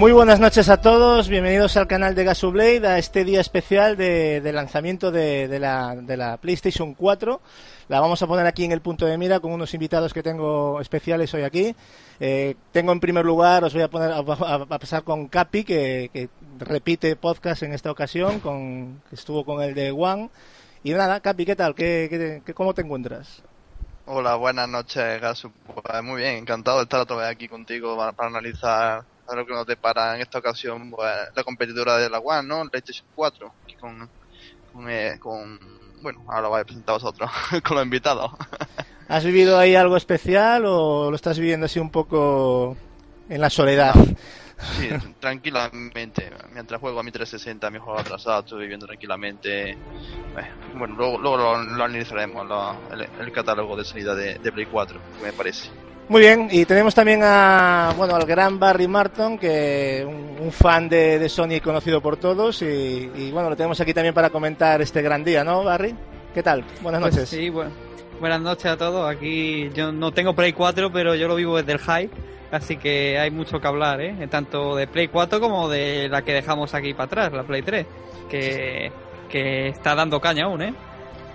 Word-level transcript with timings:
Muy 0.00 0.12
buenas 0.12 0.40
noches 0.40 0.70
a 0.70 0.80
todos, 0.80 1.28
bienvenidos 1.28 1.76
al 1.76 1.86
canal 1.86 2.14
de 2.14 2.24
Gasublade 2.24 2.88
a 2.88 2.96
este 2.96 3.22
día 3.22 3.42
especial 3.42 3.98
de, 3.98 4.40
lanzamiento 4.50 5.10
de, 5.10 5.58
la, 5.58 6.38
PlayStation 6.40 6.94
4. 6.94 7.38
La 7.88 8.00
vamos 8.00 8.22
a 8.22 8.26
poner 8.26 8.46
aquí 8.46 8.64
en 8.64 8.72
el 8.72 8.80
punto 8.80 9.04
de 9.04 9.18
mira 9.18 9.40
con 9.40 9.52
unos 9.52 9.74
invitados 9.74 10.14
que 10.14 10.22
tengo 10.22 10.80
especiales 10.80 11.34
hoy 11.34 11.42
aquí. 11.42 11.76
Eh, 12.18 12.54
tengo 12.72 12.92
en 12.92 13.00
primer 13.00 13.26
lugar, 13.26 13.62
os 13.62 13.74
voy 13.74 13.82
a 13.82 13.90
poner 13.90 14.10
a, 14.10 14.78
pasar 14.78 15.04
con 15.04 15.28
Capi, 15.28 15.64
que, 15.64 16.30
repite 16.58 17.14
podcast 17.14 17.62
en 17.62 17.74
esta 17.74 17.90
ocasión, 17.90 18.40
con, 18.40 19.02
que 19.10 19.16
estuvo 19.16 19.44
con 19.44 19.62
el 19.62 19.74
de 19.74 19.90
One. 19.90 20.30
Y 20.82 20.92
nada, 20.92 21.20
Capi, 21.20 21.44
¿qué 21.44 21.56
tal? 21.56 21.74
¿Qué, 21.74 22.40
qué, 22.42 22.54
cómo 22.54 22.72
te 22.72 22.80
encuentras? 22.80 23.42
Hola, 24.06 24.36
buenas 24.36 24.66
noches, 24.66 25.20
Gasu. 25.20 25.52
Pues 25.66 26.02
muy 26.02 26.22
bien, 26.22 26.36
encantado 26.36 26.78
de 26.78 26.84
estar 26.84 27.00
otra 27.00 27.16
vez 27.16 27.26
aquí 27.26 27.48
contigo 27.48 27.98
para 27.98 28.28
analizar 28.28 29.04
lo 29.36 29.46
que 29.46 29.52
nos 29.52 29.66
depara 29.66 30.14
en 30.14 30.22
esta 30.22 30.38
ocasión 30.38 30.90
pues, 30.90 31.10
la 31.34 31.44
competidora 31.44 31.96
de 31.96 32.10
la 32.10 32.18
One, 32.18 32.48
¿no? 32.48 32.68
PlayStation 32.68 33.06
4, 33.14 33.52
con, 33.80 34.08
con, 34.72 34.90
eh, 34.90 35.18
con 35.18 35.58
bueno, 36.02 36.24
ahora 36.28 36.42
lo 36.42 36.50
vais 36.50 36.62
a 36.62 36.66
presentar 36.66 36.94
vosotros, 36.94 37.30
con 37.66 37.76
los 37.76 37.84
invitados. 37.84 38.32
¿Has 39.08 39.24
vivido 39.24 39.58
ahí 39.58 39.74
algo 39.74 39.96
especial 39.96 40.64
o 40.66 41.10
lo 41.10 41.16
estás 41.16 41.38
viviendo 41.38 41.66
así 41.66 41.80
un 41.80 41.90
poco 41.90 42.76
en 43.28 43.40
la 43.40 43.50
soledad? 43.50 43.94
Sí, 44.76 44.88
tranquilamente. 45.20 46.30
Mientras 46.52 46.80
juego 46.80 47.00
a 47.00 47.02
mi 47.02 47.10
360, 47.10 47.70
mi 47.70 47.78
juego 47.78 47.98
atrasado, 47.98 48.40
estoy 48.40 48.60
viviendo 48.60 48.86
tranquilamente. 48.86 49.76
Bueno, 50.76 50.94
luego, 50.96 51.18
luego 51.18 51.36
lo, 51.36 51.54
analizaremos, 51.56 52.46
el, 53.18 53.32
catálogo 53.32 53.76
de 53.76 53.84
salida 53.84 54.14
de, 54.14 54.38
de 54.38 54.52
Play 54.52 54.66
4, 54.66 55.00
me 55.22 55.32
parece. 55.32 55.70
Muy 56.10 56.22
bien, 56.22 56.48
y 56.50 56.64
tenemos 56.64 56.92
también 56.92 57.20
a, 57.22 57.94
bueno, 57.96 58.16
al 58.16 58.26
gran 58.26 58.58
Barry 58.58 58.88
Marton, 58.88 59.38
que 59.38 60.04
un, 60.04 60.50
fan 60.50 60.88
de, 60.88 61.28
Sony 61.28 61.60
conocido 61.62 62.00
por 62.00 62.16
todos, 62.16 62.62
y, 62.62 63.30
bueno, 63.32 63.48
lo 63.48 63.54
tenemos 63.54 63.80
aquí 63.80 63.94
también 63.94 64.12
para 64.12 64.28
comentar 64.28 64.82
este 64.82 65.02
gran 65.02 65.22
día, 65.22 65.44
¿no, 65.44 65.62
Barry? 65.62 65.94
¿Qué 66.34 66.42
tal? 66.42 66.64
Buenas 66.82 67.00
pues 67.00 67.14
noches. 67.14 67.28
sí, 67.28 67.48
bueno, 67.48 67.70
buenas 68.18 68.40
noches 68.40 68.66
a 68.66 68.76
todos. 68.76 69.08
Aquí 69.08 69.70
yo 69.72 69.92
no 69.92 70.10
tengo 70.10 70.34
Play 70.34 70.52
4, 70.52 70.90
pero 70.90 71.14
yo 71.14 71.28
lo 71.28 71.36
vivo 71.36 71.56
desde 71.58 71.74
el 71.74 71.78
hype, 71.78 72.10
así 72.50 72.76
que 72.76 73.16
hay 73.16 73.30
mucho 73.30 73.60
que 73.60 73.68
hablar, 73.68 74.00
¿eh? 74.00 74.26
Tanto 74.28 74.74
de 74.74 74.88
Play 74.88 75.06
4 75.06 75.38
como 75.38 75.68
de 75.68 76.08
la 76.08 76.22
que 76.22 76.32
dejamos 76.32 76.74
aquí 76.74 76.92
para 76.92 77.04
atrás, 77.04 77.32
la 77.32 77.44
Play 77.44 77.62
3, 77.62 77.86
que, 78.28 78.90
que 79.28 79.68
está 79.68 79.94
dando 79.94 80.20
caña 80.20 80.46
aún, 80.46 80.60
¿eh? 80.62 80.74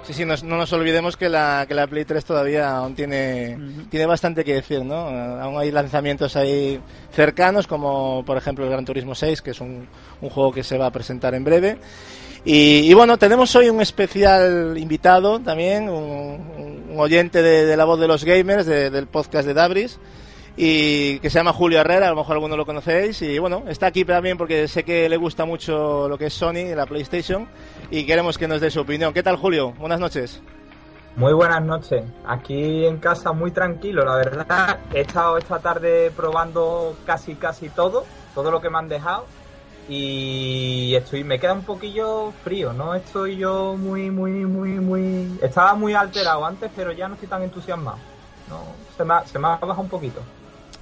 Sí, 0.08 0.14
sí, 0.14 0.24
no, 0.26 0.36
nos 0.36 0.72
olvidemos 0.72 1.18
que 1.18 1.30
la, 1.30 1.66
que 1.68 1.74
la 1.74 1.88
Play 1.88 2.06
3 2.06 2.24
todavía 2.24 2.78
aún 2.78 2.94
tiene, 2.94 3.58
tiene 3.90 4.06
bastante 4.06 4.44
que 4.44 4.54
decir, 4.54 4.86
¿no? 4.86 4.96
Aún 4.96 5.58
hay 5.58 5.72
lanzamientos 5.72 6.36
ahí 6.36 6.80
cercanos, 7.12 7.66
como 7.66 8.24
por 8.24 8.38
ejemplo 8.38 8.66
el 8.66 8.72
Gran 8.72 8.86
Turismo 8.86 9.16
6, 9.16 9.42
que 9.42 9.52
es 9.52 9.62
un, 9.62 9.88
un 10.22 10.30
juego 10.30 10.52
que 10.52 10.64
se 10.64 10.78
va 10.78 10.86
a 10.86 10.92
presentar 10.92 11.34
en 11.34 11.44
breve. 11.44 11.80
Y, 12.48 12.94
bueno, 12.94 13.18
tenemos 13.18 13.56
hoy 13.56 13.70
un 13.70 13.82
especial 13.82 14.78
invitado 14.78 15.40
también, 15.40 15.90
un, 15.90 16.94
oyente 16.96 17.42
de, 17.42 17.76
la 17.76 17.86
voz 17.86 18.00
de 18.00 18.08
los 18.08 18.24
gamers, 18.24 18.68
del 18.68 19.08
podcast 19.08 19.48
de 19.48 19.56
Dabris, 19.56 19.98
y 20.58 21.20
que 21.20 21.30
se 21.30 21.40
llama 21.40 21.54
Julio 21.54 21.80
Herrera, 21.82 22.08
a 22.08 22.10
lo 22.12 22.16
mejor 22.16 22.34
alguno 22.34 22.56
lo 22.56 22.66
conocéis, 22.66 23.22
y 23.22 23.40
bueno, 23.40 23.64
está 23.68 23.88
aquí 23.88 24.06
también 24.06 24.38
porque 24.38 24.68
sé 24.68 24.84
que 24.84 25.10
le 25.10 25.18
gusta 25.18 25.46
mucho 25.46 26.08
lo 26.08 26.18
que 26.18 26.28
es 26.28 26.34
Sony, 26.34 26.74
la 26.76 26.86
PlayStation, 26.86 27.48
y 27.92 28.06
queremos 28.06 28.38
que 28.38 28.48
nos 28.48 28.62
dé 28.62 28.72
su 28.72 28.82
opinión. 28.82 29.14
¿Qué 29.14 29.24
tal, 29.24 29.36
Julio? 29.36 29.74
Buenas 29.74 30.00
noches. 30.00 30.42
Muy 31.18 31.32
buenas 31.32 31.64
noches. 31.64 32.04
Aquí 32.28 32.86
en 32.86 32.98
casa 32.98 33.32
muy 33.32 33.52
tranquilo, 33.52 34.04
la 34.04 34.16
verdad. 34.16 34.80
He 34.94 35.02
estado 35.02 35.38
esta 35.38 35.60
tarde 35.60 36.12
probando 36.12 36.98
casi 37.06 37.36
casi 37.36 37.70
todo, 37.70 38.06
todo 38.34 38.52
lo 38.52 38.60
que 38.60 38.70
me 38.70 38.78
han 38.78 38.90
dejado. 38.90 39.26
Y 39.88 40.94
estoy, 40.96 41.24
me 41.24 41.40
queda 41.40 41.54
un 41.54 41.62
poquillo 41.62 42.34
frío, 42.44 42.74
no 42.74 42.96
estoy 42.96 43.38
yo 43.38 43.76
muy, 43.78 44.10
muy, 44.10 44.32
muy, 44.32 44.72
muy. 44.72 45.38
Estaba 45.42 45.76
muy 45.76 45.94
alterado 45.94 46.44
antes, 46.44 46.72
pero 46.76 46.92
ya 46.92 47.08
no 47.08 47.14
estoy 47.14 47.30
tan 47.30 47.44
entusiasmado. 47.44 47.98
No, 48.50 48.64
se 48.98 49.06
me 49.06 49.14
ha, 49.14 49.26
se 49.26 49.38
me 49.38 49.48
ha 49.48 49.52
bajado 49.58 49.82
un 49.82 49.90
poquito. 49.90 50.22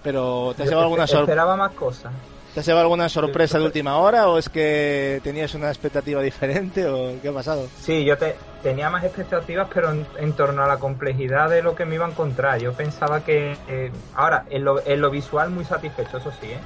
Pero 0.04 0.54
te 0.56 0.64
has 0.64 0.70
llevado 0.70 0.86
alguna 0.86 1.08
sorpresa. 1.08 1.32
Esperaba 1.32 1.56
más 1.56 1.72
cosas. 1.72 2.14
¿Te 2.54 2.60
has 2.60 2.66
llevado 2.68 2.84
alguna 2.84 3.10
sorpresa 3.10 3.58
de 3.58 3.66
última 3.66 3.98
hora 3.98 4.28
o 4.30 4.38
es 4.38 4.48
que 4.48 5.20
tenías 5.24 5.56
una 5.56 5.70
expectativa 5.70 6.22
diferente 6.22 6.86
o 6.86 7.20
qué 7.20 7.30
ha 7.30 7.34
pasado? 7.34 7.68
Sí, 7.80 8.06
yo 8.06 8.16
te, 8.16 8.36
tenía 8.62 8.92
más 8.92 9.04
expectativas, 9.04 9.68
pero 9.74 9.92
en, 9.92 10.34
torno 10.34 10.64
a 10.64 10.68
la 10.68 10.78
complejidad 10.78 11.50
de 11.50 11.64
lo 11.64 11.74
que 11.74 11.86
me 11.86 11.96
iba 11.96 12.06
a 12.06 12.10
encontrar. 12.10 12.60
Yo 12.60 12.74
pensaba 12.74 13.24
que. 13.24 13.58
Eh, 13.68 13.92
ahora, 14.14 14.46
en 14.52 14.66
lo, 14.66 14.86
en 14.86 15.02
lo 15.02 15.10
visual, 15.10 15.50
muy 15.50 15.66
satisfecho, 15.66 16.18
eso 16.18 16.32
sí, 16.40 16.52
¿eh? 16.52 16.60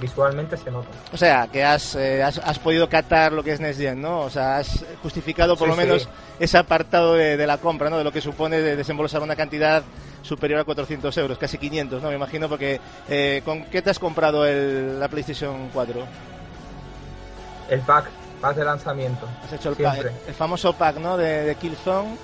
Visualmente 0.00 0.56
se 0.56 0.70
nota. 0.70 0.88
O 1.12 1.16
sea, 1.16 1.48
que 1.48 1.62
has, 1.62 1.94
eh, 1.94 2.22
has, 2.22 2.58
podido 2.58 2.88
catar 2.88 3.32
lo 3.32 3.42
que 3.42 3.52
es 3.52 3.60
Next 3.60 3.80
¿no? 3.96 4.20
O 4.20 4.30
sea, 4.30 4.58
has 4.58 4.84
justificado 5.02 5.56
por 5.56 5.68
lo 5.68 5.76
menos 5.76 6.08
ese 6.38 6.58
apartado 6.58 7.14
de, 7.14 7.36
de, 7.36 7.46
la 7.46 7.58
compra, 7.58 7.90
¿no? 7.90 7.98
De 7.98 8.04
lo 8.04 8.12
que 8.12 8.20
supone 8.20 8.60
de 8.60 8.76
desembolsar 8.76 9.22
una 9.22 9.36
cantidad 9.36 9.82
superior 10.22 10.60
a 10.60 10.64
400 10.64 11.16
euros, 11.18 11.38
casi 11.38 11.58
500, 11.58 12.02
¿no? 12.02 12.08
Me 12.08 12.16
imagino, 12.16 12.48
porque 12.48 12.80
eh, 13.08 13.42
¿con 13.44 13.64
qué 13.64 13.82
te 13.82 13.90
has 13.90 13.98
comprado 13.98 14.46
el, 14.46 14.98
la 14.98 15.08
PlayStation 15.08 15.68
4? 15.72 16.06
El 17.70 17.80
pack, 17.80 18.06
pack 18.40 18.56
de 18.56 18.64
lanzamiento. 18.64 19.28
Has 19.44 19.52
hecho 19.52 19.70
el, 19.70 19.76
pack, 19.76 20.12
el, 20.26 20.34
famoso 20.34 20.72
pack, 20.72 20.96
¿no? 20.96 21.16
De, 21.16 21.44
de 21.44 21.54
Killzone 21.54 22.16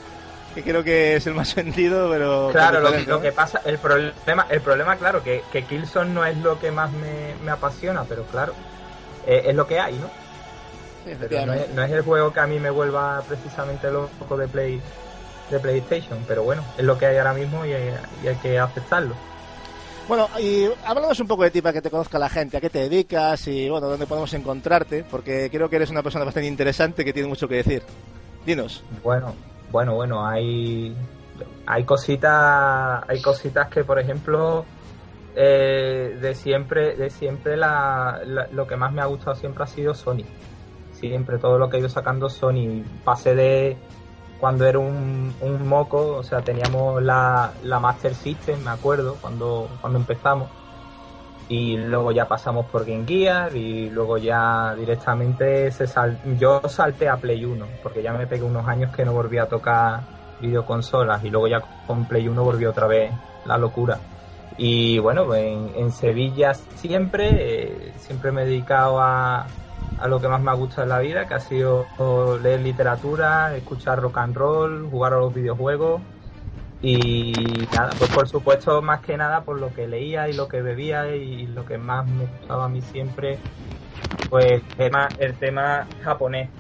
que 0.56 0.62
creo 0.62 0.83
que 0.83 1.17
es 1.17 1.27
el 1.27 1.34
más 1.34 1.55
vendido, 1.55 2.09
pero... 2.11 2.49
Claro, 2.50 2.81
lo, 2.81 3.21
que 3.21 3.31
pasa, 3.31 3.61
el 3.67 3.77
problema, 3.77 4.47
el 4.49 4.62
problema 4.62 4.97
claro, 4.97 5.23
que, 5.23 5.43
que 5.53 5.64
Killzone 5.64 6.14
no 6.14 6.25
es 6.25 6.37
lo 6.38 6.58
que 6.58 6.70
más 6.70 6.91
me, 6.93 7.50
apasiona, 7.50 8.05
pero 8.05 8.25
claro, 8.25 8.55
eh, 9.26 9.43
es 9.47 9.55
lo 9.55 9.67
que 9.67 9.79
hay, 9.79 9.94
¿no? 9.97 10.08
no, 11.75 11.82
es, 11.85 11.93
el 11.93 12.03
juego 12.03 12.32
que 12.32 12.41
a 12.41 12.47
mí 12.47 12.58
me 12.58 12.70
vuelva 12.70 13.23
precisamente 13.29 13.91
loco 13.91 14.37
de 14.37 14.49
Play 14.49 14.81
de 15.50 15.61
PlayStation, 15.61 16.19
pero 16.26 16.43
bueno, 16.43 16.64
es 16.76 16.85
lo 16.85 16.99
que 16.99 17.06
hay 17.06 17.19
ahora 17.19 17.35
mismo 17.35 17.64
y 17.64 17.73
hay, 17.73 18.35
que 18.43 18.59
aceptarlo. 18.59 19.14
Bueno, 20.09 20.29
y 20.41 20.69
hablamos 20.85 21.20
un 21.20 21.29
poco 21.29 21.44
de 21.44 21.50
ti 21.50 21.61
para 21.61 21.75
que 21.75 21.82
te 21.82 21.91
conozca 21.91 22.19
la 22.19 22.29
gente, 22.29 22.56
a 22.56 22.61
qué 22.61 22.70
te 22.70 22.81
dedicas 22.81 23.47
y 23.47 23.69
bueno, 23.69 23.88
dónde 23.88 24.06
podemos 24.06 24.32
encontrarte, 24.35 25.05
porque 25.09 25.50
creo 25.50 25.69
que 25.69 25.76
eres 25.76 25.91
una 25.91 26.02
persona 26.02 26.25
bastante 26.25 26.49
interesante 26.49 27.05
que 27.05 27.12
tiene 27.12 27.29
mucho 27.29 27.47
que 27.47 27.56
decir. 27.56 27.82
Dinos. 28.44 28.82
Bueno, 29.05 29.35
bueno, 29.70 29.94
bueno, 29.94 30.26
hay 30.26 30.94
hay 31.66 31.84
cositas, 31.84 33.04
hay 33.08 33.20
cositas 33.20 33.68
que, 33.68 33.84
por 33.84 33.98
ejemplo, 33.98 34.64
eh, 35.34 36.16
de 36.20 36.34
siempre, 36.34 36.96
de 36.96 37.10
siempre 37.10 37.56
la, 37.56 38.20
lo 38.52 38.66
que 38.66 38.76
más 38.76 38.92
me 38.92 39.02
ha 39.02 39.06
gustado 39.06 39.34
siempre 39.34 39.64
ha 39.64 39.66
sido 39.66 39.94
Sony. 39.94 40.24
Siempre 40.92 41.38
todo 41.38 41.58
lo 41.58 41.68
que 41.68 41.76
he 41.76 41.80
ido 41.80 41.88
sacando 41.88 42.28
Sony. 42.28 42.82
Pasé 43.04 43.34
de 43.34 43.76
cuando 44.40 44.66
era 44.66 44.78
un, 44.78 45.34
un 45.40 45.68
moco, 45.68 46.16
o 46.16 46.22
sea, 46.22 46.42
teníamos 46.42 47.02
la, 47.02 47.52
la 47.64 47.80
Master 47.80 48.14
System, 48.14 48.62
me 48.62 48.70
acuerdo, 48.70 49.16
cuando, 49.20 49.68
cuando 49.80 49.98
empezamos. 49.98 50.48
Y 51.48 51.76
luego 51.76 52.10
ya 52.10 52.26
pasamos 52.26 52.66
por 52.66 52.84
Game 52.84 53.04
Gear 53.06 53.54
y 53.54 53.88
luego 53.90 54.19
ya 54.19 54.75
directamente 54.75 55.70
se 55.70 55.87
sal... 55.87 56.19
yo 56.38 56.60
salté 56.69 57.08
a 57.08 57.16
Play 57.16 57.44
1, 57.44 57.66
porque 57.82 58.02
ya 58.02 58.12
me 58.12 58.26
pegué 58.26 58.43
unos 58.43 58.66
años 58.66 58.94
que 58.94 59.04
no 59.04 59.12
volví 59.12 59.38
a 59.38 59.46
tocar 59.46 60.00
videoconsolas 60.40 61.25
y 61.25 61.31
luego 61.31 61.46
ya 61.46 61.60
con 61.87 62.04
Play 62.06 62.26
1 62.26 62.43
volvió 62.43 62.70
otra 62.70 62.88
vez 62.88 63.12
la 63.44 63.56
locura. 63.56 63.98
Y 64.58 64.98
bueno, 64.98 65.32
en, 65.34 65.70
en 65.76 65.93
Sevilla 65.93 66.54
siempre, 66.54 67.28
eh, 67.32 67.92
siempre 67.99 68.32
me 68.32 68.42
he 68.42 68.46
dedicado 68.46 69.00
a, 69.00 69.46
a 70.00 70.08
lo 70.08 70.20
que 70.20 70.28
más 70.28 70.40
me 70.40 70.50
ha 70.50 70.54
gustado 70.54 70.82
en 70.82 70.88
la 70.88 70.99
vida, 70.99 71.26
que 71.28 71.34
ha 71.34 71.40
sido 71.40 71.87
leer 72.42 72.60
literatura, 72.60 73.54
escuchar 73.54 74.00
rock 74.00 74.19
and 74.19 74.34
roll, 74.34 74.90
jugar 74.90 75.12
a 75.12 75.19
los 75.19 75.32
videojuegos 75.32 76.00
y 76.82 77.32
nada, 77.75 77.90
pues 77.99 78.11
por 78.11 78.28
supuesto 78.28 78.82
más 78.82 79.00
que 79.00 79.17
nada 79.17 79.43
por 79.43 79.61
lo 79.61 79.73
que 79.73 79.88
leía 79.88 80.28
y 80.28 80.34
lo 80.34 80.46
que 80.46 80.61
bebía 80.62 81.14
y 81.14 81.46
lo 81.46 81.64
que 81.64 81.78
más 81.78 82.06
me 82.06 82.26
gustaba 82.26 82.67
a 82.67 82.69
mí 82.69 82.82
siempre, 82.82 83.38
pues 84.28 84.62
tema, 84.76 85.08
el 85.19 85.34
tema 85.34 85.87
japonés, 86.02 86.50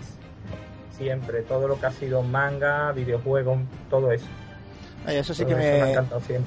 siempre, 0.90 1.42
todo 1.42 1.68
lo 1.68 1.78
que 1.78 1.86
ha 1.86 1.92
sido 1.92 2.22
manga, 2.22 2.92
videojuegos, 2.92 3.58
todo 3.90 4.10
eso. 4.12 4.26
Eso 5.06 5.34
sí 5.34 5.44
que 5.44 5.54
me, 5.54 5.94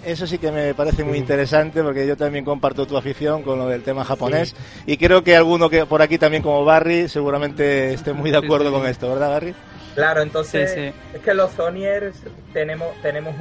eso 0.04 0.27
sí 0.27 0.38
que 0.38 0.51
me 0.51 0.74
parece 0.74 1.06
muy 1.06 1.18
interesante 1.18 1.81
porque 1.81 2.06
yo 2.06 2.18
también 2.18 2.44
comparto 2.44 2.86
tu 2.86 2.98
afición 2.98 3.42
con 3.42 3.57
lo 3.57 3.68
del 3.68 3.83
tema 3.83 4.04
japonés. 4.04 4.54
Y 4.86 4.98
creo 4.98 5.24
que 5.24 5.38
alguno 5.38 5.69
que 5.69 5.86
por 5.86 6.01
aquí 6.01 6.18
también 6.18 6.44
como 6.44 6.66
Barry 6.66 7.07
seguramente 7.07 7.94
esté 7.94 8.12
muy 8.12 8.31
de 8.31 8.38
acuerdo 8.38 8.71
con 8.71 8.86
esto, 8.86 9.07
¿verdad 9.07 9.30
Barry? 9.30 9.56
Claro, 10.00 10.22
entonces 10.22 10.94
es 11.13 11.22
que 11.22 11.34
los 11.34 11.51
Sonyers 11.51 12.16
tenemos 12.54 12.90
tenemos 13.01 13.36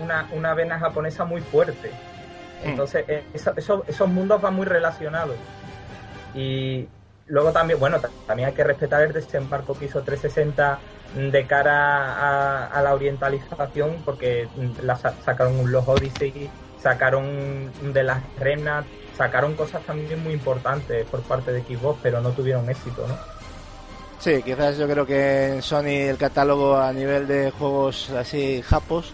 una, 0.00 0.28
una 0.32 0.54
vena 0.54 0.78
japonesa 0.78 1.24
muy 1.24 1.40
fuerte. 1.40 1.90
Entonces 2.62 3.04
eh, 3.08 3.24
esos 3.32 4.08
mundos 4.08 4.40
van 4.40 4.54
muy 4.54 4.64
relacionados. 4.64 5.36
Y 6.34 6.88
luego 7.26 7.50
también, 7.50 7.80
bueno, 7.80 7.98
también 8.26 8.48
hay 8.48 8.54
que 8.54 8.64
respetar 8.64 9.02
el 9.02 9.12
desembarco 9.12 9.76
que 9.78 9.86
hizo 9.86 10.02
360 10.02 10.78
de 11.32 11.46
cara 11.46 12.68
a, 12.68 12.82
la 12.82 12.94
orientalización, 12.94 13.96
porque 14.04 14.48
la 14.82 14.96
sacaron 14.96 15.58
un 15.58 15.72
Los 15.72 15.86
Odyssey 15.86 16.48
sacaron 16.80 17.72
de 17.92 18.02
las 18.04 18.22
Remnant, 18.38 18.86
sacaron 19.16 19.54
cosas 19.54 19.82
también 19.82 20.22
muy 20.22 20.34
importantes 20.34 21.06
por 21.06 21.22
parte 21.22 21.50
de 21.50 21.62
Xbox, 21.62 21.98
pero 22.02 22.20
no 22.20 22.30
tuvieron 22.30 22.68
éxito, 22.68 23.06
¿no? 23.08 23.16
Sí, 24.24 24.42
quizás 24.42 24.78
yo 24.78 24.88
creo 24.88 25.04
que 25.04 25.48
en 25.48 25.60
Sony 25.62 26.08
el 26.08 26.16
catálogo 26.16 26.78
a 26.78 26.90
nivel 26.94 27.26
de 27.28 27.50
juegos 27.50 28.08
así 28.08 28.62
japos 28.62 29.12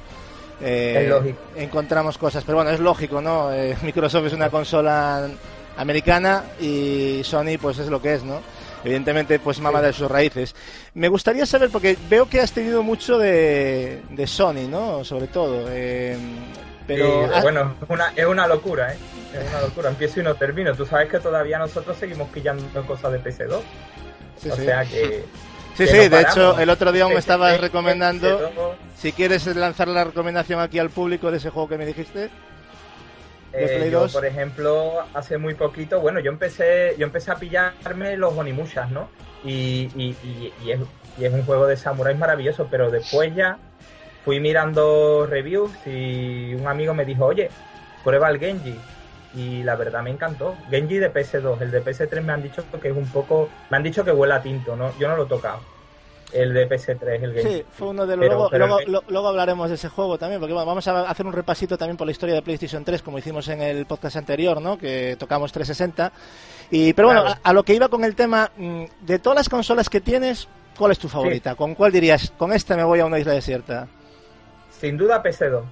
Es 0.60 1.08
lógico. 1.08 1.36
encontramos 1.56 2.16
cosas, 2.16 2.44
pero 2.44 2.58
bueno, 2.58 2.70
es 2.70 2.78
lógico, 2.78 3.20
¿no? 3.20 3.52
Eh, 3.52 3.76
Microsoft 3.82 4.26
es 4.26 4.32
una 4.34 4.50
consola 4.50 5.28
americana 5.76 6.44
y 6.60 7.22
Sony 7.24 7.58
pues 7.60 7.80
es 7.80 7.88
lo 7.88 8.00
que 8.00 8.14
es, 8.14 8.22
¿no? 8.22 8.40
Evidentemente 8.84 9.40
pues 9.40 9.58
mama 9.58 9.82
de 9.82 9.92
sus 9.92 10.08
raíces. 10.08 10.54
Me 10.94 11.08
gustaría 11.08 11.44
saber, 11.44 11.70
porque 11.70 11.98
veo 12.08 12.28
que 12.28 12.40
has 12.40 12.52
tenido 12.52 12.84
mucho 12.84 13.18
de, 13.18 14.02
de 14.10 14.26
Sony, 14.28 14.68
¿no? 14.70 15.02
Sobre 15.02 15.26
todo. 15.26 15.64
eh, 15.70 16.16
pero 16.86 17.26
Y, 17.26 17.40
bueno, 17.42 17.74
es 17.82 17.90
una, 17.90 18.12
es 18.14 18.26
una 18.26 18.46
locura, 18.46 18.94
¿eh? 18.94 18.98
Es 19.34 19.50
una 19.50 19.60
locura. 19.62 19.90
Empiezo 19.90 20.20
y 20.20 20.22
no 20.22 20.36
termino. 20.36 20.72
Tú 20.74 20.86
sabes 20.86 21.08
que 21.08 21.18
todavía 21.18 21.58
nosotros 21.58 21.96
seguimos 21.96 22.28
pillando 22.30 22.86
cosas 22.86 23.10
de 23.12 23.20
PC2. 23.20 23.60
Sí, 24.42 24.50
o 24.50 24.56
sí. 24.56 24.64
sea 24.64 24.84
que. 24.84 25.24
Sí, 25.76 25.84
que 25.84 25.86
sí, 25.86 25.96
no 25.96 26.16
de 26.16 26.20
hecho, 26.22 26.58
el 26.58 26.70
otro 26.70 26.92
día 26.92 27.06
me 27.06 27.14
PC3, 27.14 27.18
estabas 27.18 27.60
recomendando, 27.60 28.38
PC2, 28.40 28.72
si 28.96 29.12
quieres 29.12 29.46
lanzar 29.56 29.88
la 29.88 30.04
recomendación 30.04 30.60
aquí 30.60 30.78
al 30.78 30.90
público 30.90 31.30
de 31.30 31.38
ese 31.38 31.50
juego 31.50 31.68
que 31.68 31.78
me 31.78 31.86
dijiste. 31.86 32.28
Eh, 33.52 33.88
yo, 33.90 34.00
2. 34.00 34.12
por 34.12 34.24
ejemplo, 34.24 35.02
hace 35.12 35.36
muy 35.36 35.54
poquito, 35.54 36.00
bueno, 36.00 36.20
yo 36.20 36.30
empecé, 36.30 36.94
yo 36.98 37.04
empecé 37.06 37.32
a 37.32 37.36
pillarme 37.36 38.16
los 38.16 38.36
Onimushas, 38.36 38.90
¿no? 38.90 39.08
Y, 39.44 39.90
y, 39.96 40.16
y- 40.22 40.52
y 40.64 40.70
es, 40.70 40.80
y 41.18 41.24
es 41.24 41.32
un 41.32 41.44
juego 41.44 41.66
de 41.66 41.76
samuráis 41.76 42.16
maravilloso, 42.18 42.68
pero 42.70 42.90
después 42.90 43.34
ya 43.34 43.56
fui 44.24 44.38
mirando 44.38 45.26
reviews 45.28 45.72
y 45.86 46.54
un 46.54 46.68
amigo 46.68 46.94
me 46.94 47.04
dijo, 47.04 47.24
oye, 47.26 47.50
prueba 48.04 48.28
el 48.30 48.38
Genji. 48.38 48.76
Y 49.34 49.62
la 49.62 49.76
verdad 49.76 50.02
me 50.02 50.10
encantó. 50.10 50.56
Genji 50.70 50.98
de 50.98 51.12
PS2, 51.12 51.60
el 51.60 51.70
de 51.70 51.84
PS3 51.84 52.20
me 52.22 52.32
han 52.32 52.42
dicho 52.42 52.64
que 52.80 52.88
es 52.88 52.96
un 52.96 53.06
poco, 53.08 53.48
me 53.70 53.76
han 53.76 53.82
dicho 53.82 54.04
que 54.04 54.10
huele 54.10 54.34
a 54.34 54.42
tinto, 54.42 54.74
¿no? 54.74 54.92
Yo 54.98 55.08
no 55.08 55.16
lo 55.16 55.24
he 55.24 55.28
tocado. 55.28 55.60
El 56.32 56.54
de 56.54 56.68
PS3, 56.68 57.22
el 57.24 57.34
Genji. 57.34 57.48
Sí, 57.58 57.64
fue 57.72 57.88
uno 57.88 58.06
de 58.06 58.16
los. 58.16 58.24
Pero- 58.24 58.34
luego, 58.36 58.50
pero 58.50 58.66
luego, 58.66 58.80
el- 58.80 58.92
lo- 58.92 59.04
luego 59.08 59.28
hablaremos 59.28 59.68
de 59.68 59.74
ese 59.74 59.88
juego 59.88 60.16
también, 60.18 60.40
porque 60.40 60.52
bueno, 60.54 60.66
vamos 60.66 60.86
a 60.86 61.08
hacer 61.10 61.26
un 61.26 61.32
repasito 61.32 61.76
también 61.76 61.96
por 61.96 62.06
la 62.06 62.12
historia 62.12 62.34
de 62.36 62.42
PlayStation 62.42 62.84
3, 62.84 63.02
como 63.02 63.18
hicimos 63.18 63.46
en 63.48 63.60
el 63.62 63.84
podcast 63.86 64.16
anterior, 64.16 64.60
¿no? 64.60 64.78
Que 64.78 65.16
tocamos 65.18 65.50
360. 65.52 66.12
Y, 66.70 66.92
pero 66.92 67.08
bueno, 67.08 67.22
a, 67.26 67.38
a 67.42 67.52
lo 67.52 67.64
que 67.64 67.74
iba 67.74 67.88
con 67.88 68.04
el 68.04 68.14
tema, 68.14 68.50
mm, 68.56 68.84
de 69.00 69.18
todas 69.18 69.36
las 69.36 69.48
consolas 69.48 69.88
que 69.88 70.00
tienes, 70.00 70.46
¿cuál 70.78 70.92
es 70.92 70.98
tu 71.00 71.08
favorita? 71.08 71.56
¿Con 71.56 71.74
cuál 71.74 71.90
dirías, 71.90 72.32
con 72.38 72.52
esta 72.52 72.76
me 72.76 72.84
voy 72.84 73.00
a 73.00 73.06
una 73.06 73.18
isla 73.18 73.32
desierta? 73.32 73.88
Sin 74.70 74.96
duda 74.96 75.20
PS2. 75.22 75.62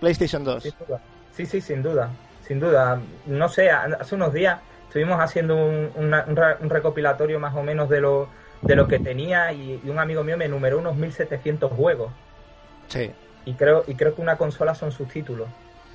PlayStation 0.00 0.44
2. 0.44 0.62
Sin 0.62 0.72
duda. 0.86 1.00
Sí, 1.34 1.46
sí, 1.46 1.60
sin 1.62 1.82
duda. 1.82 2.10
Sin 2.46 2.60
duda. 2.60 3.00
No 3.26 3.48
sé, 3.48 3.70
hace 3.70 4.14
unos 4.14 4.32
días 4.32 4.60
estuvimos 4.86 5.20
haciendo 5.20 5.56
un, 5.56 5.90
una- 5.96 6.24
recopilatorio 6.60 7.38
más 7.40 7.54
o 7.54 7.62
menos 7.62 7.88
de 7.88 8.00
lo, 8.00 8.28
de 8.62 8.76
lo 8.76 8.86
que 8.86 8.98
tenía 8.98 9.52
y, 9.52 9.80
y 9.84 9.88
un 9.90 9.98
amigo 9.98 10.22
mío 10.22 10.36
me 10.36 10.44
enumeró 10.46 10.78
unos 10.78 10.96
1700 10.96 11.72
juegos. 11.72 12.12
Sí. 12.88 13.10
Y 13.44 13.54
creo, 13.54 13.84
y 13.86 13.94
creo 13.94 14.14
que 14.14 14.22
una 14.22 14.36
consola 14.36 14.74
son 14.74 14.92
sus 14.92 15.08
títulos. 15.08 15.48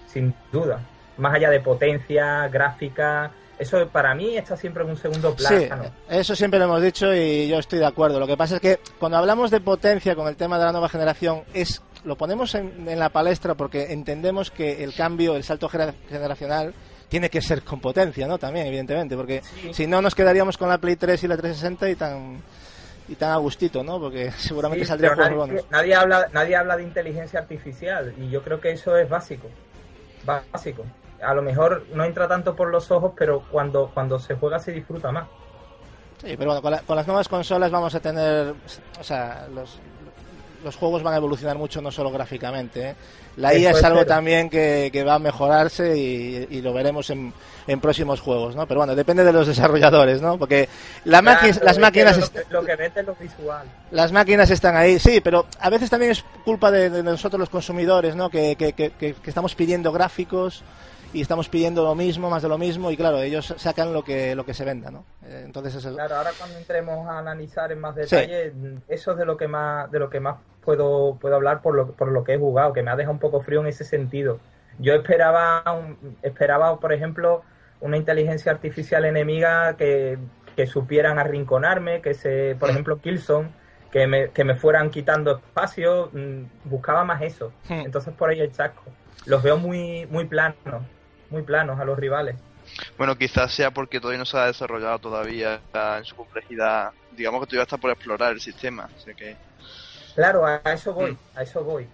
Sin 0.07 0.33
duda. 0.51 0.79
Más 1.17 1.33
allá 1.35 1.49
de 1.49 1.59
potencia, 1.59 2.47
gráfica. 2.49 3.31
Eso 3.59 3.87
para 3.89 4.15
mí 4.15 4.35
está 4.37 4.57
siempre 4.57 4.83
en 4.83 4.89
un 4.89 4.97
segundo 4.97 5.35
Sí, 5.37 5.67
plano. 5.67 5.83
eso 6.09 6.35
siempre 6.35 6.57
lo 6.59 6.65
hemos 6.65 6.81
dicho 6.81 7.13
y 7.13 7.47
yo 7.47 7.59
estoy 7.59 7.79
de 7.79 7.85
acuerdo. 7.85 8.19
Lo 8.19 8.25
que 8.27 8.35
pasa 8.35 8.55
es 8.55 8.61
que 8.61 8.79
cuando 8.99 9.17
hablamos 9.19 9.51
de 9.51 9.61
potencia 9.61 10.15
con 10.15 10.27
el 10.27 10.35
tema 10.35 10.57
de 10.57 10.65
la 10.65 10.71
nueva 10.71 10.89
generación, 10.89 11.43
es 11.53 11.81
lo 12.03 12.15
ponemos 12.15 12.53
en, 12.55 12.87
en 12.87 12.99
la 12.99 13.09
palestra 13.09 13.55
porque 13.55 13.91
entendemos 13.93 14.49
que 14.51 14.83
el 14.83 14.93
cambio, 14.93 15.35
el 15.35 15.43
salto 15.43 15.69
generacional, 15.69 16.73
tiene 17.09 17.29
que 17.29 17.41
ser 17.41 17.61
con 17.63 17.79
potencia, 17.81 18.25
¿no? 18.27 18.37
También, 18.37 18.67
evidentemente, 18.67 19.15
porque 19.17 19.41
Sí. 19.43 19.73
si 19.73 19.87
no 19.87 20.01
nos 20.01 20.15
quedaríamos 20.15 20.57
con 20.57 20.69
la 20.69 20.77
Play 20.77 20.95
3 20.95 21.23
y 21.23 21.27
la 21.27 21.35
360 21.37 21.89
y 21.89 21.95
tan 21.95 22.41
y 23.07 23.15
tan 23.15 23.31
a 23.31 23.35
gustito, 23.37 23.83
¿no? 23.83 23.99
Porque 23.99 24.31
seguramente 24.37 24.85
Sí, 24.85 24.89
saldría 24.89 25.13
juegos 25.15 25.49
nadie, 25.49 25.63
nadie 25.69 25.95
habla 25.95 26.27
nadie 26.31 26.55
habla 26.55 26.77
de 26.77 26.83
inteligencia 26.83 27.39
artificial 27.41 28.13
y 28.17 28.29
yo 28.29 28.41
creo 28.43 28.61
que 28.61 28.71
eso 28.71 28.95
es 28.95 29.09
básico 29.09 29.47
básico 30.23 30.85
a 31.21 31.33
lo 31.33 31.41
mejor 31.41 31.85
no 31.93 32.03
entra 32.05 32.27
tanto 32.27 32.55
por 32.55 32.69
los 32.69 32.89
ojos 32.91 33.13
pero 33.17 33.43
cuando 33.51 33.89
cuando 33.93 34.17
se 34.19 34.35
juega 34.35 34.59
se 34.59 34.71
disfruta 34.71 35.11
más 35.11 35.27
Sí, 36.21 36.35
pero 36.37 36.45
bueno, 36.51 36.61
con, 36.61 36.71
la- 36.71 36.81
con 36.81 36.95
las 36.95 37.07
nuevas 37.07 37.27
consolas 37.27 37.71
vamos 37.71 37.95
a 37.95 37.99
tener, 37.99 38.53
o 38.99 39.03
sea, 39.03 39.47
los, 39.51 39.79
los 40.63 40.75
juegos 40.75 41.03
van 41.03 41.13
a 41.13 41.17
evolucionar 41.17 41.57
mucho, 41.57 41.81
no 41.81 41.91
solo 41.91 42.11
gráficamente. 42.11 42.89
¿eh? 42.89 42.95
La 43.37 43.51
Eso 43.51 43.61
IA 43.61 43.69
es 43.71 43.75
espero. 43.77 43.93
algo 43.95 44.05
también 44.05 44.49
que, 44.49 44.89
que 44.91 45.03
va 45.03 45.15
a 45.15 45.19
mejorarse 45.19 45.97
y, 45.97 46.47
y 46.49 46.61
lo 46.61 46.73
veremos 46.73 47.09
en, 47.09 47.33
en 47.67 47.79
próximos 47.79 48.19
juegos, 48.19 48.55
¿no? 48.55 48.67
Pero 48.67 48.81
bueno, 48.81 48.95
depende 48.95 49.23
de 49.23 49.33
los 49.33 49.47
desarrolladores, 49.53 50.21
¿no? 50.21 50.37
Porque 50.37 50.67
la 51.05 51.21
Claro, 51.21 51.47
las 51.63 51.77
máquinas 51.79 52.17
lo, 52.17 52.29
que- 52.31 52.43
lo 52.49 52.63
que 52.65 52.75
vende 52.75 52.99
es 53.01 53.05
lo 53.07 53.15
visual 53.15 53.67
las 53.91 54.11
máquinas 54.11 54.49
están 54.49 54.75
ahí, 54.75 54.99
sí, 54.99 55.19
pero 55.21 55.45
a 55.59 55.69
veces 55.69 55.89
también 55.89 56.11
es 56.13 56.23
culpa 56.45 56.71
de, 56.71 56.89
de 56.89 57.03
nosotros 57.03 57.39
los 57.39 57.49
consumidores, 57.49 58.15
¿no? 58.15 58.29
Que, 58.29 58.55
que- 58.55 58.73
que 58.73 59.15
estamos 59.25 59.53
pidiendo 59.55 59.91
gráficos 59.91 60.63
y 61.13 61.21
estamos 61.21 61.49
pidiendo 61.49 61.83
lo 61.83 61.93
mismo, 61.95 62.29
más 62.29 62.41
de 62.41 62.49
lo 62.49 62.57
mismo, 62.57 62.89
y 62.91 62.97
claro, 62.97 63.19
ellos 63.21 63.53
sacan 63.57 63.91
lo 63.93 64.03
que 64.03 64.33
lo 64.35 64.45
que 64.45 64.53
se 64.53 64.63
venda, 64.65 64.91
¿no? 64.91 65.03
Eh, 65.25 65.43
Entonces 65.45 65.85
claro 65.93 66.15
ahora 66.15 66.31
cuando 66.37 66.57
entremos 66.57 67.07
a 67.07 67.19
analizar 67.19 67.71
en 67.71 67.79
más 67.79 67.95
detalle 67.95 68.53
eso 68.87 69.11
es 69.11 69.17
de 69.17 69.25
lo 69.25 69.35
que 69.37 69.47
más 69.47 69.91
de 69.91 69.99
lo 69.99 70.09
que 70.09 70.19
más 70.19 70.37
puedo 70.63 71.17
puedo 71.19 71.35
hablar 71.35 71.61
por 71.61 71.75
lo 71.75 71.91
por 71.93 72.09
lo 72.11 72.23
que 72.23 72.33
he 72.35 72.37
jugado 72.37 72.71
que 72.73 72.83
me 72.83 72.91
ha 72.91 72.95
dejado 72.95 73.13
un 73.13 73.19
poco 73.19 73.41
frío 73.41 73.61
en 73.61 73.67
ese 73.67 73.83
sentido 73.83 74.39
yo 74.79 74.93
esperaba 74.93 75.63
un- 75.73 76.17
esperaba 76.21 76.79
por 76.79 76.93
ejemplo 76.93 77.41
una 77.81 77.97
inteligencia 77.97 78.51
artificial 78.51 79.05
enemiga 79.05 79.75
que, 79.75 80.17
que 80.55 80.67
supieran 80.67 81.17
arrinconarme 81.19 82.01
que 82.01 82.13
se 82.13 82.55
por 82.59 82.69
Mm. 82.69 82.71
ejemplo 82.71 82.99
Killzone 83.01 83.49
que 83.91 84.07
me, 84.07 84.29
que 84.29 84.43
me 84.45 84.55
fueran 84.55 84.89
quitando 84.91 85.37
espacio 85.37 86.09
mm, 86.13 86.43
buscaba 86.69 87.03
más 87.03 87.21
eso 87.21 87.51
Hmm. 87.67 87.81
entonces 87.85 88.13
por 88.13 88.29
ahí 88.29 88.39
el 88.39 88.51
chasco 88.51 88.83
los 89.25 89.41
veo 89.43 89.57
muy 89.57 90.05
muy 90.11 90.25
planos 90.25 90.83
muy 91.31 91.41
planos 91.43 91.79
a 91.79 91.85
los 91.85 91.97
rivales 91.97 92.35
Bueno, 92.97 93.17
quizás 93.17 93.53
sea 93.53 93.71
porque 93.71 93.99
todavía 93.99 94.19
no 94.19 94.25
se 94.25 94.37
ha 94.37 94.45
desarrollado 94.47 94.99
todavía 94.99 95.61
en 95.73 96.05
su 96.05 96.15
complejidad. 96.15 96.93
Digamos 97.11 97.41
que 97.41 97.47
todavía 97.47 97.63
está 97.63 97.77
por 97.77 97.91
explorar 97.91 98.33
el 98.33 98.41
sistema. 98.41 98.89
Así 98.95 99.13
que 99.15 99.37
claro 100.15 100.45
a 100.45 100.61
eso 100.65 100.93
Mm. 100.97 101.15
voy 101.15 101.17
a 101.33 101.43
eso 101.43 101.63
voy 101.63 101.93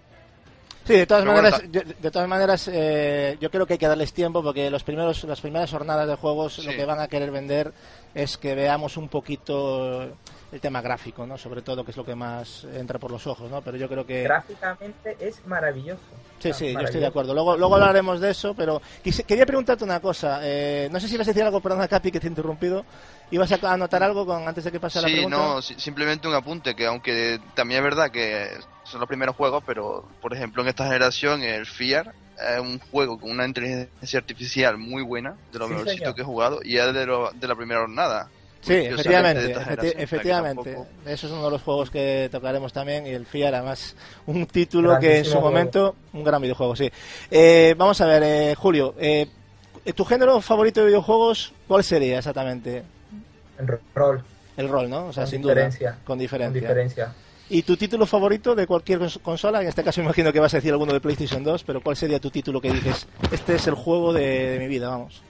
Sí, 0.87 0.93
de 0.93 1.05
todas 1.05 1.23
Pero 1.23 1.35
maneras, 1.35 1.61
bueno, 1.61 1.71
yo- 1.73 1.93
de 2.01 2.11
todas 2.11 2.27
maneras, 2.29 2.69
eh, 2.71 3.37
yo 3.41 3.51
creo 3.51 3.65
que 3.67 3.73
hay 3.73 3.79
que 3.79 3.87
darles 3.87 4.13
tiempo 4.13 4.41
porque 4.41 4.69
los 4.71 4.83
primeros, 4.83 5.23
las 5.25 5.41
primeras 5.41 5.69
jornadas 5.69 6.07
de 6.07 6.15
juegos 6.15 6.57
lo 6.59 6.71
Sí. 6.71 6.77
que 6.77 6.85
van 6.85 6.99
a 7.01 7.07
querer 7.07 7.29
vender 7.31 7.73
es 8.15 8.37
que 8.37 8.55
veamos 8.55 8.95
un 8.97 9.09
poquito 9.09 10.03
el 10.49 10.61
tema 10.61 10.81
gráfico, 10.81 11.27
¿no? 11.27 11.37
Sobre 11.37 11.61
todo, 11.61 11.83
que 11.83 11.91
es 11.91 11.97
lo 11.97 12.05
que 12.05 12.15
más 12.15 12.63
entra 12.73 12.97
por 12.99 13.11
los 13.11 13.27
ojos, 13.27 13.51
¿no? 13.51 13.61
Pero 13.61 13.75
yo 13.75 13.89
creo 13.89 14.05
que 14.05 14.23
gráficamente 14.23 15.17
es 15.19 15.45
maravilloso. 15.45 15.99
sí, 16.39 16.53
sí, 16.53 16.71
yo 16.71 16.79
estoy 16.79 17.01
de 17.01 17.07
acuerdo. 17.07 17.33
Luego, 17.33 17.57
luego 17.57 17.75
hablaremos 17.75 18.21
de 18.21 18.29
eso, 18.31 18.53
pero 18.55 18.81
quise- 19.03 19.25
quería 19.25 19.45
preguntarte 19.45 19.83
una 19.83 19.99
cosa. 19.99 20.39
Eh, 20.43 20.87
no 20.89 21.01
sé 21.01 21.09
si 21.09 21.15
ibas 21.15 21.27
a 21.27 21.31
decir 21.31 21.43
algo, 21.43 21.59
perdona, 21.59 21.87
Capi, 21.89 22.11
que 22.11 22.19
te 22.21 22.27
he 22.27 22.29
interrumpido. 22.29 22.85
¿Ibas 23.29 23.51
a 23.51 23.73
anotar 23.73 24.01
algo 24.03 24.25
con, 24.25 24.47
antes 24.47 24.63
de 24.63 24.71
que 24.71 24.79
pase 24.79 25.01
la 25.01 25.09
sí, 25.09 25.15
pregunta? 25.15 25.37
no, 25.37 25.61
si- 25.61 25.77
simplemente 25.77 26.29
un 26.29 26.33
apunte 26.35 26.73
que 26.75 26.85
aunque 26.85 27.41
también 27.53 27.79
es 27.79 27.83
verdad 27.83 28.09
que 28.09 28.47
son 28.89 28.99
los 28.99 29.07
primeros 29.09 29.35
juegos, 29.35 29.63
pero 29.65 30.05
por 30.21 30.33
ejemplo 30.33 30.61
en 30.61 30.69
esta 30.69 30.85
generación 30.85 31.43
el 31.43 31.65
Fear 31.65 32.13
es 32.53 32.59
un 32.59 32.79
juego 32.91 33.19
con 33.19 33.31
una 33.31 33.45
inteligencia 33.45 34.19
artificial 34.19 34.77
muy 34.77 35.01
buena, 35.03 35.35
de 35.51 35.59
los 35.59 35.67
Sí, 35.67 35.73
mejorcitos 35.73 35.97
señor. 35.99 36.15
que 36.15 36.21
he 36.21 36.25
jugado 36.25 36.59
y 36.63 36.77
es 36.77 36.93
de, 36.93 37.05
lo- 37.05 37.31
de 37.31 37.47
la 37.47 37.55
primera 37.55 37.81
jornada. 37.81 38.29
Sí, 38.61 38.73
efectivamente, 38.73 39.55
efecti- 39.55 39.93
efectivamente. 39.97 40.73
tampoco- 40.73 40.89
Eso 41.09 41.27
es 41.27 41.33
uno 41.33 41.45
de 41.45 41.51
los 41.51 41.61
juegos 41.61 41.89
que 41.89 42.27
tocaremos 42.31 42.73
también 42.73 43.05
y 43.07 43.11
el 43.11 43.25
FIAR, 43.25 43.55
además, 43.55 43.95
un 44.25 44.45
título 44.45 44.97
que 44.99 45.19
en 45.19 45.25
su 45.25 45.31
juego. 45.31 45.47
momento, 45.49 45.95
un 46.13 46.23
gran 46.23 46.41
videojuego, 46.41 46.75
sí. 46.75 46.89
Eh, 47.31 47.75
vamos 47.77 48.01
a 48.01 48.05
ver, 48.07 48.23
eh, 48.23 48.55
Julio, 48.55 48.93
eh, 48.99 49.27
¿tu 49.95 50.03
género 50.05 50.41
favorito 50.41 50.81
de 50.81 50.87
videojuegos 50.87 51.53
cuál 51.67 51.83
sería 51.83 52.17
exactamente? 52.17 52.83
En 53.57 53.67
rol, 53.95 54.23
El 54.57 54.67
rol, 54.69 54.89
¿no? 54.89 55.05
O 55.07 55.13
sea, 55.13 55.23
Con 55.23 55.29
sin 55.31 55.41
diferencia. 55.43 55.89
duda, 55.91 55.99
con 56.03 56.05
con 56.05 56.19
diferencia. 56.19 57.13
¿Y 57.49 57.61
tu 57.63 57.77
título 57.77 58.05
favorito 58.05 58.55
de 58.55 58.67
cualquier 58.67 58.99
cons- 58.99 59.21
consola? 59.21 59.61
En 59.61 59.67
este 59.69 59.83
caso 59.83 60.01
imagino 60.01 60.33
que 60.33 60.39
vas 60.39 60.53
a 60.53 60.57
decir 60.57 60.71
alguno 60.71 60.91
de 60.93 60.99
PlayStation 60.99 61.43
2, 61.43 61.63
pero 61.63 61.81
¿cuál 61.81 61.95
sería 61.95 62.19
tu 62.19 62.29
título 62.29 62.59
que 62.59 62.71
dices, 62.71 63.07
este 63.31 63.55
es 63.55 63.67
el 63.67 63.75
juego 63.75 64.11
de, 64.11 64.49
de 64.51 64.59
mi 64.59 64.67
vida, 64.67 64.89
vamos? 64.89 65.21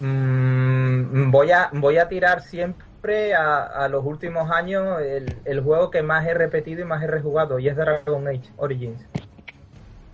Mm, 0.00 1.30
voy, 1.30 1.52
a, 1.52 1.70
voy 1.72 1.98
a 1.98 2.08
tirar 2.08 2.42
siempre 2.42 3.34
a, 3.34 3.62
a 3.64 3.88
los 3.88 4.04
últimos 4.04 4.50
años 4.50 5.00
el, 5.00 5.36
el 5.44 5.60
juego 5.60 5.90
que 5.90 6.02
más 6.02 6.26
he 6.26 6.34
repetido 6.34 6.82
y 6.82 6.84
más 6.84 7.02
he 7.02 7.06
rejugado, 7.06 7.58
y 7.60 7.68
es 7.68 7.76
Dragon 7.76 8.26
Age 8.26 8.42
Origins. 8.56 9.00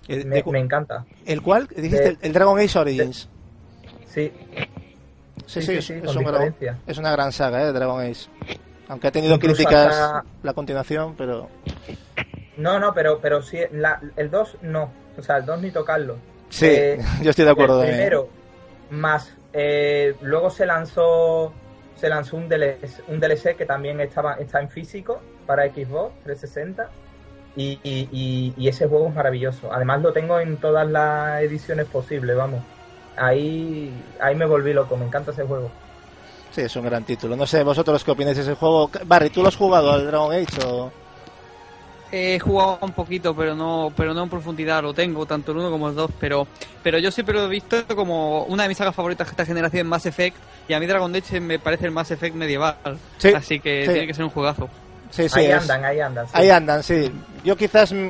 ¿El, 0.09 0.26
Me, 0.26 0.37
de 0.37 0.42
cu- 0.42 0.52
me 0.52 0.59
encanta. 0.59 1.06
¿el 1.25 1.40
cuál? 1.40 1.68
Dijiste 1.68 2.02
de- 2.02 2.09
el, 2.11 2.18
el 2.20 2.32
Dragon 2.35 2.59
Age 2.59 2.78
Origins. 2.78 3.28
Sí, 4.06 4.30
Sí, 5.47 5.61
Sí, 5.61 5.62
sí, 5.62 5.66
sí, 5.66 5.73
es, 5.78 5.85
sí, 5.87 5.92
es 5.94 6.04
con 6.04 6.18
un 6.18 6.25
gran- 6.25 6.54
es 6.87 6.99
una 6.99 7.11
gran 7.12 7.32
saga, 7.32 7.62
¿eh? 7.66 7.73
Dragon 7.73 8.00
Age. 8.02 8.26
Aunque 8.90 9.06
ha 9.06 9.12
tenido 9.12 9.38
críticas 9.38 9.87
hasta- 9.97 10.25
la 10.42 10.52
continuación, 10.52 11.14
pero... 11.16 11.49
no, 12.56 12.80
no, 12.80 12.92
pero, 12.92 13.20
pero 13.20 13.40
sí, 13.40 13.59
la- 13.73 14.00
el 14.16 14.30
2 14.30 14.59
no, 14.62 14.90
o 15.16 15.23
sea, 15.23 15.37
el 15.37 15.47
2 15.47 15.62
ni 15.62 15.70
tocarlo. 15.70 16.16
Sí, 16.49 16.66
eh, 16.66 16.99
yo 17.23 17.30
estoy 17.30 17.44
de 17.44 17.52
acuerdo. 17.52 17.82
primero, 17.82 18.28
más 18.90 19.32
eh, 19.52 20.16
luego 20.23 20.50
se 20.50 20.66
lanzó 20.66 21.52
se 21.94 22.09
lanzó 22.09 22.37
un 22.37 22.49
DLC, 22.49 23.02
un 23.09 23.20
DLC 23.20 23.54
que 23.56 23.66
también 23.66 24.00
estaba 24.00 24.35
está 24.35 24.61
en 24.61 24.70
físico 24.70 25.20
para 25.47 25.66
Xbox 25.68 26.12
360 26.25 26.88
y, 27.56 27.78
y, 27.85 28.54
y, 28.56 28.68
ese 28.68 28.87
juego 28.87 29.09
es 29.09 29.14
maravilloso. 29.14 29.73
Además 29.73 30.00
lo 30.00 30.12
tengo 30.12 30.40
en 30.40 30.56
todas 30.56 30.88
las 30.88 31.42
ediciones 31.42 31.87
posibles, 31.87 32.37
vamos. 32.37 32.62
Ahí 33.16 33.92
ahí 34.20 34.35
me 34.35 34.47
volví 34.47 34.73
loco, 34.73 34.97
me 34.97 35.04
encanta 35.04 35.30
ese 35.32 35.44
juego. 35.44 35.70
Sí, 36.50 36.62
es 36.62 36.76
un 36.76 36.85
gran 36.85 37.04
título. 37.04 37.37
No 37.37 37.47
sé, 37.47 37.62
vosotros 37.62 38.02
qué 38.02 38.11
opináis 38.11 38.37
de 38.37 38.42
ese 38.42 38.54
juego. 38.54 38.90
Barry, 39.07 39.30
¿tú 39.30 39.42
lo 39.42 39.49
has 39.49 39.57
jugado 39.57 39.92
al 39.92 40.07
Dragon 40.07 40.33
Age 40.33 40.64
o...? 40.66 40.92
He 42.12 42.40
jugado 42.40 42.78
un 42.83 42.90
poquito, 42.90 43.37
pero 43.37 43.54
no, 43.54 43.92
pero 43.97 44.12
no 44.12 44.25
en 44.25 44.28
profundidad. 44.28 44.83
Lo 44.83 44.92
tengo, 44.92 45.26
tanto 45.26 45.52
el 45.52 45.59
uno 45.59 45.71
como 45.71 45.88
el 45.88 45.95
dos, 45.95 46.11
pero, 46.19 46.45
pero 46.83 46.99
yo 46.99 47.12
siempre 47.12 47.35
lo 47.37 47.45
he 47.45 47.49
visto 47.49 47.85
como 47.95 48.45
una 48.45 48.64
de 48.64 48.69
mis 48.69 48.78
sagas 48.78 48.97
favoritas 48.97 49.28
de 49.28 49.30
esta 49.30 49.47
generación, 49.47 49.87
Mass 49.87 50.07
Effect, 50.07 50.37
y 50.66 50.73
a 50.73 50.80
mí 50.80 50.87
Dragon 50.87 51.14
Age 51.14 51.38
me 51.38 51.61
parece 51.61 51.87
el 51.87 51.92
Mass 51.92 52.11
Effect 52.11 52.35
medieval. 52.35 52.76
Así 53.37 53.61
que 53.61 53.85
tiene 53.85 54.09
que 54.09 54.14
ser 54.14 54.25
un 54.25 54.30
juegazo. 54.30 54.69
Sí, 55.11 55.28
sí, 55.28 55.38
ahí 55.38 55.52
andan, 55.52 55.85
ahí 55.85 56.00
andan. 56.00 56.26
Ahí 56.33 56.50
andan, 56.50 56.83
sí. 56.83 57.12
Yo 57.45 57.57
quizás 57.57 57.92
mm, 57.92 58.09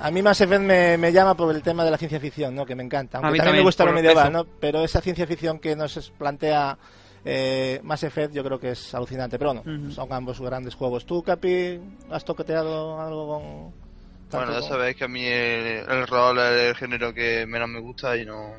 a 0.00 0.10
mí 0.10 0.22
Mass 0.22 0.40
Effect 0.40 0.62
me, 0.62 0.98
me, 0.98 1.12
llama 1.12 1.36
por 1.36 1.54
el 1.54 1.62
tema 1.62 1.84
de 1.84 1.92
la 1.92 1.98
ciencia 1.98 2.18
ficción, 2.18 2.52
¿no? 2.56 2.66
Que 2.66 2.74
me 2.74 2.82
encanta. 2.82 3.18
Aunque 3.18 3.38
también, 3.38 3.58
me 3.58 3.62
gusta 3.62 3.84
lo 3.84 3.92
medieval, 3.92 4.32
¿no? 4.32 4.44
Pero 4.44 4.82
esa 4.82 5.00
ciencia 5.00 5.24
ficción 5.28 5.60
que 5.60 5.76
nos 5.76 6.10
plantea 6.18 6.76
eh, 7.24 7.80
Mass 7.82 8.02
Effect 8.04 8.32
yo 8.32 8.42
creo 8.42 8.58
que 8.58 8.70
es 8.70 8.94
alucinante, 8.94 9.38
pero 9.38 9.54
bueno, 9.54 9.90
son 9.90 10.12
ambos 10.12 10.40
grandes 10.40 10.74
juegos. 10.74 11.04
¿Tú, 11.04 11.22
Capi, 11.22 11.80
has 12.10 12.24
toqueteado 12.24 13.00
algo 13.00 13.28
con...? 13.28 13.90
Bueno, 14.30 14.52
ya 14.52 14.62
sabéis 14.62 14.96
que 14.96 15.04
a 15.04 15.08
mí 15.08 15.24
el, 15.26 16.06
rol 16.06 16.38
es 16.38 16.68
el 16.68 16.76
género 16.76 17.12
que 17.12 17.46
menos 17.46 17.68
me 17.68 17.80
gusta 17.80 18.16
y 18.16 18.24
no, 18.24 18.52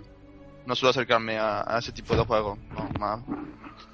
no 0.65 0.75
suelo 0.75 0.91
acercarme 0.91 1.37
a, 1.39 1.77
ese 1.79 1.93
tipo 1.93 2.15
de 2.15 2.25
juegos. 2.25 2.59
más. 2.99 3.21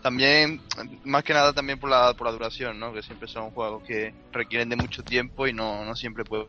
También, 0.01 0.59
más 1.05 1.23
que 1.23 1.33
nada 1.33 1.53
también 1.53 1.79
por 1.79 1.89
la, 1.89 2.13
por 2.13 2.25
la 2.25 2.33
duración, 2.33 2.79
¿no? 2.79 2.93
Que 2.93 3.03
siempre 3.03 3.27
son 3.27 3.51
juegos 3.51 3.83
que 3.83 4.13
requieren 4.31 4.69
de 4.69 4.75
mucho 4.75 5.03
tiempo 5.03 5.47
y 5.47 5.53
no, 5.53 5.85
no 5.85 5.95
siempre 5.95 6.23
puedo. 6.23 6.47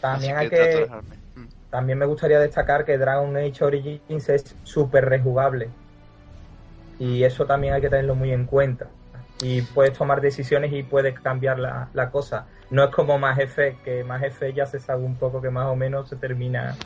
También 0.00 0.36
hay 0.36 0.50
que... 0.50 0.86
Mm. 1.34 1.46
También 1.70 1.98
me 1.98 2.06
gustaría 2.06 2.38
destacar 2.38 2.84
que 2.84 2.98
Dragon 2.98 3.34
Age 3.36 3.64
Origins 3.64 4.28
es 4.28 4.54
súper 4.62 5.06
rejugable 5.06 5.70
y 6.98 7.22
eso 7.24 7.46
también 7.46 7.74
hay 7.74 7.80
que 7.80 7.88
tenerlo 7.88 8.14
muy 8.14 8.32
en 8.32 8.46
cuenta. 8.46 8.88
Y 9.40 9.62
puedes 9.62 9.96
tomar 9.96 10.20
decisiones 10.20 10.72
y 10.72 10.82
puedes 10.82 11.18
cambiar 11.20 11.58
la, 11.58 11.88
la 11.94 12.10
cosa. 12.10 12.46
No 12.70 12.84
es 12.84 12.90
como 12.90 13.18
más 13.18 13.38
F, 13.38 13.76
que 13.84 14.02
más 14.02 14.22
F 14.22 14.52
ya 14.52 14.66
se 14.66 14.80
sabe 14.80 15.04
un 15.04 15.14
poco 15.16 15.40
que 15.40 15.50
más 15.50 15.66
o 15.66 15.76
menos 15.76 16.08
se 16.08 16.16
termina 16.16 16.76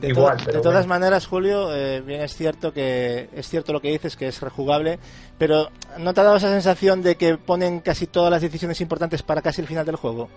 de 0.00 0.08
igual. 0.08 0.38
de 0.38 0.60
todas 0.60 0.86
maneras, 0.86 1.26
Julio, 1.26 1.74
eh, 1.74 2.00
bien 2.00 2.22
es 2.22 2.34
cierto 2.34 2.72
que 2.72 3.28
es 3.34 3.48
cierto 3.48 3.72
lo 3.72 3.80
que 3.80 3.90
dices, 3.90 4.16
que 4.16 4.28
es 4.28 4.40
rejugable, 4.40 4.98
pero 5.38 5.68
¿no 5.98 6.14
te 6.14 6.20
ha 6.20 6.24
dado 6.24 6.36
esa 6.36 6.50
sensación 6.50 7.02
de 7.02 7.16
que 7.16 7.36
ponen 7.36 7.80
casi 7.80 8.06
todas 8.06 8.30
las 8.30 8.42
decisiones 8.42 8.80
importantes 8.80 9.22
para 9.22 9.42
casi 9.42 9.60
el 9.60 9.68
final 9.68 9.86
del 9.86 9.96
juego? 9.96 10.28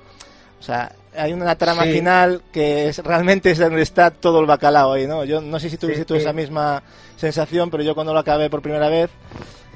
O 0.63 0.65
sea, 0.65 0.93
hay 1.13 1.33
una 1.33 1.57
trama 1.57 1.83
final 1.83 2.41
que 2.53 2.87
es 2.87 2.99
realmente 2.99 3.51
es 3.51 3.59
donde 3.59 3.81
está 3.81 4.11
todo 4.11 4.39
el 4.39 4.45
bacalao 4.45 4.93
ahí, 4.93 5.05
¿no? 5.05 5.25
Yo 5.25 5.41
no 5.41 5.59
sé 5.59 5.69
si 5.69 5.75
tuviste 5.75 6.05
tú 6.05 6.15
esa 6.15 6.31
misma 6.31 6.81
sensación, 7.17 7.69
pero 7.69 7.83
yo 7.83 7.93
cuando 7.93 8.13
lo 8.13 8.19
acabé 8.19 8.49
por 8.49 8.61
primera 8.61 8.87
vez 8.87 9.09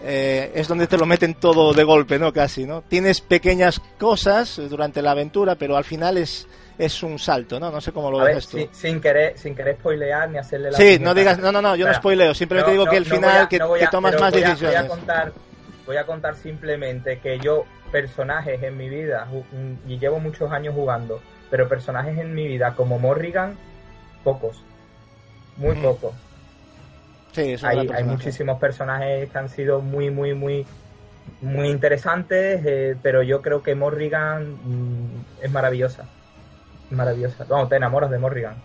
eh, 0.01 0.49
es 0.55 0.69
donde 0.69 0.87
te 0.87 0.97
lo 0.97 1.05
meten 1.05 1.33
todo 1.33 1.73
de 1.73 1.83
golpe, 1.83 2.17
¿no? 2.17 2.31
Casi, 2.31 2.65
¿no? 2.65 2.83
Tienes 2.83 3.19
pequeñas 3.19 3.81
cosas 3.99 4.61
durante 4.69 5.01
la 5.01 5.11
aventura, 5.11 5.55
pero 5.55 5.75
al 5.75 5.83
final 5.83 6.17
es 6.17 6.47
es 6.77 7.03
un 7.03 7.19
salto, 7.19 7.59
¿no? 7.59 7.69
No 7.69 7.81
sé 7.81 7.91
cómo 7.91 8.09
lo 8.09 8.19
ves 8.19 8.47
tú. 8.47 8.65
Sin, 8.71 9.01
querer, 9.01 9.37
sin 9.37 9.55
querer 9.55 9.75
spoilear 9.75 10.29
ni 10.29 10.37
hacerle 10.37 10.71
la 10.71 10.77
Sí, 10.77 10.99
no 11.01 11.13
digas, 11.13 11.37
no, 11.37 11.51
no, 11.51 11.61
no, 11.61 11.75
yo 11.75 11.85
no 11.85 11.93
spoileo, 11.93 12.33
simplemente 12.33 12.71
digo 12.71 12.85
que 12.85 12.95
el 12.95 13.05
final, 13.05 13.49
que, 13.49 13.59
tomas 13.91 14.17
más 14.17 14.31
decisiones. 14.31 14.77
Voy 14.77 14.85
a 14.85 14.87
contar, 14.87 15.33
voy 15.85 15.97
a 15.97 16.05
contar 16.05 16.35
simplemente 16.37 17.19
que 17.19 17.39
yo 17.39 17.65
personajes 17.91 18.61
en 18.63 18.77
mi 18.77 18.89
vida, 18.89 19.27
y 19.87 19.99
llevo 19.99 20.19
muchos 20.19 20.51
años 20.51 20.75
jugando, 20.75 21.21
pero 21.49 21.67
personajes 21.67 22.17
en 22.17 22.33
mi 22.33 22.47
vida 22.47 22.73
como 22.75 22.99
Morrigan, 22.99 23.57
pocos. 24.23 24.61
Muy 25.57 25.75
mm. 25.75 25.81
pocos. 25.81 26.13
Sí, 27.31 27.55
hay, 27.63 27.87
hay 27.93 28.03
muchísimos 28.03 28.59
personajes 28.59 29.29
que 29.29 29.37
han 29.37 29.49
sido 29.49 29.79
muy, 29.81 30.09
muy, 30.09 30.33
muy, 30.33 30.65
muy 31.41 31.69
interesantes, 31.69 32.61
eh, 32.65 32.95
pero 33.01 33.21
yo 33.21 33.41
creo 33.41 33.61
que 33.61 33.75
Morrigan 33.75 34.53
mm, 34.63 35.43
es 35.43 35.51
maravillosa. 35.51 36.05
Maravillosa. 36.89 37.45
Vamos, 37.47 37.69
te 37.69 37.75
enamoras 37.75 38.09
de 38.09 38.17
Morrigan. 38.17 38.55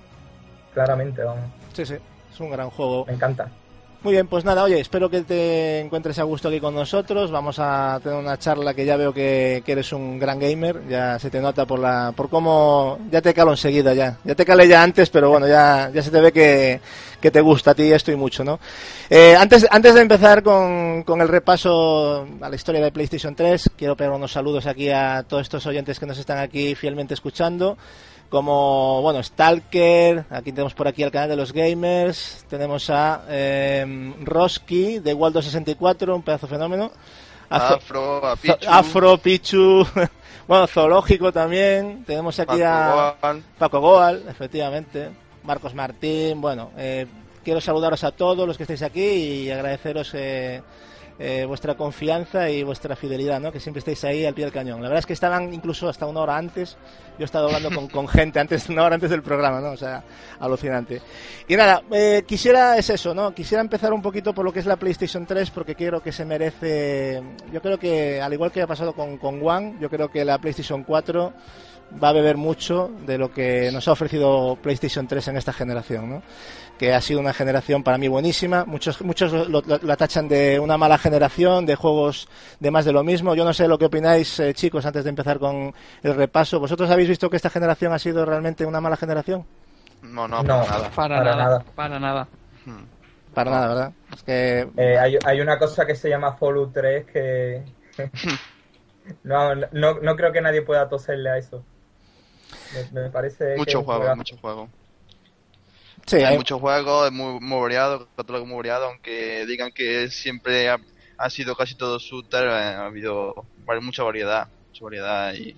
Claramente, 0.73 1.23
vamos. 1.23 1.45
Sí, 1.73 1.85
sí, 1.85 1.97
es 2.31 2.41
un 2.41 2.51
gran 2.51 2.71
juego. 2.71 3.05
Me 3.07 3.13
encanta. 3.13 3.51
Muy 4.05 4.15
bien, 4.15 4.27
pues 4.27 4.45
nada, 4.45 4.65
oye, 4.65 4.81
espero 4.81 5.09
que 5.09 5.21
te 5.21 5.79
encuentres 5.79 6.19
a 6.19 6.25
gusto 6.25 6.49
aquí 6.49 6.59
con 6.59 6.75
nosotros. 6.75 7.31
Vamos 7.31 7.61
a 7.61 8.01
tener 8.03 8.19
una 8.19 8.37
charla 8.37 8.75
que 8.75 8.85
ya 8.85 8.97
veo 8.97 9.15
que, 9.15 9.63
eres 9.65 9.93
un 9.93 10.19
gran 10.19 10.41
gamer, 10.41 10.89
ya 10.89 11.21
se 11.21 11.31
te 11.31 11.41
nota 11.41 11.67
por 11.67 11.79
la 11.79 12.13
por 12.17 12.29
cómo 12.29 12.99
ya 13.13 13.23
te 13.23 13.33
calo 13.33 13.53
enseguida 13.53 13.95
ya. 13.95 14.19
Ya 14.25 14.35
te 14.35 14.45
calé 14.45 14.67
ya 14.67 14.83
antes, 14.83 15.09
pero 15.09 15.31
bueno, 15.31 15.47
ya 15.47 15.89
ya 15.95 16.03
se 16.03 16.11
te 16.11 16.21
ve 16.21 16.33
que, 16.33 16.81
te 17.31 17.41
gusta 17.41 17.71
a 17.71 17.75
ti 17.77 17.93
esto 17.93 18.11
y 18.11 18.17
mucho, 18.17 18.43
¿no? 18.43 18.59
Eh, 19.09 19.37
antes 19.39 19.69
antes 19.71 19.95
de 19.95 20.01
empezar 20.01 20.43
con, 20.43 21.05
con 21.05 21.21
el 21.21 21.29
repaso 21.29 22.27
a 22.41 22.49
la 22.49 22.57
historia 22.57 22.83
de 22.83 22.91
PlayStation 22.91 23.37
3, 23.37 23.71
quiero 23.77 23.97
pegar 23.97 24.15
unos 24.15 24.33
saludos 24.33 24.67
aquí 24.67 24.91
a 24.91 25.23
todos 25.23 25.43
estos 25.43 25.65
oyentes 25.67 26.01
que 26.01 26.07
nos 26.07 26.19
están 26.19 26.39
aquí 26.39 26.75
fielmente 26.75 27.15
escuchando 27.15 27.79
como, 28.33 29.03
bueno, 29.03 29.23
Stalker, 29.23 30.25
aquí 30.31 30.53
tenemos 30.53 30.73
por 30.73 30.89
aquí 30.89 31.03
el 31.03 31.11
canal 31.11 31.29
de 31.29 31.37
los 31.37 31.53
gamers, 31.53 32.47
tenemos 32.49 32.89
a 32.89 33.27
eh, 33.29 34.15
Roski 34.23 35.01
de 35.01 35.13
Waldo 35.13 35.43
64, 35.43 36.17
un 36.17 36.23
pedazo 36.23 36.47
fenómeno. 36.47 36.91
Afro, 37.51 38.23
Pichu. 38.41 38.67
Afro, 38.67 39.19
Pichu, 39.19 39.87
bueno, 40.49 40.67
Zoológico 40.67 41.31
también, 41.31 42.05
tenemos 42.07 42.41
aquí 42.41 42.63
a 42.65 43.17
Paco 43.59 43.81
Goal, 43.81 44.25
efectivamente, 44.27 45.11
Marcos 45.43 45.75
Martín, 45.75 46.41
bueno, 46.41 46.71
eh, 46.79 47.07
quiero 47.45 47.61
saludaros 47.61 48.03
a 48.03 48.13
todos 48.13 48.49
los 48.49 48.57
que 48.57 48.63
estáis 48.63 48.81
aquí 48.81 49.05
y 49.45 49.51
agradeceros 49.51 50.11
eh, 50.15 50.63
eh, 51.19 51.45
vuestra 51.47 51.77
confianza 51.77 52.51
y 52.51 52.63
vuestra 52.63 52.97
fidelidad, 52.97 53.41
¿no? 53.41 53.53
Que 53.53 53.61
siempre 53.61 53.79
estáis 53.79 54.03
ahí 54.05 54.25
al 54.25 54.35
pie 54.35 54.45
del 54.45 54.53
cañón. 54.53 54.83
La 54.83 54.89
verdad 54.89 55.01
es 55.01 55.07
que 55.07 55.13
estaban 55.13 55.53
incluso 55.53 55.89
hasta 55.89 56.07
una 56.07 56.21
hora 56.21 56.37
antes. 56.37 56.77
Yo 57.19 57.23
he 57.23 57.25
estado 57.25 57.47
hablando 57.47 57.71
con, 57.71 57.89
con 57.89 58.09
gente 58.09 58.41
antes, 58.41 58.69
una 58.69 58.85
hora 58.85 58.95
antes 58.95 59.11
del 59.11 59.23
programa, 59.23 59.61
¿no? 59.61 59.73
O 59.73 59.77
sea, 59.77 60.03
alucinante. 60.41 61.01
Y 61.47 61.57
nada, 61.57 61.83
eh, 61.93 62.25
quisiera, 62.27 62.77
es 62.77 62.91
eso, 62.91 63.15
¿no? 63.15 63.35
Quisiera 63.35 63.61
empezar 63.61 63.93
un 63.93 64.03
poquito 64.03 64.33
por 64.35 64.45
lo 64.45 64.53
que 64.53 64.61
es 64.61 64.67
la 64.67 64.77
PlayStation 64.77 65.27
3 65.27 65.51
porque 65.51 65.75
creo 65.75 66.01
que 66.01 66.13
se 66.13 66.25
merece, 66.25 67.23
yo 67.53 67.61
creo 67.61 67.79
que, 67.79 68.21
al 68.21 68.33
igual 68.33 68.51
que 68.51 68.63
ha 68.63 68.67
pasado 68.67 68.95
con, 68.95 69.19
con 69.19 69.47
One, 69.47 69.77
yo 69.81 69.91
creo 69.91 70.11
que 70.11 70.25
la 70.25 70.39
PlayStation 70.39 70.85
4 70.85 71.33
va 72.03 72.09
a 72.11 72.13
beber 72.13 72.37
mucho 72.37 72.91
de 73.07 73.19
lo 73.19 73.33
que 73.33 73.71
nos 73.73 73.89
ha 73.89 73.93
ofrecido 73.93 74.57
PlayStation 74.63 75.07
3 75.07 75.29
en 75.29 75.37
esta 75.37 75.53
generación, 75.53 76.09
¿no? 76.09 76.23
que 76.79 76.93
ha 76.93 77.01
sido 77.01 77.21
una 77.21 77.33
generación 77.33 77.85
para 77.85 77.97
mí 77.97 78.09
buenísima. 78.09 78.65
Muchos, 78.65 79.03
muchos 79.03 79.33
lo, 79.33 79.63
tachan 79.97 80.27
de 80.27 80.59
una 80.59 80.77
mala 80.77 80.99
generación, 80.99 81.65
de 81.65 81.77
juegos 81.77 82.29
de 82.59 82.73
más 82.73 82.85
de 82.85 82.93
lo 82.93 83.05
mismo. 83.05 83.37
Yo 83.37 83.45
no 83.45 83.53
sé 83.53 83.69
lo 83.69 83.79
que 83.79 83.85
opináis, 83.85 84.41
eh, 84.41 84.53
chicos, 84.53 84.85
antes 84.85 85.05
de 85.05 85.11
empezar 85.11 85.39
con 85.39 85.73
el 86.03 86.15
repaso. 86.17 86.59
¿Vosotros 86.59 86.91
habéis 86.91 87.09
visto 87.09 87.31
que 87.31 87.37
esta 87.37 87.51
generación 87.51 87.93
ha 87.93 88.01
sido 88.01 88.25
realmente 88.25 88.67
una 88.67 88.81
mala 88.81 88.97
generación? 88.97 89.45
No, 90.03 90.27
no, 90.27 90.43
para 90.43 90.65
nada. 90.65 90.91
Para, 90.91 91.21
nada, 91.23 91.65
Para 91.77 92.01
nada. 92.01 92.29
Hmm. 92.65 92.85
Para 93.33 93.51
nada, 93.53 93.69
¿verdad? 93.69 93.93
Es 94.13 94.23
que... 94.25 94.69
Eh, 94.77 94.99
hay, 94.99 95.19
hay 95.25 95.41
una 95.41 95.59
cosa 95.59 95.87
que 95.87 95.95
se 95.95 96.09
llama 96.09 96.33
Fallout 96.33 96.73
3 96.73 97.07
que... 97.07 97.63
no, 99.23 99.55
no, 99.55 100.01
no 100.01 100.17
creo 100.17 100.33
que 100.33 100.41
nadie 100.41 100.63
pueda 100.63 100.89
toserle 100.89 101.31
a 101.31 101.39
eso. 101.39 101.65
Me, 102.93 103.11
parece. 103.11 103.57
Mucho 103.57 103.83
juego, 103.83 104.17
mucho 104.17 104.37
juego. 104.39 104.69
Sí, 106.07 106.17
hay, 106.17 106.37
muchos 106.37 106.61
juegos, 106.61 107.07
es 107.07 107.13
muy, 107.13 107.39
muy 107.41 107.61
variado, 107.61 108.09
muy 108.45 108.57
variado, 108.57 108.87
aunque 108.87 109.47
digan 109.47 109.71
que 109.71 110.11
siempre 110.11 110.69
ha, 110.69 111.31
sido 111.31 111.55
casi 111.55 111.77
todo 111.77 111.99
shooter, 111.99 112.49
eh, 112.49 112.51
ha 112.51 112.87
habido 112.87 113.47
mucha 113.81 114.03
variedad, 114.03 114.49
mucha 114.69 114.85
variedad 114.85 115.35
y, 115.35 115.57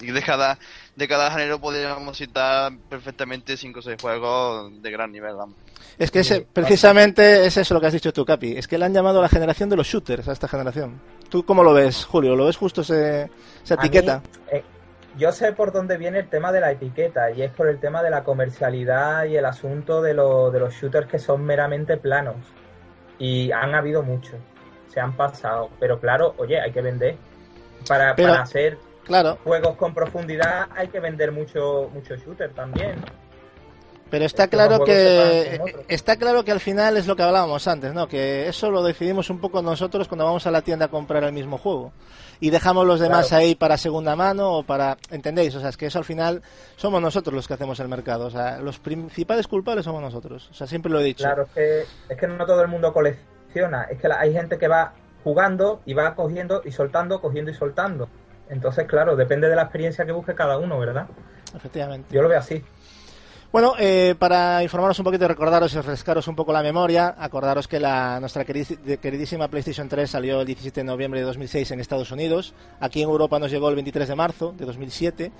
de 0.00 0.22
cada 0.22 0.58
de 0.96 1.06
cada 1.06 1.30
género 1.30 1.60
podríamos 1.60 2.16
citar 2.16 2.72
perfectamente 2.88 3.56
5 3.56 3.78
o 3.78 3.82
6 3.82 4.00
juegos 4.00 4.82
de 4.82 4.90
gran 4.90 5.12
nivel. 5.12 5.34
Es 5.98 6.10
que 6.10 6.20
ese, 6.20 6.40
precisamente 6.40 7.44
es 7.44 7.56
eso 7.58 7.74
lo 7.74 7.80
que 7.80 7.88
has 7.88 7.92
dicho 7.92 8.12
tú, 8.12 8.24
Capi. 8.24 8.56
Es 8.56 8.66
que 8.66 8.78
le 8.78 8.86
han 8.86 8.94
llamado 8.94 9.20
la 9.20 9.28
generación 9.28 9.68
de 9.68 9.76
los 9.76 9.86
shooters 9.86 10.28
a 10.28 10.32
esta 10.32 10.48
generación. 10.48 11.00
¿Tú 11.28 11.44
cómo 11.44 11.62
lo 11.62 11.74
ves, 11.74 12.06
Julio? 12.06 12.34
¿Lo 12.34 12.46
ves 12.46 12.56
justo 12.56 12.80
esa 12.80 13.28
etiqueta? 13.68 14.22
Eh, 14.50 14.64
yo 15.20 15.32
sé 15.32 15.52
por 15.52 15.70
dónde 15.70 15.98
viene 15.98 16.20
el 16.20 16.28
tema 16.28 16.50
de 16.50 16.60
la 16.60 16.72
etiqueta 16.72 17.30
y 17.30 17.42
es 17.42 17.52
por 17.52 17.68
el 17.68 17.78
tema 17.78 18.02
de 18.02 18.08
la 18.08 18.24
comercialidad 18.24 19.24
y 19.24 19.36
el 19.36 19.44
asunto 19.44 20.00
de, 20.00 20.14
de 20.14 20.60
los 20.60 20.74
shooters 20.74 21.06
que 21.06 21.18
son 21.18 21.44
meramente 21.44 21.98
planos. 21.98 22.36
Y 23.18 23.52
han 23.52 23.74
habido 23.74 24.02
muchos, 24.02 24.40
se 24.88 24.98
han 24.98 25.14
pasado. 25.14 25.68
Pero 25.78 26.00
claro, 26.00 26.34
oye, 26.38 26.58
hay 26.58 26.72
que 26.72 26.80
vender. 26.80 27.16
Para, 27.86 28.16
para 28.16 28.42
hacer 28.42 28.78
juegos 29.44 29.76
con 29.76 29.92
profundidad 29.92 30.68
hay 30.74 30.88
que 30.88 31.00
vender 31.00 31.32
mucho, 31.32 31.90
mucho 31.92 32.16
shooter 32.16 32.52
también. 32.54 32.96
Pero 34.10 34.24
está 34.24 34.48
claro 34.48 34.84
que 34.84 35.60
está 35.88 36.16
claro 36.16 36.44
que 36.44 36.50
al 36.50 36.60
final 36.60 36.96
es 36.96 37.06
lo 37.06 37.14
que 37.14 37.22
hablábamos 37.22 37.68
antes, 37.68 37.94
¿no? 37.94 38.08
Que 38.08 38.48
eso 38.48 38.70
lo 38.70 38.82
decidimos 38.82 39.30
un 39.30 39.40
poco 39.40 39.62
nosotros 39.62 40.08
cuando 40.08 40.24
vamos 40.24 40.46
a 40.46 40.50
la 40.50 40.62
tienda 40.62 40.86
a 40.86 40.88
comprar 40.88 41.22
el 41.24 41.32
mismo 41.32 41.58
juego 41.58 41.92
y 42.40 42.50
dejamos 42.50 42.86
los 42.86 42.98
demás 42.98 43.32
ahí 43.32 43.54
para 43.54 43.76
segunda 43.76 44.16
mano 44.16 44.58
o 44.58 44.62
para 44.64 44.96
entendéis, 45.10 45.54
o 45.54 45.60
sea, 45.60 45.68
es 45.68 45.76
que 45.76 45.86
eso 45.86 45.98
al 45.98 46.04
final 46.04 46.42
somos 46.76 47.00
nosotros 47.00 47.34
los 47.34 47.46
que 47.46 47.54
hacemos 47.54 47.78
el 47.80 47.88
mercado, 47.88 48.26
o 48.26 48.30
sea, 48.30 48.58
los 48.58 48.78
principales 48.78 49.46
culpables 49.46 49.84
somos 49.84 50.02
nosotros, 50.02 50.48
o 50.50 50.54
sea, 50.54 50.66
siempre 50.66 50.90
lo 50.90 51.00
he 51.00 51.04
dicho. 51.04 51.24
Claro, 51.24 51.42
es 51.44 51.50
que 51.50 51.84
es 52.08 52.18
que 52.18 52.26
no 52.26 52.44
todo 52.46 52.62
el 52.62 52.68
mundo 52.68 52.92
colecciona, 52.92 53.84
es 53.84 54.00
que 54.00 54.08
hay 54.12 54.32
gente 54.32 54.58
que 54.58 54.68
va 54.68 54.94
jugando 55.22 55.82
y 55.84 55.94
va 55.94 56.14
cogiendo 56.14 56.62
y 56.64 56.72
soltando, 56.72 57.20
cogiendo 57.20 57.50
y 57.50 57.54
soltando. 57.54 58.08
Entonces, 58.48 58.86
claro, 58.86 59.14
depende 59.14 59.48
de 59.48 59.54
la 59.54 59.62
experiencia 59.62 60.04
que 60.04 60.12
busque 60.12 60.34
cada 60.34 60.58
uno, 60.58 60.78
¿verdad? 60.78 61.06
Efectivamente. 61.54 62.12
Yo 62.12 62.22
lo 62.22 62.28
veo 62.28 62.38
así. 62.38 62.64
Bueno, 63.52 63.74
eh, 63.80 64.14
para 64.16 64.62
informaros 64.62 64.96
un 65.00 65.04
poquito 65.04 65.26
recordaros 65.26 65.72
y 65.72 65.76
refrescaros 65.76 66.28
un 66.28 66.36
poco 66.36 66.52
la 66.52 66.62
memoria, 66.62 67.16
acordaros 67.18 67.66
que 67.66 67.80
la, 67.80 68.20
nuestra 68.20 68.44
queridísima 68.44 69.48
PlayStation 69.48 69.88
3 69.88 70.08
salió 70.08 70.42
el 70.42 70.46
17 70.46 70.82
de 70.82 70.84
noviembre 70.84 71.18
de 71.18 71.26
2006 71.26 71.72
en 71.72 71.80
Estados 71.80 72.12
Unidos. 72.12 72.54
Aquí 72.78 73.02
en 73.02 73.08
Europa 73.08 73.40
nos 73.40 73.50
llegó 73.50 73.68
el 73.68 73.74
23 73.74 74.06
de 74.06 74.14
marzo 74.14 74.54
de 74.56 74.64
2007. 74.66 75.32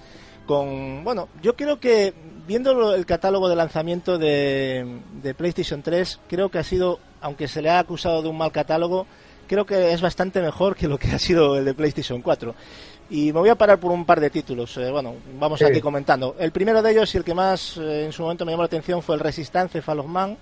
Con, 0.45 1.05
bueno, 1.05 1.29
yo 1.40 1.55
creo 1.55 1.79
que 1.79 2.12
viendo 2.49 2.97
el 2.97 3.07
catálogo 3.07 3.49
de 3.49 3.55
lanzamiento 3.55 4.19
de, 4.19 5.02
de 5.23 5.35
PlayStation 5.35 5.81
3, 5.81 6.19
creo 6.29 6.49
que 6.49 6.59
ha 6.59 6.64
sido, 6.64 6.99
aunque 7.21 7.47
se 7.47 7.62
le 7.62 7.71
ha 7.71 7.79
acusado 7.79 8.23
de 8.23 8.29
un 8.29 8.37
mal 8.37 8.50
catálogo, 8.50 9.07
creo 9.46 9.66
que 9.66 9.92
es 9.92 10.01
bastante 10.01 10.40
mejor 10.40 10.75
que 10.75 10.88
lo 10.88 10.99
que 10.99 11.12
ha 11.12 11.18
sido 11.20 11.59
el 11.59 11.64
de 11.64 11.75
PlayStation 11.75 12.23
4. 12.23 12.57
Y 13.11 13.33
me 13.33 13.40
voy 13.40 13.49
a 13.49 13.57
parar 13.57 13.79
por 13.81 13.90
un 13.90 14.05
par 14.05 14.20
de 14.20 14.31
títulos. 14.31 14.77
Eh, 14.77 14.88
bueno, 14.88 15.16
vamos 15.38 15.61
aquí 15.62 15.81
comentando. 15.81 16.37
El 16.38 16.53
primero 16.53 16.81
de 16.81 16.92
ellos 16.92 17.12
y 17.12 17.18
el 17.18 17.25
que 17.25 17.35
más 17.35 17.77
eh, 17.77 18.05
en 18.05 18.12
su 18.12 18.23
momento 18.23 18.44
me 18.44 18.53
llamó 18.53 18.62
la 18.62 18.66
atención 18.66 19.03
fue 19.03 19.16
el 19.16 19.20
Resistance 19.20 19.83
Fall 19.83 19.99
of 19.99 20.07
Man, 20.07 20.38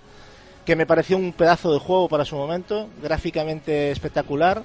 que 0.67 0.77
me 0.77 0.85
pareció 0.85 1.17
un 1.17 1.33
pedazo 1.33 1.73
de 1.73 1.79
juego 1.79 2.09
para 2.11 2.27
su 2.27 2.37
momento, 2.37 2.89
gráficamente 3.03 3.91
espectacular. 3.91 4.63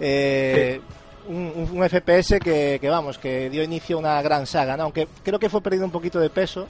Eh, 0.00 0.80
un, 1.28 1.88
FPS 1.88 2.40
que, 2.40 2.80
vamos, 2.90 3.18
que 3.18 3.48
dio 3.48 3.62
inicio 3.62 3.96
a 3.96 4.00
una 4.00 4.22
gran 4.22 4.44
saga, 4.46 4.74
aunque 4.82 5.06
creo 5.22 5.38
que 5.38 5.48
fue 5.48 5.60
perdido 5.60 5.84
un 5.84 5.92
poquito 5.92 6.18
de 6.18 6.30
peso. 6.30 6.66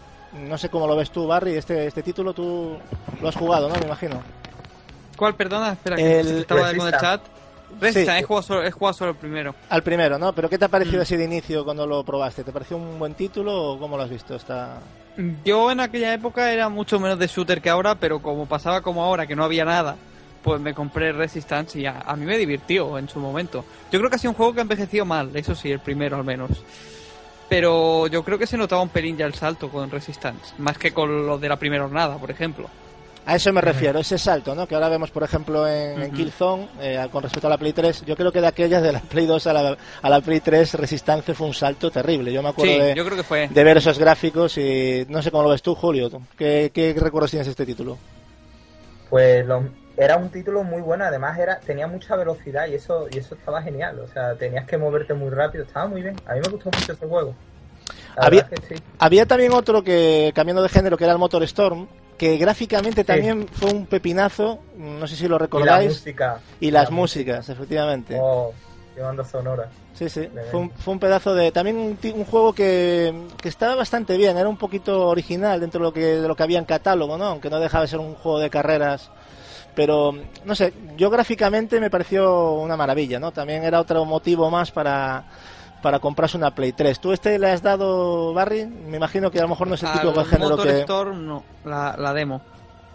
No 0.47 0.59
sé 0.59 0.69
cómo 0.69 0.87
lo 0.87 0.95
ves 0.95 1.11
tú, 1.11 1.27
Barry, 1.27 1.55
este, 1.55 1.87
este 1.87 2.03
título 2.03 2.35
tú 2.35 2.77
lo 3.23 3.29
has 3.29 3.37
jugado, 3.37 3.71
¿no? 3.71 3.77
Me 3.77 3.87
imagino. 3.87 4.23
¿Cuál, 5.17 5.35
perdona? 5.35 5.73
Espera, 5.73 5.97
que 5.97 6.21
estaba 6.21 6.71
en 6.71 6.81
el 6.83 6.93
chat. 6.99 7.36
Resistance, 7.81 8.19
he, 8.19 8.23
jugado 8.71 8.93
solo, 8.93 9.11
el 9.11 9.17
primero. 9.17 9.55
Al 9.69 9.83
primero, 9.83 10.19
¿no? 10.19 10.33
¿Pero 10.33 10.49
qué 10.49 10.59
te 10.59 10.65
ha 10.65 10.69
parecido 10.69 10.99
mm. 10.99 11.03
ese 11.03 11.17
de 11.17 11.25
inicio 11.25 11.65
cuando 11.65 11.87
lo 11.87 12.05
probaste? 12.05 12.45
¿Te 12.45 12.53
pareció 12.53 12.77
un 12.77 12.99
buen 12.99 13.15
título 13.15 13.73
o 13.73 13.79
cómo 13.79 13.97
lo 13.97 14.03
has 14.03 14.11
visto? 14.11 14.35
Esta... 14.35 14.81
Yo 15.45 15.71
en 15.71 15.81
aquella 15.81 16.13
época 16.13 16.53
era 16.53 16.69
mucho 16.69 17.01
menos 17.01 17.19
de 17.19 17.27
shooter 17.27 17.61
que 17.61 17.71
ahora, 17.71 17.95
pero 17.95 18.21
como 18.21 18.47
pasaba 18.47 18.81
como 18.81 19.03
ahora, 19.03 19.27
que 19.27 19.37
no 19.37 19.45
había 19.45 19.65
nada, 19.65 19.97
pues 20.43 20.61
me 20.61 20.75
compré 20.75 21.13
Resistance 21.13 21.79
y 21.79 21.87
a, 21.87 22.01
a 22.01 22.17
mí 22.17 22.25
me 22.25 22.39
divirtió 22.39 22.99
en 22.99 23.09
su 23.09 23.19
momento. 23.19 23.65
Yo 23.91 23.99
creo 23.99 24.11
que 24.11 24.17
ha 24.17 24.19
sido 24.19 24.31
un 24.31 24.37
juego 24.37 24.53
que 24.53 24.61
ha 24.61 24.63
envejecido 24.63 25.05
mal, 25.05 25.31
eso 25.35 25.55
sí, 25.55 25.71
el 25.71 25.81
primero 25.81 26.17
al 26.17 26.25
menos. 26.25 26.51
Pero 27.49 28.09
yo 28.09 28.25
creo 28.25 28.39
que 28.39 28.47
se 28.47 28.57
notaba 28.57 28.83
un 28.83 28.89
pelín 28.89 29.17
ya 29.17 29.27
el 29.27 29.35
salto 29.35 29.69
con 29.69 29.91
Resistance, 29.91 30.55
más 30.59 30.79
que 30.79 30.93
con 30.93 31.27
lo 31.27 31.39
de 31.39 31.49
la 31.49 31.57
primera 31.57 31.85
jornada, 31.85 32.17
por 32.19 32.31
ejemplo. 32.31 32.69
A 33.29 33.35
eso 33.35 33.53
me 33.53 33.61
refiero, 33.61 33.99
ese 33.99 34.19
salto, 34.19 34.55
¿no? 34.55 34.69
Que 34.69 34.77
ahora 34.77 34.89
vemos, 34.89 35.11
por 35.11 35.25
ejemplo, 35.25 35.67
en, 35.67 36.13
Killzone, 36.13 36.69
eh, 36.81 37.09
con 37.11 37.25
respecto 37.25 37.49
a 37.49 37.51
la 37.51 37.59
Play 37.59 37.73
3. 37.73 38.05
Yo 38.07 38.15
creo 38.15 38.31
que 38.31 38.41
de 38.41 38.47
aquellas, 38.47 38.85
de 38.85 38.93
la 38.93 39.01
Play 39.11 39.27
2 39.27 39.47
a 39.49 39.53
la, 39.53 39.77
a 40.01 40.09
la 40.09 40.21
Play 40.21 40.39
3, 40.39 40.75
Resistance 40.75 41.35
fue 41.35 41.49
un 41.49 41.53
salto 41.53 41.91
terrible. 41.91 42.33
Yo 42.33 42.41
me 42.41 42.51
acuerdo 42.51 42.85
de, 42.85 42.95
yo 42.95 43.05
creo 43.05 43.17
que 43.17 43.25
fue. 43.25 43.49
de 43.49 43.65
ver 43.65 43.79
esos 43.79 43.99
gráficos 43.99 44.57
y 44.59 45.05
no 45.09 45.21
sé 45.23 45.33
cómo 45.33 45.43
lo 45.43 45.51
ves 45.51 45.61
tú, 45.61 45.75
Julio. 45.75 46.09
¿Qué, 46.39 46.71
qué 46.73 46.95
recuerdos 46.97 47.33
tienes 47.33 47.49
de 47.49 47.51
este 47.51 47.67
título? 47.67 47.99
Pues 49.11 49.45
era 49.97 50.17
un 50.19 50.29
título 50.31 50.63
muy 50.63 50.83
bueno, 50.83 51.05
además 51.05 51.37
era 51.37 51.59
tenía 51.59 51.89
mucha 51.89 52.15
velocidad 52.15 52.69
y 52.69 52.75
eso 52.75 53.09
y 53.11 53.19
eso 53.19 53.35
estaba 53.35 53.61
genial. 53.61 53.99
O 53.99 54.07
sea, 54.07 54.37
tenías 54.37 54.67
que 54.67 54.79
moverte 54.79 55.15
muy 55.15 55.31
rápido, 55.31 55.65
estaba 55.65 55.89
muy 55.89 56.03
bien. 56.03 56.15
A 56.27 56.35
mí 56.35 56.41
me 56.45 56.53
gustó 56.53 56.71
mucho 56.73 56.93
ese 56.93 57.07
juego. 57.07 57.35
Había, 58.17 58.49
había 58.99 59.27
también 59.27 59.53
otro 59.53 59.83
que, 59.83 60.33
cambiando 60.35 60.63
de 60.63 60.69
género, 60.69 60.97
que 60.97 61.05
era 61.05 61.13
el 61.13 61.19
Motor 61.19 61.43
Storm, 61.43 61.87
que 62.17 62.37
gráficamente 62.39 63.05
también 63.05 63.47
fue 63.49 63.71
un 63.71 63.87
pepinazo, 63.87 64.61
no 64.77 65.07
sé 65.07 65.17
si 65.17 65.29
lo 65.29 65.39
recordáis. 65.39 65.85
Y, 65.85 65.89
la 65.89 65.91
música, 65.91 66.41
y 66.61 66.71
las 66.71 66.91
músicas, 66.91 67.49
efectivamente. 67.49 68.19
Oh, 68.21 68.53
qué 68.95 69.03
banda 69.03 69.25
sonora. 69.25 69.69
Sí, 69.95 70.11
sí, 70.11 70.29
fue 70.51 70.61
un, 70.61 70.71
fue 70.71 70.93
un, 70.93 71.01
pedazo 71.01 71.35
de... 71.35 71.53
También 71.53 71.77
un, 71.77 72.25
juego 72.25 72.53
que, 72.53 73.15
que, 73.41 73.49
estaba 73.49 73.75
bastante 73.75 74.17
bien, 74.17 74.37
era 74.37 74.49
un 74.49 74.59
poquito 74.59 75.09
original 75.09 75.59
dentro 75.59 75.81
de 75.81 75.85
lo, 75.85 75.93
que, 75.93 76.01
de 76.01 76.29
lo 76.29 76.37
que 76.37 76.43
había 76.43 76.59
en 76.59 76.67
catálogo, 76.67 77.17
¿no? 77.17 77.25
Aunque 77.25 77.49
no 77.49 77.59
dejaba 77.59 77.83
de 77.83 77.89
ser 77.89 78.01
un 78.01 78.15
juego 78.15 78.39
de 78.39 78.51
carreras. 78.51 79.11
Pero, 79.75 80.15
no 80.45 80.55
sé, 80.55 80.73
yo 80.97 81.11
gráficamente 81.11 81.81
me 81.81 81.91
pareció 81.91 82.53
una 82.55 82.77
maravilla, 82.77 83.19
¿no? 83.19 83.33
También 83.33 83.65
era 83.65 83.81
otro 83.81 84.05
motivo 84.05 84.51
más 84.51 84.71
para 84.71 85.25
para 85.83 85.99
comprarse 85.99 86.37
una 86.37 86.55
Play 86.55 86.73
3. 86.73 87.01
¿Tú 87.01 87.13
este 87.13 87.39
le 87.39 87.51
has 87.51 87.63
dado, 87.63 88.33
Barry? 88.35 88.67
Me 88.67 88.97
imagino 88.97 89.31
que 89.31 89.39
a 89.39 89.43
lo 89.43 89.49
mejor 89.49 89.69
no 89.69 89.75
es 89.75 89.83
el 89.83 89.93
tipo 89.93 90.13
de 90.13 90.25
género 90.25 90.57
que... 90.57 90.81
Storm, 90.81 91.27
no, 91.27 91.45
la, 91.65 91.97
la 91.99 92.13
demo. 92.13 92.41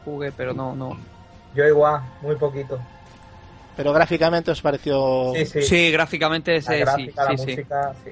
Jugué, 0.04 0.32
pero 0.32 0.54
no, 0.54 0.76
no. 0.76 0.98
Yo 1.56 1.66
igual, 1.66 2.02
muy 2.22 2.36
poquito. 2.36 2.80
Pero 3.76 3.94
gráficamente 3.94 4.52
os 4.52 4.62
pareció... 4.62 5.32
Sí, 5.36 5.46
sí. 5.46 5.62
sí 5.62 5.92
gráficamente 5.92 6.62
sí, 6.62 6.74
sí, 6.96 7.12
música, 7.32 7.94
sí. 8.04 8.12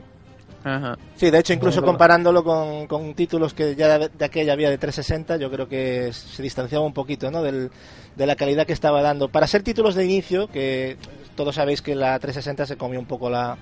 Sí, 1.16 1.32
de 1.32 1.40
hecho, 1.40 1.54
incluso 1.54 1.82
comparándolo 1.82 2.44
con, 2.44 2.86
con, 2.88 3.14
títulos 3.14 3.54
que 3.54 3.76
ya 3.76 3.98
de, 3.98 4.26
aquella 4.26 4.54
había 4.54 4.70
de 4.70 4.78
360, 4.78 5.38
yo 5.38 5.50
creo 5.50 5.70
que 5.70 6.12
se 6.12 6.44
distanciaba 6.44 6.86
un 6.86 6.94
poquito 6.94 7.32
¿no? 7.32 7.42
Del, 7.42 7.72
de 8.16 8.28
la 8.28 8.36
calidad 8.36 8.68
que 8.68 8.74
estaba 8.74 9.02
dando. 9.02 9.30
Para 9.30 9.48
ser 9.48 9.64
títulos 9.64 9.96
de 9.96 10.06
inicio, 10.06 10.48
que 10.48 10.98
todos 11.36 11.56
sabéis 11.56 11.82
que 11.82 11.96
la 11.96 12.20
360 12.20 12.66
se 12.66 12.78
comió 12.78 13.00
un 13.00 13.06
poco 13.06 13.30
la, 13.30 13.58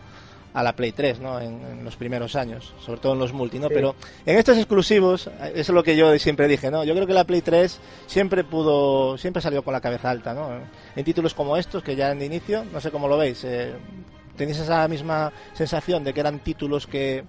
a 0.58 0.64
la 0.64 0.76
Play 0.76 0.92
3, 0.92 1.20
¿no? 1.20 1.40
En, 1.40 1.86
los 1.86 1.96
primeros 1.96 2.36
años, 2.36 2.74
sobre 2.84 3.00
todo 3.00 3.14
en 3.14 3.20
los 3.20 3.32
multi, 3.32 3.60
¿no? 3.60 3.70
Pero 3.70 3.96
en 4.26 4.40
estos 4.40 4.58
exclusivos, 4.58 5.28
eso 5.28 5.52
es 5.54 5.70
lo 5.70 5.84
que 5.84 5.96
yo 5.96 6.18
siempre 6.18 6.48
dije, 6.48 6.72
¿no? 6.72 6.84
Yo 6.84 6.96
creo 6.96 7.06
que 7.06 7.14
la 7.14 7.26
Play 7.26 7.42
3 7.42 7.80
siempre 8.08 8.44
pudo, 8.44 9.20
siempre 9.20 9.40
salió 9.40 9.64
con 9.64 9.72
la 9.72 9.82
cabeza 9.82 10.10
alta, 10.10 10.34
¿no? 10.34 10.50
En 10.96 11.06
títulos 11.06 11.36
como 11.36 11.58
estos, 11.58 11.84
que 11.84 11.96
ya 11.96 12.12
en 12.12 12.18
de 12.18 12.26
inicio, 12.26 12.66
no 12.74 12.82
sé 12.82 12.90
cómo 12.90 13.08
lo 13.08 13.20
veis, 13.20 13.44
eh, 13.44 13.72
¿tenéis 14.36 14.58
esa 14.58 14.88
misma 14.88 15.32
sensación 15.54 16.04
de 16.04 16.12
que 16.12 16.22
eran 16.22 16.40
títulos 16.40 16.88
que 16.88 17.24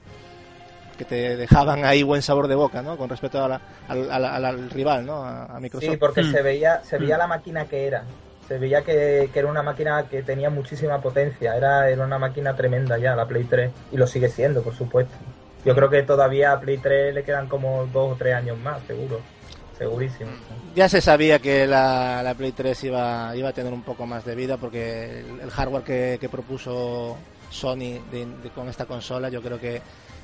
que 0.96 1.04
te 1.04 1.36
dejaban 1.36 1.84
ahí 1.84 2.02
buen 2.02 2.22
sabor 2.22 2.48
de 2.48 2.56
boca, 2.56 2.82
¿no? 2.82 2.96
Con 2.96 3.08
respecto 3.08 3.44
a 3.44 3.60
al, 3.88 4.70
rival, 4.70 5.06
¿no? 5.06 5.22
A, 5.24 5.60
Microsoft. 5.60 5.92
Sí, 5.92 5.96
porque 5.96 6.22
mm. 6.22 6.32
se 6.32 6.42
veía, 6.42 6.82
se 6.82 6.98
veía 6.98 7.14
mm. 7.14 7.18
la 7.20 7.26
máquina 7.28 7.64
que 7.66 7.86
era 7.86 8.04
se 8.48 8.58
veía 8.58 8.82
que, 8.82 9.30
era 9.32 9.46
una 9.46 9.62
máquina 9.62 10.08
que 10.08 10.22
tenía 10.22 10.48
muchísima 10.48 11.00
potencia, 11.02 11.54
era, 11.54 11.90
era 11.90 12.04
una 12.04 12.18
máquina 12.18 12.56
tremenda 12.56 12.96
ya, 12.96 13.14
la 13.14 13.26
Play 13.26 13.44
3, 13.44 13.70
y 13.92 13.96
lo 13.98 14.06
sigue 14.06 14.30
siendo, 14.30 14.62
por 14.62 14.74
supuesto. 14.74 15.14
Yo 15.66 15.74
creo 15.74 15.90
que 15.90 16.02
todavía 16.02 16.52
a 16.52 16.60
Play 16.60 16.78
3 16.78 17.14
le 17.14 17.24
quedan 17.24 17.46
como 17.46 17.86
dos 17.92 18.14
o 18.14 18.16
tres 18.16 18.34
años 18.34 18.56
más, 18.58 18.80
seguro, 18.86 19.20
segurísimo. 19.76 20.30
Ya 20.74 20.88
se 20.88 21.02
sabía 21.02 21.38
que 21.40 21.66
la, 21.66 22.34
Play 22.38 22.52
3 22.52 22.84
iba, 22.84 23.36
iba 23.36 23.50
a 23.50 23.52
tener 23.52 23.72
un 23.72 23.82
poco 23.82 24.06
más 24.06 24.24
de 24.24 24.34
vida 24.34 24.56
porque 24.56 25.20
el, 25.42 25.50
hardware 25.50 26.18
que, 26.18 26.28
propuso 26.30 27.18
Sony 27.50 28.00
con 28.54 28.70
esta 28.70 28.86
consola, 28.86 29.28
yo 29.28 29.42
creo 29.42 29.60
que 29.60 29.82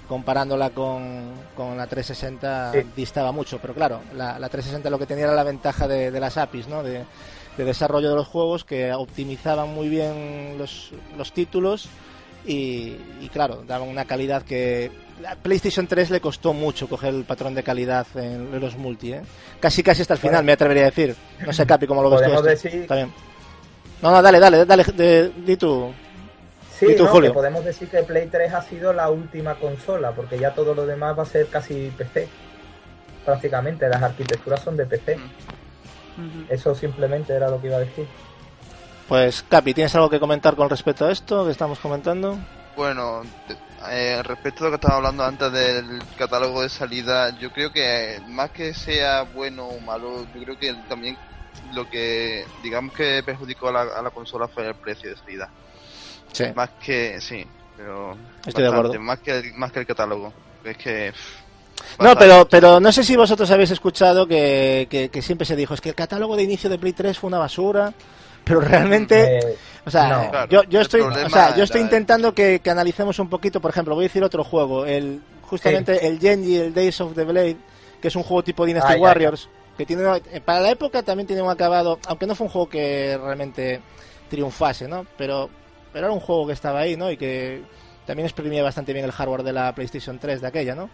comparándola 0.09 0.71
con, 0.71 1.33
con 1.55 1.77
la 1.77 1.87
360 1.87 2.73
distaba 2.97 3.33
mucho, 3.33 3.59
pero 3.59 3.75
claro, 3.75 4.01
la, 4.15 4.39
la, 4.39 4.49
360 4.49 4.89
lo 4.89 4.99
que 4.99 5.07
tenía 5.07 5.25
era 5.25 5.35
la 5.35 5.45
ventaja 5.45 5.89
de, 5.89 6.11
de 6.11 6.21
las 6.21 6.37
APIs, 6.37 6.69
¿no? 6.69 6.83
De, 6.83 7.05
de 7.57 7.65
desarrollo 7.65 8.11
de 8.11 8.17
los 8.17 8.27
juegos 8.27 8.65
que 8.65 8.93
optimizaban 8.93 9.73
muy 9.73 9.89
bien 9.89 10.57
los, 10.59 10.93
los 11.17 11.33
títulos 11.33 11.89
y, 12.47 13.29
claro, 13.33 13.65
daban 13.67 13.89
una 13.89 14.05
calidad 14.05 14.43
que 14.43 14.91
a 15.27 15.35
PlayStation 15.37 15.87
3 15.87 16.11
le 16.11 16.21
costó 16.21 16.53
mucho 16.53 16.89
coger 16.89 17.15
el 17.15 17.25
patrón 17.25 17.55
de 17.55 17.63
calidad 17.63 18.07
en, 18.17 18.61
los 18.61 18.77
multi, 18.77 19.15
¿eh? 19.15 19.23
Casi 19.61 19.83
casi 19.83 20.03
hasta 20.03 20.15
el 20.15 20.21
final, 20.21 20.45
me 20.45 20.53
atrevería 20.53 20.83
a 20.83 20.87
decir. 20.87 21.17
No 21.47 21.53
sé, 21.53 21.65
Capi, 21.65 21.87
cómo 21.87 22.03
lo 22.03 22.11
ves 22.11 22.23
tú. 22.23 22.43
Decir... 22.43 22.75
Está 22.75 22.97
bien. 22.97 23.13
No, 24.03 24.11
no, 24.11 24.21
dale, 24.21 24.39
dale, 24.39 24.67
dale, 24.67 24.85
di 25.47 25.57
tú. 25.57 25.93
Sí, 26.79 26.95
tú, 26.97 27.07
Julio. 27.07 27.33
podemos 27.33 27.65
decir 27.65 27.89
que 27.89 28.03
Play 28.03 28.27
3 28.27 28.53
ha 28.53 28.63
sido 28.63 28.93
la 28.93 29.09
última 29.09 29.55
consola, 29.55 30.11
porque 30.11 30.39
ya 30.39 30.53
todo 30.53 30.75
lo 30.75 30.85
demás 30.85 31.17
va 31.17 31.23
a 31.23 31.27
ser 31.27 31.47
casi 31.47 31.91
PC. 31.97 32.29
Prácticamente, 33.25 33.89
las 33.89 34.03
arquitecturas 34.03 34.61
son 34.61 34.77
de 34.77 34.85
PC. 34.85 35.19
Eso 36.49 36.75
simplemente 36.75 37.33
era 37.33 37.49
lo 37.49 37.61
que 37.61 37.69
iba 37.69 37.77
a 37.77 37.81
decir. 37.81 38.07
Pues, 39.09 39.45
Capi, 39.49 39.75
¿tienes 39.75 39.95
algo 39.95 40.09
que 40.09 40.21
comentar 40.21 40.57
con 40.57 40.71
respecto 40.71 41.07
a 41.07 41.13
esto 41.13 41.45
que 41.45 41.51
estamos 41.51 41.79
comentando? 41.79 42.39
Bueno, 42.77 43.23
eh, 43.91 44.23
respecto 44.23 44.65
a 44.65 44.67
lo 44.67 44.71
que 44.71 44.77
estaba 44.77 44.97
hablando 44.97 45.25
antes 45.25 45.53
del 45.53 46.03
catálogo 46.17 46.63
de 46.63 46.69
salida, 46.69 47.39
yo 47.39 47.53
creo 47.53 47.71
que 47.71 48.21
más 48.29 48.51
que 48.51 48.73
sea 48.73 49.23
bueno 49.23 49.67
o 49.67 49.81
malo, 49.81 50.27
yo 50.35 50.43
creo 50.43 50.59
que 50.59 50.75
también 50.89 51.17
lo 51.75 51.89
que 51.89 52.47
digamos 52.63 52.95
que 52.95 53.23
perjudicó 53.23 53.69
a 53.69 54.03
la, 54.03 54.11
consola 54.11 54.49
fue 54.49 54.67
el 54.67 54.75
precio 54.75 55.11
de 55.11 55.17
salida. 55.17 55.51
Sí. 56.33 56.45
Más 56.55 56.71
que, 56.83 57.21
sí, 57.21 57.47
pero 57.77 58.17
Estoy 58.45 58.65
de 58.65 58.71
acuerdo. 58.71 59.01
Más 59.01 59.21
que, 59.21 59.53
más 59.55 59.71
que 59.71 59.81
el 59.81 59.87
catálogo. 59.87 60.33
Es 60.65 60.77
que 60.79 61.13
No, 61.99 62.17
pero, 62.17 62.49
pero 62.49 62.81
no 62.81 62.91
sé 62.93 63.05
si 63.05 63.17
vosotros 63.17 63.51
habéis 63.51 63.71
escuchado 63.71 64.27
que, 64.27 64.87
que, 64.91 65.09
que 65.09 65.23
siempre 65.23 65.47
se 65.47 65.57
dijo, 65.57 65.75
es 65.75 65.81
que 65.81 65.91
el 65.91 65.95
catálogo 65.95 66.37
de 66.37 66.43
inicio 66.43 66.69
de 66.71 66.79
Play 66.79 66.93
3 66.93 67.19
fue 67.19 67.29
una 67.29 67.39
basura, 67.39 67.93
pero 68.45 68.61
realmente... 68.61 69.39
Eh, 69.39 69.57
O 69.87 69.91
sea, 69.91 70.09
No. 70.09 70.31
Claro, 70.31 70.49
yo, 70.51 70.63
yo 70.65 70.81
estoy, 70.81 71.03
o 71.03 71.29
sea, 71.31 71.55
yo 71.57 71.65
estoy 71.65 71.83
intentando 71.83 72.35
que, 72.35 72.61
que 72.61 72.71
analicemos 72.71 73.19
un 73.19 73.29
poquito, 73.29 73.61
por 73.61 73.71
ejemplo, 73.71 73.95
voy 73.95 74.05
a 74.05 74.09
decir 74.09 74.25
otro 74.25 74.43
juego, 74.43 74.87
el 74.87 75.21
justamente 75.43 76.07
el 76.07 76.19
Genji, 76.19 76.57
el 76.57 76.75
Days 76.75 77.01
of 77.03 77.15
the 77.15 77.25
Blade, 77.25 77.57
que 78.01 78.09
es 78.09 78.17
un 78.17 78.23
juego 78.23 78.43
tipo 78.43 78.65
Dynasty 78.65 78.95
Ah, 78.95 78.97
Warriors, 78.97 79.49
que 79.77 79.85
tiene 79.85 80.03
eh, 80.33 80.41
para 80.41 80.61
la 80.61 80.71
época 80.71 81.03
también 81.03 81.27
tiene 81.27 81.43
un 81.43 81.51
acabado, 81.51 81.99
aunque 82.07 82.27
no 82.27 82.35
fue 82.35 82.47
un 82.47 82.53
juego 82.53 82.69
que 82.69 83.19
realmente 83.23 83.81
triunfase, 84.31 84.89
¿no? 84.89 85.07
Pero 85.19 85.51
pero 85.93 86.07
era 86.07 86.15
un 86.15 86.21
juego 86.21 86.47
que 86.47 86.55
estaba 86.55 86.81
ahí, 86.81 86.97
¿no? 86.97 87.11
Y 87.11 87.17
que 87.19 87.63
también 88.07 88.27
exprimía 88.27 88.63
bastante 88.63 88.93
bien 88.95 89.05
el 89.05 89.13
hardware 89.13 89.43
de 89.43 89.53
la 89.53 89.75
PlayStation 89.75 90.19
3 90.19 90.41
de 90.41 90.47
aquella, 90.49 90.75
¿no? 90.75 90.89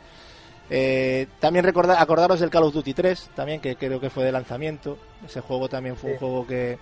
Eh, 0.70 1.26
también 1.40 1.64
recordar, 1.64 1.96
acordaros 2.00 2.38
del 2.40 2.48
Call 2.50 2.62
of 2.64 2.72
Duty 2.74 2.94
3, 2.94 3.30
también 3.35 3.61
que 3.61 3.74
creo 3.76 4.00
que 4.00 4.09
fue 4.11 4.24
de 4.24 4.33
lanzamiento. 4.33 4.96
Ese 5.26 5.40
juego 5.40 5.68
también 5.68 5.96
fue 5.96 6.11
un 6.11 6.16
Sí. 6.16 6.20
juego 6.20 6.46
que, 6.46 6.78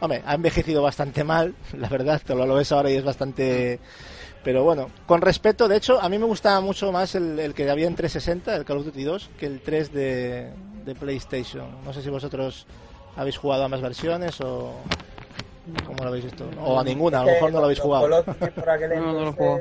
hombre, 0.00 0.22
ha 0.24 0.34
envejecido 0.34 0.80
bastante 0.82 1.24
mal, 1.24 1.54
la 1.76 1.88
verdad, 1.88 2.20
te 2.24 2.34
lo, 2.34 2.46
lo 2.46 2.54
ves 2.54 2.70
ahora 2.72 2.90
y 2.90 2.94
es 2.96 3.04
bastante... 3.04 3.80
Pero 4.44 4.64
bueno, 4.64 4.90
con 5.06 5.20
respeto, 5.20 5.68
de 5.68 5.76
hecho, 5.76 6.00
a 6.00 6.08
mí 6.08 6.18
me 6.18 6.24
gustaba 6.26 6.60
mucho 6.60 6.90
más 6.90 7.14
el, 7.14 7.38
el 7.38 7.54
que 7.54 7.70
había 7.70 7.86
en 7.86 7.94
360, 7.94 8.56
el 8.56 8.64
Call 8.64 8.78
of 8.78 8.84
Duty 8.86 9.04
2, 9.04 9.30
que 9.38 9.46
el 9.46 9.60
3 9.60 9.92
de, 9.92 10.50
de 10.84 10.94
PlayStation. 10.96 11.66
No 11.84 11.92
sé 11.92 12.02
si 12.02 12.10
vosotros 12.10 12.66
habéis 13.16 13.36
jugado 13.38 13.64
a 13.64 13.68
más 13.68 13.80
versiones 13.80 14.40
o... 14.40 14.72
¿Cómo 15.86 15.98
lo 16.02 16.08
habéis 16.08 16.24
visto? 16.24 16.44
O 16.60 16.76
a 16.80 16.82
ninguna, 16.82 17.20
a 17.20 17.22
lo 17.22 17.28
que 17.28 17.34
mejor 17.34 17.52
no 17.52 17.58
lo 17.60 17.64
habéis 17.66 17.78
jugado. 17.78 18.08
No, 18.96 19.12
no 19.12 19.20
lo 19.26 19.32
jugado. 19.32 19.60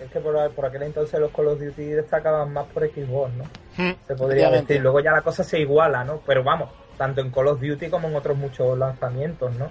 Es 0.00 0.10
que 0.10 0.20
por, 0.20 0.50
por 0.52 0.66
aquel 0.66 0.82
entonces 0.82 1.18
los 1.18 1.30
Call 1.32 1.48
of 1.48 1.58
Duty 1.60 1.84
destacaban 1.84 2.52
más 2.52 2.66
por 2.66 2.82
Xbox, 2.88 3.32
¿no? 3.34 3.44
Hmm, 3.76 3.94
Se 4.06 4.14
podría 4.14 4.50
decir. 4.50 4.80
Luego 4.82 5.00
ya 5.00 5.12
la 5.12 5.22
cosa 5.22 5.42
se 5.42 5.58
iguala, 5.58 6.04
¿no? 6.04 6.20
Pero 6.26 6.44
vamos, 6.44 6.70
tanto 6.98 7.20
en 7.20 7.30
Call 7.30 7.48
of 7.48 7.60
Duty 7.60 7.88
como 7.88 8.08
en 8.08 8.16
otros 8.16 8.36
muchos 8.36 8.76
lanzamientos, 8.78 9.54
¿no? 9.56 9.70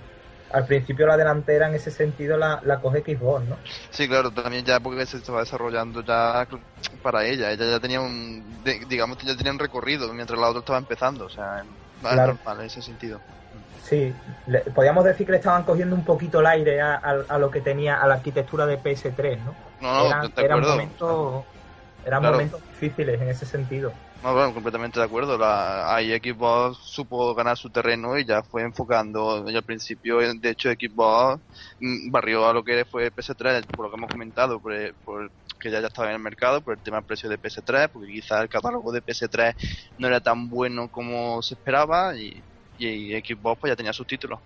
Al 0.51 0.65
principio 0.65 1.05
la 1.07 1.17
delantera 1.17 1.67
en 1.67 1.75
ese 1.75 1.91
sentido 1.91 2.37
la, 2.37 2.59
la 2.63 2.79
coge 2.79 3.01
Xbox, 3.01 3.43
¿no? 3.45 3.57
Sí, 3.89 4.07
claro, 4.07 4.31
también 4.31 4.63
ya 4.63 4.79
porque 4.79 5.05
se 5.05 5.17
estaba 5.17 5.41
desarrollando 5.41 6.01
ya 6.01 6.47
para 7.03 7.25
ella. 7.25 7.51
Ella 7.51 7.65
ya 7.71 7.79
tenía 7.79 7.99
un, 7.99 8.43
digamos, 8.87 9.17
ya 9.19 9.35
tenía 9.35 9.51
un 9.51 9.59
recorrido 9.59 10.11
mientras 10.13 10.39
la 10.39 10.47
otra 10.47 10.59
estaba 10.59 10.77
empezando. 10.79 11.25
O 11.25 11.29
sea, 11.29 11.63
es 11.63 12.15
normal 12.15 12.59
en 12.61 12.65
ese 12.67 12.81
sentido. 12.81 13.19
Sí, 13.83 14.13
le- 14.47 14.61
podríamos 14.61 15.03
decir 15.03 15.25
que 15.27 15.33
le 15.33 15.37
estaban 15.39 15.63
cogiendo 15.63 15.95
un 15.95 16.03
poquito 16.05 16.39
el 16.39 16.47
aire 16.47 16.81
a, 16.81 16.95
a- 16.95 17.25
a 17.27 17.37
lo 17.37 17.51
que 17.51 17.61
tenía, 17.61 18.01
a 18.01 18.07
la 18.07 18.15
arquitectura 18.15 18.65
de 18.65 18.79
PS3, 18.79 19.37
¿no? 19.43 19.55
No, 19.85 19.99
no, 19.99 20.07
eran, 20.07 20.33
de 20.35 20.41
eran 20.43 20.61
momentos, 20.61 21.45
eran 22.05 22.21
Claro. 22.21 22.35
momentos 22.37 22.61
difíciles 22.69 23.21
en 23.21 23.29
ese 23.29 23.45
sentido. 23.45 23.93
No, 24.23 24.33
bueno, 24.33 24.53
completamente 24.55 24.99
de 24.99 25.05
acuerdo. 25.05 25.37
La, 25.37 25.95
ahí 25.95 26.11
Xbox 26.17 26.77
supo 26.77 27.35
ganar 27.35 27.57
su 27.57 27.69
terreno 27.69 28.17
y 28.17 28.25
ya 28.25 28.41
fue 28.41 28.63
enfocando. 28.63 29.47
Y 29.47 29.55
al 29.55 29.63
principio, 29.63 30.17
de 30.17 30.49
hecho, 30.49 30.71
Xbox 30.71 31.43
mm, 31.79 32.09
barrió 32.09 32.47
a 32.47 32.53
lo 32.53 32.63
que 32.63 32.85
fue 32.85 33.11
PS3, 33.11 33.67
por 33.75 33.85
lo 33.85 33.91
que 33.91 33.97
hemos 33.97 34.09
comentado, 34.09 34.59
por, 34.59 34.73
por 35.03 35.31
que 35.59 35.69
ya, 35.69 35.79
ya 35.79 35.87
estaba 35.87 36.07
en 36.09 36.15
el 36.15 36.21
mercado, 36.21 36.61
por 36.61 36.73
el 36.73 36.81
tema 36.81 36.97
del 36.97 37.05
precio 37.05 37.29
de 37.29 37.37
PS3, 37.37 37.89
porque 37.91 38.11
quizás 38.11 38.41
el 38.41 38.49
catálogo 38.49 38.91
de 38.91 39.03
PS3 39.03 39.53
no 39.99 40.07
era 40.07 40.19
tan 40.19 40.49
bueno 40.49 40.89
como 40.89 41.41
se 41.43 41.53
esperaba 41.53 42.17
y, 42.17 42.43
y 42.79 43.11
Xbox 43.19 43.59
pues 43.59 43.71
ya 43.71 43.75
tenía 43.75 43.93
sus 43.93 44.07
títulos. 44.07 44.39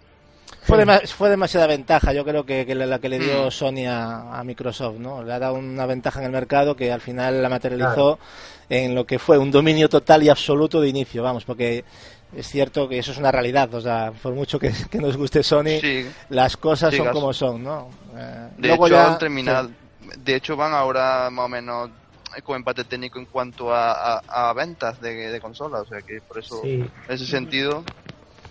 Fue, 0.62 0.85
fue 1.07 1.29
demasiada 1.29 1.65
ventaja, 1.67 2.13
yo 2.13 2.23
creo 2.23 2.45
que, 2.45 2.65
que 2.65 2.75
la, 2.75 2.85
la 2.85 2.99
que 2.99 3.09
le 3.09 3.17
dio 3.19 3.47
Mm. 3.47 3.51
Sony 3.51 3.85
a, 3.88 4.39
a 4.39 4.43
Microsoft, 4.43 4.97
¿no? 4.99 5.23
Le 5.23 5.33
ha 5.33 5.39
dado 5.39 5.55
una 5.55 5.85
ventaja 5.88 6.19
en 6.19 6.25
el 6.27 6.31
mercado 6.31 6.75
que 6.75 6.91
al 6.91 7.01
final 7.01 7.41
la 7.41 7.49
materializó 7.49 8.19
en 8.69 8.93
lo 8.93 9.05
que 9.05 9.17
fue 9.17 9.38
un 9.39 9.49
dominio 9.49 9.89
total 9.89 10.21
y 10.23 10.29
absoluto 10.29 10.79
de 10.81 10.89
inicio, 10.89 11.23
vamos, 11.23 11.43
porque 11.43 11.83
es 12.35 12.47
cierto 12.47 12.88
que 12.88 12.99
eso 12.99 13.12
es 13.12 13.17
una 13.17 13.31
realidad, 13.31 13.73
o 13.73 13.81
sea, 13.81 14.12
por 14.21 14.33
mucho 14.35 14.59
que, 14.59 14.71
que 14.91 14.99
nos 14.99 15.17
guste 15.17 15.41
Sony, 15.41 15.79
Sí, 15.81 16.05
las 16.29 16.55
cosas 16.57 16.93
son 16.95 17.09
como 17.09 17.33
son, 17.33 17.63
¿no? 17.63 17.89
Eh, 18.15 18.49
de 18.57 18.67
luego 18.67 18.85
hecho 18.85 18.95
ya- 18.95 19.07
han 19.13 19.17
terminado, 19.19 19.69
de 20.17 20.35
hecho 20.35 20.55
van 20.55 20.73
ahora 20.73 21.29
más 21.31 21.45
o 21.45 21.49
menos 21.49 21.89
con 22.43 22.57
empate 22.57 22.83
técnico 22.83 23.17
en 23.17 23.25
cuanto 23.25 23.73
a, 23.73 24.17
a- 24.17 24.49
a 24.49 24.53
ventas 24.53 25.01
de, 25.01 25.31
de 25.31 25.41
consolas, 25.41 25.81
o 25.81 25.85
sea 25.88 26.01
que 26.03 26.19
por 26.27 26.38
eso 26.38 26.62
Sí, 26.62 26.73
en 27.07 27.15
ese 27.15 27.25
sentido 27.25 27.83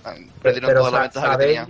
Pero, 0.02 0.16
perdieron 0.42 0.68
pero 0.70 0.80
toda 0.80 0.90
la 0.90 0.96
sa- 0.96 1.02
ventaja 1.02 1.38
que 1.38 1.44
tenían. 1.44 1.68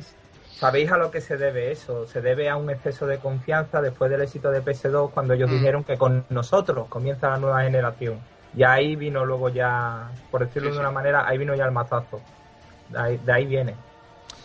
Sabéis, 0.59 0.91
a 0.91 0.97
lo 0.99 1.11
que 1.11 1.21
se 1.21 1.37
debe 1.37 1.71
eso. 1.73 2.07
Se 2.07 2.21
debe 2.21 2.49
a 2.49 2.57
un 2.57 2.69
exceso 2.71 3.07
de 3.07 3.19
confianza 3.19 3.81
después 3.81 4.11
del 4.11 4.23
éxito 4.23 4.51
de 4.51 4.63
PS2 4.63 5.11
cuando 5.13 5.35
ellos 5.35 5.49
Mm. 5.51 5.55
dijeron 5.55 5.85
que 5.85 5.97
con 5.97 6.25
nosotros 6.31 6.89
comienza 6.89 7.29
la 7.31 7.39
nueva 7.39 7.63
generación. 7.63 8.19
Y 8.57 8.63
ahí 8.65 8.97
vino 8.97 9.25
luego 9.25 9.49
ya, 9.51 10.11
por 10.31 10.41
decirlo 10.45 10.69
Sí, 10.69 10.73
de 10.73 10.77
sí. 10.77 10.81
una 10.81 10.91
manera, 10.91 11.27
ahí 11.29 11.39
vino 11.39 11.55
ya 11.55 11.65
el 11.65 11.73
mazazo. 11.73 12.21
De 12.89 12.99
ahí, 12.99 13.21
de 13.25 13.33
ahí 13.33 13.47
viene. 13.47 13.75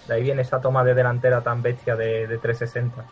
De 0.08 0.16
ahí 0.16 0.24
viene 0.24 0.42
esa 0.42 0.60
toma 0.60 0.84
de 0.84 0.94
delantera 0.94 1.42
tan 1.42 1.62
bestia 1.62 1.96
de, 1.96 2.28
de 2.28 2.38
360. 2.38 3.04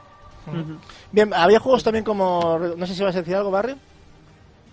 Ujú. 0.47 0.77
Bien, 1.11 1.33
había 1.33 1.59
juegos 1.59 1.83
también 1.83 2.03
como, 2.03 2.59
no 2.75 2.85
sé 2.85 2.93
si 2.95 3.03
vas 3.03 3.15
a 3.15 3.19
decir 3.19 3.35
algo, 3.35 3.51
Barry. 3.51 3.75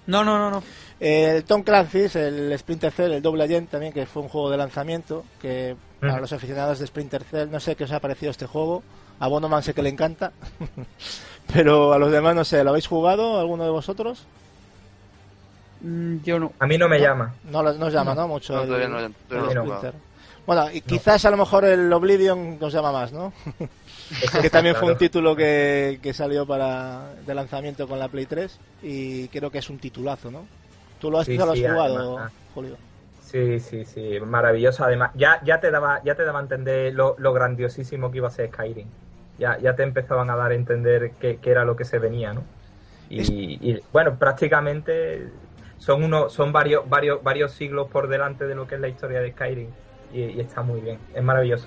No, 0.06 0.24
no, 0.24 0.38
no, 0.38 0.50
no. 0.50 0.62
El 0.98 1.44
Tom 1.44 1.62
Clancy's, 1.62 2.16
el 2.16 2.58
Splinter 2.58 2.90
Cell, 2.90 3.12
el 3.12 3.22
Double 3.22 3.44
Agent 3.44 3.70
también, 3.70 3.92
que 3.92 4.06
fue 4.06 4.22
un 4.22 4.28
juego 4.28 4.50
de 4.50 4.56
lanzamiento, 4.56 5.24
que 5.40 5.76
para 6.00 6.20
los 6.20 6.32
aficionados 6.32 6.78
de 6.78 6.86
Splinter 6.86 7.24
Cell, 7.24 7.50
no 7.50 7.60
sé 7.60 7.76
qué 7.76 7.84
os 7.84 7.92
ha 7.92 8.00
parecido 8.00 8.30
este 8.30 8.46
juego. 8.46 8.82
A 9.20 9.26
Bonoman 9.26 9.62
sé 9.62 9.74
que 9.74 9.82
le 9.82 9.88
encanta, 9.88 10.32
pero 11.52 11.92
a 11.92 11.98
los 11.98 12.12
demás 12.12 12.36
no 12.36 12.44
sé, 12.44 12.62
¿lo 12.62 12.70
habéis 12.70 12.86
jugado 12.86 13.40
alguno 13.40 13.64
de 13.64 13.70
vosotros? 13.70 14.24
Mm, 15.80 16.18
Yo 16.24 16.38
no. 16.38 16.52
A 16.58 16.66
mí 16.66 16.78
no 16.78 16.88
me 16.88 17.00
llama. 17.00 17.34
No, 17.50 17.62
no 17.62 17.86
os 17.86 17.92
llama, 17.92 18.14
¿no? 18.14 18.28
Mucho 18.28 18.54
No, 18.54 18.62
el, 18.62 18.66
todavía 18.68 18.88
no, 18.88 19.14
todavía 19.28 19.52
el 19.52 19.66
Splinter. 19.66 19.94
Bueno, 20.46 20.70
y 20.72 20.80
quizás 20.80 21.24
a 21.26 21.30
lo 21.30 21.36
mejor 21.36 21.66
el 21.66 21.92
Oblivion 21.92 22.58
nos 22.58 22.72
llama 22.72 22.90
más, 22.92 23.12
¿no? 23.12 23.32
Que 24.40 24.48
también 24.48 24.74
fue 24.74 24.90
un 24.92 24.96
título 24.96 25.36
que, 25.36 26.00
que 26.02 26.14
salió 26.14 26.46
para 26.46 27.12
de 27.26 27.34
lanzamiento 27.34 27.86
con 27.86 27.98
la 27.98 28.08
Play 28.08 28.24
3 28.24 28.58
y 28.82 29.28
creo 29.28 29.50
que 29.50 29.58
es 29.58 29.68
un 29.68 29.78
titulazo, 29.78 30.30
¿no? 30.30 30.46
¿Tú 30.98 31.10
lo 31.10 31.18
has, 31.18 31.26
Sí, 31.26 31.36
tú 31.36 31.44
lo 31.44 31.52
has 31.52 31.60
jugado, 31.60 32.16
además, 32.16 32.32
Julio? 32.54 32.76
Sí, 33.30 33.60
sí, 33.60 33.84
sí, 33.84 34.18
maravilloso. 34.24 34.84
Además, 34.84 35.10
ya, 35.14 35.38
ya 35.44 35.60
te 35.60 35.70
daba, 35.70 36.02
ya 36.02 36.14
te 36.14 36.24
daba 36.24 36.38
a 36.38 36.42
entender 36.42 36.94
lo, 36.94 37.14
lo 37.18 37.34
grandiosísimo 37.34 38.10
que 38.10 38.16
iba 38.18 38.28
a 38.28 38.30
ser 38.30 38.48
Skyrim. 38.48 38.86
Ya, 39.38 39.58
ya 39.58 39.76
te 39.76 39.82
empezaban 39.82 40.30
a 40.30 40.36
dar 40.36 40.50
a 40.50 40.54
entender 40.54 41.12
qué, 41.20 41.38
era 41.44 41.64
lo 41.66 41.76
que 41.76 41.84
se 41.84 41.98
venía, 41.98 42.32
¿no? 42.32 42.42
Y, 43.10 43.20
Es- 43.20 43.30
y, 43.30 43.80
bueno, 43.92 44.16
prácticamente 44.18 45.28
son 45.78 46.04
unos, 46.04 46.32
son 46.32 46.52
varios, 46.52 46.88
varios, 46.88 47.22
varios 47.22 47.52
siglos 47.52 47.88
por 47.88 48.08
delante 48.08 48.46
de 48.46 48.54
lo 48.54 48.66
que 48.66 48.76
es 48.76 48.80
la 48.80 48.88
historia 48.88 49.20
de 49.20 49.32
Skyrim. 49.32 49.68
Y, 50.14 50.22
y 50.22 50.40
está 50.40 50.62
muy 50.62 50.80
bien, 50.80 50.98
es 51.14 51.22
maravilloso. 51.22 51.66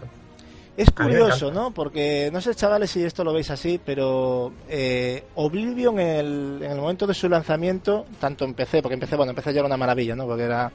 Es 0.78 0.90
curioso. 0.90 1.52
¿no? 1.52 1.72
Porque 1.72 2.30
no 2.34 2.42
sé, 2.42 2.56
chavales, 2.56 2.90
si 2.90 3.04
esto 3.04 3.24
lo 3.24 3.34
veis 3.34 3.52
así, 3.52 3.80
pero 3.86 4.52
eh, 4.68 5.24
Oblivion 5.36 6.00
en 6.00 6.08
el, 6.08 6.60
en 6.64 6.72
el 6.72 6.78
momento 6.80 7.06
de 7.06 7.14
su 7.14 7.30
lanzamiento, 7.30 8.06
tanto 8.20 8.46
en 8.46 8.54
PC, 8.56 8.82
porque 8.82 8.96
empecé, 8.96 9.16
bueno, 9.16 9.32
empecé 9.32 9.54
ya 9.54 9.60
era 9.60 9.68
una 9.68 9.78
maravilla, 9.78 10.16
¿no? 10.16 10.26
Porque 10.26 10.44
era, 10.44 10.72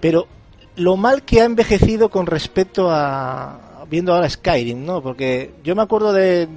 pero 0.00 0.26
lo 0.76 0.96
mal 0.96 1.22
que 1.22 1.40
ha 1.40 1.44
envejecido 1.44 2.08
con 2.08 2.26
respecto 2.26 2.88
a 2.90 3.84
viendo 3.88 4.14
ahora 4.14 4.28
Skyrim, 4.28 4.84
¿no? 4.84 5.02
Porque 5.02 5.52
yo 5.62 5.74
me 5.76 5.82
acuerdo 5.82 6.12
de, 6.12 6.48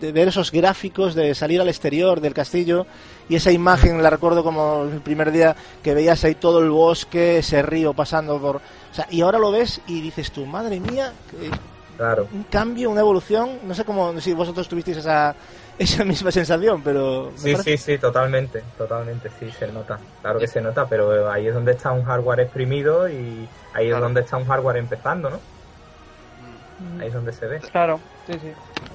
de 0.00 0.12
ver 0.12 0.28
esos 0.28 0.50
gráficos 0.50 1.14
de 1.14 1.34
salir 1.34 1.60
al 1.60 1.68
exterior 1.68 2.20
del 2.20 2.34
castillo 2.34 2.86
y 3.28 3.36
esa 3.36 3.52
imagen 3.52 4.02
la 4.02 4.10
recuerdo 4.10 4.42
como 4.42 4.82
el 4.92 5.00
primer 5.00 5.30
día 5.32 5.54
que 5.82 5.94
veías 5.94 6.22
ahí 6.24 6.34
todo 6.34 6.58
el 6.58 6.70
bosque, 6.70 7.38
ese 7.38 7.62
río 7.62 7.94
pasando 7.94 8.38
por, 8.40 8.56
o 8.56 8.60
sea, 8.94 9.06
y 9.10 9.20
ahora 9.20 9.38
lo 9.38 9.52
ves 9.52 9.80
y 9.86 10.00
dices 10.00 10.32
tú, 10.32 10.44
madre 10.44 10.80
mía, 10.80 11.12
que- 11.30 11.50
Claro. 11.96 12.26
un 12.32 12.44
cambio, 12.44 12.90
una 12.90 13.00
evolución. 13.02 13.58
No 13.64 13.74
sé 13.74 13.84
cómo 13.84 14.18
si 14.20 14.32
vosotros 14.32 14.66
tuvisteis 14.66 14.96
esa, 14.96 15.36
esa 15.78 16.04
misma 16.04 16.30
sensación, 16.30 16.82
pero. 16.82 17.32
Sí, 17.36 17.52
parece- 17.52 17.76
sí, 17.76 17.92
sí, 17.92 17.98
totalmente, 17.98 18.62
totalmente, 18.76 19.30
sí, 19.38 19.50
se 19.50 19.68
nota. 19.68 19.98
Claro 20.20 20.38
que 20.38 20.46
se 20.46 20.60
nota, 20.60 20.86
pero 20.86 21.30
ahí 21.30 21.46
es 21.48 21.54
donde 21.54 21.72
está 21.72 21.92
un 21.92 22.04
hardware 22.04 22.40
exprimido 22.40 23.08
y 23.08 23.48
ahí 23.74 23.90
es 23.90 23.98
donde 23.98 24.20
está 24.20 24.36
un 24.36 24.46
hardware 24.46 24.76
empezando, 24.76 25.30
¿no? 25.30 25.36
Mm. 25.36 27.00
Ahí 27.00 27.08
es 27.08 27.14
donde 27.14 27.32
se 27.32 27.46
ve. 27.46 27.60
Claro, 27.60 28.00
sí, 28.26 28.34
sí. 28.34 28.52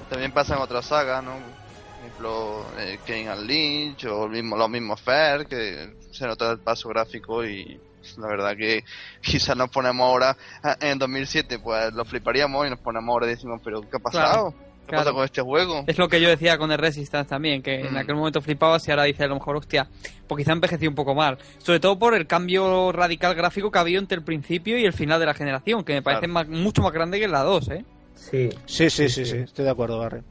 También 0.08 0.32
pasa 0.32 0.56
en 0.56 0.62
otras 0.62 0.86
sagas, 0.86 1.22
¿no? 1.22 1.32
Por 1.32 2.06
ejemplo, 2.06 2.64
eh, 2.78 2.98
Kane 3.06 3.28
and 3.28 3.46
Lynch 3.46 4.04
o 4.06 4.24
el 4.24 4.30
mismo, 4.30 4.56
los 4.56 4.70
mismos 4.70 5.00
Fair, 5.00 5.46
que 5.46 5.94
se 6.10 6.26
nota 6.26 6.52
el 6.52 6.58
paso 6.58 6.88
gráfico 6.88 7.44
y 7.44 7.80
la 8.16 8.28
verdad 8.28 8.56
que 8.56 8.84
quizás 9.20 9.56
nos 9.56 9.68
ponemos 9.70 10.06
ahora 10.06 10.36
ah, 10.62 10.76
en 10.80 10.98
2007, 10.98 11.58
pues 11.58 11.92
lo 11.92 12.04
fliparíamos 12.04 12.66
y 12.66 12.70
nos 12.70 12.78
ponemos 12.78 13.12
ahora 13.12 13.26
y 13.26 13.30
decimos, 13.30 13.60
pero 13.64 13.82
¿qué 13.82 13.96
ha 13.96 14.00
pasado? 14.00 14.54
¿Qué 14.88 14.96
claro. 14.96 15.04
pasa 15.04 15.14
con 15.14 15.24
este 15.24 15.42
juego? 15.42 15.84
Es 15.86 15.98
lo 15.98 16.08
que 16.08 16.20
yo 16.20 16.28
decía 16.28 16.56
con 16.58 16.72
el 16.72 16.78
Resistance 16.78 17.28
también, 17.28 17.62
que 17.62 17.80
en 17.80 17.92
Mm. 17.92 17.96
aquel 17.98 18.14
momento 18.16 18.40
flipabas 18.40 18.88
y 18.88 18.90
ahora 18.90 19.04
dices 19.04 19.20
a 19.22 19.26
lo 19.28 19.34
mejor, 19.34 19.56
hostia, 19.56 19.86
pues 20.26 20.42
quizá 20.42 20.52
envejeció 20.52 20.88
un 20.88 20.94
poco 20.94 21.14
mal. 21.14 21.38
Sobre 21.58 21.78
todo 21.80 21.98
por 21.98 22.14
el 22.14 22.26
cambio 22.26 22.90
radical 22.92 23.34
gráfico 23.34 23.70
que 23.70 23.78
ha 23.78 23.82
habido 23.82 24.00
entre 24.00 24.16
el 24.18 24.24
principio 24.24 24.78
y 24.78 24.84
el 24.84 24.92
final 24.92 25.20
de 25.20 25.26
la 25.26 25.34
generación, 25.34 25.84
que 25.84 25.92
me 25.94 26.02
parece 26.02 26.26
Claro. 26.26 26.32
más- 26.32 26.48
mucho 26.48 26.82
más 26.82 26.92
grande 26.92 27.20
que 27.20 27.28
la 27.28 27.42
2, 27.42 27.68
¿eh? 27.68 27.84
Sí, 28.14 28.48
Sí, 28.66 28.90
sí, 28.90 28.90
sí, 28.90 29.08
Sí, 29.08 29.24
sí, 29.24 29.30
sí. 29.30 29.36
estoy 29.38 29.64
de 29.64 29.70
acuerdo, 29.70 29.98
Barry. 29.98 30.22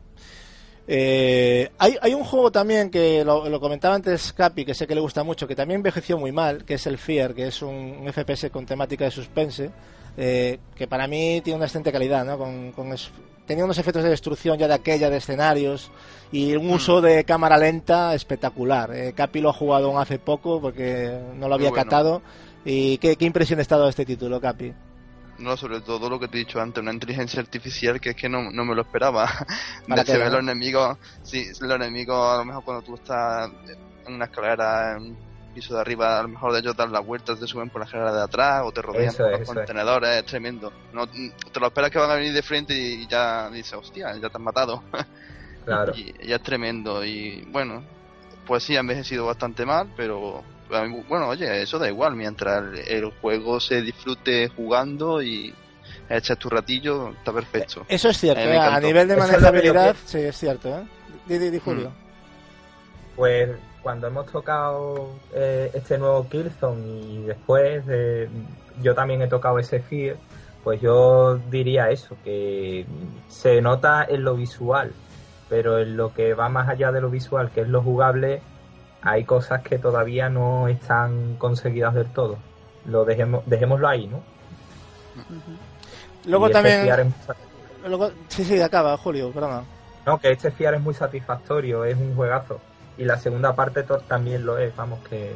Eh, 0.90 1.70
hay, 1.80 1.98
hay 2.02 2.14
un 2.14 2.24
juego 2.24 2.50
también 2.52 2.90
que 2.90 3.24
lo, 3.26 3.50
lo 3.50 3.60
comentaba 3.60 3.96
antes 3.96 4.32
Capi, 4.32 4.64
que 4.64 4.74
sé 4.74 4.88
que 4.88 4.96
le 4.96 5.02
gusta 5.02 5.24
mucho, 5.24 5.46
que 5.48 5.56
también 5.56 5.80
envejeció 5.80 6.18
muy 6.18 6.32
mal, 6.32 6.64
que 6.64 6.76
es 6.76 6.88
el 6.88 6.98
Fear, 6.98 7.34
que 7.34 7.48
es 7.48 7.62
un, 7.62 7.76
un 7.76 8.08
FPS 8.14 8.50
con 8.50 8.66
temática 8.66 9.04
de 9.06 9.12
suspense, 9.12 9.70
eh, 10.16 10.60
que 10.76 10.88
para 10.88 11.08
mí 11.08 11.42
tiene 11.44 11.58
una 11.58 11.66
excelente 11.66 11.92
calidad, 11.92 12.24
¿no? 12.26 12.38
Con, 12.38 12.72
con 12.72 12.94
es- 12.94 13.12
tenía 13.48 13.64
unos 13.64 13.78
efectos 13.80 14.04
de 14.04 14.10
destrucción 14.10 14.58
ya 14.60 14.68
de 14.68 14.76
aquella, 14.76 15.10
de 15.10 15.18
escenarios, 15.18 15.90
y 16.32 16.56
un 16.56 16.70
uso 16.70 17.02
de 17.02 17.24
cámara 17.24 17.58
lenta 17.58 18.14
espectacular. 18.14 18.94
Eh, 18.94 19.14
Capi 19.16 19.40
lo 19.40 19.50
ha 19.50 19.54
jugado 19.54 19.88
aún 19.88 20.00
hace 20.00 20.20
poco 20.20 20.62
porque 20.62 21.18
no 21.36 21.48
lo 21.48 21.56
había 21.56 21.70
bueno. 21.70 21.84
catado. 21.84 22.22
¿Y 22.66 22.98
qué, 22.98 23.16
qué 23.16 23.26
impresión 23.26 23.60
ha 23.60 23.64
dado 23.64 23.88
este 23.88 24.06
título, 24.06 24.42
Capi? 24.42 24.74
No, 25.40 25.56
sobre 25.56 25.82
todo 25.82 26.10
lo 26.10 26.20
que 26.20 26.28
te 26.28 26.38
he 26.38 26.40
dicho 26.40 26.60
antes, 26.60 26.82
una 26.82 26.92
inteligencia 26.92 27.40
artificial 27.40 28.02
que 28.02 28.10
es 28.10 28.16
que 28.16 28.28
no, 28.28 28.52
no 28.52 28.66
me 28.66 28.76
lo 28.76 28.82
esperaba. 28.82 29.30
De 29.88 30.06
se 30.06 30.18
los 30.18 30.40
enemigos, 30.40 30.98
sí, 31.24 31.46
los 31.62 31.76
enemigos 31.76 32.34
a 32.34 32.38
lo 32.38 32.46
mejor 32.46 32.64
cuando 32.64 32.84
tú 32.84 32.96
estás 32.96 33.50
en 34.06 34.14
una 34.14 34.26
escalera 34.26 34.98
en 34.98 35.16
piso 35.58 35.74
de 35.74 35.82
arriba, 35.82 36.20
a 36.20 36.22
lo 36.22 36.28
mejor 36.28 36.54
de 36.54 36.60
ellos 36.60 36.76
dan 36.78 36.92
las 36.92 37.04
vueltas, 37.04 37.40
te 37.40 37.48
suben 37.48 37.70
por 37.72 37.82
la 37.82 37.86
escalera 37.86 38.14
de 38.14 38.22
atrás 38.22 38.62
o 38.64 38.72
te 38.72 38.82
rodean 38.84 39.06
Eso 39.08 39.24
por 39.24 39.26
es, 39.26 39.32
los 39.32 39.42
eso 39.42 39.52
es. 39.52 39.58
contenedores, 39.58 40.10
es 40.18 40.26
tremendo. 40.26 40.72
No, 40.94 41.08
te 41.08 41.60
lo 41.60 41.68
esperas 41.68 41.90
que 41.90 41.98
van 41.98 42.12
a 42.12 42.16
venir 42.16 42.32
de 42.34 42.44
frente 42.44 42.74
y 42.76 43.08
ya 43.08 43.50
dices, 43.50 43.74
hostia, 43.74 44.16
ya 44.16 44.30
te 44.30 44.38
han 44.38 44.44
matado. 44.44 44.84
Claro. 45.66 45.94
Y 45.98 46.14
ya 46.26 46.38
es 46.38 46.44
tremendo. 46.44 47.04
Y 47.04 47.42
bueno, 47.52 47.84
pues 48.46 48.64
sí, 48.64 48.78
ha 48.78 48.80
envejecido 48.80 49.26
bastante 49.26 49.66
mal, 49.66 49.92
pero 49.98 50.42
bueno, 51.10 51.28
oye, 51.28 51.62
eso 51.62 51.78
da 51.78 51.90
igual. 51.90 52.16
Mientras 52.16 52.64
el, 52.64 52.78
el 52.88 53.12
juego 53.20 53.60
se 53.60 53.82
disfrute 53.82 54.48
jugando 54.48 55.22
y 55.22 55.54
echas 56.10 56.38
tu 56.38 56.50
ratillo, 56.50 57.10
está 57.10 57.34
perfecto. 57.34 57.86
Eso 57.90 58.08
es 58.08 58.18
cierto, 58.18 58.42
A 58.42 58.46
me 58.46 58.56
¿eh? 58.56 58.60
a 58.60 58.80
nivel 58.80 59.10
de 59.10 59.16
es 59.16 59.20
que 59.20 59.28
manejabilidad, 59.28 59.94
pienso. 59.96 60.08
sí, 60.18 60.20
es 60.20 60.38
cierto. 60.38 60.70
¿eh? 60.70 60.84
Di, 61.26 61.38
di, 61.38 61.50
di, 61.50 61.60
Julio. 61.60 61.92
Pues 63.18 63.50
cuando 63.88 64.08
hemos 64.08 64.26
tocado 64.26 65.12
eh, 65.34 65.72
este 65.74 65.98
nuevo 65.98 66.28
Killzone 66.28 66.86
y 66.86 67.22
después 67.24 67.86
de- 67.86 68.28
yo 68.82 68.94
también 68.94 69.22
he 69.22 69.30
tocado 69.30 69.60
ese 69.60 69.80
Fear, 69.80 70.18
pues 70.62 70.82
yo 70.82 71.38
diría 71.50 71.90
eso, 71.90 72.18
que 72.22 72.86
se 73.30 73.62
nota 73.62 74.04
en 74.04 74.26
lo 74.26 74.36
visual, 74.36 74.92
pero 75.48 75.80
en 75.80 75.96
lo 75.96 76.14
que 76.14 76.34
va 76.34 76.50
más 76.50 76.68
allá 76.68 76.92
de 76.92 77.00
lo 77.00 77.10
visual, 77.10 77.50
que 77.52 77.62
es 77.62 77.70
lo 77.70 77.82
jugable, 77.82 78.42
hay 79.04 79.24
cosas 79.24 79.62
que 79.62 79.80
todavía 79.80 80.28
no 80.28 80.68
están 80.68 81.38
conseguidas 81.38 81.94
del 81.94 82.08
todo. 82.08 82.36
Lo 82.88 83.06
dejemos, 83.06 83.44
dejémoslo 83.46 83.88
ahí, 83.88 84.08
¿no? 84.08 84.22
Luego 86.26 86.48
Y 86.48 86.52
este 86.52 86.54
también... 86.62 87.14
Es 87.24 87.88
luego- 87.88 88.12
sí, 88.28 88.44
sí, 88.44 88.60
acaba, 88.60 88.98
Julio, 88.98 89.32
perdona. 89.32 89.64
No, 90.06 90.20
que 90.20 90.32
este 90.32 90.52
Fear 90.52 90.74
es 90.74 90.82
muy 90.82 90.94
satisfactorio, 90.94 91.86
es 91.86 91.96
un 91.96 92.14
juegazo. 92.18 92.60
Y 92.98 93.04
la 93.06 93.18
segunda 93.18 93.56
parte 93.56 93.84
to- 93.84 94.00
también 94.00 94.46
lo 94.46 94.58
es, 94.58 94.76
vamos, 94.76 95.00
que 95.08 95.36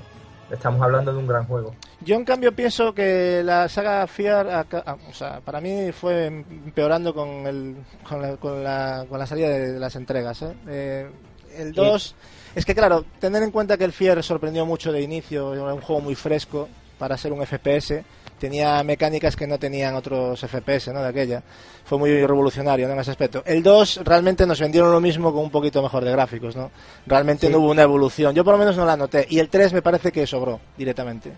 estamos 0.50 0.82
hablando 0.82 1.14
de 1.14 1.20
un 1.20 1.28
gran 1.28 1.46
juego. 1.46 1.76
Yo 2.02 2.16
en 2.16 2.26
cambio 2.26 2.54
pienso 2.54 2.94
que 2.94 3.42
la 3.44 3.70
saga 3.70 4.06
Fear, 4.08 4.50
ah, 4.50 4.98
o 5.10 5.14
sea, 5.14 5.40
para 5.42 5.62
mí 5.62 5.92
fue 5.92 6.26
empeorando 6.26 7.14
con, 7.14 7.30
el, 7.48 7.76
con, 8.08 8.22
la, 8.22 8.38
con, 8.38 8.64
la, 8.64 9.06
con 9.08 9.20
la 9.20 9.26
salida 9.26 9.50
de, 9.50 9.80
las 9.80 9.96
entregas. 9.96 10.42
¿eh? 10.42 10.54
Eh, 10.68 11.10
el 11.58 11.72
2, 11.74 12.16
es 12.56 12.66
que 12.66 12.74
claro, 12.76 13.06
tener 13.20 13.44
en 13.44 13.52
cuenta 13.52 13.78
que 13.78 13.84
el 13.86 13.94
Fear 13.94 14.24
sorprendió 14.24 14.66
mucho 14.66 14.92
de 14.92 15.02
inicio, 15.02 15.54
era 15.54 15.74
un 15.74 15.82
juego 15.82 16.02
muy 16.02 16.16
fresco 16.16 16.68
para 16.98 17.18
ser 17.18 17.32
un 17.34 17.46
FPS, 17.46 18.04
tenía 18.42 18.84
mecánicas 18.84 19.36
que 19.36 19.46
no 19.46 19.60
tenían 19.60 19.94
otros 19.94 20.42
FPS, 20.42 20.88
¿no? 20.92 21.00
De 21.04 21.10
aquella. 21.10 21.44
Fue 21.86 22.00
muy 22.00 22.26
revolucionario 22.26 22.88
¿no? 22.88 22.94
en 22.96 23.00
ese 23.00 23.12
aspecto. 23.12 23.44
El 23.46 23.62
2 23.62 24.02
realmente 24.04 24.48
nos 24.48 24.60
vendieron 24.60 24.92
lo 24.92 25.00
mismo 25.00 25.32
con 25.32 25.44
un 25.44 25.52
poquito 25.52 25.80
mejor 25.84 26.04
de 26.04 26.12
gráficos, 26.12 26.56
¿no? 26.56 26.72
Realmente 27.06 27.46
Sí. 27.46 27.54
no 27.54 27.60
hubo 27.60 27.70
una 27.70 27.84
evolución. 27.84 28.34
Yo 28.34 28.44
por 28.44 28.54
lo 28.54 28.58
menos 28.58 28.76
no 28.76 28.84
la 28.86 28.98
noté. 28.98 29.28
Y 29.30 29.38
el 29.38 29.48
3 29.50 29.74
me 29.74 29.84
parece 29.84 30.12
que 30.12 30.26
sobró 30.26 30.60
directamente. 30.76 31.32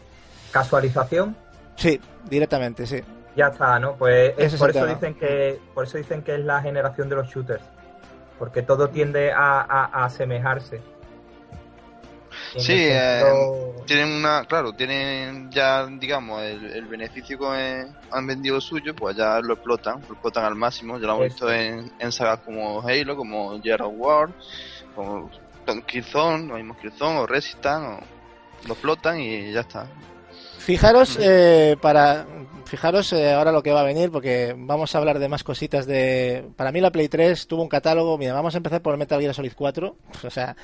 Casualización, 0.51 1.35
Sí, 1.75 1.99
directamente, 2.29 2.87
sí. 2.87 3.01
ya 3.35 3.47
está, 3.47 3.77
¿no? 3.79 3.95
Pues 3.95 4.33
es- 4.37 4.55
por 4.55 4.69
eso 4.69 4.85
dicen 4.85 5.15
que 5.15 5.59
por 5.73 5.83
eso 5.85 5.97
dicen 5.97 6.21
que 6.21 6.35
es 6.35 6.39
la 6.41 6.61
generación 6.61 7.09
de 7.09 7.15
los 7.17 7.27
shooters, 7.27 7.63
porque 8.39 8.61
todo 8.61 8.87
tiende 8.89 9.31
a, 9.33 9.59
a- 9.61 9.89
a 9.91 10.05
asemejarse. 10.05 10.79
Sí, 12.57 12.75
eh, 12.77 13.23
Tienen 13.85 14.09
una, 14.09 14.45
claro, 14.45 14.73
tienen 14.73 15.51
ya, 15.51 15.85
digamos, 15.87 16.41
el, 16.43 16.65
el 16.71 16.85
beneficio 16.85 17.37
que 17.39 17.85
han 18.11 18.27
vendido 18.27 18.61
suyo, 18.61 18.95
pues 18.95 19.15
ya 19.15 19.39
lo 19.39 19.53
explotan, 19.53 20.01
lo 20.07 20.13
explotan 20.13 20.45
al 20.45 20.55
máximo. 20.55 20.99
Ya 20.99 21.07
lo 21.07 21.13
hemos 21.15 21.25
visto 21.25 21.51
en, 21.51 21.91
en 21.99 22.11
sagas 22.11 22.39
como 22.39 22.81
Halo, 22.81 23.15
como 23.15 23.59
Gears 23.61 23.83
of 23.83 23.93
War, 23.97 24.29
como 24.95 25.29
Killzone, 25.87 26.47
lo 26.47 26.55
mismo 26.55 26.77
Killzone 26.77 27.19
o 27.19 27.27
Resistance, 27.27 27.87
o 27.87 28.67
lo 28.67 28.73
explotan 28.73 29.19
y 29.19 29.51
ya 29.51 29.61
está. 29.61 29.87
Fijaros, 30.59 31.17
eh, 31.21 31.75
para 31.81 32.25
fijaros 32.73 33.13
eh, 33.13 33.31
ahora 33.31 33.51
lo 33.51 33.61
que 33.61 33.71
va 33.71 33.81
a 33.81 33.83
venir, 33.83 34.09
porque 34.09 34.55
vamos 34.57 34.95
a 34.95 34.97
hablar 34.97 35.19
de 35.19 35.29
más 35.29 35.43
cositas 35.43 35.85
de... 35.85 36.43
Para 36.55 36.71
mí 36.71 36.81
la 36.81 36.91
Play 36.91 37.07
3 37.07 37.45
tuvo 37.45 37.61
un 37.61 37.69
catálogo, 37.69 38.17
mira, 38.17 38.33
vamos 38.33 38.55
a 38.55 38.57
empezar 38.57 38.81
por 38.81 38.95
el 38.95 38.97
Metal 38.97 39.21
Gear 39.21 39.35
Solid 39.35 39.51
4, 39.55 39.95
o 40.23 40.29
sea, 40.31 40.55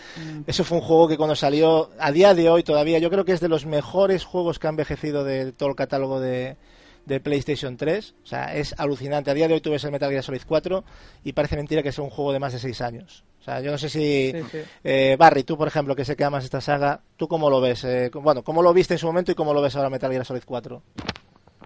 eso 0.47 0.63
fue 0.63 0.79
un 0.79 0.83
juego 0.83 1.07
que 1.07 1.17
cuando 1.17 1.35
salió, 1.35 1.91
a 1.99 2.11
día 2.11 2.33
de 2.33 2.49
hoy 2.49 2.63
todavía, 2.63 2.97
yo 2.97 3.11
creo 3.11 3.25
que 3.25 3.33
es 3.33 3.41
de 3.41 3.47
los 3.47 3.67
mejores 3.67 4.23
juegos 4.23 4.57
que 4.57 4.65
ha 4.65 4.71
envejecido 4.71 5.23
de 5.23 5.51
todo 5.51 5.69
el 5.69 5.75
catálogo 5.75 6.19
de, 6.19 6.57
de 7.05 7.19
PlayStation 7.19 7.77
3, 7.77 8.15
o 8.23 8.25
sea, 8.25 8.55
es 8.55 8.73
alucinante, 8.79 9.29
a 9.29 9.35
día 9.35 9.47
de 9.47 9.53
hoy 9.53 9.61
tú 9.61 9.69
ves 9.69 9.83
el 9.83 9.91
Metal 9.91 10.09
Gear 10.09 10.23
Solid 10.23 10.41
4 10.47 10.83
y 11.25 11.33
parece 11.33 11.57
mentira 11.57 11.83
que 11.83 11.91
sea 11.91 12.03
un 12.03 12.09
juego 12.09 12.33
de 12.33 12.39
más 12.39 12.53
de 12.53 12.59
6 12.59 12.81
años. 12.81 13.23
O 13.39 13.43
sea, 13.43 13.61
yo 13.61 13.69
no 13.69 13.77
sé 13.77 13.87
si... 13.87 14.31
Sí, 14.31 14.43
sí. 14.51 14.57
Eh, 14.83 15.15
Barry, 15.17 15.43
tú 15.43 15.57
por 15.57 15.67
ejemplo, 15.67 15.95
que 15.95 16.05
sé 16.05 16.15
que 16.15 16.23
amas 16.23 16.43
esta 16.43 16.59
saga, 16.59 17.01
¿tú 17.17 17.27
cómo 17.27 17.51
lo 17.51 17.61
ves? 17.61 17.83
Eh, 17.83 18.09
bueno, 18.15 18.43
¿cómo 18.43 18.63
lo 18.63 18.73
viste 18.73 18.95
en 18.95 18.97
su 18.97 19.05
momento 19.05 19.31
y 19.31 19.35
cómo 19.35 19.53
lo 19.53 19.61
ves 19.61 19.75
ahora 19.75 19.91
Metal 19.91 20.11
Gear 20.11 20.25
Solid 20.25 20.43
4? 20.43 20.81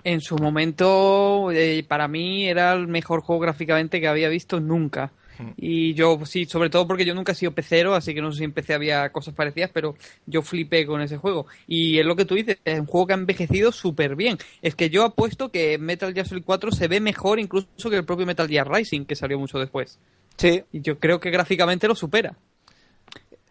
En 0.03 0.19
su 0.21 0.35
momento, 0.37 1.49
eh, 1.51 1.85
para 1.87 2.07
mí 2.07 2.45
era 2.47 2.73
el 2.73 2.87
mejor 2.87 3.21
juego 3.21 3.41
gráficamente 3.41 4.01
que 4.01 4.07
había 4.07 4.27
visto 4.29 4.59
nunca. 4.59 5.11
Hmm. 5.39 5.51
Y 5.57 5.93
yo, 5.95 6.19
sí, 6.25 6.45
sobre 6.45 6.69
todo 6.69 6.85
porque 6.87 7.05
yo 7.05 7.15
nunca 7.15 7.31
he 7.31 7.35
sido 7.35 7.53
pecero, 7.53 7.95
así 7.95 8.13
que 8.13 8.21
no 8.21 8.31
sé 8.31 8.39
si 8.39 8.43
en 8.43 8.51
PC 8.51 8.73
había 8.73 9.09
cosas 9.11 9.33
parecidas, 9.33 9.71
pero 9.73 9.95
yo 10.25 10.41
flipé 10.41 10.85
con 10.85 11.01
ese 11.01 11.17
juego. 11.17 11.47
Y 11.67 11.97
es 11.99 12.05
lo 12.05 12.15
que 12.15 12.25
tú 12.25 12.35
dices, 12.35 12.59
es 12.65 12.79
un 12.79 12.85
juego 12.85 13.07
que 13.07 13.13
ha 13.13 13.17
envejecido 13.17 13.71
súper 13.71 14.15
bien. 14.15 14.37
Es 14.61 14.75
que 14.75 14.89
yo 14.89 15.03
apuesto 15.05 15.49
que 15.49 15.77
Metal 15.77 16.13
Gear 16.13 16.27
Solid 16.27 16.43
4 16.45 16.71
se 16.71 16.87
ve 16.87 16.99
mejor 16.99 17.39
incluso 17.39 17.89
que 17.89 17.95
el 17.95 18.05
propio 18.05 18.25
Metal 18.25 18.47
Gear 18.47 18.69
Rising, 18.69 19.05
que 19.05 19.15
salió 19.15 19.39
mucho 19.39 19.57
después. 19.57 19.99
Sí, 20.37 20.63
Y 20.71 20.81
yo 20.81 20.99
creo 20.99 21.19
que 21.19 21.31
gráficamente 21.31 21.87
lo 21.87 21.95
supera. 21.95 22.35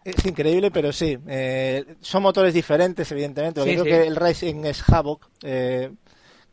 es 0.05 0.25
increíble, 0.25 0.69
pero 0.69 0.91
sí. 0.91 1.17
eh, 1.27 1.83
son 2.01 2.23
motores 2.23 2.53
diferentes, 2.53 3.09
evidentemente. 3.11 3.61
porque 3.61 3.75
Sí, 3.77 3.81
creo 3.81 3.85
sí. 3.85 4.01
que 4.01 4.07
el 4.07 4.15
Rising 4.15 4.65
es 4.65 4.83
Havoc. 4.89 5.27
eh, 5.43 5.91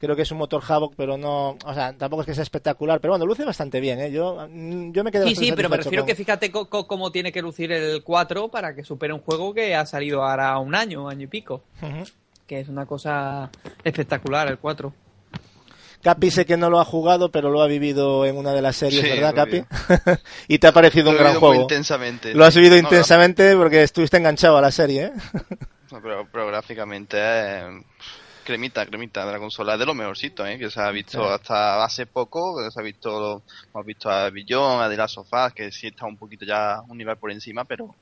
creo 0.01 0.17
que 0.17 0.23
es 0.23 0.31
un 0.33 0.39
motor 0.39 0.63
Havoc, 0.67 0.95
pero 0.97 1.17
no. 1.17 1.57
O 1.65 1.75
sea, 1.75 1.93
tampoco 1.97 2.23
es 2.23 2.27
que 2.27 2.35
sea 2.35 2.43
espectacular. 2.43 3.01
Pero 3.01 3.13
bueno, 3.13 3.27
luce 3.27 3.45
bastante 3.45 3.79
bien, 3.81 4.01
¿eh? 4.01 4.11
Yo, 4.11 4.49
mm, 4.51 4.93
yo 4.93 5.05
me 5.05 5.13
quedé 5.13 5.23
Sí, 5.25 5.31
bastante 5.31 5.47
sí, 5.47 5.53
pero 5.55 5.69
me 5.69 5.77
refiero 5.77 6.03
con- 6.03 6.09
que 6.09 6.15
fíjate 6.17 6.51
cómo 6.51 7.13
tiene 7.13 7.31
que 7.31 7.43
lucir 7.43 7.71
el 7.71 8.03
4 8.03 8.49
para 8.49 8.75
que 8.75 8.83
supere 8.83 9.13
un 9.13 9.21
juego 9.21 9.55
que 9.55 9.75
ha 9.77 9.85
salido 9.87 10.25
ahora 10.25 10.59
un 10.59 10.75
año, 10.75 11.09
año 11.09 11.25
y 11.25 11.29
pico. 11.29 11.63
Ujú. 11.83 12.05
Que 12.47 12.61
es 12.61 12.69
una 12.69 12.87
cosa 12.87 13.51
espectacular 13.85 14.49
el 14.49 14.59
4. 14.59 14.93
Capi 16.03 16.31
sé 16.31 16.47
que 16.47 16.57
no 16.57 16.71
lo 16.71 16.81
ha 16.81 16.85
jugado, 16.87 17.31
pero 17.31 17.51
lo 17.51 17.61
ha 17.61 17.67
vivido 17.67 18.25
en 18.25 18.39
una 18.39 18.53
de 18.55 18.63
las 18.63 18.75
series, 18.77 19.03
Sí, 19.03 19.11
¿verdad, 19.11 19.35
Capi? 19.35 19.63
y 20.49 20.59
te 20.59 20.67
ha 20.67 20.73
parecido 20.73 21.11
un 21.11 21.17
Lo 21.17 21.21
he 21.21 21.25
gran 21.25 21.35
vivido 21.35 21.41
muy 21.47 21.57
juego. 21.59 21.63
intensamente. 21.65 22.35
Lo 22.35 22.45
has 22.47 22.55
vivido 22.55 22.73
No, 22.77 22.81
intensamente 22.81 23.55
porque 23.55 23.83
estuviste 23.83 24.17
enganchado 24.17 24.57
a 24.57 24.63
la 24.63 24.71
serie, 24.71 25.05
¿eh? 25.05 25.13
no, 25.93 26.01
pero, 26.01 26.27
pero 26.33 26.47
gráficamente 26.47 27.19
es 27.19 27.65
cremita, 28.45 28.85
cremita 28.87 29.25
de 29.27 29.33
la 29.33 29.39
consola. 29.39 29.77
De 29.77 29.87
lo 29.87 29.95
mejorcito, 29.95 30.47
¿eh? 30.47 30.59
Que 30.59 30.71
se 30.71 30.81
ha 30.81 30.91
visto 30.91 31.19
Claro. 31.19 31.35
hasta 31.35 31.85
hace 31.85 32.07
poco. 32.07 32.57
que 32.63 32.71
Se 32.71 32.81
ha 32.81 32.83
visto, 32.83 33.43
hemos 33.73 33.87
visto 33.87 34.11
a 34.11 34.29
Billon, 34.31 34.81
a 34.83 34.89
The 34.89 34.97
Last 34.97 35.19
of 35.19 35.29
Us, 35.33 35.53
que 35.55 35.71
sí 35.73 35.89
está 35.89 36.07
un 36.07 36.17
poquito 36.17 36.45
ya 36.45 36.81
un 36.89 36.99
nivel 36.99 37.17
por 37.17 37.31
encima, 37.31 37.65
pero 37.65 37.95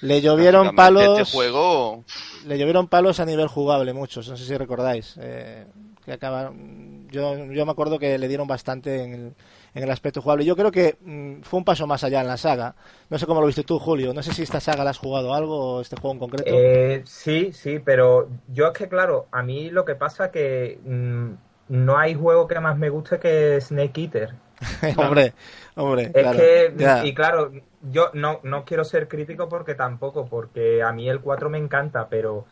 Le 0.00 0.20
llovieron 0.20 0.62
gráficamente 0.64 0.76
palos. 1.06 1.18
Este 1.20 1.36
juego, 1.36 2.04
Le 2.46 2.58
llovieron 2.58 2.88
palos 2.88 3.20
a 3.20 3.24
nivel 3.24 3.48
jugable, 3.48 3.92
muchos, 3.92 4.28
no 4.28 4.36
sé 4.36 4.44
si 4.44 4.56
recordáis. 4.56 5.14
eh, 5.20 5.66
que 6.04 6.12
acabaron, 6.12 7.08
yo, 7.10 7.34
yo 7.50 7.64
me 7.64 7.72
acuerdo 7.72 7.98
que 7.98 8.18
le 8.18 8.28
dieron 8.28 8.46
bastante 8.46 9.02
en 9.04 9.14
el, 9.14 9.34
en 9.74 9.82
el 9.82 9.90
aspecto 9.90 10.22
jugable. 10.22 10.44
Yo 10.44 10.56
creo 10.56 10.70
que 10.70 10.96
mm, 11.00 11.42
fue 11.42 11.58
un 11.58 11.64
paso 11.64 11.86
más 11.86 12.04
allá 12.04 12.20
en 12.20 12.28
la 12.28 12.36
saga. 12.36 12.74
No 13.10 13.18
sé 13.18 13.26
cómo 13.26 13.40
lo 13.40 13.46
viste 13.46 13.64
tú, 13.64 13.78
Julio. 13.78 14.14
No 14.14 14.22
sé 14.22 14.32
si 14.32 14.42
esta 14.42 14.60
saga 14.60 14.84
la 14.84 14.90
has 14.90 14.98
jugado 14.98 15.34
algo 15.34 15.76
o 15.76 15.80
este 15.80 15.96
juego 15.96 16.14
en 16.14 16.18
concreto. 16.20 16.50
Eh, 16.50 17.02
sí, 17.04 17.52
sí, 17.52 17.80
pero 17.80 18.28
yo 18.48 18.68
es 18.68 18.72
que, 18.72 18.88
claro, 18.88 19.26
a 19.32 19.42
mí 19.42 19.70
lo 19.70 19.84
que 19.84 19.96
pasa 19.96 20.30
que 20.30 20.78
mm, 20.84 21.30
no 21.68 21.98
hay 21.98 22.14
juego 22.14 22.46
que 22.46 22.60
más 22.60 22.78
me 22.78 22.88
guste 22.88 23.18
que 23.18 23.60
Snake 23.60 24.00
Eater. 24.02 24.34
hombre, 24.96 25.34
hombre. 25.74 26.04
Es 26.04 26.12
claro, 26.12 26.38
que, 26.38 26.74
ya. 26.76 27.04
y 27.04 27.12
claro, 27.12 27.50
yo 27.82 28.10
no, 28.14 28.40
no 28.44 28.64
quiero 28.64 28.84
ser 28.84 29.08
crítico 29.08 29.48
porque 29.48 29.74
tampoco, 29.74 30.26
porque 30.26 30.82
a 30.82 30.92
mí 30.92 31.08
el 31.08 31.20
4 31.20 31.50
me 31.50 31.58
encanta, 31.58 32.08
pero 32.08 32.46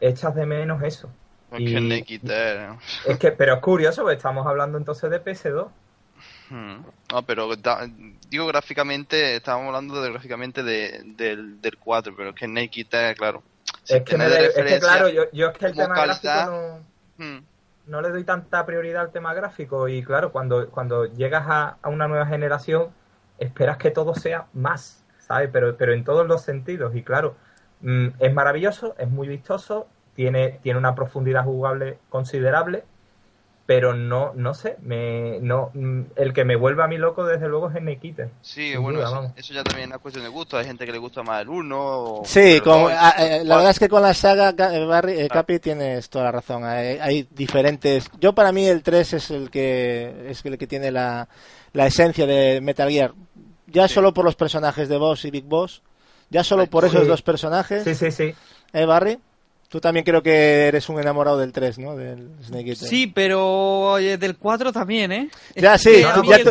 echas 0.00 0.34
de 0.34 0.46
menos 0.46 0.82
eso. 0.82 1.10
Y- 1.58 1.76
Snake 1.76 2.14
Eater, 2.14 2.70
Es 3.06 3.18
que, 3.18 3.32
pero 3.32 3.54
es 3.54 3.60
curioso, 3.60 4.02
porque 4.02 4.16
estamos 4.16 4.46
hablando 4.46 4.78
entonces 4.78 5.10
de 5.10 5.22
PS2. 5.22 5.68
Hmm. 6.52 6.84
No, 7.10 7.22
pero 7.22 7.56
da- 7.56 7.88
digo 8.28 8.46
gráficamente, 8.46 9.36
estábamos 9.36 9.68
hablando 9.68 10.02
de 10.02 10.10
gráficamente 10.10 10.62
de, 10.62 11.00
del, 11.16 11.62
del 11.62 11.78
4, 11.78 12.14
pero 12.14 12.28
es 12.30 12.34
que 12.36 12.46
Naked 12.46 12.86
Tech, 12.88 13.16
claro. 13.16 13.42
Es 13.88 14.02
que, 14.02 14.18
me 14.18 14.28
da- 14.28 14.38
es 14.38 14.52
que 14.54 14.78
claro, 14.78 15.08
yo, 15.08 15.30
yo 15.32 15.48
es 15.48 15.56
que 15.56 15.64
el 15.66 15.72
tema 15.74 15.94
calidad. 15.94 16.20
gráfico 16.20 16.84
no, 17.16 17.24
hmm, 17.24 17.42
no 17.86 18.02
le 18.02 18.10
doy 18.10 18.24
tanta 18.24 18.66
prioridad 18.66 19.00
al 19.00 19.12
tema 19.12 19.32
gráfico 19.32 19.88
y 19.88 20.02
claro, 20.02 20.30
cuando, 20.30 20.68
cuando 20.68 21.06
llegas 21.06 21.44
a, 21.48 21.78
a 21.80 21.88
una 21.88 22.06
nueva 22.06 22.26
generación 22.26 22.90
esperas 23.38 23.78
que 23.78 23.90
todo 23.90 24.14
sea 24.14 24.46
más, 24.52 25.02
¿sabes? 25.20 25.48
Pero, 25.50 25.74
pero 25.78 25.94
en 25.94 26.04
todos 26.04 26.26
los 26.26 26.42
sentidos 26.42 26.94
y 26.94 27.02
claro, 27.02 27.34
mm, 27.80 28.08
es 28.18 28.34
maravilloso, 28.34 28.94
es 28.98 29.08
muy 29.08 29.26
vistoso, 29.26 29.88
tiene, 30.14 30.60
tiene 30.62 30.78
una 30.78 30.94
profundidad 30.94 31.44
jugable 31.44 31.98
considerable, 32.10 32.84
pero 33.74 33.94
no, 33.94 34.32
no 34.34 34.52
sé, 34.52 34.76
me, 34.82 35.38
no, 35.40 35.70
mm, 35.72 36.00
el 36.16 36.34
que 36.34 36.44
me 36.44 36.56
vuelve 36.56 36.82
a 36.82 36.86
mí 36.86 36.98
loco 36.98 37.24
desde 37.24 37.48
luego 37.48 37.70
es 37.70 37.76
Snake 37.78 38.06
Eater. 38.06 38.28
Sí, 38.42 38.76
bueno, 38.76 38.98
duda, 38.98 39.32
eso, 39.34 39.54
ya 39.54 39.64
también 39.64 39.90
es 39.92 39.96
cuestión 39.98 40.24
de 40.24 40.30
gusto. 40.30 40.58
Hay 40.58 40.66
gente 40.66 40.84
que 40.84 40.92
le 40.92 40.98
gusta 40.98 41.22
más 41.22 41.40
el 41.40 41.48
1. 41.48 41.76
O 41.80 42.22
Sí, 42.26 42.40
el 42.40 42.62
eh, 42.68 43.36
el 43.40 43.48
la 43.48 43.56
verdad 43.56 43.70
es 43.70 43.78
que 43.78 43.88
con 43.88 44.02
la 44.02 44.12
saga, 44.12 44.50
eh, 44.74 44.84
Barry, 44.84 45.20
eh, 45.20 45.28
Capi, 45.28 45.58
tienes 45.58 46.10
toda 46.10 46.26
la 46.26 46.32
razón. 46.32 46.64
Hay, 46.64 46.98
hay 47.00 47.26
diferentes. 47.30 48.10
Yo, 48.20 48.34
para 48.34 48.52
mí, 48.52 48.66
el 48.66 48.82
3 48.82 49.14
es 49.14 49.30
el 49.30 49.50
que 49.50 50.26
es 50.28 50.44
el 50.44 50.58
que 50.58 50.66
tiene 50.66 50.90
la, 50.90 51.26
la 51.72 51.86
esencia 51.86 52.26
de 52.26 52.60
Metal 52.60 52.90
Gear. 52.90 53.14
Ya 53.68 53.88
Sí. 53.88 53.94
solo 53.94 54.12
por 54.12 54.26
los 54.26 54.34
personajes 54.36 54.86
de 54.90 54.98
Boss 54.98 55.24
y 55.24 55.30
Big 55.30 55.44
Boss. 55.44 55.80
Ya 56.28 56.44
solo 56.44 56.66
por 56.66 56.84
Sí. 56.84 56.90
esos 56.94 57.08
dos 57.08 57.22
personajes. 57.22 57.84
Sí, 57.84 57.94
sí, 57.94 58.10
sí. 58.10 58.34
¿Eh, 58.74 58.84
Barry? 58.84 59.18
Tú 59.72 59.80
también 59.80 60.04
creo 60.04 60.22
que 60.22 60.66
eres 60.66 60.86
un 60.90 61.00
enamorado 61.00 61.38
del 61.38 61.50
3, 61.50 61.78
¿no? 61.78 61.96
Del 61.96 62.28
Snake 62.44 62.68
Eater. 62.72 62.88
Sí, 62.88 63.06
pero 63.06 63.92
oye, 63.92 64.18
del 64.18 64.36
4 64.36 64.70
también, 64.70 65.10
¿eh? 65.12 65.30
Ya, 65.56 65.76
Es 65.76 65.80
sí, 65.80 66.02
No, 66.02 66.22
ya, 66.24 66.36
el- 66.36 66.44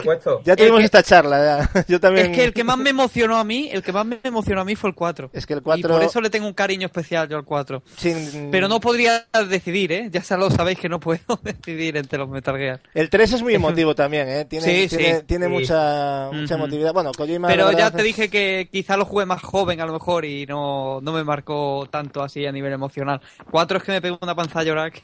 tuvimos 0.57 0.79
que- 0.79 0.85
esta 0.85 1.03
charla. 1.03 1.69
ya. 1.71 1.85
Yo 1.87 1.99
también. 1.99 2.31
Es 2.31 2.35
que 2.35 2.43
el 2.45 2.51
que 2.51 2.63
más 2.63 2.79
me 2.79 2.89
emocionó 2.89 3.37
a 3.37 3.43
mí, 3.43 3.69
el 3.71 3.83
que 3.83 3.91
más 3.91 4.07
me 4.07 4.19
emocionó 4.23 4.61
a 4.61 4.65
mí 4.65 4.75
fue 4.75 4.89
el 4.89 4.95
4. 4.95 5.29
Es 5.33 5.45
que 5.45 5.53
el 5.53 5.59
Y 5.59 5.61
4. 5.61 5.93
por 5.93 6.01
eso 6.03 6.19
le 6.19 6.31
tengo 6.31 6.47
un 6.47 6.53
cariño 6.53 6.87
especial 6.87 7.29
yo 7.29 7.37
al 7.37 7.45
4. 7.45 7.83
sin- 7.95 8.49
Pero 8.49 8.67
no 8.67 8.79
podría 8.79 9.27
decidir, 9.47 9.91
¿eh? 9.91 10.09
Ya 10.11 10.23
lo 10.37 10.49
sabéis 10.49 10.79
que 10.79 10.89
no 10.89 10.99
puedo 10.99 11.21
decidir 11.43 11.97
entre 11.97 12.17
los 12.17 12.27
Metal 12.27 12.57
Gear. 12.57 12.79
El 12.95 13.11
3 13.11 13.33
es 13.33 13.43
muy 13.43 13.53
emotivo 13.53 13.93
también, 13.93 14.27
¿eh? 14.29 14.45
Tiene, 14.45 14.65
Sí, 14.87 14.95
tiene, 14.97 15.19
sí. 15.19 15.23
tiene 15.27 15.45
Sí. 15.45 15.51
mucha, 15.51 16.29
mucha 16.33 16.55
emotividad. 16.55 16.91
Bueno, 16.91 17.11
Kojima. 17.15 17.49
Pero 17.49 17.71
ya 17.71 17.91
te 17.91 18.01
dije 18.01 18.31
que 18.31 18.67
quizá 18.71 18.97
lo 18.97 19.05
jugué 19.05 19.27
más 19.27 19.43
joven 19.43 19.79
a 19.79 19.85
lo 19.85 19.93
mejor 19.93 20.25
y 20.25 20.47
no, 20.47 21.01
no 21.01 21.11
me 21.13 21.23
marcó 21.23 21.87
tanto 21.91 22.23
así 22.23 22.47
a 22.47 22.51
nivel 22.51 22.73
emocional. 22.73 23.10
4 23.49 23.77
es 23.79 23.83
que 23.83 23.91
me 23.91 24.01
pegó 24.01 24.19
una 24.21 24.35
panza 24.35 24.59
a 24.59 24.63
llorar. 24.63 24.91
que- 24.93 25.01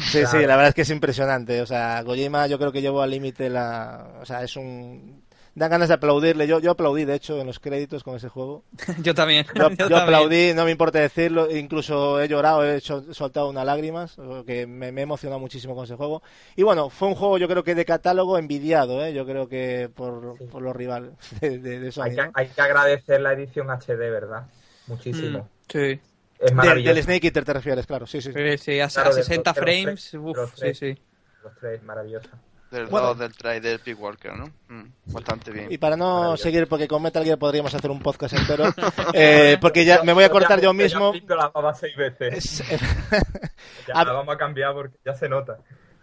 Sí, 0.00 0.20
Claro. 0.20 0.28
sí, 0.30 0.38
la 0.46 0.56
verdad 0.56 0.68
es 0.68 0.74
que 0.74 0.82
es 0.82 0.90
impresionante. 0.90 1.60
O 1.60 1.66
sea, 1.66 2.02
Kojima 2.04 2.46
yo 2.46 2.58
creo 2.58 2.72
que 2.72 2.80
llevó 2.82 3.02
al 3.02 3.10
límite 3.10 3.50
la... 3.50 4.08
O 4.20 4.24
sea, 4.26 4.42
es 4.42 4.56
un... 4.56 5.26
Dan 5.54 5.70
ganas 5.72 5.88
de 5.88 5.94
aplaudirle. 5.94 6.46
Yo, 6.46 6.60
yo 6.60 6.70
aplaudí, 6.70 7.04
de 7.04 7.16
hecho, 7.16 7.40
en 7.40 7.48
los 7.48 7.58
créditos 7.58 8.04
con 8.04 8.14
ese 8.14 8.28
juego. 8.28 8.62
yo 9.02 9.12
también. 9.12 9.44
Yo, 9.56 9.62
yo 9.70 9.70
yo 9.70 9.76
también. 9.76 10.02
aplaudí, 10.02 10.54
no 10.54 10.64
me 10.64 10.70
importa 10.70 11.00
decirlo. 11.00 11.50
Incluso 11.50 12.20
he 12.20 12.28
llorado, 12.28 12.64
he 12.64 12.76
hecho- 12.76 13.12
soltado 13.12 13.48
unas 13.50 13.66
lágrimas, 13.66 14.16
que 14.46 14.68
me, 14.68 14.92
me 14.92 15.00
he 15.00 15.02
emocionado 15.02 15.40
muchísimo 15.40 15.74
con 15.74 15.82
ese 15.82 15.96
juego. 15.96 16.22
Y 16.54 16.62
bueno, 16.62 16.90
fue 16.90 17.08
un 17.08 17.16
juego 17.16 17.38
yo 17.38 17.48
creo 17.48 17.64
que 17.64 17.74
de 17.74 17.84
catálogo 17.84 18.38
envidiado, 18.38 19.04
¿eh? 19.04 19.12
Yo 19.12 19.26
creo 19.26 19.48
que 19.48 19.90
por, 19.92 20.36
Sí. 20.38 20.44
por 20.44 20.62
los 20.62 20.76
rivales 20.76 21.10
de, 21.40 21.58
de, 21.58 21.80
de 21.80 21.90
Sony, 21.90 22.04
Hay 22.04 22.14
que, 22.14 22.22
¿no? 22.22 22.30
hay 22.34 22.46
que 22.46 22.60
agradecer 22.60 23.20
la 23.20 23.32
edición 23.32 23.68
HD, 23.68 23.98
¿verdad? 23.98 24.46
Muchísimo. 24.86 25.40
Mm, 25.40 25.72
sí. 25.72 26.00
Es 26.38 26.46
Del, 26.46 26.54
maravilloso. 26.54 26.94
del 26.94 27.04
Snake 27.04 27.26
Eater 27.26 27.44
te 27.44 27.52
refieres, 27.52 27.86
claro. 27.86 28.06
Sí, 28.06 28.20
sí. 28.20 28.32
Sí, 28.32 28.58
sí, 28.58 28.80
a, 28.80 28.84
a 28.84 28.88
Claro, 28.88 29.10
de- 29.14 29.22
60 29.22 29.52
de 29.52 29.60
los 29.60 29.64
frames. 29.64 30.12
de 30.12 30.18
uf, 30.18 30.36
los 30.36 30.50
sí, 30.50 30.56
tres. 30.58 30.78
sí. 30.78 30.98
Los 31.42 31.56
tres, 31.58 31.82
maravilloso. 31.82 32.28
Del 32.70 32.86
Bueno. 32.86 33.06
2, 33.08 33.18
del 33.20 33.32
3 33.34 33.62
del 33.62 33.78
Peak 33.80 33.98
Walker, 33.98 34.32
¿no? 34.36 34.44
Mm, 34.68 34.92
bastante 35.06 35.50
bien. 35.50 35.72
Y 35.72 35.78
para 35.78 35.96
no 35.96 36.36
seguir, 36.36 36.68
porque 36.68 36.86
con 36.86 37.02
Metal 37.02 37.24
Gear 37.24 37.38
podríamos 37.38 37.74
hacer 37.74 37.90
un 37.90 37.98
podcast 38.00 38.34
entero, 38.34 38.64
eh, 39.14 39.56
porque 39.58 39.86
ya 39.86 40.02
me 40.02 40.12
voy 40.12 40.24
a 40.24 40.28
cortar 40.30 40.60
yo 40.60 40.74
mismo. 40.74 41.14
Ya 41.14 41.34
la 41.34 41.48
baba 41.48 41.74
seis 41.74 41.96
veces. 41.96 42.60
Es- 42.60 42.64
Ya 43.88 43.94
a- 43.94 44.04
la 44.04 44.12
vamos 44.12 44.34
a 44.34 44.38
cambiar 44.38 44.74
porque 44.74 44.98
ya 45.04 45.14
se 45.14 45.28
nota. 45.30 45.58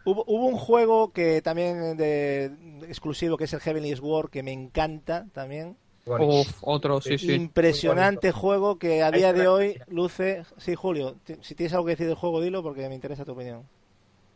hubo, 0.05 0.23
hubo 0.27 0.47
un 0.47 0.57
juego 0.57 1.13
que 1.13 1.41
también 1.43 1.95
de, 1.97 2.49
de 2.49 2.87
exclusivo, 2.87 3.37
que 3.37 3.43
es 3.43 3.53
el 3.53 3.59
Heavenly 3.61 3.95
Sword, 3.95 4.31
que 4.31 4.41
me 4.41 4.51
encanta 4.51 5.27
también. 5.33 5.77
Uf, 6.07 6.59
otro, 6.61 7.01
sí, 7.01 7.17
sí. 7.17 7.33
Impresionante 7.33 8.31
juego 8.31 8.77
que 8.77 9.01
a 9.01 9.11
día 9.11 9.33
de 9.33 9.47
hoy 9.47 9.79
luce... 9.87 10.43
Sí, 10.57 10.75
Julio, 10.75 11.15
si 11.41 11.55
tienes 11.55 11.73
algo 11.73 11.85
que 11.85 11.91
decir 11.93 12.05
del 12.07 12.15
juego, 12.15 12.41
dilo 12.41 12.61
porque 12.61 12.87
me 12.87 12.95
interesa 12.95 13.25
tu 13.25 13.31
opinión. 13.31 13.63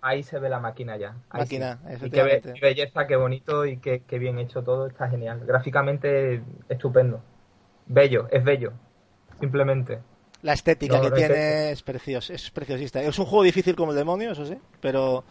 ahí 0.02 0.24
se 0.24 0.40
ve 0.40 0.50
la 0.50 0.60
máquina 0.60 0.98
ya. 0.98 1.16
Ahí 1.30 1.42
Máquina, 1.42 1.78
sí. 1.78 1.82
Y 2.08 2.10
qué, 2.10 2.24
be- 2.24 2.34
efectivamente. 2.38 2.54
qué 2.54 2.62
belleza, 2.62 3.06
qué 3.06 3.16
bonito 3.18 3.66
y 3.66 3.78
qué, 3.78 4.02
qué 4.08 4.18
bien 4.18 4.40
hecho 4.40 4.64
todo. 4.64 4.88
Está 4.88 5.10
genial. 5.10 5.42
Gráficamente, 5.46 6.42
estupendo. 6.70 7.22
Bello, 7.86 8.28
es 8.32 8.44
bello. 8.44 8.74
Simplemente. 9.40 10.00
La 10.42 10.54
estética 10.54 10.96
No, 10.96 11.02
que 11.04 11.10
no 11.10 11.16
es 11.18 11.28
tiene 11.28 11.72
es 11.72 11.84
preciosa, 11.84 12.34
es 12.34 12.50
preciosista. 12.50 13.02
Es 13.04 13.20
un 13.20 13.26
juego 13.26 13.44
difícil 13.44 13.76
como 13.76 13.92
el 13.92 13.98
demonio, 13.98 14.32
eso 14.32 14.46
sí, 14.46 14.56
pero 14.80 15.26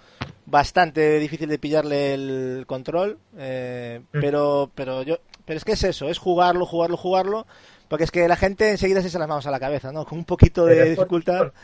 bastante 0.45 1.19
difícil 1.19 1.49
de 1.49 1.59
pillarle 1.59 2.13
el 2.15 2.65
control. 2.67 3.19
eh, 3.39 4.03
Mm. 4.13 4.21
pero, 4.21 4.71
pero 4.75 5.03
yo, 5.03 5.17
pero 5.49 5.57
es 5.57 5.65
que 5.65 5.73
es 5.73 5.83
eso, 5.83 6.11
es 6.11 6.19
jugarlo, 6.19 6.67
jugarlo, 6.67 6.99
jugarlo, 6.99 7.47
porque 7.89 8.05
es 8.05 8.11
que 8.11 8.29
la 8.29 8.37
gente 8.37 8.71
enseguida 8.71 9.01
se 9.01 9.09
echa 9.09 9.19
las 9.19 9.29
manos 9.29 9.47
a 9.47 9.51
la 9.51 9.59
cabeza, 9.59 9.91
¿no? 9.93 10.05
Con 10.05 10.19
un 10.19 10.27
poquito 10.27 10.67
de 10.67 10.91
dificultad. 10.91 11.39
cortito. 11.39 11.59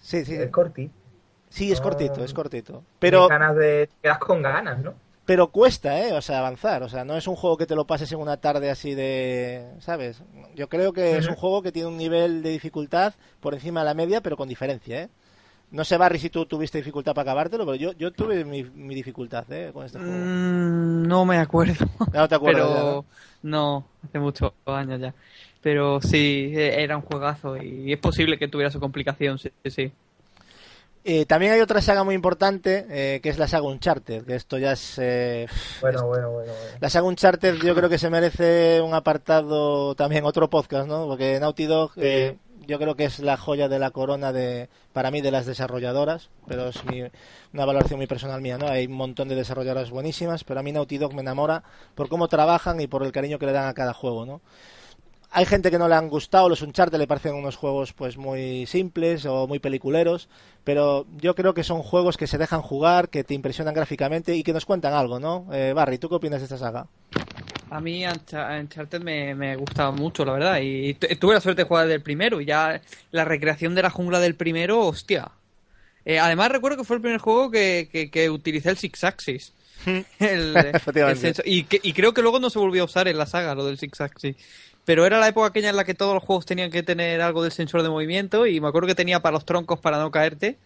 Sí, 0.00 0.24
sí, 0.24 0.34
Es 0.34 0.50
corti. 0.50 0.90
sí, 1.48 1.70
es 1.70 1.80
cortito, 1.80 2.24
es 2.24 2.34
cortito. 2.34 2.82
Pero 2.98 3.28
ganas 3.28 3.54
de. 3.54 3.86
Te 3.86 3.94
quedas 4.02 4.18
con 4.18 4.42
ganas, 4.42 4.80
¿no? 4.80 4.94
pero 5.24 5.52
cuesta, 5.52 6.00
¿eh? 6.00 6.12
O 6.14 6.20
sea, 6.20 6.40
avanzar. 6.40 6.82
O 6.82 6.88
sea, 6.88 7.04
no 7.04 7.16
es 7.16 7.28
un 7.28 7.36
juego 7.36 7.56
que 7.56 7.66
te 7.66 7.76
lo 7.76 7.86
pases 7.86 8.10
en 8.10 8.18
una 8.18 8.38
tarde 8.38 8.70
así 8.70 8.94
de, 8.94 9.64
¿sabes? 9.78 10.22
Yo 10.56 10.68
creo 10.68 10.92
que 10.92 11.18
es 11.18 11.28
un 11.28 11.36
juego 11.36 11.62
que 11.62 11.70
tiene 11.70 11.88
un 11.88 11.96
nivel 11.96 12.42
de 12.42 12.50
dificultad 12.50 13.14
por 13.40 13.54
encima 13.54 13.80
de 13.80 13.86
la 13.86 13.94
media, 13.94 14.20
pero 14.20 14.36
con 14.36 14.48
diferencia, 14.48 15.02
¿eh? 15.02 15.08
No 15.70 15.84
sé, 15.84 15.96
Barry, 15.96 16.18
si 16.18 16.30
tú 16.30 16.46
tuviste 16.46 16.78
dificultad 16.78 17.12
para 17.14 17.30
acabártelo, 17.32 17.64
pero 17.66 17.74
yo, 17.76 17.92
yo 17.92 18.12
tuve 18.12 18.44
mi, 18.44 18.62
mi 18.62 18.94
dificultad, 18.94 19.50
¿eh? 19.52 19.70
Con 19.72 19.84
este 19.84 19.98
juego. 19.98 20.12
Mm, 20.14 21.02
no 21.08 21.24
me 21.24 21.38
acuerdo. 21.38 21.86
No 22.12 22.28
te 22.28 22.34
acuerdas, 22.34 22.68
ya, 22.68 22.74
Pero 22.74 23.04
¿no? 23.42 23.50
no, 23.50 23.86
hace 24.08 24.18
muchos 24.18 24.52
años 24.66 25.00
ya. 25.00 25.12
Pero 25.62 26.00
sí, 26.00 26.52
e- 26.54 26.82
era 26.82 26.96
un 26.96 27.02
juegazo 27.02 27.56
y 27.56 27.92
es 27.92 27.98
posible 27.98 28.38
que 28.38 28.46
tuviera 28.48 28.70
su 28.70 28.78
complicación, 28.78 29.38
sí, 29.38 29.50
sí, 29.64 29.70
sí. 29.70 29.92
Eh, 31.08 31.24
también 31.24 31.52
hay 31.52 31.60
otra 31.60 31.80
saga 31.80 32.02
muy 32.02 32.16
importante, 32.16 32.84
eh, 32.90 33.20
que 33.20 33.28
es 33.28 33.38
la 33.38 33.46
saga 33.46 33.66
Uncharted, 33.68 34.24
que 34.24 34.34
esto 34.34 34.58
ya 34.58 34.72
es... 34.72 34.98
eh, 34.98 35.46
Bueno, 35.80 36.04
bueno, 36.06 36.30
bueno. 36.32 36.52
bueno. 36.52 36.68
La 36.80 36.90
saga 36.90 37.06
Uncharted 37.06 37.62
yo 37.62 37.76
creo 37.76 37.88
que 37.88 37.98
se 37.98 38.10
merece 38.10 38.80
un 38.80 38.92
apartado, 38.92 39.94
también 39.94 40.24
otro 40.24 40.50
podcast, 40.50 40.88
¿no? 40.88 41.06
Porque 41.06 41.38
Naughty 41.38 41.66
Dog 41.66 41.92
eh, 41.96 42.36
yo 42.66 42.78
creo 42.78 42.94
que 42.96 43.04
es 43.04 43.18
la 43.20 43.36
joya 43.36 43.68
de 43.68 43.78
la 43.78 43.90
corona 43.90 44.32
de, 44.32 44.68
para 44.92 45.10
mí, 45.10 45.20
de 45.20 45.30
las 45.30 45.46
desarrolladoras, 45.46 46.28
pero 46.46 46.68
es 46.68 46.84
mi- 46.84 47.02
una 47.52 47.64
valoración 47.64 47.98
muy 47.98 48.06
personal 48.06 48.40
mía, 48.40 48.58
¿no? 48.58 48.68
Hay 48.68 48.86
un 48.86 48.92
montón 48.92 49.28
de 49.28 49.34
desarrolladoras 49.34 49.90
buenísimas, 49.90 50.44
pero 50.44 50.60
a 50.60 50.62
mí 50.62 50.72
Naughty 50.72 50.98
Dog 50.98 51.14
me 51.14 51.20
enamora 51.22 51.62
por 51.94 52.08
cómo 52.08 52.28
trabajan 52.28 52.80
y 52.80 52.86
por 52.86 53.02
el 53.02 53.12
cariño 53.12 53.38
que 53.38 53.46
le 53.46 53.52
dan 53.52 53.68
a 53.68 53.74
cada 53.74 53.92
juego, 53.94 54.26
¿no? 54.26 54.40
Hay 55.32 55.44
gente 55.44 55.70
que 55.70 55.78
no 55.78 55.88
le 55.88 55.94
han 55.96 56.08
gustado, 56.08 56.48
los 56.48 56.62
Uncharted 56.62 56.96
le 56.98 57.06
parecen 57.06 57.34
unos 57.34 57.56
juegos 57.56 57.92
pues 57.92 58.16
muy 58.16 58.64
simples 58.66 59.26
o 59.26 59.46
muy 59.46 59.58
peliculeros, 59.58 60.28
pero 60.64 61.04
yo 61.18 61.34
creo 61.34 61.52
que 61.52 61.64
son 61.64 61.82
juegos 61.82 62.16
que 62.16 62.26
se 62.26 62.38
dejan 62.38 62.62
jugar, 62.62 63.08
que 63.10 63.24
te 63.24 63.34
impresionan 63.34 63.74
gráficamente 63.74 64.34
y 64.34 64.42
que 64.42 64.52
nos 64.52 64.64
cuentan 64.64 64.94
algo, 64.94 65.18
¿no? 65.18 65.46
Eh, 65.52 65.72
Barry, 65.74 65.98
¿tú 65.98 66.08
qué 66.08 66.14
opinas 66.14 66.40
de 66.40 66.44
esta 66.44 66.56
saga? 66.58 66.86
A 67.70 67.80
mí 67.80 68.04
Uncha- 68.04 68.60
Uncharted 68.60 69.00
me, 69.02 69.34
me 69.34 69.56
gustaba 69.56 69.90
mucho, 69.90 70.24
la 70.24 70.32
verdad. 70.32 70.58
Y 70.62 70.94
tu- 70.94 71.08
tuve 71.16 71.34
la 71.34 71.40
suerte 71.40 71.62
de 71.62 71.68
jugar 71.68 71.88
del 71.88 72.00
primero. 72.02 72.40
Y 72.40 72.44
ya 72.46 72.80
la 73.10 73.24
recreación 73.24 73.74
de 73.74 73.82
la 73.82 73.90
jungla 73.90 74.20
del 74.20 74.34
primero, 74.36 74.80
hostia. 74.86 75.30
Eh, 76.04 76.18
además, 76.20 76.52
recuerdo 76.52 76.78
que 76.78 76.84
fue 76.84 76.96
el 76.96 77.02
primer 77.02 77.18
juego 77.20 77.50
que, 77.50 77.88
que, 77.90 78.10
que 78.10 78.30
utilicé 78.30 78.70
el 78.70 78.76
Six 78.76 79.02
Axis. 79.04 79.52
El- 80.20 80.56
Efectivamente. 80.56 81.28
el 81.28 81.34
y, 81.44 81.64
que- 81.64 81.80
y 81.82 81.92
creo 81.92 82.14
que 82.14 82.22
luego 82.22 82.38
no 82.38 82.50
se 82.50 82.58
volvió 82.58 82.82
a 82.82 82.86
usar 82.86 83.08
en 83.08 83.18
la 83.18 83.26
saga, 83.26 83.54
lo 83.54 83.66
del 83.66 83.78
Six 83.78 84.00
Axis. 84.00 84.36
Pero 84.84 85.04
era 85.04 85.18
la 85.18 85.26
época 85.28 85.48
aquella 85.48 85.68
en 85.70 85.76
la 85.76 85.84
que 85.84 85.94
todos 85.94 86.14
los 86.14 86.22
juegos 86.22 86.46
tenían 86.46 86.70
que 86.70 86.84
tener 86.84 87.20
algo 87.20 87.42
del 87.42 87.50
sensor 87.50 87.82
de 87.82 87.88
movimiento. 87.88 88.46
Y 88.46 88.60
me 88.60 88.68
acuerdo 88.68 88.86
que 88.86 88.94
tenía 88.94 89.18
para 89.20 89.32
los 89.34 89.44
troncos 89.44 89.80
para 89.80 89.98
no 89.98 90.12
caerte. 90.12 90.56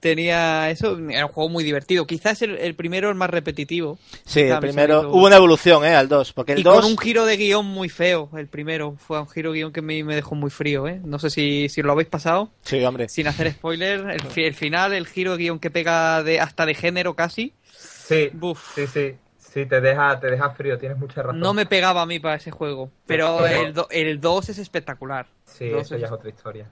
Tenía 0.00 0.68
eso. 0.70 0.98
Era 1.08 1.24
un 1.26 1.32
juego 1.32 1.48
muy 1.48 1.64
divertido. 1.64 2.06
Quizás 2.06 2.42
el, 2.42 2.56
el 2.58 2.74
primero 2.74 3.08
el 3.08 3.14
más 3.14 3.30
repetitivo. 3.30 3.98
Sí, 4.26 4.40
el 4.40 4.50
me 4.50 4.60
primero. 4.60 5.08
Hubo 5.10 5.26
una 5.26 5.36
evolución, 5.36 5.82
¿eh? 5.84 5.94
Al 5.94 6.08
2. 6.08 6.32
Porque 6.34 6.52
el 6.52 6.58
y 6.58 6.62
2. 6.62 6.74
con 6.74 6.84
un 6.84 6.98
giro 6.98 7.24
de 7.24 7.36
guion 7.38 7.64
muy 7.64 7.88
feo, 7.88 8.28
el 8.36 8.46
primero. 8.48 8.96
Fue 8.98 9.18
un 9.18 9.28
giro 9.28 9.52
de 9.52 9.58
guion 9.58 9.72
que 9.72 9.80
me, 9.80 10.04
me 10.04 10.14
dejó 10.14 10.34
muy 10.34 10.50
frío, 10.50 10.86
¿eh? 10.88 11.00
No 11.04 11.18
sé 11.18 11.30
si, 11.30 11.68
si 11.70 11.80
lo 11.80 11.92
habéis 11.92 12.08
pasado. 12.08 12.50
Sí, 12.62 12.84
hombre. 12.84 13.08
Sin 13.08 13.26
hacer 13.28 13.50
spoiler, 13.52 14.00
el, 14.10 14.20
fi- 14.20 14.44
el 14.44 14.54
final, 14.54 14.92
el 14.92 15.06
giro 15.06 15.32
de 15.32 15.38
guion 15.44 15.58
que 15.58 15.70
pega 15.70 16.22
de 16.22 16.38
hasta 16.38 16.66
de 16.66 16.74
género 16.74 17.14
casi, 17.14 17.54
Sí, 17.72 18.28
Buf. 18.34 18.74
sí, 18.74 18.86
sí. 18.86 19.14
Sí, 19.38 19.66
te 19.66 19.80
deja, 19.80 20.18
te 20.20 20.30
deja 20.32 20.50
frío, 20.50 20.76
tienes 20.78 20.98
mucha 20.98 21.22
razón. 21.22 21.38
no 21.38 21.54
me 21.54 21.64
pegaba 21.64 22.02
a 22.02 22.06
mí 22.06 22.18
para 22.18 22.34
ese 22.34 22.50
juego. 22.50 22.90
Pero 23.06 23.46
el, 23.46 23.72
do- 23.72 23.86
el 23.90 24.20
2 24.20 24.48
es 24.50 24.58
espectacular. 24.58 25.26
Sí, 25.46 25.68
Dos 25.68 25.82
eso 25.86 25.94
es- 25.94 26.00
ya 26.02 26.06
es 26.08 26.12
otra 26.12 26.28
historia. 26.28 26.66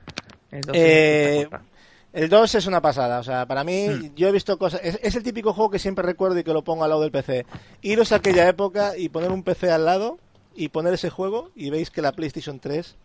El 0.51 0.61
2 0.63 0.77
Eh, 0.77 0.81
es 0.81 1.35
espectacular. 1.45 1.73
El 2.13 2.29
2 2.29 2.55
es 2.57 2.67
una 2.67 2.83
pasada, 2.83 3.21
o 3.21 3.23
sea, 3.23 3.47
para 3.47 3.65
mí, 3.65 3.89
Hmm. 3.89 4.15
yo 4.15 4.29
he 4.29 4.33
visto 4.33 4.59
cosas. 4.59 4.81
Es, 4.85 4.99
es 5.03 5.15
el 5.15 5.23
típico 5.23 5.53
juego 5.55 5.71
que 5.71 5.79
siempre 5.79 6.05
recuerdo 6.05 6.39
y 6.39 6.45
que 6.45 6.53
lo 6.53 6.63
pongo 6.63 6.85
al 6.85 6.91
lado 6.91 7.03
del 7.03 7.11
PC. 7.11 7.47
Iros 7.81 8.13
a 8.13 8.17
aquella 8.17 8.47
época 8.49 8.97
y 8.97 9.09
poner 9.09 9.31
un 9.31 9.43
PC 9.43 9.71
al 9.71 9.85
lado 9.87 10.19
y 10.55 10.69
poner 10.69 10.93
ese 10.95 11.09
juego 11.11 11.51
y 11.57 11.71
veis 11.71 11.91
que 11.91 12.03
la 12.03 12.13
PlayStation 12.13 12.61
3 12.61 12.97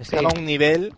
estaba 0.00 0.28
a 0.30 0.38
un 0.38 0.44
nivel 0.44 0.94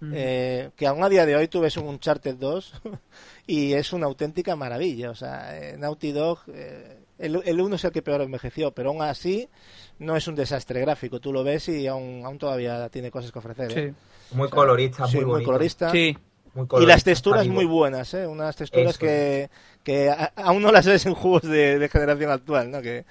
Mm. 0.00 0.12
eh, 0.12 0.70
que 0.76 0.88
aún 0.88 1.04
a 1.04 1.08
día 1.08 1.24
de 1.24 1.36
hoy 1.36 1.46
tú 1.46 1.60
ves 1.60 1.76
un 1.76 1.86
Uncharted 1.86 2.34
2 2.34 2.72
y 3.46 3.74
es 3.74 3.92
una 3.92 4.06
auténtica 4.06 4.56
maravilla. 4.56 5.10
O 5.10 5.14
sea, 5.14 5.56
eh, 5.56 5.76
Naughty 5.78 6.10
Dog, 6.10 6.40
eh, 6.52 6.98
el, 7.18 7.40
el 7.44 7.60
1 7.60 7.76
es 7.76 7.84
el 7.84 7.92
que 7.92 8.02
peor 8.02 8.20
envejeció, 8.22 8.72
pero 8.72 8.90
aún 8.90 9.02
así 9.02 9.48
no 9.98 10.16
es 10.16 10.26
un 10.28 10.34
desastre 10.34 10.80
gráfico. 10.80 11.20
Tú 11.20 11.32
lo 11.32 11.44
ves 11.44 11.68
y 11.68 11.86
aún, 11.86 12.22
aún 12.24 12.38
todavía 12.38 12.88
tiene 12.88 13.10
cosas 13.10 13.30
que 13.32 13.38
ofrecer. 13.38 13.70
¿eh? 13.78 13.94
Sí. 14.30 14.34
Muy 14.36 14.46
O 14.46 14.48
sea, 14.48 14.56
colorista, 14.56 15.06
sí, 15.06 15.20
muy 15.24 15.44
colorista. 15.44 15.90
Sí. 15.90 16.16
muy 16.54 16.66
Y 16.80 16.86
las 16.86 17.04
texturas 17.04 17.46
muy 17.46 17.64
buenas, 17.64 18.14
¿eh? 18.14 18.26
Unas 18.26 18.56
texturas 18.56 18.90
Eso. 18.90 18.98
que, 19.00 19.50
que 19.82 20.10
a- 20.10 20.32
aún 20.36 20.62
no 20.62 20.72
las 20.72 20.86
ves 20.86 21.04
en 21.06 21.14
juegos 21.14 21.42
de, 21.42 21.78
de 21.78 21.88
generación 21.88 22.30
actual, 22.30 22.70
¿no? 22.70 22.80
Que, 22.82 23.04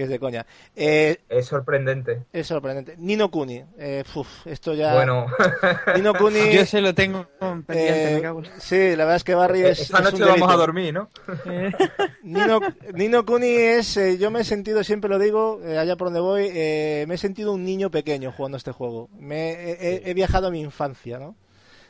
que 0.00 0.04
es 0.04 0.08
de 0.10 0.18
coña. 0.18 0.46
Eh, 0.74 1.18
Es 1.28 1.44
sorprendente. 1.44 2.22
es 2.32 2.46
sorprendente. 2.46 2.94
Nino 2.96 3.30
Kuni. 3.30 3.62
Eh, 3.78 4.02
uf, 4.14 4.46
esto 4.46 4.72
ya... 4.72 4.94
Bueno, 4.94 5.26
Nino 5.94 6.14
Kuni... 6.18 6.50
Yo 6.54 6.64
se 6.64 6.80
lo 6.80 6.94
tengo 6.94 7.26
pendiente, 7.38 8.12
eh, 8.12 8.14
me 8.14 8.22
cago 8.22 8.38
en- 8.38 8.46
sí, 8.60 8.76
la 8.96 9.04
verdad 9.04 9.16
es 9.16 9.24
que 9.24 9.34
Barry 9.34 9.60
es... 9.60 9.80
esta 9.80 9.98
es 9.98 10.04
noche 10.04 10.22
un 10.22 10.28
vamos 10.30 10.50
a 10.50 10.56
dormir, 10.56 10.94
¿no? 10.94 11.10
Nino, 12.22 12.60
Nino 12.94 13.26
Kuni 13.26 13.48
es, 13.50 13.96
eh, 13.98 14.16
yo 14.16 14.30
me 14.30 14.40
he 14.40 14.44
sentido, 14.44 14.82
siempre 14.84 15.10
lo 15.10 15.18
digo, 15.18 15.60
eh, 15.64 15.76
allá 15.78 15.96
por 15.96 16.06
donde 16.06 16.20
voy, 16.20 16.48
eh, 16.50 17.04
me 17.06 17.16
he 17.16 17.18
sentido 17.18 17.52
un 17.52 17.64
niño 17.64 17.90
pequeño 17.90 18.32
jugando 18.32 18.56
este 18.56 18.72
juego. 18.72 19.10
Me, 19.18 19.50
he- 19.52 19.78
he, 20.06 20.10
he 20.10 20.14
viajado 20.14 20.46
a 20.46 20.50
mi 20.50 20.60
infancia, 20.60 21.18
¿no? 21.18 21.34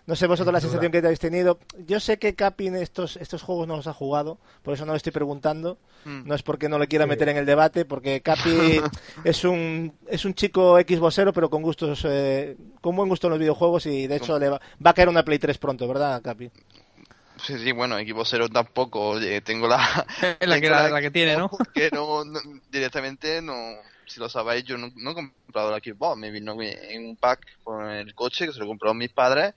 No 0.07 0.17
sé 0.17 0.27
vosotros 0.27 0.53
la 0.53 0.61
sensación 0.61 0.91
que 0.91 0.99
habéis 0.99 1.21
tenido. 1.21 1.59
Yo 1.87 2.01
sé 2.01 2.19
que 2.19 2.35
Capin 2.35 2.75
estos, 2.77 3.17
estos 3.17 3.43
juegos 3.43 3.69
no 3.69 3.77
los 3.77 3.87
ha 3.87 3.93
jugado, 3.93 4.39
por 4.63 4.75
eso 4.75 4.85
no 4.87 4.93
le 4.93 4.97
estoy 4.97 5.13
preguntando. 5.13 5.79
Mm. 6.05 6.27
No 6.27 6.35
es 6.35 6.43
porque 6.43 6.69
no 6.69 6.79
le 6.79 6.89
quiera 6.89 7.05
Sí. 7.05 7.11
meter 7.11 7.29
en 7.29 7.37
el 7.37 7.47
debate, 7.47 7.85
porque 7.85 8.21
Capi 8.21 8.41
es 9.25 9.45
un, 9.45 9.93
es 10.09 10.25
un 10.25 10.35
chico 10.35 10.79
Xboxero, 10.81 11.33
pero 11.33 11.51
con 11.51 11.63
gustos, 11.63 12.05
eh, 12.09 12.57
con 12.81 12.97
buen 12.97 13.09
gusto 13.09 13.27
en 13.27 13.33
los 13.33 13.39
videojuegos 13.41 13.87
y 13.87 14.07
de 14.07 14.17
hecho 14.17 14.39
le 14.39 14.49
va, 14.49 14.61
va 14.85 14.91
a 14.91 14.95
caer 14.95 15.09
una 15.09 15.25
Play 15.25 15.39
3 15.39 15.59
pronto, 15.59 15.87
¿verdad, 15.87 16.21
Capi? 16.23 16.51
Sí, 17.43 17.59
sí, 17.59 17.73
bueno, 17.73 17.97
equipo 17.99 18.23
cero 18.25 18.49
tampoco. 18.51 19.11
oye, 19.11 19.41
tengo 19.41 19.67
la. 19.67 19.79
La 20.41 20.57
que, 20.61 20.61
tengo 20.69 20.75
la, 20.75 20.91
la 20.91 21.01
que 21.01 21.11
tiene, 21.11 21.37
¿no? 21.37 21.51
Que 21.73 21.89
no, 21.91 22.23
no- 22.25 22.41
directamente 22.71 23.41
no. 23.41 23.55
Si 24.07 24.21
lo 24.21 24.29
sabéis, 24.29 24.65
yo 24.65 24.77
no, 24.77 24.91
no 24.97 25.13
he 25.13 25.15
comprado 25.15 25.71
la 25.71 25.79
Xbox. 25.79 26.19
Me 26.19 26.31
vino 26.31 26.55
en 26.61 27.07
un 27.07 27.17
pack 27.17 27.47
con 27.65 27.89
el 27.89 28.15
coche 28.15 28.47
que 28.47 28.53
se 28.53 28.59
lo 28.59 28.67
compraron 28.67 28.99
mis 28.99 29.11
padres. 29.11 29.55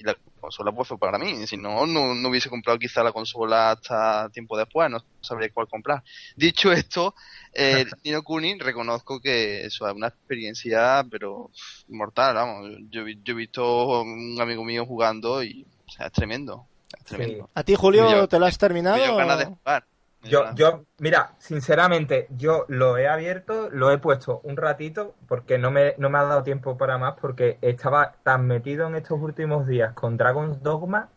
Y 0.00 0.04
la 0.04 0.16
consola 0.40 0.70
pues 0.70 0.86
fue 0.86 0.96
para 0.96 1.18
mí. 1.18 1.44
Si 1.48 1.56
no, 1.56 1.84
no, 1.84 2.14
no 2.14 2.28
hubiese 2.28 2.48
comprado 2.48 2.78
quizá 2.78 3.02
la 3.02 3.10
consola 3.10 3.72
hasta 3.72 4.30
tiempo 4.30 4.56
después. 4.56 4.88
No 4.88 5.04
sabría 5.20 5.50
cuál 5.52 5.66
comprar. 5.66 6.04
Dicho 6.36 6.70
esto, 6.72 7.16
eh, 7.52 7.84
Nino 8.04 8.22
Kuni 8.22 8.56
reconozco 8.60 9.20
que 9.20 9.64
eso 9.66 9.88
es 9.88 9.94
una 9.94 10.06
experiencia, 10.06 11.04
pero 11.10 11.50
mortal, 11.88 12.36
vamos. 12.36 12.70
Yo, 12.90 13.02
yo 13.08 13.32
he 13.32 13.36
visto 13.36 14.02
un 14.02 14.40
amigo 14.40 14.62
mío 14.64 14.86
jugando 14.86 15.42
y 15.42 15.66
o 15.86 15.90
sea, 15.90 16.06
es 16.06 16.12
tremendo. 16.12 16.66
Es 16.96 17.04
tremendo. 17.04 17.50
¿A 17.54 17.64
ti, 17.64 17.74
Julio, 17.74 18.08
Me 18.08 18.28
te 18.28 18.38
lo 18.38 18.46
has 18.46 18.54
Me 18.54 18.58
terminado? 18.58 18.96
dio 18.96 19.16
ganas 19.16 19.38
de 19.40 19.44
jugar. 19.46 19.84
Yo, 20.28 20.50
yo, 20.54 20.84
mira, 20.98 21.34
sinceramente, 21.38 22.26
yo 22.30 22.64
lo 22.68 22.96
he 22.98 23.08
abierto, 23.08 23.68
lo 23.70 23.90
he 23.90 23.98
puesto 23.98 24.40
un 24.44 24.56
ratito 24.56 25.14
porque 25.28 25.58
no 25.58 25.70
me, 25.70 25.94
no 25.98 26.10
me 26.10 26.18
ha 26.18 26.24
dado 26.24 26.42
tiempo 26.42 26.76
para 26.76 26.98
más 26.98 27.14
porque 27.20 27.58
estaba 27.62 28.14
tan 28.24 28.46
metido 28.46 28.86
en 28.88 28.96
estos 28.96 29.20
últimos 29.20 29.66
días 29.66 29.94
con 29.94 30.16
Dragon's 30.16 30.62
Dogma, 30.62 31.08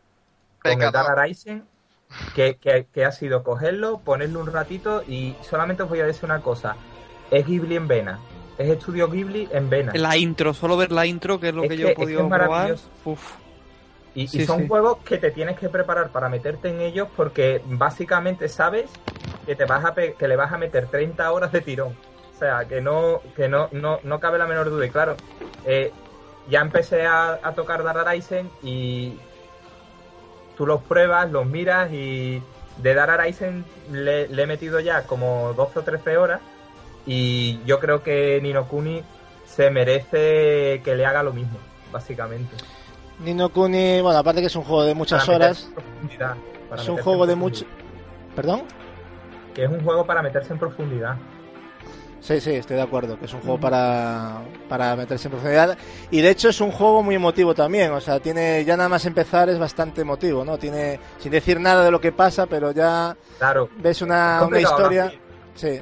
con 0.61 0.81
el 0.81 0.91
Rising, 0.93 1.61
que, 2.33 2.57
que, 2.57 2.87
que 2.93 3.05
ha 3.05 3.11
sido 3.11 3.43
cogerlo, 3.43 3.99
ponerlo 3.99 4.39
un 4.41 4.47
ratito 4.53 5.03
y 5.07 5.35
solamente 5.41 5.83
os 5.83 5.89
voy 5.89 5.99
a 6.01 6.05
decir 6.05 6.25
una 6.25 6.41
cosa, 6.41 6.75
es 7.31 7.45
Ghibli 7.45 7.75
en 7.75 7.87
vena, 7.87 8.19
es 8.57 8.69
estudio 8.69 9.09
Ghibli 9.09 9.49
en 9.51 9.69
vena. 9.69 9.93
La 9.93 10.17
intro, 10.17 10.53
solo 10.53 10.75
ver 10.75 10.91
la 10.91 11.05
intro, 11.05 11.39
que 11.39 11.49
es 11.49 11.53
lo 11.55 11.61
Es 11.61 11.69
que, 11.69 11.75
que- 11.77 11.81
yo 11.83 11.87
he 11.87 11.91
es 11.91 11.95
que 11.95 12.03
podido 12.03 12.21
es 12.21 12.29
probar. 12.33 12.69
maravilloso. 12.69 12.89
Uf. 13.05 13.33
Y, 14.13 14.27
son 14.45 14.61
sí. 14.61 14.67
juegos 14.67 14.97
que 15.05 15.17
te 15.17 15.31
tienes 15.31 15.57
que 15.57 15.69
preparar 15.69 16.09
para 16.09 16.27
meterte 16.27 16.67
en 16.69 16.81
ellos 16.81 17.07
porque 17.15 17.61
básicamente 17.65 18.49
sabes 18.49 18.89
que 19.45 19.55
te 19.55 19.63
vas 19.65 19.85
a 19.85 19.93
pe- 19.93 20.15
que 20.15 20.27
le 20.27 20.35
vas 20.35 20.51
a 20.51 20.57
meter 20.57 20.87
30 20.87 21.31
horas 21.31 21.51
de 21.53 21.61
tirón. 21.61 21.95
O 22.35 22.37
sea, 22.39 22.65
que 22.65 22.81
no 22.81 23.21
que 23.35 23.47
no 23.47 23.69
no, 23.71 23.99
no 24.03 24.19
cabe 24.19 24.37
la 24.37 24.47
menor 24.47 24.69
duda. 24.69 24.85
Y 24.85 24.89
claro, 24.89 25.15
eh, 25.65 25.91
ya 26.49 26.59
empecé 26.59 27.05
a, 27.05 27.39
a 27.41 27.53
tocar 27.53 27.83
Dark 27.83 28.05
Horizon 28.05 28.49
y 28.63 29.17
tú 30.57 30.65
los 30.65 30.81
pruebas, 30.83 31.31
los 31.31 31.45
miras 31.45 31.89
y 31.93 32.43
de 32.77 32.93
Dark 32.93 33.17
Horizon 33.19 33.63
le, 33.91 34.27
le 34.27 34.43
he 34.43 34.47
metido 34.47 34.79
ya 34.81 35.03
como 35.03 35.53
12 35.53 35.79
o 35.79 35.83
13 35.83 36.17
horas 36.17 36.41
y 37.05 37.59
yo 37.65 37.79
creo 37.79 38.03
que 38.03 38.39
Nino 38.41 38.67
Kuni 38.67 39.03
se 39.45 39.69
merece 39.71 40.81
que 40.83 40.95
le 40.95 41.05
haga 41.05 41.23
lo 41.23 41.31
mismo, 41.33 41.57
básicamente. 41.91 42.55
Nino 43.23 43.49
Kuni, 43.49 44.01
bueno, 44.01 44.19
aparte 44.19 44.41
que 44.41 44.47
es 44.47 44.55
un 44.55 44.63
juego 44.63 44.83
de 44.83 44.95
muchas 44.95 45.25
Para 45.25 45.35
horas, 45.37 45.69
es 46.77 46.87
un 46.87 46.97
juego 46.97 47.25
de 47.27 47.35
mucho... 47.35 47.65
¿Perdón? 48.35 48.63
Que 49.53 49.65
es 49.65 49.69
un 49.69 49.83
juego 49.83 50.05
para 50.05 50.21
meterse 50.21 50.53
en 50.53 50.59
profundidad. 50.59 51.17
Sí, 52.21 52.39
sí, 52.39 52.51
estoy 52.51 52.75
de 52.75 52.83
acuerdo, 52.83 53.17
que 53.17 53.25
es 53.25 53.33
un 53.33 53.41
juego 53.41 53.59
para, 53.59 54.41
para 54.69 54.95
meterse 54.95 55.27
en 55.27 55.31
profundidad. 55.31 55.77
Y 56.11 56.21
de 56.21 56.29
hecho 56.29 56.49
es 56.49 56.61
un 56.61 56.71
juego 56.71 57.01
muy 57.01 57.15
emotivo 57.15 57.55
también, 57.55 57.91
o 57.91 57.99
sea, 57.99 58.19
tiene 58.19 58.63
ya 58.63 58.77
nada 58.77 58.89
más 58.89 59.05
empezar 59.05 59.49
es 59.49 59.57
bastante 59.57 60.01
emotivo, 60.01 60.45
¿no? 60.45 60.57
Tiene, 60.57 60.99
sin 61.17 61.31
decir 61.31 61.59
nada 61.59 61.83
de 61.83 61.89
lo 61.89 61.99
que 61.99 62.11
pasa, 62.11 62.45
pero 62.45 62.71
ya 62.71 63.17
Claro. 63.39 63.69
ves 63.77 64.03
una, 64.03 64.47
historia, 64.59 65.05
¿no? 65.05 65.11
sí, 65.55 65.81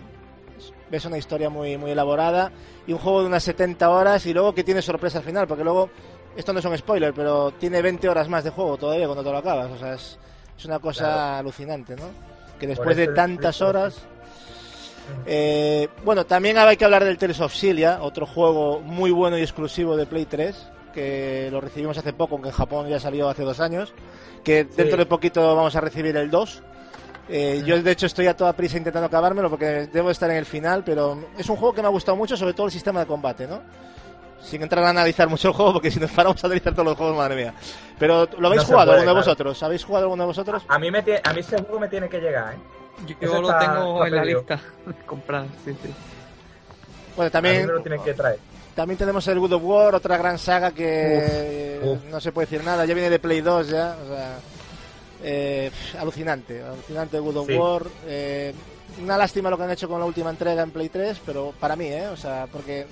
ves 0.89 1.05
una 1.05 1.17
historia 1.17 1.49
muy, 1.49 1.77
muy 1.77 1.91
elaborada 1.91 2.51
y 2.87 2.93
un 2.93 2.99
juego 2.99 3.21
de 3.21 3.27
unas 3.27 3.43
70 3.43 3.89
horas 3.89 4.25
y 4.25 4.33
luego 4.33 4.55
que 4.55 4.63
tiene 4.63 4.81
sorpresa 4.81 5.19
al 5.19 5.25
final, 5.25 5.45
porque 5.45 5.65
luego, 5.65 5.89
esto 6.39 6.53
no 6.53 6.59
es 6.59 6.65
un 6.65 6.77
spoiler, 6.77 7.13
pero 7.13 7.51
tiene 7.51 7.81
20 7.81 8.07
horas 8.09 8.27
más 8.29 8.43
de 8.43 8.49
juego 8.49 8.77
todavía 8.77 9.05
cuando 9.05 9.23
te 9.23 9.31
lo 9.31 9.37
acabas, 9.37 9.71
o 9.71 9.77
sea, 9.77 9.93
es, 9.93 10.17
es 10.57 10.65
una 10.65 10.79
cosa 10.79 11.03
Claro. 11.05 11.37
alucinante, 11.37 11.95
¿no? 11.95 12.03
Que 12.59 12.67
después 12.67 12.95
de 12.97 13.07
tantas 13.09 13.61
horas... 13.61 13.95
Eh, 15.25 15.87
bueno, 16.03 16.25
también 16.25 16.57
hay 16.57 16.77
que 16.77 16.85
hablar 16.85 17.03
del 17.03 17.17
Tales 17.17 17.39
of 17.41 17.53
Cilia, 17.53 17.99
otro 18.01 18.25
juego 18.27 18.79
muy 18.79 19.11
bueno 19.11 19.37
y 19.37 19.41
exclusivo 19.41 19.95
de 19.97 20.05
Play 20.05 20.25
3, 20.25 20.55
que 20.93 21.49
lo 21.51 21.61
recibimos 21.61 21.97
hace 21.97 22.13
poco, 22.13 22.35
aunque 22.35 22.49
en 22.49 22.55
Japón 22.55 22.87
ya 22.89 22.99
salió 22.99 23.27
hace 23.29 23.43
dos 23.43 23.59
años, 23.59 23.93
que 24.43 24.65
dentro 24.65 24.97
de 24.97 25.05
poquito 25.07 25.55
vamos 25.55 25.75
a 25.75 25.81
recibir 25.81 26.15
el 26.15 26.29
2. 26.29 26.63
Eh, 27.31 27.61
Yo 27.65 27.81
de 27.81 27.91
hecho 27.91 28.05
estoy 28.05 28.27
a 28.27 28.35
toda 28.37 28.53
prisa 28.53 28.77
intentando 28.77 29.05
acabármelo 29.07 29.49
porque 29.49 29.87
debo 29.91 30.09
estar 30.11 30.29
en 30.31 30.37
el 30.37 30.45
final, 30.45 30.83
pero 30.83 31.25
es 31.37 31.47
un 31.49 31.55
juego 31.57 31.73
que 31.73 31.81
me 31.81 31.87
ha 31.87 31.91
gustado 31.91 32.15
mucho, 32.15 32.37
sobre 32.37 32.53
todo 32.53 32.67
el 32.67 32.71
sistema 32.71 32.99
de 33.01 33.05
combate, 33.07 33.47
¿no? 33.47 33.61
Sin 34.41 34.61
entrar 34.63 34.83
a 34.85 34.89
analizar 34.89 35.27
mucho 35.27 35.49
el 35.49 35.53
juego, 35.53 35.73
porque 35.73 35.91
si 35.91 35.99
nos 35.99 36.11
paramos 36.11 36.43
a 36.43 36.47
analizar 36.47 36.73
todos 36.73 36.85
los 36.85 36.97
juegos, 36.97 37.15
madre 37.17 37.35
mía. 37.35 37.53
Pero 37.99 38.27
¿lo 38.37 38.47
habéis 38.47 38.63
No 38.63 38.67
jugado 38.69 38.87
puede, 38.87 38.99
alguno 39.01 39.13
de 39.13 39.19
vosotros? 39.19 39.63
¿Habéis 39.63 39.83
jugado 39.83 40.05
alguno 40.05 40.23
de 40.23 40.27
vosotros? 40.27 40.63
A 40.67 40.79
mí, 40.79 40.89
me 40.91 41.03
tie- 41.03 41.21
a 41.23 41.33
mí 41.33 41.39
ese 41.41 41.57
juego 41.57 41.79
me 41.79 41.87
tiene 41.87 42.07
que 42.09 42.19
llegar, 42.19 42.53
¿eh? 42.53 42.57
Yo 43.21 43.41
lo 43.41 43.49
está- 43.51 43.59
tengo 43.59 43.95
está 44.03 44.07
en 44.07 44.15
la 44.15 44.25
lista 44.25 44.59
de 44.85 44.93
comprar, 45.05 45.45
sí, 45.63 45.71
sí. 45.83 45.89
Bueno, 47.15 47.31
también 47.31 47.65
me 47.67 47.73
lo 47.73 47.81
tienen 47.81 48.01
que 48.03 48.13
traer. 48.13 48.39
También 48.75 48.97
tenemos 48.97 49.27
el 49.27 49.39
God 49.39 49.53
of 49.53 49.61
War, 49.63 49.95
otra 49.95 50.17
gran 50.17 50.37
saga 50.37 50.71
que 50.71 51.79
Uf, 51.83 51.89
uf. 51.91 52.03
no 52.09 52.19
se 52.21 52.31
puede 52.31 52.47
decir 52.47 52.63
nada, 52.63 52.85
ya 52.85 52.93
viene 52.93 53.09
de 53.09 53.19
Play 53.19 53.41
2 53.41 53.67
ya, 53.69 53.95
o 54.03 54.07
sea, 54.07 54.37
eh, 55.23 55.69
alucinante, 55.99 56.63
alucinante 56.63 57.19
God 57.19 57.37
of 57.37 57.47
Sí. 57.47 57.55
War. 57.57 57.81
eh, 58.07 58.53
una 59.03 59.17
lástima 59.17 59.49
lo 59.49 59.57
que 59.57 59.63
han 59.63 59.71
hecho 59.71 59.87
con 59.89 59.99
la 59.99 60.05
última 60.05 60.29
entrega 60.29 60.61
en 60.63 60.71
Play 60.71 60.89
3, 60.89 61.19
pero 61.25 61.53
para 61.59 61.75
mí, 61.75 61.85
¿eh? 61.87 62.07
O 62.07 62.17
sea, 62.17 62.47
porque 62.51 62.87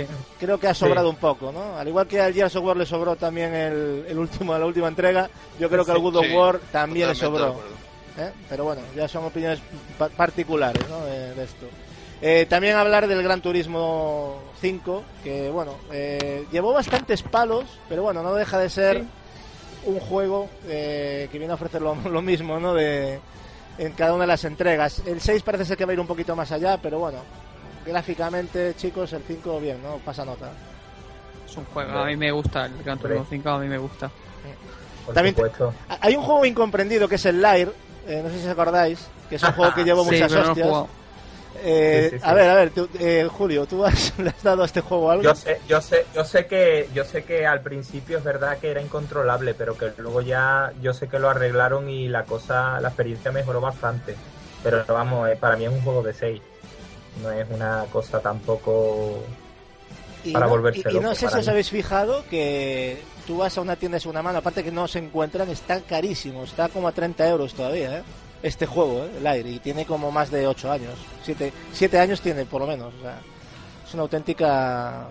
Sí. 0.00 0.06
creo 0.40 0.58
que 0.58 0.68
ha 0.68 0.74
sobrado 0.74 1.08
un 1.10 1.16
poco, 1.16 1.52
¿no? 1.52 1.76
Al 1.76 1.86
igual 1.88 2.06
que 2.06 2.20
al 2.20 2.32
Gears 2.32 2.56
of 2.56 2.64
War 2.64 2.76
le 2.76 2.86
sobró 2.86 3.16
también 3.16 3.54
el, 3.54 4.04
el 4.08 4.18
último, 4.18 4.56
la 4.56 4.66
última 4.66 4.88
entrega, 4.88 5.28
yo 5.58 5.68
creo 5.68 5.84
que 5.84 5.92
al 5.92 5.98
God 6.00 6.16
of 6.16 6.26
Sí, 6.26 6.32
War 6.34 6.58
también 6.70 7.08
le 7.08 7.14
sobró. 7.14 7.56
¿eh? 8.18 8.30
Pero 8.48 8.64
bueno, 8.64 8.82
ya 8.96 9.08
son 9.08 9.24
opiniones 9.24 9.60
pa- 9.98 10.08
particulares 10.10 10.82
¿no? 10.88 11.04
de, 11.04 11.34
de 11.34 11.44
esto. 11.44 11.66
Eh, 12.20 12.46
también 12.48 12.76
hablar 12.76 13.08
del 13.08 13.22
Gran 13.22 13.40
Turismo 13.42 14.38
5, 14.60 15.02
que 15.24 15.50
bueno, 15.50 15.74
eh, 15.92 16.44
llevó 16.52 16.72
bastantes 16.72 17.22
palos, 17.22 17.64
pero 17.88 18.02
bueno, 18.02 18.22
no 18.22 18.34
deja 18.34 18.58
de 18.58 18.70
ser 18.70 18.98
Sí. 19.00 19.08
un 19.86 19.98
juego 19.98 20.48
eh, 20.68 21.28
que 21.32 21.38
viene 21.38 21.50
a 21.52 21.56
ofrecer 21.56 21.82
lo, 21.82 21.94
lo 22.10 22.22
mismo 22.22 22.60
¿no? 22.60 22.74
de, 22.74 23.18
en 23.78 23.92
cada 23.94 24.12
una 24.14 24.22
de 24.22 24.28
las 24.28 24.44
entregas. 24.44 25.02
El 25.06 25.20
6 25.20 25.42
parece 25.42 25.64
ser 25.64 25.76
que 25.76 25.84
va 25.84 25.90
a 25.90 25.94
ir 25.94 26.00
un 26.00 26.06
poquito 26.06 26.36
más 26.36 26.52
allá, 26.52 26.78
pero 26.80 27.00
bueno, 27.00 27.18
gráficamente, 27.84 28.74
chicos, 28.74 29.12
el 29.12 29.22
5 29.22 29.60
bien, 29.60 29.82
¿no? 29.82 29.98
Pasa 29.98 30.24
nota. 30.24 30.52
Es 31.48 31.56
un 31.56 31.64
juego, 31.66 31.90
a 31.98 32.06
mí 32.06 32.16
me 32.16 32.30
gusta, 32.30 32.66
el 32.66 32.82
Gran 32.82 32.98
Turismo 32.98 33.26
5 33.28 33.48
a 33.50 33.58
mí 33.58 33.68
me 33.68 33.78
gusta. 33.78 34.10
Por 35.04 35.14
También 35.14 35.34
te- 35.34 35.42
Hay 36.00 36.16
un 36.16 36.22
juego 36.22 36.46
incomprendido 36.46 37.08
que 37.08 37.16
es 37.16 37.26
el 37.26 37.42
Lair, 37.42 37.72
eh, 38.06 38.20
no 38.22 38.30
sé 38.30 38.38
si 38.38 38.44
os 38.46 38.52
acordáis, 38.52 39.08
que 39.28 39.36
es 39.36 39.42
un 39.42 39.52
juego 39.56 39.72
que 39.74 39.84
llevó 39.84 40.04
sí, 40.04 40.10
muchas 40.12 40.32
no 40.32 40.40
hostias. 40.40 40.84
Eh, 41.64 42.08
Sí, 42.10 42.16
sí, 42.16 42.22
sí. 42.22 42.30
A 42.30 42.34
ver, 42.34 42.48
a 42.48 42.54
ver, 42.54 42.70
tú, 42.70 42.88
eh, 42.98 43.28
Julio, 43.30 43.66
¿tú 43.66 43.84
has, 43.84 44.18
le 44.18 44.30
has 44.30 44.42
dado 44.42 44.62
a 44.62 44.66
este 44.66 44.80
juego 44.80 45.10
algo? 45.10 45.22
Yo 45.22 45.34
sé, 45.34 45.58
yo 45.68 45.80
sé, 45.80 46.06
yo 46.14 46.24
sé 46.24 46.46
que, 46.46 46.88
yo 46.94 47.04
sé 47.04 47.24
que 47.24 47.46
al 47.46 47.60
principio 47.60 48.18
es 48.18 48.24
verdad 48.24 48.58
que 48.58 48.70
era 48.70 48.80
incontrolable, 48.80 49.54
pero 49.54 49.76
que 49.76 49.92
luego 49.98 50.22
ya 50.22 50.72
yo 50.80 50.94
sé 50.94 51.08
que 51.08 51.18
lo 51.18 51.28
arreglaron 51.28 51.90
y 51.90 52.08
la 52.08 52.24
cosa, 52.24 52.80
la 52.80 52.88
experiencia 52.88 53.30
mejoró 53.32 53.60
bastante. 53.60 54.16
Pero 54.62 54.84
vamos, 54.88 55.28
eh, 55.28 55.36
para 55.36 55.56
mí 55.56 55.64
es 55.64 55.70
un 55.70 55.82
juego 55.82 56.02
de 56.02 56.14
6. 56.14 56.40
No 57.20 57.30
es 57.30 57.46
una 57.50 57.84
cosa 57.92 58.20
tampoco 58.20 59.22
Y 60.24 60.32
para 60.32 60.46
no, 60.46 60.52
volverse 60.52 60.82
y- 60.90 60.96
y 60.96 61.00
no 61.00 61.14
sé 61.14 61.28
si 61.28 61.38
os 61.38 61.48
habéis 61.48 61.68
fijado 61.70 62.24
que 62.30 63.02
tú 63.26 63.38
vas 63.38 63.56
a 63.58 63.60
una 63.60 63.76
tienda 63.76 63.96
de 63.96 64.00
segunda 64.00 64.22
mano, 64.22 64.38
aparte 64.38 64.64
que 64.64 64.72
no 64.72 64.88
se 64.88 64.98
encuentran, 64.98 65.48
está 65.50 65.80
carísimo, 65.82 66.44
está 66.44 66.68
como 66.68 66.88
a 66.88 66.92
30 66.92 67.28
euros 67.28 67.54
todavía, 67.54 67.98
¿eh? 67.98 68.02
Este 68.42 68.66
juego, 68.66 69.04
¿eh? 69.04 69.10
el 69.18 69.26
aire, 69.26 69.50
y 69.50 69.58
tiene 69.60 69.84
como 69.86 70.10
más 70.10 70.30
de 70.30 70.46
8 70.48 70.72
años. 70.72 70.94
7, 71.72 71.98
años 72.00 72.20
tiene, 72.20 72.44
por 72.44 72.60
lo 72.62 72.66
menos. 72.66 72.92
O 72.98 73.02
sea, 73.02 73.20
es 73.86 73.94
una 73.94 74.02
auténtica 74.04 75.06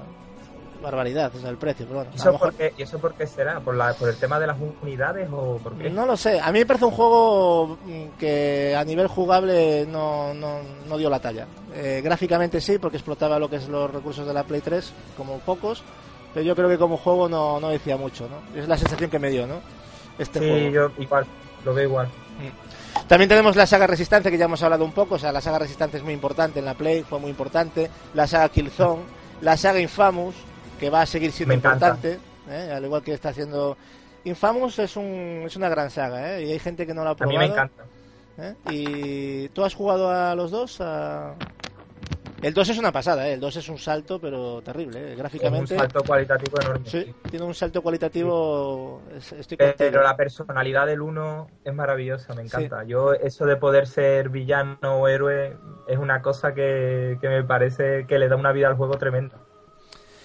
barbaridad, 0.81 1.31
o 1.35 1.39
sea, 1.39 1.49
el 1.49 1.57
precio. 1.57 1.85
Pero 1.85 1.99
bueno, 1.99 2.11
¿Y 2.13 2.17
eso, 2.17 2.31
mejor- 2.31 2.49
por 2.49 2.57
qué, 2.57 2.73
¿Y 2.77 2.81
eso 2.83 2.99
por 2.99 3.13
qué 3.13 3.27
será? 3.27 3.59
¿Por, 3.59 3.75
la, 3.75 3.93
¿Por 3.93 4.09
el 4.09 4.17
tema 4.17 4.39
de 4.39 4.47
las 4.47 4.57
unidades 4.81 5.29
o 5.31 5.57
por 5.57 5.73
qué? 5.77 5.89
No 5.89 6.05
lo 6.05 6.17
sé, 6.17 6.39
a 6.39 6.51
mí 6.51 6.59
me 6.59 6.65
parece 6.65 6.85
un 6.85 6.91
juego 6.91 7.77
mm, 7.85 8.17
que 8.19 8.75
a 8.75 8.83
nivel 8.83 9.07
jugable 9.07 9.85
no, 9.87 10.33
no, 10.33 10.59
no 10.87 10.97
dio 10.97 11.09
la 11.09 11.19
talla. 11.19 11.45
Eh, 11.73 12.01
gráficamente 12.03 12.59
sí, 12.59 12.77
porque 12.79 12.97
explotaba 12.97 13.39
lo 13.39 13.49
que 13.49 13.57
es 13.57 13.67
los 13.69 13.89
recursos 13.91 14.25
de 14.27 14.33
la 14.33 14.43
Play 14.43 14.61
3, 14.61 14.91
como 15.15 15.39
pocos, 15.39 15.83
pero 16.33 16.45
yo 16.45 16.55
creo 16.55 16.67
que 16.69 16.77
como 16.77 16.97
juego 16.97 17.29
no, 17.29 17.59
no 17.59 17.69
decía 17.69 17.97
mucho, 17.97 18.27
¿no? 18.27 18.59
Es 18.59 18.67
la 18.67 18.77
sensación 18.77 19.09
que 19.09 19.19
me 19.19 19.29
dio, 19.29 19.45
¿no? 19.47 19.55
Este 20.17 20.39
sí, 20.39 20.49
juego. 20.49 20.69
yo 20.69 20.91
igual, 21.03 21.25
lo 21.63 21.73
veo 21.73 21.85
igual. 21.85 22.09
También 23.07 23.29
tenemos 23.29 23.55
la 23.55 23.65
saga 23.65 23.87
Resistencia, 23.87 24.31
que 24.31 24.37
ya 24.37 24.45
hemos 24.45 24.61
hablado 24.63 24.83
un 24.85 24.91
poco, 24.93 25.15
o 25.15 25.19
sea, 25.19 25.31
la 25.31 25.41
saga 25.41 25.59
Resistencia 25.59 25.97
es 25.97 26.03
muy 26.03 26.13
importante 26.13 26.59
en 26.59 26.65
la 26.65 26.73
Play, 26.73 27.03
fue 27.03 27.19
muy 27.19 27.29
importante, 27.29 27.89
la 28.13 28.25
saga 28.27 28.49
Killzone, 28.49 29.01
la 29.41 29.57
saga 29.57 29.79
Infamous, 29.79 30.35
que 30.81 30.89
va 30.89 31.03
a 31.03 31.05
seguir 31.05 31.31
siendo 31.31 31.53
importante, 31.53 32.19
¿eh? 32.49 32.71
al 32.75 32.83
igual 32.83 33.03
que 33.03 33.13
está 33.13 33.29
haciendo... 33.29 33.77
Infamous 34.23 34.77
es, 34.79 34.97
un, 34.97 35.43
es 35.45 35.55
una 35.55 35.69
gran 35.69 35.89
saga, 35.89 36.35
¿eh? 36.37 36.43
y 36.45 36.51
hay 36.51 36.59
gente 36.59 36.85
que 36.87 36.93
no 36.93 37.03
la 37.03 37.11
ha 37.11 37.13
A 37.13 37.25
mí 37.25 37.35
probado. 37.35 37.39
me 37.39 37.45
encanta. 37.45 37.83
¿eh? 38.39 38.55
¿Y 38.71 39.49
tú 39.49 39.63
has 39.63 39.73
jugado 39.75 40.09
a 40.09 40.33
los 40.35 40.49
dos? 40.51 40.79
A- 40.81 41.35
El 42.41 42.53
2 42.55 42.69
es 42.69 42.77
una 42.79 42.91
pasada, 42.91 43.27
¿eh? 43.29 43.33
el 43.33 43.39
2 43.39 43.55
es 43.57 43.69
un 43.69 43.77
salto, 43.77 44.19
pero 44.19 44.61
terrible, 44.63 44.99
¿eh? 44.99 45.05
Es 45.09 45.11
un 45.11 45.17
gráficamente. 45.19 45.75
salto 45.77 46.03
cualitativo 46.03 46.59
enorme. 46.61 46.89
Sí, 46.89 47.13
tiene 47.29 47.45
un 47.45 47.53
salto 47.53 47.81
cualitativo. 47.83 49.01
es- 49.15 49.33
Estoy. 49.33 49.57
Pero 49.77 50.01
la 50.01 50.15
personalidad 50.15 50.87
del 50.87 51.01
uno 51.01 51.47
es 51.63 51.73
maravillosa, 51.73 52.33
me 52.33 52.41
encanta. 52.43 52.83
Yo, 52.83 53.13
eso 53.13 53.45
de 53.45 53.55
poder 53.57 53.85
ser 53.87 54.29
villano 54.29 54.77
o 54.81 55.07
héroe 55.07 55.55
es 55.87 55.97
una 55.99 56.21
cosa 56.23 56.53
que, 56.55 57.17
que 57.21 57.27
me 57.29 57.43
parece 57.43 58.05
que 58.07 58.17
le 58.17 58.27
da 58.27 58.35
una 58.35 58.51
vida 58.51 58.67
al 58.67 58.75
juego 58.75 58.97
tremenda. 58.97 59.37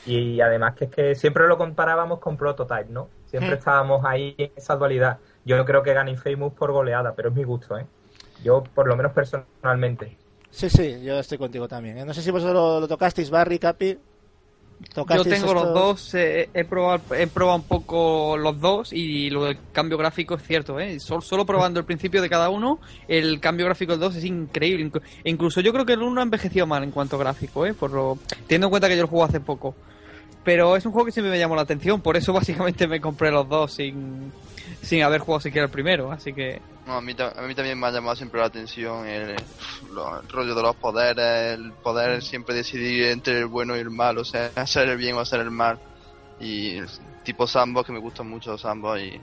Y 0.07 0.41
además 0.41 0.75
que 0.75 0.85
es 0.87 0.91
que 0.91 1.15
siempre 1.15 1.47
lo 1.49 1.59
comparábamos 1.59 2.21
con 2.21 2.37
Prototype, 2.37 2.87
¿no? 2.91 3.09
Siempre 3.27 3.57
Mm. 3.57 3.59
estábamos 3.59 4.05
ahí 4.05 4.35
en 4.39 4.53
esa 4.57 4.77
dualidad. 4.77 5.19
Yo 5.45 5.65
creo 5.65 5.83
que 5.83 5.93
gana 5.95 6.11
Infamous 6.11 6.53
por 6.55 6.73
goleada, 6.73 7.15
pero 7.15 7.31
es 7.31 7.35
mi 7.35 7.45
gusto, 7.45 7.77
¿eh? 7.77 7.87
Yo, 8.45 8.63
por 8.63 8.87
lo 8.87 8.97
menos 8.97 9.13
personalmente. 9.13 10.17
Sí, 10.51 10.71
sí, 10.71 11.03
yo 11.03 11.19
estoy 11.19 11.39
contigo 11.39 11.67
también. 11.69 11.99
¿eh? 11.99 12.05
No 12.05 12.15
sé 12.15 12.23
si 12.23 12.31
vosotros 12.31 12.55
lo, 12.55 12.81
lo 12.81 12.89
tocasteis, 12.89 13.31
Barry, 13.31 13.59
Capi. 13.59 13.99
Yo 14.79 14.87
¿Tocasteis 14.95 15.41
tengo 15.41 15.55
los 15.55 15.73
dos, 15.73 16.15
eh, 16.15 16.51
he, 16.53 16.65
probado, 16.65 17.03
he 17.15 17.27
probado 17.27 17.57
un 17.57 17.65
poco 17.65 18.37
los 18.37 18.61
dos 18.61 18.93
y 18.93 19.31
lo 19.31 19.45
del 19.45 19.59
cambio 19.73 19.97
gráfico 19.97 20.35
es 20.35 20.43
cierto, 20.43 20.79
¿eh? 20.79 21.01
Solo, 21.01 21.23
solo 21.23 21.47
probando 21.47 21.81
el 21.81 21.87
principio 21.87 22.21
de 22.21 22.29
cada 22.29 22.51
uno, 22.51 22.79
el 23.09 23.41
cambio 23.41 23.65
gráfico 23.65 23.93
del 23.93 24.01
2 24.01 24.17
es 24.17 24.25
increíble. 24.25 24.85
Inclu- 24.85 25.03
incluso 25.25 25.63
yo 25.63 25.73
creo 25.73 25.87
que 25.87 25.95
el 25.95 26.03
1 26.03 26.21
ha 26.21 26.25
envejecido 26.25 26.67
mal 26.67 26.83
en 26.85 26.91
cuanto 26.91 27.17
a 27.17 27.19
gráfico, 27.21 27.65
¿eh? 27.65 27.73
Por 27.73 27.91
lo, 27.93 28.19
teniendo 28.47 28.67
en 28.67 28.71
cuenta 28.71 28.89
que 28.89 28.97
yo 28.97 29.03
lo 29.03 29.09
juego 29.09 29.25
hace 29.25 29.41
poco. 29.41 29.75
Pero 30.47 30.77
es 30.77 30.87
un 30.87 30.93
juego 30.93 31.05
que 31.07 31.13
siempre 31.13 31.31
me 31.31 31.39
llamó 31.39 31.57
la 31.57 31.63
atención, 31.63 32.01
por 32.01 32.17
eso 32.17 32.33
básicamente 32.33 32.87
me 32.87 33.01
compré 33.03 33.31
los 33.31 33.47
dos 33.49 33.73
sin, 33.75 34.33
sin 34.81 35.03
haber 35.03 35.21
jugado 35.21 35.41
siquiera 35.41 35.67
el 35.67 35.71
primero, 35.73 36.11
así 36.11 36.33
que... 36.33 36.63
No, 36.87 36.95
a, 36.95 37.01
mí, 37.01 37.15
ta- 37.15 37.33
a 37.37 37.43
mí 37.43 37.53
también 37.55 37.79
me 37.81 37.89
ha 37.89 37.91
llamado 37.91 38.15
siempre 38.15 38.39
la 38.41 38.47
atención 38.47 39.07
el, 39.09 39.35
lo- 39.93 40.21
el 40.21 40.29
rollo 40.29 40.55
de 40.55 40.63
los 40.63 40.77
poderes, 40.77 41.59
el 41.59 41.73
poder 41.73 42.23
siempre 42.23 42.55
decidir 42.55 43.07
entre 43.09 43.41
el 43.41 43.47
bueno 43.47 43.77
y 43.77 43.81
el 43.81 43.91
mal, 43.91 44.17
o 44.19 44.25
sea, 44.25 44.51
hacer 44.57 44.89
el 44.89 44.97
bien 44.97 45.17
o 45.17 45.21
hacer 45.21 45.41
el 45.41 45.51
mal. 45.51 45.79
Y 46.39 46.79
tipo 47.25 47.47
Sambo, 47.49 47.83
que 47.83 47.93
me 47.93 47.99
gustan 47.99 48.29
mucho 48.31 48.57
Sambo 48.57 48.97
y 48.97 49.21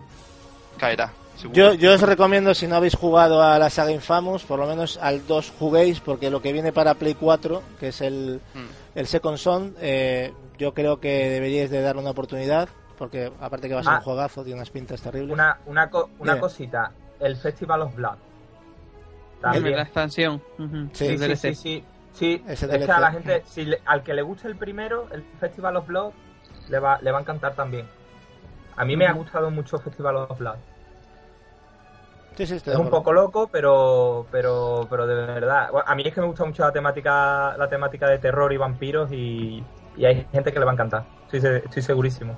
caerá. 0.77 1.13
seguro. 1.37 1.55
Yo, 1.55 1.73
yo 1.75 1.93
os 1.93 2.01
recomiendo, 2.01 2.53
si 2.53 2.67
no 2.67 2.75
habéis 2.75 2.95
jugado 2.95 3.41
a 3.41 3.57
la 3.59 3.69
saga 3.69 3.91
Infamous, 3.91 4.43
por 4.43 4.59
lo 4.59 4.67
menos 4.67 4.97
al 4.97 5.25
2 5.25 5.53
juguéis, 5.57 6.01
porque 6.01 6.29
lo 6.29 6.41
que 6.41 6.51
viene 6.51 6.73
para 6.73 6.95
Play 6.95 7.13
4, 7.13 7.63
que 7.79 7.87
es 7.89 8.01
el, 8.01 8.41
Mm. 8.53 8.82
El 8.95 9.07
Second 9.07 9.37
Son, 9.37 9.75
eh, 9.79 10.33
yo 10.57 10.73
creo 10.73 10.99
que 10.99 11.29
deberíais 11.29 11.69
de 11.71 11.81
darle 11.81 12.01
una 12.01 12.11
oportunidad, 12.11 12.69
porque 12.97 13.31
aparte 13.41 13.67
que 13.67 13.73
va 13.73 13.81
a 13.81 13.83
ser 13.83 13.93
Ah. 13.93 13.97
un 13.97 14.03
juegazo, 14.03 14.43
tiene 14.43 14.57
unas 14.59 14.69
pintas 14.69 15.01
terribles. 15.01 15.31
Una, 15.33 15.57
una, 15.65 15.89
co- 15.89 16.09
una 16.19 16.39
cosita, 16.39 16.91
el 17.19 17.35
Festival 17.37 17.81
of 17.81 17.95
Blood. 17.95 18.17
La 19.41 19.51
También. 19.51 19.79
expansión. 19.79 20.41
ujú, 20.57 20.89
Sí, 20.93 21.17
Sí, 21.17 21.35
sí, 21.35 21.55
sí, 21.55 21.83
sí. 22.13 22.43
Es 22.47 22.61
DLC. 22.61 22.85
que 22.85 22.91
a 22.91 22.99
la 22.99 23.11
gente, 23.11 23.43
si 23.45 23.65
le- 23.65 23.81
al 23.85 24.03
que 24.03 24.13
le 24.13 24.21
guste 24.21 24.47
el 24.47 24.55
primero, 24.55 25.07
el 25.11 25.23
Festival 25.39 25.75
of 25.77 25.87
Blood, 25.87 26.11
le 26.69 26.79
va, 26.79 26.99
le 27.01 27.11
va 27.11 27.17
a 27.17 27.21
encantar 27.21 27.53
también. 27.55 27.85
A 28.77 28.85
mí 28.85 28.95
me 28.95 29.05
ha 29.05 29.11
gustado 29.13 29.51
mucho 29.51 29.77
Festival 29.79 30.15
of 30.15 30.39
Blood. 30.39 30.55
Sí, 32.35 32.47
sí, 32.47 32.55
estoy 32.55 32.73
Es 32.73 32.79
un 32.79 32.89
poco 32.89 33.13
loco, 33.13 33.47
pero, 33.51 34.25
pero, 34.31 34.87
pero 34.89 35.05
de 35.07 35.15
verdad. 35.15 35.69
Bueno, 35.71 35.85
A 35.87 35.95
mí 35.95 36.03
es 36.05 36.13
que 36.13 36.21
me 36.21 36.27
gusta 36.27 36.45
mucho 36.45 36.63
la 36.63 36.71
temática, 36.71 37.55
la 37.57 37.69
temática 37.69 38.07
de 38.07 38.17
terror 38.19 38.51
y 38.53 38.57
vampiros 38.57 39.11
y, 39.11 39.63
y 39.97 40.05
hay 40.05 40.25
gente 40.31 40.51
que 40.51 40.59
le 40.59 40.65
va 40.65 40.71
a 40.71 40.73
encantar. 40.73 41.05
Estoy, 41.31 41.61
estoy 41.63 41.81
segurísimo. 41.81 42.35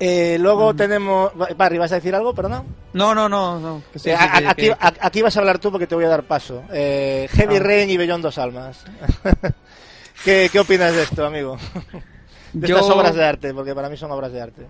Eh, 0.00 0.38
luego 0.40 0.74
tenemos... 0.74 1.30
Barry, 1.56 1.78
¿vas 1.78 1.92
a 1.92 1.96
decir 1.96 2.14
algo? 2.14 2.34
Perdón. 2.34 2.64
No, 2.94 3.14
no, 3.14 3.28
no, 3.28 3.60
no. 3.60 3.82
que 3.92 3.98
sí, 4.00 4.10
Eh, 4.10 4.16
sí, 4.18 4.24
a- 4.28 4.38
que- 4.40 4.46
aquí, 4.48 4.62
que- 4.62 4.72
a- 4.72 4.92
aquí 5.00 5.22
vas 5.22 5.36
a 5.36 5.40
hablar 5.40 5.58
tú 5.58 5.70
porque 5.70 5.86
te 5.86 5.94
voy 5.94 6.04
a 6.04 6.08
dar 6.08 6.24
paso. 6.24 6.64
Eh, 6.72 7.28
Heavy 7.30 7.56
Ah. 7.56 7.60
Rain 7.60 7.90
y 7.90 7.96
Bellón 7.96 8.20
Dos 8.22 8.38
Almas. 8.38 8.84
¿Qué, 10.24 10.48
¿Qué 10.50 10.58
opinas 10.60 10.94
de 10.94 11.02
esto, 11.02 11.24
amigo? 11.26 11.56
De 12.52 12.68
Yo- 12.68 12.76
estas 12.78 12.90
obras 12.94 13.14
de 13.16 13.24
arte, 13.24 13.52
porque 13.52 13.74
para 13.74 13.88
mí 13.88 13.96
son 13.96 14.10
obras 14.12 14.32
de 14.32 14.40
arte. 14.40 14.66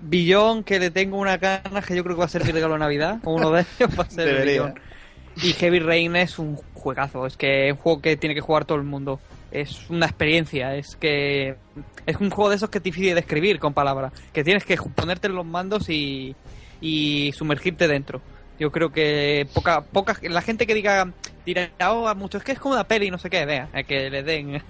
Billón, 0.00 0.64
que 0.64 0.78
le 0.78 0.90
tengo 0.90 1.18
una 1.18 1.38
ganas 1.38 1.84
que 1.84 1.96
yo 1.96 2.04
creo 2.04 2.16
que 2.16 2.20
va 2.20 2.26
a 2.26 2.28
ser 2.28 2.44
mi 2.44 2.52
regalo 2.52 2.74
de 2.74 2.80
Navidad. 2.80 3.18
O 3.24 3.34
uno 3.34 3.50
de 3.50 3.60
ellos 3.78 3.98
va 3.98 4.04
a 4.04 4.10
ser. 4.10 4.46
Billón. 4.46 4.74
Y 5.42 5.52
Heavy 5.52 5.78
Rain 5.78 6.16
es 6.16 6.38
un 6.38 6.56
juegazo. 6.74 7.26
Es 7.26 7.36
que 7.36 7.68
es 7.68 7.72
un 7.72 7.78
juego 7.78 8.00
que 8.00 8.16
tiene 8.16 8.34
que 8.34 8.40
jugar 8.40 8.64
todo 8.64 8.78
el 8.78 8.84
mundo. 8.84 9.20
Es 9.50 9.88
una 9.88 10.06
experiencia. 10.06 10.74
Es 10.74 10.96
que 10.96 11.56
es 12.06 12.16
un 12.16 12.30
juego 12.30 12.50
de 12.50 12.56
esos 12.56 12.70
que 12.70 12.78
es 12.78 12.84
difícil 12.84 13.10
de 13.10 13.14
describir 13.16 13.58
con 13.58 13.72
palabras. 13.72 14.12
Que 14.32 14.44
tienes 14.44 14.64
que 14.64 14.76
ponerte 14.76 15.28
en 15.28 15.34
los 15.34 15.46
mandos 15.46 15.88
y, 15.88 16.34
y 16.80 17.32
sumergirte 17.32 17.86
dentro. 17.88 18.20
Yo 18.58 18.72
creo 18.72 18.90
que 18.90 19.46
poca, 19.54 19.82
poca, 19.82 20.16
la 20.22 20.42
gente 20.42 20.66
que 20.66 20.74
diga, 20.74 21.12
dirá, 21.46 21.70
oh, 21.90 22.14
mucho, 22.14 22.38
es 22.38 22.44
que 22.44 22.52
es 22.52 22.58
como 22.58 22.74
una 22.74 22.84
peli, 22.84 23.10
no 23.10 23.18
sé 23.18 23.30
qué, 23.30 23.46
vea, 23.46 23.68
que 23.86 24.10
le 24.10 24.22
den. 24.22 24.56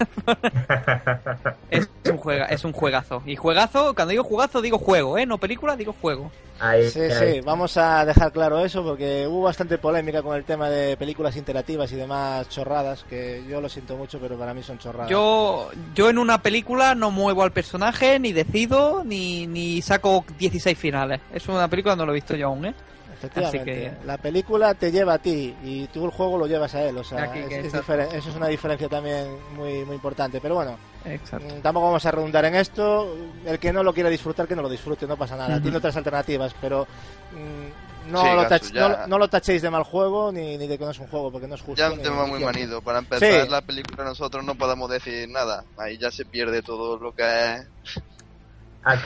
es, 1.71 1.89
un 2.11 2.17
juega, 2.19 2.47
es 2.47 2.65
un 2.65 2.73
juegazo. 2.73 3.23
Y 3.27 3.37
juegazo, 3.37 3.95
cuando 3.95 4.11
digo 4.11 4.25
juegazo, 4.25 4.61
digo 4.61 4.79
juego, 4.79 5.19
¿eh? 5.19 5.27
No 5.27 5.39
película, 5.39 5.77
digo 5.77 5.95
juego. 6.01 6.31
Ahí, 6.61 6.91
Sí, 6.91 7.01
ahí. 7.01 7.35
sí, 7.35 7.41
vamos 7.41 7.77
a 7.77 8.05
dejar 8.05 8.33
claro 8.33 8.65
eso 8.65 8.83
porque 8.83 9.27
hubo 9.29 9.43
bastante 9.43 9.79
polémica 9.79 10.23
con 10.23 10.37
el 10.37 10.45
tema 10.45 10.69
de 10.69 10.97
películas 10.97 11.37
interactivas 11.37 11.91
y 11.93 11.97
demás 11.97 12.49
chorradas, 12.49 13.05
que 13.09 13.45
yo 13.49 13.61
lo 13.61 13.69
siento 13.69 13.97
mucho, 13.97 14.19
pero 14.21 14.37
para 14.37 14.55
mí 14.55 14.63
son 14.63 14.79
chorradas. 14.79 15.11
Yo, 15.11 15.71
yo 15.95 16.11
en 16.11 16.19
una 16.19 16.43
película 16.43 16.95
no 16.95 17.11
muevo 17.11 17.43
al 17.43 17.53
personaje, 17.53 18.19
ni 18.19 18.33
decido, 18.33 19.03
ni, 19.05 19.47
ni 19.47 19.83
saco 19.83 20.25
16 20.39 20.77
finales. 20.77 21.21
Es 21.33 21.49
una 21.49 21.69
película 21.69 21.97
no 21.97 22.05
lo 22.05 22.13
he 22.13 22.17
visto 22.17 22.37
yo 22.37 22.49
aún, 22.49 22.67
¿eh? 22.67 22.75
Efectivamente, 23.19 23.87
así 23.89 23.97
que- 24.01 24.07
la 24.07 24.17
película 24.19 24.75
te 24.75 24.91
lleva 24.93 25.15
a 25.15 25.19
ti 25.19 25.55
y 25.63 25.87
tú 25.89 26.05
el 26.05 26.11
juego 26.11 26.39
lo 26.39 26.47
llevas 26.47 26.75
a 26.75 26.83
él, 26.83 26.97
o 26.99 27.05
sea, 27.05 27.25
Aquí 27.25 27.41
es- 27.41 27.53
es 27.67 27.75
eso 27.75 28.29
es 28.31 28.37
una 28.37 28.47
diferencia 28.49 28.89
también 28.89 29.27
muy, 29.55 29.85
muy 29.85 29.97
importante. 29.97 30.41
Pero 30.41 30.55
bueno, 30.55 30.79
Exacto. 31.05 31.55
Mm, 31.55 31.61
Tampoco 31.63 31.87
vamos 31.87 32.05
a 32.05 32.11
redundar 32.11 32.45
en 32.45 32.55
esto. 32.57 33.17
El 33.47 33.59
que 33.59 33.73
no 33.73 33.83
lo 33.83 33.95
quiera 33.95 34.11
disfrutar, 34.11 34.47
que 34.49 34.57
no 34.57 34.63
lo 34.63 34.69
disfrute, 34.69 35.07
no 35.07 35.17
pasa 35.17 35.37
nada. 35.37 35.61
Tiene 35.61 35.77
otras 35.79 35.97
alternativas, 35.97 36.55
pero 36.61 36.87
mm, 37.33 38.11
no, 38.13 38.21
Sí, 38.23 38.29
lo 38.29 38.43
Gasu, 38.43 38.49
tach- 38.67 38.73
ya- 38.73 38.89
no, 38.89 39.07
no 39.07 39.19
lo 39.19 39.29
tachéis 39.29 39.63
de 39.63 39.71
mal 39.71 39.85
juego 39.85 40.33
ni, 40.33 40.59
ni 40.59 40.67
de 40.67 40.77
que 40.77 40.85
no 40.85 40.91
es 40.91 40.99
un 40.99 41.07
juego, 41.07 41.31
porque 41.33 41.47
no 41.47 41.55
es 41.55 41.61
justo. 41.63 41.77
Ya 41.79 41.87
es 41.89 41.93
un 41.95 42.03
tema 42.03 42.27
muy 42.27 42.41
manido. 42.45 42.83
Para 42.83 42.99
empezar 42.99 43.45
Sí. 43.45 43.49
la 43.51 43.61
película 43.63 44.05
nosotros 44.05 44.45
no 44.45 44.55
podemos 44.57 44.91
decir 44.91 45.29
nada. 45.31 45.65
Ahí 45.77 45.99
ya 45.99 46.11
se 46.11 46.25
pierde 46.25 46.63
todo 46.63 46.99
lo 46.99 47.13
que 47.13 47.23
es. 47.55 47.69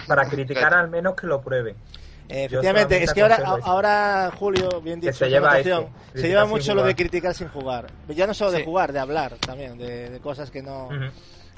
Para 0.06 0.24
criticar 0.28 0.74
al 0.74 0.88
menos 0.88 1.14
que 1.14 1.26
lo 1.26 1.40
prueben. 1.42 1.76
Eh, 2.28 2.44
efectivamente, 2.44 3.02
es 3.02 3.12
que 3.12 3.22
ahora, 3.22 3.36
ahora 3.64 4.32
Julio, 4.38 4.80
bien 4.80 5.00
dicho, 5.00 5.12
se 5.12 5.28
lleva 5.28 5.60
se 5.60 6.46
mucho 6.46 6.74
lo 6.74 6.82
de 6.84 6.94
criticar 6.94 7.34
sin 7.34 7.48
jugar. 7.48 7.88
Ya 8.08 8.26
no 8.26 8.34
solo 8.34 8.52
de 8.52 8.58
Sí. 8.58 8.64
jugar, 8.64 8.92
de 8.92 8.98
hablar 9.00 9.34
también, 9.44 9.76
de, 9.78 10.10
de 10.10 10.20
cosas 10.20 10.50
que 10.50 10.62
no. 10.62 10.88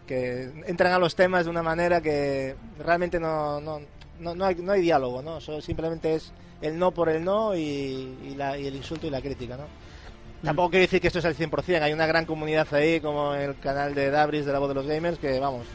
Que 0.07 0.51
entran 0.67 0.93
a 0.93 0.99
los 0.99 1.15
temas 1.15 1.45
de 1.45 1.51
una 1.51 1.63
manera 1.63 2.01
que 2.03 2.57
realmente 2.79 3.19
no, 3.19 3.59
no, 3.61 3.81
no, 4.21 4.35
no 4.35 4.45
hay, 4.45 4.55
no 4.57 4.73
hay 4.73 4.83
diálogo, 4.83 5.23
¿no? 5.23 5.41
Solo 5.41 5.63
simplemente 5.63 6.15
es 6.15 6.31
el 6.61 6.79
no 6.79 6.91
por 6.91 7.09
el 7.09 7.25
no 7.25 7.55
y, 7.55 7.61
y 8.23 8.35
la- 8.37 8.59
y 8.59 8.67
el 8.67 8.77
insulto 8.77 9.07
y 9.07 9.11
la 9.11 9.23
crítica, 9.23 9.57
¿no? 9.57 9.65
Tampoco 10.43 10.71
quiero 10.73 10.83
decir 10.83 11.01
que 11.01 11.07
esto 11.07 11.21
es 11.21 11.25
al 11.25 11.35
100%, 11.35 11.81
hay 11.83 11.95
una 11.95 12.05
gran 12.07 12.27
comunidad 12.27 12.67
ahí, 12.75 13.01
como 13.01 13.35
el 13.35 13.59
canal 13.61 13.95
de 13.95 14.11
Dabris 14.11 14.45
de 14.45 14.53
la 14.53 14.59
voz 14.59 14.69
de 14.69 14.75
los 14.75 14.87
gamers, 14.87 15.19
que 15.19 15.41
vamos, 15.41 15.67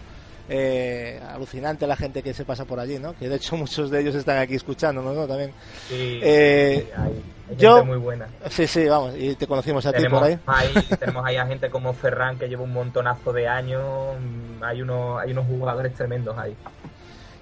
eh, 0.49 1.21
alucinante 1.29 1.85
la 1.87 1.95
gente 1.95 2.21
que 2.23 2.33
se 2.33 2.43
pasa 2.43 2.65
por 2.65 2.79
allí, 2.79 2.97
¿no? 2.99 3.15
Que 3.15 3.29
de 3.29 3.35
hecho 3.35 3.55
muchos 3.57 3.89
de 3.91 4.01
ellos 4.01 4.15
están 4.15 4.37
aquí 4.39 4.55
escuchando, 4.55 5.01
¿no? 5.01 5.27
También. 5.27 5.51
Sí, 5.87 6.19
Eh, 6.23 6.85
sí, 6.87 6.91
hay, 6.97 7.23
hay 7.51 7.55
yo- 7.57 7.75
gente 7.77 7.87
muy 7.91 7.97
buena. 7.99 8.27
Sí, 8.49 8.67
sí, 8.67 8.85
vamos, 8.87 9.13
y 9.17 9.35
te 9.35 9.47
conocimos 9.47 9.85
a 9.85 9.91
ti 9.91 9.97
Tenemos 9.97 10.19
por 10.19 10.27
ahí. 10.29 10.39
tenemos 10.99 11.25
ahí 11.25 11.35
a 11.37 11.45
gente 11.45 11.69
como 11.69 11.93
Ferran 11.93 12.37
que 12.37 12.47
lleva 12.49 12.63
un 12.63 12.73
montonazo 12.73 13.31
de 13.31 13.47
años. 13.47 13.81
Hay 14.61 14.81
unos, 14.81 15.21
hay 15.21 15.31
unos 15.31 15.45
jugadores 15.47 15.93
tremendos 15.93 16.37
ahí. 16.37 16.55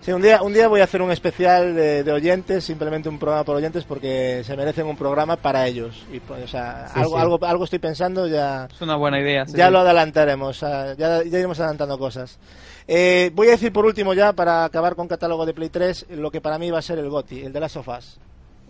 Sí, 0.08 0.14
un 0.14 0.22
día, 0.22 0.42
un 0.42 0.54
día 0.54 0.70
voy 0.70 0.80
a 0.80 0.86
hacer 0.86 1.02
un 1.02 1.12
especial 1.12 1.76
de, 1.76 2.02
de 2.02 2.12
oyentes, 2.14 2.64
simplemente 2.64 3.10
un 3.10 3.20
programa 3.20 3.44
por 3.44 3.58
oyentes, 3.58 3.84
porque 3.84 4.42
se 4.46 4.56
merecen 4.56 4.86
un 4.88 4.96
programa 4.96 5.36
para 5.36 5.68
ellos. 5.68 6.02
Y, 6.10 6.22
pues, 6.22 6.46
o 6.46 6.48
sea, 6.48 6.88
Sí, 6.94 7.00
algo, 7.02 7.16
sí. 7.18 7.22
algo, 7.22 7.46
algo 7.46 7.64
estoy 7.66 7.80
pensando, 7.80 8.26
ya, 8.26 8.70
Es 8.74 8.80
una 8.82 8.96
buena 8.96 9.20
idea. 9.20 9.46
sí, 9.46 9.58
ya 9.58 9.66
sí. 9.66 9.74
lo 9.74 9.80
adelantaremos, 9.80 10.64
ah, 10.64 10.94
ya, 10.98 11.24
ya 11.24 11.40
iremos 11.40 11.60
adelantando 11.60 12.00
cosas. 12.00 12.40
Eh, 12.88 13.32
voy 13.36 13.50
a 13.50 13.52
decir 13.52 13.74
por 13.74 13.86
último 13.86 14.14
ya, 14.14 14.32
para 14.32 14.64
acabar 14.64 14.96
con 14.96 15.10
catálogo 15.10 15.46
de 15.46 15.54
Play 15.54 15.68
3, 15.68 16.06
lo 16.12 16.32
que 16.32 16.40
para 16.40 16.58
mí 16.58 16.72
va 16.72 16.80
a 16.80 16.84
ser 16.84 17.00
el 17.00 17.10
GOTI, 17.10 17.42
el 17.42 17.52
de 17.52 17.60
Last 17.60 17.76
of 17.76 17.90
Us. 17.90 18.18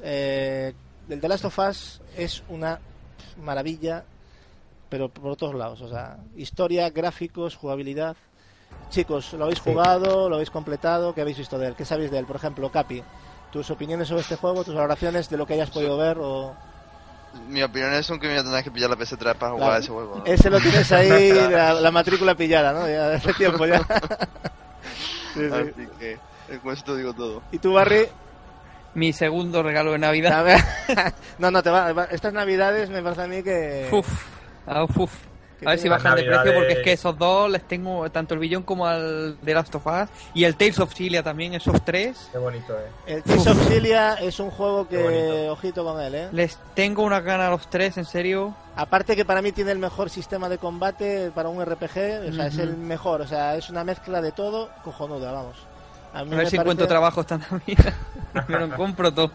Eh, 0.01 0.73
el 1.07 1.21
de 1.21 1.27
Last 1.27 1.45
of 1.45 1.59
Us 1.59 2.01
es 2.17 2.41
una 2.49 2.79
maravilla, 3.43 4.05
pero 4.89 5.09
por 5.09 5.35
todos 5.35 5.53
lados. 5.53 5.81
O 5.81 5.87
sea, 5.87 6.17
historia, 6.35 6.89
gráficos, 6.89 7.55
jugabilidad. 7.55 8.17
Chicos, 8.89 9.33
¿lo 9.33 9.43
habéis 9.45 9.59
Sí. 9.59 9.69
jugado? 9.71 10.29
¿Lo 10.29 10.35
habéis 10.35 10.49
completado? 10.49 11.13
¿Qué 11.13 11.21
habéis 11.21 11.37
visto 11.37 11.57
de 11.59 11.67
él? 11.67 11.75
¿Qué 11.75 11.85
sabéis 11.85 12.09
de 12.11 12.19
él? 12.19 12.25
Por 12.25 12.37
ejemplo, 12.37 12.69
Capi, 12.71 13.03
tus 13.51 13.69
opiniones 13.69 14.07
sobre 14.07 14.21
este 14.21 14.35
juego, 14.37 14.63
tus 14.63 14.75
valoraciones 14.75 15.29
de 15.29 15.37
lo 15.37 15.45
que 15.45 15.53
hayas 15.55 15.69
podido 15.69 15.97
ver 15.97 16.17
o... 16.19 16.55
Mi 17.49 17.61
opinión 17.61 17.93
es 17.93 18.07
que 18.07 18.13
me 18.13 18.29
voy 18.29 18.37
a 18.37 18.43
tener 18.43 18.63
que 18.63 18.71
pillar 18.71 18.89
la 18.89 18.95
PS3 18.95 19.35
para 19.35 19.51
jugar 19.51 19.67
Claro. 19.67 19.79
ese 19.79 19.91
juego. 19.91 20.23
Ese 20.25 20.49
lo 20.49 20.59
tienes 20.59 20.91
ahí, 20.91 21.31
la, 21.51 21.73
la 21.73 21.91
matrícula 21.91 22.33
pillada, 22.35 22.71
¿no? 22.73 22.87
Ya 22.89 23.13
hace 23.13 23.33
tiempo 23.33 23.65
ya. 23.65 23.81
Sí, 25.33 25.41
sí. 25.47 25.53
Así 25.53 25.87
que 25.99 26.11
eh, 26.13 26.59
con 26.63 26.73
esto 26.73 26.95
digo 26.95 27.13
todo. 27.13 27.43
¿Y 27.51 27.59
tú, 27.59 27.73
Barry? 27.73 28.07
Mi 28.95 29.13
segundo 29.13 29.61
regalo 29.61 29.91
de 29.91 29.99
Navidad. 29.99 30.39
A 30.39 30.41
ver. 30.41 30.59
No, 31.37 31.51
no, 31.51 31.61
te 31.61 31.69
va, 31.69 32.05
estas 32.09 32.33
navidades 32.33 32.89
me 32.89 33.03
parece 33.03 33.21
a 33.21 33.27
mí 33.27 33.43
que... 33.43 33.87
Uf, 33.91 34.07
ah, 34.65 34.85
uf. 34.95 35.11
A 35.65 35.71
ver 35.71 35.79
si 35.79 35.89
bajan 35.89 36.15
de 36.15 36.23
precio 36.23 36.53
porque 36.53 36.73
es 36.73 36.79
que 36.79 36.91
esos 36.93 37.17
dos 37.17 37.49
les 37.49 37.63
tengo 37.67 38.09
tanto 38.11 38.33
el 38.35 38.39
billón 38.39 38.63
como 38.63 38.85
al 38.85 39.37
de 39.41 39.53
Last 39.53 39.73
of 39.75 39.87
Us 39.87 40.09
y 40.33 40.43
el 40.43 40.55
Tales 40.55 40.79
of 40.79 40.93
Cilia 40.93 41.23
también, 41.23 41.53
esos 41.55 41.81
tres. 41.83 42.29
Qué 42.31 42.37
bonito 42.37 42.75
es. 42.77 42.85
El 43.15 43.23
Tales 43.23 43.47
of 43.47 43.67
Cilia 43.67 44.13
es 44.15 44.39
un 44.39 44.51
juego 44.51 44.87
que... 44.87 45.47
Ojito 45.49 45.83
con 45.83 45.99
él, 46.01 46.13
¿eh? 46.15 46.29
Les 46.31 46.57
tengo 46.75 47.01
una 47.03 47.19
gana 47.21 47.47
a 47.47 47.49
los 47.49 47.69
tres, 47.69 47.97
en 47.97 48.05
serio. 48.05 48.55
Aparte 48.75 49.15
que 49.15 49.25
para 49.25 49.41
mí 49.41 49.51
tiene 49.51 49.71
el 49.71 49.79
mejor 49.79 50.09
sistema 50.11 50.47
de 50.49 50.59
combate 50.59 51.31
para 51.33 51.49
un 51.49 51.63
RPG, 51.65 52.29
o 52.29 52.33
sea, 52.33 52.47
es 52.47 52.57
el 52.59 52.77
mejor, 52.77 53.21
o 53.21 53.27
sea, 53.27 53.55
es 53.55 53.69
una 53.71 53.83
mezcla 53.83 54.21
de 54.21 54.31
todo 54.31 54.69
cojonuda, 54.83 55.31
vamos. 55.31 55.57
A, 56.13 56.23
mí 56.23 56.33
A 56.33 56.35
ver 56.35 56.43
me 56.45 56.49
si 56.49 56.55
parece- 56.55 56.57
encuentro 56.57 56.87
trabajo 56.87 57.21
esta 57.21 57.37
Navidad. 57.51 57.93
Me 58.47 58.59
lo 58.59 58.75
compro 58.75 59.11
todo. 59.11 59.31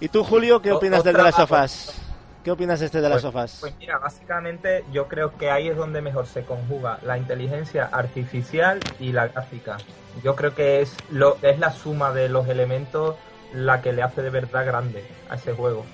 ¿Y 0.00 0.08
tú, 0.08 0.22
Julio, 0.22 0.62
qué 0.62 0.70
O- 0.72 0.76
opinas 0.76 1.02
del 1.02 1.16
otra 1.16 1.32
The 1.32 1.38
Last 1.38 1.52
of. 1.52 1.64
Us? 1.64 2.00
¿Qué 2.44 2.50
opinas 2.50 2.78
de 2.78 2.86
este 2.86 3.00
The 3.00 3.08
Last 3.08 3.22
Pues- 3.24 3.34
of 3.34 3.44
Us? 3.44 3.56
Pues 3.60 3.74
mira, 3.78 3.98
básicamente 3.98 4.84
yo 4.92 5.08
creo 5.08 5.34
que 5.38 5.50
ahí 5.50 5.68
es 5.68 5.76
donde 5.78 6.02
mejor 6.02 6.26
se 6.26 6.44
conjuga 6.44 6.98
la 7.02 7.16
inteligencia 7.16 7.88
artificial 7.90 8.80
y 9.00 9.12
la 9.12 9.28
gráfica. 9.28 9.78
Yo 10.22 10.36
creo 10.36 10.54
que 10.54 10.82
es 10.82 10.94
lo 11.10 11.38
es 11.40 11.58
la 11.58 11.72
suma 11.72 12.12
de 12.12 12.28
los 12.28 12.46
elementos 12.46 13.16
la 13.54 13.80
que 13.80 13.94
le 13.94 14.02
hace 14.02 14.20
de 14.20 14.28
verdad 14.28 14.66
grande 14.66 15.02
a 15.30 15.36
ese 15.36 15.54
juego. 15.54 15.86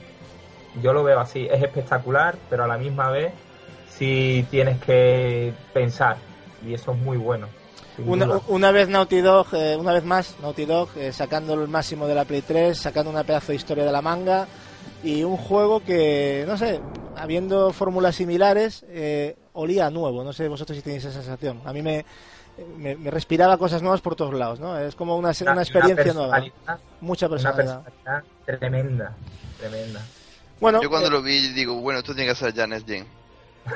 Yo 0.82 0.92
lo 0.92 1.04
veo 1.04 1.20
así, 1.20 1.46
es 1.48 1.62
espectacular, 1.62 2.36
pero 2.48 2.64
a 2.64 2.66
la 2.66 2.78
misma 2.78 3.10
vez 3.10 3.32
sí 3.88 4.44
tienes 4.50 4.80
que 4.80 5.54
pensar 5.72 6.16
y 6.66 6.74
eso 6.74 6.92
es 6.92 6.98
muy 6.98 7.16
bueno. 7.16 7.46
Una, 7.98 8.40
una 8.48 8.72
vez 8.72 8.88
Naughty 8.88 9.20
Dog, 9.20 9.48
eh, 9.52 9.76
una 9.76 9.92
vez 9.92 10.04
más, 10.04 10.34
Naughty 10.40 10.64
Dog 10.64 10.88
eh, 10.96 11.12
sacando 11.12 11.54
el 11.54 11.68
máximo 11.68 12.08
de 12.08 12.14
la 12.14 12.24
Play 12.24 12.42
3, 12.42 12.76
sacando 12.76 13.10
una 13.10 13.22
pedazo 13.22 13.52
de 13.52 13.56
historia 13.56 13.84
de 13.84 13.92
la 13.92 14.02
manga 14.02 14.48
y 15.02 15.24
un 15.24 15.36
juego 15.36 15.82
que, 15.82 16.44
no 16.46 16.56
sé, 16.58 16.80
habiendo 17.16 17.72
fórmulas 17.72 18.16
similares, 18.16 18.84
eh, 18.88 19.36
olía 19.52 19.90
nuevo. 19.90 20.22
No 20.24 20.32
sé 20.32 20.48
vosotros 20.48 20.76
si 20.76 20.82
tenéis 20.82 21.04
esa 21.04 21.22
sensación. 21.22 21.60
A 21.64 21.72
mí 21.72 21.82
me, 21.82 22.04
me, 22.76 22.96
me 22.96 23.10
respiraba 23.10 23.56
cosas 23.58 23.82
nuevas 23.82 24.00
por 24.00 24.14
todos 24.16 24.34
lados, 24.34 24.60
¿no? 24.60 24.78
Es 24.78 24.94
como 24.94 25.16
una, 25.16 25.32
una 25.42 25.62
experiencia 25.62 26.12
nueva. 26.12 26.36
personalidad- 26.42 26.78
Mucha 27.00 27.26
Una 27.28 27.54
personalidad. 27.54 28.24
tremenda, 28.44 29.16
tremenda. 29.58 30.00
Bueno, 30.60 30.82
Yo 30.82 30.90
cuando 30.90 31.08
eh, 31.08 31.12
lo 31.12 31.22
vi 31.22 31.48
digo, 31.54 31.74
bueno, 31.80 32.00
esto 32.00 32.14
tiene 32.14 32.30
que 32.30 32.36
ser 32.36 32.54
Janet 32.54 32.86
Gen. 32.86 33.06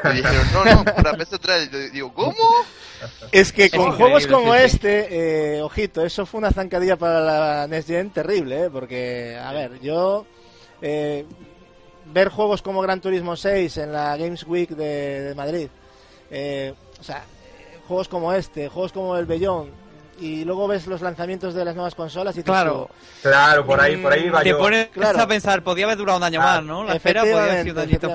Y 0.05 0.09
dijeron, 0.17 0.47
no, 0.53 0.65
no, 0.65 0.85
para 0.85 1.13
PS3. 1.17 1.69
Y 1.69 1.71
yo 1.73 1.79
digo, 1.91 2.13
¿cómo? 2.15 2.35
es 3.33 3.53
que 3.53 3.71
con 3.71 3.93
juegos 3.93 4.27
como 4.27 4.53
sí, 4.55 4.59
sí. 4.61 4.65
este, 4.67 5.57
eh, 5.57 5.63
ojito, 5.63 6.05
eso 6.05 6.27
fue 6.27 6.39
una 6.39 6.51
zancadilla 6.51 6.97
para 6.97 7.21
la 7.21 7.67
Next 7.67 7.89
Gen 7.89 8.11
terrible, 8.11 8.65
¿eh? 8.67 8.71
Porque, 8.71 9.39
a 9.43 9.53
ver, 9.53 9.81
yo... 9.81 10.27
eh, 10.83 11.25
ver 12.13 12.29
juegos 12.29 12.63
como 12.63 12.81
Gran 12.83 13.01
Turismo 13.01 13.37
6 13.37 13.77
en 13.79 13.93
la 13.93 14.17
Games 14.17 14.45
Week 14.47 14.71
de, 14.71 15.21
de 15.23 15.35
Madrid, 15.35 15.69
eh, 16.31 16.75
o 17.01 17.03
sea, 17.03 17.25
juegos 17.89 18.09
como 18.09 18.33
este, 18.33 18.69
juegos 18.69 18.93
como 18.93 19.17
el 19.17 19.27
Bellón, 19.27 19.71
y 20.21 20.45
luego 20.45 20.69
ves 20.69 20.87
los 20.87 21.01
lanzamientos 21.03 21.55
de 21.55 21.65
las 21.65 21.75
nuevas 21.75 21.95
consolas 21.97 22.37
y 22.39 22.43
Claro. 22.45 22.89
tú, 22.89 23.29
Claro, 23.29 23.67
por 23.67 23.81
ahí, 23.81 23.97
por 23.97 24.13
ahí 24.13 24.29
va 24.31 24.43
Te 24.43 24.51
yo. 24.51 24.59
pones 24.59 24.87
claro. 24.89 25.21
a 25.21 25.27
pensar, 25.27 25.65
podía 25.65 25.87
haber 25.87 25.97
durado 25.99 26.19
un 26.19 26.23
año 26.25 26.41
Ah, 26.41 26.57
más, 26.57 26.65
¿no? 26.65 26.85
La 26.85 26.95
espera 26.95 27.23
podía 27.23 27.43
haber 27.43 27.63
sido 27.65 27.83
un 27.83 27.89
añito. 27.89 28.11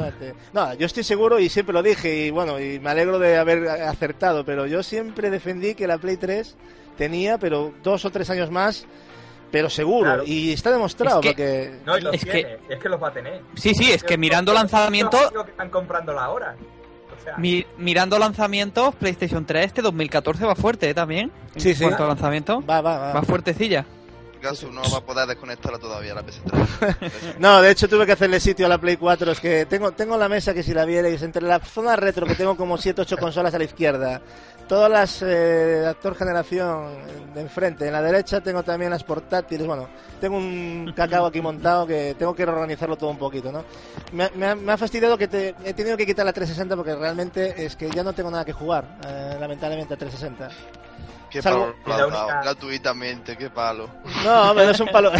No, 0.54 0.74
yo 0.76 0.86
estoy 0.86 1.04
seguro 1.04 1.40
y 1.40 1.50
siempre 1.50 1.74
lo 1.74 1.84
dije 1.84 2.28
y 2.28 2.30
bueno, 2.32 2.58
y 2.60 2.80
me 2.80 2.90
alegro 2.92 3.20
de 3.20 3.38
haber 3.38 3.68
acertado, 3.68 4.46
pero 4.46 4.66
yo 4.66 4.82
siempre 4.82 5.30
defendí 5.30 5.76
que 5.76 5.88
la 5.88 5.98
Play 5.98 6.16
3 6.16 6.56
tenía, 6.98 7.38
pero 7.38 7.74
dos 7.84 8.06
o 8.06 8.12
tres 8.12 8.30
años 8.30 8.50
más, 8.50 8.86
pero 9.52 9.70
seguro. 9.70 10.06
Claro. 10.06 10.24
Y 10.26 10.54
está 10.54 10.72
demostrado 10.72 11.20
Es 11.20 11.22
que- 11.24 11.30
porque... 11.30 11.80
No, 11.86 11.98
y 11.98 12.02
los 12.02 12.14
Es 12.16 12.26
que- 12.26 12.32
tiene, 12.32 12.58
es 12.70 12.80
que 12.80 12.90
los 12.90 13.02
va 13.02 13.08
a 13.10 13.14
tener. 13.14 13.42
Sí, 13.56 13.74
sí, 13.74 13.92
es 13.92 14.04
que 14.04 14.18
mirando 14.18 14.54
lanzamiento, 14.54 15.18
Lo 15.34 15.44
que 15.46 15.52
están 15.52 15.70
comprándola 15.70 16.24
ahora. 16.24 16.56
O 17.20 17.24
sea, 17.24 17.38
mi- 17.38 17.66
mirando 17.78 18.18
lanzamientos, 18.18 18.96
PlayStation 18.96 19.46
3 19.46 19.66
este 19.66 19.82
2014 19.82 20.46
va 20.46 20.56
fuerte 20.56 20.90
¿eh? 20.90 20.94
también. 20.94 21.32
Sí, 21.58 21.76
sí. 21.76 21.84
cuanto 21.84 22.04
a 22.06 22.08
lanzamiento, 22.08 22.64
Va, 22.66 22.80
va, 22.82 22.98
va. 22.98 23.14
va 23.14 23.22
fuertecilla. 23.24 23.86
Gasu 24.42 24.72
no 24.72 24.82
va 24.90 25.00
a 25.00 25.02
poder 25.02 25.28
desconectarla 25.28 25.80
todavía 25.80 26.14
la 26.14 26.24
PS3. 26.24 26.96
No, 27.40 27.62
de 27.62 27.72
hecho 27.72 27.90
tuve 27.90 28.06
que 28.06 28.14
hacerle 28.14 28.40
sitio 28.40 28.68
a 28.68 28.70
la 28.70 28.78
Play 28.78 28.96
4. 28.96 29.34
Es 29.34 29.40
que 29.42 29.66
tengo, 29.66 29.92
tengo 29.92 30.16
la 30.18 30.30
mesa 30.30 30.54
que 30.54 30.64
si 30.64 30.74
la 30.74 30.86
vierais, 30.86 31.22
entre 31.24 31.42
la 31.42 31.60
zona 31.60 31.98
retro 31.98 32.26
que 32.26 32.36
tengo 32.36 32.56
como 32.56 32.78
7 32.78 33.02
8 33.02 33.18
consolas 33.18 33.54
a 33.54 33.58
la 33.58 33.66
izquierda, 33.66 34.22
todas 34.70 34.90
las 34.90 35.22
eh, 35.24 35.84
actor 35.86 36.16
generación 36.16 36.94
de 37.34 37.42
enfrente, 37.42 37.88
en 37.88 37.92
la 37.92 38.04
derecha 38.04 38.40
tengo 38.40 38.62
también 38.62 38.92
las 38.92 39.04
portátiles. 39.04 39.66
Bueno, 39.66 39.90
tengo 40.22 40.38
un 40.38 40.94
cacao 40.96 41.26
aquí 41.26 41.42
montado 41.42 41.88
que 41.88 42.16
tengo 42.18 42.36
que 42.36 42.46
reorganizarlo 42.46 42.96
todo 42.96 43.10
un 43.10 43.18
poquito, 43.18 43.52
¿no? 43.52 43.66
Me, 44.14 44.30
me 44.36 44.46
ha, 44.46 44.56
me 44.56 44.72
ha 44.72 44.78
fastidiado 44.78 45.18
que 45.18 45.28
te, 45.28 45.56
he 45.66 45.74
tenido 45.74 45.98
que 45.98 46.06
quitar 46.06 46.24
la 46.24 46.32
360 46.32 46.76
porque 46.76 46.96
realmente 46.96 47.66
es 47.66 47.76
que 47.76 47.90
ya 47.90 48.04
no 48.04 48.14
tengo 48.14 48.30
nada 48.30 48.46
que 48.46 48.54
jugar, 48.54 48.86
eh, 49.08 49.38
lamentablemente, 49.40 49.96
a 49.96 49.98
360. 49.98 50.50
Qué 51.30 51.42
Salvo- 51.42 51.74
palo 51.86 52.08
única- 52.08 52.42
gratuitamente, 52.42 53.38
qué 53.38 53.50
palo. 53.50 53.90
No, 54.24 54.50
hombre, 54.52 54.66
no 54.66 54.72
es 54.72 54.80
un 54.80 54.88
palo. 54.88 55.12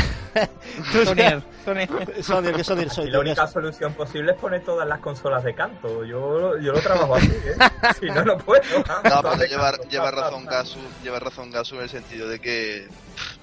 Sonier, 1.06 1.42
Sonier. 1.66 1.90
Sonier, 2.24 2.56
que 2.56 2.64
Sonier 2.64 2.90
soy. 2.90 3.08
y 3.08 3.12
la 3.12 3.20
única 3.20 3.48
solución 3.48 3.94
posible 3.94 4.32
es 4.32 4.38
poner 4.38 4.64
todas 4.64 4.88
las 4.88 5.00
consolas 5.00 5.44
de 5.44 5.54
canto. 5.54 6.04
Yo, 6.06 6.58
yo 6.58 6.72
lo 6.72 6.80
trabajo 6.82 7.16
así, 7.16 7.28
¿eh? 7.28 7.56
si 8.00 8.06
no, 8.08 8.24
no 8.24 8.38
puedo. 8.38 8.62
No, 8.80 9.22
pero 9.22 9.36
lleva, 9.46 9.72
canto, 9.72 9.88
lleva 9.90 10.12
razón. 10.12 10.46
Gasu, 10.46 10.80
lleva 11.04 11.20
razón 11.20 11.52
Gasu 11.52 11.76
en 11.76 11.82
el 11.84 11.90
sentido 11.90 12.28
de 12.28 12.40
que 12.40 12.88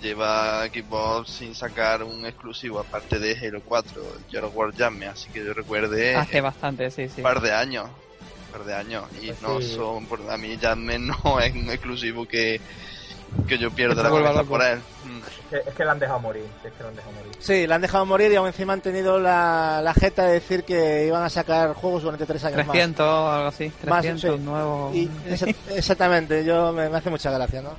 lleva 0.02 0.64
Xbox 0.66 1.30
sin 1.30 1.54
sacar 1.54 2.02
un 2.02 2.24
exclusivo 2.26 2.80
aparte 2.80 3.18
de 3.18 3.36
Halo 3.46 3.60
4, 3.64 4.02
Gears 4.30 4.46
of 4.46 4.56
War 4.56 4.72
Jamme, 4.76 5.06
así 5.06 5.28
que 5.30 5.44
yo 5.44 5.52
recuerde 5.52 6.16
Hace 6.16 6.40
bastante, 6.40 6.90
sí, 6.90 7.08
sí. 7.08 7.14
un 7.18 7.22
par 7.24 7.40
de 7.40 7.52
años, 7.52 7.88
par 8.57 8.66
de 8.66 8.74
años 8.74 9.04
y 9.20 9.26
Pues 9.28 9.42
no 9.42 9.61
sí. 9.61 9.74
son 9.74 10.07
por 10.07 10.20
a 10.30 10.36
mí 10.36 10.57
Jamme 10.61 10.98
no 10.98 11.40
es 11.40 11.54
un 11.54 11.68
exclusivo 11.70 12.26
que 12.26 12.61
que 13.48 13.59
yo 13.59 13.70
pierdo 13.70 14.02
la 14.02 14.09
cabeza 14.09 14.44
por 14.44 14.62
él. 14.62 14.78
Es 14.78 15.50
que, 15.62 15.68
es 15.68 15.74
que 15.74 15.84
la 15.84 15.92
han 15.92 15.98
dejado 15.98 16.20
morir. 16.20 16.44
Es 16.64 16.72
que 16.72 16.82
la 16.82 16.88
han 16.88 16.96
dejado 16.96 17.12
morir. 17.12 17.32
Sí, 17.38 17.66
la 17.66 17.74
han 17.74 17.80
dejado 17.82 18.07
morir 18.07 18.32
y 18.32 18.36
aún 18.36 18.46
encima 18.46 18.72
han 18.72 18.80
tenido 18.80 19.18
la, 19.18 19.80
la 19.82 19.92
jeta 19.94 20.24
de 20.26 20.34
decir 20.34 20.62
que 20.64 21.07
iban 21.07 21.22
a 21.22 21.28
sacar 21.28 21.74
juegos 21.74 22.02
durante 22.04 22.24
tres 22.24 22.42
años 22.44 22.64
300 22.64 23.04
o 23.07 23.28
algo 23.30 23.48
así. 23.48 23.70
Más, 23.86 24.02
300 24.02 24.38
sí. 24.38 24.44
nuevos. 24.44 24.88
más. 24.90 24.96
Y 24.96 25.11
exa- 25.28 25.54
exactamente, 25.74 26.44
yo 26.44 26.72
me, 26.72 26.88
me 26.88 26.96
hace 26.96 27.11
mucha 27.11 27.30
gracia, 27.32 27.61
¿no? 27.62 27.70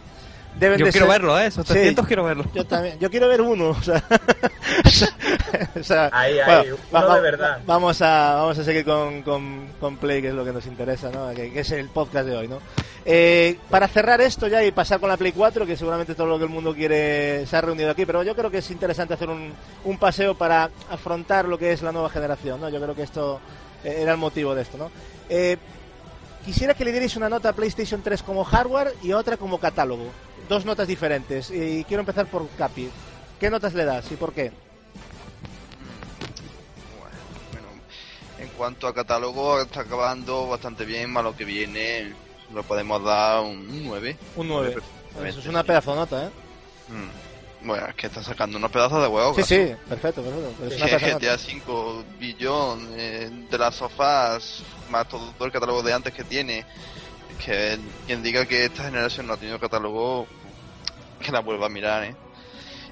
Deben 0.59 0.79
Yo 0.79 0.85
de 0.85 0.91
quiero 0.91 1.05
ser- 1.07 1.13
verlo, 1.13 1.39
¿eh? 1.39 1.45
Esos 1.47 1.67
Sí. 1.67 1.73
300 1.73 2.07
quiero 2.07 2.23
verlo. 2.23 2.45
Yo 2.53 2.65
también, 2.65 2.97
yo 2.99 3.09
quiero 3.11 3.27
ver 3.27 3.41
uno, 3.41 3.69
o 3.77 3.81
sea, 3.81 4.03
o 5.79 5.83
sea, 5.83 6.09
Ahí, 6.11 6.39
ahí, 6.39 6.69
uno 6.91 7.13
de 7.15 7.21
verdad. 7.21 7.59
Vamos 7.65 8.01
a, 8.01 8.35
vamos 8.35 8.57
a 8.57 8.63
seguir 8.63 8.83
con, 8.83 9.21
con, 9.21 9.67
con 9.79 9.97
Play, 9.97 10.21
que 10.21 10.29
es 10.29 10.33
lo 10.33 10.43
que 10.43 10.51
nos 10.51 10.65
interesa, 10.65 11.09
¿no? 11.11 11.29
Que, 11.33 11.51
que 11.51 11.59
es 11.59 11.71
el 11.71 11.89
podcast 11.89 12.27
de 12.27 12.35
hoy, 12.35 12.47
¿no? 12.47 12.59
Eh, 13.05 13.57
para 13.69 13.87
cerrar 13.87 14.19
esto 14.19 14.47
ya 14.47 14.63
y 14.63 14.71
pasar 14.71 14.99
con 14.99 15.09
la 15.09 15.17
Play 15.17 15.31
4, 15.31 15.65
que 15.65 15.77
seguramente 15.77 16.15
todo 16.15 16.27
lo 16.27 16.37
que 16.37 16.43
el 16.45 16.49
mundo 16.49 16.73
quiere 16.73 17.45
se 17.45 17.55
ha 17.55 17.61
reunido 17.61 17.91
aquí, 17.91 18.05
pero 18.05 18.23
yo 18.23 18.35
creo 18.35 18.51
que 18.51 18.57
es 18.57 18.71
interesante 18.71 19.13
hacer 19.13 19.29
un, 19.29 19.53
un 19.85 19.97
paseo 19.97 20.35
para 20.35 20.69
afrontar 20.89 21.45
lo 21.47 21.57
que 21.57 21.71
es 21.71 21.81
la 21.81 21.91
nueva 21.91 22.09
generación, 22.09 22.59
¿no? 22.59 22.69
Yo 22.69 22.81
creo 22.81 22.95
que 22.95 23.03
esto 23.03 23.39
eh, 23.83 23.99
era 24.01 24.11
el 24.13 24.17
motivo 24.17 24.53
de 24.55 24.63
esto, 24.63 24.77
¿no? 24.77 24.91
Eh, 25.29 25.57
quisiera 26.45 26.73
que 26.73 26.83
le 26.83 26.91
dierais 26.91 27.15
una 27.15 27.29
nota 27.29 27.49
a 27.49 27.53
PlayStation 27.53 28.01
3 28.01 28.23
como 28.23 28.43
hardware 28.43 28.93
y 29.03 29.13
otra 29.13 29.37
como 29.37 29.59
catálogo. 29.59 30.05
Dos 30.47 30.65
notas 30.65 30.87
diferentes. 30.87 31.51
Y 31.51 31.83
quiero 31.83 32.01
empezar 32.01 32.27
por 32.27 32.47
Capi. 32.49 32.89
¿Qué 33.39 33.49
notas 33.49 33.73
le 33.73 33.85
das 33.85 34.11
y 34.11 34.15
por 34.15 34.33
qué? 34.33 34.51
Bueno, 37.51 37.67
en 38.39 38.47
cuanto 38.49 38.87
a 38.87 38.93
catálogo, 38.93 39.61
está 39.61 39.81
acabando 39.81 40.47
bastante 40.47 40.85
bien, 40.85 41.11
más 41.11 41.23
lo 41.23 41.35
que 41.35 41.45
viene, 41.45 42.13
lo 42.53 42.63
podemos 42.63 43.03
dar 43.03 43.43
un 43.43 43.85
9. 43.85 44.17
Un 44.35 44.47
9. 44.47 44.75
Eso 45.25 45.39
es 45.39 45.45
una 45.47 45.63
pedazo 45.63 45.95
nota, 45.95 46.25
¿eh? 46.25 46.29
Mm. 46.89 47.27
Bueno, 47.67 47.87
es 47.87 47.95
que 47.95 48.07
está 48.07 48.23
sacando 48.23 48.57
unos 48.57 48.71
pedazos 48.71 49.01
de 49.01 49.07
huevo. 49.07 49.33
Sí, 49.33 49.43
sí, 49.43 49.75
perfecto, 49.89 50.21
perfecto. 50.21 50.53
Pero 50.59 50.71
es 50.71 50.81
una 50.81 50.85
de 50.97 50.97
GTA 50.97 51.31
nota. 51.31 51.37
5, 51.37 52.03
billón, 52.19 52.87
eh, 52.93 53.29
de 53.49 53.57
las 53.57 53.75
sofás, 53.75 54.61
más 54.89 55.07
todo, 55.09 55.31
todo 55.31 55.45
el 55.45 55.51
catálogo 55.51 55.83
de 55.83 55.93
antes 55.93 56.13
que 56.13 56.23
tiene. 56.23 56.65
Que 57.37 57.77
quien 58.05 58.23
diga 58.23 58.45
que 58.45 58.65
esta 58.65 58.83
generación 58.85 59.27
no 59.27 59.33
ha 59.33 59.37
tenido 59.37 59.59
catálogo, 59.59 60.27
que 61.19 61.31
la 61.31 61.41
vuelva 61.41 61.67
a 61.67 61.69
mirar, 61.69 62.03
¿eh? 62.03 62.15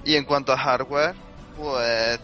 Y 0.04 0.16
en 0.16 0.26
cuanto 0.26 0.52
a 0.52 0.58
hardware, 0.58 1.16
pues 1.56 2.20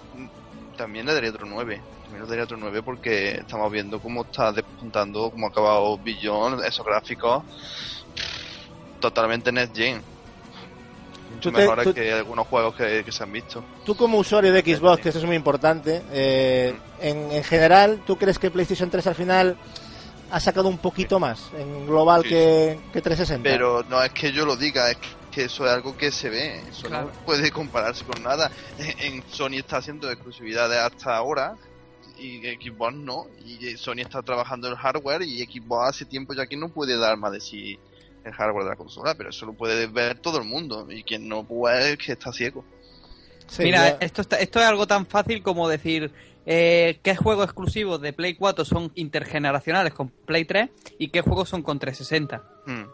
también 0.77 1.05
le 1.05 1.13
daría 1.13 1.31
otro 1.31 1.45
9. 1.47 1.81
También 2.03 2.23
le 2.23 2.29
daría 2.29 2.43
otro 2.43 2.57
9 2.57 2.83
porque 2.83 3.31
estamos 3.31 3.71
viendo 3.71 3.99
cómo 3.99 4.21
está 4.23 4.51
despuntando, 4.51 5.31
cómo 5.31 5.47
ha 5.47 5.49
acabado 5.49 5.97
Billón, 5.97 6.63
esos 6.63 6.85
gráficos 6.85 7.43
totalmente 8.99 9.51
next 9.51 9.75
gen. 9.75 10.03
Mucho 11.29 11.51
mejores 11.51 11.85
tú- 11.85 11.93
que 11.93 12.11
algunos 12.11 12.45
juegos 12.47 12.75
que, 12.75 13.03
que 13.05 13.11
se 13.11 13.23
han 13.23 13.31
visto. 13.31 13.63
Tú 13.85 13.95
como 13.95 14.17
usuario 14.19 14.51
de 14.53 14.61
Xbox, 14.61 15.01
que 15.01 15.09
eso 15.09 15.19
es 15.19 15.25
muy 15.25 15.35
importante, 15.35 16.03
eh, 16.11 16.77
en, 16.99 17.31
en 17.31 17.43
general, 17.43 18.03
¿tú 18.05 18.17
crees 18.17 18.37
que 18.37 18.51
PlayStation 18.51 18.89
3 18.89 19.07
al 19.07 19.15
final 19.15 19.57
ha 20.31 20.39
sacado 20.39 20.69
un 20.69 20.77
poquito 20.77 21.19
más 21.19 21.49
en 21.57 21.85
global 21.85 22.23
Sí, 22.23 22.29
que, 22.29 22.79
que 22.93 23.01
360? 23.01 23.43
Pero 23.49 23.83
no 23.89 24.01
es 24.03 24.11
que 24.11 24.31
yo 24.31 24.45
lo 24.45 24.55
diga, 24.55 24.89
es 24.91 24.97
que 25.31 25.45
eso 25.45 25.65
es 25.65 25.71
algo 25.71 25.95
que 25.97 26.11
se 26.11 26.29
ve. 26.29 26.61
Eso 26.69 26.87
Claro. 26.87 27.07
no 27.07 27.25
puede 27.25 27.51
compararse 27.51 28.03
con 28.05 28.21
nada. 28.23 28.51
En 28.79 29.23
Sony 29.29 29.55
está 29.59 29.77
haciendo 29.77 30.09
exclusividades 30.11 30.77
hasta 30.79 31.15
ahora 31.15 31.55
y 32.17 32.39
Xbox 32.39 32.93
no. 32.95 33.27
Y 33.45 33.75
Sony 33.77 33.99
está 34.01 34.21
trabajando 34.21 34.67
el 34.67 34.75
hardware 34.75 35.21
y 35.23 35.43
Xbox 35.45 35.89
hace 35.89 36.05
tiempo 36.05 36.33
ya 36.33 36.45
que 36.47 36.57
no 36.57 36.69
puede 36.69 36.97
dar 36.97 37.17
más 37.17 37.31
de 37.31 37.41
sí 37.41 37.79
el 38.23 38.33
hardware 38.33 38.65
de 38.65 38.69
la 38.71 38.75
consola, 38.75 39.15
pero 39.15 39.29
eso 39.31 39.45
lo 39.47 39.53
puede 39.53 39.87
ver 39.87 40.19
todo 40.19 40.37
el 40.37 40.43
mundo. 40.43 40.85
Y 40.91 41.03
quien 41.03 41.27
no 41.27 41.43
puede 41.43 41.93
es 41.93 41.97
que 41.97 42.11
está 42.11 42.31
ciego. 42.31 42.63
Sí, 43.47 43.63
Mira, 43.63 43.89
ya- 43.89 43.97
esto, 43.99 44.21
está- 44.21 44.37
esto 44.37 44.59
es 44.59 44.65
algo 44.65 44.85
tan 44.87 45.05
fácil 45.05 45.41
como 45.43 45.67
decir 45.67 46.11
eh, 46.45 46.99
qué 47.03 47.15
juegos 47.15 47.45
exclusivos 47.45 48.01
de 48.01 48.13
Play 48.13 48.35
4 48.35 48.65
son 48.65 48.91
intergeneracionales 48.95 49.93
con 49.93 50.09
Play 50.09 50.45
3 50.45 50.69
y 50.99 51.09
qué 51.09 51.21
juegos 51.21 51.49
son 51.49 51.61
con 51.63 51.79
360. 51.79 52.43
Hmm. 52.65 52.85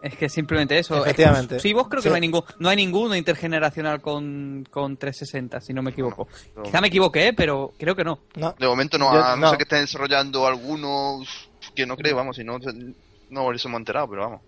Es 0.00 0.16
que 0.16 0.28
simplemente 0.28 0.78
eso. 0.78 1.04
Efectivamente. 1.04 1.56
Exclusivos 1.56 1.88
creo 1.88 2.00
que 2.00 2.04
Sí. 2.04 2.08
no 2.10 2.14
hay 2.14 2.20
ningún, 2.20 2.42
no 2.60 2.68
hay 2.68 2.76
ninguno 2.76 3.16
intergeneracional 3.16 4.00
con, 4.00 4.64
con 4.70 4.96
360, 4.96 5.60
si 5.60 5.74
no 5.74 5.82
me 5.82 5.90
equivoco. 5.90 6.28
No. 6.54 6.62
Quizá 6.62 6.80
me 6.80 6.86
equivoqué, 6.86 7.32
pero 7.32 7.72
creo 7.76 7.96
que 7.96 8.04
no. 8.04 8.20
no. 8.36 8.54
De 8.58 8.66
momento 8.68 8.96
no, 8.96 9.12
Yo- 9.12 9.24
a 9.24 9.30
no, 9.34 9.42
no. 9.42 9.48
ser 9.50 9.58
que 9.58 9.64
estén 9.64 9.80
desarrollando 9.80 10.46
algunos 10.46 11.50
que 11.74 11.84
no 11.84 11.96
creo, 11.96 12.14
vamos, 12.14 12.36
si 12.36 12.44
no, 12.44 12.58
no 13.30 13.50
nos 13.52 13.64
hemos 13.64 13.78
enterado, 13.78 14.08
pero 14.08 14.22
vamos. 14.22 14.40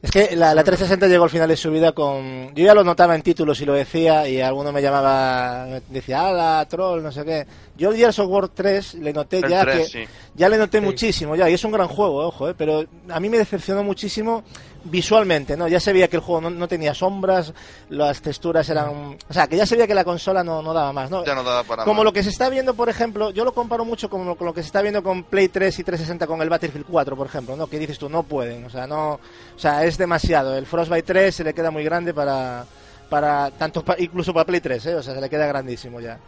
Es 0.00 0.12
que 0.12 0.36
la, 0.36 0.54
la 0.54 0.62
360 0.62 1.08
llegó 1.08 1.24
al 1.24 1.30
final 1.30 1.48
de 1.48 1.56
su 1.56 1.72
vida 1.72 1.90
con... 1.90 2.54
Yo 2.54 2.64
ya 2.64 2.72
lo 2.74 2.84
notaba 2.84 3.16
en 3.16 3.22
títulos 3.22 3.60
y 3.60 3.64
lo 3.64 3.72
decía, 3.72 4.28
y 4.28 4.40
alguno 4.40 4.70
me 4.70 4.80
llamaba, 4.80 5.66
me 5.68 5.82
decía, 5.88 6.28
ala, 6.28 6.64
troll, 6.68 7.02
no 7.02 7.10
sé 7.10 7.24
qué. 7.24 7.44
Yo 7.76 7.90
el 7.90 7.96
Gears 7.96 8.18
of 8.20 8.28
War 8.28 8.48
3 8.48 8.94
le 8.94 9.12
noté 9.12 9.38
El 9.38 9.48
ya 9.50 9.62
3, 9.62 9.76
que... 9.76 9.84
sí. 9.86 10.10
Ya 10.36 10.48
le 10.48 10.56
noté 10.56 10.78
Sí. 10.78 10.84
muchísimo, 10.84 11.34
ya, 11.34 11.50
y 11.50 11.54
es 11.54 11.64
un 11.64 11.72
gran 11.72 11.88
juego, 11.88 12.24
ojo, 12.28 12.48
eh, 12.48 12.54
pero 12.56 12.84
a 13.08 13.18
mí 13.18 13.28
me 13.28 13.38
decepcionó 13.38 13.82
muchísimo 13.82 14.44
visualmente, 14.90 15.56
¿no? 15.56 15.68
Ya 15.68 15.80
se 15.80 15.92
veía 15.92 16.08
que 16.08 16.16
el 16.16 16.22
juego 16.22 16.40
no, 16.42 16.50
no 16.50 16.68
tenía 16.68 16.94
sombras, 16.94 17.52
las 17.90 18.20
texturas 18.22 18.68
eran... 18.68 19.16
O 19.28 19.32
sea, 19.32 19.46
que 19.46 19.56
ya 19.56 19.66
se 19.66 19.74
veía 19.74 19.86
que 19.86 19.94
la 19.94 20.04
consola 20.04 20.42
no, 20.44 20.62
no 20.62 20.72
daba 20.72 20.92
más, 20.92 21.10
¿no? 21.10 21.24
Ya 21.24 21.34
no 21.34 21.42
daba 21.44 21.64
para 21.64 21.84
Como 21.84 21.98
más. 21.98 22.04
lo 22.04 22.12
que 22.12 22.22
se 22.22 22.30
está 22.30 22.48
viendo, 22.48 22.74
por 22.74 22.88
ejemplo, 22.88 23.30
yo 23.30 23.44
lo 23.44 23.52
comparo 23.52 23.84
mucho 23.84 24.08
con 24.10 24.24
lo, 24.26 24.36
con 24.36 24.46
lo 24.46 24.54
que 24.54 24.62
se 24.62 24.66
está 24.66 24.82
viendo 24.82 25.02
con 25.02 25.24
Play 25.24 25.48
3 25.48 25.78
y 25.78 25.84
360 25.84 26.26
con 26.26 26.40
el 26.42 26.48
Battlefield 26.48 26.86
4, 26.88 27.16
por 27.16 27.26
ejemplo, 27.26 27.56
¿no? 27.56 27.66
Que 27.66 27.78
dices 27.78 27.98
tú, 27.98 28.08
no 28.08 28.22
pueden, 28.22 28.64
o 28.64 28.70
sea, 28.70 28.86
no, 28.86 29.12
o 29.14 29.20
sea, 29.58 29.84
es 29.84 29.96
demasiado. 29.98 30.56
El 30.56 30.66
Frostbite 30.66 31.02
3 31.02 31.34
se 31.34 31.44
le 31.44 31.54
queda 31.54 31.70
muy 31.70 31.84
grande 31.84 32.14
para, 32.14 32.64
para 33.08 33.50
tanto 33.52 33.84
pa- 33.84 33.96
incluso 33.98 34.32
para 34.32 34.44
Play 34.46 34.60
3, 34.60 34.86
¿eh? 34.86 34.94
O 34.96 35.02
sea, 35.02 35.14
se 35.14 35.20
le 35.20 35.28
queda 35.30 35.46
grandísimo 35.46 36.00
ya. 36.00 36.18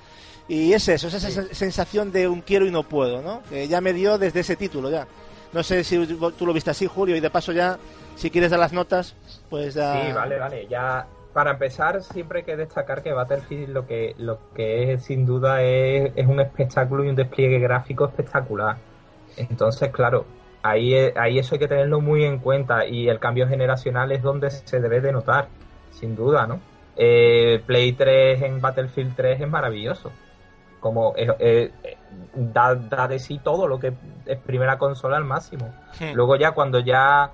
Y 0.49 0.73
es 0.73 0.89
eso, 0.89 1.07
es 1.09 1.15
esa 1.15 1.29
sen- 1.29 1.53
sensación 1.53 2.11
de 2.11 2.27
un 2.27 2.41
quiero 2.41 2.67
y 2.67 2.71
no 2.73 2.83
puedo, 2.83 3.23
¿no? 3.23 3.41
Que 3.49 3.69
ya 3.69 3.81
me 3.81 3.93
dio 3.93 4.19
desde 4.19 4.41
ese 4.41 4.57
título 4.57 4.91
ya. 4.91 5.07
No 5.53 5.63
sé 5.63 5.83
si 5.85 5.97
tú 6.07 6.47
lo 6.47 6.53
viste 6.53 6.71
así, 6.71 6.87
Julio, 6.87 7.17
y 7.17 7.21
de 7.21 7.31
paso 7.31 7.53
ya, 7.53 7.77
si 8.21 8.31
quieres 8.31 8.51
dar 8.51 8.61
las 8.61 8.73
notas, 8.73 9.17
pues 9.49 9.75
ya... 9.75 9.95
Sí, 9.95 10.13
vale, 10.13 10.39
vale. 10.39 10.67
Ya 10.69 11.07
para 11.33 11.53
empezar 11.53 12.03
siempre 12.03 12.41
hay 12.41 12.45
que 12.45 12.57
destacar 12.57 13.03
que 13.03 13.13
Battlefield 13.13 13.71
lo 13.71 13.87
que 13.87 14.15
lo 14.19 14.39
que 14.55 14.93
es 14.93 15.05
sin 15.05 15.25
duda 15.25 15.63
es, 15.63 16.13
es 16.17 16.27
un 16.27 16.41
espectáculo 16.41 17.05
y 17.05 17.09
un 17.09 17.17
despliegue 17.17 17.59
gráfico 17.59 18.05
espectacular. 18.05 18.77
Entonces, 19.37 19.91
claro, 19.91 20.27
ahí 20.63 20.95
ahí 21.17 21.39
eso 21.39 21.55
hay 21.55 21.61
que 21.61 21.69
tenerlo 21.69 22.01
muy 22.01 22.25
en 22.25 22.39
cuenta 22.39 22.85
y 22.85 23.09
el 23.09 23.19
cambio 23.19 23.49
generacional 23.49 24.13
es 24.13 24.23
donde 24.23 24.51
se 24.51 24.81
debe 24.81 25.01
de 25.01 25.13
notar, 25.13 25.49
sin 25.93 26.15
duda, 26.15 26.47
¿no? 26.47 26.61
Eh, 26.97 27.63
Play 27.65 27.93
3 27.93 28.43
en 28.43 28.61
Battlefield 28.61 29.17
3 29.17 29.41
es 29.41 29.49
maravilloso. 29.49 30.13
Como 30.81 31.15
eh, 31.17 31.29
eh, 31.39 31.71
eh, 31.85 31.97
da, 32.35 32.75
da 32.75 33.07
de 33.07 33.19
sí 33.19 33.39
todo 33.43 33.67
lo 33.67 33.79
que 33.79 33.93
es 34.27 34.39
primera 34.39 34.77
consola 34.79 35.17
al 35.17 35.25
máximo. 35.25 35.73
Hmm. 35.99 36.15
Luego 36.15 36.37
ya 36.37 36.53
cuando 36.53 36.81
ya 36.81 37.31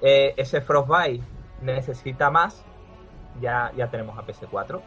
eh, 0.00 0.34
ese 0.36 0.60
Frostbite 0.60 1.24
necesita 1.62 2.30
más, 2.30 2.64
ya, 3.40 3.72
ya 3.76 3.88
tenemos 3.88 4.18
a 4.18 4.26
PS4, 4.26 4.80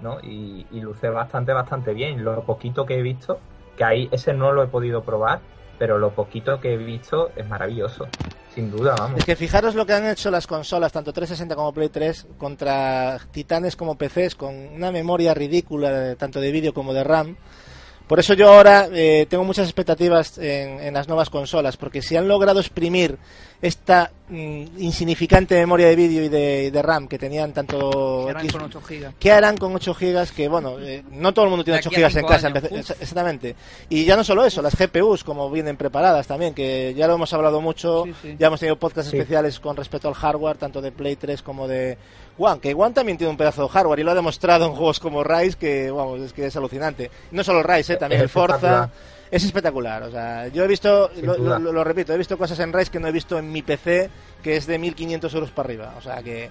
¿no? 0.00 0.20
Y, 0.20 0.66
y 0.70 0.80
luce 0.80 1.08
bastante, 1.08 1.52
bastante 1.52 1.94
bien. 1.94 2.24
Lo 2.24 2.42
poquito 2.42 2.84
que 2.86 2.98
he 2.98 3.02
visto, 3.02 3.38
que 3.76 3.84
ahí 3.84 4.08
ese 4.12 4.32
no 4.32 4.52
lo 4.52 4.62
he 4.62 4.66
podido 4.66 5.02
probar, 5.02 5.40
pero 5.78 5.98
lo 5.98 6.10
poquito 6.10 6.60
que 6.60 6.74
he 6.74 6.76
visto 6.76 7.30
es 7.36 7.46
maravilloso, 7.48 8.06
sin 8.54 8.70
duda, 8.70 8.94
vamos. 8.98 9.18
Es 9.18 9.24
que 9.24 9.36
fijaros 9.36 9.74
lo 9.74 9.84
que 9.84 9.92
han 9.92 10.06
hecho 10.06 10.30
las 10.30 10.46
consolas, 10.46 10.92
tanto 10.92 11.12
360 11.12 11.54
como 11.54 11.72
Play 11.72 11.88
3, 11.88 12.28
contra 12.38 13.18
titanes 13.30 13.76
como 13.76 13.96
PCs, 13.96 14.34
con 14.34 14.54
una 14.54 14.90
memoria 14.90 15.34
ridícula, 15.34 16.14
tanto 16.16 16.40
de 16.40 16.50
vídeo 16.50 16.72
como 16.72 16.92
de 16.92 17.04
RAM. 17.04 17.36
Por 18.06 18.20
eso 18.20 18.34
yo 18.34 18.52
ahora 18.52 18.88
eh, 18.92 19.26
tengo 19.28 19.42
muchas 19.42 19.66
expectativas 19.66 20.38
en, 20.38 20.80
en 20.80 20.94
las 20.94 21.08
nuevas 21.08 21.28
consolas, 21.28 21.76
porque 21.76 22.02
si 22.02 22.16
han 22.16 22.28
logrado 22.28 22.60
exprimir 22.60 23.18
esta 23.60 24.12
mm, 24.28 24.64
insignificante 24.78 25.56
memoria 25.56 25.88
de 25.88 25.96
vídeo 25.96 26.22
y 26.22 26.28
de, 26.28 26.82
RAM 26.82 27.08
que 27.08 27.18
tenían 27.18 27.52
tanto 27.52 28.28
eran 28.30 28.42
X- 28.44 28.52
con 28.52 28.62
8 28.62 28.80
gigas. 28.82 29.14
¿Qué 29.18 29.32
harán 29.32 29.56
con 29.56 29.74
8 29.74 29.94
gigas? 29.94 30.30
Que 30.30 30.46
bueno, 30.46 30.78
eh, 30.78 31.02
no 31.10 31.34
todo 31.34 31.46
el 31.46 31.50
mundo 31.50 31.64
tiene 31.64 31.78
De 31.78 31.80
8 31.80 31.88
aquí 31.88 31.94
a 31.96 31.98
gigas 32.10 32.16
en 32.16 32.26
casa, 32.26 32.46
años, 32.48 32.90
exactamente. 33.00 33.56
Y 33.88 34.04
ya 34.04 34.14
no 34.16 34.22
solo 34.22 34.44
eso, 34.44 34.62
las 34.62 34.76
GPUs 34.76 35.24
como 35.24 35.50
vienen 35.50 35.76
preparadas 35.76 36.26
también, 36.28 36.54
que 36.54 36.94
ya 36.96 37.08
lo 37.08 37.14
hemos 37.14 37.32
hablado 37.32 37.60
mucho, 37.60 38.04
Sí, 38.04 38.14
sí. 38.22 38.36
ya 38.38 38.46
hemos 38.48 38.60
tenido 38.60 38.76
podcasts 38.78 39.10
Sí. 39.10 39.16
especiales 39.16 39.58
con 39.58 39.76
respecto 39.76 40.06
al 40.06 40.14
hardware, 40.14 40.58
tanto 40.58 40.80
de 40.80 40.92
Play 40.92 41.16
3 41.16 41.42
como 41.42 41.66
de 41.66 41.96
One, 42.38 42.60
que 42.60 42.74
One 42.74 42.92
también 42.92 43.16
tiene 43.16 43.30
un 43.30 43.36
pedazo 43.36 43.62
de 43.62 43.68
hardware 43.70 44.00
y 44.00 44.02
lo 44.02 44.10
ha 44.10 44.14
demostrado 44.14 44.66
en 44.66 44.72
juegos 44.72 45.00
como 45.00 45.24
Rise, 45.24 45.56
que 45.56 45.90
vamos, 45.90 46.20
es 46.20 46.32
que 46.32 46.46
es 46.46 46.56
alucinante. 46.56 47.10
No 47.30 47.42
solo 47.42 47.62
Rise, 47.62 47.94
eh, 47.94 47.96
también 47.96 48.20
Es 48.20 48.24
el 48.24 48.28
Forza. 48.28 48.90
Es 49.30 49.42
espectacular, 49.44 50.02
o 50.04 50.10
sea, 50.10 50.46
yo 50.48 50.62
he 50.62 50.68
visto, 50.68 51.10
lo, 51.20 51.34
duda. 51.34 51.58
lo- 51.58 51.72
lo 51.72 51.82
repito, 51.82 52.12
he 52.12 52.18
visto 52.18 52.38
cosas 52.38 52.60
en 52.60 52.72
Rise 52.72 52.92
que 52.92 53.00
no 53.00 53.08
he 53.08 53.12
visto 53.12 53.36
en 53.38 53.50
mi 53.50 53.60
PC, 53.62 54.08
que 54.42 54.56
es 54.56 54.66
de 54.68 54.78
1500 54.78 55.34
euros 55.34 55.50
para 55.50 55.66
arriba, 55.66 55.94
o 55.98 56.00
sea 56.00 56.22
que 56.22 56.48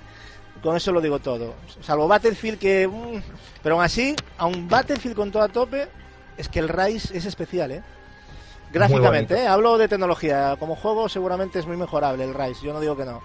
con 0.61 0.75
eso 0.75 0.91
lo 0.91 0.99
digo 0.99 1.19
todo. 1.19 1.53
Salvo 1.81 2.07
Battlefield 2.07 2.59
que... 2.59 2.85
mm, 2.87 3.21
pero 3.63 3.75
aún 3.75 3.83
así, 3.85 4.13
a 4.37 4.45
un 4.47 4.67
Battlefield 4.67 5.15
con 5.15 5.31
todo 5.31 5.43
a 5.43 5.47
tope, 5.47 5.87
es 6.37 6.49
que 6.49 6.59
el 6.59 6.67
Rise 6.67 7.15
es 7.17 7.25
especial, 7.25 7.71
¿eh? 7.71 7.81
Gráficamente. 8.73 9.35
¿eh? 9.43 9.47
Hablo 9.47 9.77
de 9.77 9.87
tecnología. 9.87 10.57
Como 10.59 10.75
juego 10.75 11.07
seguramente 11.07 11.59
es 11.59 11.65
muy 11.67 11.77
mejorable 11.77 12.23
el 12.25 12.33
Rise, 12.33 12.65
yo 12.65 12.73
no 12.73 12.79
digo 12.81 12.97
que 12.97 13.05
no. 13.05 13.21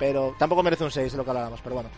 Pero 0.00 0.34
tampoco 0.38 0.62
merece 0.64 0.82
un 0.82 0.90
6 0.90 1.12
de 1.12 1.16
lo 1.18 1.22
que 1.24 1.30
hablábamos, 1.30 1.60
pero 1.62 1.76
bueno. 1.76 1.90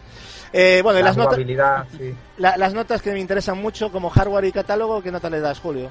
Eh, 0.53 0.81
bueno, 0.83 0.99
y 0.99 1.03
La 1.03 1.09
las, 1.09 1.17
notas 1.17 1.29
jugabilidad, 1.37 1.87
sí. 1.97 2.15
la- 2.37 2.57
las 2.59 2.75
notas 2.75 3.01
que 3.01 3.13
me 3.13 3.21
interesan 3.21 3.57
mucho 3.63 3.91
como 3.91 4.11
hardware 4.11 4.45
y 4.45 4.53
catálogo, 4.53 5.01
¿qué 5.03 5.11
nota 5.11 5.31
le 5.31 5.41
das, 5.41 5.59
Julio? 5.61 5.89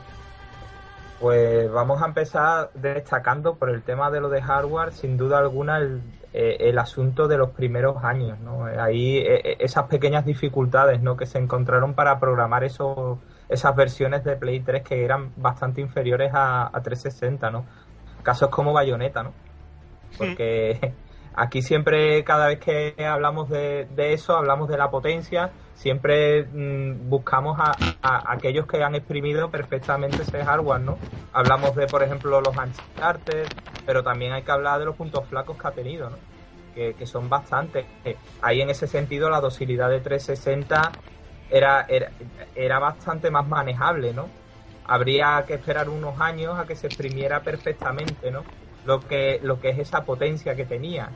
Pues 1.20 1.72
vamos 1.72 2.02
a 2.02 2.06
empezar 2.08 2.72
destacando 2.74 3.56
por 3.56 3.70
el 3.70 3.84
tema 3.84 4.10
de 4.10 4.20
lo 4.22 4.30
de 4.30 4.42
hardware, 4.42 4.92
sin 4.92 5.18
duda 5.18 5.38
alguna, 5.38 5.78
el, 5.78 6.02
eh, 6.34 6.58
el 6.62 6.80
asunto 6.80 7.28
de 7.28 7.38
los 7.38 7.52
primeros 7.52 8.04
años, 8.04 8.40
¿no? 8.40 8.66
Ahí 8.66 9.18
eh, 9.20 9.42
eh, 9.44 9.58
esas 9.60 9.86
pequeñas 9.86 10.26
dificultades, 10.26 11.02
¿no? 11.02 11.16
Que 11.16 11.28
se 11.28 11.38
encontraron 11.38 11.94
para 11.94 12.20
programar 12.20 12.64
esos, 12.64 13.20
esas 13.50 13.76
versiones 13.76 14.24
de 14.24 14.36
Play 14.36 14.62
3 14.62 14.82
que 14.84 15.06
eran 15.06 15.32
bastante 15.38 15.80
inferiores 15.80 16.32
a, 16.34 16.68
a 16.76 16.82
360, 16.82 17.52
¿no? 17.52 17.66
Casos 18.24 18.50
como 18.50 18.74
Bayonetta, 18.74 19.22
¿no? 19.24 19.32
Porque 20.18 20.94
aquí 21.36 21.62
siempre, 21.62 22.24
cada 22.24 22.48
vez 22.48 22.60
que 22.60 22.96
hablamos 23.06 23.50
de, 23.50 23.88
de 23.96 24.14
eso, 24.14 24.36
hablamos 24.36 24.70
de 24.70 24.78
la 24.78 24.90
potencia, 24.90 25.52
siempre 25.82 26.44
mm, 26.44 27.10
buscamos 27.10 27.58
a, 27.60 27.74
aquellos 28.32 28.68
que 28.68 28.84
han 28.84 28.94
exprimido 28.94 29.50
perfectamente 29.50 30.22
ese 30.22 30.44
hardware, 30.44 30.82
¿no? 30.82 30.98
Hablamos 31.34 31.76
de, 31.76 31.88
por 31.88 32.04
ejemplo, 32.04 32.40
los 32.40 32.56
Uncharted, 32.56 33.48
pero 33.86 34.04
también 34.04 34.34
hay 34.34 34.44
que 34.44 34.52
hablar 34.52 34.80
de 34.80 34.86
los 34.86 34.96
puntos 34.96 35.26
flacos 35.28 35.58
que 35.58 35.68
ha 35.68 35.72
tenido, 35.72 36.10
¿no? 36.10 36.18
Que, 36.76 37.06
son 37.06 37.30
bastantes. 37.30 37.86
Ahí 38.42 38.62
en 38.62 38.70
ese 38.70 38.88
sentido 38.88 39.30
la 39.30 39.42
docilidad 39.42 39.90
de 39.90 40.00
360 40.00 40.92
era, 41.50 41.86
era, 41.90 42.12
era 42.56 42.80
bastante 42.80 43.30
más 43.30 43.48
manejable, 43.48 44.14
¿no? 44.14 44.28
Habría 44.86 45.44
que 45.48 45.56
esperar 45.56 45.90
unos 45.90 46.20
años 46.22 46.58
a 46.60 46.66
que 46.66 46.76
se 46.76 46.88
exprimiera 46.88 47.42
perfectamente, 47.42 48.32
¿no? 48.32 48.44
Lo 48.86 49.00
que, 49.00 49.40
lo 49.44 49.60
que 49.60 49.70
es 49.70 49.80
esa 49.80 50.04
potencia 50.04 50.56
que 50.56 50.66
tenía. 50.66 51.10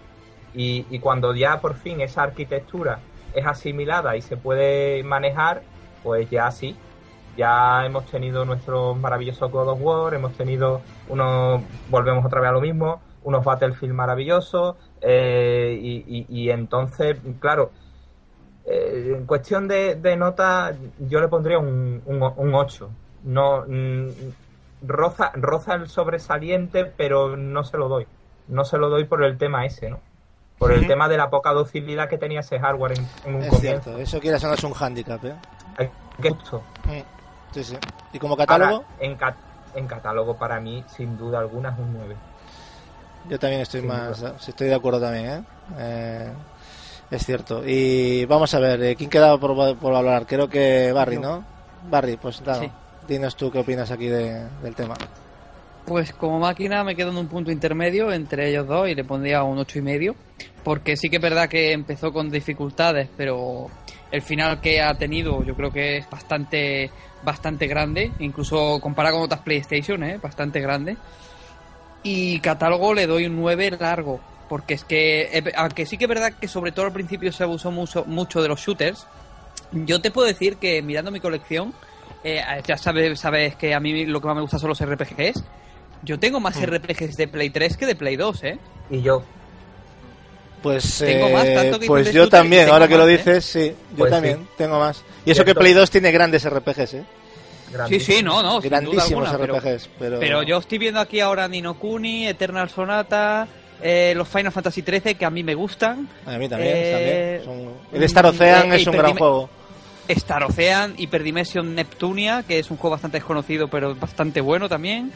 Y, 0.53 0.85
y 0.89 0.99
cuando 0.99 1.33
ya 1.33 1.59
por 1.59 1.75
fin 1.75 2.01
esa 2.01 2.23
arquitectura 2.23 2.99
es 3.33 3.45
asimilada 3.45 4.15
y 4.15 4.21
se 4.21 4.37
puede 4.37 5.03
manejar, 5.03 5.61
pues 6.03 6.29
ya 6.29 6.49
sí. 6.51 6.75
Ya 7.37 7.85
hemos 7.85 8.05
tenido 8.05 8.45
nuestro 8.45 8.95
maravilloso 8.95 9.49
God 9.49 9.69
of 9.69 9.79
War, 9.81 10.13
hemos 10.13 10.33
tenido 10.33 10.81
unos, 11.09 11.61
volvemos 11.89 12.23
otra 12.23 12.39
vez 12.39 12.49
a 12.49 12.53
lo 12.53 12.61
mismo, 12.61 13.01
unos 13.23 13.43
Battlefield 13.43 13.93
maravillosos, 13.93 14.77
eh, 15.01 15.77
y, 16.07 16.49
entonces, 16.49 17.17
claro, 17.39 17.71
eh, 18.65 19.15
en 19.17 19.25
cuestión 19.25 19.67
de, 19.67 20.15
nota, 20.17 20.73
yo 20.99 21.19
le 21.19 21.27
pondría 21.27 21.59
un, 21.59 22.01
un, 22.05 22.53
8. 22.55 22.89
No, 23.25 23.65
mm, 23.67 24.07
roza, 24.85 25.31
roza 25.33 25.73
el 25.73 25.87
sobresaliente, 25.87 26.85
pero 26.85 27.37
no 27.37 27.63
se 27.63 27.77
lo 27.77 27.87
doy. 27.87 28.07
No 28.47 28.63
se 28.63 28.77
lo 28.77 28.89
doy 28.89 29.05
por 29.05 29.23
el 29.23 29.37
tema 29.37 29.65
ese, 29.65 29.89
¿no? 29.89 29.99
por 30.57 30.71
el 30.71 30.87
tema 30.87 31.07
de 31.07 31.17
la 31.17 31.29
poca 31.29 31.51
docilidad 31.51 32.09
que 32.09 32.17
tenía 32.17 32.39
ese 32.39 32.59
hardware 32.59 32.93
en, 33.25 33.35
un 33.35 33.41
es 33.43 33.59
Cierto, 33.59 33.97
eso 33.97 34.19
quiere 34.19 34.37
es 34.37 34.63
un 34.63 34.73
handicap, 34.73 35.23
¿eh? 35.25 35.35
¿Qué 36.21 36.29
esto? 36.29 36.63
Sí, 37.51 37.63
sí. 37.63 37.77
¿Y 38.13 38.19
como 38.19 38.37
catálogo? 38.37 38.85
en, 38.99 39.17
en 39.75 39.87
catálogo 39.87 40.37
para 40.37 40.59
mí, 40.59 40.83
sin 40.87 41.17
duda 41.17 41.39
alguna, 41.39 41.69
es 41.69 41.79
un 41.79 41.93
9. 41.93 42.15
Yo 43.29 43.39
también 43.39 43.61
estoy 43.61 43.81
más, 43.81 44.21
estoy 44.47 44.67
de 44.67 44.75
acuerdo 44.75 45.01
también, 45.01 45.25
¿eh? 45.25 45.43
¿eh? 45.77 46.33
es 47.11 47.25
cierto. 47.25 47.63
Y 47.65 48.25
vamos 48.25 48.53
a 48.53 48.59
ver, 48.59 48.81
eh, 48.83 48.95
¿quién 48.95 49.09
queda 49.09 49.37
por, 49.37 49.77
por 49.77 49.93
hablar? 49.93 50.25
Creo 50.25 50.47
que 50.47 50.91
Barry, 50.93 51.17
¿no? 51.17 51.43
Barry, 51.89 52.17
pues 52.17 52.41
nada, 52.41 52.69
dinos 53.07 53.35
tú 53.35 53.51
qué 53.51 53.59
opinas 53.59 53.91
aquí 53.91 54.07
del 54.07 54.75
tema. 54.75 54.95
Pues 55.85 56.13
como 56.13 56.39
máquina 56.39 56.83
me 56.83 56.95
quedo 56.95 57.11
en 57.11 57.17
un 57.17 57.27
punto 57.27 57.51
intermedio 57.51 58.11
entre 58.11 58.49
ellos 58.49 58.67
dos 58.67 58.89
y 58.89 58.95
le 58.95 59.03
pondría 59.03 59.43
un 59.43 59.59
ocho 59.59 59.77
y 59.77 59.83
medio, 59.83 60.15
porque 60.63 60.97
sí 60.97 61.09
que 61.09 61.17
es 61.17 61.21
verdad 61.21 61.47
que 61.47 61.73
empezó 61.73 62.11
con 62.11 62.31
dificultades, 62.31 63.07
pero 63.15 63.67
el 64.11 64.21
final 64.21 64.61
que 64.61 64.81
ha 64.81 64.95
tenido 64.95 65.43
yo 65.43 65.55
creo 65.55 65.71
que 65.71 65.97
es 65.97 66.09
bastante 66.09 66.89
bastante 67.25 67.67
grande, 67.67 68.11
incluso 68.19 68.79
comparado 68.79 69.17
con 69.17 69.25
otras 69.25 69.41
PlayStation, 69.41 70.03
¿eh? 70.03 70.17
bastante 70.21 70.61
grande. 70.61 70.95
Y 72.03 72.39
catálogo 72.39 72.93
le 72.93 73.07
doy 73.07 73.25
un 73.25 73.35
9 73.35 73.77
largo, 73.79 74.21
porque 74.47 74.75
es 74.75 74.83
que, 74.85 75.23
eh, 75.33 75.51
aunque 75.57 75.85
sí 75.85 75.97
que 75.97 76.05
es 76.05 76.09
verdad 76.09 76.33
que 76.33 76.47
sobre 76.47 76.71
todo 76.71 76.85
al 76.85 76.93
principio 76.93 77.31
se 77.33 77.43
abusó 77.43 77.71
mucho, 77.71 78.05
mucho 78.05 78.41
de 78.41 78.47
los 78.47 78.61
shooters, 78.61 79.07
yo 79.71 79.99
te 79.99 80.11
puedo 80.11 80.27
decir 80.27 80.57
que 80.57 80.81
mirando 80.81 81.11
mi 81.11 81.19
colección, 81.19 81.73
eh, 82.25 82.41
ya 82.65 82.75
sabes, 82.75 83.19
sabes 83.19 83.55
que 83.55 83.75
a 83.75 83.79
mí 83.79 84.05
lo 84.05 84.19
que 84.19 84.27
más 84.27 84.35
me 84.35 84.41
gusta 84.41 84.57
son 84.57 84.69
los 84.69 84.83
RPGs, 84.83 85.43
yo 86.01 86.19
tengo 86.19 86.39
más 86.39 86.57
hmm. 86.57 86.63
RPGs 86.63 87.17
de 87.17 87.27
Play 87.27 87.51
3 87.51 87.77
que 87.77 87.85
de 87.85 87.95
Play 87.95 88.15
2, 88.15 88.43
¿eh? 88.43 88.59
Y 88.89 89.01
yo. 89.01 89.23
Pues, 90.63 90.97
tengo 90.97 91.29
más, 91.29 91.45
tanto 91.53 91.79
que 91.79 91.85
pues 91.85 92.11
yo 92.11 92.27
también, 92.27 92.67
ahora 92.69 92.87
que 92.87 92.97
lo 92.97 93.07
¿eh? 93.07 93.17
dices, 93.17 93.45
sí, 93.45 93.67
yo 93.91 93.97
pues 93.97 94.11
también 94.11 94.47
tengo 94.57 94.79
más. 94.79 95.03
Y 95.23 95.31
eso 95.31 95.45
que 95.45 95.53
Play 95.53 95.73
2 95.73 95.91
tiene 95.91 96.11
grandes 96.11 96.49
RPGs, 96.49 96.93
¿eh? 96.95 97.03
Sí, 97.89 97.99
sí, 97.99 98.23
no, 98.23 98.41
no. 98.41 98.59
Grandísimos 98.59 99.31
RPGs, 99.31 99.89
pero, 99.99 100.19
pero... 100.19 100.41
yo 100.41 100.57
estoy 100.57 100.79
viendo 100.79 100.99
aquí 100.99 101.19
ahora 101.19 101.47
Nino 101.47 101.77
Kuni, 101.77 102.27
Eternal 102.27 102.69
Sonata, 102.69 103.47
eh, 103.83 104.13
los 104.15 104.27
Final 104.27 104.51
Fantasy 104.51 104.81
13 104.81 105.13
que 105.13 105.25
a 105.25 105.29
mí 105.29 105.43
me 105.43 105.53
gustan. 105.53 106.07
A 106.25 106.37
mí 106.39 106.49
también, 106.49 106.73
eh, 106.75 107.41
también. 107.43 107.69
El 107.93 108.03
Star 108.03 108.25
Ocean 108.25 108.73
es 108.73 108.87
un 108.87 108.97
gran 108.97 109.15
juego. 109.15 109.49
Star 110.07 110.43
Ocean, 110.43 110.93
Hyperdimension 110.97 111.75
Neptunia, 111.75 112.43
que 112.43 112.59
es 112.59 112.69
un 112.71 112.77
juego 112.77 112.91
bastante 112.91 113.17
desconocido 113.17 113.67
pero 113.67 113.95
bastante 113.95 114.41
bueno 114.41 114.69
también 114.69 115.11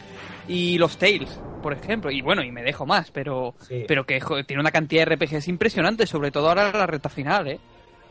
y 0.48 0.78
los 0.78 0.96
Tales, 0.98 1.38
por 1.62 1.72
ejemplo. 1.72 2.10
Y 2.10 2.22
bueno, 2.22 2.42
y 2.42 2.50
me 2.50 2.62
dejo 2.62 2.86
más, 2.86 3.10
pero, 3.10 3.54
pero 3.86 4.04
que 4.04 4.20
tiene 4.46 4.60
una 4.60 4.72
cantidad 4.72 5.06
de 5.06 5.14
RPGs 5.14 5.48
impresionante, 5.48 6.06
sobre 6.06 6.30
todo 6.30 6.48
ahora 6.48 6.68
en 6.68 6.78
la 6.78 6.86
recta 6.86 7.08
final, 7.08 7.48
¿eh? 7.48 7.60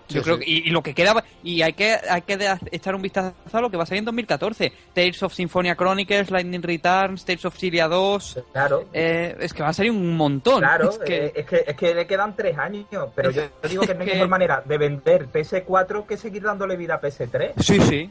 Yo 0.09 0.23
creo 0.23 0.39
que, 0.39 0.45
y, 0.47 0.69
lo 0.69 0.81
que 0.81 0.93
queda, 0.93 1.23
y 1.43 1.61
hay 1.61 1.73
que, 1.73 1.95
hay 2.09 2.21
que 2.21 2.37
echar 2.71 2.95
un 2.95 3.01
vistazo 3.01 3.33
a 3.51 3.61
lo 3.61 3.69
que 3.69 3.77
va 3.77 3.83
a 3.83 3.85
salir 3.85 3.99
en 3.99 4.05
2014. 4.05 4.71
Tales 4.93 5.23
of 5.23 5.33
Symphonia 5.33 5.75
Chronicles, 5.75 6.31
Lightning 6.31 6.61
Returns, 6.61 7.25
Tales 7.25 7.45
of 7.45 7.57
Syria 7.57 7.87
2. 7.87 8.43
Claro. 8.51 8.85
Eh, 8.93 9.35
es 9.39 9.53
que 9.53 9.63
va 9.63 9.69
a 9.69 9.73
salir 9.73 9.91
un 9.91 10.17
montón. 10.17 10.59
Claro, 10.59 10.89
es 10.89 10.97
que, 10.99 11.31
es 11.35 11.45
que, 11.45 11.63
es 11.67 11.75
que 11.75 11.93
le 11.93 12.07
quedan 12.07 12.35
tres 12.35 12.57
años. 12.57 12.87
Pero 13.15 13.31
yo 13.31 13.43
digo 13.69 13.83
que 13.83 13.93
no 13.93 14.01
hay 14.01 14.07
mejor 14.07 14.27
manera 14.27 14.63
de 14.65 14.77
vender 14.77 15.27
PS4 15.31 16.05
que 16.05 16.17
seguir 16.17 16.43
dándole 16.43 16.75
vida 16.75 16.95
a 16.95 17.01
PS3. 17.01 17.53
Sí, 17.57 17.79
sí. 17.81 18.09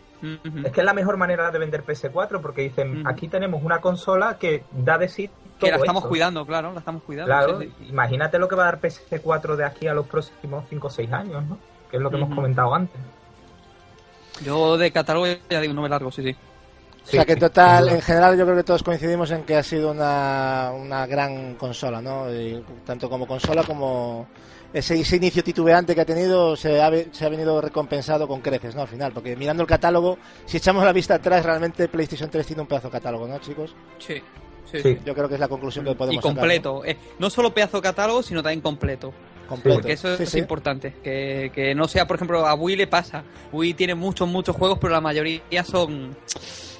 Es 0.64 0.72
que 0.72 0.80
es 0.80 0.86
la 0.86 0.94
mejor 0.94 1.16
manera 1.16 1.50
de 1.50 1.58
vender 1.58 1.84
PS4 1.84 2.40
porque 2.40 2.62
dicen, 2.62 3.06
aquí 3.06 3.28
tenemos 3.28 3.62
una 3.62 3.80
consola 3.80 4.36
que 4.38 4.64
da 4.72 4.98
de 4.98 5.08
sí 5.08 5.30
que 5.58 5.70
la 5.70 5.76
estamos 5.76 6.06
cuidando, 6.06 6.46
claro, 6.46 6.72
la 6.72 6.78
estamos 6.78 7.02
cuidando. 7.02 7.26
Claro, 7.26 7.60
imagínate 7.88 8.38
lo 8.38 8.48
que 8.48 8.54
va 8.54 8.62
a 8.62 8.66
dar 8.66 8.80
PS4 8.80 9.56
de 9.56 9.64
aquí 9.64 9.88
a 9.88 9.94
los 9.94 10.06
próximos 10.06 10.64
5 10.68 10.86
o 10.86 10.90
6 10.90 11.12
años, 11.12 11.44
¿no? 11.46 11.58
Que 11.90 11.96
es 11.96 12.02
lo 12.02 12.10
que 12.10 12.16
hemos 12.16 12.34
comentado 12.34 12.74
antes. 12.74 13.00
Yo 14.44 14.76
de 14.76 14.90
catálogo 14.92 15.26
ya 15.48 15.60
digo, 15.60 15.74
no 15.74 15.82
me 15.82 15.88
largo, 15.88 16.10
sí, 16.10 16.22
sí. 16.22 16.36
O 17.04 17.10
sea 17.10 17.24
que 17.24 17.32
en 17.32 17.38
total, 17.38 17.88
en 17.90 18.02
general, 18.02 18.36
yo 18.36 18.44
creo 18.44 18.56
que 18.56 18.64
todos 18.64 18.82
coincidimos 18.82 19.30
en 19.30 19.44
que 19.44 19.56
ha 19.56 19.62
sido 19.62 19.90
una, 19.90 20.72
una 20.74 21.06
gran 21.06 21.54
consola, 21.54 22.02
¿no? 22.02 22.26
tanto 22.84 23.08
como 23.08 23.26
consola 23.26 23.62
como 23.64 24.26
ese, 24.72 25.16
inicio 25.16 25.42
titubeante 25.42 25.94
que 25.94 26.02
ha 26.02 26.04
tenido 26.04 26.54
se 26.54 26.80
ha, 26.80 26.90
se 27.10 27.24
ha 27.24 27.28
venido 27.28 27.60
recompensado 27.60 28.28
con 28.28 28.40
creces, 28.40 28.74
¿no? 28.74 28.82
Al 28.82 28.88
final, 28.88 29.12
porque 29.12 29.34
mirando 29.36 29.62
el 29.62 29.68
catálogo, 29.68 30.18
si 30.44 30.58
echamos 30.58 30.84
la 30.84 30.92
vista 30.92 31.14
atrás, 31.14 31.44
realmente 31.44 31.88
PlayStation 31.88 32.30
3 32.30 32.46
tiene 32.46 32.62
un 32.62 32.68
pedazo 32.68 32.88
de 32.88 32.92
catálogo, 32.92 33.26
¿no, 33.26 33.38
chicos? 33.38 33.74
Sí. 33.98 34.22
Sí, 34.70 34.98
Yo 35.02 35.14
creo 35.14 35.26
que 35.28 35.34
es 35.34 35.40
la 35.40 35.48
conclusión 35.48 35.82
que 35.86 35.94
podemos 35.94 36.22
Y 36.22 36.22
completo. 36.22 36.84
Eh, 36.84 36.94
no 37.18 37.30
solo 37.30 37.54
pedazo 37.54 37.78
de 37.78 37.84
catálogo, 37.84 38.22
sino 38.22 38.42
también 38.42 38.60
completo. 38.60 39.14
Porque 39.48 39.92
eso 39.92 40.14
es 40.14 40.34
importante. 40.34 40.94
Que, 41.02 41.50
que, 41.54 41.74
no 41.74 41.88
sea, 41.88 42.06
por 42.06 42.16
ejemplo, 42.16 42.46
a 42.46 42.54
Wii 42.54 42.76
le 42.76 42.86
pasa. 42.86 43.24
Wii 43.52 43.74
tiene 43.74 43.94
muchos, 43.94 44.28
muchos 44.28 44.54
juegos, 44.54 44.78
pero 44.78 44.92
la 44.92 45.00
mayoría 45.00 45.64
son, 45.64 46.16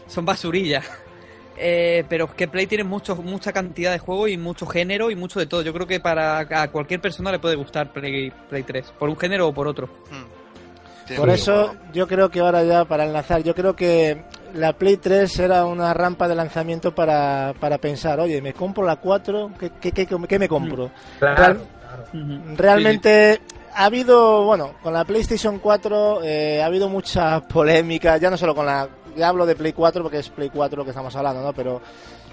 son 0.07 0.25
basurillas. 0.25 0.85
Eh, 1.61 2.05
pero 2.09 2.27
es 2.27 2.35
que 2.35 2.47
Play 2.47 2.69
tiene 2.69 2.85
mucho, 2.85 3.17
mucha 3.17 3.53
cantidad 3.53 3.91
de 3.91 3.99
juegos 3.99 4.31
y 4.31 4.37
mucho 4.37 4.65
género 4.65 5.11
y 5.11 5.17
mucho 5.17 5.41
de 5.41 5.47
todo. 5.47 5.63
Yo 5.63 5.73
creo 5.73 5.89
que 5.89 5.99
para 5.99 6.39
a 6.39 6.71
cualquier 6.71 7.01
persona 7.01 7.33
le 7.33 7.41
puede 7.41 7.57
gustar 7.57 7.93
Play, 7.93 8.31
Play 8.49 8.63
3, 8.63 8.93
por 8.97 9.09
un 9.09 9.17
género 9.17 9.49
o 9.49 9.53
por 9.53 9.67
otro. 9.67 9.89
Hmm. 10.09 11.17
Por 11.17 11.31
eso 11.31 11.75
yo 11.93 12.07
creo 12.07 12.31
que 12.31 12.39
ahora 12.39 12.63
ya 12.63 12.85
para 12.85 13.05
enlazar, 13.05 13.43
yo 13.43 13.57
creo 13.57 13.75
que 13.75 14.23
la 14.55 14.73
Play 14.75 14.99
3 14.99 15.39
era 15.39 15.65
una 15.65 15.93
rampa 15.95 16.29
de 16.29 16.35
lanzamiento 16.35 16.95
para, 16.95 17.55
para 17.59 17.79
pensar, 17.79 18.21
oye, 18.21 18.41
¿me 18.41 18.53
compro 18.53 18.85
la 18.85 18.97
4? 18.97 19.53
¿Qué, 19.59 19.71
qué, 19.81 19.93
qué, 19.93 20.07
qué 20.07 20.39
me 20.39 20.49
compro? 20.49 20.91
Claro. 21.19 21.61
Realmente 22.57 23.41
ha 23.75 23.85
habido, 23.85 24.45
bueno, 24.45 24.75
con 24.83 24.93
la 24.93 25.05
PlayStation 25.05 25.59
4 25.59 26.23
eh, 26.23 26.63
ha 26.63 26.67
habido 26.67 26.89
mucha 26.89 27.41
polémica, 27.49 28.17
ya 28.17 28.31
no 28.31 28.37
solo 28.37 28.55
con 28.55 28.67
la, 28.67 28.89
ya 29.17 29.29
hablo 29.29 29.47
de 29.47 29.55
Play 29.55 29.73
4 29.73 30.03
porque 30.03 30.19
es 30.19 30.29
Play 30.29 30.51
4 30.51 30.79
lo 30.79 30.85
que 30.85 30.91
estamos 30.91 31.15
hablando, 31.17 31.43
¿no? 31.43 31.53
Pero 31.53 31.81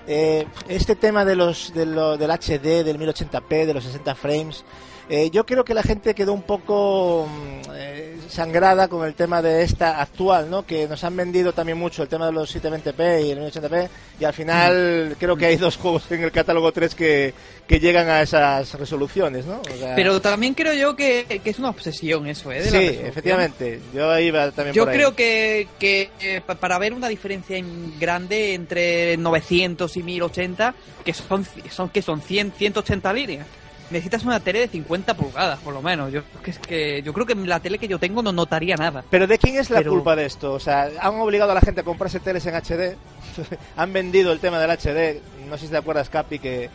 eh, 0.08 0.46
este 0.68 0.96
tema 0.96 1.26
de 1.26 1.36
los, 1.36 1.74
de 1.74 1.86
lo, 1.86 2.18
del 2.18 2.32
HD, 2.32 2.84
del 2.84 3.00
1080p, 3.00 3.66
de 3.66 3.74
los 3.74 3.84
60 3.84 4.16
frames, 4.16 4.64
eh, 5.10 5.30
yo 5.32 5.46
creo 5.46 5.64
que 5.64 5.74
la 5.74 5.84
gente 5.84 6.16
quedó 6.16 6.34
un 6.34 6.42
poco 6.42 7.28
mm, 7.28 7.72
eh, 7.76 8.18
sangrada 8.28 8.88
con 8.88 9.06
el 9.06 9.14
tema 9.14 9.42
de 9.42 9.64
esta 9.64 10.02
actual, 10.02 10.50
¿no? 10.50 10.66
Que 10.66 10.88
nos 10.88 11.04
han 11.04 11.16
vendido 11.16 11.54
también 11.54 11.78
mucho 11.78 12.02
el 12.02 12.10
tema 12.10 12.26
de 12.26 12.32
los 12.32 12.56
720p 12.56 13.26
y 13.26 13.32
el 13.32 13.40
1080p 13.40 13.90
y 14.20 14.26
al 14.26 14.34
final 14.34 15.10
mm. 15.12 15.14
creo 15.20 15.38
que 15.38 15.46
hay 15.46 15.58
dos 15.58 15.78
juegos 15.78 16.12
en 16.12 16.24
el 16.24 16.32
catálogo 16.32 16.72
3 16.72 16.96
que, 16.96 17.34
que 17.68 17.80
llegan 17.80 18.10
a 18.10 18.24
esas 18.24 18.74
resoluciones, 18.74 19.46
¿no? 19.46 19.62
Pero 19.96 20.20
también 20.22 20.56
creo 20.56 20.74
yo 20.74 20.96
que, 20.96 21.42
es 21.44 21.60
una 21.60 21.70
obsesión 21.70 22.28
eso, 22.28 22.52
¿eh? 22.52 22.64
sí, 22.64 22.78
efectivamente. 22.78 23.80
Yo 23.94 24.18
iba 24.20 24.50
también 24.52 24.74
Yo 24.74 24.86
creo 24.86 25.16
que, 25.16 25.68
que 25.78 26.10
eh, 26.20 26.42
para 26.42 26.80
ver 26.80 26.94
una 26.94 27.10
diferencia 27.10 27.58
grande 28.00 28.56
entre 28.56 29.18
900 29.18 29.98
y 29.98 30.04
1080, 30.04 30.74
que 31.04 31.14
son, 31.14 31.46
son 31.70 31.90
que 31.90 32.02
son 32.02 32.22
100, 32.22 32.54
180 32.58 33.14
líneas 33.14 33.48
necesitas 33.90 34.24
una 34.24 34.40
tele 34.40 34.60
de 34.60 34.68
50 34.68 35.14
pulgadas, 35.16 35.60
por 35.60 35.74
lo 35.74 35.82
menos. 35.82 36.12
Yo, 36.12 36.22
que 36.44 36.52
es 36.52 36.60
que, 36.60 37.02
yo 37.04 37.14
creo 37.14 37.26
que 37.26 37.36
la 37.36 37.60
tele 37.60 37.78
que 37.78 37.88
yo 37.88 38.00
tengo 38.00 38.22
no 38.22 38.32
notaría 38.32 38.76
nada. 38.76 39.04
Pero 39.10 39.28
¿de 39.28 39.38
quién 39.38 39.58
es 39.58 39.70
la 39.70 39.84
culpa 39.84 40.16
de 40.16 40.26
esto? 40.26 40.54
O 40.54 40.60
sea, 40.60 40.90
han 41.00 41.16
obligado 41.20 41.52
a 41.52 41.56
la 41.56 41.62
gente 41.62 41.82
a 41.82 41.84
comprarse 41.84 42.20
teles 42.20 42.46
en 42.46 42.56
HD, 42.56 42.96
han 43.76 43.94
vendido 43.94 44.32
el 44.32 44.40
tema 44.40 44.60
del 44.60 44.72
HD, 44.72 45.22
no 45.50 45.58
sé 45.58 45.66
si 45.66 45.72
te 45.72 45.78
acuerdas, 45.78 46.10
Capi, 46.10 46.40
que, 46.40 46.70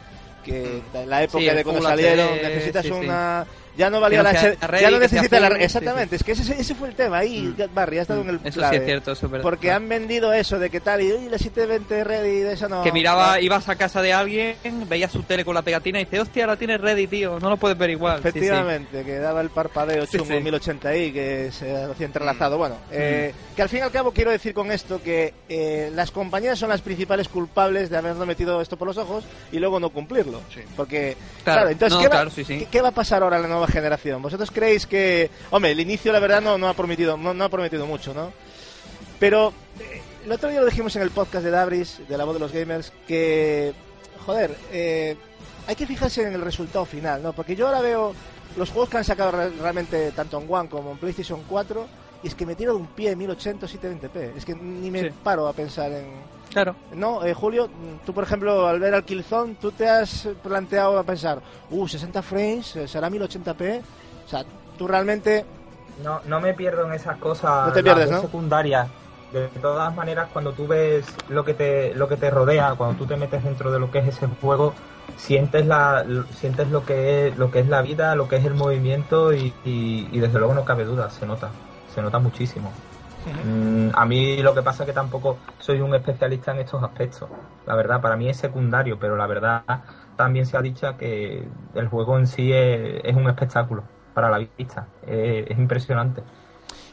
que 0.44 0.82
mm. 0.94 1.08
la 1.08 1.22
época 1.22 1.54
de 1.54 1.64
cuando 1.64 1.82
salieron 1.82 2.30
necesitas 2.42 2.86
una 2.86 3.46
ya 3.76 3.88
no 3.90 4.00
valía 4.00 4.18
no 4.18 4.24
la 4.24 4.80
ya 4.80 4.90
no 4.90 4.98
necesita 4.98 5.40
la 5.40 5.48
sí, 5.48 5.54
exactamente, 5.60 6.16
es 6.16 6.24
que 6.24 6.32
ese, 6.32 6.60
ese 6.60 6.74
fue 6.74 6.88
el 6.88 6.94
tema 6.94 7.18
ahí, 7.18 7.54
Barry, 7.74 7.98
has 7.98 8.08
dado 8.08 8.22
en 8.22 8.30
el 8.30 8.40
Mm, 8.40 8.46
Eso 8.46 8.58
clave. 8.60 8.76
sí 8.76 8.80
es 8.82 8.86
cierto, 8.86 9.12
eso 9.12 9.26
es 9.26 9.32
verdad. 9.32 9.42
Porque 9.42 9.70
han 9.70 9.88
vendido 9.88 10.32
eso 10.32 10.58
de 10.58 10.70
que 10.70 10.80
tal 10.80 11.00
y 11.02 11.12
"Uy, 11.12 11.28
la 11.28 11.38
720 11.38 12.04
Reddit, 12.04 12.46
esa 12.46 12.68
no. 12.68 12.82
Que 12.82 12.92
miraba, 12.92 13.26
Claro. 13.28 13.42
ibas 13.42 13.68
a 13.68 13.76
casa 13.76 14.02
de 14.02 14.12
alguien, 14.12 14.56
veías 14.88 15.12
su 15.12 15.22
tele 15.22 15.44
con 15.44 15.54
la 15.54 15.62
pegatina 15.62 16.00
y 16.00 16.04
dice, 16.04 16.20
hostia, 16.20 16.46
la 16.46 16.56
tienes 16.56 16.80
ready, 16.80 17.06
tío, 17.06 17.38
no 17.40 17.48
lo 17.50 17.56
puedes 17.56 17.76
ver 17.78 17.90
igual. 17.90 18.18
Sí, 18.18 18.22
sí. 18.22 18.28
Efectivamente, 18.38 19.04
que 19.04 19.18
daba 19.18 19.40
el 19.40 19.50
parpadeo 19.50 20.06
Sí, 20.06 20.18
chungo 20.18 20.34
sí. 20.34 20.40
1080i 20.42 21.12
que 21.12 21.50
se 21.52 21.74
hacía 21.84 22.06
entrelazado. 22.06 22.58
Bueno, 22.58 22.76
eh, 22.90 23.32
que 23.54 23.62
al 23.62 23.68
fin 23.68 23.80
y 23.80 23.82
al 23.82 23.90
cabo 23.90 24.12
quiero 24.12 24.30
decir 24.30 24.52
con 24.54 24.70
esto 24.72 25.02
que 25.02 25.32
eh, 25.48 25.90
las 25.94 26.10
compañías 26.10 26.58
son 26.58 26.68
las 26.70 26.80
principales 26.80 27.28
culpables 27.28 27.90
de 27.90 27.96
habernos 27.96 28.26
metido 28.26 28.60
esto 28.60 28.76
por 28.76 28.88
los 28.88 28.96
ojos 28.96 29.24
y 29.52 29.58
luego 29.58 29.78
no 29.80 29.90
cumplirlo. 29.90 30.40
Sí. 30.54 30.60
Porque, 30.76 31.16
claro, 31.44 31.60
Claro, 31.60 31.70
entonces, 31.70 31.94
no, 31.96 32.00
¿qué, 32.00 32.08
va, 32.08 32.10
claro, 32.12 32.30
sí, 32.30 32.44
sí. 32.44 32.58
¿qué, 32.60 32.66
qué 32.66 32.80
va 32.82 32.88
a 32.88 32.92
pasar 32.92 33.22
ahora 33.22 33.36
en 33.36 33.42
la 33.42 33.48
nueva 33.48 33.59
generación? 33.66 34.22
¿Vosotros 34.22 34.50
creéis 34.50 34.86
que, 34.86 35.30
hombre, 35.50 35.72
el 35.72 35.80
inicio 35.80 36.12
la 36.12 36.20
verdad 36.20 36.40
no, 36.40 36.58
no 36.58 36.68
ha 36.68 36.74
prometido 36.74 37.16
no, 37.16 37.32
no 37.34 37.44
ha 37.44 37.48
prometido 37.48 37.86
mucho, 37.86 38.12
¿no? 38.14 38.32
Pero 39.18 39.52
eh, 39.78 40.00
el 40.24 40.32
otro 40.32 40.48
día 40.48 40.60
lo 40.60 40.66
dijimos 40.66 40.94
en 40.96 41.02
el 41.02 41.10
podcast 41.10 41.44
de 41.44 41.50
Dabris, 41.50 42.00
de 42.08 42.16
la 42.18 42.24
voz 42.24 42.34
de 42.34 42.40
los 42.40 42.52
gamers, 42.52 42.92
que, 43.06 43.72
joder, 44.24 44.56
eh, 44.72 45.16
hay 45.66 45.76
que 45.76 45.86
fijarse 45.86 46.22
en 46.26 46.32
el 46.34 46.40
resultado 46.40 46.84
final, 46.84 47.22
¿no? 47.22 47.32
Porque 47.32 47.54
yo 47.56 47.66
ahora 47.66 47.80
veo 47.80 48.14
los 48.56 48.70
juegos 48.70 48.88
que 48.88 48.96
han 48.96 49.04
sacado 49.04 49.30
re- 49.32 49.50
realmente 49.50 50.10
tanto 50.12 50.40
en 50.40 50.46
One 50.52 50.68
como 50.68 50.92
en 50.92 50.98
PlayStation 50.98 51.42
4 51.48 51.86
y 52.22 52.26
es 52.28 52.34
que 52.34 52.44
me 52.46 52.54
tiro 52.54 52.72
de 52.74 52.80
un 52.80 52.86
pie 52.88 53.14
1080 53.14 53.66
720p. 53.66 54.36
Es 54.36 54.44
que 54.44 54.54
ni 54.54 54.90
me 54.90 55.02
Sí. 55.02 55.10
paro 55.22 55.46
a 55.48 55.52
pensar 55.52 55.92
en... 55.92 56.06
Claro. 56.50 56.74
No, 56.94 57.24
eh, 57.24 57.32
Julio, 57.32 57.68
tú 58.04 58.12
por 58.12 58.24
ejemplo, 58.24 58.66
al 58.66 58.80
ver 58.80 58.94
al 58.94 59.04
Killzone, 59.04 59.54
tú 59.60 59.70
te 59.70 59.88
has 59.88 60.28
planteado 60.42 60.98
a 60.98 61.04
pensar, 61.04 61.40
uh, 61.70 61.86
60 61.88 62.22
frames, 62.22 62.74
eh, 62.76 62.88
será 62.88 63.08
1080p. 63.08 63.80
O 64.26 64.28
sea, 64.28 64.44
tú 64.76 64.86
realmente... 64.88 65.44
No, 66.02 66.20
no 66.26 66.40
me 66.40 66.54
pierdo 66.54 66.86
en 66.86 66.92
esas 66.94 67.18
cosas 67.18 67.66
No 67.68 67.72
te 67.72 67.82
pierdes, 67.82 68.08
secundarias. 68.20 68.88
De 69.32 69.46
todas 69.60 69.94
maneras, 69.94 70.28
cuando 70.32 70.52
tú 70.52 70.66
ves 70.66 71.04
lo 71.28 71.44
que 71.44 71.54
te 71.54 71.94
lo 71.94 72.08
que 72.08 72.16
te 72.16 72.30
rodea, 72.30 72.74
cuando 72.76 72.96
tú 72.98 73.06
te 73.06 73.16
metes 73.16 73.44
dentro 73.44 73.70
de 73.70 73.78
lo 73.78 73.88
que 73.90 74.00
es 74.00 74.08
ese 74.08 74.26
juego, 74.40 74.74
sientes 75.16 75.66
la 75.66 76.02
lo- 76.04 76.24
sientes 76.32 76.68
lo 76.68 76.84
que 76.84 77.28
es 77.28 77.38
lo 77.38 77.48
que 77.52 77.60
es 77.60 77.68
la 77.68 77.80
vida, 77.80 78.16
lo 78.16 78.26
que 78.26 78.36
es 78.36 78.44
el 78.44 78.54
movimiento 78.54 79.32
y, 79.32 79.52
y- 79.64 80.08
y 80.10 80.18
desde 80.18 80.38
luego 80.40 80.54
no 80.54 80.64
cabe 80.64 80.84
duda, 80.84 81.10
se 81.10 81.26
nota, 81.26 81.50
se 81.94 82.02
nota 82.02 82.18
muchísimo. 82.18 82.72
Mm, 83.26 83.90
a 83.94 84.06
mí 84.06 84.38
lo 84.42 84.54
que 84.54 84.62
pasa 84.62 84.82
es 84.82 84.88
que 84.88 84.92
tampoco 84.92 85.38
soy 85.58 85.80
un 85.80 85.94
especialista 85.94 86.52
en 86.52 86.60
estos 86.60 86.82
aspectos. 86.82 87.28
La 87.66 87.74
verdad, 87.74 88.00
para 88.00 88.16
mí 88.16 88.28
es 88.28 88.36
secundario, 88.36 88.98
pero 88.98 89.16
la 89.16 89.26
verdad 89.26 89.62
también 90.16 90.46
se 90.46 90.56
ha 90.56 90.62
dicho 90.62 90.96
que 90.96 91.46
el 91.74 91.88
juego 91.88 92.18
en 92.18 92.26
sí 92.26 92.52
es, 92.52 93.14
un 93.14 93.28
espectáculo 93.28 93.82
para 94.14 94.30
la 94.30 94.38
vista. 94.38 94.86
Es 95.06 95.58
impresionante. 95.58 96.22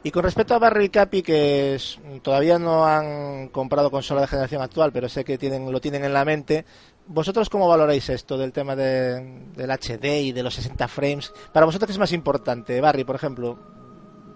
Y 0.04 0.12
con 0.12 0.24
respecto 0.24 0.54
a 0.54 0.60
Barry 0.60 0.86
y 0.86 0.90
Capi, 0.90 1.22
que 1.22 1.78
todavía 2.22 2.60
no 2.60 2.86
han 2.86 3.50
comprado 3.50 3.92
consola 3.92 4.22
de 4.22 4.28
generación 4.28 4.62
actual, 4.62 4.92
pero 4.94 5.10
sé 5.10 5.26
que 5.26 5.38
tienen, 5.38 5.70
lo 5.72 5.82
tienen 5.82 6.06
en 6.06 6.14
la 6.14 6.24
mente, 6.24 6.66
¿vosotros 7.08 7.50
cómo 7.50 7.68
valoráis 7.68 8.08
esto 8.10 8.38
del 8.38 8.54
tema 8.54 8.76
de- 8.76 9.50
del 9.56 9.72
HD 9.72 10.22
y 10.22 10.32
de 10.32 10.44
los 10.44 10.54
60 10.54 10.88
frames? 10.88 11.34
Para 11.52 11.66
vosotros, 11.66 11.88
¿qué 11.88 11.94
es 11.94 12.00
más 12.00 12.14
importante? 12.14 12.80
Barry, 12.80 13.04
por 13.04 13.16
ejemplo, 13.16 13.58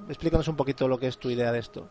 explícanos 0.10 0.48
un 0.48 0.56
poquito 0.56 0.88
lo 0.88 1.00
que 1.00 1.08
es 1.08 1.18
tu 1.18 1.30
idea 1.30 1.52
de 1.52 1.60
esto. 1.60 1.88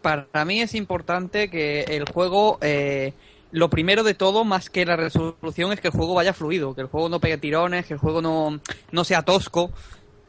Para 0.00 0.44
mí 0.44 0.60
es 0.60 0.74
importante 0.74 1.48
que 1.48 1.82
el 1.82 2.08
juego, 2.08 2.58
eh, 2.60 3.12
lo 3.50 3.70
primero 3.70 4.02
de 4.02 4.14
todo, 4.14 4.44
más 4.44 4.70
que 4.70 4.84
la 4.84 4.96
resolución, 4.96 5.72
es 5.72 5.80
que 5.80 5.88
el 5.88 5.94
juego 5.94 6.14
vaya 6.14 6.32
fluido, 6.32 6.74
que 6.74 6.80
el 6.80 6.86
juego 6.88 7.08
no 7.08 7.20
pegue 7.20 7.38
tirones, 7.38 7.86
que 7.86 7.94
el 7.94 8.00
juego 8.00 8.22
no, 8.22 8.60
no 8.90 9.04
sea 9.04 9.22
tosco. 9.22 9.70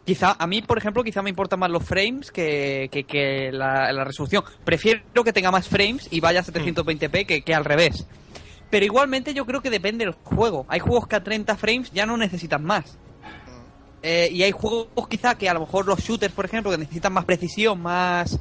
Quizá, 0.05 0.35
a 0.37 0.47
mí, 0.47 0.61
por 0.61 0.77
ejemplo, 0.77 1.03
quizá 1.03 1.21
me 1.21 1.29
importan 1.29 1.59
más 1.59 1.71
los 1.71 1.83
frames 1.83 2.29
que, 2.29 2.89
que, 2.91 3.51
la, 3.53 3.91
la 3.93 4.03
resolución. 4.03 4.43
Prefiero 4.65 5.23
que 5.23 5.31
tenga 5.31 5.49
más 5.49 5.69
frames 5.69 6.07
y 6.11 6.19
vaya 6.19 6.41
a 6.41 6.43
720p 6.43 7.25
que, 7.25 7.41
que 7.41 7.55
al 7.55 7.63
revés. 7.63 8.05
Pero 8.69 8.85
igualmente 8.85 9.33
yo 9.33 9.45
creo 9.45 9.61
que 9.61 9.69
depende 9.69 10.03
del 10.03 10.13
juego. 10.13 10.65
Hay 10.67 10.79
juegos 10.79 11.07
que 11.07 11.15
a 11.15 11.23
30 11.23 11.55
frames 11.55 11.91
ya 11.91 12.05
no 12.05 12.17
necesitan 12.17 12.63
más. 12.63 12.97
Eh, 14.05 14.27
y 14.31 14.43
hay 14.43 14.51
juegos 14.51 14.87
quizá 15.09 15.35
que 15.35 15.47
a 15.49 15.53
lo 15.53 15.61
mejor 15.61 15.87
los 15.87 15.99
shooters, 15.99 16.33
por 16.33 16.43
ejemplo, 16.45 16.69
que 16.71 16.77
necesitan 16.77 17.13
más 17.13 17.23
precisión, 17.25 17.81
más, 17.81 18.37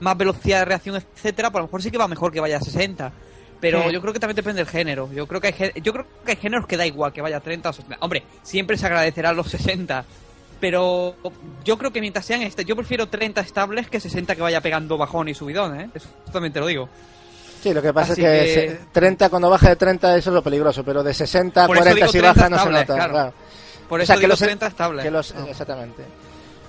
más 0.00 0.16
velocidad 0.18 0.58
de 0.60 0.64
reacción, 0.64 0.96
etcétera, 0.96 1.50
pues 1.50 1.60
a 1.60 1.62
lo 1.62 1.66
mejor 1.68 1.82
sí 1.82 1.90
que 1.92 1.98
va 1.98 2.08
mejor 2.08 2.32
que 2.32 2.40
vaya 2.40 2.56
a 2.56 2.60
60. 2.60 3.12
Pero 3.60 3.84
Sí. 3.84 3.92
yo 3.92 4.00
creo 4.00 4.12
que 4.12 4.18
también 4.18 4.34
depende 4.36 4.58
del 4.62 4.68
género. 4.70 5.08
Yo 5.14 5.26
creo 5.28 5.40
que 5.40 5.46
hay 5.48 5.82
yo 5.82 5.92
creo 5.92 6.04
que 6.24 6.32
hay 6.32 6.36
géneros 6.36 6.66
que 6.66 6.76
da 6.76 6.84
igual 6.84 7.12
que 7.12 7.22
vaya 7.22 7.36
a 7.36 7.40
30 7.40 7.70
o 7.70 7.72
60. 7.72 7.96
Hombre, 8.00 8.24
siempre 8.42 8.76
se 8.76 8.86
agradecerán 8.86 9.36
los 9.36 9.48
60. 9.48 10.04
Pero 10.60 11.14
yo 11.64 11.78
creo 11.78 11.92
que 11.92 12.00
mientras 12.00 12.24
sean 12.26 12.42
este, 12.42 12.64
yo 12.64 12.74
prefiero 12.76 13.06
30 13.08 13.40
estables 13.40 13.88
que 13.88 14.00
60 14.00 14.34
que 14.34 14.42
vaya 14.42 14.60
pegando 14.60 14.96
bajón 14.98 15.28
y 15.28 15.34
subidón, 15.34 15.78
¿eh? 15.80 15.90
Eso 15.94 16.08
también 16.32 16.52
te 16.52 16.60
lo 16.60 16.66
digo. 16.66 16.88
Sí, 17.62 17.72
lo 17.72 17.80
que 17.82 17.92
pasa 17.94 18.12
Así 18.12 18.22
es 18.24 18.28
que, 18.28 18.44
que- 18.54 18.70
se- 18.70 18.80
30 18.92 19.28
cuando 19.30 19.48
baja 19.48 19.68
de 19.70 19.76
30 19.76 20.16
eso 20.16 20.30
es 20.30 20.34
lo 20.34 20.42
peligroso, 20.42 20.84
pero 20.84 21.02
de 21.02 21.14
60 21.14 21.64
a 21.64 21.66
Por 21.66 21.76
eso 21.76 21.84
40 21.84 21.94
digo 21.96 22.12
si 22.12 22.18
30 22.18 22.34
baja 22.34 22.48
no 22.50 22.58
se 22.58 22.70
nota. 22.70 22.94
claro. 22.94 23.12
claro. 23.12 23.34
Por 23.94 24.00
O 24.00 24.02
eso 24.02 24.12
sea, 24.12 24.20
que 24.20 24.26
los- 24.26 24.38
30 24.40 24.66
estables. 24.66 25.04
Que 25.04 25.10
los. 25.12 25.32
Exactamente. 25.48 26.02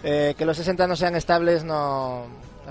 Eh, 0.04 0.36
que 0.38 0.46
los 0.46 0.56
60 0.58 0.86
no 0.86 0.96
sean 0.96 1.16
estables 1.16 1.64
no 1.64 2.26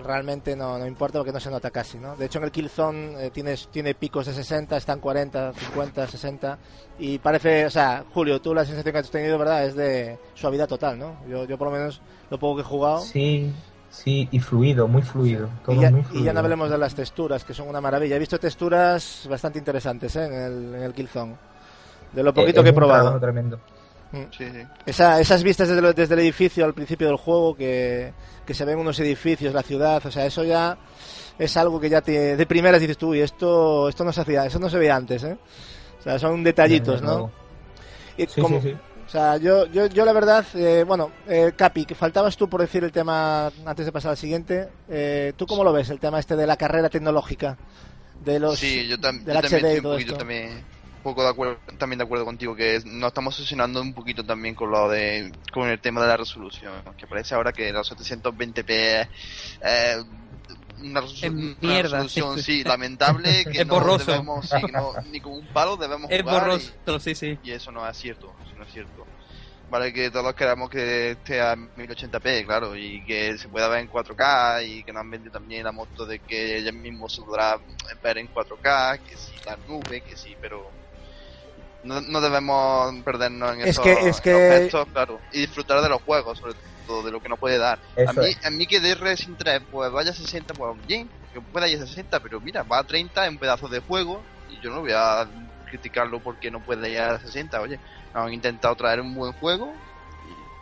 realmente 0.04 0.54
no, 0.54 0.78
no 0.78 0.86
importa 0.86 1.18
porque 1.18 1.32
no 1.32 1.40
se 1.40 1.50
nota 1.50 1.70
casi, 1.72 1.98
¿no? 1.98 2.14
De 2.14 2.26
hecho 2.26 2.38
en 2.38 2.44
el 2.44 2.52
Killzone 2.52 3.26
eh, 3.26 3.30
tienes, 3.30 3.66
tiene 3.72 3.94
picos 3.94 4.26
de 4.26 4.32
60, 4.32 4.76
están 4.76 5.00
40, 5.00 5.52
50, 5.52 6.06
60 6.06 6.58
y 7.00 7.18
parece, 7.18 7.66
o 7.66 7.70
sea, 7.70 8.04
Julio, 8.14 8.40
tú 8.40 8.54
la 8.54 8.64
sensación 8.64 8.92
que 8.92 8.98
has 9.00 9.10
tenido, 9.10 9.36
¿verdad? 9.38 9.64
Es 9.66 9.74
de 9.74 10.18
suavidad 10.34 10.68
total, 10.68 10.98
¿no? 10.98 11.16
Yo, 11.28 11.44
yo 11.46 11.58
por 11.58 11.68
lo 11.68 11.76
menos 11.76 12.00
lo 12.30 12.38
poco 12.38 12.56
que 12.56 12.62
he 12.62 12.64
jugado 12.64 13.00
Sí, 13.00 13.52
sí, 13.90 14.28
y 14.30 14.38
fluido, 14.38 14.86
muy 14.86 15.02
fluido. 15.02 15.48
Todo 15.64 15.74
y 15.76 15.80
ya, 15.80 15.90
muy 15.90 16.00
y 16.00 16.04
fluido. 16.04 16.24
ya 16.26 16.32
no 16.32 16.38
hablemos 16.40 16.70
de 16.70 16.78
las 16.78 16.94
texturas, 16.94 17.44
que 17.44 17.54
son 17.54 17.68
una 17.68 17.80
maravilla. 17.80 18.14
He 18.14 18.20
visto 18.20 18.38
texturas 18.38 19.26
bastante 19.28 19.58
interesantes 19.58 20.14
¿eh? 20.16 20.24
en, 20.26 20.32
el, 20.32 20.74
en 20.76 20.82
el 20.84 20.92
Killzone. 20.92 21.34
De 22.12 22.22
lo 22.22 22.32
poquito 22.32 22.60
Eh, 22.60 22.64
que 22.64 22.70
he 22.70 22.72
probado. 22.72 23.18
tremendo. 23.18 23.58
Sí, 24.36 24.44
sí. 24.50 24.62
Esa, 24.86 25.20
esas 25.20 25.42
vistas 25.42 25.68
desde, 25.68 25.80
lo- 25.82 25.92
desde 25.92 26.14
el 26.14 26.20
edificio 26.20 26.64
al 26.64 26.74
principio 26.74 27.06
del 27.08 27.16
juego, 27.16 27.54
que, 27.56 28.12
que 28.46 28.54
se 28.54 28.64
ven 28.64 28.78
unos 28.78 28.98
edificios, 29.00 29.54
la 29.54 29.62
ciudad, 29.62 30.04
o 30.04 30.10
sea, 30.10 30.26
eso 30.26 30.44
ya 30.44 30.76
es 31.38 31.56
algo 31.56 31.80
que 31.80 31.88
ya 31.90 32.00
te, 32.00 32.36
de 32.36 32.46
primeras 32.46 32.80
dices 32.80 32.96
tú, 32.98 33.14
y 33.14 33.20
esto, 33.20 33.88
esto 33.88 34.04
no 34.04 34.12
se 34.12 34.20
hacía, 34.20 34.46
eso 34.46 34.58
no 34.58 34.70
se 34.70 34.78
veía 34.78 34.96
antes, 34.96 35.24
¿eh? 35.24 35.36
O 36.00 36.02
sea, 36.02 36.18
son 36.18 36.42
detallitos, 36.44 37.00
¿no? 37.02 37.30
Y 38.16 38.26
Sí, 38.26 38.40
como- 38.40 38.60
sí, 38.60 38.70
sí. 38.70 38.76
O 39.06 39.08
sea, 39.10 39.36
yo, 39.36 39.66
yo, 39.66 39.86
yo 39.86 40.04
la 40.06 40.12
verdad, 40.14 40.44
eh, 40.54 40.82
bueno, 40.86 41.10
eh, 41.28 41.52
Capi, 41.54 41.84
que 41.84 41.94
faltabas 41.94 42.36
tú 42.38 42.48
por 42.48 42.60
decir 42.62 42.82
el 42.84 42.90
tema 42.90 43.52
antes 43.66 43.84
de 43.84 43.92
pasar 43.92 44.12
al 44.12 44.16
siguiente. 44.16 44.68
Eh, 44.88 45.34
¿Tú 45.36 45.46
cómo 45.46 45.62
lo 45.62 45.74
ves, 45.74 45.90
el 45.90 46.00
tema 46.00 46.18
este 46.18 46.36
de 46.36 46.46
la 46.46 46.56
carrera 46.56 46.88
tecnológica? 46.88 47.56
De 48.24 48.40
los, 48.40 48.58
sí, 48.58 48.88
yo, 48.88 48.96
tam- 48.96 49.22
del 49.22 49.34
yo 49.36 49.42
también 49.42 49.44
HD 49.44 49.52
y 49.52 49.56
estoy 49.56 49.76
un 49.76 49.82
todo 49.82 49.92
poquito 49.92 50.12
esto. 50.12 50.18
también, 50.18 50.52
un 50.52 50.64
poco 51.04 51.22
de 51.22 51.28
acuerdo, 51.28 51.60
también 51.78 51.98
de 51.98 52.04
acuerdo 52.04 52.24
contigo 52.24 52.56
que 52.56 52.80
nos 52.84 53.08
estamos 53.08 53.38
obsesionando 53.38 53.80
un 53.80 53.94
poquito 53.94 54.24
también 54.24 54.56
con 54.56 54.70
lo 54.72 54.88
de 54.88 55.30
con 55.52 55.68
el 55.68 55.80
tema 55.80 56.00
de 56.02 56.08
la 56.08 56.16
resolución, 56.16 56.82
que 56.96 57.06
parece 57.06 57.36
ahora 57.36 57.52
que 57.52 57.70
los 57.72 57.88
720p 57.92 58.64
es 58.68 59.08
eh, 59.60 59.96
una, 60.78 61.00
resolución 61.82 62.38
sí. 62.38 62.42
sí 62.42 62.64
lamentable 62.64 63.44
que 63.52 63.60
Es 63.60 63.66
no 63.66 63.74
borroso. 63.74 64.06
debemos 64.06 64.48
sí, 64.48 64.62
no- 64.72 64.92
ni 65.12 65.20
con 65.20 65.32
un 65.34 65.46
palo 65.52 65.76
debemos 65.76 66.10
Es 66.10 66.22
jugar 66.22 66.60
y- 66.60 67.00
sí, 67.00 67.14
sí. 67.14 67.38
y 67.42 67.50
eso 67.52 67.70
no 67.70 67.88
es 67.88 67.96
cierto, 67.96 68.34
eso 68.44 68.56
no 68.56 68.64
es 68.64 68.72
cierto. 68.72 69.06
Vale, 69.70 69.92
que 69.94 70.10
todos 70.10 70.34
queramos 70.34 70.68
que 70.68 71.12
esté 71.12 71.40
a 71.40 71.56
1080p, 71.56 72.44
claro, 72.44 72.76
y 72.76 73.02
que 73.06 73.38
se 73.38 73.48
pueda 73.48 73.66
ver 73.68 73.80
en 73.80 73.88
4K 73.88 74.62
y 74.66 74.84
que 74.84 74.92
nos 74.92 75.00
han 75.00 75.10
vendido 75.10 75.32
también 75.32 75.64
la 75.64 75.72
moto 75.72 76.04
de 76.06 76.20
que 76.20 76.58
ella 76.58 76.70
mismo 76.70 77.08
se 77.08 77.22
podrá 77.22 77.58
ver 78.02 78.18
en 78.18 78.28
4K, 78.28 79.00
que 79.02 79.16
si 79.16 79.40
la 79.40 79.56
nube, 79.56 80.02
que 80.02 80.16
sí, 80.16 80.36
pero 80.38 80.74
no, 81.84 82.00
no 82.00 82.20
debemos 82.20 82.94
perdernos 83.04 83.54
en 83.54 83.60
Es 83.62 83.66
esos 83.68 83.84
que- 83.84 84.08
es 84.08 84.20
que- 84.20 84.70
claro, 84.92 85.20
y 85.32 85.40
disfrutar 85.40 85.80
de 85.82 85.88
los 85.88 86.02
juegos, 86.02 86.38
sobre 86.38 86.54
todo 86.86 87.02
de 87.04 87.12
lo 87.12 87.20
que 87.20 87.28
nos 87.28 87.38
puede 87.38 87.58
dar. 87.58 87.78
A 87.96 88.00
Eso 88.02 88.20
mí, 88.20 88.26
es. 88.28 88.44
a 88.44 88.50
mí 88.50 88.66
que 88.66 88.80
de 88.80 88.94
Resident 88.94 89.38
3 89.38 89.62
pues 89.70 89.90
vaya 89.92 90.10
a 90.10 90.14
60, 90.14 90.54
pues 90.54 90.74
bien, 90.86 91.10
que 91.32 91.40
pueda 91.40 91.68
ir 91.68 91.80
a 91.80 91.86
60, 91.86 92.20
pero 92.20 92.40
mira, 92.40 92.62
va 92.62 92.78
a 92.78 92.84
30 92.84 93.26
en 93.26 93.34
un 93.34 93.38
pedazo 93.38 93.68
de 93.68 93.80
juego 93.80 94.24
y 94.48 94.60
yo 94.60 94.70
no 94.70 94.80
voy 94.80 94.92
a 94.94 95.26
criticarlo 95.70 96.20
porque 96.20 96.50
no 96.50 96.60
puede 96.60 96.90
ir 96.90 96.98
a 97.00 97.18
60, 97.18 97.60
oye, 97.60 97.78
han 98.12 98.32
intentado 98.32 98.74
traer 98.76 99.00
un 99.00 99.14
buen 99.14 99.32
juego 99.34 99.72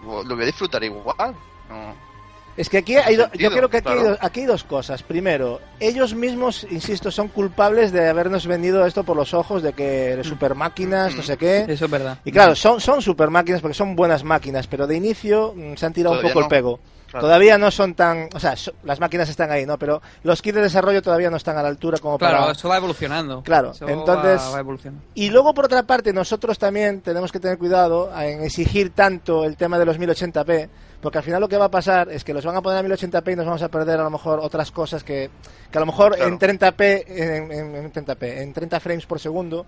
y 0.01 0.05
lo 0.05 0.35
voy 0.35 0.43
a 0.43 0.47
disfrutar 0.47 0.83
igual. 0.85 1.35
No. 1.69 2.12
Es 2.57 2.69
que 2.69 2.79
aquí 2.79 2.97
hay 2.97 3.17
do- 3.17 3.31
yo 3.33 3.51
creo 3.51 3.69
que 3.71 3.79
aquí, 3.79 3.89
hay 3.89 3.95
claro. 3.95 4.11
do- 4.11 4.19
aquí 4.21 4.41
hay 4.41 4.47
dos 4.47 4.65
cosas. 4.65 5.03
Primero, 5.03 5.61
ellos 5.81 6.15
mismos, 6.15 6.67
insisto, 6.71 7.11
son 7.11 7.29
culpables 7.29 7.93
de 7.93 8.09
habernos 8.09 8.47
vendido 8.47 8.85
esto 8.87 9.05
por 9.05 9.17
los 9.17 9.33
ojos, 9.33 9.63
de 9.63 9.73
que 9.73 10.11
eres 10.13 10.27
super 10.27 10.55
máquinas, 10.55 11.15
no 11.17 11.23
sé 11.23 11.37
qué. 11.39 11.65
Eso 11.69 11.87
es 11.87 11.91
verdad. 11.91 12.19
Y 12.25 12.31
claro, 12.33 12.55
son, 12.55 12.81
son 12.81 13.01
super 13.01 13.31
máquinas 13.31 13.61
porque 13.63 13.75
son 13.75 13.97
buenas 13.97 14.23
máquinas, 14.23 14.67
pero 14.67 14.87
de 14.87 14.97
inicio 14.97 15.55
mm, 15.57 15.77
se 15.77 15.87
han 15.87 15.93
tirado 15.95 16.17
un 16.17 16.23
poco 16.23 16.41
el 16.41 16.49
pego. 16.49 16.79
Todavía 17.11 17.59
no 17.59 17.71
son 17.71 17.93
tan, 17.95 18.31
o 18.35 18.41
sea, 18.41 18.57
so- 18.57 18.73
las 18.85 18.99
máquinas 18.99 19.29
están 19.29 19.51
ahí, 19.51 19.67
¿no? 19.67 19.79
Pero 19.79 20.01
los 20.23 20.41
kits 20.41 20.55
de 20.57 20.63
desarrollo 20.63 21.03
todavía 21.03 21.29
no 21.29 21.37
están 21.37 21.59
a 21.59 21.63
la 21.63 21.69
altura 21.69 21.99
como 21.99 22.17
Claro, 22.17 22.39
para 22.39 22.53
eso 22.53 22.69
va 22.71 22.79
evolucionando. 22.79 23.43
Claro, 23.43 23.73
Eso 23.73 23.87
entonces- 23.87 24.41
va, 24.41 24.51
va 24.51 24.61
evolucionando. 24.61 25.05
Y 25.15 25.29
luego, 25.29 25.53
por 25.53 25.67
otra 25.67 25.83
parte, 25.83 26.15
nosotros 26.15 26.59
también 26.59 27.03
tenemos 27.03 27.31
que 27.31 27.39
tener 27.39 27.59
cuidado 27.59 28.11
en 28.19 28.43
exigir 28.43 28.91
tanto 28.95 29.45
el 29.45 29.57
tema 29.59 29.79
de 29.79 29.85
los 29.85 29.99
1080p, 29.99 30.69
porque 31.03 31.19
al 31.19 31.25
final 31.25 31.41
lo 31.41 31.49
que 31.49 31.57
va 31.57 31.65
a 31.67 31.71
pasar 31.71 32.09
es 32.11 32.23
que 32.25 32.33
los 32.33 32.45
van 32.45 32.57
a 32.57 32.63
poner 32.63 32.79
a 32.79 32.89
1080p 32.89 33.33
y 33.33 33.37
nos 33.37 33.45
vamos 33.45 33.63
a 33.63 33.69
perder 33.69 33.99
a 34.01 34.05
lo 34.05 34.11
mejor 34.11 34.39
otras 34.41 34.71
cosas 34.71 35.03
que, 35.05 35.29
que 35.71 35.77
a 35.79 35.81
lo 35.81 35.87
mejor 35.87 36.15
Claro. 36.15 36.29
en 36.33 36.39
30p, 36.39 37.05
en, 37.09 37.53
en- 37.53 37.75
en 37.77 37.93
30p, 37.93 38.39
en 38.39 38.53
30 38.53 38.79
frames 38.81 39.05
por 39.07 39.19
segundo, 39.19 39.67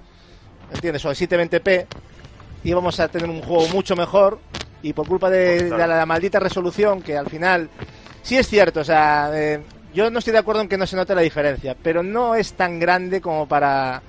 ¿entiendes? 0.73 1.05
O 1.05 1.09
en 1.11 1.15
720p, 1.17 1.87
íbamos 2.63 3.01
a 3.01 3.09
tener 3.09 3.29
un 3.29 3.43
juego 3.43 3.69
mucho 3.69 3.97
mejor 3.97 4.39
y 4.81 4.93
por 4.93 5.09
culpa 5.09 5.29
de, 5.29 5.67
Claro. 5.69 5.83
de 5.83 5.89
la, 5.89 6.07
maldita 6.07 6.39
resolución 6.39 7.03
que 7.03 7.17
al 7.19 7.27
final 7.29 7.69
sí 8.23 8.37
es 8.39 8.47
cierto, 8.49 8.81
o 8.81 8.85
sea, 8.85 9.31
eh, 9.35 9.61
yo 9.93 10.11
no 10.11 10.21
estoy 10.21 10.33
de 10.33 10.39
acuerdo 10.39 10.61
en 10.63 10.69
que 10.69 10.79
no 10.79 10.87
se 10.87 10.95
note 10.97 11.15
la 11.15 11.21
diferencia, 11.23 11.77
pero 11.83 12.03
no 12.03 12.35
es 12.37 12.53
tan 12.55 12.79
grande 12.79 13.21
como 13.21 13.47
para 13.49 14.03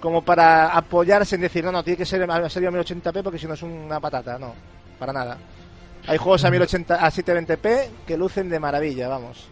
como 0.00 0.22
para 0.24 0.68
apoyarse 0.76 1.34
en 1.34 1.40
decir, 1.40 1.64
no, 1.64 1.72
no, 1.72 1.82
tiene 1.82 1.96
que 1.96 2.06
ser 2.06 2.22
a 2.22 2.26
1080p 2.26 3.22
porque 3.22 3.38
si 3.38 3.46
no 3.48 3.54
es 3.54 3.62
una 3.62 3.98
patata, 4.00 4.38
no, 4.38 4.54
para 4.98 5.12
nada. 5.12 5.36
Hay 6.08 6.18
juegos 6.18 6.44
a 6.44 6.50
1080 6.50 6.94
a 6.94 7.10
720p 7.10 7.88
que 8.06 8.16
lucen 8.16 8.48
de 8.48 8.58
maravilla, 8.58 9.08
vamos. 9.08 9.48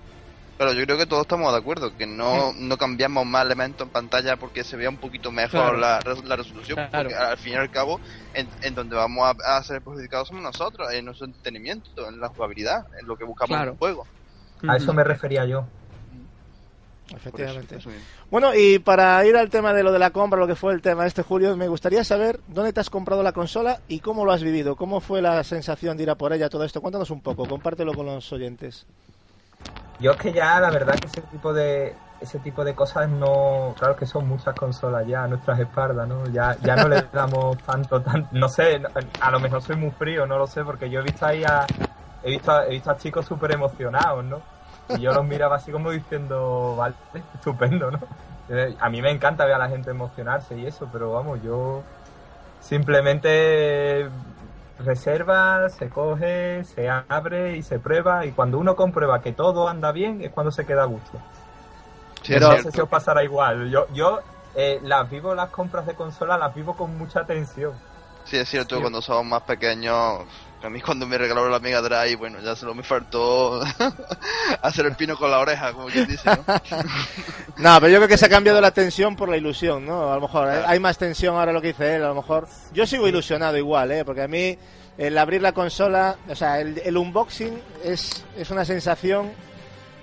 Pero 0.59 0.72
yo 0.72 0.84
creo 0.84 0.96
que 0.96 1.04
todos 1.04 1.22
estamos 1.22 1.52
de 1.52 1.59
acuerdo, 1.59 1.94
que 1.98 2.07
no, 2.07 2.54
no 2.54 2.78
cambiamos 2.78 3.26
más 3.26 3.44
elementos 3.44 3.86
en 3.86 3.92
pantalla 3.92 4.36
porque 4.38 4.64
se 4.64 4.74
vea 4.76 4.88
un 4.88 4.96
poquito 4.96 5.30
mejor 5.30 5.50
Claro. 5.50 5.76
la, 5.76 6.00
res- 6.00 6.24
la 6.24 6.34
resolución, 6.36 6.76
Claro. 6.88 7.11
porque 7.11 7.14
al 7.14 7.36
fin 7.36 7.52
y 7.52 7.57
al 7.57 7.70
cabo, 7.70 8.00
en, 8.32 8.48
en 8.62 8.74
donde 8.74 8.96
vamos 8.96 9.36
a, 9.44 9.59
a 9.59 9.62
ser 9.62 9.82
perjudicados 9.82 10.28
somos 10.28 10.42
nosotros, 10.42 10.90
en 10.94 11.04
nuestro 11.04 11.26
entretenimiento, 11.26 12.09
en 12.09 12.18
la 12.20 12.28
jugabilidad, 12.28 12.86
en 12.98 13.07
lo 13.07 13.16
que 13.16 13.24
buscamos 13.24 13.48
Claro. 13.50 13.64
en 13.64 13.70
un 13.72 13.76
juego. 13.76 14.07
A 14.66 14.76
eso 14.78 14.94
me 14.94 15.04
refería 15.04 15.44
yo. 15.44 15.66
Eso, 17.09 17.16
Efectivamente. 17.18 17.76
eso 17.76 17.90
mismo. 17.90 18.04
Bueno, 18.28 18.54
y 18.54 18.80
para 18.80 19.24
ir 19.24 19.36
al 19.36 19.50
tema 19.50 19.72
de 19.72 19.84
lo 19.84 19.92
de 19.92 20.00
la 20.00 20.10
compra, 20.10 20.40
lo 20.40 20.48
que 20.48 20.56
fue 20.56 20.72
el 20.72 20.82
tema 20.82 21.06
este 21.06 21.22
Julio, 21.22 21.56
me 21.56 21.68
gustaría 21.68 22.02
saber 22.02 22.40
dónde 22.48 22.72
te 22.72 22.80
has 22.80 22.90
comprado 22.90 23.22
la 23.22 23.30
consola 23.30 23.78
y 23.86 24.00
cómo 24.00 24.24
lo 24.24 24.32
has 24.32 24.42
vivido, 24.42 24.74
cómo 24.74 25.00
fue 25.00 25.22
la 25.22 25.44
sensación 25.44 25.96
de 25.96 26.02
ir 26.02 26.10
a 26.10 26.16
por 26.16 26.32
ella, 26.32 26.48
todo 26.48 26.64
esto. 26.64 26.80
Cuéntanos 26.80 27.10
un 27.10 27.20
poco, 27.20 27.46
compártelo 27.46 27.94
con 27.94 28.06
los 28.06 28.32
oyentes. 28.32 28.84
Yo 30.00 30.10
es 30.10 30.16
que 30.18 30.32
ya 30.32 30.58
la 30.58 30.70
verdad 30.70 30.94
que 30.98 31.06
ese 31.06 31.22
tipo 31.22 31.52
de 31.52 31.94
ese 32.20 32.38
tipo 32.40 32.64
de 32.64 32.74
cosas 32.74 33.08
no, 33.08 33.74
claro 33.78 33.94
que 33.94 34.06
son 34.06 34.26
muchas 34.26 34.54
consolas 34.54 35.06
ya 35.06 35.24
a 35.24 35.28
nuestras 35.28 35.60
espaldas, 35.60 36.08
¿no? 36.08 36.26
Ya 36.30 36.56
ya 36.62 36.74
no 36.74 36.88
le 36.88 37.02
damos 37.12 37.58
tanto 37.58 38.02
tan 38.02 38.28
no 38.32 38.48
sé, 38.48 38.82
a 39.20 39.30
lo 39.30 39.38
mejor 39.38 39.62
soy 39.62 39.76
muy 39.76 39.90
frío, 39.92 40.26
no 40.26 40.36
lo 40.36 40.48
sé, 40.48 40.64
porque 40.64 40.90
yo 40.90 41.00
he 41.00 41.02
visto 41.04 41.26
ahí 41.26 41.44
a 41.44 41.64
he 42.24 42.30
visto 42.30 42.50
a, 42.50 42.66
he 42.66 42.70
visto 42.70 42.90
a 42.90 42.96
chicos 42.96 43.24
súper 43.24 43.52
emocionados, 43.52 44.24
¿no? 44.24 44.55
Y 44.91 45.01
yo 45.01 45.12
los 45.12 45.24
miraba 45.24 45.57
así 45.57 45.72
como 45.72 45.91
diciendo, 45.91 46.74
vale, 46.76 46.95
estupendo, 47.34 47.91
¿no? 47.91 47.99
Eh, 48.49 48.76
A 48.80 48.89
mí 48.89 49.03
me 49.03 49.11
encanta 49.11 49.45
ver 49.45 49.55
a 49.55 49.59
la 49.59 49.68
gente 49.68 49.91
emocionarse 49.91 50.57
y 50.57 50.66
eso, 50.66 50.89
pero 50.93 51.12
vamos, 51.12 51.43
yo 51.43 51.82
simplemente 52.61 54.09
reserva, 54.78 55.68
se 55.70 55.89
coge, 55.89 56.62
se 56.64 56.89
abre 56.89 57.57
y 57.57 57.62
se 57.62 57.78
prueba 57.78 58.26
y 58.26 58.32
cuando 58.32 58.59
uno 58.59 58.76
comprueba 58.76 59.22
que 59.22 59.32
todo 59.32 59.68
anda 59.68 59.91
bien 59.93 60.20
es 60.22 60.30
cuando 60.30 60.51
se 60.53 60.66
queda 60.66 60.82
a 60.82 60.87
gusto. 60.87 61.18
Sí, 62.22 62.34
Pero- 62.34 62.51
no 62.51 62.59
sé 62.62 62.70
si 62.72 62.80
os 62.80 62.89
pasará 62.89 63.24
igual. 63.24 63.70
Yo, 63.70 63.87
yo 63.95 64.20
eh, 64.55 64.80
las 64.82 65.09
vivo 65.11 65.34
las 65.34 65.51
compras 65.51 65.87
de 65.87 65.95
consola, 65.95 66.37
las 66.39 66.55
vivo 66.55 66.76
con 66.76 66.97
mucha 66.99 67.24
tensión. 67.24 67.72
Sí, 68.24 68.37
es 68.37 68.49
cierto, 68.49 68.76
Sí. 68.76 68.80
cuando 68.80 69.01
somos 69.01 69.24
más 69.24 69.43
pequeños, 69.43 70.24
a 70.66 70.70
mí 70.70 70.80
cuando 70.80 71.06
me 71.06 71.16
regalaron 71.18 71.50
la 71.50 71.58
Mega 71.60 71.80
Drive, 71.80 72.16
bueno, 72.16 72.38
ya 72.40 72.54
solo 72.56 72.74
me 72.74 72.82
faltó 72.82 73.60
hacer 74.62 74.86
el 74.86 74.96
pino 74.96 75.16
con 75.16 75.30
la 75.30 75.38
oreja, 75.38 75.72
como 75.72 75.86
quien 75.86 76.06
dice, 76.06 76.28
¿no? 76.28 76.44
No, 77.58 77.80
pero 77.80 77.88
yo 77.92 77.96
creo 77.98 78.08
que 78.08 78.18
se 78.18 78.26
ha 78.26 78.28
cambiado 78.28 78.60
la 78.60 78.70
tensión 78.70 79.16
por 79.16 79.28
la 79.28 79.36
ilusión, 79.36 79.86
¿no? 79.86 80.12
A 80.12 80.16
lo 80.16 80.20
mejor 80.22 80.48
¿eh? 80.52 80.62
hay 80.66 80.78
más 80.78 80.98
tensión 80.98 81.36
ahora 81.36 81.52
lo 81.52 81.60
que 81.62 81.68
dice 81.68 81.96
él, 81.96 82.04
a 82.04 82.08
lo 82.08 82.14
mejor. 82.16 82.46
Yo 82.72 82.86
sigo 82.86 83.08
ilusionado 83.08 83.56
igual, 83.56 83.90
¿eh? 83.92 84.04
Porque 84.04 84.22
a 84.22 84.28
mí 84.28 84.58
el 84.98 85.16
abrir 85.16 85.40
la 85.40 85.52
consola, 85.52 86.16
o 86.28 86.34
sea, 86.34 86.60
el, 86.60 86.78
el 86.84 86.96
unboxing 86.96 87.58
es, 87.84 88.24
es 88.36 88.50
una 88.50 88.64
sensación 88.64 89.32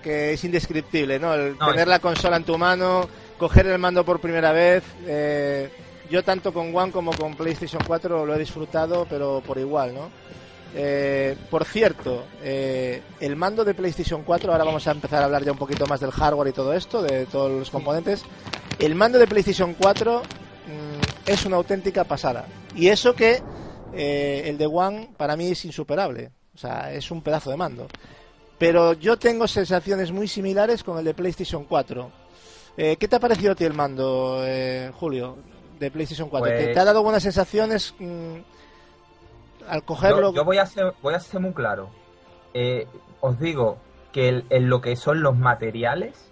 que 0.01 0.33
es 0.33 0.43
indescriptible, 0.43 1.19
¿no? 1.19 1.33
El 1.33 1.57
No, 1.57 1.67
tener 1.67 1.81
es- 1.81 1.87
la 1.87 1.99
consola 1.99 2.37
en 2.37 2.43
tu 2.43 2.57
mano, 2.57 3.07
coger 3.37 3.67
el 3.67 3.77
mando 3.79 4.03
por 4.03 4.19
primera 4.19 4.51
vez. 4.51 4.83
eh, 5.05 5.69
yo 6.09 6.21
tanto 6.23 6.53
con 6.53 6.75
One 6.75 6.91
como 6.91 7.11
con 7.13 7.33
PlayStation 7.35 7.81
4 7.87 8.25
lo 8.25 8.35
he 8.35 8.39
disfrutado, 8.39 9.07
pero 9.09 9.41
por 9.45 9.57
igual, 9.57 9.93
¿no? 9.95 10.09
Eh, 10.75 11.35
por 11.49 11.65
cierto, 11.65 12.25
eh, 12.41 13.01
el 13.19 13.35
mando 13.35 13.63
de 13.63 13.73
PlayStation 13.75 14.23
4, 14.23 14.51
ahora 14.51 14.63
vamos 14.63 14.87
a 14.87 14.91
empezar 14.91 15.21
a 15.21 15.25
hablar 15.25 15.43
ya 15.43 15.51
un 15.51 15.57
poquito 15.57 15.85
más 15.85 15.99
del 15.99 16.11
hardware 16.11 16.49
y 16.49 16.53
todo 16.53 16.73
esto, 16.73 17.01
de 17.01 17.25
todos 17.27 17.51
los 17.51 17.69
componentes. 17.69 18.23
El 18.79 18.95
mando 18.95 19.19
de 19.19 19.27
PlayStation 19.27 19.75
4 19.75 20.21
mm, 20.21 21.29
es 21.29 21.45
una 21.45 21.57
auténtica 21.57 22.03
pasada. 22.05 22.47
Y 22.75 22.87
eso 22.87 23.13
que 23.13 23.41
eh, 23.93 24.43
el 24.47 24.57
de 24.57 24.65
One 24.65 25.11
para 25.15 25.35
mí 25.35 25.49
es 25.49 25.63
insuperable. 25.65 26.31
O 26.55 26.57
sea, 26.57 26.91
es 26.91 27.11
un 27.11 27.21
pedazo 27.21 27.51
de 27.51 27.57
mando. 27.57 27.87
Pero 28.57 28.93
yo 28.93 29.17
tengo 29.17 29.47
sensaciones 29.47 30.11
muy 30.11 30.27
similares 30.27 30.83
con 30.83 30.97
el 30.97 31.05
de 31.05 31.13
PlayStation 31.13 31.65
4. 31.65 32.11
Eh, 32.77 32.97
¿Qué 32.99 33.07
te 33.07 33.15
ha 33.15 33.19
parecido 33.19 33.51
a 33.51 33.55
ti 33.55 33.63
el 33.65 33.73
mando, 33.73 34.41
eh, 34.43 34.91
Julio, 34.95 35.37
de 35.79 35.91
PlayStation 35.91 36.29
4? 36.29 36.49
¿Te, 36.49 36.63
Pues- 36.63 36.73
te 36.73 36.79
ha 36.79 36.85
dado 36.85 37.03
buenas 37.03 37.21
sensaciones 37.21 37.93
mm, 37.99 38.37
al 39.67 39.83
cogerlo? 39.83 40.31
Yo, 40.31 40.35
yo 40.37 40.45
voy, 40.45 40.57
a 40.57 40.65
ser, 40.65 40.93
voy 41.01 41.13
a 41.13 41.19
ser 41.19 41.39
muy 41.41 41.53
claro. 41.53 41.89
Eh, 42.53 42.87
os 43.21 43.39
digo 43.39 43.77
que 44.11 44.29
el- 44.29 44.45
en 44.49 44.69
lo 44.69 44.81
que 44.81 44.95
son 44.95 45.21
los 45.23 45.35
materiales, 45.37 46.29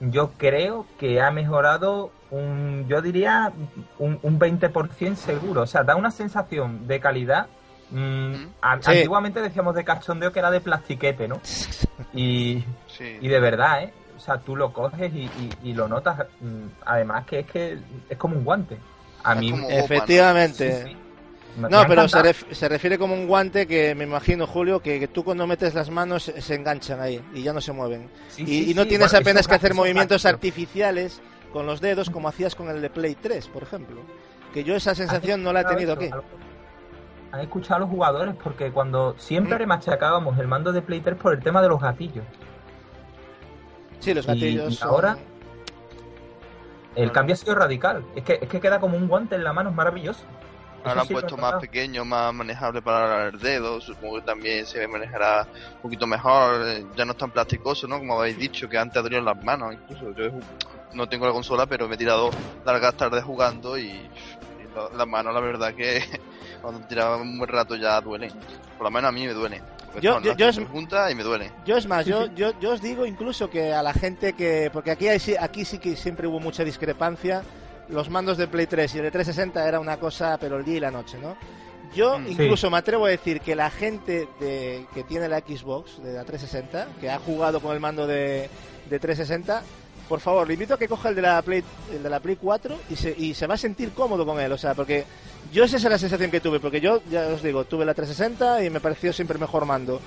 yo 0.00 0.32
creo 0.36 0.86
que 0.98 1.20
ha 1.20 1.30
mejorado 1.30 2.10
un, 2.30 2.86
yo 2.88 3.00
diría, 3.02 3.52
un, 3.98 4.18
un 4.22 4.38
20% 4.38 5.14
seguro. 5.16 5.62
O 5.62 5.66
sea, 5.66 5.82
da 5.84 5.96
una 5.96 6.10
sensación 6.10 6.86
de 6.86 7.00
calidad. 7.00 7.46
mm, 7.90 8.34
Sí. 8.34 8.48
Antiguamente 8.60 9.40
decíamos 9.40 9.74
de 9.74 9.84
cachondeo 9.84 10.32
que 10.32 10.38
era 10.40 10.50
de 10.50 10.60
plastiquete, 10.60 11.28
¿no? 11.28 11.40
Y, 12.14 12.64
Sí. 12.88 13.18
y 13.20 13.28
de 13.28 13.40
verdad, 13.40 13.84
¿eh? 13.84 13.92
O 14.16 14.20
sea, 14.20 14.38
tú 14.38 14.56
lo 14.56 14.72
coges 14.72 15.12
y, 15.14 15.24
y- 15.24 15.50
y 15.64 15.72
lo 15.74 15.86
notas. 15.88 16.26
mm, 16.40 16.66
Además 16.84 17.24
que 17.26 17.40
es 17.40 17.46
que 17.46 17.78
es 18.08 18.18
como 18.18 18.36
un 18.36 18.44
guante. 18.44 18.78
A 19.22 19.34
mí 19.34 19.52
Efectivamente. 19.68 20.72
Sí, 20.84 20.88
sí. 20.90 20.96
Me- 21.56 21.68
No, 21.70 21.84
pero 21.88 22.06
se, 22.08 22.18
encantado. 22.18 22.24
ref- 22.48 22.52
se 22.54 22.68
refiere 22.68 22.98
como 22.98 23.14
un 23.14 23.26
guante 23.26 23.66
que 23.66 23.94
me 23.94 24.04
imagino, 24.04 24.46
Julio, 24.46 24.80
que, 24.80 25.00
que 25.00 25.08
tú 25.08 25.24
cuando 25.24 25.46
metes 25.46 25.74
las 25.74 25.88
manos 25.90 26.24
se, 26.24 26.54
enganchan 26.54 27.00
ahí 27.00 27.22
y 27.34 27.42
ya 27.42 27.52
no 27.52 27.60
se 27.60 27.72
mueven. 27.72 28.10
Sí, 28.28 28.42
y, 28.42 28.46
sí, 28.46 28.70
y 28.70 28.74
no 28.74 28.82
sí, 28.82 28.88
tienes 28.90 29.10
bueno, 29.10 29.22
apenas 29.22 29.40
eso 29.40 29.48
que 29.48 29.54
hacer 29.54 29.70
eso 29.72 29.80
movimientos 29.80 30.22
práctico. 30.22 30.36
artificiales 30.52 31.20
con 31.52 31.66
los 31.66 31.80
dedos 31.80 32.10
como 32.10 32.28
hacías 32.28 32.54
con 32.54 32.68
el 32.68 32.82
de 32.82 32.90
Play 32.90 33.14
3, 33.14 33.48
por 33.48 33.62
ejemplo. 33.62 34.02
Que 34.52 34.64
yo 34.64 34.76
esa 34.76 34.94
sensación 34.94 35.42
no 35.42 35.52
la 35.52 35.60
he 35.62 35.64
¿Han 35.64 35.70
tenido 35.74 35.94
aquí. 35.94 36.10
Han 37.32 37.40
escuchado 37.40 37.76
a 37.76 37.78
los 37.80 37.88
jugadores 37.90 38.34
porque 38.42 38.70
cuando 38.70 39.14
siempre 39.18 39.64
Mm. 39.64 39.68
machacábamos 39.68 40.38
el 40.38 40.46
mando 40.48 40.72
de 40.72 40.82
Play 40.82 41.00
3 41.00 41.16
por 41.16 41.32
el 41.32 41.42
tema 41.42 41.62
de 41.62 41.68
los 41.68 41.80
gatillos. 41.80 42.24
Sí, 44.00 44.12
los 44.14 44.26
gatillos. 44.26 44.72
y 44.72 44.76
son- 44.76 44.88
ahora- 44.88 45.16
El 46.94 47.02
Bueno. 47.08 47.12
cambio 47.12 47.32
ha 47.34 47.36
sido 47.36 47.54
radical. 47.54 48.04
Es 48.14 48.24
que, 48.24 48.38
es 48.40 48.48
que 48.48 48.58
queda 48.60 48.80
como 48.80 48.96
un 48.96 49.06
guante 49.06 49.34
en 49.34 49.44
la 49.44 49.52
mano, 49.52 49.68
es 49.70 49.76
maravilloso. 49.76 50.24
Ahora 50.88 51.00
han 51.02 51.06
sí 51.06 51.12
puesto 51.12 51.36
más 51.36 51.54
pequeño, 51.60 52.04
más 52.04 52.32
manejable 52.34 52.82
para 52.82 53.28
el 53.28 53.38
dedo. 53.38 53.80
Supongo 53.80 54.16
que 54.16 54.22
también 54.22 54.66
se 54.66 54.86
manejará 54.88 55.46
un 55.76 55.82
poquito 55.82 56.06
mejor. 56.06 56.62
eh, 56.66 56.84
Ya 56.96 57.04
no 57.04 57.12
es 57.12 57.18
tan 57.18 57.30
plasticoso, 57.30 57.86
¿no? 57.86 57.98
Como 57.98 58.18
habéis 58.20 58.38
dicho, 58.38 58.68
que 58.68 58.78
antes 58.78 59.02
dolían 59.02 59.24
las 59.24 59.42
manos. 59.42 59.74
Incluso 59.74 60.12
yo 60.14 60.30
no 60.92 61.08
tengo 61.08 61.26
la 61.26 61.32
consola, 61.32 61.66
pero 61.66 61.88
me 61.88 61.94
he 61.94 61.98
tirado 61.98 62.30
largas 62.64 62.94
tardes 62.94 63.22
jugando 63.24 63.76
y, 63.76 63.84
y 63.88 64.08
la- 64.74 64.96
las 64.96 65.06
manos, 65.06 65.34
la 65.34 65.40
verdad 65.40 65.74
que 65.74 66.02
cuando 66.62 66.80
tiraba 66.86 67.16
un 67.16 67.38
buen 67.38 67.50
rato 67.50 67.76
ya 67.76 68.00
duelen. 68.00 68.30
Por 68.78 68.84
lo 68.86 68.90
menos 68.90 69.08
a 69.08 69.12
mí 69.12 69.26
me 69.26 69.32
duelen. 69.32 69.62
Porque 69.86 70.00
Yo- 70.00 70.14
son 70.14 70.22
yo- 70.24 70.34
yo 70.36 70.48
es- 70.48 70.58
y 70.58 71.14
me 71.14 71.22
duelen. 71.22 71.50
Yo 71.64 71.76
es 71.76 71.86
más, 71.86 72.04
yo, 72.04 72.26
yo, 72.34 72.58
yo 72.60 72.72
os 72.72 72.82
digo 72.82 73.06
incluso 73.06 73.48
que 73.50 73.72
a 73.72 73.82
la 73.82 73.92
gente 73.94 74.34
que... 74.34 74.70
Porque 74.72 74.90
aquí, 74.90 75.08
hay, 75.08 75.20
aquí 75.40 75.64
sí 75.64 75.78
que 75.78 75.96
siempre 75.96 76.26
hubo 76.26 76.38
mucha 76.40 76.64
discrepancia. 76.64 77.42
Los 77.88 78.10
mandos 78.10 78.36
de 78.38 78.48
Play 78.48 78.66
3 78.66 78.94
y 78.94 78.98
el 78.98 79.04
de 79.04 79.10
360 79.10 79.66
era 79.68 79.78
una 79.80 79.98
cosa, 79.98 80.36
pero 80.40 80.58
el 80.58 80.64
día 80.64 80.76
y 80.76 80.80
la 80.80 80.90
noche, 80.90 81.18
¿no? 81.18 81.36
Yo 81.94 82.18
Mm. 82.18 82.26
incluso 82.32 82.68
me 82.70 82.78
atrevo 82.78 83.06
a 83.06 83.10
decir 83.10 83.40
que 83.40 83.54
la 83.54 83.70
gente 83.70 84.28
de, 84.40 84.86
que 84.92 85.04
tiene 85.04 85.28
la 85.28 85.38
Xbox 85.40 86.02
de 86.02 86.12
la 86.12 86.24
360, 86.24 86.88
que 87.00 87.08
ha 87.10 87.18
jugado 87.18 87.60
con 87.60 87.72
el 87.72 87.80
mando 87.80 88.06
de, 88.06 88.50
de 88.90 88.98
360, 88.98 89.62
por 90.08 90.20
favor, 90.20 90.46
le 90.46 90.54
invito 90.54 90.74
a 90.74 90.78
que 90.78 90.88
coja 90.88 91.08
el 91.08 91.14
de 91.14 91.22
la 91.22 91.40
Play, 91.42 91.62
el 91.92 92.02
de 92.02 92.10
la 92.10 92.20
Play 92.20 92.36
4 92.40 92.76
y 92.90 92.96
se, 92.96 93.14
y 93.16 93.34
se 93.34 93.46
va 93.46 93.54
a 93.54 93.58
sentir 93.58 93.92
cómodo 93.92 94.26
con 94.26 94.38
él. 94.40 94.50
O 94.52 94.58
sea, 94.58 94.74
porque 94.74 95.04
yo 95.52 95.64
esa 95.64 95.76
es 95.76 95.84
la 95.84 95.98
sensación 95.98 96.30
que 96.30 96.40
tuve, 96.40 96.60
porque 96.60 96.80
yo, 96.80 97.00
ya 97.10 97.28
os 97.28 97.42
digo, 97.42 97.64
tuve 97.64 97.84
la 97.84 97.94
360 97.94 98.64
y 98.64 98.70
me 98.70 98.80
pareció 98.80 99.12
siempre 99.12 99.38
mejor 99.38 99.64
mando. 99.64 100.00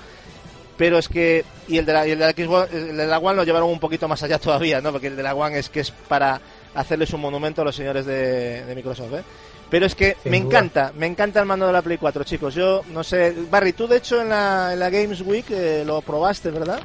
Pero 0.78 0.98
es 0.98 1.10
que, 1.10 1.44
y 1.68 1.78
el 1.78 1.86
de 1.86 1.94
la, 1.94 2.08
y 2.08 2.12
el 2.12 2.20
de 2.20 2.26
la 2.26 2.32
Xbox, 2.32 2.74
el 2.74 2.96
de 2.96 3.08
la 3.08 3.20
One 3.20 3.36
lo 3.36 3.44
llevaron 3.44 3.70
un 3.70 3.80
poquito 3.80 4.08
más 4.08 4.24
allá 4.24 4.38
todavía, 4.40 4.80
¿no? 4.80 4.92
Porque 4.94 5.08
el 5.08 5.16
de 5.18 5.24
la 5.24 5.36
One 5.36 5.60
es 5.60 5.70
que 5.70 5.82
es 5.82 5.92
para, 5.92 6.40
hacerles 6.76 7.12
un 7.14 7.22
monumento 7.22 7.62
a 7.62 7.66
los 7.66 7.76
señores 7.76 8.06
de, 8.06 8.64
de 8.66 8.76
Microsoft, 8.76 9.14
¿eh? 9.14 9.24
Pero 9.70 9.86
es 9.86 9.94
que 9.94 10.18
Sin 10.24 10.32
me 10.32 10.40
duda. 10.40 10.48
encanta, 10.48 10.92
me 10.96 11.06
encanta 11.06 11.40
el 11.40 11.46
mando 11.46 11.68
de 11.68 11.74
la 11.74 11.82
Play 11.84 11.98
4, 12.00 12.24
chicos. 12.24 12.56
Yo 12.56 12.82
no 12.92 13.04
sé, 13.04 13.36
Barry, 13.52 13.74
tú 13.74 13.88
de 13.88 13.98
hecho 13.98 14.20
en 14.22 14.30
la, 14.30 14.74
en 14.74 14.80
la 14.80 14.90
Games 14.90 15.22
Week 15.22 15.46
eh, 15.52 15.84
lo 15.86 16.02
probaste, 16.02 16.50
¿verdad? 16.50 16.80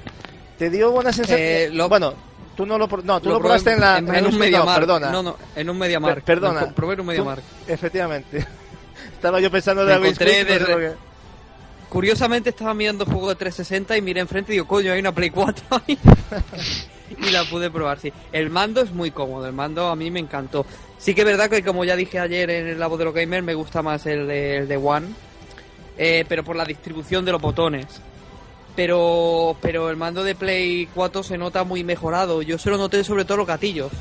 ¿Te 0.59 0.69
dio 0.69 0.91
buena 0.91 1.11
sensación? 1.13 1.41
Eh, 1.41 1.71
lo- 1.73 1.89
Bueno, 1.89 2.13
tú 2.55 2.67
no 2.67 2.77
lo, 2.77 2.87
no, 2.87 3.21
tú 3.21 3.29
lo, 3.29 3.35
Lo 3.37 3.41
probaste 3.41 3.73
en 3.73 3.81
la 3.81 3.99
en, 3.99 4.07
Games 4.07 4.23
un 4.23 4.29
Week, 4.33 4.39
media 4.41 4.59
no, 4.59 4.75
perdona. 4.75 5.11
No, 5.11 5.23
no, 5.23 5.37
en 5.57 5.71
un 5.71 5.79
media 5.79 5.99
Per- 6.01 6.23
perdona. 6.23 6.61
Lo 6.61 6.73
probé 6.75 6.95
en 6.95 7.01
un. 7.01 7.37
Efectivamente. 7.67 8.47
Estaba 9.15 9.41
yo 9.41 9.51
pensando 9.51 9.83
en 9.91 10.03
no 10.03 10.15
sé 10.15 10.25
de 10.45 10.95
Curiosamente 11.89 12.51
estaba 12.51 12.75
mirando 12.75 13.07
juego 13.07 13.29
de 13.29 13.37
360 13.37 13.97
y 13.97 14.03
miré 14.03 14.21
enfrente 14.21 14.53
y 14.53 14.57
digo, 14.57 14.67
coño, 14.67 14.93
hay 14.93 15.01
una 15.01 15.13
Play 15.13 15.31
4 15.31 15.65
ahí. 15.87 15.99
y 17.19 17.31
la 17.31 17.45
pude 17.45 17.71
probar, 17.71 17.99
sí. 18.01 18.13
El 18.33 18.51
mando 18.51 18.81
es 18.81 18.91
muy 18.93 19.11
cómodo, 19.11 19.47
el 19.47 19.53
mando 19.53 19.89
a 19.89 19.97
mí 19.97 20.11
me 20.11 20.21
encantó. 20.21 20.65
Sí 20.99 21.15
que 21.15 21.21
es 21.23 21.27
verdad 21.27 21.51
que 21.51 21.63
como 21.63 21.85
ya 21.85 21.97
dije 21.97 22.19
ayer 22.19 22.49
en 22.51 22.67
el 22.69 22.79
Labo 22.79 22.97
de 22.97 23.05
los 23.05 23.15
Gamers, 23.15 23.45
me 23.45 23.55
gusta 23.55 23.83
más 23.83 24.07
el 24.07 24.27
de, 24.27 24.57
el 24.59 24.69
de 24.69 24.77
One, 24.77 25.07
eh, 25.99 26.25
pero 26.29 26.43
por 26.45 26.57
la 26.57 26.65
distribución 26.65 27.25
de 27.25 27.33
los 27.33 27.41
botones. 27.43 27.87
Pero, 28.77 29.57
pero 29.61 29.89
el 29.91 29.97
mando 29.97 30.25
de 30.25 30.35
Play 30.35 30.89
4 30.95 31.23
se 31.23 31.39
nota 31.39 31.63
muy 31.65 31.85
mejorado. 31.85 32.43
Yo 32.43 32.59
se 32.59 32.71
lo 32.71 32.77
noté 32.79 33.05
sobre 33.05 33.25
todo 33.25 33.39
los 33.39 33.47
gatillos. 33.47 33.93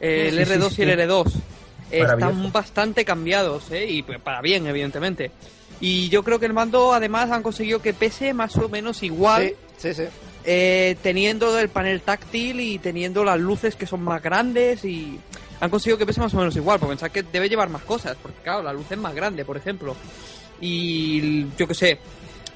Eh, 0.00 0.28
el 0.30 0.38
Sí, 0.38 0.44
sí, 0.44 0.58
R2 0.60 0.70
sí. 0.70 0.82
y 0.82 0.90
el 0.90 1.00
L2. 1.00 1.32
eh, 1.90 2.02
están 2.02 2.52
bastante 2.52 3.04
cambiados, 3.06 3.70
¿eh? 3.70 3.86
Y 3.88 4.02
pues, 4.02 4.18
para 4.20 4.42
bien, 4.42 4.66
evidentemente. 4.66 5.30
Y 5.80 6.08
yo 6.10 6.22
creo 6.24 6.38
que 6.38 6.44
el 6.46 6.52
mando 6.52 6.92
además 6.92 7.30
han 7.30 7.42
conseguido 7.42 7.80
que 7.80 7.94
pese 7.94 8.34
más 8.34 8.54
o 8.56 8.68
menos 8.68 9.02
igual, 9.02 9.54
Sí, 9.78 9.94
sí, 9.94 10.02
sí. 10.02 10.08
Eh, 10.50 10.96
teniendo 11.02 11.58
el 11.58 11.68
panel 11.68 12.00
táctil 12.00 12.58
y 12.60 12.78
teniendo 12.78 13.22
las 13.22 13.38
luces 13.38 13.76
que 13.76 13.86
son 13.86 14.00
más 14.02 14.22
grandes 14.22 14.82
y 14.82 15.20
han 15.60 15.68
conseguido 15.68 15.98
que 15.98 16.06
pese 16.06 16.20
más 16.20 16.32
o 16.32 16.38
menos 16.38 16.56
igual, 16.56 16.78
porque 16.78 16.92
pensar 16.92 17.10
que 17.10 17.22
debe 17.22 17.50
llevar 17.50 17.68
más 17.68 17.82
cosas, 17.82 18.16
porque 18.22 18.40
claro, 18.42 18.62
la 18.62 18.72
luz 18.72 18.86
es 18.90 18.96
más 18.96 19.14
grande, 19.14 19.44
por 19.44 19.58
ejemplo. 19.58 19.94
Y 20.60 21.46
yo 21.56 21.66
qué 21.68 21.74
sé, 21.74 21.98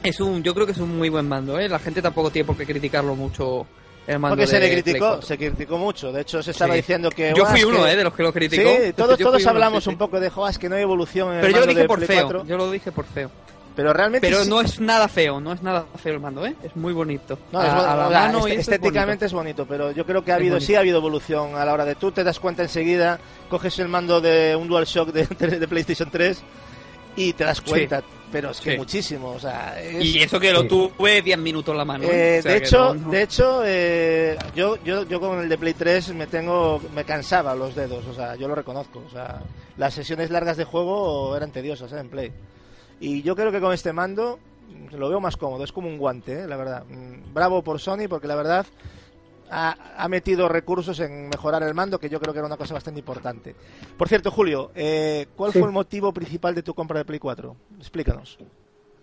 es 0.02 0.20
un, 0.20 0.43
yo 0.43 0.55
creo 0.55 0.64
que 0.66 0.73
es 0.73 0.78
un 0.78 0.97
muy 0.97 1.09
buen 1.09 1.28
mando, 1.28 1.59
¿eh? 1.59 1.69
La 1.69 1.78
gente 1.78 2.01
tampoco 2.01 2.31
tiene 2.31 2.47
por 2.47 2.56
qué 2.56 2.64
criticarlo 2.64 3.14
mucho 3.14 3.66
el 4.06 4.19
mando 4.19 4.36
Porque 4.36 4.47
se 4.48 4.59
le 4.59 4.70
criticó, 4.70 4.98
4. 5.09 5.23
se 5.27 5.39
criticó 5.39 5.78
mucho. 5.78 6.10
De 6.12 6.23
hecho, 6.23 6.43
se 6.43 6.51
estaba 6.52 6.73
Sí. 6.74 6.78
diciendo 6.81 7.10
que. 7.10 7.32
Yo 7.36 7.43
"Buah, 7.44 7.51
fui 7.52 7.64
uno, 7.64 7.85
que- 7.85 7.93
¿eh? 7.93 7.97
De 7.97 8.05
los 8.05 8.14
que 8.14 8.23
lo 8.23 8.32
criticó. 8.32 8.62
Sí, 8.70 8.93
todos, 8.94 9.19
todos 9.19 9.40
uno, 9.43 9.51
hablamos 9.51 9.85
sí, 9.85 9.90
un 9.90 9.98
poco 9.98 10.19
de, 10.19 10.31
"Jo, 10.31 10.48
es 10.48 10.59
que 10.59 10.69
no 10.69 10.74
hay 10.77 10.82
evolución 10.82 11.28
en 11.28 11.35
el 11.36 11.40
Pero 11.43 11.52
yo 11.52 11.60
lo 11.60 11.66
mando 11.66 11.70
dije 11.70 11.82
de 11.82 11.89
por 11.89 11.98
Play 11.98 12.09
feo, 12.09 12.24
4". 12.27 12.44
yo 12.47 12.56
lo 12.56 12.70
dije 12.70 12.90
por 12.93 13.05
feo. 13.05 13.31
Pero 13.74 13.93
realmente. 13.93 14.27
Pero 14.28 14.44
sí- 14.44 14.51
no 14.51 14.61
es 14.61 14.78
nada 14.81 15.09
feo, 15.09 15.40
no 15.40 15.53
es 15.53 15.62
nada 15.62 15.86
feo 15.97 16.12
el 16.15 16.20
mando, 16.20 16.44
¿eh? 16.44 16.55
Es 16.62 16.77
muy 16.77 16.93
bonito. 16.93 17.39
No, 17.53 17.62
es 17.62 17.69
a, 17.70 17.74
bon- 17.77 17.85
a 17.89 17.97
la 17.97 18.11
mano 18.11 18.39
est- 18.40 18.49
y 18.49 18.51
eso 18.53 18.61
es 18.61 18.69
estéticamente 18.69 19.24
es 19.27 19.32
bonito. 19.32 19.65
pero 19.66 19.90
yo 19.93 20.05
creo 20.05 20.23
que 20.24 20.31
ha 20.32 20.35
Es 20.35 20.40
habido, 20.40 20.55
bonito. 20.57 20.66
sí 20.66 20.74
ha 20.74 20.81
habido 20.81 20.99
evolución 20.99 21.55
a 21.57 21.65
la 21.65 21.73
hora 21.73 21.85
de 21.86 21.94
tú 21.94 22.12
te 22.12 22.23
das 22.23 22.39
cuenta 22.39 22.62
enseguida, 22.62 23.19
coges 23.49 23.78
el 23.78 23.89
mando 23.89 24.20
de 24.20 24.55
un 24.57 24.69
DualShock 24.69 25.11
de, 25.12 25.27
de 25.59 25.69
PlayStation 25.69 26.11
3 26.11 26.43
y 27.16 27.32
te 27.32 27.44
das 27.44 27.59
Sí. 27.59 27.70
cuenta, 27.70 28.03
pero 28.31 28.51
es 28.51 28.61
que 28.61 28.73
Sí. 28.73 28.77
muchísimo, 28.78 29.31
o 29.31 29.39
sea, 29.40 29.81
es-. 29.81 30.05
Y 30.05 30.23
eso 30.23 30.39
que 30.39 30.53
lo 30.53 30.62
Sí. 30.62 30.69
tuve 30.69 31.23
10 31.23 31.39
minutos 31.39 31.73
en 31.73 31.78
la 31.78 31.85
mano. 31.86 32.05
Eh, 32.05 32.36
¿eh? 32.36 32.39
O 32.39 32.43
sea 32.43 32.53
de 32.53 32.59
hecho, 32.59 32.78
no- 32.78 32.94
no- 32.94 33.11
de 33.11 33.23
hecho 33.23 33.62
eh, 33.65 34.39
yo, 34.55 34.77
yo, 34.85 35.05
yo 35.07 35.19
con 35.20 35.39
el 35.40 35.49
de 35.49 35.57
Play 35.59 35.73
3 35.74 36.12
me 36.15 36.27
tengo, 36.27 36.81
me 36.94 37.05
cansaba 37.05 37.55
los 37.55 37.74
dedos, 37.74 38.05
o 38.07 38.12
sea, 38.15 38.35
yo 38.36 38.49
lo 38.49 38.55
reconozco, 38.55 39.03
o 39.07 39.11
sea, 39.11 39.40
las 39.78 39.94
sesiones 39.94 40.31
largas 40.31 40.57
de 40.59 40.65
juego 40.65 41.35
eran 41.36 41.51
tediosas 41.53 41.90
¿eh? 41.93 41.99
en 42.01 42.09
Play. 42.11 42.32
Y 43.03 43.23
yo 43.23 43.35
creo 43.35 43.51
que 43.51 43.61
con 43.61 43.73
este 43.73 43.93
mando 43.93 44.39
mm, 44.69 44.95
lo 44.97 45.09
veo 45.09 45.20
más 45.20 45.37
cómodo, 45.37 45.65
es 45.65 45.73
como 45.73 45.89
un 45.89 45.99
guante, 45.99 46.43
¿eh? 46.43 46.47
la 46.47 46.57
verdad. 46.57 46.85
Mm, 46.89 47.35
Bravo 47.35 47.62
por 47.62 47.81
Sony 47.81 48.07
porque 48.09 48.29
la 48.29 48.37
verdad 48.37 48.65
ha, 49.51 49.77
ha 49.97 50.09
metido 50.09 50.49
recursos 50.49 51.01
en 51.01 51.29
mejorar 51.29 51.62
el 51.65 51.74
mando, 51.74 51.99
que 51.99 52.09
yo 52.09 52.20
creo 52.20 52.33
que 52.33 52.39
era 52.39 52.47
una 52.47 52.57
cosa 52.57 52.74
bastante 52.74 53.01
importante. 53.01 53.57
Por 53.99 54.09
cierto, 54.09 54.31
Julio, 54.31 54.70
eh, 54.74 55.27
¿cuál 55.37 55.53
Sí. 55.53 55.59
fue 55.59 55.66
el 55.69 55.74
motivo 55.74 56.12
principal 56.12 56.55
de 56.55 56.62
tu 56.62 56.74
compra 56.74 56.99
de 57.01 57.05
Play 57.05 57.19
4? 57.19 57.57
Explícanos. 57.79 58.39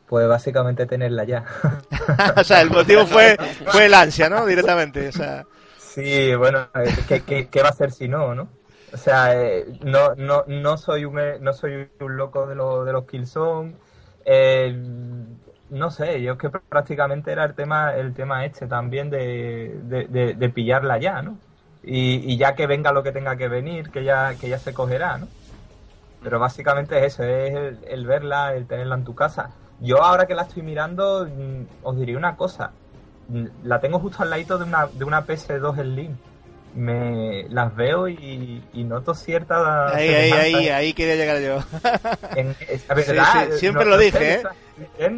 Pues 0.08 0.28
básicamente 0.28 0.86
tenerla 0.88 1.24
ya. 1.26 1.46
o 2.38 2.44
sea, 2.44 2.62
el 2.62 2.72
motivo 2.72 3.06
fue, 3.06 3.38
fue 3.68 3.86
el 3.86 3.94
ansia, 3.94 4.30
¿no? 4.30 4.46
Directamente, 4.46 5.10
o 5.10 5.12
sea... 5.12 5.46
Sí, 5.78 6.34
bueno, 6.36 6.70
¿qué, 7.08 7.22
qué, 7.22 7.48
qué 7.50 7.62
va 7.62 7.68
a 7.68 7.72
hacer 7.72 7.92
si 7.92 8.08
no, 8.08 8.34
no? 8.34 8.48
O 8.94 8.98
sea, 8.98 9.40
eh, 9.40 9.66
no, 9.82 10.16
no, 10.16 10.46
no 10.48 10.78
soy 10.78 11.06
un 11.06 11.20
eh, 11.20 11.38
no 11.40 11.54
soy 11.54 11.90
un 12.00 12.18
loco 12.18 12.48
de, 12.48 12.56
los 12.56 12.86
de 12.86 12.92
los 12.94 13.06
Killzone. 13.06 13.76
Eh, 14.26 14.74
no 15.70 15.91
sé, 15.91 16.22
yo 16.22 16.34
es 16.34 16.40
que 16.40 16.50
prácticamente 16.50 17.32
era 17.32 17.46
el 17.46 17.54
tema 17.54 17.96
el 17.96 18.14
tema 18.14 18.46
este 18.46 18.68
también 18.68 19.10
de, 19.10 19.80
de, 20.38 20.50
pillarla 20.50 20.98
ya, 20.98 21.22
¿no? 21.22 21.38
Y, 21.84 22.34
y 22.34 22.38
ya 22.38 22.56
que 22.56 22.68
venga 22.68 22.91
lo 22.91 23.04
que 23.04 23.12
tenga 23.12 23.36
que 23.38 23.48
venir, 23.48 23.90
que 23.91 24.04
ya, 24.04 24.36
que 24.36 24.50
ya 24.50 24.60
se 24.60 24.74
cogerá, 24.74 25.18
¿no? 25.18 25.28
Pero 26.24 26.40
básicamente 26.40 26.98
es 26.98 27.14
eso, 27.14 27.24
es 27.24 27.78
el, 27.88 28.06
verla, 28.06 28.54
el 28.54 28.68
tenerla 28.68 28.96
en 28.96 29.04
tu 29.04 29.16
casa. 29.16 29.52
Yo 29.80 30.04
ahora 30.04 30.26
que 30.26 30.36
la 30.36 30.44
estoy 30.44 30.64
mirando, 30.64 31.26
mm, 31.26 31.64
os 31.84 31.98
diría 31.98 32.18
una 32.18 32.36
cosa. 32.36 32.72
Mm, 33.30 33.46
La 33.64 33.80
tengo 33.80 34.00
justo 34.00 34.24
al 34.24 34.30
ladito 34.30 34.58
de 34.58 34.66
una, 34.66 34.88
de 34.88 35.06
una 35.06 35.26
PS2 35.26 35.76
Slim. 35.76 36.18
Me 36.76 37.46
las 37.50 37.76
veo 37.76 38.08
y, 38.08 38.64
y 38.74 38.84
noto 38.84 39.14
cierta 39.16 39.90
Ahí, 39.90 40.08
ahí, 40.10 40.30
semejanza 40.30 40.58
ahí, 40.58 40.70
ahí 40.70 40.94
quería 40.94 41.16
llegar 41.16 41.40
yo. 41.41 41.64
en- 42.36 42.56
es 42.68 42.88
la 42.88 42.96
verdad, 42.96 43.48
sí, 43.52 43.58
siempre 43.60 43.86
no- 43.86 43.91
lo 43.91 43.98
dije, 43.98 44.34
¿eh? 44.36 44.44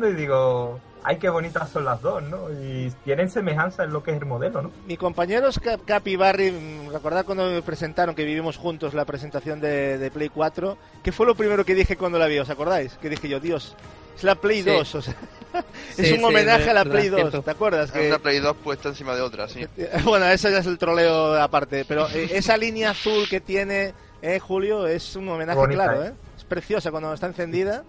y 0.07 0.14
digo, 0.14 0.80
ay, 1.03 1.18
qué 1.18 1.30
bonitas 1.30 1.69
son 1.69 1.86
las 1.86 2.02
dos, 2.02 2.23
¿no? 2.23 2.49
Y 2.52 2.91
tienen 3.03 3.30
semejanza 3.30 3.84
en 3.84 3.91
lo 3.94 4.02
que 4.02 4.11
es 4.11 4.18
el 4.18 4.26
modelo, 4.26 4.61
¿no? 4.61 4.72
Mi 4.88 4.95
compañeros 4.98 5.60
Cap, 5.60 5.82
Cap 5.86 6.07
y 6.07 6.15
Barry, 6.15 6.53
recordad 6.91 7.26
cuando 7.26 7.49
me 7.49 7.61
presentaron 7.61 8.15
que 8.15 8.23
vivimos 8.23 8.57
juntos 8.57 8.94
la 8.94 9.06
presentación 9.06 9.60
de, 9.60 9.98
de 9.98 10.10
Play 10.11 10.30
4, 10.30 10.78
¿qué 11.03 11.11
fue 11.11 11.26
lo 11.26 11.36
primero 11.36 11.65
que 11.65 11.76
dije 11.76 11.98
cuando 11.98 12.18
la 12.18 12.28
vi? 12.28 12.40
¿Os 12.40 12.49
acordáis? 12.49 12.94
Que 13.02 13.10
dije 13.10 13.28
yo, 13.28 13.40
Dios, 13.40 13.76
es 14.15 14.23
la 14.23 14.36
Play 14.36 14.64
Sí. 14.64 14.69
2, 14.69 14.95
o 14.95 15.02
sea, 15.02 15.15
Sí, 15.95 16.03
es 16.03 16.11
un 16.14 16.18
sí, 16.19 16.23
homenaje 16.23 16.69
a 16.69 16.73
la 16.73 16.86
Play 16.86 17.10
2, 17.10 17.19
cierto. 17.19 17.41
¿te 17.41 17.52
acuerdas? 17.52 17.91
Que, 17.91 18.07
una 18.07 18.19
Play 18.19 18.40
2 18.40 18.56
puesta 18.64 18.90
encima 18.90 19.14
de 19.15 19.22
otra, 19.22 19.48
sí. 19.49 19.65
bueno, 20.06 20.26
eso 20.28 20.49
ya 20.49 20.60
es 20.60 20.65
el 20.65 20.78
troleo 20.78 21.34
aparte, 21.41 21.84
pero 21.86 22.07
eh, 22.10 22.30
esa 22.32 22.56
línea 22.57 22.91
azul 22.91 23.28
que 23.30 23.41
tiene 23.41 23.94
eh, 24.22 24.40
Julio 24.40 24.88
es 24.88 25.15
un 25.15 25.28
homenaje 25.30 25.60
Bonita, 25.60 25.84
claro, 25.84 26.03
¿eh? 26.03 26.07
¿eh? 26.07 26.14
Es 26.38 26.44
preciosa 26.45 26.91
cuando 26.91 27.14
está 27.14 27.28
encendida. 27.28 27.84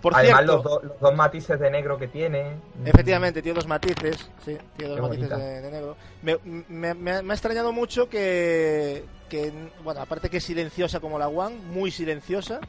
Por 0.00 0.14
Además, 0.14 0.38
cierto, 0.38 0.52
los, 0.54 0.62
dos- 0.64 0.82
los 0.84 1.00
dos 1.00 1.14
matices 1.14 1.60
de 1.60 1.70
negro 1.70 1.98
que 1.98 2.08
tiene. 2.08 2.52
Efectivamente, 2.86 3.42
tiene 3.42 3.56
dos 3.56 3.66
matices, 3.66 4.16
sí, 4.44 4.56
tiene 4.76 4.94
dos 4.94 4.96
Qué 4.96 5.02
matices 5.02 5.28
de, 5.30 5.60
de 5.60 5.70
negro. 5.70 5.96
Me, 6.22 6.38
me- 6.68 6.94
me 6.94 7.10
ha- 7.12 7.22
me 7.22 7.32
ha 7.32 7.34
extrañado 7.34 7.70
mucho 7.72 8.08
que, 8.08 9.04
que, 9.28 9.52
bueno, 9.84 10.00
aparte 10.00 10.30
que 10.30 10.38
es 10.38 10.44
silenciosa 10.44 11.00
como 11.00 11.18
la 11.18 11.28
One, 11.28 11.56
muy 11.56 11.90
silenciosa, 11.90 12.60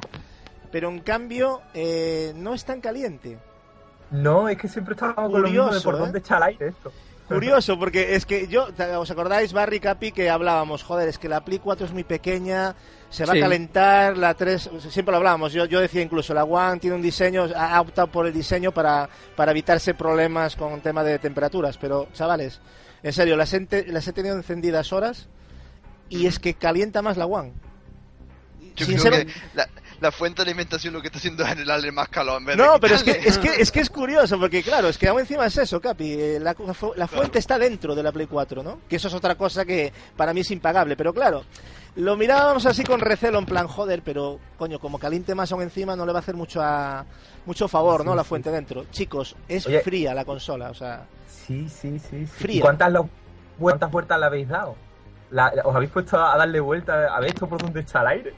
pero 0.73 0.89
en 0.89 0.99
cambio 0.99 1.61
eh, 1.73 2.33
no 2.35 2.53
es 2.53 2.65
tan 2.65 2.81
caliente. 2.81 3.37
No, 4.11 4.47
es 4.49 4.57
que 4.57 4.67
siempre 4.67 4.93
estábamos 4.93 5.31
con 5.31 5.41
lo 5.41 5.47
mismo 5.47 5.63
de 5.63 5.69
Curioso, 5.69 5.83
por 5.89 5.95
¿eh? 5.95 5.99
dónde 5.99 6.19
echa 6.19 6.37
el 6.37 6.43
aire 6.43 6.67
esto. 6.67 6.91
Curioso, 7.27 7.79
porque 7.79 8.15
es 8.15 8.25
que 8.25 8.47
yo, 8.49 8.67
¿os 8.99 9.09
acordáis, 9.09 9.53
Barry 9.53 9.79
Capi, 9.79 10.11
que 10.11 10.29
hablábamos, 10.29 10.83
joder, 10.83 11.07
es 11.07 11.17
que 11.17 11.29
la 11.29 11.45
Play 11.45 11.59
4 11.59 11.85
es 11.85 11.93
muy 11.93 12.03
pequeña, 12.03 12.75
se 13.09 13.25
va 13.25 13.31
Sí. 13.33 13.39
a 13.39 13.41
calentar, 13.43 14.17
la 14.17 14.33
3, 14.33 14.69
siempre 14.89 15.11
lo 15.13 15.17
hablábamos, 15.17 15.53
yo, 15.53 15.63
yo 15.63 15.79
decía 15.79 16.01
incluso, 16.01 16.33
la 16.33 16.43
One 16.43 16.79
tiene 16.81 16.97
un 16.97 17.01
diseño, 17.01 17.45
ha 17.55 17.79
optado 17.79 18.07
por 18.07 18.27
el 18.27 18.33
diseño 18.33 18.73
para, 18.73 19.07
para 19.37 19.51
evitarse 19.51 19.93
problemas 19.93 20.57
con 20.57 20.81
tema 20.81 21.05
de 21.05 21.19
temperaturas, 21.19 21.77
pero 21.77 22.09
chavales, 22.13 22.59
en 23.01 23.13
serio, 23.13 23.37
las, 23.37 23.53
he 23.53 23.57
ente- 23.61 23.85
las 23.87 24.05
he 24.09 24.11
tenido 24.11 24.35
encendidas 24.35 24.91
horas 24.91 25.29
y 26.09 26.25
es 26.27 26.37
que 26.37 26.55
calienta 26.55 27.01
más 27.01 27.15
la 27.15 27.27
One. 27.27 27.53
Yo 28.75 28.85
Sincero- 28.85 29.15
creo 29.15 29.27
que 29.27 29.33
la, 29.53 29.69
la 30.01 30.11
fuente 30.11 30.43
de 30.43 30.49
alimentación 30.49 30.93
lo 30.93 30.99
que 31.01 31.07
está 31.07 31.19
haciendo 31.19 31.43
es 31.43 31.49
generarle 31.49 31.91
más 31.91 32.09
calor 32.09 32.39
en 32.41 32.45
vez 32.47 32.57
de 32.57 32.63
No, 32.63 32.79
pero 32.79 32.95
es 32.95 33.03
que, 33.03 33.11
es 33.11 33.37
que 33.37 33.47
es 33.61 33.71
que 33.71 33.79
es 33.79 33.89
curioso, 33.89 34.37
porque 34.39 34.61
claro, 34.63 34.89
es 34.89 34.97
que 34.97 35.07
aún 35.07 35.19
encima 35.21 35.45
es 35.45 35.57
eso, 35.57 35.79
Capi. 35.79 36.11
eh, 36.13 36.39
La, 36.41 36.53
fu- 36.55 36.93
la 36.95 37.07
fuente 37.07 37.39
está 37.39 37.57
dentro 37.57 37.95
de 37.95 38.03
la 38.03 38.11
Play 38.11 38.27
4, 38.27 38.63
¿no? 38.63 38.79
Que 38.89 38.97
eso 38.97 39.07
es 39.07 39.13
otra 39.13 39.35
cosa 39.35 39.63
que 39.63 39.93
para 40.17 40.33
mí 40.33 40.41
es 40.41 40.51
impagable. 40.51 40.97
Pero 40.97 41.13
claro, 41.13 41.43
lo 41.95 42.17
mirábamos 42.17 42.65
así 42.65 42.83
con 42.83 42.99
recelo, 42.99 43.37
en 43.39 43.45
plan, 43.45 43.67
joder, 43.67 44.01
pero 44.03 44.39
coño, 44.57 44.79
como 44.79 44.97
caliente 44.99 45.35
más 45.35 45.51
aún 45.51 45.61
encima, 45.61 45.95
no 45.95 46.05
le 46.05 46.11
va 46.13 46.19
a 46.19 46.21
hacer 46.21 46.35
mucho 46.35 46.61
a, 46.61 47.05
mucho 47.45 47.67
favor, 47.67 48.03
¿no? 48.03 48.15
La 48.15 48.23
fuente 48.23 48.49
dentro. 48.49 48.85
Chicos, 48.91 49.35
es 49.47 49.67
Oye. 49.67 49.81
fría 49.81 50.13
la 50.15 50.25
consola, 50.25 50.71
o 50.71 50.73
sea. 50.73 51.05
Sí, 51.27 51.69
sí, 51.69 51.99
sí. 51.99 52.09
sí. 52.21 52.25
Fría. 52.25 52.57
¿Y 52.57 52.61
cuántas, 52.61 52.91
lo- 52.91 53.07
cuántas 53.59 53.91
vueltas 53.91 54.19
le 54.19 54.25
habéis 54.25 54.47
dado? 54.49 54.75
La- 55.29 55.53
¿Os 55.63 55.75
habéis 55.75 55.91
puesto 55.91 56.19
a 56.19 56.35
darle 56.37 56.59
vuelta 56.59 57.15
a 57.15 57.19
ver 57.19 57.29
esto 57.29 57.47
por 57.47 57.61
dónde 57.61 57.81
echa 57.81 58.01
el 58.01 58.07
aire? 58.07 58.33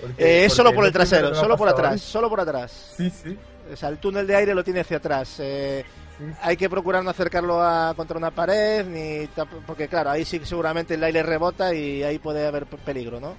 Porque- 0.00 0.22
Eh, 0.42 0.44
es 0.46 0.52
solo 0.52 0.72
por 0.74 0.84
el 0.84 0.92
trasero, 0.92 1.34
solo 1.34 1.56
por 1.56 1.68
atrás, 1.68 2.00
solo 2.00 2.28
por 2.28 2.40
atrás. 2.40 2.94
Sí, 2.96 3.10
sí. 3.10 3.36
O 3.72 3.76
sea, 3.76 3.88
el 3.88 3.98
túnel 3.98 4.26
de 4.26 4.36
aire 4.36 4.54
lo 4.54 4.62
tiene 4.62 4.80
hacia 4.80 4.98
atrás. 4.98 5.36
eh, 5.40 5.84
sí, 6.18 6.24
hay 6.42 6.56
que 6.56 6.68
procurar 6.70 7.02
no 7.02 7.10
acercarlo 7.10 7.60
a, 7.62 7.94
contra 7.94 8.16
una 8.16 8.30
pared, 8.30 8.86
ni 8.86 9.28
porque 9.66 9.88
claro, 9.88 10.10
ahí 10.10 10.24
sí 10.24 10.40
seguramente 10.44 10.94
el 10.94 11.02
aire 11.04 11.22
rebota 11.22 11.74
y 11.74 12.02
ahí 12.02 12.18
puede 12.18 12.46
haber 12.46 12.66
peligro, 12.66 13.20
¿no? 13.20 13.34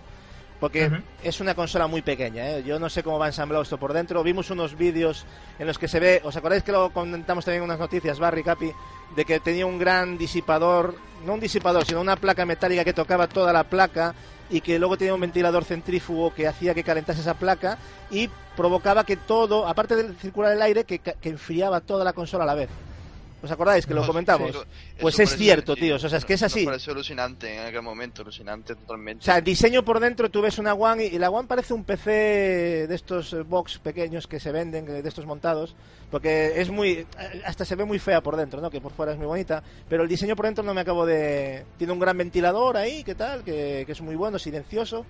porque 0.60 0.88
Ujú. 0.88 0.96
es 1.24 1.40
una 1.40 1.54
consola 1.54 1.86
muy 1.86 2.02
pequeña. 2.02 2.50
¿eh? 2.50 2.64
Yo 2.64 2.80
no 2.80 2.90
sé 2.90 3.04
cómo 3.04 3.20
va 3.20 3.28
ensamblado 3.28 3.62
esto 3.62 3.78
por 3.78 3.94
dentro. 3.94 4.24
Vimos 4.24 4.50
unos 4.50 4.76
vídeos 4.76 5.24
en 5.60 5.68
los 5.68 5.78
que 5.78 5.88
se 5.88 6.00
ve, 6.00 6.20
¿os 6.24 6.36
acordáis 6.36 6.64
que 6.64 6.72
lo 6.72 6.90
comentamos 6.90 7.46
también 7.46 7.62
en 7.62 7.70
unas 7.70 7.78
noticias, 7.78 8.18
Barry 8.18 8.44
Capi, 8.44 8.72
de 9.16 9.24
que 9.24 9.40
tenía 9.40 9.68
un 9.68 9.78
gran 9.78 10.18
disipador, 10.18 10.96
no 11.24 11.36
un 11.36 11.40
disipador, 11.40 11.86
sino 11.86 12.02
una 12.02 12.16
placa 12.16 12.44
metálica 12.44 12.84
que 12.84 12.94
tocaba 12.94 13.28
toda 13.28 13.54
la 13.54 13.66
placa 13.66 14.16
y 14.50 14.62
que 14.62 14.80
luego 14.80 14.98
tenía 14.98 15.14
un 15.14 15.22
ventilador 15.22 15.64
centrífugo 15.64 16.34
que 16.34 16.48
hacía 16.48 16.74
que 16.74 16.84
calentase 16.84 17.22
esa 17.22 17.34
placa 17.34 17.78
y 18.10 18.30
provocaba 18.56 19.04
que 19.04 19.16
todo, 19.18 19.68
aparte 19.68 19.96
de 19.96 20.14
circular 20.16 20.54
el 20.54 20.62
aire, 20.62 20.84
que, 20.84 21.00
que 21.00 21.30
enfriaba 21.30 21.82
toda 21.82 22.04
la 22.04 22.14
consola 22.14 22.44
a 22.44 22.48
la 22.48 22.56
vez. 22.56 22.70
¿Os 23.42 23.52
acordáis 23.52 23.86
que 23.86 23.94
lo 23.94 24.02
No, 24.02 24.08
comentamos? 24.08 24.50
eso- 24.50 24.66
Pues 25.00 25.20
es 25.20 25.36
cierto, 25.38 25.76
sí, 25.76 25.82
tíos, 25.82 26.04
o 26.04 26.10
sea, 26.10 26.18
es 26.18 26.26
que 26.26 26.34
es 26.34 26.42
así. 26.42 26.66
pareció 26.66 26.94
alucinante 26.94 27.54
en 27.56 27.68
aquel 27.68 27.84
momento, 27.84 28.24
alucinante 28.24 28.74
totalmente. 28.76 29.22
O 29.22 29.26
sea, 29.26 29.38
el 29.38 29.44
diseño 29.44 29.84
por 29.86 30.00
dentro, 30.00 30.30
tú 30.32 30.42
ves 30.42 30.58
una 30.58 30.74
One 30.74 31.06
y, 31.06 31.16
y 31.16 31.20
la 31.20 31.30
One 31.30 31.48
parece 31.48 31.76
un 31.76 31.84
PC 31.84 32.88
de 32.88 32.96
estos 32.96 33.34
eh, 33.34 33.44
box 33.44 33.78
pequeños 33.78 34.26
que 34.26 34.40
se 34.40 34.52
venden, 34.52 34.86
de 34.86 35.08
estos 35.08 35.28
montados, 35.28 35.76
porque 36.10 36.60
es 36.60 36.72
muy, 36.72 36.92
eh, 36.92 37.06
hasta 37.46 37.64
se 37.64 37.76
ve 37.76 37.86
muy 37.86 38.00
fea 38.00 38.22
por 38.22 38.36
dentro, 38.36 38.60
¿no? 38.60 38.72
Que 38.72 38.82
por 38.82 38.92
fuera 38.92 39.12
es 39.12 39.20
muy 39.20 39.28
bonita, 39.28 39.62
pero 39.88 40.02
el 40.02 40.10
diseño 40.10 40.36
por 40.36 40.46
dentro 40.46 40.64
no 40.64 40.74
me 40.74 40.82
acabo 40.82 41.06
de... 41.06 41.64
Tiene 41.78 41.94
un 41.94 42.00
gran 42.00 42.18
ventilador 42.18 42.76
ahí, 42.76 43.04
¿qué 43.04 43.14
tal? 43.14 43.44
Que, 43.44 43.84
que 43.86 43.92
es 43.92 44.02
muy 44.02 44.16
bueno, 44.16 44.40
silencioso, 44.40 45.06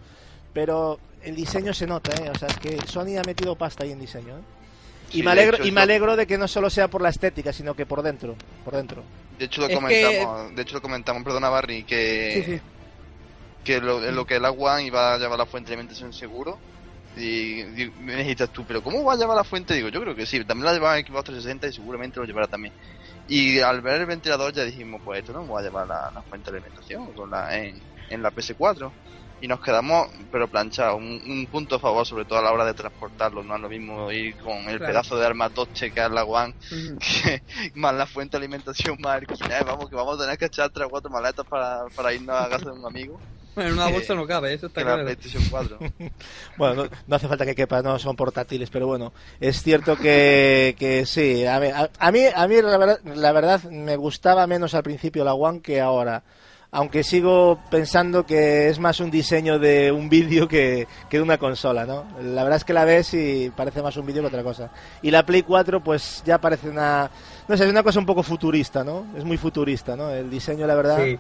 pero 0.54 1.00
el 1.24 1.34
diseño 1.34 1.74
se 1.74 1.88
nota, 1.88 2.12
¿eh? 2.22 2.30
O 2.30 2.38
sea, 2.38 2.50
es 2.50 2.58
que 2.58 2.78
Sony 2.88 3.18
ha 3.18 3.24
metido 3.26 3.56
pasta 3.56 3.86
ahí 3.86 3.92
en 3.94 4.00
diseño, 4.00 4.38
¿eh? 4.38 4.42
Y 5.12 5.22
Sí, 5.22 5.24
me 5.24 5.32
de 5.32 5.42
alegro, 5.42 5.58
hecho, 5.58 5.64
y 5.64 5.72
me 5.72 5.82
alegro 5.82 6.16
de 6.16 6.28
que 6.28 6.38
no 6.38 6.48
solo 6.48 6.70
sea 6.70 6.90
por 6.90 7.02
la 7.02 7.10
estética, 7.10 7.54
sino 7.54 7.76
que 7.76 7.86
por 7.86 8.02
dentro, 8.04 8.44
por 8.64 8.76
dentro. 8.76 9.12
De 9.30 9.46
hecho 9.46 9.62
lo 9.62 9.70
Es 9.70 9.74
comentamos, 9.76 10.56
de 10.56 10.62
hecho 10.62 10.76
lo 10.76 10.82
comentamos, 10.82 11.24
perdona 11.24 11.50
Barry, 11.50 11.86
que 11.86 11.98
Sí, 12.28 12.44
sí. 12.44 12.62
que 13.64 13.80
lo, 13.82 14.00
lo 14.12 14.26
que 14.26 14.40
la 14.40 14.52
One 14.52 14.86
iba 14.86 15.14
a 15.14 15.18
llevar 15.18 15.38
la 15.38 15.46
fuente 15.46 15.70
de 15.70 15.76
alimentación 15.76 16.14
seguro. 16.14 16.64
Y, 17.16 17.62
y 17.62 17.92
me 17.98 18.16
dijiste 18.18 18.48
tú, 18.50 18.66
pero 18.66 18.84
¿cómo 18.84 19.04
va 19.04 19.14
a 19.14 19.18
llevar 19.18 19.36
la 19.38 19.44
fuente? 19.44 19.74
Digo, 19.74 19.90
yo 19.90 20.02
creo 20.02 20.16
que 20.16 20.26
sí, 20.28 20.44
también 20.46 20.66
la 20.66 20.74
llevaba 20.74 21.00
en 21.00 21.06
Xbox 21.06 21.26
360 21.26 21.68
y 21.68 21.74
seguramente 21.74 22.20
lo 22.20 22.26
llevará 22.26 22.48
también. 22.48 22.76
Y 23.28 23.60
al 23.60 23.82
ver 23.82 24.02
el 24.02 24.06
ventilador 24.08 24.54
ya 24.54 24.64
dijimos, 24.66 25.02
pues 25.04 25.20
esto 25.20 25.34
no 25.34 25.48
va 25.48 25.60
a 25.62 25.64
llevar 25.64 25.88
la, 25.88 26.12
la 26.14 26.24
fuente 26.24 26.52
de 26.52 26.58
alimentación 26.58 27.14
con 27.14 27.30
la, 27.32 27.58
en, 27.58 27.84
en 28.10 28.22
la 28.22 28.32
PS4. 28.32 28.96
Y 29.40 29.48
nos 29.48 29.62
quedamos, 29.62 30.08
pero 30.32 30.48
planchados. 30.48 30.98
Un, 30.98 31.22
un 31.26 31.48
punto 31.52 31.76
a 31.76 31.80
favor, 31.80 32.06
sobre 32.06 32.26
todo 32.26 32.40
a 32.40 32.42
la 32.42 32.52
hora 32.52 32.66
de 32.66 32.74
transportarlo. 32.74 33.44
No 33.44 33.56
es 33.56 33.62
lo 33.62 33.70
mismo 33.70 34.12
ir 34.12 34.36
con 34.38 34.58
el 34.68 34.78
Claro. 34.78 34.86
pedazo 34.94 35.18
de 35.18 35.26
armatoche 35.28 35.92
que 35.92 36.04
es 36.04 36.10
la 36.10 36.24
One, 36.26 36.56
que, 37.00 37.44
más 37.76 37.94
la 37.94 38.08
fuente 38.08 38.38
de 38.38 38.44
alimentación, 38.44 38.98
más 39.00 39.22
el 39.22 39.28
Kinect. 39.28 39.66
Vamos, 39.66 39.90
que 39.90 39.96
vamos 39.96 40.18
a 40.18 40.24
tener 40.24 40.38
que 40.40 40.46
echar 40.46 40.70
tres 40.72 40.88
o 40.88 40.90
cuatro 40.90 41.12
maletas 41.12 41.46
para, 41.46 41.86
para 41.96 42.14
irnos 42.14 42.36
a 42.36 42.50
casa 42.50 42.66
de 42.66 42.72
un 42.80 42.86
amigo. 42.86 43.20
Bueno, 43.56 43.70
en 43.74 43.74
una 43.78 43.88
bolsa 43.90 44.16
no 44.16 44.26
cabe, 44.26 44.54
eso 44.54 44.68
está 44.68 44.82
claro. 44.82 45.04
PlayStation 45.04 45.44
4. 45.52 45.78
Bueno, 46.58 46.86
no, 46.86 46.90
no 47.06 47.16
hace 47.16 47.28
falta 47.28 47.46
que 47.46 47.54
quepa, 47.54 47.82
no 47.84 48.00
son 48.00 48.16
portátiles, 48.16 48.70
pero 48.72 48.88
bueno, 48.88 49.14
es 49.40 49.62
cierto 49.62 49.96
que, 49.98 50.76
que 50.80 51.06
sí. 51.06 51.46
A, 51.46 51.60
ver, 51.60 51.74
a, 51.76 51.90
a 52.00 52.12
mí, 52.12 52.22
a 52.36 52.48
mí 52.48 52.60
la, 52.62 52.78
verdad, 52.78 53.00
la 53.04 53.32
verdad 53.32 53.62
me 53.66 53.96
gustaba 53.98 54.48
menos 54.48 54.74
al 54.74 54.82
principio 54.84 55.24
la 55.24 55.36
One 55.36 55.62
que 55.62 55.80
ahora. 55.80 56.24
Aunque 56.70 57.04
sigo 57.04 57.60
pensando 57.72 58.26
que 58.26 58.68
es 58.68 58.78
más 58.78 59.00
un 59.00 59.10
diseño 59.10 59.58
de 59.58 59.92
un 59.92 60.10
vídeo 60.10 60.48
que, 60.48 60.88
que 61.10 61.18
de 61.18 61.24
una 61.24 61.38
consola, 61.38 61.86
¿no? 61.86 62.06
La 62.22 62.44
verdad 62.44 62.58
es 62.58 62.66
que 62.66 62.74
la 62.74 62.84
ves 62.84 63.14
y 63.14 63.52
parece 63.56 63.82
más 63.82 63.96
un 63.96 64.06
vídeo 64.06 64.22
que 64.22 64.28
otra 64.28 64.44
cosa. 64.44 64.70
Y 65.02 65.10
la 65.10 65.26
Play 65.26 65.44
4 65.44 65.82
pues 65.82 66.22
ya 66.26 66.40
parece 66.40 66.70
una... 66.70 67.10
No 67.48 67.56
sé, 67.56 67.64
es 67.64 67.70
una 67.70 67.84
cosa 67.84 68.00
un 68.00 68.06
poco 68.06 68.22
futurista, 68.22 68.84
¿no? 68.84 69.08
Es 69.18 69.24
muy 69.24 69.38
futurista, 69.38 69.96
¿no? 69.96 70.10
El 70.10 70.30
diseño, 70.30 70.68
la 70.68 70.76
verdad 70.76 71.04
Sí, 71.04 71.18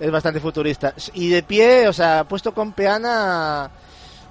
es 0.00 0.10
bastante 0.10 0.40
futurista. 0.40 0.94
Y 1.12 1.28
de 1.28 1.42
pie, 1.42 1.86
o 1.88 1.92
sea, 1.92 2.24
puesto 2.24 2.54
con 2.54 2.72
peana 2.72 3.70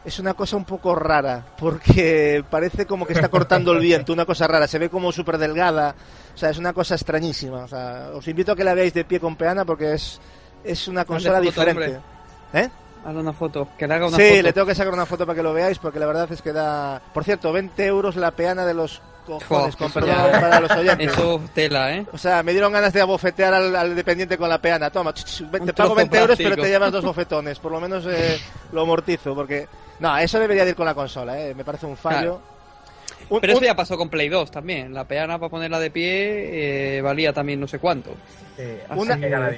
es 0.06 0.20
una 0.20 0.34
cosa 0.34 0.58
un 0.58 0.66
poco 0.66 0.96
rara, 0.96 1.46
porque 1.58 2.44
parece 2.50 2.86
como 2.86 3.06
que 3.06 3.14
está 3.14 3.30
cortando 3.30 3.72
el 3.72 3.80
viento, 3.80 4.12
una 4.12 4.26
cosa 4.26 4.48
rara, 4.48 4.68
se 4.68 4.78
ve 4.78 4.90
como 4.90 5.12
súper 5.12 5.38
delgada, 5.38 5.96
o 6.34 6.38
sea, 6.38 6.50
es 6.50 6.58
una 6.58 6.74
cosa 6.74 6.96
extrañísima. 6.96 7.64
O 7.64 7.68
sea, 7.68 8.10
os 8.14 8.28
invito 8.28 8.52
a 8.52 8.56
que 8.56 8.64
la 8.64 8.74
veáis 8.74 8.94
de 8.94 9.06
pie 9.06 9.20
con 9.20 9.36
peana 9.36 9.66
porque 9.66 9.94
es, 9.94 10.20
es 10.64 10.88
una 10.88 11.06
consola 11.06 11.36
foto, 11.38 11.46
diferente. 11.46 12.00
¿Eh? 12.54 12.70
Hazle 13.06 13.20
una 13.20 13.34
foto, 13.34 13.68
que 13.78 13.88
le 13.88 13.94
haga 13.96 14.08
una 14.08 14.18
Sí, 14.18 14.30
foto. 14.30 14.42
le 14.44 14.54
tengo 14.54 14.68
que 14.68 14.76
sacar 14.76 14.94
una 14.94 15.06
foto 15.06 15.26
para 15.26 15.36
que 15.36 15.44
lo 15.44 15.54
veáis, 15.54 15.78
porque 15.78 16.00
la 16.00 16.06
verdad 16.06 16.32
es 16.32 16.42
que 16.42 16.54
da... 16.54 17.02
Por 17.14 17.24
cierto, 17.26 17.52
20 17.52 17.86
euros 17.86 18.16
la 18.16 18.32
peana 18.32 18.66
de 18.66 18.74
los 18.74 19.02
cojones, 19.26 19.76
con 19.76 19.90
ya- 20.06 20.32
para 20.32 20.60
los 20.62 20.72
oyentes. 20.72 21.12
Eso 21.12 21.42
tela, 21.54 21.94
¿eh? 21.94 22.06
O 22.14 22.18
sea, 22.18 22.44
me 22.44 22.52
dieron 22.54 22.72
ganas 22.72 22.94
de 22.94 23.02
abofetear 23.02 23.54
al, 23.54 23.76
al 23.76 23.96
dependiente 23.96 24.38
con 24.38 24.48
la 24.50 24.58
peana. 24.62 24.90
Toma, 24.90 25.14
te 25.14 25.24
pago 25.46 25.66
trozo 25.74 25.96
20 25.96 26.18
euros, 26.18 26.38
pero 26.38 26.56
te 26.56 26.70
llevas 26.70 26.92
dos 26.94 27.04
bofetones. 27.04 27.60
Por 27.60 27.72
lo 27.74 27.80
menos 27.82 28.06
eh, 28.08 28.40
lo 28.72 28.82
amortizo, 28.82 29.36
porque... 29.36 29.68
No, 30.00 30.18
eso 30.18 30.40
debería 30.40 30.64
de 30.64 30.72
ir 30.72 30.76
con 30.76 30.86
la 30.86 30.94
consola, 30.96 31.40
¿eh? 31.40 31.54
Me 31.54 31.64
parece 31.66 31.86
un 31.86 31.96
fallo. 31.98 32.40
Un- 33.30 33.40
Pero 33.42 33.54
eso 33.54 33.60
un- 33.62 33.66
ya 33.66 33.76
pasó 33.76 33.98
con 33.98 34.10
Play 34.10 34.30
2 34.30 34.52
también. 34.52 34.94
La 34.94 35.08
peana 35.08 35.40
para 35.40 35.50
ponerla 35.50 35.80
de 35.80 35.92
pie 35.92 36.98
eh, 36.98 37.02
valía 37.02 37.34
también 37.34 37.60
no 37.60 37.68
sé 37.68 37.80
cuánto. 37.80 38.12
sí, 38.58 38.64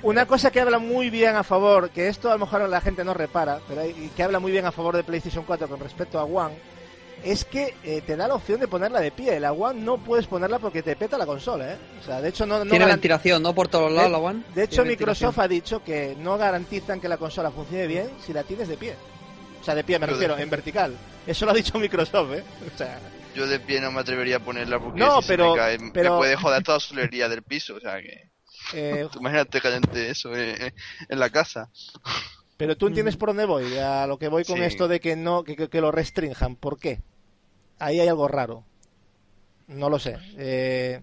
Una, 0.04 0.26
que 0.26 0.28
cosa 0.28 0.52
que 0.52 0.62
habla 0.62 0.80
muy 0.80 1.10
bien 1.10 1.36
a 1.36 1.44
favor, 1.44 1.90
que 1.90 2.08
esto 2.08 2.30
a 2.30 2.34
lo 2.34 2.40
mejor 2.40 2.68
la 2.70 2.82
gente 2.82 3.04
no 3.04 3.14
repara, 3.14 3.60
pero 3.68 3.82
hay- 3.82 4.12
que 4.16 4.24
habla 4.24 4.40
muy 4.40 4.52
bien 4.52 4.66
a 4.66 4.72
favor 4.72 4.96
de 4.96 5.04
PlayStation 5.04 5.44
4 5.46 5.68
con 5.68 5.80
respecto 5.80 6.18
a 6.20 6.24
One, 6.24 6.56
es 7.24 7.44
que 7.46 7.74
eh, 7.84 8.02
te 8.06 8.16
da 8.16 8.28
la 8.28 8.36
opción 8.36 8.60
de 8.60 8.68
ponerla 8.68 9.00
de 9.00 9.12
pie. 9.12 9.40
La 9.40 9.52
One 9.52 9.82
no 9.82 9.98
puedes 9.98 10.28
ponerla 10.28 10.60
porque 10.60 10.84
te 10.84 10.96
peta 10.96 11.18
la 11.18 11.26
consola, 11.26 11.74
¿eh? 11.74 11.78
O 12.02 12.06
sea, 12.06 12.22
de 12.22 12.30
hecho 12.30 12.46
no... 12.46 12.64
no 12.64 12.70
Tiene 12.70 12.86
ventilación, 12.86 13.42
¿no? 13.42 13.54
Por 13.56 13.68
todos 13.68 13.92
lados 13.92 14.12
la 14.12 14.18
One. 14.20 14.44
De 14.54 14.64
hecho, 14.64 14.86
Microsoft 14.86 15.40
ha 15.40 15.48
dicho 15.48 15.84
que 15.84 16.16
no 16.20 16.38
garantizan 16.38 17.00
que 17.02 17.08
la 17.10 17.18
consola 17.18 17.52
funcione 17.52 17.88
bien 17.88 18.10
si 18.24 18.32
la 18.34 18.44
tienes 18.44 18.68
de 18.68 18.78
pie. 18.78 18.94
O 19.60 19.64
sea, 19.66 19.74
de 19.74 19.84
pie 19.84 19.98
me 19.98 20.06
refiero, 20.06 20.38
en 20.38 20.50
vertical. 20.50 20.94
Eso 21.26 21.46
lo 21.46 21.52
ha 21.52 21.56
dicho 21.56 21.80
Microsoft, 21.80 22.32
¿eh? 22.34 22.44
O 22.74 22.78
sea, 22.78 23.00
Yo 23.36 23.48
de 23.48 23.60
pie 23.60 23.82
no 23.82 23.92
me 23.92 24.00
atrevería 24.02 24.38
a 24.38 24.40
ponerla 24.40 24.80
porque 24.80 25.00
No, 25.00 25.22
si 25.22 25.28
pero- 25.28 25.46
se 25.46 25.52
me 25.52 25.58
cae, 25.58 25.92
pero- 25.94 26.14
me 26.14 26.18
puede 26.20 26.36
joder 26.36 26.64
toda 26.64 26.78
la 26.78 26.80
solería 26.80 27.28
del 27.30 27.44
piso. 27.44 27.76
O 27.76 27.80
sea 27.80 28.02
que, 28.02 28.30
eh, 28.74 29.08
imagínate 29.20 29.62
cayente 29.62 30.10
eso 30.10 30.36
eh, 30.36 30.74
en 31.10 31.20
la 31.20 31.30
casa. 31.30 31.70
pero 32.58 32.76
tú 32.78 32.88
entiendes 32.88 33.18
por 33.18 33.30
dónde 33.30 33.46
voy, 33.46 33.78
a 33.78 34.08
lo 34.08 34.18
que 34.18 34.30
voy 34.30 34.44
con 34.46 34.58
Sí. 34.58 34.64
esto 34.64 34.88
de 34.88 35.00
que 35.00 35.16
no 35.16 35.44
que, 35.44 35.56
que- 35.56 35.70
que 35.70 35.82
lo 35.82 35.92
restrinjan. 35.92 36.56
¿Por 36.56 36.80
qué? 36.80 37.02
Ahí 37.80 38.00
hay 38.00 38.08
algo 38.08 38.28
raro. 38.28 38.64
No 39.68 39.90
lo 39.90 40.00
sé. 40.00 40.18
Eh, 40.38 41.02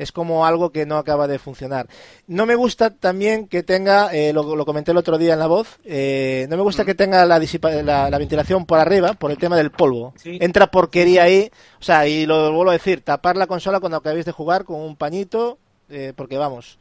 es 0.00 0.12
como 0.12 0.46
algo 0.46 0.70
que 0.70 0.86
no 0.86 0.96
acaba 0.96 1.26
de 1.28 1.38
funcionar. 1.38 1.88
No 2.26 2.46
me 2.46 2.54
gusta 2.54 2.90
también 2.90 3.46
que 3.48 3.62
tenga, 3.62 4.12
eh, 4.14 4.32
lo, 4.32 4.56
lo 4.56 4.64
comenté 4.64 4.90
el 4.92 4.96
otro 4.96 5.18
día 5.18 5.32
en 5.34 5.38
la 5.38 5.46
voz, 5.46 5.78
eh, 5.84 6.46
no 6.48 6.56
me 6.56 6.62
gusta 6.62 6.84
que 6.84 6.94
tenga 6.94 7.24
la, 7.26 7.38
disipa- 7.38 7.82
la, 7.82 8.10
la 8.10 8.18
ventilación 8.18 8.66
por 8.66 8.78
arriba 8.78 9.14
por 9.14 9.30
el 9.30 9.38
tema 9.38 9.56
del 9.56 9.70
polvo. 9.70 10.12
Sí. 10.16 10.38
Entra 10.40 10.70
porquería 10.70 11.24
ahí, 11.24 11.50
o 11.78 11.82
sea, 11.82 12.06
y 12.06 12.26
lo 12.26 12.52
vuelvo 12.52 12.70
a 12.70 12.74
decir, 12.74 13.02
tapar 13.02 13.36
la 13.36 13.46
consola 13.46 13.80
cuando 13.80 13.98
acabéis 13.98 14.24
de 14.24 14.32
jugar 14.32 14.64
con 14.64 14.80
un 14.80 14.96
pañito, 14.96 15.58
eh, 15.88 16.12
porque 16.16 16.38
vamos, 16.38 16.78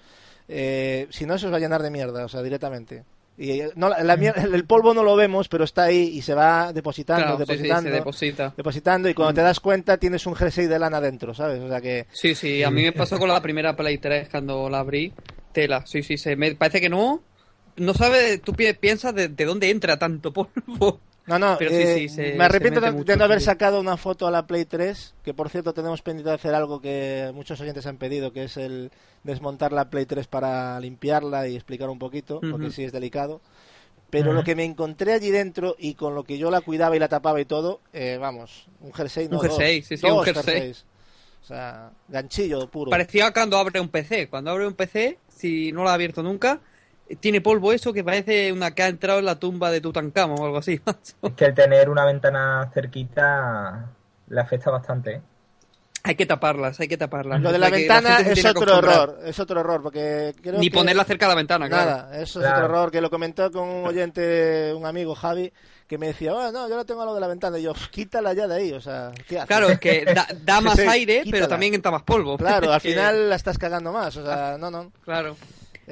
eh, 0.48 1.08
si 1.10 1.26
no 1.26 1.38
se 1.38 1.46
os 1.48 1.52
va 1.54 1.58
a 1.58 1.60
llenar 1.60 1.82
de 1.84 1.92
mierda, 1.92 2.26
o 2.26 2.30
sea, 2.30 2.42
directamente. 2.42 3.04
Y 3.42 3.62
no, 3.76 3.88
la- 3.88 4.04
la 4.04 4.14
el 4.16 4.66
polvo 4.66 4.94
no 4.94 5.02
lo 5.02 5.16
vemos, 5.16 5.48
pero 5.48 5.64
está 5.64 5.84
ahí 5.84 6.10
y 6.14 6.22
se 6.22 6.34
va 6.34 6.74
depositando, 6.74 7.24
Claro, 7.24 7.38
sí, 7.38 7.46
sí, 7.46 7.52
depositando, 7.54 7.90
se 7.90 7.96
deposita. 7.96 8.54
depositando, 8.58 9.10
y 9.10 9.14
cuando 9.14 9.32
Mm. 9.32 9.36
te 9.36 9.42
das 9.44 9.60
cuenta 9.62 9.98
tienes 9.98 10.26
un 10.26 10.36
jersey 10.36 10.68
de 10.68 10.78
lana 10.78 11.00
dentro, 11.00 11.34
¿sabes? 11.34 11.62
O 11.62 11.70
sea 11.70 11.80
que... 11.80 12.06
Sí, 12.12 12.36
sí, 12.36 12.62
a 12.64 12.70
mí 12.70 12.82
me 12.82 12.92
pasó 12.92 13.18
con 13.18 13.30
la 13.30 13.42
primera 13.42 13.78
Play 13.78 13.98
3 13.98 14.28
cuando 14.30 14.70
la 14.70 14.80
abrí. 14.80 15.14
Tela, 15.54 15.86
sí, 15.86 16.04
sí, 16.04 16.18
se 16.18 16.36
me 16.36 16.54
parece 16.56 16.82
que 16.82 16.90
no. 16.90 17.24
No 17.78 17.94
sabe, 17.94 18.40
tú 18.40 18.52
pi- 18.54 18.74
piensas 18.74 19.16
de, 19.16 19.30
de 19.30 19.46
dónde 19.46 19.70
entra 19.70 19.98
tanto 19.98 20.34
polvo. 20.34 21.00
No, 21.30 21.38
no, 21.38 21.56
Pero 21.60 21.70
eh, 21.72 21.96
sí, 21.96 22.10
se- 22.10 22.34
me 22.34 22.44
arrepiento 22.44 22.82
se 22.82 22.92
de, 22.92 23.16
no 23.18 23.24
haber 23.24 23.40
sacado 23.40 23.80
una 23.80 23.98
foto 23.98 24.26
a 24.28 24.32
la 24.32 24.48
Play 24.48 24.66
3, 24.66 25.14
que 25.24 25.34
por 25.34 25.50
cierto 25.50 25.74
tenemos 25.74 26.02
pendiente 26.02 26.30
de 26.30 26.36
hacer 26.36 26.56
algo 26.56 26.82
que 26.82 27.32
muchos 27.36 27.62
oyentes 27.62 27.86
han 27.86 27.98
pedido, 27.98 28.34
que 28.34 28.46
es 28.46 28.58
el 28.58 28.92
desmontar 29.24 29.72
la 29.72 29.90
Play 29.92 30.08
3 30.08 30.26
para 30.26 30.80
limpiarla 30.80 31.48
y 31.48 31.56
explicar 31.56 31.88
un 31.90 32.00
poquito, 32.00 32.42
porque 32.50 32.72
sí 32.72 32.84
es 32.84 32.92
delicado. 32.92 33.42
Pero 34.10 34.34
lo 34.34 34.44
que 34.44 34.56
me 34.56 34.64
encontré 34.64 35.14
allí 35.14 35.30
dentro 35.30 35.76
y 35.78 35.94
con 35.94 36.16
lo 36.16 36.24
que 36.24 36.40
yo 36.40 36.50
la 36.50 36.62
cuidaba 36.62 36.96
y 36.96 37.00
la 37.00 37.08
tapaba 37.08 37.40
y 37.40 37.46
todo, 37.46 37.80
eh, 37.94 38.18
vamos, 38.20 38.66
un 38.82 38.92
jersey, 38.92 39.28
no 39.30 39.36
Un 39.38 39.44
jersey, 39.44 39.82
dos, 39.82 39.88
sí, 39.88 39.98
sí, 39.98 40.08
dos 40.08 40.18
un 40.18 40.24
jersey. 40.34 40.54
jerseys. 40.56 40.86
O 41.44 41.46
sea, 41.46 41.92
ganchillo 42.08 42.68
puro. 42.72 42.90
Parecía 42.90 43.32
cuando 43.32 43.58
abre 43.58 43.80
un 43.80 43.88
PC. 43.90 44.28
Cuando 44.28 44.50
abre 44.50 44.66
un 44.66 44.74
PC, 44.74 45.20
si 45.34 45.72
no 45.72 45.84
lo 45.84 45.90
ha 45.90 45.94
abierto 45.94 46.24
nunca, 46.24 46.60
tiene 47.20 47.42
polvo 47.42 47.74
eso 47.74 47.92
que 47.94 48.04
parece 48.04 48.52
una 48.52 48.72
que 48.76 48.84
ha 48.84 48.88
entrado 48.88 49.20
en 49.20 49.26
la 49.26 49.40
tumba 49.40 49.72
de 49.72 49.82
Tutankamón 49.82 50.40
o 50.40 50.46
algo 50.46 50.58
así. 50.58 50.80
macho. 50.86 51.14
Es 51.24 51.34
que 51.34 51.46
el 51.46 51.54
tener 51.54 51.90
una 51.90 52.06
ventana 52.06 52.70
cerquita 52.74 53.86
le 54.28 54.42
afecta 54.42 54.72
bastante. 54.72 55.12
¿eh? 55.16 55.22
hay 56.02 56.16
que 56.16 56.26
taparlas, 56.26 56.80
hay 56.80 56.88
que 56.88 56.98
taparlas. 56.98 57.42
Lo 57.42 57.52
de 57.52 57.60
la 57.60 57.70
ventana 57.70 58.20
es 58.20 58.44
otro 58.46 58.78
error, 58.80 59.20
es 59.26 59.38
otro 59.40 59.60
error, 59.60 59.82
porque 59.84 60.34
creo 60.42 60.58
Ni 60.60 60.70
que- 60.70 60.74
ponerla 60.78 61.04
cerca 61.04 61.26
de 61.26 61.32
la 61.32 61.36
ventana, 61.36 61.68
claro. 61.68 61.90
Nada, 61.92 62.22
eso 62.22 62.40
es 62.40 62.46
Claro. 62.46 62.64
otro 62.64 62.66
error 62.78 62.92
que 62.92 63.02
lo 63.02 63.10
comentó 63.10 63.52
con 63.52 63.68
un 63.68 63.86
oyente, 63.86 64.74
un 64.74 64.86
amigo 64.86 65.14
Javi, 65.14 65.52
que 65.88 65.98
me 65.98 66.08
decía, 66.08 66.32
"Ah, 66.34 66.52
no, 66.54 66.70
yo 66.70 66.78
no 66.78 66.86
tengo 66.86 67.04
lo 67.04 67.14
de 67.14 67.20
la 67.20 67.28
ventana. 67.28 67.60
Y 67.60 67.64
yo, 67.64 67.74
quítala 67.92 68.32
ya 68.34 68.48
de 68.48 68.56
ahí, 68.56 68.72
o 68.72 68.80
sea, 68.80 69.12
¿qué 69.28 69.38
haces? 69.40 69.48
Claro, 69.48 69.70
es 69.70 69.80
que 69.80 70.06
da, 70.16 70.26
da 70.42 70.62
más 70.62 70.76
Sí, 70.78 70.84
aire, 70.88 71.16
quítala. 71.24 71.32
pero 71.32 71.48
también 71.50 71.74
entra 71.74 71.92
más 71.92 72.04
polvo. 72.04 72.38
Claro, 72.38 72.72
al 72.72 72.82
final 72.82 73.30
la 73.30 73.36
estás 73.36 73.58
cagando 73.58 73.92
más, 73.92 74.16
o 74.16 74.26
sea, 74.26 74.58
no, 74.58 74.72
no. 74.72 74.92
Claro. 75.04 75.36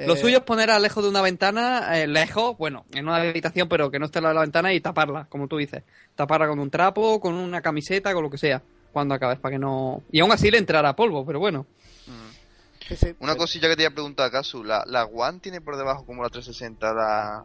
Lo 0.06 0.14
Eh, 0.14 0.16
suyo 0.16 0.38
es 0.38 0.44
poner 0.44 0.70
a 0.70 0.78
lejos 0.78 1.02
de 1.02 1.10
una 1.10 1.22
ventana, 1.22 1.98
eh, 2.00 2.06
lejos, 2.06 2.56
bueno, 2.56 2.84
en 2.92 3.06
una 3.08 3.16
habitación, 3.16 3.68
pero 3.68 3.90
que 3.90 3.98
no 3.98 4.06
esté 4.06 4.18
al 4.18 4.24
lado 4.24 4.32
de 4.34 4.36
la 4.36 4.40
ventana 4.42 4.72
y 4.72 4.80
taparla, 4.80 5.26
como 5.28 5.48
tú 5.48 5.56
dices. 5.56 5.82
Taparla 6.14 6.46
con 6.48 6.58
un 6.58 6.70
trapo, 6.70 7.18
con 7.20 7.34
una 7.34 7.60
camiseta, 7.60 8.14
con 8.14 8.22
lo 8.22 8.30
que 8.30 8.38
sea, 8.38 8.62
cuando 8.92 9.14
acabes, 9.14 9.38
para 9.38 9.54
que 9.54 9.58
no... 9.58 10.02
Y 10.12 10.20
aún 10.20 10.30
así 10.32 10.50
le 10.50 10.58
entrará 10.58 10.94
polvo, 10.94 11.26
pero 11.26 11.40
bueno. 11.40 11.66
sí, 12.86 12.96
sí. 12.96 13.14
Una 13.20 13.36
cosilla 13.36 13.68
que 13.68 13.76
te 13.76 13.82
iba 13.82 13.90
a 13.90 13.94
preguntar, 13.94 14.30
Casu, 14.30 14.62
¿la, 14.64 14.84
la 14.86 15.04
One 15.04 15.40
tiene 15.40 15.60
por 15.60 15.76
debajo 15.76 16.04
como 16.06 16.22
la 16.22 16.28
360 16.30 16.94
la, 16.94 17.44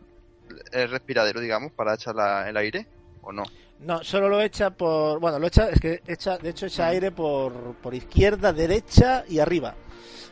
el 0.71 0.89
respiradero, 0.89 1.39
digamos, 1.41 1.71
para 1.71 1.95
echar 1.95 2.15
la- 2.15 2.47
el 2.49 2.55
aire? 2.57 2.87
¿O 3.21 3.31
no? 3.31 3.43
No, 3.79 4.01
solo 4.03 4.29
lo 4.29 4.41
echa 4.41 4.69
por. 4.69 5.19
Bueno, 5.19 5.39
lo 5.39 5.47
echa. 5.47 5.69
Es 5.69 5.79
que 5.79 6.01
echa, 6.07 6.37
de 6.37 6.49
hecho, 6.51 6.67
echa 6.67 6.87
aire 6.87 7.11
por, 7.11 7.73
por 7.81 7.93
izquierda, 7.93 8.53
derecha 8.53 9.25
y 9.27 9.39
arriba. 9.39 9.75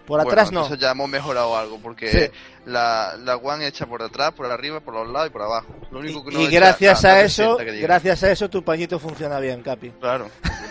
Por 0.06 0.18
Bueno, 0.20 0.32
atrás 0.32 0.52
no. 0.52 0.66
Eso 0.66 0.76
ya 0.76 0.92
hemos 0.92 1.08
mejorado 1.10 1.56
algo, 1.56 1.80
porque 1.82 2.10
Sí. 2.10 2.20
la, 2.66 3.16
la 3.24 3.38
One 3.38 3.66
echa 3.68 3.86
por 3.86 4.02
atrás, 4.02 4.32
por 4.34 4.46
arriba, 4.52 4.80
por 4.82 4.94
los 4.96 5.08
lados 5.10 5.30
y 5.30 5.32
por 5.32 5.42
abajo. 5.44 5.74
Lo 5.92 6.00
único 6.00 6.24
que 6.26 6.32
Y, 6.32 6.34
no 6.36 6.42
y 6.42 6.46
echa 6.48 6.56
gracias 6.60 7.06
a 7.06 7.22
eso, 7.22 7.56
360 7.56 7.66
que 7.66 7.72
diga. 7.72 7.88
gracias 7.88 8.24
a 8.24 8.32
eso, 8.32 8.50
tu 8.50 8.64
pañito 8.64 9.00
funciona 9.00 9.40
bien, 9.40 9.62
Capi. 9.62 9.92
Claro, 10.00 10.28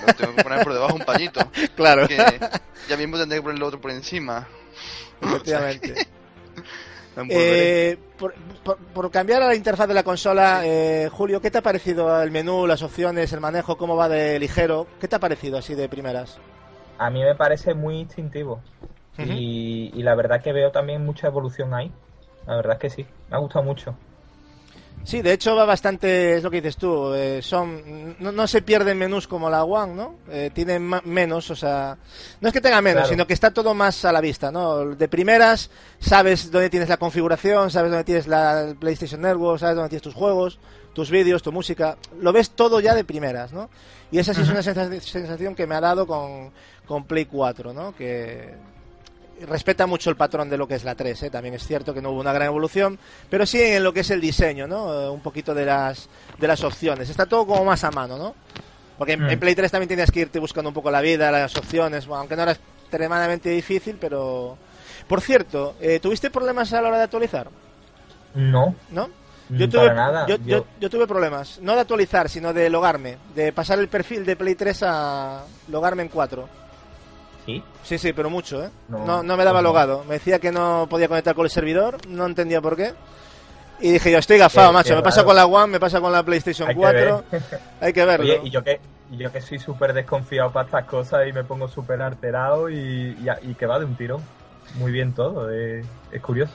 lo 0.07 0.13
tengo 0.15 0.35
que 0.35 0.43
poner 0.43 0.63
por 0.65 0.73
debajo 0.75 0.95
un 0.95 1.05
pañito. 1.05 1.41
Claro, 1.77 2.07
Que 2.09 2.19
ya 2.89 2.97
mismo 2.97 3.17
tendré 3.19 3.39
que 3.39 3.43
poner 3.43 3.57
el 3.57 3.63
otro 3.63 3.81
por 3.81 3.91
encima. 3.93 4.47
efectivamente. 5.21 5.95
Eh, 7.29 7.99
por, 8.17 8.33
por- 8.65 8.79
por 8.79 9.11
cambiar 9.11 9.43
a 9.43 9.49
la 9.49 9.55
interfaz 9.57 9.89
de 9.89 9.95
la 9.95 10.05
consola, 10.05 10.61
eh, 10.65 11.09
Julio, 11.13 11.41
¿qué 11.41 11.51
te 11.51 11.59
ha 11.59 11.63
parecido 11.63 12.23
el 12.23 12.31
menú, 12.31 12.67
las 12.69 12.83
opciones, 12.83 13.33
el 13.33 13.41
manejo, 13.41 13.77
cómo 13.77 13.97
va 13.97 14.09
de 14.09 14.39
ligero? 14.39 14.87
¿Qué 15.01 15.09
te 15.09 15.17
ha 15.17 15.19
parecido 15.19 15.59
así 15.59 15.75
de 15.75 15.89
primeras? 15.89 16.39
A 16.99 17.11
mí 17.11 17.23
me 17.23 17.35
parece 17.35 17.75
muy 17.75 17.99
instintivo. 17.99 18.63
Y, 19.29 19.91
y 19.95 20.03
la 20.03 20.15
verdad 20.15 20.43
que 20.43 20.53
veo 20.53 20.71
también 20.71 21.05
mucha 21.05 21.27
evolución 21.29 21.75
ahí. 21.75 21.91
La 22.47 22.57
verdad 22.57 22.75
es 22.75 22.79
que 22.81 22.91
sí, 22.91 23.07
me 23.29 23.37
ha 23.37 23.41
gustado 23.41 23.65
mucho. 23.65 23.95
Sí, 25.03 25.23
de 25.23 25.33
hecho 25.33 25.57
va 25.57 25.65
bastante, 25.65 26.37
es 26.37 26.43
lo 26.43 26.51
que 26.51 26.59
dices 26.61 26.77
tú, 26.77 27.15
eh, 27.15 27.41
son, 27.41 28.17
no, 28.19 28.33
no 28.33 28.47
se 28.47 28.61
pierden 28.61 28.99
menús 28.99 29.27
como 29.27 29.49
la 29.49 29.65
One, 29.65 29.95
¿no? 29.95 30.17
Eh, 30.31 30.51
tienen 30.53 30.83
ma- 30.83 31.01
menos, 31.07 31.51
o 31.51 31.57
sea, 31.57 31.97
no 32.43 32.49
es 32.49 32.53
que 32.53 32.61
tenga 32.61 32.83
menos, 32.83 33.03
Claro. 33.05 33.09
sino 33.09 33.27
que 33.27 33.33
está 33.33 33.51
todo 33.51 33.73
más 33.73 34.05
a 34.05 34.13
la 34.13 34.21
vista, 34.21 34.51
¿no? 34.53 34.95
De 34.95 35.09
primeras 35.09 35.71
sabes 36.01 36.51
dónde 36.51 36.69
tienes 36.69 36.91
la 36.91 36.99
configuración, 36.99 37.71
sabes 37.71 37.91
dónde 37.91 38.05
tienes 38.05 38.27
la 38.27 38.75
PlayStation 38.79 39.23
Network, 39.23 39.59
sabes 39.61 39.77
dónde 39.77 39.89
tienes 39.89 40.03
tus 40.03 40.15
juegos, 40.15 40.59
tus 40.93 41.11
vídeos, 41.11 41.43
tu 41.43 41.51
música, 41.51 41.97
lo 42.21 42.31
ves 42.35 42.51
todo 42.51 42.79
ya 42.81 42.95
de 42.95 43.03
primeras, 43.05 43.55
¿no? 43.55 43.71
Y 44.11 44.19
esa 44.19 44.35
sí 44.35 44.43
es 44.43 44.51
una 44.51 44.61
sensa- 44.63 45.01
sensación 45.01 45.55
que 45.55 45.67
me 45.67 45.77
ha 45.77 45.81
dado 45.81 46.07
con, 46.07 46.51
con 46.87 47.05
Play 47.05 47.25
4, 47.25 47.73
¿no? 47.73 47.95
Que 47.97 48.53
respeta 49.47 49.87
mucho 49.87 50.11
el 50.11 50.17
patrón 50.17 50.49
de 50.51 50.57
lo 50.59 50.67
que 50.69 50.75
es 50.75 50.85
la 50.85 50.95
3, 50.95 51.23
¿eh? 51.25 51.31
también 51.31 51.55
es 51.55 51.67
cierto 51.67 51.93
que 51.95 52.01
no 52.03 52.11
hubo 52.11 52.21
una 52.21 52.33
gran 52.33 52.47
evolución, 52.49 52.99
pero 53.29 53.47
sí 53.47 53.61
en 53.61 53.83
lo 53.85 53.93
que 53.93 54.01
es 54.01 54.11
el 54.11 54.21
diseño, 54.21 54.67
¿no? 54.67 54.93
Eh, 55.03 55.11
un 55.11 55.21
poquito 55.21 55.55
de 55.55 55.65
las 55.67 56.09
de 56.39 56.47
las 56.49 56.63
opciones. 56.65 57.09
Está 57.11 57.27
todo 57.27 57.47
como 57.47 57.65
más 57.65 57.83
a 57.85 57.91
mano, 57.91 58.17
¿no? 58.19 58.35
Porque 58.99 59.13
en, 59.15 59.25
Mm. 59.25 59.31
en 59.31 59.41
Play 59.41 59.55
3 59.55 59.71
también 59.71 59.89
tenías 59.89 60.11
que 60.11 60.21
irte 60.21 60.39
buscando 60.39 60.69
un 60.69 60.75
poco 60.75 60.91
la 60.91 61.01
vida, 61.01 61.31
las 61.31 61.57
opciones, 61.57 62.07
bueno, 62.07 62.21
aunque 62.21 62.37
no 62.37 62.43
era 62.43 62.53
extremadamente 62.53 63.49
difícil, 63.51 63.97
pero 64.01 64.57
por 65.09 65.21
cierto, 65.21 65.75
eh, 65.81 65.99
¿tuviste 66.01 66.31
problemas 66.31 66.73
a 66.73 66.81
la 66.83 66.89
hora 66.89 66.99
de 66.99 67.05
actualizar? 67.05 67.49
No, 68.35 68.75
¿No? 68.91 69.09
mm, 69.49 69.57
Yo 69.57 69.69
tuve, 69.69 69.81
para 69.89 69.95
nada. 69.95 70.27
yo, 70.27 70.37
Yo- 70.37 70.45
yo- 70.59 70.67
yo 70.81 70.91
tuve 70.91 71.07
problemas, 71.07 71.59
no 71.63 71.75
de 71.75 71.81
actualizar, 71.81 72.29
sino 72.29 72.53
de 72.53 72.71
logarme, 72.71 73.17
de 73.35 73.53
pasar 73.53 73.79
el 73.79 73.89
perfil 73.89 74.25
de 74.25 74.37
Play 74.37 74.55
3 74.55 74.83
a 74.85 75.45
logarme 75.69 76.03
en 76.03 76.09
4. 76.09 76.49
Sí, 77.57 77.65
Sí, 77.83 77.99
sí, 77.99 78.13
pero 78.13 78.31
mucho, 78.31 78.63
¿eh? 78.65 78.71
No, 78.89 78.99
No, 79.05 79.23
no, 79.23 79.37
me 79.37 79.45
daba 79.45 79.61
no. 79.63 79.69
logado. 79.69 80.05
Me 80.05 80.15
decía 80.15 80.39
que 80.39 80.53
no 80.53 80.87
podía 80.89 81.09
conectar 81.09 81.35
con 81.35 81.45
el 81.45 81.51
servidor, 81.51 81.97
no 82.09 82.27
entendía 82.27 82.61
por 82.61 82.77
qué. 82.77 82.93
Y 83.81 83.93
dije 83.93 84.11
yo, 84.13 84.19
estoy 84.19 84.37
gafado, 84.39 84.69
Qué- 84.69 84.75
macho. 84.75 84.89
qué 84.91 84.97
Me 84.97 85.03
pasa 85.03 85.25
con 85.25 85.35
la 85.35 85.47
One, 85.47 85.73
me 85.73 85.81
pasa 85.81 86.01
con 86.01 86.13
la 86.13 86.23
PlayStation 86.23 86.69
hay 86.69 86.75
que 86.75 86.81
4. 86.81 87.25
ver. 87.31 87.43
Hay 87.81 87.93
que 87.95 88.05
verlo. 88.05 88.25
Oye, 88.27 88.41
y 88.45 88.51
yo 88.51 88.63
que, 88.63 88.79
y 89.11 89.17
yo 89.17 89.33
que 89.33 89.41
soy 89.41 89.59
súper 89.59 89.95
desconfiado 89.95 90.53
para 90.53 90.67
estas 90.67 90.85
cosas 90.85 91.27
y 91.27 91.33
me 91.33 91.45
pongo 91.45 91.67
súper 91.67 92.03
alterado 92.03 92.69
y, 92.69 92.77
y, 92.77 93.27
y 93.51 93.55
que 93.55 93.67
va 93.67 93.79
de 93.79 93.87
un 93.87 93.97
tirón. 93.97 94.23
Muy 94.75 94.93
bien 94.93 95.15
todo, 95.15 95.51
es, 95.51 95.85
es 96.13 96.21
curioso. 96.23 96.53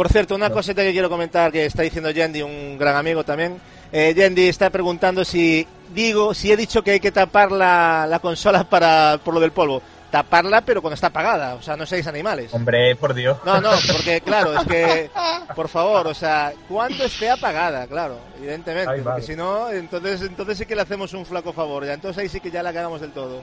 Por 0.00 0.08
cierto, 0.08 0.34
una 0.34 0.48
No. 0.48 0.54
cosita 0.54 0.80
que 0.80 0.92
quiero 0.92 1.10
comentar 1.10 1.52
que 1.52 1.66
está 1.66 1.82
diciendo 1.82 2.10
Yendi, 2.10 2.40
un 2.40 2.78
gran 2.78 2.96
amigo 2.96 3.22
también. 3.22 3.60
Eh, 3.92 4.14
Yendi 4.16 4.48
está 4.48 4.70
preguntando 4.70 5.26
si 5.26 5.66
digo, 5.92 6.32
si 6.32 6.50
he 6.50 6.56
dicho 6.56 6.82
que 6.82 6.92
hay 6.92 7.00
que 7.00 7.12
tapar 7.12 7.52
la, 7.52 8.06
la 8.08 8.18
consola 8.18 8.64
para 8.64 9.20
por 9.22 9.34
lo 9.34 9.40
del 9.40 9.52
polvo. 9.52 9.82
Taparla, 10.10 10.62
pero 10.62 10.80
cuando 10.80 10.94
está 10.94 11.08
apagada. 11.08 11.54
O 11.56 11.60
sea, 11.60 11.76
no 11.76 11.84
seáis 11.84 12.06
animales. 12.06 12.48
Hombre, 12.54 12.96
por 12.96 13.12
Dios. 13.12 13.36
No, 13.44 13.60
no, 13.60 13.72
porque 13.92 14.22
claro, 14.22 14.54
es 14.58 14.66
que, 14.66 15.10
por 15.54 15.68
favor, 15.68 16.06
o 16.06 16.14
sea, 16.14 16.54
cuando 16.66 17.04
esté 17.04 17.28
apagada, 17.28 17.86
claro, 17.86 18.20
evidentemente, 18.38 18.90
Ay, 18.90 19.00
porque 19.02 19.20
vale. 19.20 19.22
si 19.22 19.36
no, 19.36 19.68
entonces, 19.68 20.22
entonces 20.22 20.56
sí 20.56 20.64
que 20.64 20.76
le 20.76 20.80
hacemos 20.80 21.12
un 21.12 21.26
flaco 21.26 21.52
favor, 21.52 21.84
ya, 21.84 21.92
entonces 21.92 22.22
ahí 22.22 22.28
sí 22.30 22.40
que 22.40 22.50
ya 22.50 22.62
la 22.62 22.72
cagamos 22.72 23.02
del 23.02 23.12
todo, 23.12 23.42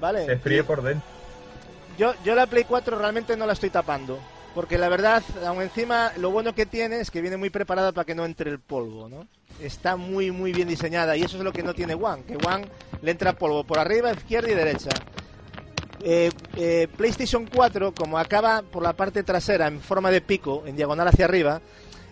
¿vale? 0.00 0.24
Se 0.24 0.38
fríe 0.38 0.64
por 0.64 0.82
dentro. 0.82 1.06
Yo, 1.98 2.14
yo 2.24 2.34
la 2.34 2.46
Play 2.46 2.64
4 2.64 2.96
realmente 2.98 3.36
no 3.36 3.44
la 3.46 3.52
estoy 3.52 3.68
tapando, 3.68 4.18
porque 4.54 4.78
la 4.78 4.88
verdad, 4.88 5.22
aún 5.46 5.62
encima, 5.62 6.12
lo 6.18 6.30
bueno 6.30 6.54
que 6.54 6.66
tiene 6.66 7.00
es 7.00 7.10
que 7.10 7.20
viene 7.20 7.36
muy 7.36 7.50
preparada 7.50 7.92
para 7.92 8.04
que 8.04 8.14
no 8.14 8.24
entre 8.24 8.50
el 8.50 8.58
polvo, 8.58 9.08
¿no? 9.08 9.26
Está 9.60 9.96
muy, 9.96 10.30
muy 10.30 10.52
bien 10.52 10.68
diseñada, 10.68 11.16
y 11.16 11.22
eso 11.22 11.38
es 11.38 11.44
lo 11.44 11.52
que 11.52 11.62
no 11.62 11.74
tiene 11.74 11.94
One, 11.94 12.24
que 12.24 12.36
One 12.36 12.66
le 13.00 13.10
entra 13.10 13.34
polvo 13.34 13.64
por 13.64 13.78
arriba, 13.78 14.12
izquierda 14.12 14.50
y 14.50 14.54
derecha. 14.54 14.90
Eh, 16.04 16.30
eh, 16.56 16.88
PlayStation 16.96 17.46
4, 17.46 17.94
como 17.94 18.18
acaba 18.18 18.62
por 18.62 18.82
la 18.82 18.92
parte 18.92 19.22
trasera 19.22 19.68
en 19.68 19.80
forma 19.80 20.10
de 20.10 20.20
pico, 20.20 20.64
en 20.66 20.76
diagonal 20.76 21.08
hacia 21.08 21.26
arriba, 21.26 21.60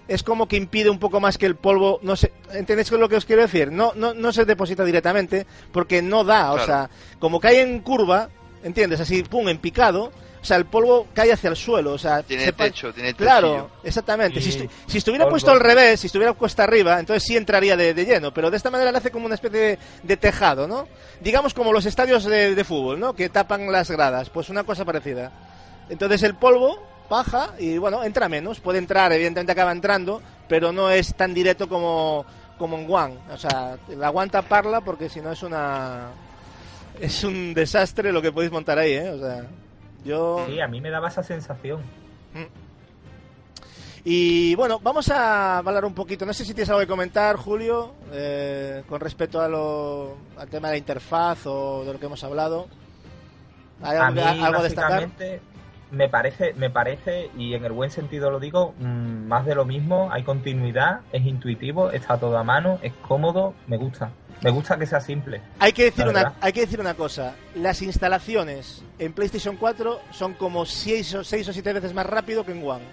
es 0.06 0.22
como 0.22 0.48
que 0.48 0.56
impide 0.56 0.90
un 0.90 0.98
poco 0.98 1.20
más 1.20 1.38
que 1.38 1.46
el 1.46 1.56
polvo, 1.56 2.00
no 2.02 2.16
sé, 2.16 2.32
¿entendéis 2.52 2.90
lo 2.90 3.08
que 3.08 3.16
os 3.16 3.24
quiero 3.24 3.42
decir? 3.42 3.70
No, 3.70 3.92
no, 3.94 4.14
no 4.14 4.32
se 4.32 4.44
deposita 4.44 4.84
directamente 4.84 5.46
porque 5.72 6.02
no 6.02 6.24
da, 6.24 6.52
o 6.52 6.58
sea, 6.58 6.90
como 7.18 7.38
cae 7.38 7.62
en 7.62 7.80
curva, 7.80 8.28
¿entiendes? 8.64 9.00
Así, 9.00 9.22
pum, 9.22 9.48
en 9.48 9.58
picado, 9.58 10.10
o 10.40 10.44
sea, 10.44 10.56
el 10.56 10.64
polvo 10.66 11.06
cae 11.14 11.32
hacia 11.32 11.50
el 11.50 11.56
suelo, 11.56 11.92
o 11.92 11.98
sea, 11.98 12.22
Tiene 12.22 12.44
se 12.46 12.52
techo, 12.52 12.92
tiene 12.94 13.12
Claro, 13.14 13.48
techillo. 13.52 13.70
exactamente. 13.84 14.40
Si, 14.40 14.50
estu- 14.50 14.70
si 14.86 14.98
estuviera 14.98 15.24
polvo. 15.26 15.32
puesto 15.34 15.50
al 15.50 15.60
revés, 15.60 16.00
si 16.00 16.06
estuviera 16.06 16.32
puesta 16.32 16.64
arriba, 16.64 16.98
entonces 16.98 17.22
sí 17.24 17.36
entraría 17.36 17.76
de, 17.76 17.92
de 17.94 18.04
lleno, 18.06 18.32
pero 18.32 18.50
de 18.50 18.56
esta 18.56 18.70
manera 18.70 18.90
le 18.90 18.98
hace 18.98 19.10
como 19.10 19.26
una 19.26 19.34
especie 19.34 19.58
de, 19.60 19.78
de 20.02 20.16
tejado, 20.16 20.66
¿no? 20.66 20.88
Digamos 21.20 21.52
como 21.52 21.72
los 21.72 21.84
estadios 21.86 22.24
de, 22.24 22.54
de 22.54 22.64
fútbol, 22.64 22.98
¿no? 22.98 23.14
Que 23.14 23.28
tapan 23.28 23.70
las 23.70 23.90
gradas, 23.90 24.30
pues 24.30 24.48
una 24.48 24.64
cosa 24.64 24.84
parecida. 24.84 25.30
Entonces 25.90 26.22
el 26.22 26.34
polvo 26.36 26.82
baja 27.10 27.50
y 27.58 27.76
bueno, 27.78 28.02
entra 28.04 28.28
menos, 28.28 28.60
puede 28.60 28.78
entrar, 28.78 29.12
evidentemente 29.12 29.52
acaba 29.52 29.72
entrando, 29.72 30.22
pero 30.48 30.72
no 30.72 30.88
es 30.90 31.14
tan 31.16 31.34
directo 31.34 31.68
como, 31.68 32.24
como 32.56 32.78
en 32.78 32.86
One. 32.88 33.18
O 33.32 33.36
sea, 33.36 33.76
la 33.88 34.10
One 34.10 34.30
taparla 34.30 34.80
porque 34.80 35.08
si 35.10 35.20
no 35.20 35.32
es 35.32 35.42
una... 35.42 36.08
Es 37.00 37.24
un 37.24 37.54
desastre 37.54 38.12
lo 38.12 38.20
que 38.20 38.30
podéis 38.30 38.52
montar 38.52 38.78
ahí, 38.78 38.92
¿eh? 38.92 39.10
O 39.10 39.18
sea, 39.18 39.44
yo... 40.04 40.44
Sí, 40.48 40.60
a 40.60 40.68
mí 40.68 40.80
me 40.80 40.90
daba 40.90 41.08
esa 41.08 41.22
sensación. 41.22 41.80
Y 44.02 44.54
bueno, 44.54 44.80
vamos 44.82 45.10
a 45.10 45.58
hablar 45.58 45.84
un 45.84 45.94
poquito. 45.94 46.24
No 46.24 46.32
sé 46.32 46.44
si 46.44 46.54
tienes 46.54 46.70
algo 46.70 46.80
que 46.80 46.86
comentar, 46.86 47.36
Julio, 47.36 47.92
eh, 48.12 48.82
con 48.88 49.00
respecto 49.00 49.40
a 49.42 49.48
lo, 49.48 50.16
al 50.38 50.48
tema 50.48 50.68
de 50.68 50.74
la 50.74 50.78
interfaz 50.78 51.46
o 51.46 51.84
de 51.84 51.92
lo 51.92 51.98
que 52.00 52.06
hemos 52.06 52.24
hablado. 52.24 52.66
¿Hay 53.82 53.96
A 53.98 54.06
algo, 54.06 54.20
mí, 54.22 54.42
algo 54.42 54.62
destacar? 54.62 54.90
básicamente, 55.02 55.42
me 55.90 56.08
parece, 56.08 56.54
me 56.54 56.70
parece, 56.70 57.30
y 57.36 57.52
en 57.54 57.64
el 57.64 57.72
buen 57.72 57.90
sentido 57.90 58.30
lo 58.30 58.40
digo, 58.40 58.74
mm, 58.78 59.26
más 59.26 59.44
de 59.44 59.54
lo 59.54 59.64
mismo, 59.66 60.08
hay 60.12 60.22
continuidad, 60.22 61.00
es 61.12 61.26
intuitivo, 61.26 61.90
está 61.90 62.18
todo 62.18 62.38
a 62.38 62.44
mano, 62.44 62.78
es 62.82 62.92
cómodo, 63.06 63.52
me 63.66 63.76
gusta. 63.76 64.10
Me 64.42 64.50
gusta 64.50 64.78
que 64.78 64.86
sea 64.86 65.00
simple. 65.00 65.40
Hay 65.58 65.72
que, 65.72 65.84
decir 65.84 66.06
una, 66.08 66.34
hay 66.40 66.52
que 66.52 66.60
decir 66.60 66.80
una 66.80 66.94
cosa. 66.94 67.34
Las 67.54 67.82
instalaciones 67.82 68.82
en 68.98 69.12
PlayStation 69.12 69.56
4 69.56 70.00
son 70.12 70.34
como 70.34 70.64
6 70.64 71.14
o, 71.16 71.24
seis 71.24 71.48
o 71.48 71.52
7 71.52 71.72
veces 71.74 71.92
más 71.94 72.06
rápido 72.06 72.44
que 72.44 72.52
en 72.52 72.66
One. 72.66 72.84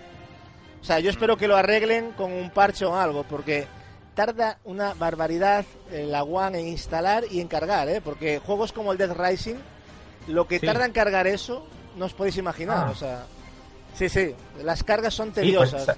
O 0.82 0.84
sea, 0.84 0.99
yo 0.99 1.10
espero 1.10 1.38
que 1.38 1.48
lo 1.48 1.56
arreglen 1.56 2.11
con 2.11 2.32
un 2.32 2.49
parche 2.49 2.86
o 2.86 2.95
algo, 2.95 3.24
porque 3.24 3.68
tarda 4.14 4.57
una 4.65 4.94
barbaridad 4.94 5.65
la 5.91 6.24
One 6.24 6.60
en 6.60 6.68
instalar 6.68 7.24
y 7.30 7.40
en 7.40 7.48
cargar, 7.48 7.88
¿eh? 7.90 8.02
Porque 8.02 8.40
juegos 8.40 8.74
como 8.74 8.91
el 8.91 8.98
Death 8.98 9.18
Rising, 9.18 9.56
lo 10.28 10.48
que 10.48 10.60
Sí. 10.60 10.65
tarda 10.65 10.86
en 10.86 10.91
cargar 10.91 11.28
eso, 11.28 11.65
no 11.95 12.06
os 12.06 12.14
podéis 12.14 12.38
imaginar. 12.38 12.88
Ah. 12.88 12.91
O 12.91 12.95
sea, 12.95 13.26
sí, 13.95 14.10
sí, 14.10 14.36
las 14.64 14.84
cargas 14.84 15.14
son 15.14 15.28
Sí, 15.30 15.34
pues, 15.36 15.72
tediosas. 15.72 15.98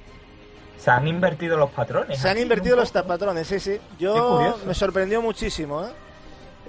Se, 0.80 0.89
han 0.91 1.07
invertido 1.07 1.57
los 1.57 1.69
patrones. 1.72 2.19
Se 2.19 2.30
han 2.30 2.38
invertido 2.38 2.76
los 2.76 2.89
poco. 2.91 3.01
tapatrones, 3.03 3.47
sí, 3.47 3.60
sí. 3.60 3.77
Yo 3.99 4.57
me 4.65 4.73
sorprendió 4.73 5.22
muchísimo, 5.22 5.84
¿eh? 5.85 5.89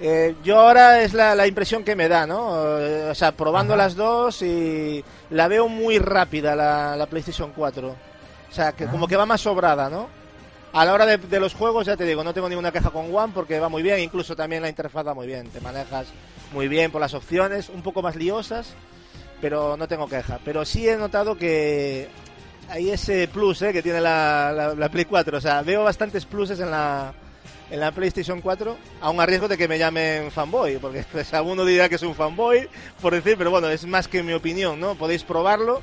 Eh, 0.03 0.35
yo 0.43 0.59
ahora 0.59 1.01
es 1.01 1.13
la, 1.13 1.35
la 1.35 1.45
impresión 1.45 1.83
que 1.83 1.95
me 1.95 2.07
da, 2.07 2.25
¿no? 2.25 2.79
Eh, 2.79 3.09
o 3.11 3.15
sea, 3.15 3.31
probando 3.33 3.73
Ajá. 3.73 3.83
las 3.83 3.95
dos 3.95 4.41
y 4.41 5.03
la 5.29 5.47
veo 5.47 5.67
muy 5.67 5.99
rápida 5.99 6.55
la, 6.55 6.95
la 6.95 7.05
PlayStation 7.05 7.51
4. 7.55 7.87
O 7.89 7.95
sea, 8.53 8.71
que 8.73 8.85
Ah. 8.85 8.87
como 8.91 9.07
que 9.07 9.15
va 9.15 9.25
más 9.27 9.41
sobrada, 9.41 9.89
¿no? 9.89 10.07
A 10.73 10.85
la 10.85 10.93
hora 10.93 11.05
de, 11.05 11.17
de 11.17 11.39
los 11.39 11.53
juegos, 11.53 11.85
ya 11.85 11.97
te 11.97 12.05
digo, 12.05 12.23
no 12.23 12.33
tengo 12.33 12.49
ninguna 12.49 12.71
queja 12.71 12.89
con 12.89 13.13
One 13.13 13.31
porque 13.35 13.59
va 13.59 13.69
muy 13.69 13.83
bien, 13.83 13.99
incluso 13.99 14.35
también 14.35 14.61
la 14.63 14.69
interfaz 14.69 15.05
va 15.05 15.13
muy 15.13 15.27
bien, 15.27 15.49
te 15.49 15.59
manejas 15.61 16.07
muy 16.53 16.67
bien 16.67 16.91
por 16.91 17.01
las 17.01 17.13
opciones, 17.13 17.69
un 17.69 17.81
poco 17.83 18.01
más 18.01 18.15
liosas, 18.15 18.73
pero 19.41 19.75
no 19.77 19.87
tengo 19.87 20.07
queja. 20.07 20.39
Pero 20.43 20.65
sí 20.65 20.87
he 20.89 20.95
notado 20.97 21.35
que 21.37 22.09
hay 22.71 22.89
ese 22.89 23.27
plus 23.27 23.61
¿eh? 23.61 23.73
que 23.73 23.83
tiene 23.83 23.99
la, 23.99 24.51
la, 24.55 24.73
la 24.73 24.89
Play 24.89 25.05
4. 25.05 25.37
O 25.37 25.41
sea, 25.41 25.61
veo 25.61 25.83
bastantes 25.83 26.25
pluses 26.25 26.59
en 26.59 26.71
la, 26.71 27.13
en 27.69 27.79
la 27.79 27.91
PlayStation 27.91 28.41
4, 28.41 28.77
aún 29.01 29.19
a 29.19 29.25
riesgo 29.25 29.47
de 29.47 29.57
que 29.57 29.67
me 29.67 29.77
llamen 29.77 30.31
fanboy, 30.31 30.77
porque 30.77 31.03
pues, 31.11 31.33
alguno 31.33 31.65
dirá 31.65 31.89
que 31.89 31.95
es 31.95 32.03
un 32.03 32.15
fanboy, 32.15 32.67
por 33.01 33.13
decir, 33.13 33.35
pero 33.37 33.51
bueno, 33.51 33.69
es 33.69 33.85
más 33.85 34.07
que 34.07 34.23
mi 34.23 34.33
opinión, 34.33 34.79
¿no? 34.79 34.95
Podéis 34.95 35.23
probarlo. 35.23 35.81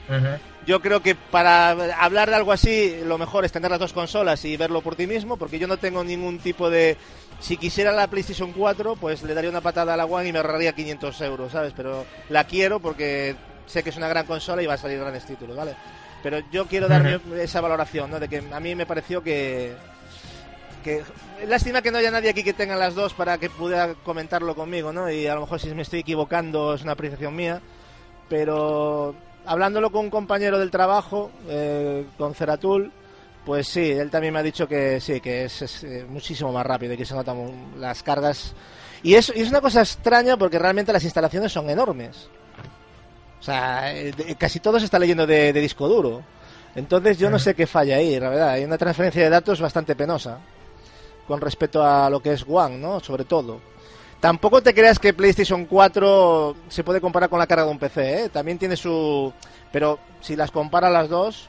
Yo 0.67 0.81
creo 0.81 1.01
que 1.03 1.15
para 1.15 1.71
hablar 1.71 2.29
de 2.29 2.37
algo 2.37 2.53
así, 2.53 3.01
lo 3.05 3.17
mejor 3.17 3.47
es 3.47 3.53
tener 3.53 3.71
las 3.71 3.81
dos 3.81 3.95
consolas 3.95 4.45
y 4.45 4.57
verlo 4.59 4.83
por 4.83 4.97
ti 4.97 5.07
mismo, 5.07 5.39
porque 5.39 5.59
yo 5.59 5.67
no 5.67 5.79
tengo 5.79 6.05
ningún 6.05 6.39
tipo 6.39 6.69
de... 6.69 6.99
Si 7.41 7.57
quisiera 7.57 7.93
la 7.93 8.09
PlayStation 8.09 8.53
4, 8.53 8.97
pues 8.97 9.23
le 9.23 9.33
daría 9.33 9.49
una 9.49 9.61
patada 9.63 9.95
a 9.95 9.97
la 9.97 10.05
One 10.05 10.29
y 10.29 10.33
me 10.33 10.39
ahorraría 10.39 10.75
500 10.75 11.21
euros, 11.23 11.53
¿sabes? 11.53 11.73
Pero 11.75 12.05
la 12.29 12.45
quiero 12.45 12.81
porque 12.81 13.35
sé 13.65 13.83
que 13.83 13.91
es 13.91 13.97
una 13.97 14.09
gran 14.09 14.27
consola 14.27 14.63
y 14.63 14.67
va 14.67 14.75
a 14.75 14.79
salir 14.79 14.99
grandes 14.99 15.25
títulos, 15.25 15.57
¿vale? 15.57 15.75
Pero 16.23 16.41
yo 16.51 16.67
quiero 16.67 16.89
dar 16.89 17.21
esa 17.37 17.61
valoración, 17.61 18.11
¿no? 18.11 18.19
De 18.19 18.29
que 18.29 18.43
a 18.51 18.61
mí 18.61 18.75
me 18.75 18.87
pareció 18.87 19.23
que 19.23 19.75
que 20.83 21.03
lástima 21.47 21.83
que 21.83 21.91
no 21.91 21.99
haya 21.99 22.11
nadie 22.11 22.31
aquí 22.31 22.43
que 22.43 22.53
tenga 22.53 22.77
las 22.77 22.95
dos 22.95 23.13
para 23.15 23.39
que 23.39 23.51
pueda 23.51 23.95
comentarlo 23.95 24.55
conmigo, 24.55 24.93
¿no? 24.93 25.11
Y 25.11 25.27
a 25.27 25.35
lo 25.35 25.43
mejor 25.43 25.61
si 25.61 25.75
me 25.75 25.83
estoy 25.83 26.01
equivocando 26.01 26.75
es 26.75 26.83
una 26.83 26.93
apreciación 26.93 27.35
mía, 27.35 27.61
pero 28.29 29.15
hablándolo 29.45 29.91
con 29.91 30.05
un 30.05 30.11
compañero 30.11 30.59
del 30.59 30.71
trabajo, 30.71 31.31
eh, 31.49 32.07
con 32.17 32.35
Ceratul, 32.35 32.93
pues 33.45 33.67
sí, 33.69 33.91
él 33.91 34.11
también 34.11 34.35
me 34.35 34.41
ha 34.41 34.43
dicho 34.43 34.69
que 34.69 35.01
sí, 35.01 35.21
que 35.21 35.45
es, 35.45 35.83
eh, 35.85 36.05
muchísimo 36.09 36.53
más 36.53 36.67
rápido 36.67 36.93
y 36.95 36.97
que 36.97 37.07
se 37.07 37.15
notan 37.15 37.81
las 37.81 38.03
cargas. 38.03 38.55
Y 39.03 39.15
es, 39.15 39.33
y 39.35 39.41
es 39.41 39.49
una 39.49 39.61
cosa 39.61 39.81
extraña 39.81 40.37
porque 40.37 40.59
realmente 40.59 40.93
las 40.93 41.05
instalaciones 41.05 41.53
son 41.53 41.71
enormes. 41.71 42.29
O 43.41 43.43
sea, 43.43 43.97
eh, 43.97 44.13
casi 44.37 44.61
todo 44.61 44.79
se 44.79 44.85
está 44.85 44.99
leyendo 44.99 45.27
de, 45.27 45.53
de 45.53 45.61
disco 45.61 45.89
duro. 45.89 46.23
Entonces 46.75 47.19
yo 47.19 47.31
no 47.31 47.39
sé 47.39 47.55
qué 47.55 47.67
falla 47.67 47.97
ahí, 47.97 48.19
la 48.19 48.29
verdad. 48.29 48.49
Hay 48.51 48.65
una 48.65 48.79
transferencia 48.79 49.23
de 49.23 49.31
datos 49.31 49.61
bastante 49.61 49.97
penosa 49.97 50.39
con 51.27 51.41
respecto 51.41 51.85
a 51.85 52.09
lo 52.09 52.21
que 52.21 52.33
es 52.33 52.45
One, 52.49 52.79
¿no? 52.79 53.01
Sobre 53.01 53.25
todo. 53.25 53.61
Tampoco 54.21 54.63
te 54.63 54.75
creas 54.75 54.99
que 54.99 55.15
PlayStation 55.15 55.67
4 55.67 56.57
se 56.69 56.83
puede 56.83 57.01
comparar 57.01 57.29
con 57.29 57.39
la 57.39 57.47
carga 57.47 57.65
de 57.65 57.71
un 57.71 57.79
PC, 57.79 58.25
¿eh? 58.25 58.29
También 58.31 58.59
tiene 58.59 58.77
su... 58.77 59.33
Pero 59.71 59.99
si 60.21 60.35
las 60.35 60.51
compara 60.51 60.91
las 60.91 61.09
dos... 61.09 61.49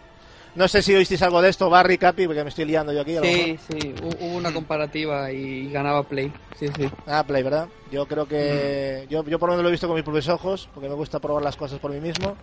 No 0.55 0.67
sé 0.67 0.81
si 0.81 0.95
oísteis 0.95 1.21
algo 1.21 1.41
de 1.41 1.49
esto, 1.49 1.69
Barry, 1.69 1.97
Capi, 1.97 2.25
porque 2.25 2.43
me 2.43 2.49
estoy 2.49 2.65
liando 2.65 2.91
yo 2.91 3.01
aquí. 3.01 3.17
sí, 3.21 3.59
sí, 3.69 3.95
hubo 4.01 4.37
una 4.37 4.51
comparativa 4.51 5.31
y 5.31 5.71
ganaba 5.71 6.03
Play. 6.03 6.31
Sí, 6.57 6.67
sí. 6.75 6.89
Ah, 7.07 7.23
Play, 7.25 7.43
¿verdad? 7.43 7.67
Yo 7.91 8.05
creo 8.07 8.27
que... 8.27 9.05
Yo, 9.09 9.23
yo 9.23 9.39
por 9.39 9.49
lo 9.49 9.53
menos 9.53 9.63
lo 9.63 9.69
he 9.69 9.71
visto 9.71 9.87
con 9.87 9.95
mis 9.95 10.03
propios 10.03 10.27
ojos, 10.27 10.69
porque 10.73 10.89
me 10.89 10.95
gusta 10.95 11.19
probar 11.19 11.43
las 11.43 11.55
cosas 11.55 11.79
por 11.79 11.91
mí 11.91 11.99
mismo. 11.99 12.35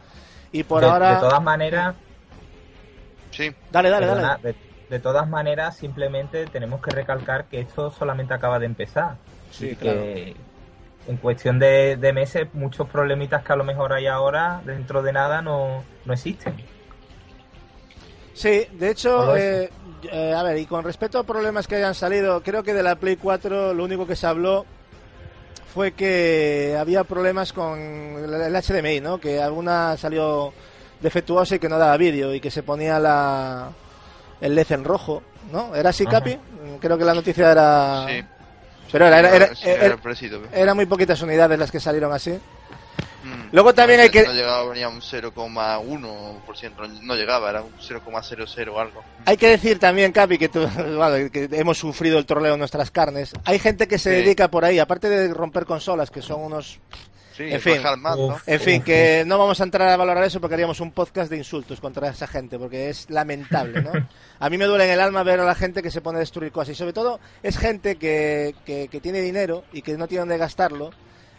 Y 0.53 0.62
por 0.62 0.85
ahora... 0.85 1.15
De 1.15 1.20
todas 1.20 1.43
maneras... 1.43 1.95
Sí. 3.33 3.53
Dale, 3.70 3.91
dale, 3.91 4.07
dale 4.07 4.55
de 4.89 5.01
todas 5.01 5.28
maneras, 5.28 5.77
simplemente 5.77 6.47
tenemos 6.47 6.81
que 6.81 6.91
recalcar 6.91 7.47
que 7.47 7.61
esto 7.61 7.91
solamente 7.91 8.35
acaba 8.35 8.59
de 8.59 8.66
empezar. 8.66 9.16
Sí, 9.51 9.74
claro. 9.74 10.01
que 10.01 10.37
en 11.09 11.16
cuestión 11.16 11.59
de, 11.59 11.99
meses, 12.15 12.49
muchos 12.53 12.89
problemitas 12.89 13.43
que 13.45 13.53
a 13.53 13.57
lo 13.57 13.65
mejor 13.65 13.93
hay 13.93 14.07
ahora, 14.07 14.61
dentro 14.65 15.03
de 15.03 15.12
nada, 15.12 15.43
no, 15.43 15.85
no 16.05 16.12
existen. 16.12 16.55
Sí, 18.37 18.67
de 18.71 18.91
hecho, 18.91 19.35
eh, 19.35 19.71
eh, 20.13 20.35
a 20.37 20.43
ver, 20.43 20.59
y 20.59 20.67
con 20.67 20.85
respecto 20.85 21.19
a 21.19 21.25
problemas 21.25 21.67
que 21.67 21.77
hayan 21.77 21.95
salido, 21.95 22.43
creo 22.43 22.63
que 22.63 22.75
de 22.75 22.83
la 22.83 22.97
Play 22.97 23.17
4 23.17 23.73
lo 23.73 23.83
único 23.83 24.07
que 24.07 24.15
se 24.15 24.27
habló 24.27 24.67
fue 25.73 25.93
que 25.93 26.77
había 26.79 27.05
problemas 27.05 27.55
con 27.55 27.79
el 27.79 28.55
HDMI, 28.55 29.01
¿no? 29.01 29.19
Que 29.19 29.41
alguna 29.41 29.97
salió 29.97 30.53
defectuosa 31.01 31.57
y 31.57 31.59
que 31.59 31.71
no 31.71 31.79
daba 31.79 31.97
vídeo 31.97 32.35
y 32.35 32.41
que 32.41 32.51
se 32.51 32.63
ponía 32.63 32.99
la, 33.01 33.71
el 34.43 34.55
LED 34.55 34.73
en 34.73 34.85
rojo, 34.85 35.23
¿no? 35.51 35.75
¿Era 35.75 35.91
así, 35.91 36.05
Capi? 36.05 36.39
Creo 36.79 36.99
que 36.99 37.05
la 37.05 37.15
noticia 37.15 37.53
era... 37.53 38.07
Sí. 38.07 38.25
Pero 38.93 39.07
era, 39.07 39.19
era, 39.19 39.51
era, 40.53 40.75
muy 40.75 40.87
poquitas 40.87 41.21
unidades 41.21 41.59
las 41.59 41.73
que 41.73 41.81
salieron 41.81 42.13
así. 42.13 42.39
Mm. 43.24 43.48
Luego 43.52 43.74
también 43.74 44.01
hay 44.01 44.10
que... 44.10 44.24
No 44.24 44.32
llegaba, 44.32 44.68
venía 44.68 44.89
un 44.89 45.01
0,1%, 45.01 47.02
no 47.02 47.14
llegaba, 47.14 47.51
era 47.51 47.62
un 47.62 47.73
0,00 47.73 48.81
algo. 48.81 49.02
Hay 49.24 49.36
que 49.36 49.48
decir 49.48 49.78
también, 49.78 50.12
Capi, 50.12 50.39
que, 50.39 50.48
que 51.32 51.48
hemos 51.52 51.78
sufrido 51.78 52.18
el 52.18 52.27
troleo 52.27 52.55
en 52.55 52.59
nuestras 52.59 52.90
carnes. 52.90 53.32
Hay 53.44 53.59
gente 53.59 53.89
que 53.89 53.98
se 53.98 54.10
dedica 54.10 54.48
por 54.48 54.64
ahí, 54.64 54.78
aparte 54.78 55.09
de 55.09 55.32
romper 55.32 55.66
consolas, 55.66 56.10
que 56.10 56.23
son 56.23 56.43
unos 56.43 56.81
en 57.39 57.60
fin, 57.60 57.74
en 58.47 58.60
fin, 58.60 58.82
que 58.82 59.24
no 59.27 59.39
vamos 59.39 59.60
a 59.60 59.64
entrar 59.64 59.89
a 59.89 59.97
valorar 59.97 60.24
eso 60.24 60.40
porque 60.40 60.55
haríamos 60.55 60.81
un 60.81 60.93
podcast 60.93 61.31
de 61.31 61.36
insultos 61.36 61.81
contra 61.81 62.09
esa 62.09 62.27
gente, 62.27 62.59
porque 62.59 62.89
es 62.89 63.10
lamentable, 63.10 63.82
¿no? 63.82 63.93
A 64.40 64.51
mí 64.51 64.59
me 64.59 64.64
duele 64.64 64.85
en 64.85 64.93
el 64.93 65.01
alma 65.01 65.23
ver 65.23 65.40
a 65.40 65.44
la 65.44 65.55
gente 65.55 65.82
que 65.82 65.90
se 65.90 66.01
pone 66.01 66.16
a 66.16 66.20
destruir 66.20 66.52
cosas 66.52 66.73
y 66.73 66.74
sobre 66.74 66.93
todo 66.93 67.20
es 67.43 67.56
gente 67.56 67.97
que, 67.97 68.55
que, 68.66 69.01
tiene 69.01 69.23
dinero 69.23 69.64
y 69.73 69.81
que 69.81 69.97
no 69.97 70.09
tiene 70.09 70.20
dónde 70.20 70.36
gastarlo 70.36 70.90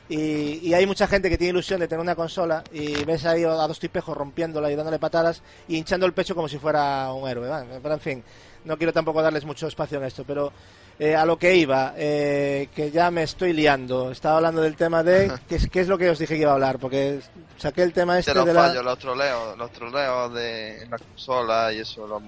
y, 0.09 0.73
hay 0.73 0.85
mucha 0.85 1.07
gente 1.07 1.29
que 1.29 1.38
tiene 1.38 1.51
ilusión 1.51 1.79
de 1.79 1.88
tener 1.88 2.01
una 2.01 2.15
consola 2.15 2.63
y 2.71 3.03
ves 3.03 3.25
ahí 3.25 3.43
a 3.43 3.49
dos 3.49 3.79
tipejos 3.79 4.15
rompiéndola 4.15 4.71
y 4.71 4.75
dándole 4.75 4.99
patadas 4.99 5.41
y 5.67 5.77
hinchando 5.77 6.05
el 6.05 6.13
pecho 6.13 6.34
como 6.34 6.47
si 6.47 6.57
fuera 6.57 7.11
un 7.11 7.27
héroe, 7.27 7.49
Pero 7.81 7.93
en 7.93 7.99
fin, 7.99 8.23
no 8.63 8.77
quiero 8.77 8.93
tampoco 8.93 9.21
darles 9.21 9.45
mucho 9.45 9.67
espacio 9.67 9.97
en 9.97 10.05
esto, 10.05 10.23
pero 10.25 10.51
eh, 10.99 11.15
a 11.15 11.25
lo 11.25 11.38
que 11.38 11.55
iba, 11.55 11.93
eh, 11.97 12.69
que 12.73 12.89
ya 12.89 13.11
me 13.11 13.23
estoy 13.23 13.53
liando. 13.53 14.11
Estaba 14.11 14.38
hablando 14.38 14.61
del 14.61 14.75
tema 14.75 15.03
de 15.03 15.31
qué 15.49 15.55
es, 15.55 15.69
qué 15.69 15.81
es 15.81 15.88
lo 15.88 15.97
que 15.97 16.09
os 16.09 16.19
dije 16.19 16.35
que 16.35 16.41
iba 16.41 16.51
a 16.51 16.55
hablar, 16.55 16.79
porque 16.79 17.19
saqué 17.57 17.84
el 17.84 17.93
tema 17.93 18.17
este 18.17 18.34
de 18.34 18.53
fallos, 18.53 18.84
los 18.84 18.99
troleos, 18.99 19.57
los 19.57 19.71
troleos 19.71 20.34
de 20.34 20.88
la 20.89 20.97
consola 20.97 21.73
y 21.73 21.79
eso, 21.79 22.07
los, 22.07 22.21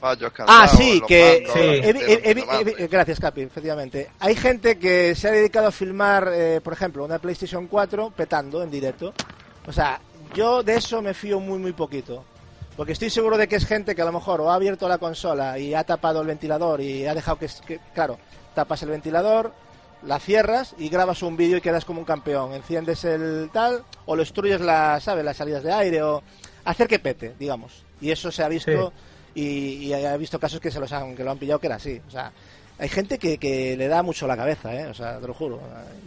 fallos 0.00 0.32
que 0.32 0.42
Ah, 0.46 0.68
sí, 0.68 1.02
que 1.06 2.88
gracias 2.90 3.20
Capi, 3.20 3.42
efectivamente. 3.42 4.10
Hay 4.20 4.36
gente 4.36 4.78
que 4.78 5.14
se 5.14 5.28
ha 5.28 5.32
dedicado 5.32 5.68
a 5.68 5.72
filmar, 5.72 6.30
eh, 6.32 6.60
por 6.62 6.72
ejemplo, 6.72 7.04
una 7.04 7.18
PlayStation 7.18 7.66
4 7.66 8.12
petando 8.16 8.62
en 8.62 8.70
directo. 8.70 9.12
O 9.66 9.72
sea, 9.72 10.00
yo 10.34 10.62
de 10.62 10.76
eso 10.76 11.02
me 11.02 11.14
fío 11.14 11.40
muy 11.40 11.58
muy 11.58 11.72
poquito. 11.72 12.24
Porque 12.76 12.92
estoy 12.92 13.10
seguro 13.10 13.36
de 13.38 13.46
que 13.46 13.56
es 13.56 13.66
gente 13.66 13.94
que 13.94 14.02
a 14.02 14.04
lo 14.04 14.12
mejor 14.12 14.40
o 14.40 14.50
ha 14.50 14.56
abierto 14.56 14.88
la 14.88 14.98
consola 14.98 15.58
y 15.58 15.74
ha 15.74 15.84
tapado 15.84 16.20
el 16.20 16.26
ventilador 16.26 16.80
y 16.80 17.06
ha 17.06 17.14
dejado 17.14 17.38
que, 17.38 17.48
claro, 17.94 18.18
tapas 18.52 18.82
el 18.82 18.88
ventilador, 18.88 19.52
la 20.02 20.18
cierras 20.18 20.74
y 20.76 20.88
grabas 20.88 21.22
un 21.22 21.36
vídeo 21.36 21.56
y 21.56 21.60
quedas 21.60 21.84
como 21.84 22.00
un 22.00 22.04
campeón. 22.04 22.52
Enciendes 22.52 23.04
el 23.04 23.48
tal 23.52 23.84
o 24.06 24.16
lo 24.16 24.22
destruyes 24.22 24.60
la, 24.60 24.98
¿sabes? 25.00 25.24
las 25.24 25.36
salidas 25.36 25.62
de 25.62 25.72
aire 25.72 26.02
o 26.02 26.22
hacer 26.64 26.88
que 26.88 26.98
pete, 26.98 27.34
digamos. 27.38 27.84
Y 28.00 28.10
eso 28.10 28.32
se 28.32 28.42
ha 28.42 28.48
visto 28.48 28.92
y, 29.34 29.86
y, 29.86 29.92
ha 29.92 30.16
visto 30.16 30.38
casos 30.38 30.60
que 30.60 30.70
se 30.70 30.80
los 30.80 30.92
han, 30.92 31.16
que 31.16 31.24
lo 31.24 31.30
han 31.30 31.38
pillado 31.38 31.58
que 31.58 31.66
era 31.66 31.76
así. 31.76 32.00
O 32.06 32.10
sea, 32.10 32.32
hay 32.78 32.88
gente 32.88 33.18
que, 33.18 33.38
que 33.38 33.76
le 33.76 33.88
da 33.88 34.02
mucho 34.02 34.26
la 34.26 34.36
cabeza, 34.36 34.74
¿eh? 34.74 34.86
O 34.86 34.94
sea, 34.94 35.18
te 35.18 35.26
lo 35.26 35.34
juro. 35.34 35.60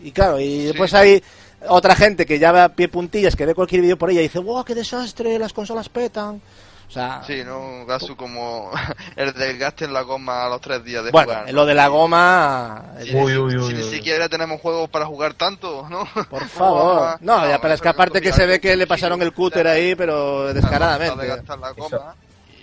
Y 0.03 0.11
claro, 0.11 0.39
y 0.39 0.65
después 0.65 0.93
hay 0.93 1.21
otra 1.67 1.95
gente 1.95 2.25
que 2.25 2.39
ya 2.39 2.51
ve 2.51 2.61
a 2.61 2.69
pie 2.69 2.89
puntillas, 2.89 3.35
que 3.35 3.45
ve 3.45 3.55
cualquier 3.55 3.81
vídeo 3.81 3.97
por 3.97 4.09
ella 4.09 4.19
y 4.19 4.23
dice, 4.23 4.39
wow, 4.39 4.63
qué 4.63 4.75
desastre, 4.75 5.39
las 5.39 5.53
consolas 5.53 5.89
petan. 5.89 6.41
O 6.87 6.91
sea, 6.91 7.21
sí, 7.27 7.43
¿no? 7.43 7.85
Gasu 7.85 8.15
como 8.15 8.71
el 9.17 9.33
desgaste 9.33 9.85
en 9.85 9.93
la 9.93 10.03
goma 10.03 10.45
a 10.45 10.49
los 10.49 10.61
tres 10.61 10.83
días 10.85 11.03
de 11.03 11.11
bueno, 11.11 11.33
jugar. 11.33 11.53
lo 11.53 11.65
de 11.65 11.73
la 11.73 11.87
goma... 11.89 12.93
Si, 13.03 13.13
ni 13.13 13.83
siquiera 13.83 14.29
tenemos 14.29 14.61
juegos 14.61 14.89
para 14.89 15.05
jugar 15.05 15.33
tanto, 15.33 15.85
¿no? 15.89 16.07
Por 16.29 16.47
favor. 16.47 17.17
No, 17.19 17.47
ya, 17.47 17.59
pero 17.59 17.73
es 17.73 17.81
que 17.81 17.89
aparte 17.89 18.21
que 18.21 18.31
se 18.31 18.45
ve 18.45 18.61
que 18.61 18.75
le 18.77 18.87
pasaron 18.87 19.21
el 19.21 19.33
cúter 19.33 19.67
ahí, 19.67 19.95
pero 19.95 20.53
descaradamente. 20.53 21.43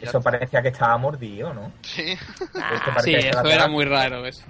Eso, 0.09 0.21
parecía 0.23 0.63
que 0.63 0.69
estaba 0.69 0.97
mordido, 0.99 1.53
¿no? 1.53 1.73
Sí. 1.83 2.17
sí, 3.03 3.15
eso 3.15 3.45
era 3.45 3.69
muy 3.69 3.85
raro. 3.85 4.27
Eso. 4.27 4.45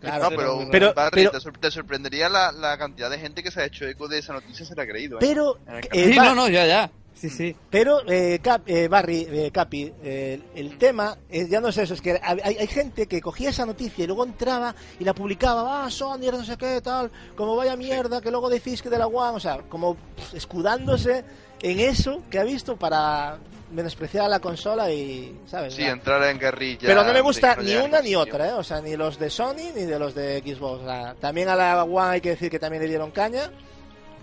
Claro, 0.00 0.30
pero, 0.70 0.94
pero, 1.12 1.30
te, 1.60 1.70
sorprendería 1.70 2.28
la, 2.28 2.52
la, 2.52 2.78
cantidad 2.78 3.10
de 3.10 3.18
gente 3.18 3.42
que 3.42 3.50
se 3.50 3.60
ha 3.60 3.66
hecho 3.66 3.86
eco 3.86 4.08
de 4.08 4.18
esa 4.18 4.32
noticia 4.32 4.64
se 4.64 4.74
la 4.74 4.84
ha 4.84 4.86
creído. 4.86 5.18
¿eh? 5.18 5.20
Pero, 5.20 5.58
eh, 5.92 6.14
no, 6.16 6.34
no, 6.34 6.48
ya, 6.48 6.66
ya. 6.66 6.90
Sí, 7.12 7.28
sí. 7.28 7.54
Pero, 7.68 8.00
eh, 8.10 8.40
eh 8.66 8.88
Barry, 8.88 9.26
eh, 9.30 9.50
Capi, 9.52 9.92
el 10.02 10.78
tema, 10.78 11.18
es, 11.28 11.50
ya 11.50 11.60
no 11.60 11.68
es 11.68 11.76
eso, 11.76 11.92
es 11.92 12.00
que 12.00 12.18
hay, 12.22 12.40
hay, 12.40 12.66
gente 12.66 13.06
que 13.06 13.20
cogía 13.20 13.50
esa 13.50 13.66
noticia 13.66 14.04
y 14.04 14.06
luego 14.06 14.24
entraba 14.24 14.74
y 14.98 15.04
la 15.04 15.12
publicaba, 15.12 15.84
ah, 15.84 15.90
Sony, 15.90 16.30
no 16.32 16.44
sé 16.44 16.56
qué, 16.56 16.80
tal, 16.80 17.10
como 17.36 17.56
vaya 17.56 17.76
mierda, 17.76 18.22
que 18.22 18.30
luego 18.30 18.48
decís 18.48 18.80
que 18.80 18.88
de 18.88 18.96
la 18.96 19.06
One, 19.06 19.36
o 19.36 19.40
sea, 19.40 19.58
como 19.68 19.98
escudándose 20.32 21.24
en 21.60 21.80
eso 21.80 22.22
que 22.30 22.38
ha 22.38 22.44
visto 22.44 22.76
para 22.76 23.36
menospreciar 23.70 24.28
la 24.28 24.40
consola 24.40 24.90
y, 24.90 25.40
¿sabes? 25.46 25.74
Sí, 25.74 25.82
entrar 25.82 26.22
en 26.24 26.38
guerrilla. 26.38 26.80
Pero 26.82 27.04
no 27.04 27.12
me 27.12 27.20
gusta 27.20 27.56
ni 27.56 27.76
una 27.76 28.00
ni 28.00 28.14
otra, 28.14 28.48
¿eh? 28.48 28.52
O 28.52 28.64
sea, 28.64 28.80
ni 28.80 28.96
los 28.96 29.18
de 29.18 29.30
Sony 29.30 29.72
ni 29.74 29.84
de 29.84 29.98
los 29.98 30.14
de 30.14 30.40
Xbox. 30.40 31.18
también 31.20 31.48
a 31.48 31.56
la 31.56 31.84
One 31.84 32.14
hay 32.14 32.20
que 32.20 32.30
decir 32.30 32.50
que 32.50 32.58
también 32.58 32.82
le 32.82 32.88
dieron 32.88 33.10
caña, 33.10 33.50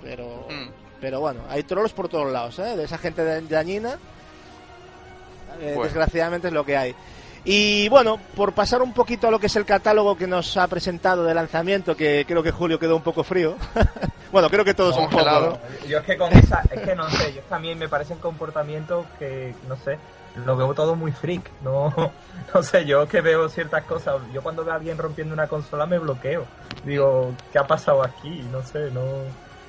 pero... 0.01 0.47
Hmm. 0.49 0.87
Pero 0.99 1.19
bueno, 1.19 1.41
hay 1.49 1.63
trolls 1.63 1.93
por 1.93 2.09
todos 2.09 2.31
lados, 2.31 2.57
¿eh? 2.59 2.75
De 2.75 2.85
esa 2.85 2.97
gente 2.97 3.23
dañina. 3.41 3.99
Eh, 5.61 5.77
desgraciadamente 5.81 6.47
es 6.47 6.53
lo 6.53 6.65
que 6.65 6.75
hay. 6.77 6.95
Y 7.49 7.87
bueno, 7.87 8.19
por 8.35 8.51
pasar 8.51 8.81
un 8.81 8.91
poquito 8.93 9.29
a 9.29 9.31
lo 9.31 9.39
que 9.39 9.45
es 9.45 9.55
el 9.55 9.63
catálogo 9.63 10.17
que 10.17 10.27
nos 10.27 10.57
ha 10.57 10.67
presentado 10.67 11.23
de 11.23 11.33
lanzamiento, 11.33 11.95
que 11.95 12.25
creo 12.27 12.43
que 12.43 12.51
Julio 12.51 12.77
quedó 12.77 12.97
un 12.97 13.01
poco 13.01 13.23
frío. 13.23 13.55
bueno, 14.33 14.49
creo 14.49 14.65
que 14.65 14.73
todos 14.73 14.97
un 14.97 15.09
poco, 15.09 15.23
¿no? 15.23 15.57
Yo 15.87 15.99
es 15.99 16.03
que 16.03 16.17
con 16.17 16.33
esa, 16.33 16.61
es 16.69 16.81
que 16.81 16.93
no 16.93 17.09
sé, 17.09 17.33
yo 17.33 17.41
también 17.43 17.79
me 17.79 17.87
parecen 17.87 18.17
comportamientos 18.17 19.05
que, 19.17 19.55
no 19.69 19.77
sé, 19.77 19.97
lo 20.45 20.57
veo 20.57 20.73
todo 20.73 20.97
muy 20.97 21.13
freak. 21.13 21.49
No, 21.61 21.93
no 22.53 22.63
sé, 22.63 22.83
yo 22.83 23.07
que 23.07 23.21
veo 23.21 23.47
ciertas 23.47 23.85
cosas, 23.85 24.17
yo 24.33 24.43
cuando 24.43 24.65
veo 24.65 24.73
a 24.73 24.75
alguien 24.75 24.97
rompiendo 24.97 25.33
una 25.33 25.47
consola 25.47 25.85
me 25.85 25.99
bloqueo. 25.99 26.45
Digo, 26.83 27.31
¿qué 27.53 27.59
ha 27.59 27.65
pasado 27.65 28.03
aquí? 28.03 28.45
No 28.51 28.61
sé, 28.61 28.91
no... 28.91 29.01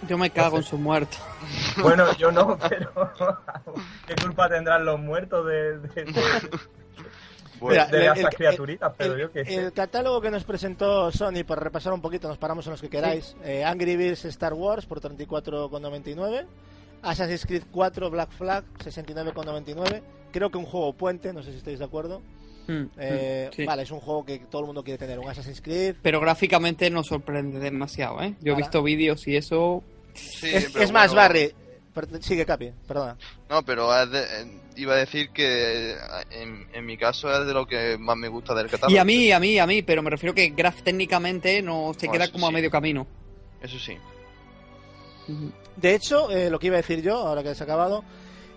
Yo 0.09 0.19
me 0.19 0.31
cago 0.31 0.57
en 0.57 0.65
su 0.65 0.79
muerto. 0.79 1.17
Bueno, 1.81 2.13
yo 2.17 2.33
no, 2.33 2.59
pero 2.69 3.13
¿qué 4.05 4.17
culpa 4.17 4.49
tendrán 4.49 4.85
los 4.85 4.99
muertos 4.99 5.47
de, 5.47 5.79
de, 5.79 6.05
de, 6.05 6.59
Mira, 7.61 7.87
de 7.87 8.07
el- 8.07 8.19
esas 8.19 8.35
criaturitas? 8.35 8.93
Pero 8.97 9.15
el, 9.15 9.21
yo 9.21 9.33
qué 9.33 9.45
sé. 9.45 9.55
el 9.55 9.73
catálogo 9.73 10.21
que 10.21 10.31
nos 10.31 10.45
presentó 10.45 11.11
Sony, 11.11 11.45
por 11.47 11.63
repasar 11.63 11.93
un 11.93 12.01
poquito, 12.01 12.29
nos 12.29 12.39
paramos 12.39 12.67
en 12.67 12.73
los 12.73 12.81
que 12.81 12.89
queráis. 12.89 13.37
Eh, 13.45 13.65
Angry 13.65 13.97
Birds 13.97 14.25
Star 14.27 14.55
Wars 14.55 14.87
por 14.87 15.01
34,99. 15.01 16.47
Assassin's 17.03 17.47
Creed 17.47 17.63
4 17.71 18.11
Black 18.11 18.31
Flag 18.33 18.65
69,99. 18.85 20.03
Creo 20.33 20.51
que 20.51 20.59
un 20.59 20.65
juego 20.67 20.93
puente, 20.93 21.33
no 21.33 21.43
sé 21.43 21.53
si 21.53 21.59
estáis 21.59 21.79
de 21.79 21.85
acuerdo. 21.85 22.21
Mm, 22.67 22.85
Eh, 22.99 23.49
mm, 23.51 23.55
sí. 23.57 23.65
Vale, 23.65 23.83
es 23.85 23.91
un 23.91 24.01
juego 24.01 24.25
que 24.27 24.41
todo 24.41 24.61
el 24.61 24.67
mundo 24.67 24.83
quiere 24.85 24.99
tener, 24.99 25.19
un 25.19 25.29
Assassin's 25.29 25.61
Creed. 25.63 25.97
Pero 26.03 26.21
gráficamente 26.21 26.91
no 26.91 27.03
sorprende 27.03 27.59
demasiado, 27.61 28.21
¿eh? 28.23 28.35
Yo 28.43 28.53
he 28.53 28.57
visto 28.57 28.83
vídeos 28.83 29.27
y 29.27 29.37
eso... 29.37 29.83
Sí, 30.15 30.49
es 30.49 30.93
más, 30.93 31.15
Barry. 31.15 31.53
Sigue, 32.21 32.47
Capi, 32.47 32.73
perdona. 32.87 33.17
No, 33.51 33.65
pero 33.65 33.91
de- 34.07 34.21
eh, 34.23 34.61
iba 34.77 34.95
a 34.95 34.99
decir 34.99 35.31
que 35.31 35.93
eh, 35.93 35.97
en, 36.31 36.69
en 36.73 36.87
mi 36.87 36.97
caso 36.97 37.29
es 37.33 37.47
de 37.47 37.53
lo 37.55 37.67
que 37.67 37.97
más 37.99 38.17
me 38.17 38.29
gusta 38.29 38.55
del 38.55 38.69
catálogo. 38.69 38.95
Y 38.95 38.99
a 38.99 39.05
mí, 39.05 39.33
a 39.33 39.41
mí, 39.41 39.59
a 39.59 39.67
mí, 39.67 39.83
pero 39.83 40.03
me 40.03 40.11
refiero 40.11 40.35
que 40.35 40.51
graf 40.51 40.83
técnicamente 40.83 41.61
no 41.63 41.93
se 41.99 42.07
No, 42.07 42.13
queda 42.13 42.31
como 42.31 42.47
a 42.47 42.51
medio 42.51 42.71
camino. 42.71 43.07
Eso 43.61 43.79
sí. 43.79 43.97
De 45.77 45.95
hecho, 45.95 46.31
eh, 46.31 46.49
lo 46.51 46.59
que 46.59 46.69
iba 46.69 46.77
a 46.77 46.83
decir 46.83 47.03
yo, 47.03 47.17
ahora 47.17 47.43
que 47.43 47.51
has 47.51 47.61
acabado, 47.61 48.05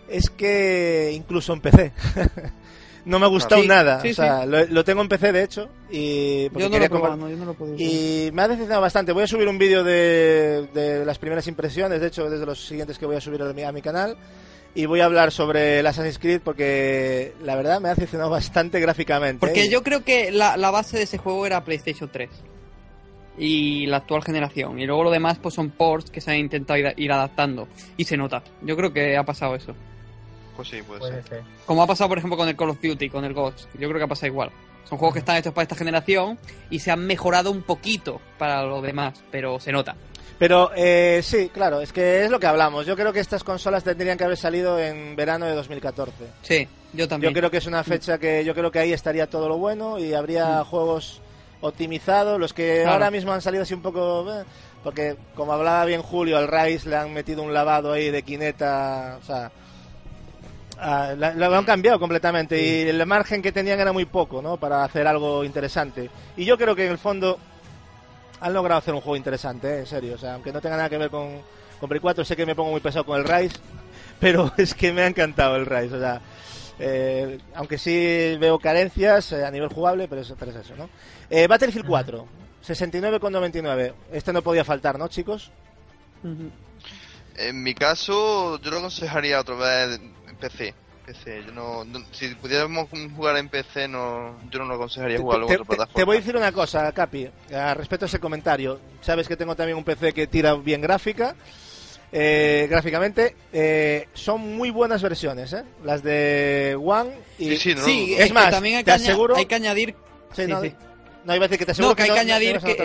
es 0.07 0.29
que 0.29 1.11
incluso 1.13 1.53
en 1.53 1.61
PC. 1.61 1.91
no 3.05 3.19
me 3.19 3.25
ha 3.25 3.29
gustado 3.29 3.61
Sí, 3.61 3.67
nada. 3.67 4.01
sí, 4.01 4.11
o 4.11 4.13
sea, 4.13 4.45
lo, 4.45 4.65
lo 4.65 4.83
tengo 4.83 5.01
en 5.01 5.09
PC, 5.09 5.31
de 5.31 5.43
hecho. 5.43 5.69
Y 5.89 6.49
porque 6.49 6.63
Yo 6.63 6.69
no 6.69 6.79
lo 6.79 6.89
probado, 6.89 7.17
no, 7.17 7.29
yo 7.29 7.37
no 7.37 7.45
lo 7.45 7.51
he 7.51 7.55
podido 7.55 7.77
Y 7.77 8.31
me 8.33 8.41
ha 8.43 8.47
decepcionado 8.47 8.81
bastante. 8.81 9.11
Voy 9.11 9.23
a 9.23 9.27
subir 9.27 9.47
un 9.47 9.57
vídeo 9.57 9.83
de, 9.83 10.67
de 10.73 11.05
las 11.05 11.17
primeras 11.17 11.47
impresiones, 11.47 12.01
de 12.01 12.07
hecho, 12.07 12.29
desde 12.29 12.45
los 12.45 12.65
siguientes 12.65 12.97
que 12.97 13.05
voy 13.05 13.15
a 13.15 13.21
subir 13.21 13.41
a 13.41 13.53
mi, 13.53 13.63
a 13.63 13.71
mi 13.71 13.81
canal. 13.81 14.17
Y 14.73 14.85
voy 14.85 15.01
a 15.01 15.05
hablar 15.05 15.31
sobre 15.33 15.79
el 15.79 15.87
Assassin's 15.87 16.17
Creed 16.17 16.41
porque 16.41 17.33
la 17.43 17.55
verdad 17.57 17.81
me 17.81 17.89
ha 17.89 17.93
decepcionado 17.93 18.29
bastante 18.29 18.79
gráficamente. 18.79 19.39
Porque 19.39 19.63
¿eh? 19.63 19.69
yo 19.69 19.83
creo 19.83 20.03
que 20.05 20.31
la, 20.31 20.55
la 20.55 20.71
base 20.71 20.97
de 20.97 21.03
ese 21.03 21.17
juego 21.17 21.45
era 21.45 21.63
PlayStation 21.65 22.09
3 22.09 22.29
y 23.37 23.85
la 23.87 23.97
actual 23.97 24.23
generación. 24.23 24.79
Y 24.79 24.85
luego 24.85 25.03
lo 25.03 25.11
demás 25.11 25.39
pues 25.39 25.55
son 25.55 25.71
ports 25.71 26.09
que 26.09 26.21
se 26.21 26.31
han 26.31 26.37
intentado 26.37 26.79
ir, 26.79 26.93
ir 26.97 27.11
adaptando. 27.11 27.67
Y 27.97 28.05
se 28.05 28.15
nota. 28.15 28.43
Yo 28.61 28.77
creo 28.77 28.93
que 28.93 29.17
ha 29.17 29.23
pasado 29.23 29.55
eso. 29.55 29.75
Pues 30.61 30.69
sí, 30.69 30.81
puede 30.83 30.99
Puede 30.99 31.13
ser. 31.23 31.23
ser. 31.29 31.41
Como 31.65 31.83
ha 31.83 31.87
pasado, 31.87 32.07
por 32.09 32.17
ejemplo, 32.17 32.37
con 32.37 32.47
el 32.47 32.55
Call 32.55 32.69
of 32.69 32.81
Duty, 32.81 33.09
con 33.09 33.25
el 33.25 33.33
Ghost. 33.33 33.67
Yo 33.73 33.87
creo 33.87 33.97
que 33.99 34.03
ha 34.03 34.07
pasado 34.07 34.27
igual. 34.27 34.49
Son 34.87 34.97
juegos 34.97 35.13
que 35.13 35.19
están 35.19 35.37
hechos 35.37 35.53
para 35.53 35.63
esta 35.63 35.75
generación 35.75 36.37
y 36.69 36.79
se 36.79 36.91
han 36.91 37.05
mejorado 37.05 37.49
un 37.51 37.61
poquito 37.63 38.19
para 38.37 38.63
lo 38.63 38.81
demás, 38.81 39.23
pero 39.31 39.59
se 39.59 39.71
nota. 39.71 39.95
Pero 40.37 40.71
eh, 40.75 41.21
sí, 41.23 41.49
claro, 41.53 41.81
es 41.81 41.93
que 41.93 42.25
es 42.25 42.31
lo 42.31 42.39
que 42.39 42.47
hablamos. 42.47 42.85
Yo 42.85 42.95
creo 42.95 43.13
que 43.13 43.19
estas 43.19 43.43
consolas 43.43 43.83
tendrían 43.83 44.17
que 44.17 44.23
haber 44.23 44.37
salido 44.37 44.79
en 44.79 45.15
verano 45.15 45.45
de 45.45 45.53
2014. 45.53 46.11
Sí, 46.41 46.67
yo 46.93 47.07
también. 47.07 47.31
Yo 47.31 47.39
creo 47.39 47.51
que 47.51 47.57
es 47.57 47.67
una 47.67 47.83
fecha 47.83 48.17
que 48.17 48.43
yo 48.43 48.53
creo 48.55 48.71
que 48.71 48.79
ahí 48.79 48.91
estaría 48.91 49.27
todo 49.29 49.47
lo 49.47 49.57
bueno 49.59 49.97
y 49.99 50.13
habría 50.13 50.61
Mm. 50.61 50.65
juegos 50.65 51.21
optimizados, 51.61 52.39
los 52.39 52.53
que 52.53 52.77
Claro. 52.81 52.91
ahora 52.93 53.11
mismo 53.11 53.31
han 53.31 53.41
salido 53.41 53.63
así 53.63 53.73
un 53.73 53.81
poco... 53.81 54.25
eh, 54.33 54.43
porque 54.83 55.15
como 55.35 55.53
hablaba 55.53 55.85
bien 55.85 56.01
Julio, 56.01 56.37
al 56.39 56.47
Rise 56.47 56.89
le 56.89 56.95
han 56.95 57.13
metido 57.13 57.43
un 57.43 57.53
lavado 57.53 57.93
ahí 57.93 58.09
de 58.09 58.23
quineta, 58.23 59.19
o 59.21 59.25
sea... 59.25 59.51
ah, 60.81 61.13
la- 61.17 61.33
lo 61.33 61.55
han 61.55 61.63
cambiado 61.65 61.99
completamente 61.99 62.61
y 62.61 62.89
el 62.89 63.05
margen 63.05 63.41
que 63.41 63.51
tenían 63.53 63.79
era 63.79 63.93
muy 63.93 64.05
poco, 64.05 64.41
¿no? 64.41 64.57
Para 64.57 64.83
hacer 64.83 65.07
algo 65.07 65.43
interesante. 65.45 66.09
Y 66.35 66.43
yo 66.45 66.57
creo 66.57 66.75
que 66.75 66.85
en 66.85 66.91
el 66.91 66.97
fondo 66.97 67.39
han 68.41 68.53
logrado 68.53 68.79
hacer 68.79 68.93
un 68.93 69.01
juego 69.01 69.15
interesante, 69.15 69.75
¿eh? 69.75 69.79
en 69.79 69.85
serio. 69.85 70.15
O 70.15 70.17
sea, 70.17 70.33
aunque 70.33 70.51
no 70.51 70.59
tenga 70.59 70.75
nada 70.77 70.89
que 70.89 70.97
ver 70.97 71.09
con, 71.09 71.41
con 71.79 71.87
Play 71.87 72.01
4, 72.01 72.25
sé 72.25 72.35
que 72.35 72.45
me 72.45 72.55
pongo 72.55 72.71
muy 72.71 72.81
pesado 72.81 73.05
con 73.05 73.19
el 73.19 73.25
Rise, 73.27 73.55
pero 74.19 74.51
es 74.57 74.73
que 74.73 74.91
me 74.91 75.03
ha 75.03 75.07
encantado 75.07 75.55
el 75.55 75.65
Rise. 75.65 75.95
O 75.95 75.99
sea, 75.99 76.19
eh, 76.79 77.37
aunque 77.55 77.77
sí 77.77 78.35
veo 78.39 78.57
carencias 78.57 79.31
eh, 79.33 79.45
a 79.45 79.51
nivel 79.51 79.69
jugable, 79.69 80.07
pero 80.07 80.21
es, 80.21 80.33
pero 80.39 80.49
es 80.51 80.57
eso, 80.57 80.75
¿no? 80.75 80.89
Eh, 81.29 81.45
Battlefield 81.47 81.85
4, 81.85 82.27
69,99. 82.67 83.93
Este 84.11 84.33
no 84.33 84.41
podía 84.41 84.65
faltar, 84.65 84.97
¿no, 84.97 85.07
chicos? 85.07 85.51
En 87.37 87.63
mi 87.63 87.73
caso, 87.73 88.59
yo 88.59 88.71
lo 88.71 88.77
aconsejaría 88.79 89.39
otra 89.39 89.55
vez 89.55 89.99
PC. 90.41 90.73
PC. 91.05 91.43
Yo 91.45 91.51
no, 91.53 91.83
no- 91.85 92.03
si 92.11 92.27
pudiéramos 92.35 92.87
jugar 93.15 93.37
en 93.37 93.49
PC, 93.49 93.87
no, 93.87 94.37
yo 94.51 94.59
no 94.59 94.65
lo 94.65 94.75
aconsejaría 94.75 95.17
jugarlo 95.17 95.47
te, 95.47 95.53
en 95.53 95.61
otra 95.61 95.65
te- 95.71 95.75
plataforma. 95.77 95.95
te 95.95 96.03
voy 96.03 96.15
a 96.17 96.19
decir 96.19 96.35
una 96.37 96.51
cosa, 96.51 96.91
Capi, 96.91 97.29
a 97.55 97.73
respecto 97.73 98.05
a 98.05 98.07
ese 98.07 98.19
comentario. 98.19 98.79
Sabes 99.01 99.27
que 99.27 99.35
tengo 99.37 99.55
también 99.55 99.77
un 99.77 99.83
PC 99.83 100.13
que 100.13 100.27
tira 100.27 100.53
bien 100.55 100.81
gráfica. 100.81 101.35
eh, 102.13 102.67
gráficamente 102.69 103.35
eh, 103.53 104.09
son 104.13 104.55
muy 104.57 104.69
buenas 104.69 105.01
versiones, 105.01 105.53
¿eh? 105.53 105.63
las 105.85 106.03
de 106.03 106.77
One 106.77 107.11
y 107.39 107.51
Sí, 107.51 107.57
sí, 107.57 107.75
no, 107.75 107.85
Sí, 107.85 108.07
no, 108.09 108.13
es, 108.15 108.19
Es 108.19 108.27
que 108.27 108.33
más, 108.33 108.49
también 108.51 108.75
hay 108.75 108.83
te 108.83 108.91
que, 108.91 108.97
aseguro- 108.97 109.35
hay 109.37 109.45
que 109.45 109.55
añadir... 109.55 109.95
Sí, 110.35 110.43
Sí, 110.43 110.47
no, 110.51 110.61
sí. 110.61 110.73
no, 111.23 111.35
iba 111.35 111.45
a 111.45 111.47
decir 111.47 111.57
que 111.59 111.65
te 111.65 111.71
aseguro 111.71 111.91
No, 111.91 111.95
que 111.95 112.03
hay 112.03 112.09
que 112.11 112.19
añadir 112.19 112.59
que-. 112.59 112.75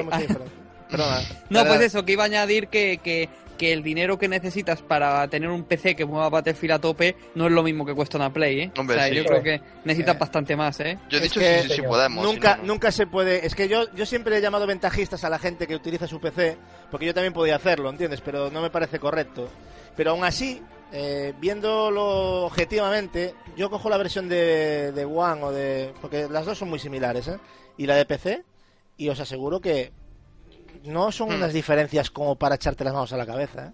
Perdona. 0.88 1.20
No, 1.50 1.64
pues 1.66 1.80
eso, 1.80 2.04
que 2.04 2.12
iba 2.12 2.22
a 2.22 2.26
añadir 2.26 2.68
que, 2.68 3.00
que, 3.02 3.28
que 3.56 3.72
el 3.72 3.82
dinero 3.82 4.18
que 4.18 4.28
necesitas 4.28 4.82
para 4.82 5.26
tener 5.28 5.48
un 5.50 5.64
PC 5.64 5.96
que 5.96 6.04
mueva 6.04 6.28
Battlefield 6.28 6.72
a 6.74 6.78
tope 6.78 7.16
no 7.34 7.46
es 7.46 7.52
lo 7.52 7.62
mismo 7.62 7.84
que 7.84 7.94
cuesta 7.94 8.16
una 8.18 8.32
Play, 8.32 8.60
¿eh? 8.60 8.72
Hombre, 8.78 8.96
o 8.96 8.98
sea, 9.00 9.08
sí. 9.08 9.14
yo 9.16 9.24
creo 9.24 9.42
que 9.42 9.60
necesitas 9.84 10.14
Eh, 10.16 10.18
bastante 10.18 10.56
más, 10.56 10.78
¿eh? 10.80 10.98
Yo 11.08 11.18
he 11.18 11.22
es 11.22 11.28
dicho 11.28 11.40
que- 11.40 11.62
sí, 11.62 11.68
sí, 11.68 11.74
sí 11.76 11.82
podemos. 11.82 12.24
si 12.26 12.32
Nunca, 12.32 12.56
no, 12.56 12.62
no. 12.62 12.68
nunca 12.74 12.90
se 12.92 13.06
puede. 13.06 13.46
Es 13.46 13.54
que 13.54 13.68
yo, 13.68 13.92
yo 13.94 14.06
siempre 14.06 14.36
he 14.36 14.40
llamado 14.40 14.66
ventajistas 14.66 15.24
a 15.24 15.30
la 15.30 15.38
gente 15.38 15.66
que 15.66 15.74
utiliza 15.74 16.06
su 16.06 16.20
PC, 16.20 16.56
porque 16.90 17.06
yo 17.06 17.14
también 17.14 17.32
podía 17.32 17.56
hacerlo, 17.56 17.90
¿entiendes? 17.90 18.20
Pero 18.20 18.50
no 18.50 18.60
me 18.62 18.70
parece 18.70 18.98
correcto. 18.98 19.48
Pero 19.96 20.10
aún 20.10 20.24
así, 20.24 20.60
eh, 20.92 21.32
viéndolo 21.40 22.44
objetivamente, 22.44 23.34
yo 23.56 23.70
cojo 23.70 23.88
la 23.88 23.96
versión 23.96 24.28
de, 24.28 24.92
de 24.92 25.04
One 25.04 25.42
o 25.42 25.52
de. 25.52 25.92
Porque 26.00 26.28
las 26.30 26.44
dos 26.44 26.58
son 26.58 26.68
muy 26.68 26.78
similares, 26.78 27.28
¿eh? 27.28 27.38
Y 27.78 27.86
la 27.86 27.96
de 27.96 28.04
PC, 28.06 28.42
y 28.98 29.08
os 29.08 29.20
aseguro 29.20 29.60
que 29.60 29.92
no 30.84 31.10
son 31.12 31.30
Hmm. 31.30 31.34
unas 31.36 31.52
diferencias 31.52 32.10
como 32.10 32.36
para 32.36 32.54
echarte 32.56 32.84
las 32.84 32.92
manos 32.94 33.12
a 33.12 33.16
la 33.16 33.26
cabeza, 33.26 33.66
¿eh? 33.66 33.70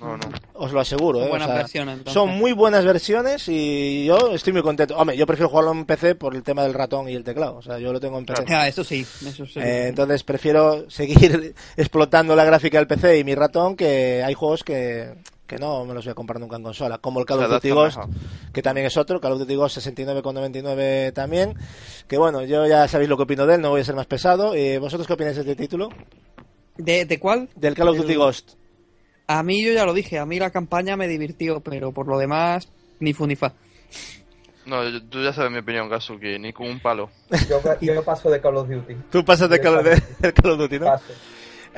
No, 0.00 0.16
no. 0.16 0.28
Os 0.54 0.70
lo 0.70 0.78
aseguro, 0.78 1.20
¿eh? 1.24 1.28
O 1.28 1.38
sea, 1.40 1.66
son 2.06 2.28
muy 2.38 2.52
buenas 2.52 2.84
versiones 2.84 3.48
y 3.48 4.04
yo 4.06 4.32
estoy 4.32 4.52
muy 4.52 4.62
contento. 4.62 4.96
Hombre, 4.96 5.16
yo 5.16 5.26
prefiero 5.26 5.48
jugarlo 5.48 5.72
en 5.72 5.86
PC 5.86 6.14
por 6.14 6.36
el 6.36 6.44
tema 6.44 6.62
del 6.62 6.72
ratón 6.72 7.08
y 7.08 7.14
el 7.14 7.24
teclado. 7.24 7.56
O 7.56 7.62
sea, 7.62 7.80
yo 7.80 7.92
lo 7.92 7.98
tengo 7.98 8.16
en 8.16 8.24
PC. 8.24 8.44
Ah, 8.48 8.68
eso 8.68 8.84
sí, 8.84 9.00
eso 9.26 9.44
sí. 9.44 9.58
Eh, 9.58 9.88
entonces 9.88 10.22
prefiero 10.22 10.88
seguir 10.90 11.52
explotando 11.76 12.36
la 12.36 12.44
gráfica 12.44 12.78
del 12.78 12.86
PC 12.86 13.18
y 13.18 13.24
mi 13.24 13.34
ratón 13.34 13.74
que 13.74 14.22
hay 14.24 14.34
juegos 14.34 14.62
que, 14.62 15.14
que 15.48 15.56
no 15.56 15.84
me 15.84 15.94
los 15.94 16.04
voy 16.04 16.12
a 16.12 16.14
comprar 16.14 16.38
nunca 16.38 16.54
en 16.56 16.62
consola. 16.62 16.98
Como 16.98 17.18
el 17.18 17.26
Call 17.26 17.42
of 17.42 17.50
Duty 17.50 17.70
Ghost, 17.70 17.98
que 18.52 18.62
también 18.62 18.86
es 18.86 18.96
otro. 18.96 19.20
Call 19.20 19.32
of 19.32 19.38
Duty 19.40 19.54
Ghost 19.56 19.78
69,99 19.78 21.12
también. 21.12 21.54
Que 22.06 22.18
bueno, 22.18 22.44
yo 22.44 22.66
ya 22.66 22.86
sabéis 22.86 23.08
lo 23.08 23.16
que 23.16 23.24
opino 23.24 23.46
de 23.46 23.56
él, 23.56 23.60
no 23.60 23.70
voy 23.70 23.80
a 23.80 23.84
ser 23.84 23.96
más 23.96 24.06
pesado. 24.06 24.54
Eh, 24.54 24.78
¿Vosotros 24.78 25.06
qué 25.06 25.14
opináis 25.14 25.34
de 25.36 25.42
este 25.42 25.56
título? 25.56 25.88
¿De, 26.76 27.04
de 27.06 27.18
cuál? 27.18 27.48
Del 27.56 27.74
Call 27.74 27.88
of 27.88 27.96
El- 27.96 28.02
Duty 28.02 28.14
Ghost. 28.14 28.50
A 29.26 29.42
mí 29.42 29.64
yo 29.64 29.72
ya 29.72 29.84
lo 29.84 29.92
dije, 29.92 30.18
a 30.18 30.24
mí 30.26 30.38
la 30.38 30.50
campaña 30.50 30.96
me 30.96 31.08
divirtió, 31.08 31.60
pero 31.60 31.92
por 31.92 32.06
lo 32.06 32.18
demás, 32.18 32.68
ni 33.00 33.12
fu 33.12 33.26
ni 33.26 33.34
fa. 33.36 33.52
No, 34.66 34.86
yo- 34.88 35.02
tú 35.04 35.22
ya 35.22 35.32
sabes 35.32 35.50
mi 35.50 35.58
opinión, 35.58 35.88
Gasu, 35.88 36.18
que 36.18 36.38
ni 36.38 36.52
con 36.52 36.66
un 36.68 36.80
palo. 36.80 37.10
Yo, 37.48 37.60
yo 37.80 38.04
paso 38.04 38.30
de 38.30 38.40
Call 38.40 38.56
of 38.58 38.68
Duty. 38.68 38.94
Tú 39.10 39.24
pasas 39.24 39.48
de 39.50 39.60
Call 39.60 39.76
of, 39.78 39.84
de- 39.84 40.02
del 40.20 40.34
Call 40.34 40.50
of 40.52 40.58
Duty, 40.58 40.78
¿no? 40.78 40.86
Paso. 40.86 41.04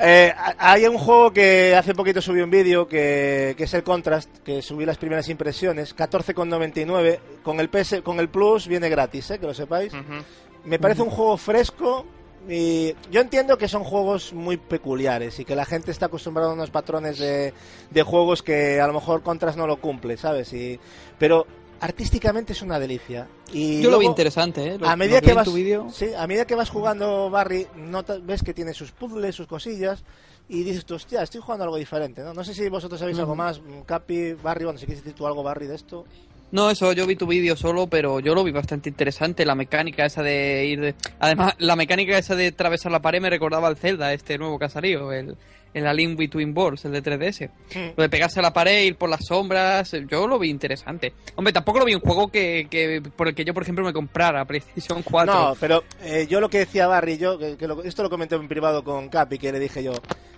Eh, 0.03 0.33
hay 0.57 0.85
un 0.87 0.97
juego 0.97 1.31
que 1.31 1.75
hace 1.75 1.93
poquito 1.93 2.21
subí 2.21 2.41
un 2.41 2.49
vídeo 2.49 2.87
que, 2.87 3.53
que 3.55 3.65
es 3.65 3.73
el 3.75 3.83
Contrast, 3.83 4.39
que 4.39 4.63
subí 4.63 4.83
las 4.83 4.97
primeras 4.97 5.29
impresiones, 5.29 5.95
14,99. 5.95 7.19
Con 7.43 7.59
el 7.59 7.69
PS, 7.69 8.01
con 8.03 8.19
el 8.19 8.27
Plus 8.27 8.67
viene 8.67 8.89
gratis, 8.89 9.29
eh, 9.29 9.39
que 9.39 9.45
lo 9.45 9.53
sepáis. 9.53 9.93
Ujú. 9.93 10.23
Me 10.65 10.79
parece 10.79 11.03
un 11.03 11.11
juego 11.11 11.37
fresco 11.37 12.05
y 12.49 12.95
yo 13.11 13.21
entiendo 13.21 13.57
que 13.57 13.67
son 13.67 13.83
juegos 13.83 14.33
muy 14.33 14.57
peculiares 14.57 15.39
y 15.39 15.45
que 15.45 15.55
la 15.55 15.65
gente 15.65 15.91
está 15.91 16.07
acostumbrada 16.07 16.49
a 16.49 16.53
unos 16.53 16.71
patrones 16.71 17.19
de, 17.19 17.53
de 17.91 18.03
juegos 18.03 18.41
que 18.41 18.81
a 18.81 18.87
lo 18.87 18.93
mejor 18.93 19.21
Contrast 19.21 19.57
no 19.57 19.67
lo 19.67 19.77
cumple, 19.77 20.17
¿sabes? 20.17 20.51
Y, 20.53 20.79
pero 21.19 21.45
artísticamente 21.81 22.53
es 22.53 22.61
una 22.61 22.79
delicia. 22.79 23.27
Y 23.51 23.81
Yo 23.81 23.91
lo 23.91 23.99
vi 23.99 24.05
interesante, 24.05 24.65
¿eh? 24.65 24.77
Lo- 24.79 24.87
a 24.87 24.95
medida 24.95 25.19
que 25.19 25.33
vas 25.33 25.49
sí, 25.93 26.13
a 26.15 26.27
medida 26.27 26.45
que 26.45 26.55
vas 26.55 26.69
jugando 26.69 27.29
Barry 27.29 27.67
notas, 27.75 28.25
ves 28.25 28.43
que 28.43 28.53
tiene 28.53 28.73
sus 28.73 28.91
puzzles 28.91 29.35
sus 29.35 29.47
cosillas 29.47 30.03
y 30.47 30.63
dices 30.63 30.85
tú, 30.85 30.95
hostia 30.95 31.23
estoy 31.23 31.41
jugando 31.41 31.63
algo 31.63 31.77
diferente 31.77 32.21
¿no? 32.21 32.33
no 32.33 32.43
sé 32.43 32.53
si 32.53 32.69
vosotros 32.69 32.99
sabéis 32.99 33.17
algo 33.19 33.35
más 33.35 33.59
mm, 33.61 33.81
Capi 33.81 34.33
Barry 34.33 34.65
bueno 34.65 34.79
si 34.79 34.85
quieres 34.85 35.03
decir 35.03 35.17
tú 35.17 35.25
algo 35.25 35.43
Barry 35.43 35.67
de 35.67 35.75
esto 35.75 36.05
No, 36.51 36.69
eso 36.69 36.91
yo 36.93 37.07
vi 37.07 37.15
tu 37.15 37.25
vídeo 37.25 37.55
solo, 37.55 37.87
pero 37.87 38.19
yo 38.19 38.35
lo 38.35 38.43
vi 38.43 38.51
bastante 38.51 38.89
interesante. 38.89 39.45
La 39.45 39.55
mecánica 39.55 40.05
esa 40.05 40.21
de 40.21 40.65
ir. 40.65 40.81
De... 40.81 40.95
Además, 41.19 41.53
la 41.59 41.77
mecánica 41.77 42.17
esa 42.17 42.35
de 42.35 42.47
atravesar 42.47 42.91
la 42.91 43.01
pared 43.01 43.21
me 43.21 43.29
recordaba 43.29 43.69
al 43.69 43.77
Zelda, 43.77 44.11
este 44.11 44.37
nuevo 44.37 44.59
que 44.59 44.65
ha 44.65 44.69
salido, 44.69 45.13
el, 45.13 45.37
el 45.73 45.87
A 45.87 45.93
Link 45.93 46.17
Between 46.17 46.57
Worlds, 46.57 46.85
el 46.85 46.91
de 46.91 47.01
3DS. 47.03 47.49
Lo 47.95 48.03
de 48.03 48.09
pegarse 48.09 48.39
a 48.39 48.43
la 48.43 48.51
pared, 48.53 48.83
ir 48.83 48.95
por 48.97 49.09
las 49.09 49.25
sombras, 49.25 49.91
yo 50.09 50.27
lo 50.27 50.37
vi 50.39 50.49
interesante. 50.49 51.13
Hombre, 51.35 51.53
tampoco 51.53 51.79
lo 51.79 51.85
vi 51.85 51.95
un 51.95 52.01
juego 52.01 52.27
que, 52.29 52.67
que 52.69 53.01
por 53.15 53.27
el 53.29 53.35
que 53.35 53.45
yo, 53.45 53.53
por 53.53 53.63
ejemplo, 53.63 53.83
me 53.85 53.93
comprara 53.93 54.43
PlayStation 54.45 55.01
4. 55.03 55.33
No, 55.33 55.55
pero 55.59 55.83
eh, 56.01 56.27
yo 56.29 56.39
lo 56.41 56.49
que 56.49 56.59
decía 56.59 56.87
Barry, 56.87 57.17
yo, 57.17 57.37
que, 57.39 57.55
que 57.57 57.67
lo- 57.67 57.83
esto 57.83 58.03
lo 58.03 58.09
comenté 58.09 58.35
en 58.35 58.47
privado 58.47 58.83
con 58.83 59.09
Capi, 59.09 59.37
que 59.37 59.51
le 59.51 59.59
dije 59.59 59.83
yo. 59.83 59.93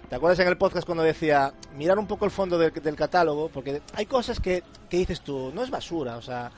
¿Te 0.09 0.15
acuerdas 0.17 0.37
en 0.39 0.47
el 0.47 0.57
podcast 0.57 0.85
cuando 0.85 1.03
decía 1.03 1.51
mirar 1.75 1.97
un 1.97 2.05
poco 2.05 2.25
el 2.25 2.31
fondo 2.31 2.59
del, 2.59 2.71
del 2.71 2.95
catálogo? 2.95 3.49
Porque 3.49 3.81
hay 3.95 4.05
cosas 4.05 4.39
que, 4.39 4.61
que 4.87 4.97
dices 4.97 5.21
tú, 5.21 5.51
no 5.55 5.63
es 5.63 5.71
basura, 5.71 6.17
o 6.17 6.21
sea, 6.21 6.51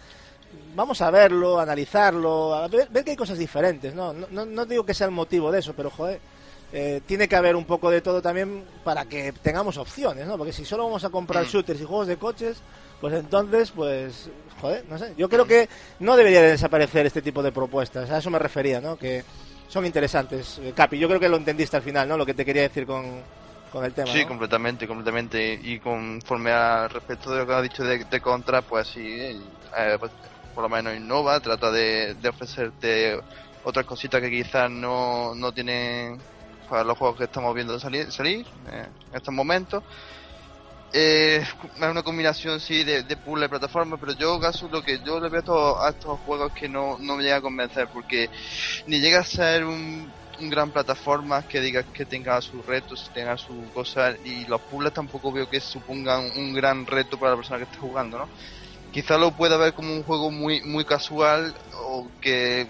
vamos 0.76 1.02
a 1.02 1.10
verlo, 1.11 1.60
analizarlo, 1.60 2.53
a 2.53 2.68
ver, 2.68 2.89
ver 2.89 3.06
que 3.06 3.11
hay 3.11 3.15
cosas 3.18 3.38
diferentes, 3.38 3.93
¿no? 3.95 4.11
No, 4.11 4.27
no, 4.30 4.45
no 4.45 4.65
digo 4.65 4.85
que 4.85 4.93
sea 4.93 5.06
el 5.07 5.11
motivo 5.14 5.52
de 5.52 5.60
eso, 5.60 5.73
pero 5.73 5.89
joder, 5.89 6.19
eh, 6.77 6.99
tiene 7.06 7.30
que 7.30 7.38
haber 7.38 7.56
un 7.56 7.64
poco 7.64 7.89
de 7.89 8.02
todo 8.02 8.22
también 8.22 8.65
para 8.84 9.06
que 9.06 9.31
tengamos 9.31 9.77
opciones, 9.77 10.27
¿no? 10.27 10.38
Porque 10.38 10.52
si 10.52 10.65
solo 10.65 10.84
vamos 10.84 11.06
a 11.06 11.10
comprar 11.10 11.45
shooters 11.45 11.80
y 11.80 11.85
juegos 11.85 12.07
de 12.07 12.18
coches, 12.18 12.57
pues 12.99 13.14
entonces, 13.14 13.72
pues, 13.72 14.30
joder, 14.60 14.84
no 14.89 14.97
sé. 14.97 15.14
Yo 15.18 15.30
creo 15.30 15.45
que 15.45 15.69
no 16.02 16.18
debería 16.18 16.41
de 16.41 16.49
desaparecer 16.49 17.06
este 17.06 17.22
tipo 17.22 17.41
de 17.41 17.53
propuestas, 17.53 18.11
a 18.11 18.18
eso 18.18 18.30
me 18.30 18.39
refería, 18.39 18.81
¿no? 18.81 18.97
Que 18.97 19.23
son 19.69 19.85
interesantes. 19.85 20.60
Eh, 20.61 20.73
Capi, 20.76 20.99
yo 20.99 21.07
creo 21.07 21.22
que 21.22 21.30
lo 21.30 21.38
entendiste 21.38 21.77
al 21.77 21.81
final, 21.81 22.10
¿no? 22.10 22.18
Lo 22.18 22.26
que 22.26 22.34
te 22.34 22.43
quería 22.43 22.64
decir 22.64 22.85
con, 22.85 23.22
con 23.72 23.85
el 23.85 23.93
tema. 23.93 24.11
Sí, 24.11 24.23
¿no? 24.23 24.27
completamente, 24.27 24.85
completamente. 24.85 25.57
Y 25.64 25.80
conforme 25.80 26.52
al 26.52 26.89
respecto 26.89 27.31
de 27.31 27.38
lo 27.38 27.47
que 27.47 27.53
ha 27.53 27.61
dicho 27.61 27.85
de, 27.85 28.03
de 28.03 28.19
Contra, 28.19 28.61
pues 28.61 28.89
sí, 28.89 29.18
eh, 29.77 29.95
pues, 29.97 30.11
por 30.53 30.64
lo 30.64 30.68
menos 30.68 30.93
innova, 30.93 31.39
trata 31.39 31.72
de, 31.72 32.15
de 32.15 32.27
ofrecerte 32.27 33.18
otras 33.64 33.85
cositas 33.85 34.19
que 34.19 34.30
quizás 34.30 34.69
no, 34.69 35.34
no 35.35 35.53
tienen 35.53 36.19
para 36.66 36.84
los 36.84 36.98
juegos 36.98 37.18
que 37.18 37.26
estamos 37.26 37.54
viendo 37.54 37.80
salir, 37.80 38.12
salir 38.12 38.46
eh, 38.72 38.88
en 39.12 39.16
estos 39.16 39.34
momentos. 39.34 39.84
Eh, 40.98 41.44
es 41.44 41.76
una 41.78 42.04
combinación 42.04 42.62
sí 42.62 42.86
de, 42.86 43.04
de 43.04 43.18
puzzle 43.18 43.48
y 43.48 43.50
plataforma, 43.50 43.98
pero 43.98 44.14
yo 44.14 44.40
caso 44.40 44.70
lo 44.70 44.82
que 44.82 45.00
yo 45.04 45.20
le 45.20 45.28
veo 45.28 45.40
a 45.40 45.40
estos, 45.40 45.90
estos 45.90 46.20
juegos 46.22 46.54
que 46.54 46.70
no, 46.70 46.98
no 47.00 47.18
me 47.18 47.24
llega 47.24 47.38
a 47.38 47.42
convencer 47.42 47.90
porque 47.92 48.30
ni 48.88 49.02
llega 49.02 49.20
a 49.20 49.26
ser 49.26 49.66
un, 49.66 50.14
gran 50.40 50.72
plataforma 50.72 51.44
que 51.44 51.62
diga 51.62 51.84
que 51.84 52.06
tenga 52.06 52.42
sus 52.42 52.66
retos, 52.66 53.10
tenga 53.14 53.38
sus 53.38 53.72
cosas 53.72 54.18
y 54.24 54.46
los 54.46 54.62
puzzles 54.62 54.94
tampoco 54.94 55.32
veo 55.32 55.50
que 55.50 55.62
supongan 55.62 56.30
un 56.38 56.54
gran 56.54 56.86
reto 56.86 57.18
para 57.18 57.32
la 57.32 57.38
persona 57.38 57.58
que 57.60 57.66
esté 57.66 57.78
jugando, 57.78 58.18
¿no? 58.18 58.30
Quizá 58.92 59.18
lo 59.18 59.32
pueda 59.32 59.58
ver 59.58 59.74
como 59.74 59.94
un 59.94 60.04
juego 60.04 60.32
muy 60.32 60.62
muy 60.62 60.86
casual 60.86 61.54
o 61.74 62.10
que 62.22 62.68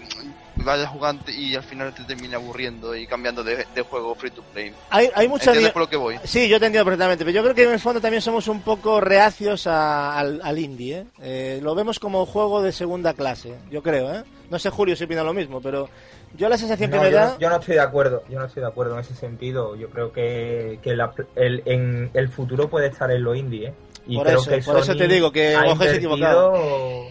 vayas 0.64 0.88
jugando 0.88 1.22
y 1.30 1.54
al 1.54 1.62
final 1.62 1.94
te 1.94 2.02
termine 2.04 2.34
aburriendo 2.34 2.94
y 2.96 3.06
cambiando 3.06 3.44
de, 3.44 3.66
de 3.74 3.82
juego 3.82 4.14
free 4.14 4.30
to 4.30 4.42
play. 4.52 4.72
Hay, 4.90 5.10
hay 5.14 5.28
mucha 5.28 5.46
¿Entiendes 5.52 5.70
di- 5.70 5.72
por 5.72 5.82
lo 5.82 5.88
que 5.88 5.96
voy? 5.96 6.18
Sí, 6.24 6.48
yo 6.48 6.58
te 6.58 6.66
entiendo 6.66 6.84
perfectamente, 6.84 7.24
pero 7.24 7.34
yo 7.34 7.42
creo 7.42 7.54
que 7.54 7.64
en 7.64 7.72
el 7.72 7.80
fondo 7.80 8.00
también 8.00 8.22
somos 8.22 8.48
un 8.48 8.62
poco 8.62 9.00
reacios 9.00 9.66
a- 9.66 10.18
al, 10.18 10.40
al 10.42 10.58
indie, 10.58 10.98
¿eh? 10.98 11.04
Eh, 11.22 11.60
Lo 11.62 11.74
vemos 11.74 11.98
como 11.98 12.24
juego 12.26 12.62
de 12.62 12.72
segunda 12.72 13.14
clase, 13.14 13.54
yo 13.70 13.82
creo, 13.82 14.12
¿eh? 14.14 14.24
No 14.50 14.58
sé, 14.58 14.70
Julio, 14.70 14.94
si 14.96 15.04
opina 15.04 15.22
lo 15.24 15.34
mismo, 15.34 15.60
pero 15.60 15.88
yo 16.36 16.48
la 16.48 16.56
sensación 16.56 16.90
No, 16.90 16.96
que 16.98 17.02
me 17.04 17.10
yo, 17.10 17.16
da... 17.16 17.36
yo 17.38 17.50
no 17.50 17.56
estoy 17.56 17.74
de 17.74 17.80
acuerdo, 17.80 18.22
yo 18.28 18.38
no 18.38 18.44
estoy 18.46 18.62
de 18.62 18.68
acuerdo 18.68 18.94
en 18.94 19.00
ese 19.00 19.14
sentido. 19.14 19.74
Yo 19.76 19.90
creo 19.90 20.12
que, 20.12 20.78
que 20.82 20.94
la- 20.96 21.12
el, 21.34 21.62
en 21.66 22.10
el 22.14 22.28
futuro 22.28 22.68
puede 22.68 22.86
estar 22.88 23.10
en 23.10 23.22
lo 23.22 23.34
indie, 23.34 23.68
¿eh? 23.68 23.74
Y 24.08 24.16
Por 24.16 24.26
creo 24.28 24.38
eso, 24.40 24.50
que 24.50 24.58
por 24.58 24.78
eso 24.78 24.94
te 24.96 25.08
digo 25.08 25.32
que 25.32 25.56
ha 25.56 25.66
ojo 25.66 25.82
es 25.82 25.94
equivocado. 25.94 27.08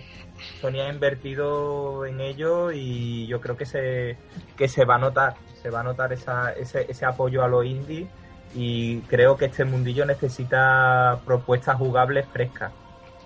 Sony 0.61 0.79
ha 0.81 0.89
invertido 0.89 2.05
en 2.05 2.21
ello 2.21 2.71
y 2.71 3.27
yo 3.27 3.39
creo 3.41 3.57
que 3.57 3.65
se 3.65 4.17
que 4.57 4.67
se 4.67 4.85
va 4.85 4.95
a 4.95 4.99
notar, 4.99 5.35
se 5.61 5.69
va 5.69 5.81
a 5.81 5.83
notar 5.83 6.13
esa, 6.13 6.51
ese, 6.53 6.85
ese 6.89 7.05
apoyo 7.05 7.43
a 7.43 7.47
los 7.47 7.65
indie 7.65 8.07
y 8.55 8.99
creo 9.01 9.35
que 9.37 9.45
este 9.45 9.65
mundillo 9.65 10.05
necesita 10.05 11.19
propuestas 11.25 11.77
jugables 11.77 12.25
frescas 12.31 12.71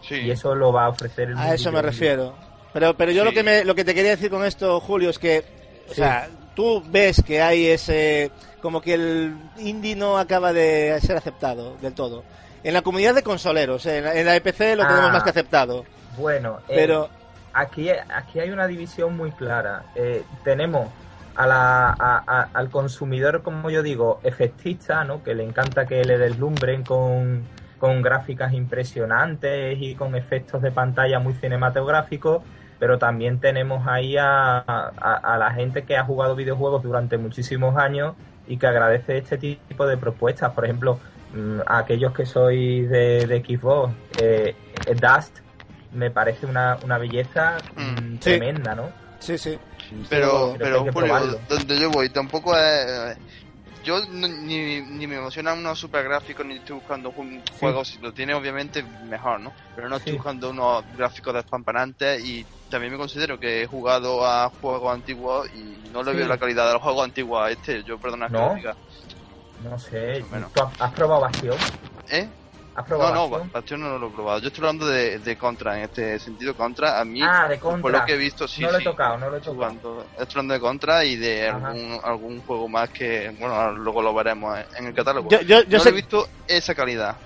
Sí. 0.01 0.15
y 0.15 0.31
eso 0.31 0.55
lo 0.55 0.71
va 0.71 0.85
a 0.85 0.89
ofrecer 0.89 1.29
el 1.29 1.37
A 1.37 1.53
eso 1.53 1.71
me 1.71 1.81
refiero. 1.81 2.33
Pero, 2.73 2.95
pero 2.95 3.11
yo 3.11 3.25
lo 3.25 3.31
que 3.33 3.43
me, 3.43 3.65
lo 3.65 3.75
que 3.75 3.83
te 3.83 3.93
quería 3.93 4.11
decir 4.11 4.29
con 4.29 4.45
esto, 4.45 4.79
Julio, 4.79 5.09
es 5.09 5.19
que, 5.19 5.43
o 5.89 5.93
Sí. 5.93 5.95
sea, 5.95 6.29
tú 6.55 6.81
ves 6.87 7.21
que 7.21 7.41
hay 7.41 7.65
ese, 7.67 8.31
como 8.61 8.79
que 8.81 8.93
el 8.93 9.35
indie 9.57 9.95
no 9.95 10.17
acaba 10.17 10.53
de 10.53 10.97
ser 11.01 11.17
aceptado 11.17 11.75
del 11.81 11.93
todo. 11.93 12.23
En 12.63 12.73
la 12.73 12.81
comunidad 12.81 13.13
de 13.15 13.23
consoleros, 13.23 13.85
en 13.87 14.03
la, 14.05 14.15
en 14.15 14.25
la 14.25 14.35
EPC 14.35 14.75
lo 14.77 14.83
Ah. 14.83 14.87
tenemos 14.87 15.11
más 15.11 15.23
que 15.23 15.29
aceptado. 15.31 15.83
Bueno, 16.19 16.59
eh, 16.67 16.73
Pero, 16.75 17.09
aquí, 17.53 17.89
aquí 17.89 18.39
hay 18.39 18.49
una 18.51 18.67
división 18.67 19.15
muy 19.15 19.31
clara. 19.31 19.83
Eh, 19.95 20.23
tenemos 20.43 20.89
a 21.35 21.47
la, 21.47 21.89
a- 21.91 22.23
a- 22.27 22.49
al 22.53 22.69
consumidor, 22.69 23.41
como 23.41 23.69
yo 23.69 23.81
digo, 23.81 24.19
efectista, 24.23 25.03
¿no? 25.05 25.23
que 25.23 25.33
le 25.35 25.43
encanta 25.43 25.85
que 25.85 26.03
le 26.03 26.17
deslumbren 26.17 26.83
con, 26.83 27.43
con 27.79 28.01
gráficas 28.01 28.51
impresionantes 28.53 29.77
y 29.79 29.95
con 29.95 30.15
efectos 30.15 30.61
de 30.61 30.71
pantalla 30.71 31.19
muy 31.19 31.33
cinematográficos, 31.33 32.43
pero 32.77 32.97
también 32.97 33.39
tenemos 33.39 33.87
ahí 33.87 34.17
a, 34.17 34.57
a- 34.67 35.21
a 35.23 35.37
la 35.37 35.51
gente 35.51 35.83
que 35.83 35.95
ha 35.97 36.03
jugado 36.03 36.35
videojuegos 36.35 36.83
durante 36.83 37.17
muchísimos 37.17 37.77
años 37.77 38.15
y 38.47 38.57
que 38.57 38.67
agradece 38.67 39.17
este 39.19 39.37
tipo 39.37 39.85
de 39.87 39.95
propuestas. 39.95 40.51
Por 40.53 40.65
ejemplo, 40.65 40.99
mm, 41.33 41.59
a 41.65 41.77
aquellos 41.79 42.11
que 42.13 42.25
sois 42.25 42.89
de, 42.89 43.27
de 43.27 43.39
Xbox, 43.43 43.93
eh, 44.19 44.55
Dust 44.99 45.39
me 45.91 46.11
parece 46.11 46.45
una, 46.45 46.77
una 46.83 46.97
belleza 46.97 47.57
mm, 47.75 47.81
Mm, 47.81 48.13
sí. 48.15 48.19
tremenda, 48.21 48.75
¿no? 48.75 48.89
sí, 49.19 49.37
sí. 49.37 49.57
pero 50.09 50.55
pero 50.57 50.83
que 50.85 50.91
Julio, 50.91 51.39
donde 51.47 51.79
yo 51.79 51.89
voy 51.89 52.09
tampoco 52.09 52.55
es 52.57 53.17
yo 53.83 53.99
no- 54.11 54.27
ni, 54.27 54.81
ni 54.81 55.07
me 55.07 55.15
emociona 55.17 55.53
unos 55.53 55.79
super 55.79 56.03
gráficos 56.03 56.45
ni 56.45 56.55
estoy 56.55 56.75
buscando 56.75 57.11
un 57.11 57.41
juego 57.59 57.83
si 57.85 57.97
lo 57.99 58.11
tiene 58.13 58.33
obviamente 58.33 58.83
mejor 58.83 59.39
no 59.39 59.53
pero 59.75 59.87
no 59.89 59.95
estoy 59.97 60.11
Sí. 60.11 60.17
buscando 60.17 60.49
unos 60.49 60.83
gráficos 60.95 61.33
despampanantes 61.33 62.23
y 62.23 62.45
también 62.69 62.91
me 62.93 62.99
considero 62.99 63.39
que 63.39 63.63
he 63.63 63.67
jugado 63.67 64.25
a 64.25 64.49
juegos 64.61 64.93
antiguos 64.93 65.47
y 65.53 65.77
no 65.91 66.03
le 66.03 66.11
Sí. 66.11 66.17
veo 66.17 66.27
la 66.27 66.37
calidad 66.37 66.67
de 66.67 66.73
los 66.73 66.81
juegos 66.83 67.03
antiguos 67.05 67.41
a 67.41 67.51
este 67.51 67.83
yo 67.83 67.97
perdona 67.97 68.27
que 68.27 68.33
¿No? 68.33 68.53
diga 68.55 68.75
No 69.63 69.77
sé, 69.79 70.23
Bueno. 70.29 70.49
¿tú 70.53 70.61
has, 70.61 70.81
has 70.81 70.93
probado 70.93 71.21
Bastion? 71.21 71.57
¿eh? 72.11 72.29
¿Has 72.79 72.87
No, 72.89 72.95
probado 72.95 73.13
no, 73.13 73.29
Bastion? 73.29 73.51
Bastion 73.51 73.81
no 73.81 73.99
lo 73.99 74.07
he 74.07 74.11
probado. 74.11 74.39
Yo 74.39 74.47
estoy 74.47 74.61
hablando 74.61 74.87
de, 74.87 75.19
de 75.19 75.35
Contra, 75.37 75.77
en 75.77 75.83
este 75.83 76.17
sentido, 76.19 76.55
Contra, 76.55 76.99
a 76.99 77.03
mí, 77.05 77.19
Ah, 77.21 77.47
de 77.49 77.57
por 77.57 77.73
Contra. 77.73 77.99
lo 77.99 78.05
que 78.05 78.13
he 78.13 78.17
visto, 78.17 78.47
sí, 78.47 78.61
no 78.61 78.71
lo 78.71 78.77
he 78.77 78.79
sí, 78.79 78.85
tocado, 78.85 79.17
no 79.17 79.29
lo 79.29 79.35
he 79.37 79.39
tocado. 79.41 79.53
jugando. 79.55 80.05
Estoy 80.17 80.27
hablando 80.39 80.53
de 80.53 80.59
Contra 80.61 81.03
y 81.03 81.15
de 81.17 81.49
Ajá. 81.49 81.67
algún, 81.67 81.99
algún 82.03 82.41
juego 82.43 82.69
más 82.69 82.89
que, 82.89 83.35
bueno, 83.37 83.71
luego 83.73 84.01
lo 84.01 84.13
veremos 84.13 84.57
en- 84.77 84.87
el 84.87 84.93
catálogo. 84.93 85.29
Yo, 85.29 85.41
yo, 85.41 85.63
yo 85.63 85.77
no 85.77 85.83
sé, 85.83 85.89
he 85.89 85.93
visto 85.93 86.25
esa 86.47 86.73
calidad. 86.73 87.17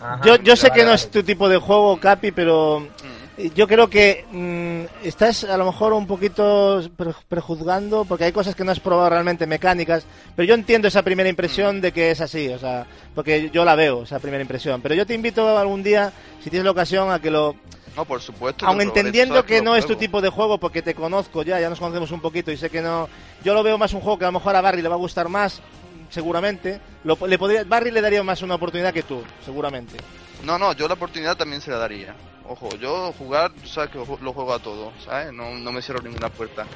Ajá, 0.00 0.20
yo, 0.24 0.36
yo 0.36 0.54
sé 0.56 0.70
que 0.70 0.84
no 0.84 0.92
es 0.92 1.10
tu 1.10 1.22
tipo 1.22 1.48
de 1.48 1.56
juego, 1.56 1.98
Capi, 1.98 2.30
pero 2.32 2.80
Mm. 2.80 3.17
Yo 3.54 3.68
creo 3.68 3.88
que 3.88 4.24
mm, 4.30 5.06
estás 5.06 5.44
a 5.44 5.56
lo 5.56 5.64
mejor 5.66 5.92
un 5.92 6.06
poquito 6.06 6.80
pre- 6.96 7.12
prejuzgando, 7.28 8.04
porque 8.04 8.24
hay 8.24 8.32
cosas 8.32 8.54
que 8.54 8.64
no 8.64 8.72
has 8.72 8.80
probado 8.80 9.10
realmente 9.10 9.46
mecánicas, 9.46 10.04
pero 10.34 10.46
yo 10.48 10.54
entiendo 10.54 10.88
esa 10.88 11.02
primera 11.02 11.28
impresión 11.28 11.80
de 11.80 11.92
que 11.92 12.10
es 12.10 12.20
así, 12.20 12.48
o 12.48 12.58
sea, 12.58 12.86
porque 13.14 13.50
yo 13.50 13.64
la 13.64 13.74
veo, 13.76 14.02
esa 14.02 14.18
primera 14.18 14.42
impresión. 14.42 14.80
Pero 14.82 14.94
yo 14.94 15.06
te 15.06 15.14
invito 15.14 15.56
algún 15.58 15.82
día, 15.82 16.12
si 16.42 16.50
tienes 16.50 16.64
la 16.64 16.72
ocasión, 16.72 17.10
a 17.12 17.20
que 17.20 17.30
lo, 17.30 17.54
No, 17.96 18.04
por 18.04 18.20
supuesto. 18.20 18.66
aun 18.66 18.80
entendiendo 18.80 19.44
que 19.44 19.62
no 19.62 19.76
es 19.76 19.86
tu 19.86 19.94
tipo 19.96 20.20
de 20.20 20.28
juego, 20.30 20.58
porque 20.58 20.82
te 20.82 20.94
conozco 20.94 21.42
ya, 21.42 21.60
ya 21.60 21.68
nos 21.70 21.78
conocemos 21.78 22.10
un 22.10 22.20
poquito 22.20 22.50
y 22.50 22.56
sé 22.56 22.70
que 22.70 22.80
no. 22.82 23.08
Yo 23.44 23.54
lo 23.54 23.62
veo 23.62 23.78
más 23.78 23.92
un 23.92 24.00
juego 24.00 24.18
que 24.18 24.24
a 24.24 24.28
lo 24.28 24.32
mejor 24.38 24.56
a 24.56 24.60
Barry 24.60 24.82
le 24.82 24.88
va 24.88 24.94
a 24.96 24.98
gustar 24.98 25.28
más, 25.28 25.60
seguramente. 26.10 26.80
Lo, 27.04 27.16
le 27.26 27.38
podría, 27.38 27.64
Barry 27.64 27.90
le 27.90 28.00
daría 28.00 28.22
más 28.22 28.42
una 28.42 28.56
oportunidad 28.56 28.92
que 28.92 29.02
tú, 29.04 29.22
seguramente. 29.44 29.96
No, 30.44 30.58
no, 30.58 30.72
yo 30.72 30.88
la 30.88 30.94
oportunidad 30.94 31.36
también 31.36 31.60
se 31.60 31.70
la 31.70 31.78
daría. 31.78 32.14
Ojo, 32.48 32.76
yo 32.76 33.12
jugar, 33.12 33.50
sabes 33.64 33.90
que 33.90 33.98
lo 33.98 34.32
juego 34.32 34.54
a 34.54 34.58
todo, 34.58 34.90
¿sabes? 35.04 35.32
No, 35.34 35.50
no 35.50 35.70
me 35.70 35.82
cierro 35.82 36.00
ninguna 36.00 36.30
puerta. 36.30 36.66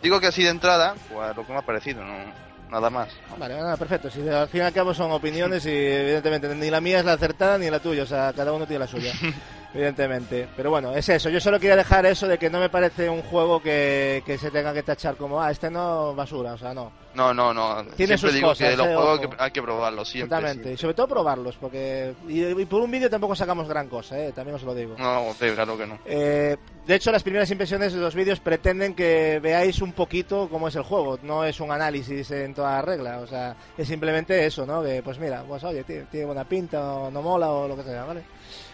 Digo 0.00 0.20
que 0.20 0.28
así 0.28 0.44
de 0.44 0.50
entrada, 0.50 0.94
pues 1.08 1.36
lo 1.36 1.44
que 1.44 1.52
me 1.52 1.58
ha 1.58 1.62
parecido, 1.62 2.04
no, 2.04 2.32
nada 2.70 2.90
más. 2.90 3.08
Vale, 3.36 3.56
nada, 3.56 3.76
perfecto. 3.76 4.08
Si 4.08 4.26
al 4.28 4.48
fin 4.48 4.60
y 4.60 4.64
al 4.64 4.72
cabo 4.72 4.94
son 4.94 5.10
opiniones 5.10 5.66
y 5.66 5.70
evidentemente 5.70 6.54
ni 6.54 6.70
la 6.70 6.80
mía 6.80 7.00
es 7.00 7.04
la 7.04 7.14
acertada 7.14 7.58
ni 7.58 7.68
la 7.68 7.80
tuya, 7.80 8.04
o 8.04 8.06
sea, 8.06 8.32
cada 8.34 8.52
uno 8.52 8.66
tiene 8.66 8.80
la 8.80 8.86
suya. 8.86 9.12
evidentemente. 9.76 10.48
Pero 10.56 10.70
bueno, 10.70 10.92
es 10.94 11.08
eso. 11.08 11.28
Yo 11.28 11.40
solo 11.40 11.60
quería 11.60 11.76
dejar 11.76 12.06
eso 12.06 12.26
de 12.26 12.38
que 12.38 12.50
no 12.50 12.58
me 12.58 12.70
parece 12.70 13.08
un 13.08 13.22
juego 13.22 13.60
que, 13.60 14.22
que 14.24 14.38
se 14.38 14.50
tenga 14.50 14.72
que 14.72 14.82
tachar 14.82 15.16
como, 15.16 15.40
ah, 15.40 15.50
este 15.50 15.70
no 15.70 16.14
basura, 16.14 16.54
o 16.54 16.58
sea, 16.58 16.74
no. 16.74 16.90
No, 17.14 17.32
no, 17.32 17.54
no. 17.54 17.82
Tiene 17.96 18.18
siempre 18.18 18.18
sus 18.18 18.34
digo 18.34 18.48
cosas, 18.48 18.70
que 18.70 18.76
los 18.76 18.86
eh, 18.86 18.94
juegos 18.94 19.20
hay 19.20 19.28
que, 19.28 19.36
hay 19.38 19.50
que 19.50 19.62
probarlos 19.62 20.08
siempre. 20.08 20.52
Sí. 20.52 20.68
Y 20.70 20.76
sobre 20.76 20.94
todo 20.94 21.08
probarlos, 21.08 21.56
porque. 21.56 22.14
Y, 22.28 22.44
y 22.44 22.64
por 22.66 22.82
un 22.82 22.90
vídeo 22.90 23.08
tampoco 23.08 23.34
sacamos 23.34 23.66
gran 23.66 23.88
cosa, 23.88 24.18
¿eh? 24.18 24.32
también 24.32 24.56
os 24.56 24.62
lo 24.62 24.74
digo. 24.74 24.96
No, 24.98 25.34
claro 25.38 25.78
que 25.78 25.86
no. 25.86 25.98
Eh, 26.04 26.56
de 26.86 26.94
hecho, 26.94 27.10
las 27.10 27.22
primeras 27.22 27.50
impresiones 27.50 27.94
de 27.94 28.00
los 28.00 28.14
vídeos 28.14 28.40
pretenden 28.40 28.94
que 28.94 29.40
veáis 29.42 29.80
un 29.80 29.92
poquito 29.92 30.48
cómo 30.50 30.68
es 30.68 30.76
el 30.76 30.82
juego. 30.82 31.18
No 31.22 31.44
es 31.44 31.58
un 31.60 31.72
análisis 31.72 32.30
en 32.32 32.54
toda 32.54 32.82
regla. 32.82 33.20
O 33.20 33.26
sea, 33.26 33.56
es 33.78 33.88
simplemente 33.88 34.44
eso, 34.44 34.66
¿no? 34.66 34.82
Que, 34.82 35.02
pues 35.02 35.18
mira, 35.18 35.42
pues 35.48 35.64
oye, 35.64 35.84
tiene, 35.84 36.02
tiene 36.10 36.26
buena 36.26 36.44
pinta 36.44 36.84
o 36.92 37.10
no 37.10 37.22
mola 37.22 37.50
o 37.50 37.66
lo 37.66 37.76
que 37.76 37.82
sea, 37.82 38.04
¿vale? 38.04 38.22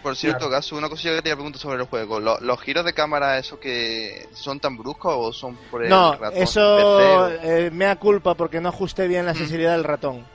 Por 0.02 0.16
cierto, 0.16 0.38
Claro. 0.40 0.52
Gasu, 0.52 0.76
una 0.76 0.88
cosilla 0.88 1.14
que 1.14 1.22
te 1.22 1.32
pregunto 1.34 1.58
sobre 1.58 1.78
el 1.80 1.86
juego. 1.86 2.18
¿Lo- 2.18 2.40
¿Los 2.40 2.60
giros 2.60 2.84
de 2.84 2.92
cámara, 2.92 3.38
eso 3.38 3.60
que 3.60 4.28
son 4.34 4.58
tan 4.58 4.76
bruscos 4.76 5.14
o 5.16 5.32
son 5.32 5.56
por 5.70 5.84
el 5.84 5.90
No, 5.90 6.12
ratón 6.14 6.32
eso 6.42 6.76
PC 6.76 7.16
o- 7.16 7.28
eh, 7.28 7.70
me 7.72 7.84
da 7.84 7.96
culpa 7.96 8.34
porque 8.34 8.60
no 8.60 8.68
ajusté 8.70 9.06
bien 9.06 9.26
la 9.26 9.32
Mm. 9.32 9.36
sensibilidad 9.36 9.72
del 9.72 9.84
ratón. 9.84 10.26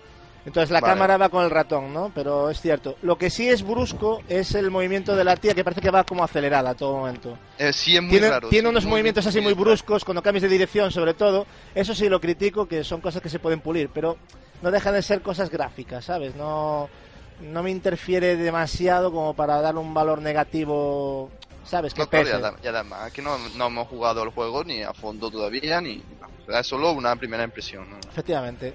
Entonces 0.45 0.71
la 0.71 0.79
Vale. 0.79 0.93
cámara 0.93 1.17
va 1.17 1.27
con 1.27 1.43
el 1.43 1.51
ratón, 1.51 1.93
¿no? 1.93 2.09
Pero 2.15 2.49
es 2.49 2.61
cierto. 2.61 2.95
Lo 3.01 3.17
que 3.17 3.29
sí 3.29 3.49
es 3.49 3.63
brusco 3.63 4.21
es 4.29 4.55
el 4.55 4.71
movimiento 4.71 5.13
de 5.13 5.25
la 5.25 5.35
tía 5.35 5.53
que 5.53 5.65
parece 5.65 5.81
que 5.81 5.91
va 5.91 6.05
como 6.05 6.23
acelerada 6.23 6.69
a 6.69 6.73
todo 6.73 6.95
momento. 6.99 7.37
Eh, 7.57 7.73
sí, 7.73 7.97
es 7.97 8.01
muy 8.01 8.11
tiene 8.11 8.29
raro. 8.29 8.47
tiene 8.47 8.69
sí, 8.69 8.71
unos 8.71 8.83
muy- 8.85 8.91
movimientos 8.91 9.27
así 9.27 9.41
muy 9.41 9.51
bruscos, 9.53 10.05
cuando 10.05 10.23
cambias 10.23 10.43
de 10.43 10.47
dirección 10.47 10.89
sobre 10.89 11.13
todo. 11.15 11.45
Eso 11.75 11.93
sí 11.93 12.07
lo 12.07 12.21
critico, 12.21 12.65
que 12.65 12.85
son 12.85 13.01
cosas 13.01 13.21
que 13.21 13.27
se 13.27 13.39
pueden 13.39 13.59
pulir, 13.59 13.89
pero 13.93 14.15
no 14.61 14.71
dejan 14.71 14.93
de 14.93 15.01
ser 15.01 15.21
cosas 15.21 15.49
gráficas, 15.49 16.05
¿sabes? 16.05 16.33
No, 16.35 16.87
no 17.41 17.63
me 17.63 17.71
interfiere 17.71 18.35
demasiado 18.35 19.11
como 19.11 19.33
para 19.33 19.61
darle 19.61 19.79
un 19.79 19.93
valor 19.93 20.21
negativo, 20.21 21.29
¿sabes? 21.65 21.93
Que 21.93 22.01
No, 22.01 22.09
claro, 22.09 22.25
pese. 22.25 22.37
adem- 22.37 22.55
y 22.63 22.67
además 22.67 23.11
que 23.11 23.21
no, 23.21 23.37
no 23.55 23.67
hemos 23.67 23.87
jugado 23.87 24.23
el 24.23 24.29
juego 24.29 24.63
ni 24.63 24.81
a 24.83 24.93
fondo 24.93 25.29
todavía, 25.29 25.79
ni 25.81 26.01
es 26.47 26.67
solo 26.67 26.91
una 26.93 27.15
primera 27.15 27.43
impresión. 27.43 27.89
¿no? 27.89 27.97
Efectivamente. 28.09 28.73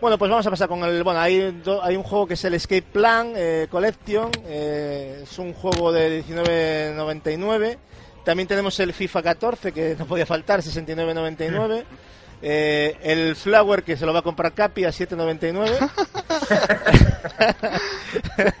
Bueno, 0.00 0.18
pues 0.18 0.30
vamos 0.30 0.46
a 0.46 0.50
pasar 0.50 0.68
con 0.68 0.82
el. 0.84 1.02
Bueno, 1.02 1.20
hay, 1.20 1.52
do- 1.64 1.82
hay 1.82 1.96
un 1.96 2.02
juego 2.02 2.26
que 2.26 2.34
es 2.34 2.44
el 2.44 2.54
Escape 2.54 2.82
Plan 2.82 3.32
eh, 3.36 3.68
Collection. 3.70 4.30
eh, 4.44 5.20
es 5.22 5.38
un 5.38 5.54
juego 5.54 5.92
de 5.92 6.22
19.99. 6.24 7.78
También 8.24 8.46
tenemos 8.48 8.78
el 8.80 8.92
FIFA 8.92 9.22
14, 9.22 9.72
que 9.72 9.96
no 9.98 10.06
podía 10.06 10.26
faltar, 10.26 10.60
69.99. 10.60 11.84
Eh, 12.46 12.98
el 13.02 13.36
Flower, 13.36 13.82
que 13.84 13.96
se 13.96 14.04
lo 14.04 14.12
va 14.12 14.18
a 14.18 14.22
comprar 14.22 14.52
Capi 14.52 14.84
a 14.84 14.90
7.99. 14.90 15.90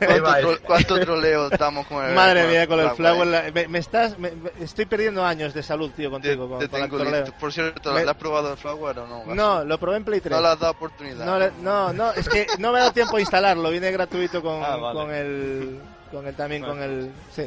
Ahí 0.00 0.20
va, 0.20 0.30
¿Cuánto, 0.32 0.52
tro- 0.52 0.60
cuánto 0.64 1.00
troleo 1.00 1.48
estamos 1.52 1.86
con 1.86 2.02
el 2.04 2.14
Madre 2.16 2.42
con 2.42 2.50
mía, 2.50 2.66
con 2.66 2.80
el 2.80 2.90
Flower. 2.92 3.26
la- 3.26 3.42
me, 3.52 3.68
me 3.68 3.78
estás, 3.78 4.18
me- 4.18 4.30
me- 4.30 4.50
estoy 4.60 4.86
perdiendo 4.86 5.24
años 5.24 5.52
de 5.52 5.62
salud, 5.62 5.90
tío, 5.94 6.08
Te, 6.08 6.12
contigo. 6.12 6.48
con, 6.48 6.58
te 6.60 6.68
con 6.68 6.80
el 6.80 6.86
tengo 6.88 7.02
troleo. 7.02 7.20
listo. 7.24 7.38
Por 7.38 7.52
cierto, 7.52 7.92
¿le 7.92 8.08
has 8.08 8.16
probado 8.16 8.52
el 8.52 8.56
Flower 8.58 8.98
o 9.00 9.06
no? 9.06 9.34
No, 9.34 9.64
lo 9.64 9.78
probé 9.78 9.98
en 9.98 10.04
Play 10.04 10.20
3. 10.20 10.34
No 10.34 10.40
le 10.40 10.48
has 10.48 10.58
dado 10.58 10.72
oportunidad. 10.72 11.26
No, 11.26 11.38
le- 11.38 11.52
no, 11.60 11.92
no, 11.92 12.12
es 12.12 12.28
que 12.28 12.46
no 12.58 12.72
me 12.72 12.78
ha 12.78 12.82
dado 12.82 12.92
tiempo 12.94 13.16
a 13.16 13.20
instalarlo, 13.20 13.68
viene 13.70 13.90
gratuito 13.90 14.40
con, 14.42 14.62
Ah, 14.62 14.76
vale. 14.76 14.98
con 14.98 15.10
el 15.14 15.80
con 16.10 16.26
el 16.26 16.34
también 16.34 16.62
con 16.62 16.80
el 16.82 17.10
sí. 17.34 17.42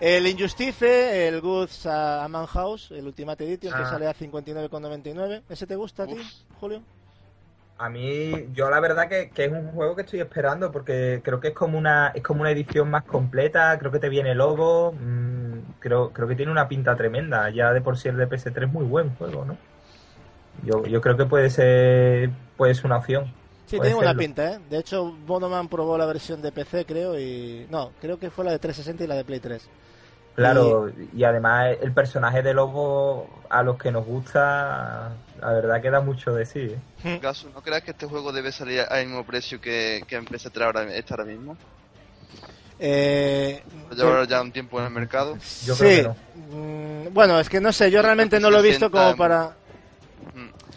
El 0.00 0.26
Injustice, 0.26 1.26
el 1.28 1.40
Goods 1.40 1.86
a 1.86 2.24
Among 2.24 2.46
House, 2.46 2.90
el 2.90 3.06
Ultimate 3.06 3.44
Edition 3.44 3.72
que 3.74 3.82
Ah. 3.82 3.90
sale 3.90 4.06
a 4.06 4.12
59,99. 4.14 5.42
¿Ese 5.48 5.66
te 5.66 5.74
gusta 5.76 6.02
a 6.02 6.06
ti, 6.06 6.12
Uf. 6.14 6.60
Julio? 6.60 6.82
A 7.78 7.88
mí, 7.90 8.48
yo 8.54 8.70
la 8.70 8.80
verdad 8.80 9.08
que, 9.08 9.30
que 9.30 9.44
es 9.46 9.52
un 9.52 9.68
juego 9.72 9.94
que 9.96 10.02
estoy 10.02 10.20
esperando 10.20 10.72
porque 10.72 11.20
creo 11.22 11.40
que 11.40 11.48
es 11.48 11.54
como 11.54 11.76
una 11.76 12.08
es 12.14 12.22
como 12.22 12.40
una 12.40 12.50
edición 12.50 12.90
más 12.90 13.04
completa, 13.04 13.78
creo 13.78 13.92
que 13.92 13.98
te 13.98 14.08
viene 14.08 14.34
logo, 14.34 14.92
mm, 14.92 15.78
creo 15.80 16.10
creo 16.10 16.26
que 16.26 16.36
tiene 16.36 16.52
una 16.52 16.68
pinta 16.68 16.96
tremenda, 16.96 17.50
ya 17.50 17.72
de 17.74 17.82
por 17.82 17.98
sí 17.98 18.08
el 18.08 18.16
de 18.16 18.26
PS3 18.28 18.64
es 18.66 18.72
muy 18.72 18.84
buen 18.86 19.14
juego, 19.16 19.44
¿no? 19.44 19.58
Yo, 20.64 20.86
yo 20.86 21.02
creo 21.02 21.18
que 21.18 21.26
puede 21.26 21.50
ser 21.50 22.30
puede 22.56 22.74
ser 22.74 22.86
una 22.86 22.96
opción. 22.96 23.30
Sí, 23.66 23.80
tiene 23.80 23.94
buena 23.94 24.14
pinta, 24.14 24.52
¿eh? 24.52 24.60
De 24.70 24.78
hecho, 24.78 25.12
Bonoman 25.26 25.68
probó 25.68 25.98
la 25.98 26.06
versión 26.06 26.40
de 26.40 26.52
PC, 26.52 26.84
creo, 26.84 27.18
y... 27.18 27.66
No, 27.68 27.90
creo 28.00 28.18
que 28.18 28.30
fue 28.30 28.44
la 28.44 28.52
de 28.52 28.60
360 28.60 29.04
y 29.04 29.06
la 29.08 29.16
de 29.16 29.24
Play 29.24 29.40
3. 29.40 29.68
Claro, 30.36 30.92
y 31.14 31.24
además 31.24 31.76
el 31.80 31.92
personaje 31.92 32.42
de 32.42 32.52
lobo 32.52 33.26
a 33.48 33.62
los 33.62 33.78
que 33.78 33.90
nos 33.90 34.04
gusta, 34.04 35.12
la 35.40 35.52
verdad 35.52 35.80
que 35.80 35.90
da 35.90 36.00
mucho 36.00 36.34
de 36.34 36.44
sí. 36.44 36.76
¿eh? 37.04 37.18
Gasu, 37.22 37.48
¿no 37.54 37.62
crees 37.62 37.82
que 37.82 37.92
este 37.92 38.06
juego 38.06 38.32
debe 38.32 38.52
salir 38.52 38.80
al 38.80 39.06
mismo 39.06 39.24
precio 39.24 39.60
que, 39.60 40.02
que 40.06 40.16
en 40.16 40.26
PS3 40.26 40.62
ahora, 40.62 40.94
este 40.94 41.14
ahora 41.14 41.24
mismo? 41.24 41.56
Eh, 42.78 43.62
Lleva 43.96 44.24
ya 44.26 44.42
un 44.42 44.52
tiempo 44.52 44.78
en 44.78 44.84
el 44.84 44.92
mercado. 44.92 45.38
Yo 45.64 45.74
sí. 45.74 45.84
creo 45.84 45.96
que 45.96 46.02
no. 46.02 46.16
Mm, 46.58 47.14
bueno, 47.14 47.40
es 47.40 47.48
que 47.48 47.58
no 47.58 47.72
sé, 47.72 47.90
yo 47.90 48.02
realmente 48.02 48.38
no 48.38 48.50
lo 48.50 48.58
he 48.58 48.62
visto 48.62 48.90
como 48.90 49.04
60, 49.04 49.16
para... 49.16 49.56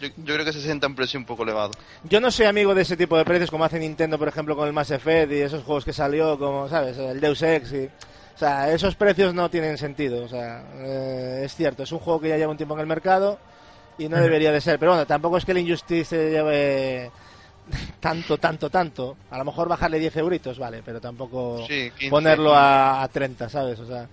Yo, 0.00 0.08
yo 0.16 0.34
creo 0.34 0.44
que 0.44 0.52
se 0.52 0.60
sienta 0.60 0.86
un 0.86 0.94
precio 0.94 1.18
un 1.18 1.26
poco 1.26 1.42
elevado. 1.42 1.72
Yo 2.04 2.20
no 2.20 2.30
soy 2.30 2.46
amigo 2.46 2.74
de 2.74 2.82
ese 2.82 2.96
tipo 2.96 3.16
de 3.16 3.24
precios 3.24 3.50
como 3.50 3.64
hace 3.64 3.78
Nintendo, 3.78 4.18
por 4.18 4.28
ejemplo, 4.28 4.56
con 4.56 4.66
el 4.66 4.72
Mass 4.72 4.90
Effect 4.90 5.32
y 5.32 5.40
esos 5.40 5.62
juegos 5.62 5.84
que 5.84 5.92
salió, 5.92 6.38
como, 6.38 6.68
¿sabes? 6.68 6.96
El 6.98 7.20
Deus 7.20 7.42
Ex 7.42 7.72
y... 7.72 7.90
O 8.34 8.38
sea, 8.40 8.72
esos 8.72 8.94
precios 8.94 9.34
no 9.34 9.50
tienen 9.50 9.76
sentido. 9.76 10.24
O 10.24 10.28
sea, 10.28 10.64
eh, 10.78 11.42
es 11.44 11.54
cierto, 11.54 11.82
es 11.82 11.92
un 11.92 11.98
juego 11.98 12.20
que 12.20 12.30
ya 12.30 12.38
lleva 12.38 12.50
un 12.50 12.56
tiempo 12.56 12.72
en 12.74 12.80
el 12.80 12.86
mercado 12.86 13.38
y 13.98 14.08
no 14.08 14.16
debería 14.16 14.50
de 14.50 14.62
ser. 14.62 14.78
Pero 14.78 14.92
bueno, 14.92 15.06
tampoco 15.06 15.36
es 15.36 15.44
que 15.44 15.52
el 15.52 15.58
Injustice 15.58 16.30
lleve 16.30 17.10
tanto, 18.00 18.38
tanto, 18.38 18.68
tanto. 18.70 19.16
A 19.30 19.38
lo 19.38 19.44
mejor 19.44 19.68
bajarle 19.68 19.98
10 19.98 20.16
euritos, 20.16 20.58
vale, 20.58 20.82
pero 20.84 21.00
tampoco 21.00 21.64
Sí, 21.66 21.90
15, 21.98 22.10
ponerlo 22.10 22.54
a, 22.54 23.02
a 23.02 23.08
30, 23.08 23.48
¿sabes? 23.48 23.78
O 23.80 23.86
sea, 23.86 24.06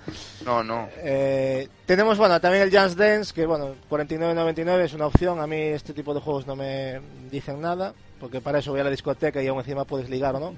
No, 0.46 0.64
no. 0.64 0.88
eh, 0.98 1.68
tenemos, 1.86 2.18
bueno, 2.18 2.40
también 2.42 2.64
el 2.64 2.78
Just 2.78 2.98
Dance, 2.98 3.34
que 3.34 3.46
bueno, 3.46 3.76
49.99 3.90 4.80
es 4.86 4.94
una 4.94 5.08
opción. 5.08 5.40
A 5.40 5.48
mí 5.48 5.58
este 5.58 5.94
tipo 5.94 6.14
de 6.14 6.20
juegos 6.22 6.46
no 6.48 6.56
me 6.56 7.00
dicen 7.32 7.62
nada, 7.62 7.94
porque 8.20 8.42
para 8.42 8.60
eso 8.60 8.72
voy 8.72 8.80
a 8.80 8.84
la 8.84 8.90
discoteca 8.90 9.42
y 9.42 9.48
aún 9.48 9.60
encima 9.60 9.86
puedes 9.86 10.10
ligar 10.10 10.36
o 10.36 10.40
no. 10.40 10.56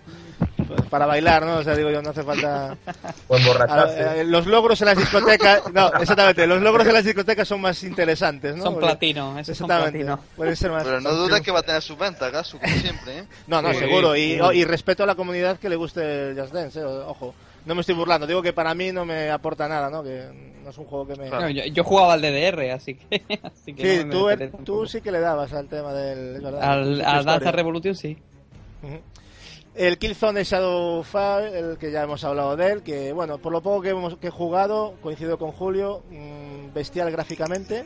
Pues 0.68 0.82
para 0.90 1.06
bailar, 1.08 1.46
¿no? 1.46 1.58
O 1.58 1.64
sea, 1.64 1.76
digo 1.76 1.90
yo, 1.90 2.02
no 2.02 2.12
hace 2.12 2.22
falta... 2.24 2.78
O 3.28 3.38
emborracharse. 3.38 4.24
Los 4.26 4.46
logros 4.46 4.80
en 4.82 4.86
las 4.88 4.98
discotecas, 4.98 5.64
no, 5.74 5.88
exactamente, 6.00 6.46
los 6.46 6.62
logros 6.62 6.86
en 6.88 6.94
las 6.94 7.04
discotecas 7.06 7.48
son 7.48 7.62
más 7.62 7.82
interesantes, 7.84 8.56
¿no? 8.56 8.64
Son 8.66 8.74
Porque- 8.74 8.88
platino, 8.88 9.30
son 9.32 9.40
Exactamente, 9.40 9.92
platino. 9.92 10.20
pueden 10.36 10.56
ser 10.56 10.72
más... 10.72 10.84
Pero 10.84 11.02
no 11.02 11.12
dudes 11.14 11.42
que 11.42 11.52
va 11.52 11.60
a 11.60 11.64
tener 11.64 11.82
sus 11.82 11.98
ventas, 11.98 12.32
Gasu, 12.32 12.60
como 12.60 12.76
siempre, 12.76 13.20
¿eh? 13.20 13.24
No, 13.48 13.62
no, 13.62 13.72
Sí, 13.74 13.80
seguro. 13.80 14.16
Y, 14.16 14.34
sí. 14.36 14.40
o- 14.42 14.52
y 14.52 14.64
respeto 14.64 15.04
a 15.04 15.06
la 15.08 15.16
comunidad 15.16 15.58
que 15.58 15.70
le 15.70 15.76
guste 15.76 16.30
el 16.30 16.40
Just 16.40 16.54
Dance, 16.54 16.80
eh, 16.80 16.84
ojo. 16.84 17.34
No 17.66 17.76
me 17.76 17.82
estoy 17.82 17.96
burlando, 17.96 18.26
digo 18.26 18.42
que 18.42 18.54
para 18.54 18.74
mí 18.74 18.92
no 18.92 19.06
me 19.06 19.30
aporta 19.30 19.68
nada, 19.68 19.90
¿no? 19.90 20.02
Que 20.02 20.26
no 20.64 20.70
es 20.70 20.78
un 20.78 20.86
juego 20.86 21.06
que 21.08 21.16
me... 21.16 21.30
No, 21.30 21.50
yo, 21.50 21.66
yo 21.66 21.84
jugaba 21.84 22.14
al 22.14 22.22
DDR, 22.22 22.72
así 22.72 22.96
que. 22.96 23.22
así 23.44 23.74
que 23.74 24.00
Sí, 24.00 24.06
no 24.06 24.12
tú, 24.12 24.30
er- 24.30 24.88
sí 24.88 25.02
que 25.02 25.12
le 25.12 25.20
dabas 25.20 25.54
al 25.54 25.68
tema 25.68 25.94
del... 25.94 26.38
es 26.38 26.42
verdad, 26.44 26.62
Al, 26.64 26.98
tu 26.98 27.02
a 27.02 27.06
Danza 27.14 27.32
historia. 27.34 27.52
Revolution 27.52 27.96
sí. 27.96 28.18
El 29.76 29.98
Killzone 29.98 30.44
Shadowfall, 30.44 31.44
el 31.54 31.78
que 31.78 31.92
ya 31.92 32.04
hemos 32.04 32.24
hablado 32.24 32.56
de 32.56 32.72
él, 32.72 32.82
que 32.84 33.14
bueno, 33.14 33.38
por 33.38 33.52
lo 33.52 33.62
poco 33.62 33.82
que, 33.82 33.90
hemos, 33.90 34.18
que 34.18 34.28
he 34.28 34.32
jugado, 34.32 34.96
coincido 35.02 35.38
con 35.38 35.52
Julio, 35.52 36.02
mm, 36.10 36.74
bestial 36.74 37.12
gráficamente, 37.12 37.86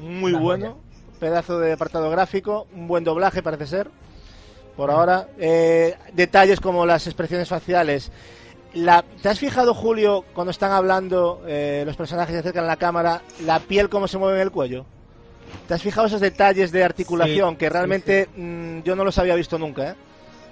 muy 0.00 0.32
bueno, 0.32 0.78
pedazo 1.20 1.58
de 1.60 1.72
apartado 1.72 2.10
gráfico, 2.10 2.66
un 2.74 2.88
buen 2.88 3.04
doblaje 3.04 3.42
parece 3.42 3.66
ser, 3.66 3.88
por 4.76 4.90
ahora. 4.90 5.28
Eh, 5.38 5.94
detalles 6.12 6.60
como 6.60 6.86
las 6.86 7.06
expresiones 7.06 7.48
faciales. 7.48 8.10
La, 8.76 9.02
¿Te 9.22 9.30
has 9.30 9.38
fijado, 9.38 9.72
Julio, 9.72 10.24
cuando 10.34 10.50
están 10.50 10.70
hablando 10.70 11.42
eh, 11.46 11.82
los 11.86 11.96
personajes 11.96 12.34
se 12.34 12.40
acercan 12.40 12.64
a 12.64 12.68
la 12.68 12.76
cámara, 12.76 13.22
la 13.44 13.58
piel 13.58 13.88
cómo 13.88 14.06
se 14.06 14.18
mueve 14.18 14.36
en 14.36 14.42
el 14.42 14.50
cuello? 14.50 14.84
¿Te 15.66 15.72
has 15.74 15.82
fijado 15.82 16.06
esos 16.08 16.20
detalles 16.20 16.72
de 16.72 16.84
articulación 16.84 17.50
Sí, 17.54 17.56
que 17.56 17.66
sí, 17.66 17.72
realmente 17.72 18.28
mm, 18.36 18.80
yo 18.82 18.94
no 18.94 19.02
los 19.04 19.16
había 19.18 19.34
visto 19.34 19.58
nunca? 19.58 19.90
¿eh? 19.90 19.94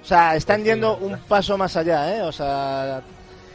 O 0.02 0.06
sea, 0.06 0.36
están 0.36 0.56
Pues 0.56 0.64
sí, 0.64 0.70
yendo 0.70 0.96
un 0.96 1.18
paso 1.18 1.58
más 1.58 1.76
allá, 1.76 2.16
¿eh? 2.16 2.22
O 2.22 2.32
sea, 2.32 3.02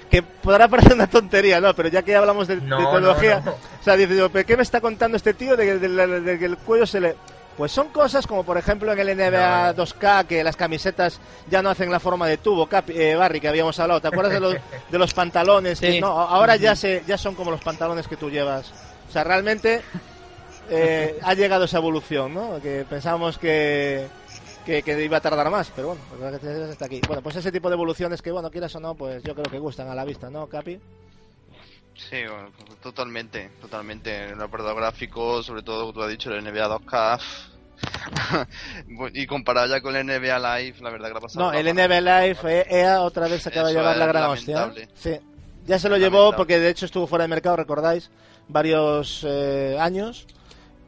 que 0.10 0.22
podrá 0.22 0.68
parecer 0.68 0.94
una 0.94 1.08
tontería, 1.10 1.60
¿no? 1.60 1.74
Pero 1.74 1.90
ya 1.90 2.04
que 2.04 2.16
hablamos 2.16 2.48
de, 2.48 2.58
de 2.58 2.62
No, 2.68 2.78
no, 2.80 2.92
tecnología, 2.92 3.42
no. 3.44 3.52
o 3.52 3.84
sea, 3.84 3.96
dice 3.96 4.16
yo, 4.16 4.30
¿pero 4.30 4.46
qué 4.46 4.56
me 4.56 4.64
está 4.64 4.82
contando 4.82 5.18
este 5.18 5.34
tío 5.34 5.58
de, 5.58 5.80
de 5.80 6.22
de 6.22 6.38
que 6.40 6.46
el 6.46 6.58
cuello 6.58 6.86
se 6.86 7.00
le... 7.00 7.16
Pues 7.60 7.74
son 7.74 7.90
cosas 7.90 8.26
como, 8.26 8.44
por 8.46 8.58
ejemplo, 8.58 8.92
en 8.94 9.00
el 9.00 9.18
NBA 9.18 9.74
No, 9.74 9.74
no. 9.74 9.84
2K, 9.86 10.26
que 10.26 10.44
las 10.46 10.56
camisetas 10.56 11.20
ya 11.50 11.62
no 11.62 11.70
hacen 11.70 11.92
la 11.92 12.00
forma 12.00 12.26
de 12.26 12.38
tubo, 12.38 12.68
Capi- 12.68 12.96
eh, 12.96 13.16
Barry, 13.16 13.42
que 13.42 13.50
habíamos 13.50 13.78
hablado. 13.80 14.00
¿Te 14.00 14.08
acuerdas 14.08 14.32
de 14.34 14.40
los, 14.40 14.56
de 14.90 14.98
los 14.98 15.14
pantalones? 15.14 15.80
Que, 15.82 16.00
no, 16.00 16.08
ahora 16.08 16.56
ya, 16.56 16.74
se, 16.76 17.04
ya 17.06 17.18
son 17.18 17.36
como 17.36 17.52
los 17.52 17.60
pantalones 17.62 18.08
que 18.08 18.16
tú 18.16 18.30
llevas. 18.32 18.72
O 19.10 19.12
sea, 19.12 19.26
realmente 19.26 19.82
eh, 20.70 21.20
ha 21.22 21.34
llegado 21.34 21.66
esa 21.66 21.78
evolución, 21.80 22.34
¿no? 22.34 22.62
Que 22.62 22.86
pensábamos 22.90 23.38
que, 23.38 24.08
que, 24.66 24.82
que 24.82 25.04
iba 25.04 25.18
a 25.18 25.22
tardar 25.22 25.50
más, 25.50 25.70
pero 25.76 25.90
bueno, 25.90 26.02
gracias 26.18 26.54
a 26.54 26.58
Dios 26.58 26.70
está 26.70 26.86
aquí. 26.86 27.02
Bueno, 27.08 27.22
pues 27.22 27.36
ese 27.36 27.52
tipo 27.52 27.68
de 27.70 27.74
evoluciones 27.76 28.22
que, 28.22 28.32
bueno, 28.32 28.50
quieras 28.50 28.74
o 28.76 28.80
no, 28.80 28.96
pues 28.96 29.22
yo 29.24 29.34
creo 29.34 29.52
que 29.52 29.60
gustan 29.60 29.90
a 29.90 29.96
la 29.96 30.06
vista, 30.06 30.30
¿no, 30.30 30.48
Capi? 30.48 30.80
Sí, 32.10 32.18
bueno, 32.28 32.52
totalmente, 32.82 33.50
totalmente. 33.62 34.30
El 34.30 34.42
apartado 34.42 34.76
gráfico, 34.76 35.44
sobre 35.44 35.64
todo, 35.64 35.92
tú 35.92 36.02
has 36.02 36.10
dicho, 36.10 36.34
el 36.34 36.44
NBA 36.44 36.68
2K. 36.68 37.20
y 39.14 39.26
comparado 39.26 39.68
ya 39.68 39.82
con 39.82 39.96
el 39.96 40.06
NBA 40.06 40.58
Live, 40.58 40.78
la 40.82 40.90
verdad 40.90 41.08
que 41.08 41.14
la 41.14 41.20
ha 41.20 41.22
pasado. 41.22 41.52
No, 41.52 41.58
el. 41.58 41.74
NBA 41.74 42.02
Live, 42.02 42.40
eh, 42.44 42.66
EA 42.70 43.02
otra 43.02 43.28
vez 43.28 43.44
se 43.44 43.50
acaba 43.50 43.70
de 43.70 43.76
llevar 43.76 43.98
la 43.98 44.06
gran 44.06 44.30
hostia. 44.32 44.72
Sí. 44.96 45.20
Ya 45.66 45.78
se 45.78 45.90
lo 45.90 45.98
llevó 45.98 46.36
porque 46.36 46.60
de 46.60 46.70
hecho 46.70 46.86
estuvo 46.86 47.06
fuera 47.06 47.24
de 47.24 47.28
mercado, 47.28 47.56
recordáis, 47.56 48.10
varios 48.48 49.26
eh, 49.28 49.78
años. 49.80 50.26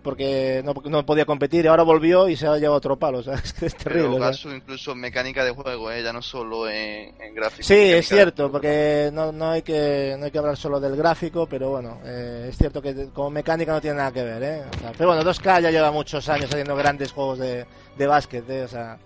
Porque 0.04 0.62
no, 0.64 0.74
no 0.90 1.06
podía 1.06 1.26
competir 1.26 1.66
y 1.66 1.68
ahora 1.68 1.84
volvió 1.84 2.28
y 2.30 2.36
se 2.36 2.48
ha 2.48 2.56
llevado 2.58 2.76
otro 2.78 2.98
palo. 2.98 3.20
O 3.22 3.24
sea, 3.24 3.36
es 3.36 3.54
que 3.54 3.66
es 3.68 3.76
terrible. 3.76 4.10
Pero 4.14 4.20
caso 4.22 4.54
incluso 4.54 4.96
mecánica 4.96 5.44
de 5.44 5.52
juego, 5.52 5.92
¿eh? 5.92 6.02
ya 6.04 6.12
no 6.12 6.22
solo 6.22 6.68
en, 6.70 7.14
en 7.22 7.36
gráficos. 7.36 7.66
Sí, 7.68 7.76
es 7.76 8.08
cierto, 8.08 8.52
porque 8.52 9.10
no, 9.14 9.32
no, 9.32 9.52
hay 9.52 9.62
que, 9.62 10.16
no 10.18 10.26
hay 10.26 10.32
que 10.32 10.38
hablar 10.40 10.58
solo 10.58 10.80
del 10.80 10.96
gráfico, 10.96 11.46
pero 11.48 11.70
bueno, 11.70 12.00
eh, 12.04 12.48
es 12.50 12.58
cierto 12.58 12.82
que 12.82 13.10
como 13.14 13.30
mecánica 13.30 13.72
no 13.74 13.82
tiene 13.82 13.98
nada 13.98 14.12
que 14.12 14.24
ver, 14.24 14.42
¿eh? 14.44 14.62
O 14.76 14.80
sea, 14.80 14.92
pero 14.98 15.14
bueno, 15.14 15.24
2K 15.30 15.62
ya 15.62 15.72
lleva 15.72 15.92
muchos 15.92 16.28
años 16.30 16.50
haciendo 16.52 16.76
grandes 16.76 17.12
juegos 17.12 17.40
de, 17.40 17.66
de 17.98 18.08
básquet, 18.08 18.50
¿eh? 18.50 18.64
O 18.64 18.68
sea, 18.68 18.98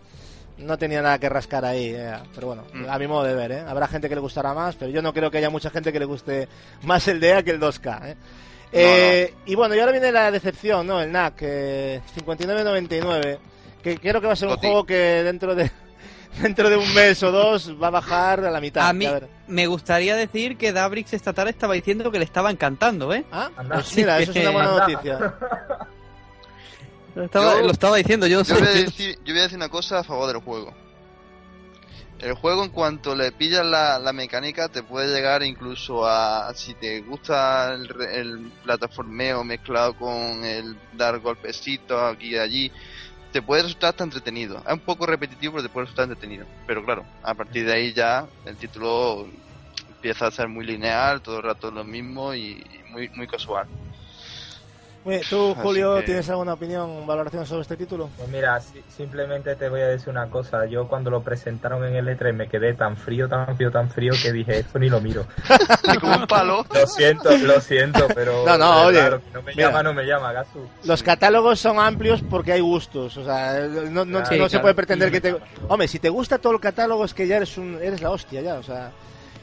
no 0.58 0.78
tenía 0.78 1.02
nada 1.02 1.20
que 1.20 1.28
rascar 1.28 1.66
ahí, 1.66 1.92
¿eh? 1.94 2.14
Pero 2.34 2.48
bueno, 2.48 2.64
Mm. 2.74 2.86
a 2.90 2.98
mi 2.98 3.08
modo 3.08 3.24
de 3.26 3.36
ver, 3.36 3.52
¿eh? 3.52 3.60
Habrá 3.68 3.88
gente 3.88 4.08
que 4.08 4.16
le 4.16 4.22
gustará 4.22 4.54
más, 4.54 4.76
pero 4.76 4.90
yo 4.92 5.02
no 5.02 5.14
creo 5.14 5.30
que 5.30 5.40
haya 5.40 5.50
mucha 5.50 5.70
gente 5.70 5.92
que 5.92 6.00
le 6.00 6.06
guste 6.06 6.48
más 6.84 7.06
el 7.10 7.20
DEA 7.20 7.44
que 7.44 7.52
el 7.52 7.60
2K, 7.60 8.12
¿eh? 8.12 8.16
Eh, 8.78 9.34
Y 9.46 9.56
bueno, 9.56 9.74
y 9.76 9.80
ahora 9.80 9.92
viene 9.94 10.12
la 10.12 10.30
decepción, 10.32 10.86
¿no? 10.86 11.02
El 11.02 11.12
NAC, 11.12 11.36
eh, 11.42 12.02
59.99, 12.18 13.38
que 13.82 13.98
creo 14.00 14.20
que 14.22 14.28
va 14.28 14.34
a 14.34 14.36
ser 14.36 14.50
un 14.50 14.58
juego 14.58 14.86
que 14.86 14.96
dentro 15.24 15.56
de 15.56 15.72
dentro 16.42 16.70
de 16.70 16.76
un 16.76 16.94
mes 16.94 17.24
o 17.24 17.32
dos 17.32 17.72
va 17.82 17.88
a 17.88 17.92
bajar 17.92 18.44
a 18.44 18.52
la 18.52 18.60
mitad. 18.60 18.88
A 18.88 18.92
mí 18.94 19.08
ver. 19.08 19.30
me 19.48 19.68
gustaría 19.68 20.16
decir 20.18 20.58
que 20.58 20.74
Dabrix 20.74 21.14
esta 21.14 21.32
tarde 21.32 21.52
estaba 21.52 21.74
diciendo 21.76 22.12
que 22.12 22.20
le 22.20 22.26
estaba 22.26 22.52
encantando, 22.52 23.14
¿eh? 23.14 23.24
Ah, 23.32 23.50
pues 23.56 23.96
mira, 23.96 24.20
eso 24.20 24.32
es 24.34 24.38
una 24.42 24.52
buena 24.52 24.72
noticia. 24.80 25.34
Lo 27.16 27.24
estaba, 27.24 27.54
Yo- 27.54 27.62
lo 27.62 27.72
estaba 27.72 27.96
diciendo, 27.96 28.28
yo, 28.28 28.44
Yo 28.44 28.56
voy, 28.56 28.64
a 28.64 28.72
sé. 28.74 28.84
decir, 28.84 29.20
yo 29.24 29.34
voy 29.34 29.40
a 29.40 29.44
decir 29.44 29.58
una 29.58 29.70
cosa 29.70 30.00
a 30.00 30.04
favor 30.04 30.28
del 30.28 30.42
juego. 30.42 30.74
El 32.20 32.34
juego, 32.34 32.64
en 32.64 32.70
cuanto 32.70 33.14
le 33.16 33.32
pillas 33.32 33.66
la, 33.66 34.00
la 34.00 34.14
mecánica, 34.14 34.70
te 34.70 34.84
puede 34.84 35.14
llegar 35.14 35.44
incluso 35.44 36.08
a. 36.08 36.54
Si 36.56 36.74
te 36.74 37.02
gusta 37.02 37.74
el, 37.74 37.90
el 38.02 38.52
plataformeo 38.64 39.44
mezclado 39.44 39.94
con 39.96 40.44
el 40.44 40.78
dar 40.94 41.20
golpecitos 41.20 42.02
aquí 42.02 42.30
y 42.30 42.38
allí, 42.38 42.72
te 43.34 43.42
puede 43.42 43.64
resultar 43.64 43.90
hasta 43.90 44.06
entretenido. 44.06 44.64
Es 44.66 44.74
un 44.74 44.80
poco 44.80 45.06
repetitivo, 45.06 45.56
pero 45.56 45.64
te 45.64 45.70
puede 45.70 45.86
resultar 45.88 46.06
entretenido. 46.06 46.46
Pero 46.66 46.86
claro, 46.86 47.06
a 47.22 47.34
partir 47.34 47.66
de 47.66 47.74
ahí 47.74 47.94
ya 47.94 48.26
el 48.46 48.56
título 48.56 49.28
empieza 49.90 50.28
a 50.28 50.32
ser 50.32 50.48
muy 50.48 50.66
lineal, 50.66 51.22
todo 51.22 51.38
el 51.38 51.44
rato 51.44 51.70
lo 51.70 51.84
mismo 51.84 52.34
y 52.34 52.64
muy, 52.92 53.10
muy 53.10 53.28
casual. 53.28 53.68
Muy 55.06 55.18
bien, 55.18 55.28
¿Tú, 55.30 55.52
Así 55.52 55.62
Julio, 55.62 55.96
que- 55.98 56.02
tienes 56.02 56.28
alguna 56.32 56.54
opinión, 56.54 57.06
valoración 57.06 57.46
sobre 57.46 57.62
este 57.62 57.78
título? 57.78 58.10
Pues 58.18 58.28
mira, 58.30 58.60
si- 58.60 58.82
simplemente 58.90 59.56
te 59.56 59.70
voy 59.70 59.82
a 59.82 59.88
decir 59.88 60.10
una 60.10 60.28
cosa. 60.32 60.66
Yo 60.66 60.88
cuando 60.88 61.12
lo 61.12 61.22
presentaron 61.22 61.86
en 61.86 61.96
el 61.96 62.08
E3 62.08 62.34
me 62.34 62.48
quedé 62.50 62.74
tan 62.74 62.98
frío, 62.98 63.30
tan 63.30 63.56
frío, 63.56 63.70
tan 63.72 63.88
frío 63.92 64.14
que 64.20 64.32
dije, 64.32 64.58
esto 64.60 64.80
ni 64.80 64.90
lo 64.90 65.00
miro. 65.02 65.28
Como 66.02 66.16
un 66.18 66.26
palo. 66.26 66.66
Lo 66.74 66.88
siento, 66.88 67.30
lo 67.38 67.62
siento, 67.62 68.08
pero... 68.16 68.44
No, 68.48 68.58
no, 68.58 68.86
oye, 68.88 69.02
no 69.32 69.42
me 69.44 69.54
mira. 69.54 69.68
llama, 69.68 69.84
no 69.84 69.94
me 69.94 70.06
llama, 70.06 70.34
Gasu. 70.34 70.68
Los 70.86 71.04
catálogos 71.04 71.60
son 71.60 71.78
amplios 71.80 72.24
porque 72.28 72.54
hay 72.54 72.62
gustos, 72.62 73.16
o 73.18 73.24
sea, 73.24 73.60
no, 73.92 74.06
no- 74.06 74.26
Sí, 74.26 74.40
no 74.40 74.50
se 74.50 74.60
puede 74.60 74.74
pretender 74.74 75.12
que 75.12 75.22
te... 75.22 75.36
Hombre, 75.68 75.88
si 75.88 76.00
te 76.00 76.10
gusta 76.10 76.40
todo 76.40 76.54
el 76.54 76.60
catálogo 76.60 77.06
es 77.06 77.14
que 77.14 77.28
ya 77.28 77.38
eres, 77.38 77.60
un, 77.60 77.78
eres 77.80 78.02
la 78.02 78.10
hostia 78.10 78.42
ya, 78.42 78.56
o 78.56 78.64
sea... 78.64 78.90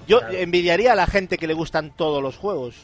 Yo 0.09 0.19
Claro. 0.19 0.35
envidiaría 0.35 0.93
a 0.93 0.97
la 0.97 1.07
gente 1.07 1.39
que 1.39 1.47
le 1.47 1.55
gustan 1.55 1.93
todos 1.97 2.21
los 2.21 2.37
juegos. 2.37 2.75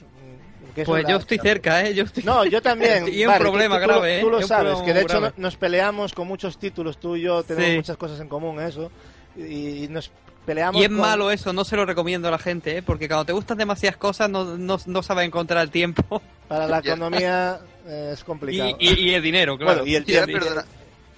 Que 0.78 0.86
Pues 0.86 1.02
la- 1.04 1.10
yo 1.10 1.16
estoy 1.16 1.38
cerca, 1.38 1.84
¿eh? 1.84 1.94
Yo 1.94 2.04
estoy... 2.04 2.22
No, 2.24 2.44
yo 2.44 2.60
también. 2.62 3.06
Y 3.12 3.22
un 3.22 3.28
Vale, 3.28 3.38
tú- 3.44 3.50
problema 3.50 3.76
tú, 3.76 3.82
tú 3.82 3.88
lo- 3.88 3.94
grave, 3.94 4.18
¿eh? 4.18 4.20
Tú 4.20 4.30
lo 4.30 4.40
Y 4.40 4.44
sabes, 4.44 4.78
que 4.82 4.94
de 4.94 5.00
hecho 5.02 5.20
grave. 5.20 5.34
no- 5.36 5.42
nos 5.42 5.56
peleamos 5.56 6.12
con 6.14 6.26
muchos 6.28 6.58
títulos, 6.58 6.98
tú 6.98 7.16
y 7.16 7.22
yo 7.22 7.42
tenemos 7.42 7.70
Sí. 7.70 7.76
muchas 7.76 7.96
cosas 7.96 8.20
en 8.20 8.28
común, 8.28 8.60
eso. 8.60 8.90
Y, 9.36 9.84
y 9.84 9.88
nos 9.88 10.10
peleamos 10.46 10.80
Y 10.80 10.84
es 10.84 10.88
con- 10.90 10.98
malo 10.98 11.30
eso, 11.30 11.52
no 11.52 11.64
se 11.64 11.76
lo 11.76 11.84
recomiendo 11.86 12.28
a 12.28 12.30
la 12.30 12.38
gente, 12.38 12.78
¿eh? 12.78 12.82
Porque 12.82 13.06
cuando 13.08 13.24
te 13.26 13.32
gustan 13.32 13.58
demasiadas 13.58 13.96
cosas 13.98 14.30
no, 14.30 14.56
no, 14.56 14.78
no 14.86 15.02
sabes 15.02 15.26
encontrar 15.26 15.62
el 15.62 15.70
tiempo 15.70 16.22
Para 16.48 16.66
la 16.66 16.80
Ya. 16.82 16.92
economía 16.94 17.60
eh, 17.86 18.10
es 18.14 18.20
y, 18.20 18.24
complicado. 18.24 18.76
y- 18.80 19.00
y 19.10 19.14
el 19.14 19.22
dinero, 19.22 19.56
claro. 19.58 19.80
Bueno, 19.80 19.86
y 19.86 19.94
el 19.96 20.04
Ya, 20.06 20.24
tiempo. 20.24 20.44
perdona. 20.44 20.64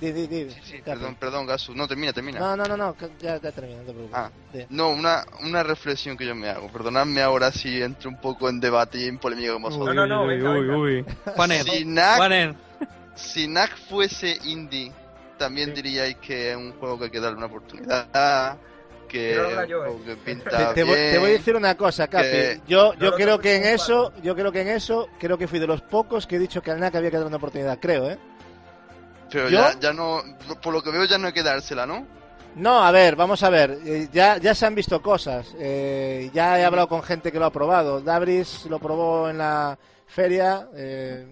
Sí, 0.00 0.28
sí, 0.64 0.80
perdón, 0.84 1.14
perdón, 1.16 1.46
Gasu. 1.46 1.74
No, 1.74 1.86
termina, 1.86 2.12
termina. 2.12 2.40
No, 2.40 2.56
no, 2.56 2.64
no, 2.64 2.76
no, 2.76 2.96
ya, 3.20 3.38
ya 3.40 3.52
termino, 3.52 3.78
no 3.80 3.84
te 3.84 3.92
preocupes. 3.92 4.18
Ah. 4.18 4.30
No, 4.70 4.88
una, 4.90 5.24
una 5.42 5.62
reflexión 5.62 6.16
que 6.16 6.24
yo 6.26 6.34
me 6.34 6.48
hago. 6.48 6.68
Perdonadme 6.72 7.20
ahora 7.22 7.52
si 7.52 7.82
entro 7.82 8.08
un 8.08 8.18
poco 8.20 8.48
en 8.48 8.60
debate 8.60 8.98
y 8.98 9.04
en 9.08 9.18
polémica 9.18 9.52
con 9.52 9.62
vosotros. 9.62 9.94
No, 9.94 10.06
no, 10.06 10.22
no, 10.22 10.26
venga, 10.26 10.50
venga. 10.52 10.76
uy. 10.76 11.04
Juaner, 11.36 11.62
Si 11.64 11.84
NAC, 11.84 12.16
Juaner. 12.16 12.54
si 13.14 13.46
NAC 13.48 13.76
fuese 13.88 14.38
indie, 14.44 14.90
también 15.38 15.68
Sí. 15.74 15.82
diríais 15.82 16.16
que 16.16 16.50
es 16.52 16.56
un 16.56 16.72
juego 16.72 16.98
que 16.98 17.04
hay 17.04 17.10
que 17.10 17.20
darle 17.20 17.36
una 17.36 17.46
oportunidad. 17.46 18.56
Que 19.08 19.34
yo, 19.68 19.84
eh. 19.86 19.96
que 20.06 20.16
pinta 20.16 20.72
te 20.72 20.84
voy, 20.84 20.94
bien. 20.94 21.12
te 21.12 21.18
voy 21.18 21.30
a 21.30 21.32
decir 21.32 21.56
una 21.56 21.76
cosa, 21.76 22.06
Capi. 22.06 22.22
que- 22.28 22.60
Yo, 22.68 22.94
yo 22.94 23.12
creo 23.14 23.40
que 23.40 23.56
en 23.56 23.64
eso, 23.64 24.12
yo 24.22 24.36
creo 24.36 24.52
que 24.52 24.60
en 24.60 24.68
eso, 24.68 25.08
creo 25.18 25.36
que 25.36 25.48
fui 25.48 25.58
de 25.58 25.66
los 25.66 25.82
pocos 25.82 26.28
que 26.28 26.36
he 26.36 26.38
dicho 26.38 26.62
que 26.62 26.70
al 26.70 26.78
NAC 26.78 26.94
había 26.94 27.10
que 27.10 27.16
dar 27.18 27.26
una 27.26 27.36
oportunidad, 27.38 27.78
creo, 27.80 28.08
¿eh? 28.08 28.18
Pero 29.30 29.48
¿Yo? 29.48 29.58
ya, 29.58 29.78
ya 29.78 29.92
no, 29.92 30.22
por 30.62 30.72
lo 30.72 30.82
que 30.82 30.90
veo 30.90 31.04
ya 31.04 31.18
no 31.18 31.28
hay 31.28 31.32
que 31.32 31.42
dársela, 31.42 31.86
¿no? 31.86 32.06
No, 32.56 32.82
a 32.84 32.90
ver, 32.90 33.14
vamos 33.14 33.42
a 33.44 33.50
ver. 33.50 33.78
eh, 33.84 34.08
ya, 34.12 34.36
ya 34.38 34.54
se 34.54 34.66
han 34.66 34.74
visto 34.74 35.00
cosas. 35.00 35.54
eh, 35.58 36.30
ya 36.34 36.58
he 36.58 36.64
hablado 36.64 36.88
con 36.88 37.02
gente 37.02 37.30
que 37.30 37.38
lo 37.38 37.44
ha 37.46 37.52
probado. 37.52 38.00
Dabris 38.00 38.66
lo 38.66 38.78
probó 38.80 39.30
en 39.30 39.38
la 39.38 39.78
feria. 40.06 40.68
Eh, 40.74 41.26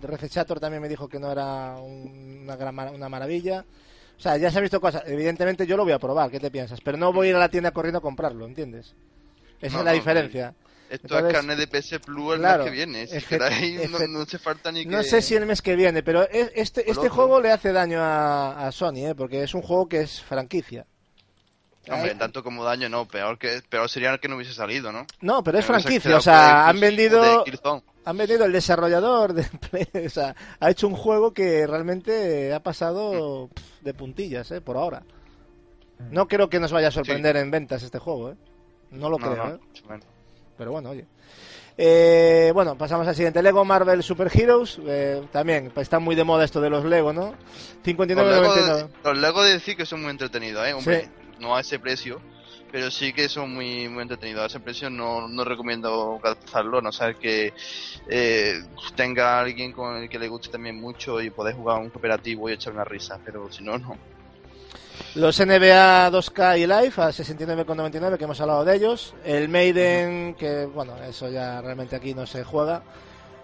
Refechator 0.00 0.58
también 0.60 0.80
me 0.80 0.88
dijo 0.88 1.08
que 1.08 1.18
no 1.18 1.30
era 1.32 1.76
un- 1.78 2.40
una, 2.44 2.56
gran 2.56 2.78
una 2.94 3.08
maravilla. 3.08 3.64
O 4.16 4.20
sea, 4.20 4.36
ya 4.36 4.50
se 4.50 4.58
han 4.58 4.62
visto 4.64 4.80
cosas. 4.80 5.02
Evidentemente 5.06 5.66
yo 5.66 5.76
lo 5.76 5.84
voy 5.84 5.92
a 5.92 5.98
probar, 5.98 6.30
¿qué 6.30 6.40
te 6.40 6.50
piensas? 6.50 6.80
Pero 6.80 6.96
no 6.96 7.12
voy 7.12 7.26
a 7.26 7.30
ir 7.30 7.36
a 7.36 7.40
la 7.40 7.48
tienda 7.50 7.70
corriendo 7.72 7.98
a 7.98 8.02
comprarlo, 8.02 8.46
¿entiendes? 8.46 8.94
Esa 9.60 9.74
No, 9.76 9.78
es 9.80 9.84
la 9.84 9.90
no, 9.90 9.96
diferencia. 9.96 10.54
Esto 10.90 11.06
Entonces, 11.18 11.28
es 11.28 11.34
carne 11.34 11.56
de 11.56 11.66
PS 11.66 11.98
Plus 11.98 12.34
el 12.34 12.40
claro, 12.40 12.64
mes 12.64 12.70
que 12.70 12.76
viene. 12.76 13.06
Si 13.06 13.20
queráis, 13.20 13.90
no, 13.90 13.98
no 14.08 14.20
hace 14.22 14.38
falta 14.38 14.72
ni 14.72 14.84
que... 14.84 14.90
No 14.90 15.02
sé 15.02 15.20
si 15.20 15.34
el 15.34 15.44
mes 15.44 15.60
que 15.60 15.76
viene, 15.76 16.02
pero 16.02 16.22
e- 16.22 16.52
este, 16.54 16.90
este 16.90 17.08
juego 17.10 17.40
le 17.40 17.52
hace 17.52 17.72
daño 17.72 18.00
a, 18.00 18.66
a 18.66 18.72
Sony, 18.72 19.08
¿eh? 19.08 19.14
porque 19.14 19.42
es 19.42 19.54
un 19.54 19.62
juego 19.62 19.86
que 19.86 20.00
es 20.00 20.22
franquicia. 20.22 20.86
Hombre, 21.90 22.14
tanto 22.14 22.42
como 22.42 22.64
daño 22.64 22.88
no, 22.88 23.06
peor 23.06 23.38
que 23.38 23.62
peor 23.68 23.88
sería 23.88 24.18
que 24.18 24.28
no 24.28 24.36
hubiese 24.36 24.52
salido, 24.52 24.92
¿no? 24.92 25.06
No, 25.20 25.42
pero 25.42 25.58
es 25.58 25.64
franquicia, 25.64 26.16
o 26.16 26.20
sea, 26.20 26.68
han 26.68 26.78
vendido, 26.80 27.44
han 28.04 28.16
vendido 28.16 28.44
el 28.44 28.52
desarrollador 28.52 29.32
de 29.32 29.44
Play, 29.70 30.06
o 30.06 30.10
sea, 30.10 30.34
ha 30.60 30.70
hecho 30.70 30.86
un 30.86 30.94
juego 30.94 31.32
que 31.32 31.66
realmente 31.66 32.52
ha 32.52 32.60
pasado 32.60 33.48
pf, 33.54 33.68
de 33.82 33.94
puntillas, 33.94 34.50
¿eh? 34.50 34.60
Por 34.60 34.76
ahora. 34.76 35.02
No 36.10 36.28
creo 36.28 36.48
que 36.48 36.60
nos 36.60 36.72
vaya 36.72 36.88
a 36.88 36.92
sorprender 36.92 37.36
en 37.36 37.50
ventas 37.50 37.82
este 37.82 37.98
juego, 37.98 38.30
¿eh? 38.30 38.36
No 38.90 39.08
lo 39.08 39.18
No, 39.18 39.30
creo, 39.30 39.46
no, 39.46 39.54
¿eh? 39.54 40.00
Pero 40.58 40.72
bueno, 40.72 40.90
oye. 40.90 41.06
Eh, 41.80 42.50
bueno, 42.52 42.76
pasamos 42.76 43.06
al 43.06 43.14
siguiente. 43.14 43.40
Lego 43.40 43.64
Marvel 43.64 44.02
Super 44.02 44.28
Heroes. 44.34 44.80
eh, 44.84 45.22
también 45.30 45.70
pues, 45.72 45.84
está 45.84 46.00
muy 46.00 46.16
de 46.16 46.24
moda 46.24 46.44
esto 46.44 46.60
de 46.60 46.68
los 46.68 46.84
Lego, 46.84 47.12
¿no? 47.12 47.26
Los 47.26 47.96
59.99. 47.96 48.16
Lego, 48.16 48.90
los 49.04 49.18
Lego 49.18 49.42
de 49.44 49.52
decir 49.52 49.76
que 49.76 49.86
son 49.86 50.02
muy 50.02 50.10
entretenidos, 50.10 50.66
¿eh? 50.66 50.74
Hombre, 50.74 51.08
no 51.38 51.54
a 51.54 51.60
ese 51.60 51.78
precio, 51.78 52.20
pero 52.72 52.90
sí 52.90 53.12
que 53.12 53.28
son 53.28 53.54
muy 53.54 53.88
muy 53.88 54.02
entretenidos. 54.02 54.42
A 54.42 54.46
ese 54.46 54.58
precio 54.58 54.90
no, 54.90 55.28
no 55.28 55.44
recomiendo 55.44 56.18
gastarlo, 56.20 56.78
a 56.78 56.82
no 56.82 56.90
ser 56.90 57.14
que 57.14 57.52
eh, 58.08 58.60
tenga 58.96 59.38
alguien 59.38 59.70
con 59.70 59.98
el 59.98 60.08
que 60.08 60.18
le 60.18 60.26
guste 60.26 60.48
también 60.48 60.80
mucho 60.80 61.20
y 61.20 61.30
poder 61.30 61.54
jugar 61.54 61.80
un 61.80 61.90
cooperativo 61.90 62.50
y 62.50 62.54
echar 62.54 62.72
una 62.72 62.84
risa, 62.84 63.20
pero 63.24 63.52
si 63.52 63.62
no, 63.62 63.78
no. 63.78 63.96
Los 65.14 65.38
NBA 65.40 66.10
2K 66.10 66.58
y 66.58 66.66
Live 66.66 66.92
a 66.96 67.08
69,99, 67.08 68.16
que 68.18 68.24
hemos 68.24 68.40
hablado 68.40 68.64
de 68.64 68.76
ellos. 68.76 69.14
El 69.24 69.48
Maiden, 69.48 70.34
que 70.34 70.66
bueno, 70.66 70.96
eso 71.08 71.28
ya 71.28 71.60
realmente 71.60 71.96
aquí 71.96 72.14
no 72.14 72.26
se 72.26 72.44
juega. 72.44 72.82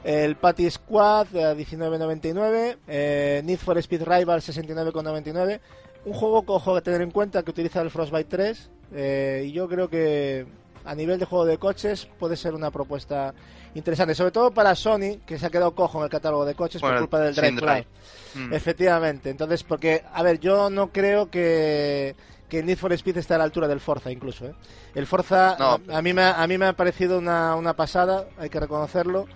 El 0.05 0.36
Patty 0.36 0.70
Squad 0.70 1.28
a 1.36 1.55
19,99. 1.55 2.76
Eh, 2.86 3.43
Need 3.44 3.59
for 3.59 3.78
Speed 3.78 4.02
Rival 4.02 4.40
69,99. 4.40 5.60
Un 6.05 6.12
juego, 6.12 6.43
cojo, 6.43 6.76
a 6.76 6.81
tener 6.82 7.01
en 7.01 7.10
cuenta 7.10 7.43
que 7.43 7.51
utiliza 7.51 7.81
el 7.81 7.90
Frostbite 7.90 8.28
3. 8.28 8.70
eh, 8.93 9.44
y 9.47 9.52
yo 9.52 9.66
creo 9.68 9.89
que 9.89 10.47
a 10.85 10.94
nivel 10.94 11.19
de 11.19 11.24
juego 11.27 11.44
de 11.44 11.59
coches 11.59 12.06
puede 12.19 12.36
ser 12.36 12.55
una 12.55 12.70
propuesta 12.70 13.35
interesante. 13.74 14.15
Sobre 14.15 14.31
todo 14.32 14.51
para 14.51 14.74
Sony, 14.74 15.19
que 15.27 15.39
se 15.39 15.47
ha 15.47 15.51
quedado 15.51 15.74
cojo 15.74 15.98
en 15.98 16.05
el 16.05 16.11
catálogo 16.11 16.44
de 16.44 16.55
coches 16.55 16.81
Bueno, 16.81 16.97
por 16.97 17.02
culpa 17.09 17.20
del 17.20 17.35
Drive. 17.35 17.86
Mm. 18.35 18.52
Efectivamente, 18.52 19.31
entonces, 19.31 19.62
porque, 19.65 20.02
a 20.12 20.23
ver, 20.23 20.39
yo 20.40 20.69
no 20.70 20.93
creo 20.93 21.31
que, 21.31 22.15
que 22.48 22.62
Need 22.62 22.78
for 22.78 22.93
Speed 22.93 23.19
esté 23.19 23.35
a 23.35 23.39
la 23.39 23.44
altura 23.44 23.66
del 23.69 23.81
Forza, 23.81 24.11
incluso. 24.11 24.47
¿eh? 24.47 24.55
El 24.94 25.06
Forza, 25.06 25.56
No. 25.59 25.81
a, 25.93 25.98
a 25.98 26.02
mí 26.02 26.12
me, 26.12 26.23
ha- 26.23 26.43
a 26.43 26.47
mí 26.47 26.59
me 26.59 26.66
ha 26.66 26.73
parecido 26.74 27.19
una, 27.19 27.55
una 27.56 27.74
pasada, 27.74 28.27
hay 28.39 28.51
que 28.51 28.61
reconocerlo. 28.61 29.27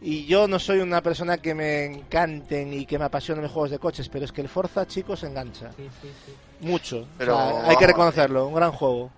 Y 0.00 0.26
yo 0.26 0.46
no 0.48 0.58
soy 0.58 0.80
una 0.80 1.00
persona 1.00 1.38
que 1.38 1.54
me 1.54 1.86
encanten 1.86 2.74
y 2.74 2.84
que 2.84 2.98
me 2.98 3.06
apasionen 3.06 3.42
los 3.42 3.52
juegos 3.52 3.70
de 3.70 3.78
coches, 3.78 4.08
pero 4.10 4.26
es 4.26 4.32
que 4.32 4.42
el 4.42 4.48
Forza, 4.50 4.86
chicos, 4.86 5.22
engancha. 5.24 5.70
Sí, 5.76 5.88
sí, 6.02 6.08
sí. 6.26 6.32
Mucho. 6.60 7.06
Pero, 7.16 7.34
O 7.36 7.38
sea, 7.62 7.70
hay 7.70 7.76
que 7.76 7.86
reconocerlo, 7.86 8.46
un 8.46 8.54
gran 8.54 8.72
juego. 8.72 9.10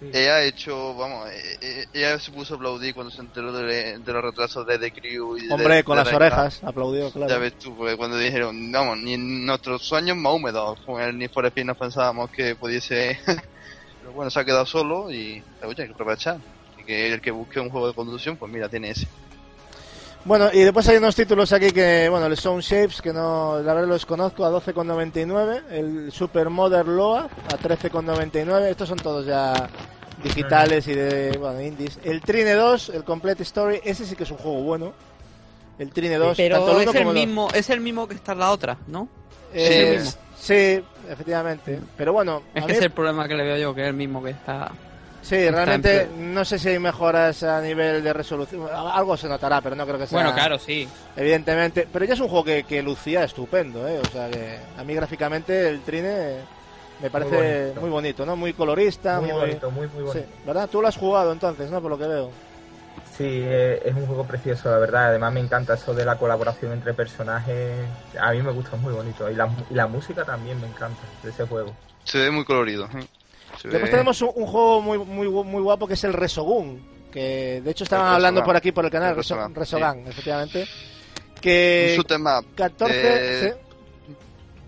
Sí. 0.00 0.06
Ella 0.12 0.36
ha 0.36 0.44
hecho, 0.44 0.94
vamos, 0.94 1.28
eh, 1.30 1.56
eh, 1.60 1.84
ella 1.92 2.18
se 2.18 2.32
puso 2.32 2.54
a 2.54 2.56
aplaudir 2.56 2.94
cuando 2.94 3.10
se 3.10 3.20
enteró 3.20 3.52
de, 3.52 3.98
de 3.98 4.12
los 4.12 4.22
retrasos 4.22 4.66
de 4.66 4.78
The 4.78 4.92
Crew 4.92 5.36
y 5.36 5.42
de- 5.42 5.52
Hombre, 5.54 5.82
con 5.84 5.96
de 5.96 6.04
las 6.04 6.12
Red 6.12 6.16
orejas, 6.16 6.62
aplaudió, 6.64 7.10
claro. 7.10 7.32
Ya 7.32 7.38
ves 7.38 7.56
tú, 7.58 7.76
porque 7.76 7.96
cuando 7.96 8.16
dijeron, 8.18 8.70
vamos, 8.72 8.98
ni 8.98 9.14
en 9.14 9.44
nuestros 9.46 9.82
sueños 9.86 10.16
más 10.16 10.34
húmedos, 10.34 10.78
con 10.84 11.00
el 11.00 11.16
Need 11.18 11.30
for 11.32 11.46
Speed 11.46 11.64
no 11.66 11.74
pensábamos 11.74 12.30
que 12.30 12.56
pudiese. 12.56 13.18
Pero 14.00 14.12
bueno, 14.12 14.30
se 14.30 14.40
ha 14.40 14.44
quedado 14.44 14.66
solo 14.66 15.10
y, 15.10 15.44
oye, 15.62 15.82
hay 15.82 15.88
que 15.88 15.92
aprovechar. 15.92 16.38
Y 16.76 16.84
que 16.84 17.12
el 17.12 17.20
que 17.20 17.30
busque 17.32 17.60
un 17.60 17.70
juego 17.70 17.88
de 17.88 17.94
conducción, 17.94 18.38
pues 18.38 18.50
mira, 18.52 18.68
tiene 18.68 18.90
ese. 18.90 19.08
Bueno, 20.28 20.50
y 20.52 20.58
después 20.60 20.86
hay 20.88 20.98
unos 20.98 21.16
títulos 21.16 21.50
aquí 21.54 21.72
que, 21.72 22.06
bueno, 22.10 22.26
el 22.26 22.36
Sound 22.36 22.62
Shapes, 22.62 23.00
que 23.00 23.14
no, 23.14 23.60
la 23.62 23.72
verdad 23.72 23.88
los 23.88 24.04
conozco, 24.04 24.44
a 24.44 24.50
12,99. 24.50 25.62
El 25.70 26.12
Super 26.12 26.50
Modern 26.50 26.94
Loa, 26.94 27.30
a 27.48 27.56
13,99. 27.56 28.66
Estos 28.68 28.90
son 28.90 28.98
todos 28.98 29.24
ya 29.24 29.54
digitales 30.22 30.86
y 30.86 30.94
de, 30.94 31.34
bueno, 31.38 31.62
indies. 31.62 31.98
El 32.04 32.20
Trine 32.20 32.52
2, 32.52 32.90
el 32.90 33.04
Complete 33.04 33.42
Story, 33.42 33.80
ese 33.82 34.04
sí 34.04 34.16
que 34.16 34.24
es 34.24 34.30
un 34.30 34.36
juego 34.36 34.60
bueno. 34.64 34.92
El 35.78 35.90
Trine 35.92 36.16
2, 36.18 36.36
Pero 36.36 36.56
tanto 36.56 36.72
el 36.72 36.76
es 36.76 36.86
el 36.88 36.92
como 36.98 36.98
el 37.12 37.16
dos. 37.16 37.26
mismo, 37.26 37.48
es 37.54 37.70
el 37.70 37.80
mismo 37.80 38.06
que 38.06 38.14
está 38.16 38.32
en 38.32 38.38
la 38.40 38.50
otra, 38.50 38.76
¿no? 38.86 39.08
Eh, 39.54 39.64
es 39.66 39.76
el 39.76 39.96
mismo. 40.02 40.20
Sí, 40.38 40.84
efectivamente. 41.10 41.80
Pero 41.96 42.12
bueno, 42.12 42.42
Es 42.54 42.64
que 42.66 42.72
mí- 42.72 42.76
es 42.78 42.82
el 42.84 42.90
problema 42.90 43.26
que 43.26 43.34
le 43.34 43.44
veo 43.44 43.56
yo, 43.56 43.74
que 43.74 43.80
es 43.82 43.88
el 43.88 43.94
mismo 43.94 44.22
que 44.22 44.30
está. 44.30 44.72
Sí, 45.22 45.48
realmente 45.50 46.02
en 46.02 46.34
no 46.34 46.44
sé 46.44 46.58
si 46.58 46.68
hay 46.68 46.78
mejoras 46.78 47.42
a 47.42 47.60
nivel 47.60 48.02
de 48.02 48.12
resolución. 48.12 48.66
Algo 48.72 49.16
se 49.16 49.28
notará, 49.28 49.60
pero 49.60 49.74
no 49.76 49.84
creo 49.86 49.98
que 49.98 50.06
sea. 50.06 50.18
Bueno, 50.18 50.34
claro, 50.34 50.58
sí. 50.58 50.88
Evidentemente, 51.16 51.86
pero 51.92 52.04
ya 52.04 52.14
es 52.14 52.20
un 52.20 52.28
juego 52.28 52.44
que, 52.44 52.64
que 52.64 52.82
lucía 52.82 53.24
estupendo, 53.24 53.86
¿eh? 53.88 54.00
O 54.00 54.10
sea 54.10 54.30
que 54.30 54.58
a 54.76 54.84
mí 54.84 54.94
gráficamente 54.94 55.68
el 55.68 55.80
Trine 55.80 56.36
me 57.00 57.10
parece 57.10 57.36
bonito. 57.66 57.80
muy 57.80 57.90
bonito, 57.90 58.26
¿no? 58.26 58.36
Muy 58.36 58.52
colorista, 58.52 59.20
Muy 59.20 59.30
muy... 59.30 59.40
bonito, 59.40 59.70
muy, 59.70 59.86
muy 59.88 59.98
Sí, 60.12 60.18
bonito. 60.18 60.28
¿verdad? 60.46 60.68
Tú 60.70 60.82
lo 60.82 60.88
has 60.88 60.96
jugado 60.96 61.32
entonces, 61.32 61.70
¿no? 61.70 61.80
Por 61.80 61.90
lo 61.90 61.98
que 61.98 62.06
veo. 62.06 62.30
Sí, 63.16 63.24
eh, 63.26 63.82
es 63.84 63.94
un 63.94 64.06
juego 64.06 64.24
precioso, 64.24 64.70
la 64.70 64.78
verdad. 64.78 65.06
Además 65.06 65.32
me 65.32 65.40
encanta 65.40 65.74
eso 65.74 65.92
de 65.92 66.04
la 66.04 66.16
colaboración 66.16 66.72
entre 66.72 66.94
personajes. 66.94 67.76
A 68.20 68.30
mí 68.32 68.42
me 68.42 68.52
gusta 68.52 68.76
muy 68.76 68.92
bonito. 68.92 69.28
Y 69.30 69.34
la, 69.34 69.48
y 69.70 69.74
la 69.74 69.86
música 69.88 70.24
también 70.24 70.60
me 70.60 70.68
encanta 70.68 71.00
de 71.24 71.30
ese 71.30 71.44
juego. 71.46 71.74
Se 72.04 72.18
ve 72.18 72.30
muy 72.30 72.44
colorido. 72.44 72.84
¿eh? 72.86 73.04
Ve- 73.64 73.70
Después 73.70 73.90
tenemos 73.90 74.20
un, 74.22 74.30
un 74.34 74.46
juego 74.46 74.80
muy, 74.80 74.98
muy, 74.98 75.28
muy 75.28 75.62
guapo 75.62 75.86
que 75.86 75.94
es 75.94 76.04
el 76.04 76.12
Resogun, 76.12 76.80
que 77.12 77.60
de 77.64 77.70
hecho 77.70 77.84
estaban 77.84 78.14
hablando 78.14 78.42
por 78.44 78.56
aquí 78.56 78.72
por 78.72 78.84
el 78.84 78.90
canal, 78.90 79.10
El 79.10 79.16
Resogun, 79.16 79.54
Reso- 79.54 79.78
Resogun, 79.78 80.06
efectivamente. 80.08 80.62
un 80.62 81.40
Que 81.40 81.92
shoot 81.96 82.10
'em 82.12 82.26
up 82.26 82.46
14... 82.54 82.94
de- 82.94 83.50
sí. 83.52 84.14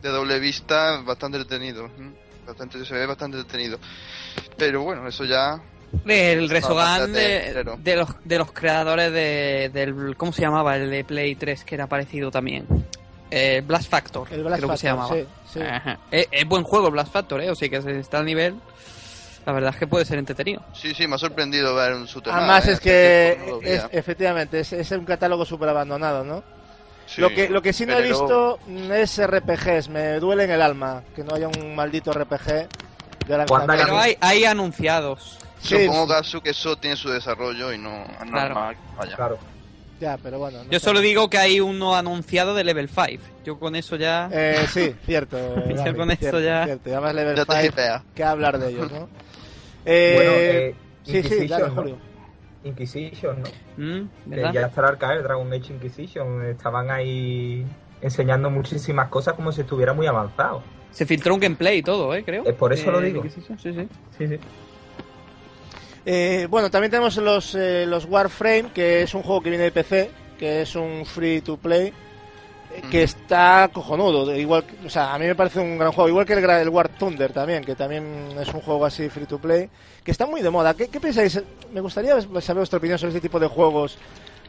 de 0.03 0.09
doble 0.09 0.39
vista 0.39 1.03
bastante 1.05 1.39
entretenido. 1.39 1.87
¿eh? 1.87 1.91
Bastante, 2.47 2.85
se 2.85 2.95
ve 2.95 3.07
bastante 3.07 3.39
entretenido. 3.39 3.79
Pero 4.57 4.83
bueno, 4.83 5.07
eso 5.07 5.25
ya. 5.25 5.61
El 6.07 6.49
Resogan 6.49 7.13
de, 7.13 7.65
de 7.79 7.97
los, 7.97 8.09
de 8.25 8.39
los 8.39 8.53
creadores 8.53 9.13
de, 9.13 9.71
del. 9.73 10.17
¿Cómo 10.17 10.33
se 10.33 10.43
llamaba? 10.43 10.77
El 10.77 10.89
de 10.91 11.05
Play 11.05 11.35
3, 11.35 11.65
que 11.65 11.75
era 11.75 11.87
parecido 11.89 12.31
también. 12.31 12.67
Eh, 13.31 13.63
Blast 13.65 13.89
Factor, 13.91 14.27
El 14.33 14.43
Blast 14.43 14.57
creo 14.63 14.71
que 14.71 14.77
se 14.77 14.89
Factor, 14.89 15.17
llamaba. 15.17 15.31
sí, 15.47 15.59
sí. 15.61 15.61
Es, 16.11 16.29
es 16.31 16.45
buen 16.49 16.65
juego 16.65 16.91
Blast 16.91 17.13
Factor, 17.13 17.41
¿eh? 17.41 17.51
O 17.51 17.55
sea 17.55 17.69
que 17.69 17.81
si 17.83 17.91
está 17.91 18.19
al 18.19 18.25
nivel. 18.27 18.57
La 19.47 19.53
verdad 19.55 19.71
es 19.73 19.77
que 19.79 19.87
puede 19.87 20.05
ser 20.05 20.19
entretenido. 20.19 20.63
Sí, 20.75 20.93
sí, 20.95 21.07
me 21.07 21.15
ha 21.15 21.19
sorprendido 21.19 21.75
ver 21.75 21.95
un 21.95 22.03
'em 22.07 22.09
up, 22.17 22.23
Además 22.31 22.69
¿eh? 22.69 22.73
es 22.73 22.81
que 22.81 23.35
tiempo 23.39 23.61
no 23.63 23.69
es, 23.69 23.87
efectivamente 23.93 24.61
es, 24.61 24.73
es 24.75 24.91
un 24.93 25.05
catálogo 25.07 25.45
súper 25.47 25.69
abandonado, 25.71 26.25
¿no? 26.25 26.43
Sí. 27.07 27.21
Lo 27.23 27.31
que 27.31 27.49
lo 27.49 27.63
que 27.63 27.73
sí 27.73 27.87
no 27.87 27.95
he 27.99 28.03
visto 28.03 28.59
mm, 28.67 28.93
es 28.93 29.19
RPGs, 29.27 29.89
me 29.89 30.21
duele 30.21 30.45
en 30.45 30.51
el 30.51 30.63
alma 30.63 31.03
que 31.17 31.25
no 31.25 31.35
haya 31.35 31.49
un 31.49 31.75
maldito 31.75 32.13
RPG 32.13 32.47
de 32.47 32.69
gran 33.27 33.47
Cuando 33.49 33.67
tamaño. 33.69 33.85
Pero 33.87 33.99
hay, 33.99 34.17
hay 34.21 34.45
anunciados. 34.45 35.39
Sí, 35.61 35.85
Supongo 35.87 36.07
Gasu, 36.07 36.41
que 36.41 36.51
eso 36.51 36.77
tiene 36.77 36.97
su 36.97 37.09
desarrollo 37.11 37.73
y 37.73 37.79
no 37.79 37.91
es 38.05 38.31
Claro. 38.31 38.55
normal 38.55 38.77
vaya. 38.97 39.17
Claro. 39.17 39.39
Ya, 40.01 40.19
pero 40.23 40.39
bueno. 40.39 40.65
no 40.65 40.71
Yo 40.71 40.81
solo 40.81 41.01
digo 41.01 41.29
que 41.29 41.37
hay 41.39 41.61
uno 41.61 41.95
anunciado 41.95 42.55
de 42.55 42.65
level 42.65 42.89
5. 42.89 43.23
Yo 43.45 43.59
con 43.59 43.77
eso 43.77 43.97
ya. 43.97 44.31
Eh, 44.33 44.67
sí, 44.73 44.95
cierto. 45.07 45.37
Yo 45.69 45.95
con 45.97 46.11
esto 46.11 46.23
cierto, 46.23 46.41
ya- 46.41 46.65
cierto. 46.65 46.91
Además 46.91 47.15
Level 47.15 47.37
Ya 47.37 47.45
te 47.45 47.53
5, 47.53 47.67
hipea. 47.67 48.05
que 48.15 48.25
hablar 48.25 48.59
de 48.59 48.71
ellos, 48.71 48.91
¿no? 48.91 49.09
Eh, 49.87 50.13
Bueno, 50.15 50.31
eh, 50.35 50.75
sí, 51.05 51.11
sí, 51.13 51.17
Inquisition, 51.19 51.49
dale, 51.49 51.69
¿no? 51.69 51.75
Julio. 51.75 51.99
Inquisition, 52.65 53.37
¿no? 53.43 53.49
Mm, 53.83 54.53
ya 54.53 54.67
está 54.67 54.87
al 54.89 54.99
caer 54.99 55.23
Dragon 55.23 55.51
Age 55.53 55.73
Inquisition. 55.73 56.45
Estaban 56.45 56.91
ahí 56.91 57.65
enseñando 58.03 58.51
muchísimas 58.51 59.09
cosas 59.09 59.35
como 59.35 59.53
si 59.53 59.63
estuviera 59.63 59.95
muy 59.95 60.07
avanzado. 60.07 60.63
Se 60.91 61.07
filtró 61.07 61.33
un 61.35 61.41
gameplay 61.41 61.79
y 61.79 61.83
todo, 61.83 62.15
¿eh? 62.15 62.23
Creo. 62.25 62.45
Es 62.45 62.55
por 62.55 62.73
eso 62.75 62.91
lo 62.91 63.01
digo. 63.01 63.23
Sí, 63.23 63.41
sí. 63.73 63.89
Sí, 64.19 64.29
sí. 64.29 64.39
Eh, 66.07 66.47
bueno, 66.51 66.71
también 66.71 66.91
tenemos 66.91 67.17
los, 67.19 67.55
eh, 67.55 67.85
los 67.87 68.05
Warframe, 68.07 68.71
que 68.73 69.03
es 69.03 69.15
un 69.15 69.23
juego 69.23 69.43
que 69.43 69.51
viene 69.51 69.65
de 69.65 69.73
PC, 69.73 70.11
que 70.39 70.63
es 70.63 70.75
un 70.75 71.05
free 71.05 71.43
to 71.43 71.57
play, 71.59 71.89
eh, 71.89 72.83
que 72.91 73.03
está 73.03 73.69
cojonudo. 73.73 74.35
Igual, 74.35 74.65
o 74.87 74.89
sea, 74.91 75.15
a 75.15 75.19
mí 75.19 75.27
me 75.27 75.35
parece 75.35 75.61
un 75.61 75.79
gran 75.79 75.93
juego, 75.93 76.09
igual 76.09 76.25
que 76.27 76.33
el, 76.33 76.49
el 76.49 76.69
War 76.69 76.89
Thunder 76.89 77.33
también, 77.33 77.65
que 77.65 77.75
también 77.75 78.29
es 78.41 78.49
un 78.55 78.61
juego 78.61 78.85
así 78.87 79.09
free 79.11 79.27
to 79.27 79.39
play, 79.39 79.69
que 80.03 80.11
está 80.11 80.27
muy 80.27 80.41
de 80.41 80.51
moda. 80.51 80.75
¿Qué, 80.75 80.89
qué 80.89 81.01
pensáis? 81.01 81.41
Me 81.73 81.81
gustaría 81.81 82.19
saber 82.21 82.57
vuestra 82.61 82.79
opinión 82.79 82.99
sobre 82.99 83.11
este 83.11 83.21
tipo 83.21 83.39
de 83.39 83.47
juegos 83.49 83.99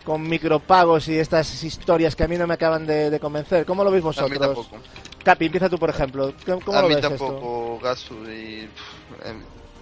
con 0.06 0.24
micropagos 0.28 1.08
y 1.10 1.20
estas 1.20 1.64
historias 1.64 2.16
que 2.16 2.24
a 2.24 2.28
mí 2.28 2.38
no 2.38 2.48
me 2.48 2.56
acaban 2.56 2.88
de, 2.88 3.10
de 3.10 3.20
convencer. 3.20 3.66
¿Cómo 3.66 3.84
lo 3.84 3.92
veis 3.92 4.04
A 4.04 4.08
mí 4.08 4.36
vosotros? 4.38 4.40
tampoco. 4.40 4.78
Capi, 5.24 5.46
empieza 5.46 5.70
tú, 5.70 5.78
por 5.78 5.90
ejemplo. 5.90 6.34
¿Cómo, 6.66 6.78
a 6.78 6.82
lo 6.82 6.88
mí 6.88 6.96
ves 6.96 7.04
tampoco 7.04 7.80
Gasu 7.84 8.16
y 8.26 8.68
pff, 8.68 9.28
em, 9.28 9.42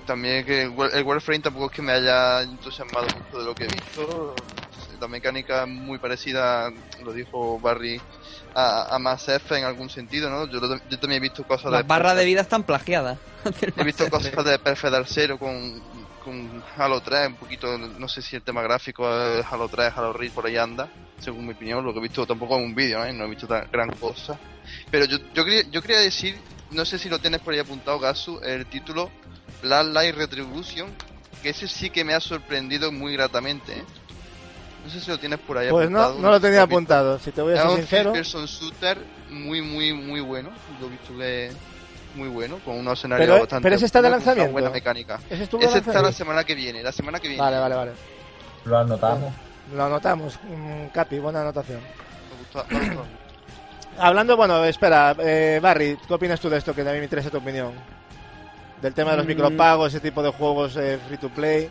también 0.10 0.44
que 0.44 0.64
el 0.64 0.69
War- 0.72 0.90
el 0.91 1.03
Warframe 1.03 1.40
tampoco 1.40 1.68
es 1.68 1.72
que 1.72 1.84
me 1.84 1.91
haya 1.91 2.41
entusiasmado 2.41 3.11
mucho 3.11 3.38
de 3.38 3.45
lo 3.45 3.56
que 3.56 3.65
he 3.65 3.69
visto. 3.69 4.34
La 4.99 5.07
mecánica 5.07 5.64
es 5.64 5.69
muy 5.69 5.99
parecida, 5.99 6.72
lo 7.03 7.14
dijo 7.14 7.60
Barry, 7.60 8.02
a, 8.56 8.95
a 8.95 8.98
Mass 8.98 9.30
Effect 9.30 9.60
en 9.60 9.65
algún 9.65 9.88
sentido, 9.88 10.31
¿no? 10.31 10.48
Yo, 10.48 10.60
yo 10.61 10.98
también 10.99 11.22
he 11.22 11.27
visto 11.27 11.44
cosas 11.44 11.72
Las 11.72 11.86
barras 11.86 12.18
de 12.18 12.26
vida 12.26 12.41
están 12.41 12.64
plagiadas. 12.64 13.19
He 13.77 13.84
visto 13.84 14.10
cosas 14.10 14.44
de 14.44 14.57
Perfect 14.57 14.91
Dark 14.91 15.07
Zero 15.07 15.38
con, 15.38 15.80
con 16.23 16.64
Halo 16.76 16.99
3, 17.02 17.27
un 17.27 17.38
poquito, 17.38 17.77
no 17.77 18.07
sé 18.07 18.22
si 18.23 18.36
el 18.36 18.41
tema 18.41 18.64
gráfico 18.64 19.07
es 19.07 19.45
Halo 19.49 19.69
3, 19.69 19.94
Halo 19.95 20.11
Reach, 20.11 20.34
por 20.34 20.48
ahí 20.48 20.57
anda, 20.57 20.90
según 21.19 21.45
mi 21.45 21.53
opinión, 21.53 21.86
lo 21.86 21.94
que 21.94 21.99
he 21.99 22.02
visto 22.03 22.26
tampoco 22.26 22.57
en 22.57 22.64
un 22.65 22.76
vídeo, 22.76 23.06
¿eh? 23.06 23.14
no 23.14 23.26
he 23.26 23.30
visto 23.30 23.45
tan 23.48 23.64
gran 23.72 23.90
cosa. 23.91 24.40
Pero 24.90 25.06
yo, 25.06 25.18
yo, 25.36 25.45
quería, 25.45 25.61
yo 25.72 25.81
quería 25.81 25.99
decir, 25.99 26.36
no 26.72 26.84
sé 26.84 26.98
si 26.98 27.10
lo 27.10 27.19
tienes 27.19 27.41
por 27.41 27.53
ahí 27.53 27.60
apuntado, 27.60 27.99
Gasu, 27.99 28.40
el 28.44 28.65
título 28.65 29.10
Black 29.61 29.88
Light 29.88 30.15
Retribution, 30.15 30.90
que 31.44 31.49
ese 31.49 31.68
sí 31.68 31.90
que 31.90 32.03
me 32.03 32.14
ha 32.14 32.19
sorprendido 32.19 32.91
muy 32.91 33.14
gratamente, 33.14 33.80
¿eh? 33.80 33.84
No 34.86 34.90
sé 34.90 35.02
si 35.02 35.10
lo 35.11 35.19
tienes 35.19 35.40
por 35.40 35.57
ahí? 35.57 35.69
Pues 35.69 35.90
no, 35.90 35.99
apuntado. 36.02 36.22
no 36.22 36.31
lo 36.31 36.40
tenía 36.40 36.60
visto. 36.61 36.76
apuntado, 36.76 37.19
si 37.19 37.31
te 37.31 37.41
voy 37.41 37.52
a 37.53 37.56
Es 37.57 37.61
ser 37.61 37.69
un 37.69 37.77
sincero. 37.77 38.14
person 38.14 38.45
shooter 38.45 38.98
muy, 39.30 39.61
muy, 39.61 39.94
muy 39.94 40.22
bueno. 40.22 40.49
Lo 40.80 40.88
he 40.88 40.90
visto 40.90 41.18
que 41.18 41.52
muy 42.15 42.30
bueno, 42.30 42.60
con 42.65 42.77
unos 42.77 42.98
escenarios 42.98 43.27
Pero- 43.27 43.40
bastante 43.41 43.64
pero 43.64 43.76
ese 43.76 43.86
está 43.86 44.02
de 44.02 44.10
lanzamiento. 44.10 44.52
buena 44.53 44.69
mecánica. 44.69 45.19
¿Ese 45.30 45.44
estuvo 45.44 45.61
Ese 45.61 45.73
lanzado? 45.76 45.91
está 45.91 46.02
la 46.02 46.11
semana 46.14 46.44
que 46.45 46.56
viene, 46.56 46.81
la 46.81 46.91
semana 46.94 47.19
que 47.19 47.27
viene. 47.27 47.44
Vale, 47.44 47.60
vale, 47.60 47.76
vale. 47.76 47.91
Lo 48.65 48.77
anotamos. 48.77 49.34
Lo 49.76 49.84
anotamos. 49.84 50.40
Mm, 50.44 50.88
Capi, 50.94 51.19
buena 51.19 51.41
anotación. 51.41 51.81
Me 51.81 52.38
gustó- 52.40 52.65
me 52.73 52.80
gustó. 52.95 53.06
Hablando, 53.99 54.38
bueno, 54.38 54.64
espera, 54.64 55.14
eh, 55.19 55.60
Barry, 55.61 55.98
¿qué 56.07 56.14
opinas 56.14 56.40
tú 56.40 56.49
de 56.49 56.57
esto? 56.57 56.73
Que 56.73 56.84
también 56.84 57.02
me 57.02 57.06
interesa 57.06 57.30
tu 57.30 57.38
opinión. 57.38 57.73
Del 58.82 58.94
tema 58.94 59.12
de 59.12 59.18
los 59.18 59.26
Mm. 59.26 59.30
micropagos, 59.30 59.94
ese 59.94 60.00
tipo 60.00 60.24
de 60.24 60.30
juegos 60.32 60.76
eh, 60.78 60.98
free 61.08 61.18
to 61.18 61.30
play. 61.30 61.70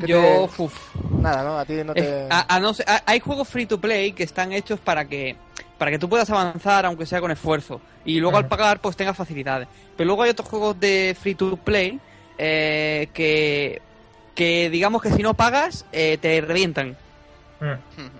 ¿Qué 0.00 0.06
Yo, 0.06 0.48
te- 0.56 0.62
uf, 0.62 0.74
Nada, 1.20 1.44
¿no? 1.44 1.58
A 1.58 1.64
ti 1.66 1.74
no 1.84 1.92
te... 1.92 2.26
a- 2.30 2.46
a 2.54 2.60
no 2.60 2.72
ser- 2.72 2.88
a- 2.88 3.02
hay 3.04 3.20
juegos 3.20 3.46
free 3.48 3.66
to 3.66 3.78
play 3.80 4.12
que 4.12 4.22
están 4.22 4.52
hechos 4.52 4.80
para 4.80 5.04
que 5.06 5.36
para 5.76 5.90
que 5.90 5.98
tú 5.98 6.08
puedas 6.08 6.30
avanzar 6.30 6.86
aunque 6.86 7.04
sea 7.06 7.20
con 7.20 7.30
esfuerzo 7.32 7.80
y 8.04 8.20
luego 8.20 8.36
al 8.36 8.46
pagar 8.46 8.80
pues 8.80 8.96
tengas 8.96 9.16
facilidades 9.16 9.66
pero 9.96 10.06
luego 10.06 10.22
hay 10.22 10.30
otros 10.30 10.48
juegos 10.48 10.78
de 10.78 11.16
free 11.20 11.34
to 11.34 11.56
play 11.56 11.98
eh, 12.38 13.08
que 13.12 13.82
que 14.34 14.70
digamos 14.70 15.02
que 15.02 15.10
si 15.10 15.22
no 15.22 15.34
pagas 15.34 15.84
eh, 15.92 16.18
te 16.20 16.40
revientan 16.40 16.96
Mm. 17.60 17.74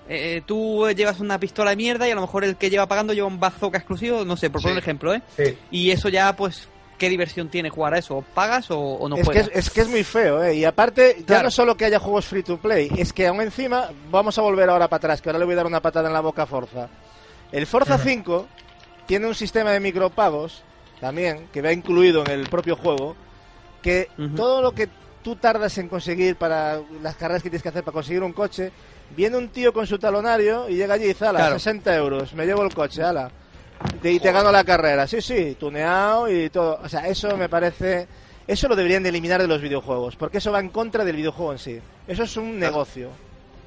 Eh, 0.09 0.43
tú 0.47 0.89
llevas 0.95 1.19
una 1.19 1.37
pistola 1.41 1.71
de 1.71 1.77
mierda 1.77 2.07
y 2.07 2.13
a 2.13 2.15
lo 2.15 2.21
mejor 2.21 2.45
el 2.45 2.55
que 2.55 2.71
lleva 2.71 2.87
pagando 2.87 3.13
lleva 3.13 3.27
un 3.27 3.41
bazooka 3.41 3.77
exclusivo 3.79 4.25
no 4.25 4.37
sé 4.37 4.51
por 4.51 4.61
poner 4.63 4.75
un 4.77 4.79
ejemplo 4.79 5.13
eh 5.15 5.23
Sí. 5.37 5.59
y 5.73 5.91
eso 5.91 6.09
ya 6.09 6.37
pues 6.37 6.69
qué 7.03 7.09
diversión 7.09 7.49
tiene 7.49 7.69
jugar 7.69 7.95
a 7.95 7.99
eso 7.99 8.19
¿O 8.19 8.23
pagas 8.23 8.71
o, 8.71 8.79
o 8.79 9.09
no 9.09 9.17
es, 9.17 9.29
que 9.29 9.41
es, 9.41 9.51
es 9.53 9.71
que 9.71 9.81
es 9.81 9.89
muy 9.89 10.05
feo, 10.05 10.41
¿eh? 10.41 10.55
Y 10.55 10.65
aparte, 10.65 11.17
ya 11.19 11.25
Claro. 11.27 11.43
no 11.45 11.51
solo 11.51 11.77
que 11.77 11.85
haya 11.85 11.99
juegos 11.99 12.27
free 12.27 12.45
to 12.45 12.59
play, 12.59 12.93
es 12.97 13.13
que 13.13 13.27
aún 13.27 13.41
encima, 13.41 13.89
vamos 14.13 14.39
a 14.39 14.43
volver 14.43 14.71
ahora 14.71 14.87
para 14.87 14.99
atrás, 14.99 15.21
que 15.21 15.29
ahora 15.29 15.41
le 15.41 15.45
voy 15.47 15.55
a 15.55 15.57
dar 15.57 15.67
una 15.67 15.81
patada 15.81 16.07
en 16.07 16.15
la 16.15 16.21
boca 16.21 16.45
a 16.45 16.47
Forza. 16.47 16.89
El 17.51 17.67
Forza 17.67 17.97
Ujú. 17.97 18.05
5 18.05 18.47
tiene 19.09 19.27
un 19.27 19.35
sistema 19.35 19.73
de 19.73 19.81
micropagos, 19.81 20.63
también, 21.01 21.49
que 21.53 21.61
va 21.61 21.73
incluido 21.73 22.23
en 22.23 22.31
el 22.31 22.47
propio 22.47 22.77
juego, 22.77 23.17
que 23.83 24.07
Ujú. 24.17 24.37
todo 24.37 24.63
lo 24.63 24.71
que 24.71 24.89
tú 25.25 25.35
tardas 25.35 25.77
en 25.79 25.89
conseguir 25.89 26.37
para 26.37 26.81
las 27.03 27.17
carreras 27.17 27.43
que 27.43 27.51
tienes 27.51 27.65
que 27.65 27.71
hacer 27.71 27.83
para 27.83 27.95
conseguir 27.95 28.23
un 28.23 28.33
coche, 28.33 28.71
viene 29.17 29.37
un 29.37 29.49
tío 29.49 29.73
con 29.73 29.89
su 29.89 29.99
talonario 29.99 30.69
y 30.69 30.77
llega 30.77 30.95
allí 30.95 31.07
y 31.07 31.09
dice, 31.09 31.27
ala, 31.27 31.41
Claro. 31.41 31.59
60 31.59 31.97
euros, 31.97 32.33
me 32.35 32.47
llevo 32.47 32.63
el 32.63 32.73
coche, 32.73 33.03
ala. 33.03 33.29
De- 34.03 34.13
y 34.13 34.21
te 34.21 34.33
gano 34.33 34.51
la 34.53 34.65
carrera, 34.65 35.07
sí, 35.07 35.21
sí, 35.23 35.57
tuneado 35.59 36.31
y 36.31 36.51
todo. 36.51 36.81
O 36.83 36.89
sea, 36.89 37.07
eso 37.09 37.37
me 37.37 37.49
parece... 37.49 38.07
Eso 38.47 38.67
lo 38.69 38.75
deberían 38.75 39.03
de 39.05 39.11
eliminar 39.11 39.41
de 39.41 39.47
los 39.47 39.63
videojuegos, 39.63 40.17
porque 40.17 40.39
eso 40.39 40.51
va 40.51 40.59
en 40.59 40.69
contra 40.71 41.05
del 41.05 41.15
videojuego 41.17 41.53
en 41.53 41.59
sí. 41.59 41.81
Eso 42.09 42.25
es 42.25 42.37
un 42.37 42.59
negocio. 42.59 43.11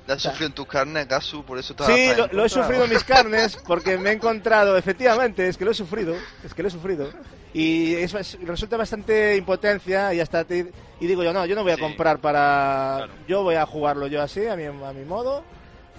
¿La 0.05 0.15
has 0.15 0.21
sufrido 0.21 0.47
en 0.47 0.53
tus 0.53 0.67
carnes, 0.67 1.07
Gasu? 1.07 1.43
Por 1.45 1.57
eso 1.57 1.73
estás 1.73 1.87
Sí, 1.87 2.09
lo, 2.15 2.27
lo 2.27 2.45
he 2.45 2.49
sufrido 2.49 2.83
en 2.83 2.89
mis 2.89 3.03
carnes 3.05 3.57
porque 3.65 3.97
me 3.97 4.09
he 4.09 4.13
encontrado, 4.13 4.77
efectivamente, 4.77 5.47
es 5.47 5.57
que 5.57 5.63
lo 5.65 5.71
he 5.71 5.73
sufrido, 5.73 6.15
es 6.43 6.53
que 6.53 6.61
lo 6.61 6.67
he 6.67 6.71
sufrido. 6.71 7.09
Y 7.53 7.95
es, 7.95 8.13
es- 8.13 8.37
resulta 8.43 8.75
bastante 8.75 9.37
impotencia 9.37 10.13
y 10.13 10.19
hasta 10.19 10.43
te- 10.43 10.71
y 10.99 11.07
digo 11.07 11.23
yo, 11.23 11.31
no, 11.31 11.45
yo 11.45 11.55
no 11.55 11.63
voy 11.63 11.71
a 11.71 11.75
Sí, 11.75 11.81
comprar 11.81 12.19
para... 12.19 12.95
claro. 12.97 13.13
Yo 13.27 13.43
voy 13.43 13.55
a 13.55 13.65
jugarlo 13.65 14.07
yo 14.07 14.21
así, 14.21 14.45
a 14.45 14.57
mi, 14.57 14.65
a 14.65 14.71
mi 14.93 15.05
modo, 15.05 15.43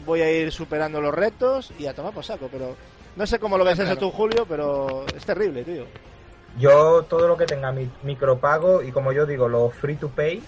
voy 0.05 0.21
a 0.21 0.31
ir 0.31 0.53
superando 0.53 1.01
los 1.01 1.15
retos 1.15 1.73
y 1.79 1.87
a 1.87 1.95
tomar 1.95 2.13
por 2.13 2.25
saco, 2.25 2.49
pero 2.53 2.77
no 3.17 3.27
sé 3.27 3.39
cómo 3.39 3.57
lo 3.57 3.65
ves 3.65 3.79
eso 3.79 3.97
tú, 3.97 4.11
Julio, 4.11 4.45
pero 4.47 5.05
es 5.17 5.25
terrible, 5.25 5.65
tío. 5.65 5.85
Yo 6.59 7.03
todo 7.03 7.27
lo 7.29 7.37
que 7.37 7.47
tenga 7.47 7.73
mi, 7.73 7.89
micropago 8.03 8.83
y 8.83 8.93
como 8.93 9.13
yo 9.13 9.27
digo, 9.27 9.49
los 9.49 9.75
free 9.75 9.97
to 9.97 10.09
pay, 10.09 10.43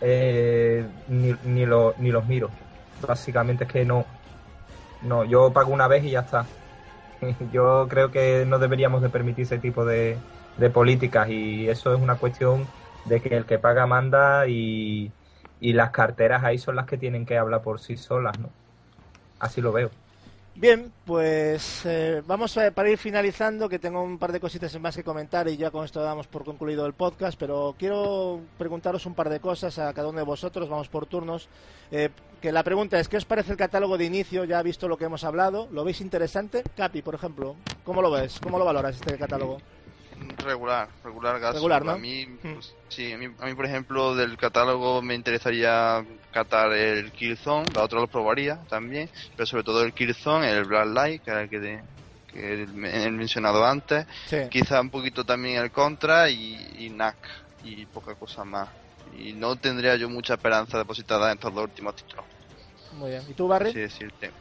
eh, 0.00 0.86
ni, 1.08 1.34
ni, 1.44 1.66
lo, 1.66 1.94
ni 1.98 2.10
los 2.10 2.26
miro. 2.26 2.50
Básicamente 3.06 3.64
es 3.64 3.70
que 3.70 3.84
no, 3.84 4.06
no, 5.02 5.24
yo 5.24 5.52
pago 5.52 5.72
una 5.72 5.86
vez 5.86 6.04
y 6.04 6.10
ya 6.10 6.20
está. 6.20 6.46
yo 7.52 7.86
creo 7.88 8.10
que 8.10 8.44
no 8.46 8.58
deberíamos 8.58 9.02
de 9.02 9.10
permitir 9.10 9.44
ese 9.44 9.58
tipo 9.58 9.84
de, 9.84 10.16
de 10.56 10.70
políticas 10.70 11.28
y 11.28 11.68
eso 11.68 11.94
es 11.94 12.00
una 12.00 12.16
cuestión 12.16 12.66
de 13.04 13.20
que 13.20 13.36
el 13.36 13.44
que 13.44 13.58
paga 13.58 13.86
manda 13.86 14.46
y, 14.46 15.12
y 15.60 15.72
las 15.74 15.90
carteras 15.90 16.44
ahí 16.44 16.58
son 16.58 16.76
las 16.76 16.86
que 16.86 16.96
tienen 16.96 17.26
que 17.26 17.36
hablar 17.36 17.62
por 17.62 17.80
sí 17.80 17.96
solas, 17.96 18.38
¿no? 18.38 18.48
Así 19.38 19.60
lo 19.60 19.72
veo. 19.72 19.90
Bien, 20.56 20.92
pues 21.04 21.84
eh, 21.84 22.22
vamos 22.28 22.56
a, 22.56 22.70
para 22.70 22.88
ir 22.88 22.96
finalizando, 22.96 23.68
que 23.68 23.80
tengo 23.80 24.00
un 24.00 24.18
par 24.18 24.30
de 24.30 24.38
cositas 24.38 24.78
más 24.78 24.94
que 24.94 25.02
comentar 25.02 25.48
y 25.48 25.56
ya 25.56 25.72
con 25.72 25.84
esto 25.84 26.00
damos 26.00 26.28
por 26.28 26.44
concluido 26.44 26.86
el 26.86 26.92
podcast, 26.92 27.36
pero 27.36 27.74
quiero 27.76 28.40
preguntaros 28.56 29.04
un 29.04 29.14
par 29.14 29.30
de 29.30 29.40
cosas 29.40 29.80
a 29.80 29.92
cada 29.92 30.08
uno 30.08 30.18
de 30.18 30.24
vosotros, 30.24 30.68
vamos 30.68 30.88
por 30.88 31.06
turnos. 31.06 31.48
Eh, 31.90 32.10
que 32.40 32.52
la 32.52 32.62
pregunta 32.62 33.00
es, 33.00 33.08
¿qué 33.08 33.16
os 33.16 33.24
parece 33.24 33.50
el 33.50 33.58
catálogo 33.58 33.98
de 33.98 34.04
inicio? 34.04 34.44
Ya 34.44 34.60
ha 34.60 34.62
visto 34.62 34.86
lo 34.86 34.96
que 34.96 35.06
hemos 35.06 35.24
hablado, 35.24 35.66
¿lo 35.72 35.82
veis 35.82 36.00
interesante? 36.00 36.62
Capi, 36.76 37.02
por 37.02 37.16
ejemplo, 37.16 37.56
¿cómo 37.82 38.00
lo 38.00 38.12
ves? 38.12 38.38
¿Cómo 38.40 38.56
lo 38.56 38.64
valoras 38.64 38.94
este 38.94 39.18
catálogo? 39.18 39.58
Regular, 40.42 40.88
regular 41.02 41.40
gas. 41.40 41.54
Regular, 41.54 41.84
¿no? 41.84 41.92
A 41.92 41.98
mí, 41.98 42.26
pues, 42.40 42.74
sí, 42.88 43.12
a 43.12 43.18
mí, 43.18 43.26
a 43.38 43.46
mí, 43.46 43.54
por 43.54 43.66
ejemplo, 43.66 44.14
del 44.14 44.36
catálogo 44.36 45.02
me 45.02 45.14
interesaría 45.14 46.04
catar 46.30 46.72
el 46.72 47.12
Killzone, 47.12 47.72
la 47.72 47.82
otra 47.82 48.00
lo 48.00 48.06
probaría 48.08 48.64
también, 48.68 49.10
pero 49.36 49.46
sobre 49.46 49.64
todo 49.64 49.82
el 49.82 49.92
Killzone, 49.92 50.50
el 50.50 50.64
Black 50.64 50.86
Light, 50.86 51.22
que 51.22 51.30
era 51.30 51.42
el 51.42 51.50
que, 51.50 51.82
que 52.28 52.62
he 52.62 53.10
mencionado 53.10 53.64
antes, 53.64 54.06
quizá 54.50 54.80
un 54.80 54.90
poquito 54.90 55.24
también 55.24 55.62
el 55.62 55.70
Contra 55.70 56.30
y, 56.30 56.56
y 56.78 56.90
NAC, 56.90 57.16
y 57.62 57.86
poca 57.86 58.14
cosa 58.14 58.44
más. 58.44 58.68
Y 59.12 59.32
no 59.34 59.56
tendría 59.56 59.96
yo 59.96 60.08
mucha 60.08 60.34
esperanza 60.34 60.78
depositada 60.78 61.30
en 61.30 61.38
estos 61.38 61.54
dos 61.54 61.64
últimos 61.64 61.94
títulos. 61.96 62.24
Muy 62.92 63.10
bien. 63.10 63.22
¿Y 63.28 63.34
tú, 63.34 63.48
Barry? 63.48 63.72
Sí, 63.72 63.80
decirte. 63.80 64.32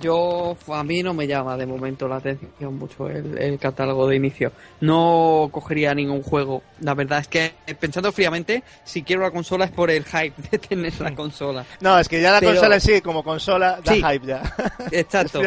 Yo, 0.00 0.56
a 0.68 0.84
mí 0.84 1.02
no 1.02 1.14
me 1.14 1.26
llama 1.26 1.56
de 1.56 1.66
momento 1.66 2.08
la 2.08 2.16
atención 2.16 2.76
mucho 2.76 3.08
el, 3.08 3.58
catálogo 3.58 4.08
de 4.08 4.16
inicio. 4.16 4.52
No 4.80 5.48
cogería 5.52 5.94
ningún 5.94 6.22
juego. 6.22 6.62
La 6.80 6.94
verdad 6.94 7.20
es 7.20 7.28
que, 7.28 7.52
pensando 7.78 8.10
fríamente, 8.12 8.62
si 8.84 9.02
quiero 9.02 9.22
la 9.22 9.30
consola 9.30 9.66
es 9.66 9.70
por 9.70 9.90
el 9.90 10.04
hype 10.04 10.34
de 10.50 10.58
tener 10.58 11.00
la 11.00 11.14
consola. 11.14 11.64
No, 11.80 11.98
es 11.98 12.08
que 12.08 12.20
ya 12.20 12.32
la 12.32 12.40
consola 12.40 12.76
en 12.76 12.80
sí, 12.80 13.00
como 13.00 13.22
consola, 13.22 13.80
da 13.84 13.94
hype 13.94 14.26
ya. 14.26 14.54
Exacto. 14.90 15.40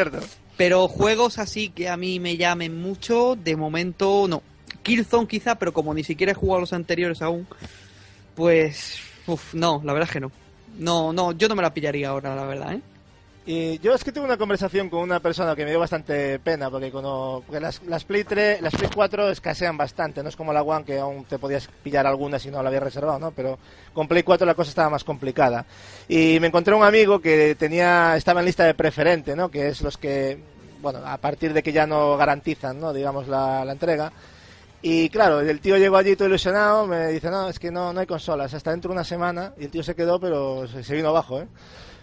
Pero 0.56 0.88
juegos 0.88 1.38
así 1.38 1.68
que 1.68 1.88
a 1.88 1.96
mí 1.96 2.18
me 2.18 2.36
llamen 2.36 2.80
mucho, 2.80 3.36
de 3.36 3.56
momento 3.56 4.26
no. 4.28 4.42
Killzone 4.82 5.26
quizá, 5.26 5.56
pero 5.56 5.72
como 5.72 5.92
ni 5.92 6.04
siquiera 6.04 6.32
he 6.32 6.34
jugado 6.34 6.60
los 6.60 6.72
anteriores 6.72 7.20
aún, 7.20 7.46
pues, 8.34 9.00
uf, 9.26 9.52
no, 9.52 9.82
la 9.84 9.92
verdad 9.92 10.08
es 10.08 10.12
que 10.12 10.20
no. 10.20 10.32
No, 10.78 11.12
no, 11.12 11.32
yo 11.32 11.48
no 11.48 11.54
me 11.54 11.62
la 11.62 11.74
pillaría 11.74 12.10
ahora, 12.10 12.34
la 12.34 12.44
verdad, 12.44 12.74
¿eh? 12.74 12.80
Y 13.48 13.78
yo 13.78 13.94
es 13.94 14.02
que 14.02 14.10
tuve 14.10 14.24
una 14.24 14.36
conversación 14.36 14.90
con 14.90 14.98
una 14.98 15.20
persona 15.20 15.54
que 15.54 15.62
me 15.62 15.70
dio 15.70 15.78
bastante 15.78 16.40
pena, 16.40 16.68
porque, 16.68 16.90
cuando, 16.90 17.44
las, 17.48 17.80
las, 17.84 18.02
Play 18.02 18.24
3, 18.24 18.60
las 18.60 18.74
Play 18.74 18.90
4 18.92 19.30
escasean 19.30 19.76
bastante, 19.76 20.20
no 20.20 20.28
es 20.28 20.34
como 20.34 20.52
la 20.52 20.64
One 20.64 20.84
que 20.84 20.98
aún 20.98 21.24
te 21.26 21.38
podías 21.38 21.68
pillar 21.84 22.08
alguna 22.08 22.40
si 22.40 22.50
no 22.50 22.60
la 22.60 22.70
habías 22.70 22.82
reservado, 22.82 23.20
¿no? 23.20 23.30
Pero 23.30 23.56
con 23.92 24.08
Play 24.08 24.24
4 24.24 24.44
la 24.44 24.56
cosa 24.56 24.70
estaba 24.70 24.90
más 24.90 25.04
complicada. 25.04 25.64
Y 26.08 26.38
me 26.40 26.48
encontré 26.48 26.74
un 26.74 26.82
amigo 26.82 27.20
que 27.20 27.54
tenía 27.54 28.16
estaba 28.16 28.40
en 28.40 28.46
lista 28.46 28.64
de 28.64 28.74
preferente, 28.74 29.36
¿no? 29.36 29.48
Que 29.48 29.68
es 29.68 29.80
los 29.80 29.96
que, 29.96 30.36
bueno, 30.82 30.98
a 31.06 31.16
partir 31.18 31.52
de 31.52 31.62
que 31.62 31.70
ya 31.70 31.86
no 31.86 32.16
garantizan, 32.16 32.80
¿no? 32.80 32.92
Digamos, 32.92 33.28
la, 33.28 33.62
entrega. 33.70 34.10
Y 34.82 35.08
claro, 35.08 35.38
el 35.38 35.60
tío 35.60 35.76
llegó 35.76 35.98
allí 35.98 36.16
todo 36.16 36.26
ilusionado, 36.26 36.88
me 36.88 37.06
dice, 37.08 37.30
no, 37.30 37.48
es 37.48 37.60
que 37.60 37.70
no, 37.70 37.92
no 37.92 38.00
hay 38.00 38.06
consolas, 38.06 38.52
hasta 38.54 38.72
dentro 38.72 38.88
de 38.88 38.94
una 38.94 39.04
semana, 39.04 39.52
y 39.56 39.66
el 39.66 39.70
tío 39.70 39.84
se 39.84 39.94
quedó, 39.94 40.18
pero 40.18 40.66
se, 40.66 40.82
se 40.82 40.96
vino 40.96 41.10
abajo, 41.10 41.42
¿eh? 41.42 41.46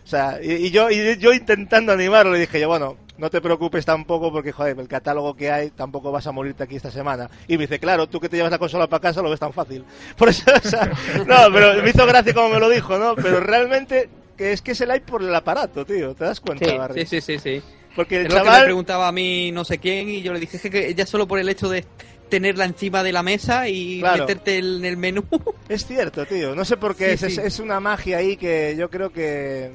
O 0.04 0.08
sea, 0.08 0.40
y, 0.42 0.70
yo, 0.70 0.90
y 0.90 1.18
yo 1.18 1.34
intentando 1.34 1.94
animarlo, 1.94 2.34
le 2.34 2.40
dije 2.40 2.60
yo, 2.60 2.68
bueno, 2.68 2.98
no 3.18 3.30
te 3.30 3.42
preocupes 3.42 3.86
tampoco 3.86 4.32
porque, 4.32 4.52
joder, 4.52 4.78
el 4.80 4.88
catálogo 4.88 5.36
que 5.36 5.52
hay 5.52 5.70
tampoco 5.70 6.12
vas 6.12 6.28
a 6.28 6.32
morirte 6.32 6.64
aquí 6.64 6.76
esta 6.76 6.92
semana. 6.92 7.30
Y 7.48 7.58
me 7.58 7.64
dice, 7.64 7.80
claro, 7.80 8.08
tú 8.08 8.20
que 8.20 8.28
te 8.28 8.36
llevas 8.36 8.52
la 8.52 8.60
consola 8.60 8.88
para 8.88 9.02
casa 9.02 9.22
lo 9.22 9.30
ves 9.30 9.40
tan 9.40 9.54
fácil. 9.54 9.86
Por 10.18 10.30
eso, 10.30 10.44
o 10.54 10.68
sea, 10.68 10.92
no, 11.28 11.54
pero 11.54 11.82
me 11.82 11.90
hizo 11.90 12.06
gracia 12.06 12.34
como 12.34 12.50
me 12.50 12.60
lo 12.60 12.70
dijo, 12.70 12.98
¿no? 12.98 13.16
Pero 13.16 13.40
realmente 13.40 14.10
que 14.38 14.52
es 14.52 14.62
que 14.62 14.72
es 14.72 14.82
el 14.82 14.92
hay 14.92 15.00
por 15.00 15.22
el 15.22 15.34
aparato, 15.34 15.86
tío, 15.86 16.16
¿te 16.16 16.26
das 16.26 16.40
cuenta, 16.40 16.66
sí, 16.66 16.76
Barry? 16.76 17.06
Sí, 17.06 17.22
sí, 17.22 17.38
sí, 17.38 17.62
Porque 17.96 18.22
el 18.22 18.28
es 18.28 18.34
chaval... 18.34 18.46
lo 18.46 18.52
que 18.52 18.58
me 18.58 18.66
preguntaba 18.66 19.08
a 19.08 19.12
mí 19.12 19.52
no 19.52 19.64
sé 19.64 19.78
quién 19.78 20.10
y 20.10 20.24
yo 20.24 20.34
le 20.34 20.40
dije 20.40 20.58
que 20.72 20.94
ya 20.96 21.06
solo 21.06 21.28
por 21.28 21.38
el 21.38 21.48
hecho 21.50 21.70
de 21.70 21.86
tenerla 22.30 22.66
encima 22.66 23.04
de 23.04 23.12
la 23.12 23.22
mesa 23.22 23.70
y 23.70 24.02
meterte 24.02 24.58
en 24.58 24.84
el 24.86 24.98
menú. 24.98 25.24
Es 25.70 25.86
cierto, 25.86 26.26
tío. 26.26 26.56
No 26.56 26.66
sé 26.66 26.78
por 26.78 26.96
qué. 26.96 27.14
es, 27.14 27.22
es, 27.22 27.60
una 27.60 27.80
magia 27.80 28.18
ahí 28.18 28.38
que 28.38 28.76
yo 28.76 28.90
creo 28.90 29.12
que 29.12 29.70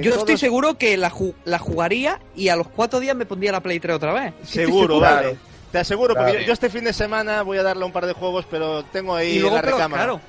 yo 0.00 0.14
estoy 0.14 0.36
seguro 0.36 0.76
que 0.76 0.96
la, 0.96 1.12
la 1.44 1.58
jugaría 1.58 2.20
y 2.34 2.48
a 2.48 2.56
los 2.56 2.68
cuatro 2.68 3.00
días 3.00 3.16
me 3.16 3.26
pondría 3.26 3.52
la 3.52 3.60
Play 3.60 3.80
3 3.80 3.96
otra 3.96 4.12
vez. 4.12 4.34
Seguro, 4.44 5.00
vale. 5.00 5.36
Te 5.70 5.78
aseguro, 5.78 6.14
porque 6.14 6.44
yo, 6.44 6.52
este 6.52 6.70
fin 6.70 6.84
de 6.84 6.92
semana 6.92 7.42
voy 7.42 7.58
a 7.58 7.62
darle 7.62 7.84
un 7.84 7.92
par 7.92 8.06
de 8.06 8.12
juegos, 8.12 8.46
pero 8.50 8.82
tengo 8.84 9.14
ahí 9.14 9.36
y 9.36 9.38
luego, 9.38 9.56
la 9.56 9.62
recámara. 9.62 10.04
Claro. 10.04 10.20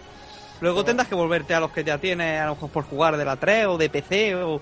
Luego 0.60 0.84
tendrás 0.84 1.08
que 1.08 1.16
volverte 1.16 1.54
a 1.54 1.60
los 1.60 1.72
que 1.72 1.84
ya 1.84 1.98
tienes, 1.98 2.42
a 2.42 2.46
lo 2.46 2.56
mejor 2.56 2.70
por 2.70 2.84
jugar 2.86 3.18
de 3.18 3.26
la 3.26 3.36
3 3.36 3.68
o 3.68 3.78
de 3.78 3.90
PC 3.90 4.36
o... 4.36 4.62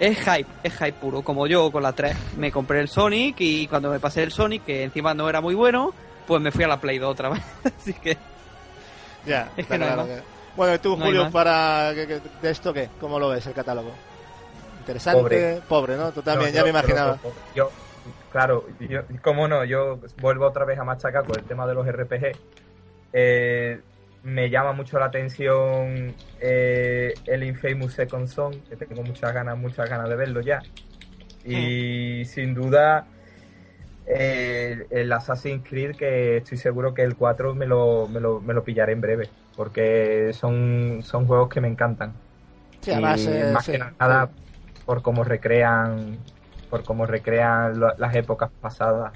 Es 0.00 0.18
hype, 0.18 0.46
es 0.64 0.72
hype 0.72 0.94
puro, 0.94 1.22
como 1.22 1.46
yo 1.46 1.70
con 1.70 1.82
la 1.82 1.92
3. 1.92 2.16
Me 2.36 2.50
compré 2.50 2.80
el 2.80 2.88
Sonic 2.88 3.36
y 3.38 3.68
cuando 3.68 3.90
me 3.90 4.00
pasé 4.00 4.24
el 4.24 4.32
Sonic, 4.32 4.64
que 4.64 4.82
encima 4.82 5.14
no 5.14 5.28
era 5.28 5.40
muy 5.40 5.54
bueno, 5.54 5.94
pues 6.26 6.42
me 6.42 6.50
fui 6.50 6.64
a 6.64 6.68
la 6.68 6.80
Play 6.80 6.98
2 6.98 7.12
otra 7.12 7.28
vez. 7.28 7.42
Así 7.78 7.92
que... 7.92 8.16
Ya, 9.24 9.52
es 9.56 9.66
que 9.66 9.78
no 9.78 10.06
bueno, 10.56 10.74
¿y 10.74 10.78
tú, 10.78 10.96
Julio, 10.96 11.30
para 11.30 11.92
de 11.92 12.20
esto 12.42 12.72
qué? 12.72 12.88
¿Cómo 13.00 13.18
lo 13.18 13.28
ves 13.30 13.46
el 13.46 13.54
catálogo? 13.54 13.90
Interesante, 14.80 15.62
pobre, 15.68 15.96
¿no? 15.96 16.12
Tú 16.12 16.22
también, 16.22 16.52
ya 16.52 16.62
me 16.62 16.70
imaginaba. 16.70 17.18
yo, 17.54 17.70
claro, 18.30 18.66
yo, 18.80 19.00
cómo 19.22 19.48
no, 19.48 19.64
yo 19.64 19.98
vuelvo 20.20 20.46
otra 20.46 20.64
vez 20.64 20.78
a 20.78 20.84
machacar 20.84 21.24
con 21.24 21.38
el 21.38 21.44
tema 21.44 21.66
de 21.66 21.74
los 21.74 21.86
RPG. 21.86 22.36
Eh, 23.12 23.80
me 24.22 24.50
llama 24.50 24.72
mucho 24.72 24.98
la 24.98 25.06
atención 25.06 26.14
eh, 26.40 27.14
el 27.24 27.44
Infamous 27.44 27.94
Second 27.94 28.28
Son, 28.28 28.52
que 28.60 28.76
tengo 28.76 29.02
muchas 29.02 29.32
ganas, 29.32 29.56
muchas 29.56 29.88
ganas 29.88 30.08
de 30.08 30.16
verlo 30.16 30.40
ya. 30.40 30.62
Y 31.44 32.24
sin 32.26 32.54
duda 32.54 33.06
eh, 34.06 34.86
el 34.90 35.12
Assassin's 35.12 35.66
Creed, 35.66 35.96
que 35.96 36.38
estoy 36.38 36.58
seguro 36.58 36.94
que 36.94 37.02
el 37.02 37.16
4 37.16 37.54
me 37.54 37.66
lo, 37.66 38.06
me 38.06 38.20
lo, 38.20 38.40
me 38.40 38.54
lo 38.54 38.62
pillaré 38.62 38.92
en 38.92 39.00
breve 39.00 39.28
porque 39.56 40.30
son, 40.32 41.00
son 41.02 41.26
juegos 41.26 41.48
que 41.48 41.60
me 41.60 41.68
encantan. 41.68 42.12
Sí, 42.80 42.90
además, 42.90 43.26
eh, 43.26 43.50
más 43.52 43.66
que 43.66 43.78
nada 43.78 44.30
por 44.84 45.02
cómo 45.02 45.24
recrean 45.24 46.18
por 46.68 46.82
cómo 46.82 47.06
recrean 47.06 47.80
las 47.80 48.14
épocas 48.14 48.50
pasadas 48.60 49.12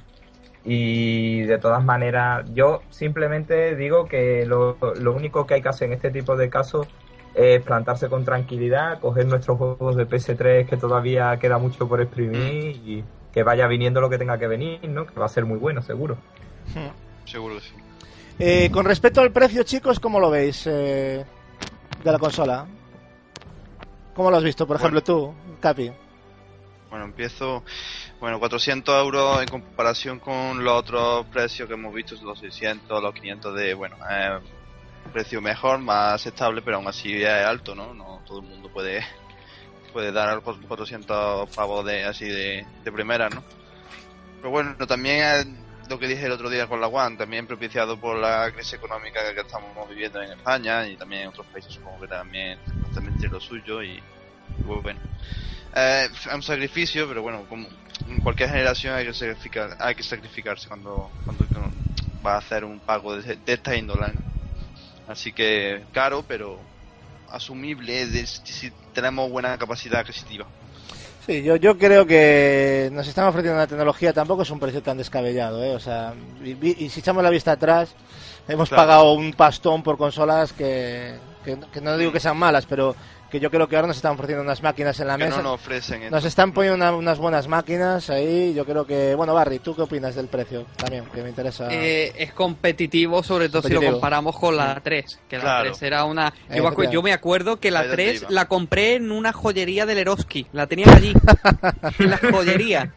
y 0.65 1.41
de 1.43 1.59
todas 1.59 1.85
maneras 1.85 2.45
yo 2.55 2.83
simplemente 2.91 3.75
digo 3.75 4.07
que 4.07 4.47
lo, 4.47 4.77
lo 5.01 5.13
único 5.13 5.47
que 5.47 5.55
hay 5.55 5.63
que 5.63 5.69
hacer 5.69 5.89
en 5.89 5.95
este 5.95 6.11
tipo 6.11 6.37
de 6.37 6.51
casos 6.51 6.87
es 7.35 7.63
plantarse 7.63 8.09
con 8.09 8.25
tranquilidad, 8.25 9.01
coger 9.01 9.27
nuestros 9.27 9.59
juegos 9.59 9.97
de 9.97 10.09
PS3 10.09 10.67
que 10.67 10.77
todavía 10.77 11.39
queda 11.39 11.59
mucho 11.59 11.89
por 11.89 12.01
exprimir 12.01 12.77
mm. 12.77 12.89
y 12.89 13.05
que 13.33 13.43
vaya 13.43 13.67
viniendo 13.67 14.01
lo 14.01 14.11
que 14.11 14.19
tenga 14.19 14.39
que 14.39 14.47
venir, 14.47 14.89
¿no? 14.89 15.07
Que 15.07 15.19
va 15.19 15.27
a 15.27 15.29
ser 15.29 15.45
muy 15.45 15.59
bueno, 15.59 15.83
seguro. 15.83 16.17
Seguro 17.25 17.57
que 17.57 17.61
sí. 17.61 17.75
Eh, 18.41 18.71
con 18.71 18.85
respecto 18.85 19.21
al 19.21 19.33
precio, 19.33 19.65
chicos, 19.65 19.99
¿cómo 19.99 20.21
lo 20.21 20.31
veis 20.31 20.65
eh, 20.67 21.25
de 22.05 22.13
la 22.13 22.19
consola? 22.19 22.67
¿Cómo 24.15 24.31
lo 24.31 24.37
has 24.37 24.45
visto, 24.45 24.67
por 24.67 24.77
ejemplo, 24.77 25.03
tú, 25.03 25.35
Capi? 25.61 25.91
Bueno, 26.89 27.05
empiezo. 27.05 27.65
Bueno, 28.21 28.39
400 28.39 29.03
euros 29.03 29.43
en 29.43 29.49
comparación 29.49 30.21
con 30.21 30.63
los 30.63 30.75
otros 30.75 31.27
precios 31.27 31.67
que 31.67 31.75
hemos 31.75 31.93
visto, 31.93 32.15
los 32.23 32.39
600, 32.39 33.03
los 33.03 33.15
500 33.15 33.55
de. 33.55 33.75
Bueno, 33.75 33.97
eh, 34.09 34.39
precio 35.13 35.41
mejor, 35.41 35.79
más 35.79 36.25
estable, 36.25 36.63
pero 36.63 36.77
aún 36.77 36.87
así 36.87 37.21
es 37.23 37.29
alto, 37.29 37.75
¿no? 37.75 37.93
No 37.93 38.21
todo 38.25 38.39
el 38.41 38.47
mundo 38.47 38.69
puede 38.69 39.05
puede 39.93 40.13
dar 40.13 40.41
400 40.43 41.49
pavos 41.57 41.85
de, 41.85 42.05
así 42.05 42.27
de, 42.27 42.65
de 42.85 42.93
primera, 42.93 43.29
¿no? 43.29 43.43
Pero 44.37 44.51
bueno, 44.51 44.87
también 44.87 45.68
lo 45.89 45.99
que 45.99 46.07
dije 46.07 46.27
el 46.27 46.33
otro 46.33 46.51
día 46.51 46.67
con 46.67 46.81
la 46.81 46.89
One, 46.89 47.17
también 47.17 47.47
propiciado 47.47 47.99
por 47.99 48.17
la 48.19 48.51
crisis 48.53 48.75
económica 48.75 49.21
que 49.35 49.41
estamos 49.41 49.89
viviendo 49.89 50.21
en 50.23 50.33
España 50.33 50.87
y 50.87 50.97
también 50.97 51.23
en 51.23 51.29
otros 51.29 51.47
países, 51.47 51.73
supongo 51.73 52.01
que 52.01 52.09
también 52.09 52.59
tiene 53.19 53.33
lo 53.33 53.41
suyo 53.41 53.83
y, 53.83 54.03
bueno. 54.65 55.01
Eh, 55.75 56.09
es 56.13 56.27
un 56.27 56.43
sacrificio, 56.43 57.09
pero 57.09 57.23
bueno, 57.23 57.45
como 57.49 57.69
en 58.09 58.21
cualquier 58.21 58.51
generación 58.51 58.95
hay 58.95 59.07
que 59.07 59.15
sacrificar, 59.15 59.77
hay 59.81 59.95
que 59.95 60.03
sacrificarse 60.03 60.69
cuando, 60.69 61.11
cuando 61.25 61.45
va 62.25 62.35
a 62.35 62.39
hacer 62.39 62.65
un 62.65 62.79
pago 62.81 63.17
de, 63.17 63.39
esta 63.47 63.77
índole. 63.77 64.07
Así 65.07 65.33
que 65.33 65.85
caro, 65.93 66.25
pero 66.27 66.61
asumible 67.31 68.07
si 68.27 68.71
tenemos 68.93 69.31
buena 69.31 69.57
capacidad 69.59 70.01
adquisitiva. 70.01 70.47
Sí, 71.29 71.43
yo, 71.43 71.57
yo 71.57 71.77
creo 71.77 72.07
que 72.07 72.89
nos 72.91 73.07
están 73.07 73.27
ofreciendo 73.27 73.59
una 73.59 73.67
tecnología, 73.67 74.15
tampoco 74.15 74.43
es 74.43 74.51
un 74.51 74.59
precio 74.59 74.83
tan 74.83 74.97
descabellado, 74.97 75.63
¿eh? 75.63 75.75
O 75.75 75.79
sea, 75.79 76.15
y, 76.43 76.85
y 76.85 76.89
si 76.89 77.01
echamos 77.01 77.23
la 77.23 77.29
vista 77.29 77.53
atrás, 77.53 77.91
hemos 78.49 78.71
Claro. 78.71 78.83
pagado 78.83 79.13
un 79.13 79.35
pastón 79.35 79.83
por 79.83 79.99
consolas 79.99 80.55
que, 80.55 81.17
que, 81.45 81.59
que 81.71 81.81
no 81.83 81.99
digo 81.99 82.13
que 82.13 82.19
sean 82.21 82.39
malas, 82.39 82.65
pero 82.65 82.97
que 83.31 83.41
yo 83.41 83.51
creo 83.51 83.69
que 83.69 83.77
ahora 83.77 83.89
nos 83.89 83.97
están 83.97 84.13
ofreciendo 84.13 84.43
unas 84.43 84.63
máquinas 84.63 84.99
en 85.01 85.07
la 85.07 85.17
que 85.19 85.25
mesa. 85.25 85.37
no 85.39 85.43
nos 85.43 85.53
ofrecen. 85.55 86.01
Nos 86.11 86.19
esto. 86.19 86.29
están 86.29 86.53
poniendo 86.53 86.77
una- 86.77 86.95
unas 86.97 87.19
buenas 87.19 87.47
máquinas 87.49 88.09
ahí. 88.11 88.55
Yo 88.55 88.65
creo 88.65 88.87
que. 88.87 89.15
Bueno, 89.15 89.35
Barry, 89.35 89.59
¿tú 89.59 89.75
qué 89.77 89.83
opinas 89.83 90.15
del 90.15 90.29
precio? 90.29 90.65
También, 90.77 91.05
que 91.15 91.23
me 91.23 91.29
interesa. 91.29 91.69
Eh, 91.71 92.13
es 92.17 92.33
competitivo, 92.33 93.23
sobre 93.23 93.49
todo 93.49 93.63
si 93.63 93.69
Competitivo. 93.69 93.91
lo 93.93 93.97
comparamos 93.99 94.39
con 94.39 94.57
la 94.57 94.81
3. 94.83 95.19
Que 95.29 95.37
la 95.37 95.43
Claro. 95.43 95.71
3 95.71 95.83
era 95.83 96.05
una. 96.05 96.31
Yo 96.31 96.35
me, 96.49 96.55
acu- 96.55 96.57
Efectivamente. 96.59 96.95
yo 96.95 97.03
me 97.03 97.13
acuerdo 97.13 97.57
que 97.61 97.71
la 97.71 97.81
Ahí 97.81 97.89
donde 97.89 98.03
3 98.05 98.21
iba. 98.23 98.31
la 98.31 98.49
compré 98.49 98.95
en 98.97 99.13
una 99.13 99.33
joyería 99.33 99.85
del 99.87 99.99
Eroski. 99.99 100.47
La 100.53 100.67
tenían 100.67 100.91
allí. 100.91 101.13
en 101.99 102.11
la 102.11 102.19
joyería. 102.19 102.93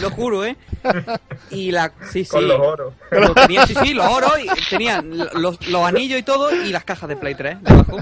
Lo 0.00 0.10
juro, 0.10 0.44
¿eh? 0.44 0.56
Y 1.50 1.70
la. 1.70 1.92
Sí, 2.10 2.24
sí. 2.24 2.30
Con 2.30 2.48
los 2.48 2.60
oros. 2.60 2.94
Lo 3.10 3.34
tenía, 3.34 3.66
sí, 3.66 3.74
sí, 3.82 3.94
los 3.94 4.06
oros. 4.06 4.32
Y 4.38 4.48
tenían 4.70 5.18
los, 5.34 5.66
los 5.68 5.86
anillos 5.86 6.18
y 6.18 6.22
todo. 6.22 6.54
Y 6.54 6.70
las 6.70 6.84
cajas 6.84 7.08
de 7.08 7.16
Play 7.16 7.34
3 7.34 7.58
debajo. 7.62 7.98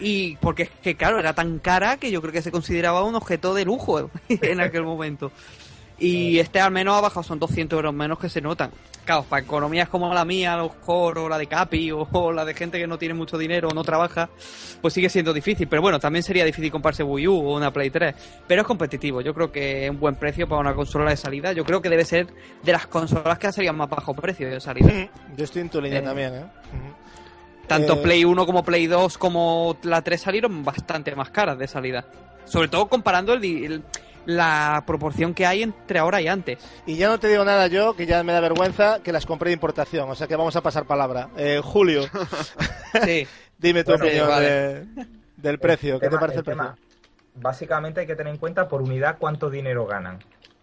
Y 0.00 0.36
porque 0.36 0.64
es 0.64 0.70
que, 0.82 0.96
claro, 0.96 1.18
era 1.18 1.34
tan 1.34 1.58
cara 1.58 1.96
que 1.96 2.10
yo 2.10 2.20
creo 2.20 2.32
que 2.32 2.42
se 2.42 2.50
consideraba 2.50 3.04
un 3.04 3.14
objeto 3.14 3.54
de 3.54 3.64
lujo 3.64 4.10
en 4.28 4.60
aquel 4.60 4.82
momento. 4.82 5.30
Y 5.98 6.38
este 6.40 6.60
al 6.60 6.72
menos 6.72 6.96
ha 6.96 7.00
bajado, 7.00 7.22
son 7.22 7.38
200 7.38 7.76
euros 7.76 7.94
menos 7.94 8.18
que 8.18 8.28
se 8.28 8.40
notan. 8.40 8.70
Claro, 9.04 9.22
para 9.28 9.42
economías 9.44 9.88
como 9.88 10.12
la 10.12 10.24
mía, 10.24 10.54
a 10.54 10.56
lo 10.56 10.64
mejor, 10.70 11.18
o 11.18 11.28
la 11.28 11.36
de 11.38 11.46
Capi, 11.46 11.92
o, 11.92 12.08
o 12.10 12.32
la 12.32 12.44
de 12.44 12.54
gente 12.54 12.78
que 12.78 12.86
no 12.86 12.98
tiene 12.98 13.14
mucho 13.14 13.36
dinero 13.38 13.68
o 13.68 13.74
no 13.74 13.84
trabaja, 13.84 14.28
pues 14.80 14.94
sigue 14.94 15.08
siendo 15.10 15.32
difícil. 15.32 15.68
Pero 15.68 15.82
bueno, 15.82 16.00
también 16.00 16.22
sería 16.22 16.44
difícil 16.44 16.72
comprarse 16.72 17.02
Wii 17.04 17.28
U 17.28 17.34
o 17.36 17.56
una 17.56 17.70
Play 17.70 17.90
3. 17.90 18.14
Pero 18.46 18.62
es 18.62 18.66
competitivo, 18.66 19.20
yo 19.20 19.34
creo 19.34 19.52
que 19.52 19.84
es 19.84 19.90
un 19.90 20.00
buen 20.00 20.16
precio 20.16 20.48
para 20.48 20.60
una 20.60 20.74
consola 20.74 21.10
de 21.10 21.16
salida. 21.16 21.52
Yo 21.52 21.64
creo 21.64 21.80
que 21.82 21.90
debe 21.90 22.04
ser 22.04 22.26
de 22.62 22.72
las 22.72 22.86
consolas 22.86 23.38
que 23.38 23.52
serían 23.52 23.76
más 23.76 23.88
bajo 23.90 24.14
precio 24.14 24.48
de 24.50 24.60
salida. 24.60 24.90
Mm, 24.90 25.36
Yo 25.36 25.44
estoy 25.44 25.62
en 25.62 25.68
tu 25.68 25.80
línea 25.80 25.98
Eh, 26.00 26.02
también, 26.02 26.34
¿eh? 26.34 26.38
Ujú. 26.40 26.94
Tanto 27.68 27.92
Eh, 27.94 27.96
Play 28.02 28.24
1 28.24 28.46
como 28.46 28.64
Play 28.64 28.86
2 28.86 29.16
como 29.18 29.76
la 29.84 30.02
3 30.02 30.20
salieron 30.20 30.64
bastante 30.64 31.14
más 31.14 31.30
caras 31.30 31.56
de 31.58 31.68
salida. 31.68 32.04
Sobre 32.46 32.68
todo 32.68 32.88
comparando 32.88 33.32
el 33.34 33.40
di- 33.40 33.64
el- 33.64 33.82
la 34.26 34.82
proporción 34.86 35.34
que 35.34 35.46
hay 35.46 35.62
entre 35.62 35.98
ahora 35.98 36.20
y 36.20 36.28
antes. 36.28 36.58
Y 36.86 36.96
ya 36.96 37.08
no 37.08 37.18
te 37.18 37.28
digo 37.28 37.44
nada 37.44 37.66
yo, 37.66 37.94
que 37.94 38.06
ya 38.06 38.22
me 38.22 38.32
da 38.32 38.40
vergüenza, 38.40 39.00
que 39.02 39.12
las 39.12 39.26
compré 39.26 39.50
de 39.50 39.54
importación. 39.54 40.08
O 40.10 40.14
sea 40.14 40.26
que 40.26 40.36
vamos 40.36 40.56
a 40.56 40.60
pasar 40.62 40.84
palabra. 40.86 41.28
Eh, 41.36 41.60
Julio, 41.62 42.02
Sí. 43.04 43.26
dime 43.58 43.84
tu 43.84 43.90
Bueno, 43.92 44.04
opinión 44.06 44.28
vale. 44.28 44.46
de- 44.50 44.86
del 45.36 45.58
precio. 45.58 46.00
¿Qué 46.00 46.08
te 46.08 46.16
parece 46.18 46.38
el 46.38 46.44
tema, 46.44 46.74
precio? 46.74 46.98
Básicamente 47.36 48.00
hay 48.00 48.06
que 48.06 48.14
tener 48.16 48.32
en 48.32 48.38
cuenta 48.38 48.68
por 48.68 48.80
unidad 48.82 49.16
cuánto 49.18 49.50
dinero 49.50 49.86
ganan. 49.86 50.18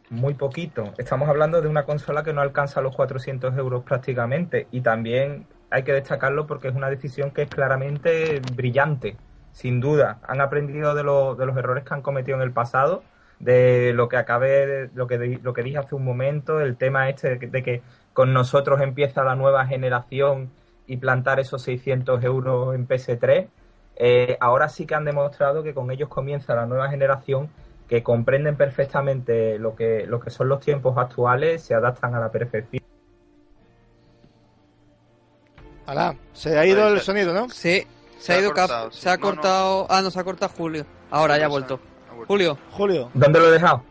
Muy 0.10 0.34
poquito. 0.34 0.94
Estamos 0.98 1.30
hablando 1.30 1.62
de 1.62 1.68
una 1.68 1.84
consola 1.86 2.24
que 2.24 2.34
no 2.34 2.42
alcanza 2.42 2.82
los 2.82 2.96
400 2.96 3.56
euros 3.58 3.84
prácticamente. 3.84 4.68
Y 4.72 4.82
también 4.82 5.46
hay 5.70 5.84
que 5.84 5.94
destacarlo 5.94 6.48
porque 6.48 6.68
es 6.70 6.76
una 6.76 6.90
decisión 6.90 7.32
que 7.32 7.44
es 7.44 7.50
claramente 7.50 8.42
brillante. 8.56 9.18
Sin 9.54 9.80
duda. 9.82 10.20
Han 10.28 10.42
aprendido 10.42 10.96
de, 10.96 11.04
lo- 11.04 11.36
de 11.36 11.46
los 11.46 11.56
errores 11.58 11.84
que 11.84 11.94
han 11.94 12.02
cometido 12.02 12.38
en 12.38 12.44
el 12.44 12.52
pasado. 12.52 13.04
De 13.42 13.92
lo 13.94 14.08
que 14.08 14.18
acabé, 14.18 14.68
de- 14.68 14.90
lo 14.94 15.08
que, 15.08 15.40
lo 15.42 15.54
que 15.54 15.64
dije 15.64 15.78
hace 15.78 15.96
un 15.96 16.04
momento, 16.06 16.60
el 16.62 16.78
tema 16.78 17.10
este 17.10 17.30
de 17.30 17.40
que, 17.40 17.48
de 17.48 17.64
que 17.64 17.82
con 18.14 18.34
nosotros 18.34 18.82
empieza 18.82 19.24
la 19.24 19.36
nueva 19.36 19.66
generación 19.66 20.52
y 20.86 20.98
plantar 20.98 21.40
esos 21.40 21.62
600 21.64 22.24
euros 22.24 22.76
en 22.76 22.88
PS3. 22.88 23.48
Eh, 23.96 24.38
ahora 24.40 24.70
sí 24.70 24.86
que 24.86 24.96
han 24.96 25.06
demostrado 25.06 25.64
que 25.64 25.74
con 25.74 25.90
ellos 25.92 26.10
comienza 26.10 26.54
la 26.56 26.66
nueva 26.66 26.90
generación 26.90 27.50
que 27.88 28.04
comprenden 28.04 28.56
perfectamente 28.58 29.58
lo 29.60 29.76
que, 29.76 30.06
lo 30.08 30.20
que 30.20 30.30
son 30.30 30.48
los 30.48 30.60
tiempos 30.60 30.98
actuales, 30.98 31.62
se 31.64 31.74
adaptan 31.74 32.16
a 32.16 32.20
la 32.20 32.32
perfección. 32.32 32.82
Alá, 35.86 36.16
se 36.34 36.58
ha 36.58 36.66
ido 36.66 36.88
el 36.88 37.02
sonido, 37.02 37.34
¿no? 37.34 37.50
Sí. 37.50 37.86
Se, 38.18 38.26
Se 38.26 38.34
ha 38.34 38.36
ha 38.36 38.40
ido 38.40 38.50
cortado, 38.54 38.84
Cap- 38.86 38.94
sí. 38.94 39.02
Se 39.02 39.10
ha 39.10 39.18
No, 39.18 39.20
no. 39.22 39.28
cortado. 39.36 39.88
Ah, 39.90 40.02
no, 40.02 40.12
se 40.12 40.20
ha 40.20 40.24
cortado 40.24 40.54
Julio. 40.56 40.86
Ahora 41.10 41.38
ya 41.38 41.46
ha 41.46 41.50
vuelto. 41.50 41.80
Julio, 42.28 42.58
Julio, 42.72 43.10
¿Dónde 43.14 43.40
lo 43.40 43.48
he 43.48 43.52
dejado? 43.52 43.84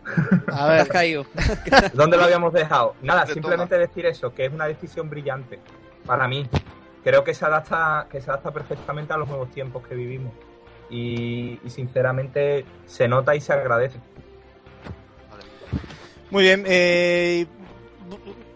a 0.52 0.68
ver. 0.68 0.88
caído. 0.88 1.24
¿Dónde 1.94 2.16
lo 2.16 2.24
habíamos 2.24 2.52
dejado? 2.52 2.94
Nada, 3.02 3.26
simplemente 3.26 3.76
decir 3.78 4.06
eso, 4.06 4.34
que 4.34 4.46
es 4.46 4.52
una 4.52 4.66
decisión 4.66 5.08
brillante 5.10 5.58
para 6.06 6.26
mí. 6.28 6.48
Creo 7.04 7.24
que 7.24 7.32
se 7.34 7.44
adapta, 7.44 8.06
que 8.10 8.20
se 8.20 8.30
adapta 8.30 8.50
perfectamente 8.50 9.12
a 9.12 9.16
los 9.16 9.28
nuevos 9.28 9.50
tiempos 9.50 9.86
que 9.86 9.94
vivimos. 9.94 10.32
Y, 10.90 11.58
y 11.64 11.70
sinceramente 11.70 12.64
se 12.86 13.06
nota 13.08 13.34
y 13.34 13.40
se 13.40 13.52
agradece. 13.52 13.98
Muy 16.30 16.42
bien. 16.44 16.64
eh, 16.66 17.46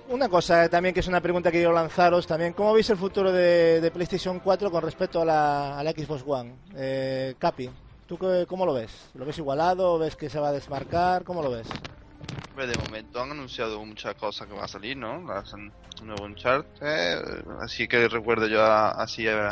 una 0.09 0.29
cosa 0.29 0.69
también 0.69 0.95
que 0.95 1.01
es 1.01 1.09
una 1.09 1.21
pregunta 1.21 1.51
que 1.51 1.59
quiero 1.59 1.73
lanzaros 1.73 2.27
también. 2.27 2.53
¿Cómo 2.53 2.73
veis 2.73 2.89
el 2.91 2.97
futuro 2.97 3.33
de, 3.33 3.81
de 3.81 3.91
PlayStation 3.91 4.39
4 4.41 4.71
con 4.71 4.83
respecto 4.83 5.23
a 5.23 5.25
la, 5.25 5.79
a 5.79 5.83
la 5.83 5.91
Xbox 5.93 6.23
One? 6.27 6.55
Eh, 6.77 7.35
Capi, 7.39 7.69
¿tú 8.07 8.19
qué- 8.19 8.47
cómo 8.49 8.67
lo 8.67 8.75
ves? 8.75 9.11
¿Lo 9.15 9.25
ves 9.25 9.39
igualado? 9.39 9.99
¿Ves 9.99 10.17
que 10.17 10.29
se 10.31 10.39
va 10.41 10.49
a 10.49 10.53
desmarcar? 10.53 11.25
¿Cómo 11.25 11.43
lo 11.43 11.51
ves? 11.51 11.67
De 12.57 12.77
momento 12.77 13.21
han 13.21 13.33
anunciado 13.33 13.85
muchas 13.85 14.15
cosas 14.15 14.47
que 14.47 14.55
van 14.55 14.65
a 14.65 14.69
salir, 14.69 14.97
¿no? 14.97 15.19
Un 15.19 15.73
nuevo 16.07 16.25
Uncharted, 16.25 17.45
así 17.61 17.89
que 17.89 18.07
recuerdo 18.09 18.47
yo 18.47 18.63
a- 18.63 18.91
así 18.91 19.27
a 19.27 19.49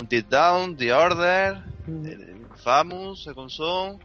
Until 0.00 0.28
Down, 0.28 0.76
The 0.76 0.92
Order, 0.92 1.64
eh, 1.88 2.46
Famous, 2.56 3.24
Second 3.24 3.50
Son, 3.50 3.98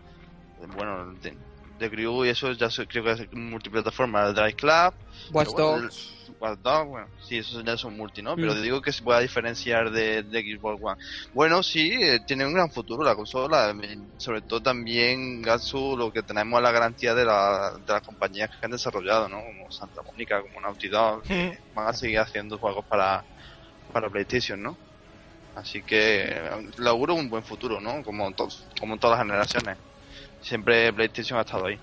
bueno, 0.76 1.14
The, 1.22 1.38
The 1.78 1.90
Crew 1.92 2.26
y 2.26 2.30
eso 2.30 2.52
ya 2.54 2.72
se- 2.72 2.88
creo 2.88 3.04
que 3.04 3.12
es 3.12 3.34
multiplataforma, 3.34 4.26
el 4.28 4.34
Drive 4.34 4.56
Club, 4.56 4.94
Watch 5.32 5.50
pero 5.50 5.52
bueno, 5.52 5.82
Dogs. 5.84 6.16
Watch 6.40 6.60
Dogs, 6.62 6.88
bueno, 6.90 7.08
sí, 7.20 7.38
esos 7.38 7.64
ya 7.66 7.78
son 7.78 7.96
multi, 7.98 8.22
¿no? 8.22 8.36
Pero 8.36 8.54
Mm. 8.56 8.62
digo 8.62 8.82
que 8.82 8.92
se 8.94 9.04
pueda 9.04 9.20
diferenciar 9.20 9.92
de, 9.92 10.24
de 10.24 10.42
Xbox 10.42 10.80
One. 10.82 10.96
Bueno, 11.34 11.62
sí, 11.64 11.92
eh, 12.02 12.20
tiene 12.26 12.46
un 12.46 12.54
gran 12.54 12.72
futuro 12.72 13.04
la 13.04 13.16
consola, 13.16 13.72
eh, 13.84 13.98
sobre 14.18 14.42
todo 14.42 14.62
también 14.62 15.42
Gatsu, 15.42 15.96
lo 15.98 16.12
que 16.12 16.24
tenemos 16.24 16.58
es 16.60 16.64
la 16.64 16.72
garantía 16.72 17.14
de, 17.14 17.26
la, 17.26 17.74
de 17.86 17.94
las 17.94 18.02
compañías 18.02 18.50
que 18.50 18.66
han 18.66 18.72
desarrollado, 18.72 19.28
¿no? 19.30 19.38
Como 19.38 19.70
Santa 19.70 20.02
Mónica, 20.04 20.42
como 20.42 20.62
Naughty 20.62 20.88
Dog, 20.90 21.24
que 21.24 21.58
van 21.74 21.88
a 21.88 21.94
seguir 21.94 22.20
haciendo 22.20 22.58
juegos 22.58 22.86
para, 22.88 23.26
para 23.92 24.10
PlayStation, 24.10 24.62
¿no? 24.62 24.78
Así 25.56 25.84
que 25.84 26.22
eh, 26.30 26.52
le 26.78 26.90
auguro 26.90 27.16
un 27.16 27.30
buen 27.30 27.44
futuro, 27.44 27.82
¿no? 27.82 28.02
Como, 28.04 28.32
to- 28.34 28.48
como 28.80 28.94
en 28.94 29.00
todas 29.00 29.18
las 29.18 29.26
generaciones. 29.28 29.78
Siempre 30.42 30.94
PlayStation 30.94 31.38
ha 31.38 31.42
estado 31.42 31.66
ahí. 31.66 31.80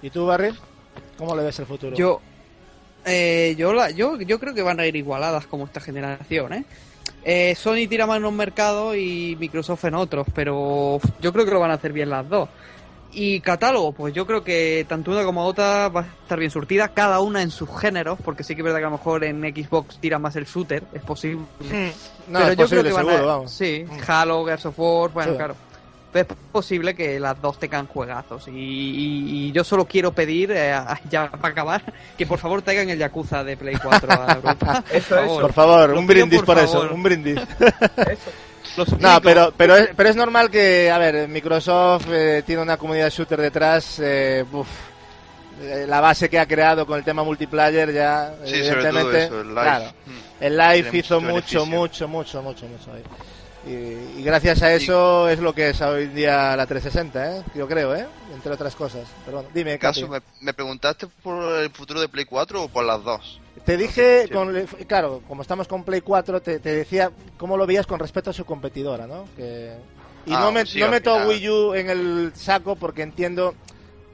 ¿Y 0.00 0.10
tú, 0.10 0.26
Barry? 0.26 0.52
¿Cómo 1.16 1.36
le 1.36 1.44
ves 1.44 1.58
el 1.60 1.66
futuro? 1.66 1.96
Yo, 1.96 2.20
eh, 3.04 3.54
yo, 3.58 3.72
la, 3.72 3.90
yo, 3.90 4.20
yo 4.20 4.38
creo 4.38 4.54
que 4.54 4.62
van 4.62 4.80
a 4.80 4.86
ir 4.86 4.96
igualadas 4.96 5.46
como 5.46 5.64
esta 5.64 5.80
generación, 5.80 6.52
¿eh? 6.52 6.64
Eh, 7.24 7.54
Sony 7.56 7.86
tira 7.88 8.06
más 8.06 8.16
en 8.18 8.24
un 8.24 8.36
mercado 8.36 8.94
y 8.96 9.36
Microsoft 9.38 9.84
en 9.84 9.94
otros, 9.94 10.26
pero 10.34 10.98
yo 11.20 11.32
creo 11.32 11.44
que 11.44 11.50
lo 11.52 11.60
van 11.60 11.70
a 11.70 11.74
hacer 11.74 11.92
bien 11.92 12.10
las 12.10 12.28
dos. 12.28 12.48
Y 13.14 13.40
catálogo, 13.40 13.92
pues 13.92 14.14
yo 14.14 14.26
creo 14.26 14.42
que 14.42 14.86
tanto 14.88 15.10
una 15.10 15.22
como 15.22 15.44
otra 15.44 15.88
va 15.90 16.00
a 16.00 16.04
estar 16.22 16.38
bien 16.38 16.50
surtida, 16.50 16.88
cada 16.88 17.20
una 17.20 17.42
en 17.42 17.50
sus 17.50 17.68
géneros, 17.78 18.18
porque 18.24 18.42
sí 18.42 18.54
que 18.54 18.62
es 18.62 18.64
verdad 18.64 18.78
que 18.78 18.84
a 18.86 18.90
lo 18.90 18.96
mejor 18.96 19.22
en 19.24 19.42
Xbox 19.42 19.98
tira 19.98 20.18
más 20.18 20.34
el 20.36 20.46
shooter, 20.46 20.82
es 20.94 21.02
posible. 21.02 21.44
no, 22.28 22.38
pero 22.38 22.44
es 22.52 22.56
yo 22.56 22.64
posible, 22.64 22.82
creo 22.82 22.84
que 22.84 22.92
van 22.92 23.06
seguro, 23.06 23.30
a, 23.30 23.34
vamos. 23.34 23.52
Sí, 23.52 23.84
Mm. 23.86 23.98
Halo, 24.10 24.44
Gears 24.46 24.66
of 24.66 24.78
War, 24.78 25.10
bueno, 25.10 25.30
Sí. 25.32 25.36
claro. 25.36 25.56
Es 26.14 26.26
posible 26.52 26.94
que 26.94 27.18
las 27.18 27.40
dos 27.40 27.58
tengan 27.58 27.86
juegazos. 27.86 28.46
Y, 28.48 28.50
y- 28.52 29.46
y 29.48 29.52
yo 29.52 29.64
solo 29.64 29.86
quiero 29.86 30.12
pedir, 30.12 30.50
eh, 30.50 30.72
a- 30.72 31.00
ya 31.08 31.30
para 31.30 31.52
acabar, 31.52 31.82
que 32.18 32.26
por 32.26 32.38
favor 32.38 32.60
traigan 32.60 32.90
el 32.90 32.98
Yakuza 32.98 33.42
de 33.44 33.56
Play 33.56 33.76
4 33.82 34.12
a 34.12 34.34
Europa. 34.34 34.84
Eso, 34.92 35.14
Por 35.16 35.24
eso. 35.24 35.40
Por 35.40 35.52
favor, 35.54 35.90
un 35.92 36.06
pido 36.06 36.26
brindis 36.26 36.38
por, 36.40 36.46
por 36.46 36.58
eso, 36.58 36.88
un 36.92 37.02
brindis. 37.02 37.38
eso. 37.38 38.30
No, 39.00 39.20
pero, 39.20 39.52
pero, 39.54 39.76
es, 39.76 39.90
pero 39.94 40.08
es 40.08 40.16
normal 40.16 40.48
que, 40.50 40.90
a 40.90 40.96
ver, 40.96 41.28
Microsoft 41.28 42.06
eh, 42.10 42.42
tiene 42.46 42.62
una 42.62 42.78
comunidad 42.78 43.04
de 43.06 43.10
shooter 43.10 43.38
detrás, 43.40 43.98
eh, 44.02 44.44
uf, 44.50 44.66
eh, 45.60 45.84
la 45.86 46.00
base 46.00 46.30
que 46.30 46.38
ha 46.38 46.46
creado 46.46 46.86
con 46.86 46.96
el 46.96 47.04
tema 47.04 47.22
multiplayer 47.22 47.92
ya, 47.92 48.34
Sí, 48.44 48.64
sobre 48.64 48.88
todo 48.88 49.00
evidentemente, 49.10 49.24
eso, 49.24 49.40
el 49.42 49.48
live. 49.48 49.60
claro, 49.62 49.84
el 50.40 50.56
live 50.56 50.82
Tiene 50.84 50.98
hizo 50.98 51.20
mucho 51.20 51.32
mucho, 51.34 51.66
mucho, 51.66 52.08
mucho, 52.08 52.42
mucho, 52.42 52.66
mucho 52.66 52.92
ahí. 52.94 53.02
Y, 53.66 54.18
y 54.18 54.22
gracias 54.24 54.60
a 54.62 54.74
eso 54.74 55.28
es 55.28 55.38
lo 55.38 55.52
que 55.54 55.70
es 55.70 55.80
hoy 55.80 56.04
en 56.04 56.14
día 56.14 56.56
la 56.56 56.66
360, 56.66 57.36
¿eh? 57.38 57.42
yo 57.54 57.68
creo, 57.68 57.94
¿eh? 57.94 58.06
entre 58.34 58.52
otras 58.52 58.74
cosas. 58.74 59.06
Pero 59.24 59.36
bueno, 59.38 59.50
dime. 59.54 59.78
Caso, 59.78 60.08
¿me, 60.08 60.20
me 60.40 60.52
preguntaste 60.52 61.06
por 61.22 61.60
el 61.60 61.70
futuro 61.70 62.00
de 62.00 62.08
Play 62.08 62.24
4 62.24 62.62
o 62.64 62.68
por 62.68 62.84
las 62.84 63.04
dos? 63.04 63.40
Te 63.64 63.76
dije, 63.76 64.24
Sí. 64.26 64.32
con, 64.32 64.52
claro, 64.88 65.22
como 65.28 65.42
estamos 65.42 65.68
con 65.68 65.84
Play 65.84 66.00
4, 66.00 66.42
te, 66.42 66.58
te 66.58 66.74
decía 66.74 67.12
cómo 67.36 67.56
lo 67.56 67.64
veías 67.66 67.86
con 67.86 68.00
respecto 68.00 68.30
a 68.30 68.32
su 68.32 68.44
competidora, 68.44 69.06
¿no? 69.06 69.26
Que, 69.36 69.74
y 70.26 70.32
Ah, 70.32 70.40
no, 70.40 70.52
me, 70.52 70.66
sí, 70.66 70.80
no 70.80 70.88
meto 70.88 71.12
final. 71.12 71.28
Wii 71.28 71.48
U 71.50 71.74
en 71.74 71.88
el 71.90 72.32
saco 72.34 72.74
porque 72.74 73.02
entiendo, 73.02 73.54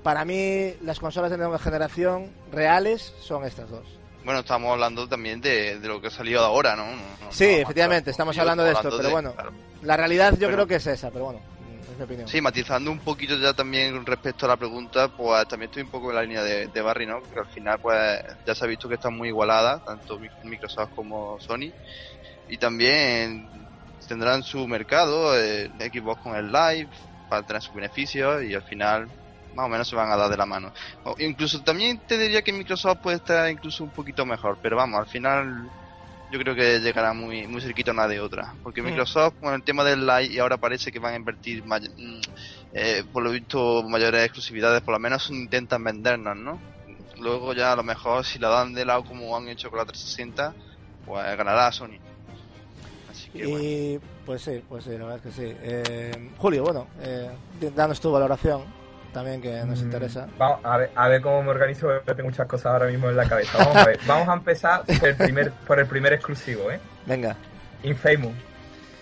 para 0.03 0.27
mí 0.27 0.75
las 0.83 0.99
consolas 1.01 1.31
de 1.31 1.39
nueva 1.39 1.59
generación 1.59 2.31
reales 2.53 3.15
son 3.23 3.45
estas 3.45 3.71
dos. 3.71 3.87
Bueno, 4.29 4.41
estamos 4.41 4.71
hablando 4.71 5.09
también 5.09 5.41
de, 5.41 5.79
de 5.79 5.89
lo 5.89 6.03
que 6.03 6.09
ha 6.09 6.11
salido 6.11 6.45
ahora, 6.45 6.77
¿no? 6.77 6.85
No- 6.85 6.97
no- 6.97 7.33
Sí, 7.33 7.47
efectivamente, 7.47 8.11
estamos 8.11 8.37
hablando 8.37 8.63
de 8.63 8.73
esto, 8.73 8.91
pero 8.95 9.09
bueno. 9.09 9.33
claro. 9.33 9.53
La 9.81 9.97
realidad 9.97 10.33
yo 10.35 10.41
Pero- 10.41 10.53
creo 10.53 10.67
que 10.67 10.75
es 10.75 10.87
esa, 10.87 11.11
pero 11.11 11.25
bueno, 11.25 11.41
es 11.91 11.97
mi 11.97 12.05
opinión. 12.05 12.29
Sí, 12.29 12.39
matizando 12.43 12.91
un 12.91 12.99
poquito 12.99 13.39
ya 13.39 13.55
también 13.55 14.05
respecto 14.05 14.45
a 14.45 14.51
la 14.51 14.59
pregunta, 14.59 15.09
pues 15.09 15.49
también 15.49 15.71
estoy 15.71 15.85
un 15.85 15.89
poco 15.89 16.11
en 16.11 16.17
la 16.17 16.23
línea 16.25 16.43
de, 16.43 16.67
de 16.67 16.83
Barry, 16.83 17.07
¿no? 17.07 17.23
Que 17.23 17.39
al 17.39 17.47
final, 17.47 17.79
pues 17.81 18.23
ya 18.47 18.55
se 18.55 18.65
ha 18.67 18.69
visto 18.69 18.87
que 18.87 18.97
está 18.97 19.09
muy 19.09 19.29
igualada, 19.29 19.83
tanto 19.83 20.21
Microsoft 20.45 20.91
como 20.95 21.41
Sony. 21.41 21.73
Y 22.51 22.59
también 22.59 23.49
tendrán 24.07 24.43
su 24.43 24.69
mercado, 24.69 25.39
eh, 25.43 25.71
Xbox 25.79 26.21
con 26.21 26.37
el 26.37 26.53
Live, 26.53 26.89
para 27.31 27.45
tener 27.47 27.63
sus 27.63 27.75
beneficios 27.75 28.43
y 28.45 28.53
al 28.55 28.63
final 28.65 29.09
más 29.59 29.67
o 29.67 29.69
menos 29.69 29.89
se 29.89 29.97
van 29.97 30.09
a 30.13 30.17
dar 30.17 30.31
de 30.31 30.37
la 30.37 30.47
mano. 30.47 30.73
O 31.03 31.17
incluso 31.19 31.61
también 31.63 31.99
te 32.07 32.17
diría 32.17 32.43
que 32.43 32.53
Microsoft 32.53 32.99
puede 33.03 33.17
estar 33.17 33.51
incluso 33.51 33.83
un 33.83 33.91
poquito 33.91 34.25
mejor, 34.25 34.57
pero 34.63 34.77
vamos, 34.77 35.01
al 35.01 35.07
final 35.07 35.69
yo 36.31 36.39
creo 36.39 36.55
que 36.55 36.79
llegará 36.79 37.13
muy 37.13 37.49
muy 37.49 37.61
cerquita 37.61 37.91
una 37.91 38.07
de 38.07 38.21
otra. 38.21 38.55
Porque. 38.63 38.83
Microsoft, 38.83 39.35
con 39.41 39.53
el 39.55 39.65
tema 39.65 39.83
del 39.83 40.07
Live, 40.07 40.27
y 40.27 40.39
ahora 40.39 40.59
parece 40.59 40.93
que 40.93 41.01
van 41.01 41.15
a 41.15 41.17
invertir, 41.17 41.65
mm, 41.65 42.21
eh, 42.73 43.03
por 43.13 43.25
lo 43.25 43.33
visto, 43.33 43.83
mayores 43.83 44.23
exclusividades, 44.23 44.81
por 44.83 44.95
lo 44.95 45.01
menos 45.01 45.29
intentan 45.29 45.83
vendernos, 45.83 46.37
¿no? 46.37 46.61
Luego 47.19 47.53
ya 47.53 47.73
a 47.73 47.77
lo 47.77 47.83
mejor 47.83 48.25
si 48.25 48.39
la 48.39 48.49
dan 48.49 48.75
de 48.75 48.85
lado 48.85 49.05
como 49.05 49.37
han 49.37 49.49
hecho 49.49 49.71
con 49.71 49.81
la 49.81 49.87
360, 49.87 50.55
pues 51.05 51.37
ganará 51.37 51.73
Sony. 51.73 51.99
Así 53.11 53.29
que 53.31 53.45
bueno. 53.45 53.65
Y 53.65 54.01
pues 54.25 54.43
sí, 54.43 54.63
pues 54.69 54.85
sí, 54.85 54.91
la 54.91 55.05
verdad 55.05 55.17
es 55.17 55.23
que 55.23 55.33
sí. 55.33 55.57
Eh, 55.63 56.31
Julio, 56.37 56.63
bueno, 56.63 56.87
eh, 57.01 57.29
danos 57.75 58.01
tu 58.01 58.13
valoración 58.13 58.78
también 59.13 59.41
que 59.41 59.63
nos 59.65 59.81
Mm, 59.81 59.85
interesa. 59.85 60.29
Vamos 60.39 60.61
a 60.65 60.77
ver, 60.77 60.91
a 60.95 61.09
ver 61.09 61.21
cómo 61.23 61.43
me 61.43 61.51
organizo, 61.51 61.87
porque 61.89 62.15
tengo 62.15 62.29
muchas 62.31 62.47
cosas 62.47 62.67
ahora 62.67 62.87
mismo 62.87 63.09
en 63.09 63.17
la 63.17 63.29
cabeza. 63.29 63.59
Vamos 63.59 63.77
a 63.77 63.85
ver, 63.85 63.99
vamos 64.07 64.29
a 64.29 64.33
empezar 64.35 64.83
por 64.85 65.09
el 65.09 65.17
primer, 65.17 65.51
por 65.67 65.79
el 65.81 65.87
primer 65.87 66.13
exclusivo, 66.13 66.71
¿eh? 66.71 66.79
Venga. 67.07 67.37
Infamous. 67.83 68.35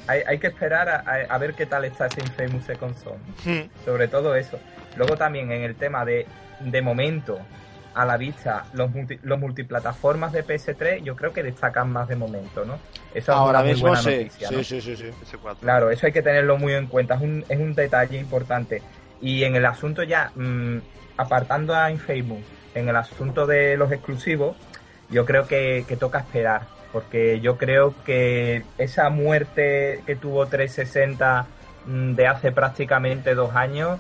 Hay, 0.09 0.23
hay 0.27 0.39
que 0.39 0.47
esperar 0.49 0.89
a, 0.89 0.97
a- 1.07 1.35
a 1.35 1.39
ver 1.39 1.55
qué 1.55 1.67
tal 1.67 1.85
está 1.85 2.07
ese 2.07 2.21
Infamous 2.21 2.65
Second 2.65 2.97
Son. 2.97 3.17
Hmm. 3.45 3.69
Sobre 3.85 4.09
todo 4.09 4.35
eso. 4.37 4.59
Luego 4.97 5.17
también 5.17 5.51
en 5.51 5.63
el 5.63 5.75
tema 5.75 6.05
de, 6.05 6.27
de 6.61 6.83
momento, 6.83 7.39
a 7.95 8.05
la 8.05 8.17
vista, 8.17 8.67
los, 8.75 8.91
multi- 8.91 9.19
los 9.23 9.39
multiplataformas 9.39 10.31
de 10.33 10.45
PS3, 10.45 11.03
yo 11.03 11.17
creo 11.17 11.33
que 11.33 11.43
destacan 11.43 11.91
más 11.91 12.07
de 12.09 12.15
momento, 12.17 12.65
¿no? 12.65 12.75
Eso 13.15 13.33
es 13.33 13.37
Ahora 13.37 13.59
una 13.59 13.61
muy 13.61 13.71
mismo 13.73 13.89
buena 13.89 14.03
sí. 14.03 14.11
noticia, 14.11 14.49
sí, 14.49 14.55
¿no? 14.57 14.63
sí, 14.65 14.81
sí, 14.83 14.97
sí. 14.97 15.05
PS4. 15.33 15.57
Claro, 15.61 15.91
eso 15.91 16.07
hay 16.07 16.13
que 16.13 16.23
tenerlo 16.23 16.57
muy 16.59 16.75
en 16.75 16.87
cuenta, 16.87 17.15
es 17.15 17.23
un, 17.23 17.45
es 17.49 17.59
un 17.59 17.75
detalle 17.75 18.19
importante. 18.19 18.83
Y 19.21 19.45
en 19.45 19.57
el 19.57 19.65
asunto 19.67 20.03
ya, 20.03 20.31
mm, 20.35 20.79
apartando 21.17 21.75
a 21.75 21.91
Infamous, 21.91 22.43
en 22.75 22.89
el 22.89 22.97
asunto 22.97 23.47
de 23.47 23.77
los 23.77 23.91
exclusivos, 23.93 24.57
yo 25.11 25.25
creo 25.25 25.47
que, 25.47 25.85
que 25.89 25.97
toca 25.97 26.19
esperar, 26.19 26.63
porque 26.93 27.41
yo 27.41 27.57
creo 27.57 27.95
que 28.05 28.63
esa 28.79 29.09
muerte 29.09 30.03
que 30.07 30.17
tuvo 30.17 30.47
360 30.47 31.47
mm, 31.87 32.13
de 32.15 32.27
hace 32.27 32.53
prácticamente 32.53 33.35
dos 33.35 33.55
años, 33.55 33.99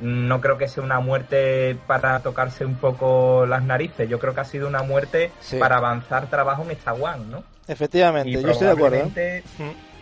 mm, 0.00 0.28
no 0.28 0.40
creo 0.40 0.58
que 0.58 0.68
sea 0.68 0.82
una 0.82 1.00
muerte 1.00 1.76
para 1.86 2.20
tocarse 2.20 2.64
un 2.66 2.74
poco 2.76 3.46
las 3.46 3.62
narices, 3.62 4.08
yo 4.08 4.18
creo 4.18 4.34
que 4.34 4.40
ha 4.40 4.44
sido 4.44 4.68
una 4.68 4.82
muerte 4.82 5.30
Sí. 5.40 5.56
para 5.58 5.76
avanzar 5.76 6.26
trabajo 6.28 6.62
en 6.64 6.72
esta 6.72 6.92
One, 6.92 7.24
¿no? 7.30 7.44
Efectivamente, 7.66 8.30
Y 8.30 8.42
yo 8.42 8.50
estoy 8.50 8.66
de 8.66 8.72
acuerdo. 8.72 8.96
¿eh? 9.16 9.42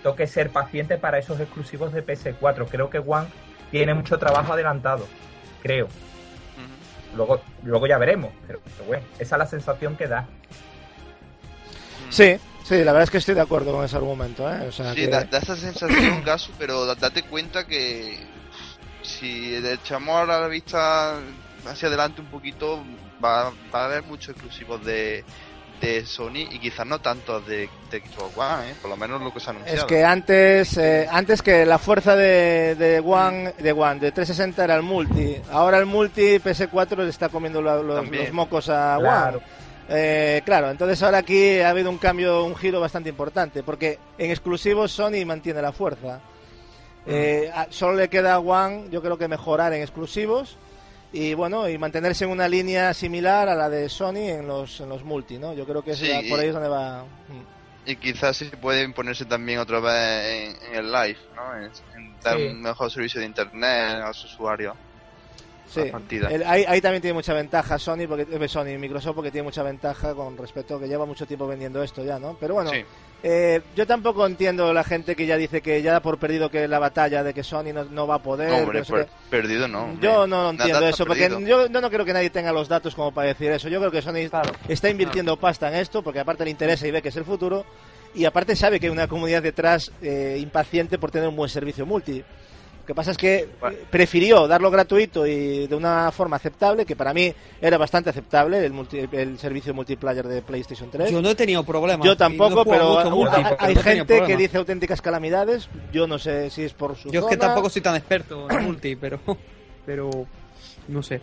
toque 0.02 0.26
ser 0.28 0.50
paciente 0.50 0.98
para 0.98 1.18
esos 1.18 1.40
exclusivos 1.40 1.92
de 1.92 2.00
PS4. 2.04 2.66
Creo 2.70 2.90
que 2.90 2.98
One 2.98 3.26
tiene 3.76 3.94
mucho 3.94 4.18
trabajo 4.18 4.52
adelantado, 4.52 5.06
creo. 5.62 5.88
Luego, 7.14 7.40
luego 7.62 7.86
ya 7.86 7.96
veremos, 7.98 8.30
pero, 8.46 8.60
pero 8.62 8.84
bueno, 8.84 9.04
esa 9.18 9.36
es 9.36 9.38
la 9.38 9.46
sensación 9.46 9.96
que 9.96 10.06
da. 10.06 10.26
Sí, 12.10 12.36
sí, 12.64 12.76
la 12.84 12.92
verdad 12.92 13.02
es 13.04 13.10
que 13.10 13.18
estoy 13.18 13.34
de 13.34 13.40
acuerdo 13.40 13.72
con 13.72 13.84
ese 13.84 13.96
argumento. 13.96 14.50
¿eh? 14.52 14.68
O 14.68 14.72
sea, 14.72 14.92
Sí, 14.92 15.00
que- 15.00 15.08
da, 15.08 15.24
da 15.24 15.38
esa 15.38 15.56
sensación, 15.56 16.22
Gasu, 16.24 16.52
pero 16.58 16.84
da- 16.86 16.94
date 16.94 17.22
cuenta 17.22 17.66
que 17.66 18.18
si 19.02 19.54
echamos 19.56 20.14
ahora 20.16 20.40
la 20.40 20.48
vista 20.48 21.18
hacia 21.66 21.88
adelante 21.88 22.20
un 22.20 22.28
poquito, 22.28 22.84
va, 23.24 23.50
va 23.74 23.82
a 23.82 23.84
haber 23.86 24.02
muchos 24.04 24.30
exclusivos 24.30 24.84
de, 24.84 25.24
de 25.80 26.06
Sony 26.06 26.48
y 26.50 26.58
quizás 26.58 26.86
no 26.86 27.00
tantos 27.00 27.46
de, 27.46 27.68
de 27.90 28.00
Xbox 28.00 28.36
One, 28.36 28.70
¿eh? 28.70 28.74
por 28.80 28.90
lo 28.90 28.96
menos 28.96 29.20
lo 29.20 29.32
que 29.32 29.40
se 29.40 29.48
ha 29.48 29.50
anunciado. 29.50 29.78
Es 29.78 29.84
que 29.84 30.02
antes, 30.04 30.76
eh, 30.78 31.06
antes 31.10 31.42
que 31.42 31.66
la 31.66 31.78
fuerza 31.78 32.16
de, 32.16 32.74
de 32.76 33.00
One, 33.00 33.52
de 33.58 33.72
One, 33.72 34.00
de 34.00 34.12
360 34.12 34.64
era 34.64 34.74
el 34.76 34.82
multi. 34.82 35.36
Ahora 35.50 35.78
el 35.78 35.86
multi 35.86 36.38
PS4 36.38 36.96
le 37.04 37.10
está 37.10 37.28
comiendo 37.28 37.60
lo- 37.60 37.82
los, 37.82 38.04
mocos 38.32 38.68
a 38.70 38.96
Claro. 38.98 39.38
One. 39.38 39.46
Eh, 39.88 40.42
claro, 40.44 40.70
entonces 40.70 41.00
ahora 41.02 41.18
aquí 41.18 41.60
ha 41.60 41.70
habido 41.70 41.90
un 41.90 41.98
cambio, 41.98 42.44
un 42.44 42.56
giro 42.56 42.80
bastante 42.80 43.08
importante, 43.08 43.62
porque 43.62 43.98
en 44.18 44.30
exclusivos 44.30 44.90
Sony 44.90 45.24
mantiene 45.24 45.62
la 45.62 45.70
fuerza. 45.72 46.20
Eh, 47.06 47.50
a- 47.54 47.68
solo 47.70 47.94
le 47.94 48.08
queda 48.08 48.34
a 48.34 48.38
One, 48.40 48.86
yo 48.90 49.00
creo 49.00 49.16
que 49.16 49.28
mejorar 49.28 49.72
en 49.74 49.82
exclusivos 49.82 50.56
y 51.12 51.34
bueno, 51.34 51.68
y 51.68 51.78
mantenerse 51.78 52.24
en 52.24 52.30
una 52.30 52.48
línea 52.48 52.92
similar 52.94 53.48
a 53.48 53.54
la 53.54 53.68
de 53.70 53.88
Sony 53.88 54.16
en 54.28 54.46
los, 54.46 54.80
en 54.80 54.88
los 54.88 55.02
multi, 55.04 55.38
¿no? 55.38 55.54
Yo 55.54 55.64
creo 55.66 55.82
que 55.82 55.92
es 55.92 55.98
Sí, 55.98 56.10
por 56.28 56.40
ahí 56.40 56.48
es 56.48 56.54
donde 56.54 56.68
va. 56.68 57.04
mm. 57.04 57.56
Y 57.88 57.96
quizás 57.96 58.36
sí 58.36 58.46
puede 58.60 58.82
imponerse 58.82 59.24
también 59.26 59.60
otra 59.60 59.78
vez 59.78 60.56
en, 60.64 60.70
en 60.70 60.74
el 60.84 60.90
live, 60.92 61.18
¿no? 61.36 61.56
En, 61.56 61.70
en 61.96 62.20
dar 62.20 62.36
Sí. 62.36 62.46
un 62.48 62.60
mejor 62.60 62.90
servicio 62.90 63.20
de 63.20 63.26
internet 63.26 64.02
a 64.02 64.08
los 64.08 64.24
usuarios. 64.24 64.74
Sí, 65.68 65.80
el- 66.30 66.44
ahí, 66.44 66.64
ahí 66.66 66.80
también 66.80 67.02
tiene 67.02 67.14
mucha 67.14 67.32
ventaja 67.34 67.76
Sony, 67.78 68.06
porque 68.08 68.24
eh, 68.30 68.48
Sony 68.48 68.68
y 68.74 68.78
Microsoft 68.78 69.16
porque 69.16 69.32
tiene 69.32 69.44
mucha 69.44 69.62
ventaja 69.64 70.14
con 70.14 70.36
respecto 70.36 70.76
a 70.76 70.80
que 70.80 70.86
lleva 70.86 71.06
mucho 71.06 71.26
tiempo 71.26 71.46
vendiendo 71.46 71.82
esto 71.82 72.04
ya, 72.04 72.18
¿no? 72.20 72.36
Pero 72.38 72.54
bueno, 72.54 72.70
Sí. 72.70 72.84
Eh, 73.28 73.60
yo 73.74 73.86
tampoco 73.88 74.24
entiendo 74.24 74.72
la 74.72 74.84
gente 74.84 75.16
que 75.16 75.26
ya 75.26 75.36
dice 75.36 75.60
que 75.60 75.82
ya 75.82 75.92
da 75.94 76.00
por 76.00 76.16
perdido 76.18 76.48
que 76.48 76.68
la 76.68 76.78
batalla 76.78 77.24
de 77.24 77.34
que 77.34 77.42
Sony 77.42 77.72
no, 77.74 77.84
no 77.84 78.06
va 78.06 78.16
a 78.16 78.22
poder. 78.22 78.48
No, 78.50 78.54
que 78.56 78.62
hombre, 78.62 78.78
no 78.78 78.84
sé 78.84 78.92
per- 78.92 79.06
qué. 79.06 79.10
perdido 79.30 79.66
no. 79.66 79.82
hombre. 79.84 80.06
Yo 80.06 80.26
no 80.28 80.50
entiendo 80.50 80.86
eso, 80.86 81.04
porque 81.04 81.28
perdido. 81.28 81.48
yo 81.48 81.68
no, 81.68 81.80
no 81.80 81.90
creo 81.90 82.04
que 82.04 82.12
nadie 82.12 82.30
tenga 82.30 82.52
los 82.52 82.68
datos 82.68 82.94
como 82.94 83.12
para 83.12 83.28
decir 83.28 83.50
eso. 83.50 83.68
Yo 83.68 83.80
creo 83.80 83.90
que 83.90 84.00
Sony 84.02 84.28
Claro. 84.30 84.52
está 84.68 84.88
invirtiendo 84.90 85.36
pasta 85.36 85.68
en 85.68 85.74
esto, 85.74 86.02
porque 86.02 86.20
aparte 86.20 86.44
le 86.44 86.50
interesa 86.50 86.86
y 86.86 86.92
ve 86.92 87.02
que 87.02 87.08
es 87.08 87.16
el 87.16 87.24
futuro, 87.24 87.64
y 88.14 88.24
aparte 88.26 88.54
sabe 88.54 88.78
que 88.78 88.86
hay 88.86 88.92
una 88.92 89.08
comunidad 89.08 89.42
detrás 89.42 89.90
eh, 90.00 90.38
impaciente 90.40 90.96
por 90.96 91.10
tener 91.10 91.28
un 91.28 91.34
buen 91.36 91.50
servicio 91.50 91.84
multi. 91.84 92.22
Lo 92.86 92.94
que 92.94 92.94
pasa 92.94 93.10
es 93.10 93.16
que 93.16 93.48
Bueno. 93.58 93.76
eh, 93.76 93.84
prefirió 93.90 94.46
darlo 94.46 94.70
gratuito 94.70 95.26
y 95.26 95.66
de 95.66 95.74
una 95.74 96.12
forma 96.12 96.36
aceptable, 96.36 96.86
que 96.86 96.94
para 96.94 97.12
mí 97.12 97.32
era 97.60 97.76
bastante 97.78 98.10
aceptable, 98.10 98.64
el, 98.64 98.72
multi- 98.72 99.08
el 99.10 99.40
servicio 99.40 99.74
multiplayer 99.74 100.24
de 100.28 100.40
PlayStation 100.40 100.88
3. 100.88 101.10
Yo 101.10 101.20
no 101.20 101.30
he 101.30 101.34
tenido 101.34 101.64
problemas. 101.64 102.04
Yo 102.04 102.10
no 102.10 102.14
he 102.14 102.16
tampoco, 102.16 102.64
pero 102.64 102.88
mucho 102.90 103.00
hay- 103.00 103.10
multi, 103.10 103.36
hay, 103.36 103.42
pero 103.42 103.56
hay 103.58 103.74
no 103.74 103.80
he 103.80 103.82
tenido 103.82 104.06
gente 104.06 104.26
que 104.28 104.36
dice 104.36 104.58
auténticas 104.58 105.02
calamidades. 105.02 105.68
Yo 105.92 106.06
no 106.06 106.16
sé 106.20 106.48
si 106.50 106.62
es 106.62 106.74
por 106.74 106.94
su 106.96 107.10
Yo 107.10 107.22
es 107.22 107.26
que 107.26 107.36
tampoco 107.36 107.68
soy 107.70 107.82
tan 107.82 107.96
experto 107.96 108.48
en 108.48 108.64
multi, 108.64 108.94
pero. 108.94 109.18
Pero. 109.84 110.08
No 110.86 111.02
sé. 111.02 111.20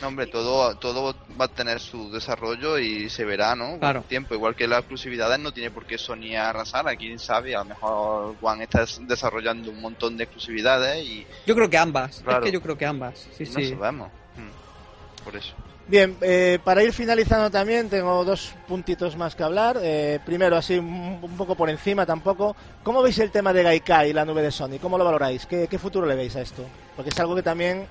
No, 0.00 0.08
hombre, 0.08 0.26
todo, 0.28 0.76
todo 0.76 1.14
va 1.40 1.46
a 1.46 1.48
tener 1.48 1.80
su 1.80 2.10
desarrollo 2.12 2.78
y 2.78 3.10
se 3.10 3.24
verá, 3.24 3.56
¿no? 3.56 3.70
Con 3.70 3.78
Claro. 3.80 3.98
el 4.00 4.04
tiempo. 4.06 4.34
Igual 4.34 4.54
que 4.54 4.68
las 4.68 4.80
exclusividades 4.80 5.38
no 5.40 5.52
tiene 5.52 5.70
por 5.72 5.86
qué 5.86 5.98
Sony 5.98 6.36
arrasar, 6.38 6.86
a 6.88 6.94
quién 6.96 7.18
sabe, 7.18 7.56
a 7.56 7.60
lo 7.60 7.64
mejor 7.64 8.36
One 8.40 8.64
está 8.64 8.84
desarrollando 9.00 9.70
un 9.70 9.80
montón 9.80 10.16
de 10.16 10.24
exclusividades 10.24 11.04
y, 11.04 11.26
Yo 11.46 11.54
creo 11.56 11.68
que 11.68 11.78
ambas. 11.78 12.20
Claro. 12.22 12.38
Es 12.38 12.44
que 12.44 12.52
yo 12.52 12.62
creo 12.62 12.78
que 12.78 12.86
ambas. 12.86 13.26
Sí, 13.36 13.44
no 13.44 13.60
sí. 13.60 13.70
sabemos. 13.70 14.08
Mm. 14.36 15.24
Por 15.24 15.34
eso. 15.36 15.54
Bien, 15.88 16.16
eh, 16.20 16.58
para 16.62 16.82
ir 16.84 16.92
finalizando 16.92 17.50
también 17.50 17.88
tengo 17.88 18.22
dos 18.22 18.52
puntitos 18.68 19.16
más 19.16 19.34
que 19.34 19.42
hablar. 19.42 19.78
Eh, 19.82 20.20
primero, 20.24 20.54
así 20.56 20.76
un, 20.78 21.18
un 21.22 21.36
poco 21.36 21.54
por 21.54 21.70
encima 21.70 22.04
tampoco. 22.04 22.54
¿Cómo 22.84 23.02
veis 23.02 23.18
el 23.18 23.30
tema 23.30 23.52
de 23.54 23.62
Gaikai 23.62 24.10
y 24.10 24.12
la 24.12 24.24
nube 24.26 24.42
de 24.42 24.50
Sony? 24.52 24.78
¿Cómo 24.80 24.98
lo 24.98 25.04
valoráis? 25.04 25.46
¿Qué, 25.46 25.66
qué 25.66 25.78
futuro 25.78 26.06
le 26.06 26.14
veis 26.14 26.36
a 26.36 26.42
esto? 26.42 26.62
Porque 26.94 27.08
es 27.08 27.18
algo 27.18 27.34
que 27.34 27.42
también 27.42 27.86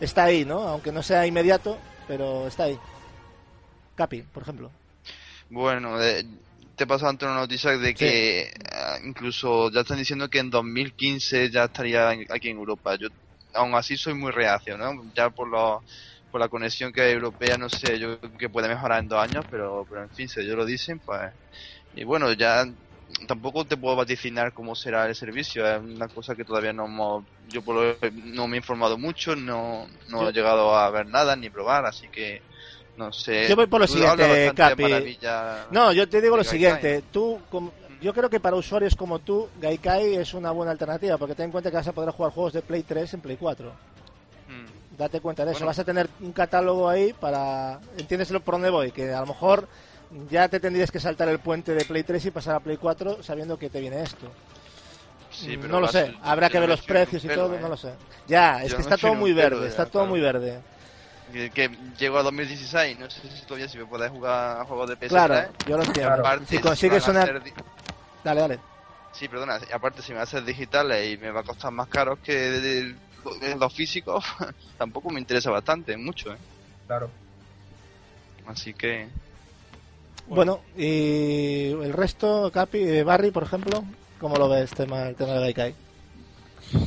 está 0.00 0.24
ahí, 0.24 0.44
¿no? 0.44 0.60
Aunque 0.60 0.92
no 0.92 1.02
sea 1.02 1.26
inmediato, 1.26 1.78
pero 2.08 2.46
está 2.46 2.64
ahí. 2.64 2.78
Capi, 3.94 4.22
por 4.22 4.42
ejemplo. 4.42 4.70
Bueno, 5.50 6.02
eh, 6.02 6.24
te 6.76 6.84
he 6.84 6.86
pasado 6.86 7.10
antes 7.10 7.28
una 7.28 7.40
noticia 7.40 7.76
de 7.76 7.94
que 7.94 8.42
eh, 8.42 8.50
incluso 9.04 9.70
ya 9.70 9.80
están 9.80 9.98
diciendo 9.98 10.28
que 10.28 10.38
en 10.38 10.50
2015 10.50 11.50
ya 11.50 11.64
estaría 11.64 12.10
aquí 12.30 12.48
en 12.48 12.56
Europa. 12.56 12.96
Yo 12.96 13.08
aún 13.54 13.74
así 13.74 13.96
soy 13.96 14.14
muy 14.14 14.32
reacio, 14.32 14.78
¿no? 14.78 15.04
Ya 15.14 15.30
por 15.30 15.48
lo, 15.48 15.82
por 16.30 16.40
la 16.40 16.48
conexión 16.48 16.92
que 16.92 17.02
hay 17.02 17.12
europea, 17.12 17.58
no 17.58 17.68
sé, 17.68 17.98
yo 17.98 18.18
creo 18.18 18.38
que 18.38 18.48
puede 18.48 18.68
mejorar 18.68 19.00
en 19.00 19.08
dos 19.08 19.22
años, 19.22 19.44
pero, 19.50 19.86
pero 19.88 20.02
en 20.02 20.10
fin, 20.10 20.28
si 20.28 20.40
ellos 20.40 20.56
lo 20.56 20.64
dicen, 20.64 20.98
pues... 20.98 21.30
Y 21.94 22.04
bueno, 22.04 22.32
ya 22.32 22.66
tampoco 23.26 23.64
te 23.64 23.76
puedo 23.76 23.96
vaticinar 23.96 24.52
cómo 24.52 24.74
será 24.74 25.06
el 25.06 25.14
servicio, 25.14 25.66
es 25.66 25.80
una 25.80 26.08
cosa 26.08 26.34
que 26.34 26.44
todavía 26.44 26.72
no 26.72 26.86
hemos, 26.86 27.24
yo 27.48 27.62
por 27.62 27.76
lo, 27.76 27.96
no 28.12 28.48
me 28.48 28.56
he 28.56 28.60
informado 28.60 28.98
mucho, 28.98 29.36
no, 29.36 29.86
no 30.08 30.28
he 30.28 30.32
llegado 30.32 30.76
a 30.76 30.90
ver 30.90 31.06
nada 31.06 31.36
ni 31.36 31.50
probar, 31.50 31.86
así 31.86 32.08
que 32.08 32.42
no 32.96 33.12
sé. 33.12 33.48
Yo 33.48 33.56
voy 33.56 33.66
por 33.66 33.80
lo 33.80 33.86
Tú 33.86 33.94
siguiente, 33.94 34.52
Capi. 34.54 35.18
No, 35.70 35.92
yo 35.92 36.08
te 36.08 36.20
digo 36.20 36.36
lo 36.36 36.44
siguiente. 36.44 37.02
Tú, 37.10 37.40
como- 37.50 37.72
yo 38.00 38.12
creo 38.12 38.28
que 38.28 38.40
para 38.40 38.56
usuarios 38.56 38.96
como 38.96 39.20
tú, 39.20 39.48
Gaikai 39.60 40.16
es 40.16 40.34
una 40.34 40.50
buena 40.50 40.72
alternativa, 40.72 41.16
porque 41.18 41.36
ten 41.36 41.46
en 41.46 41.52
cuenta 41.52 41.70
que 41.70 41.76
vas 41.76 41.86
a 41.86 41.92
poder 41.92 42.10
jugar 42.10 42.32
juegos 42.32 42.52
de 42.52 42.62
Play 42.62 42.82
3 42.82 43.14
en 43.14 43.20
Play 43.20 43.36
4. 43.36 43.72
Mm. 44.48 44.96
Date 44.98 45.20
cuenta 45.20 45.44
de 45.44 45.52
eso. 45.52 45.60
Bueno. 45.60 45.68
Vas 45.68 45.78
a 45.78 45.84
tener 45.84 46.08
un 46.20 46.32
catálogo 46.32 46.88
ahí 46.88 47.12
para. 47.12 47.80
¿Entiendes 47.96 48.28
por 48.28 48.54
dónde 48.54 48.70
voy? 48.70 48.90
Que 48.90 49.12
a 49.12 49.20
lo 49.20 49.26
mejor 49.26 49.68
ya 50.30 50.48
te 50.48 50.60
tendrías 50.60 50.90
que 50.90 51.00
saltar 51.00 51.28
el 51.28 51.38
puente 51.40 51.74
de 51.74 51.84
Play 51.84 52.02
3 52.02 52.24
y 52.26 52.30
pasar 52.30 52.56
a 52.56 52.60
Play 52.60 52.76
4 52.76 53.22
sabiendo 53.22 53.58
que 53.58 53.70
te 53.70 53.80
viene 53.80 54.02
esto. 54.02 54.34
Sí, 55.30 55.56
pero 55.56 55.68
no 55.68 55.80
lo 55.80 55.88
sé, 55.88 56.14
habrá 56.22 56.50
que 56.50 56.60
ver 56.60 56.68
los 56.68 56.82
precios 56.82 57.24
y 57.24 57.28
pelo, 57.28 57.44
todo, 57.44 57.54
¿eh? 57.56 57.60
no 57.60 57.68
lo 57.68 57.76
sé. 57.76 57.94
Ya, 58.26 58.62
es 58.62 58.70
Yo 58.70 58.76
que 58.76 58.82
está 58.82 58.96
todo 58.98 59.14
muy 59.14 59.32
verde, 59.32 59.62
de 59.62 59.68
está 59.68 59.86
todo 59.86 60.06
muy 60.06 60.20
verde. 60.20 60.60
Que, 61.32 61.50
que 61.50 61.68
llegó 61.98 62.18
a 62.18 62.22
2016, 62.22 62.98
no 62.98 63.08
sé 63.08 63.30
si 63.30 63.46
todavía 63.46 63.68
si 63.68 63.78
me 63.78 63.86
puedes 63.86 64.10
jugar 64.10 64.60
a 64.60 64.64
juegos 64.64 64.88
de 64.88 64.96
PS3. 64.96 65.46
Claro, 65.46 65.54
yo 65.66 65.76
lo 65.76 65.82
entiendo. 65.84 66.10
Aparte, 66.20 66.46
Si 66.46 66.56
si 66.56 66.62
consigues 66.62 67.08
a 67.08 67.10
una... 67.12 67.26
di- 67.26 67.52
Dale, 68.24 68.40
dale. 68.40 68.60
Sí, 69.12 69.28
perdona, 69.28 69.58
aparte 69.72 70.02
si 70.02 70.12
me 70.12 70.20
haces 70.20 70.44
digitales 70.44 71.12
y 71.12 71.18
me 71.18 71.30
va 71.30 71.40
a 71.40 71.44
costar 71.44 71.70
más 71.70 71.88
caro 71.88 72.16
que 72.16 72.32
de- 72.32 72.60
de- 72.60 72.98
de 73.40 73.56
los 73.56 73.72
físicos, 73.74 74.24
tampoco 74.78 75.10
me 75.10 75.20
interesa 75.20 75.50
bastante, 75.50 75.96
mucho, 75.96 76.32
¿eh? 76.32 76.38
Claro. 76.86 77.10
Así 78.46 78.74
que... 78.74 79.08
Bueno, 80.26 80.60
y 80.76 81.66
el 81.72 81.92
resto, 81.92 82.50
Capi, 82.52 82.78
eh, 82.78 83.02
Barry, 83.02 83.30
por 83.30 83.42
ejemplo, 83.42 83.84
¿cómo 84.20 84.36
lo 84.36 84.48
ves 84.48 84.70
tema, 84.70 85.08
el 85.08 85.14
tema 85.14 85.34
de 85.34 85.40
Gaikai? 85.40 85.74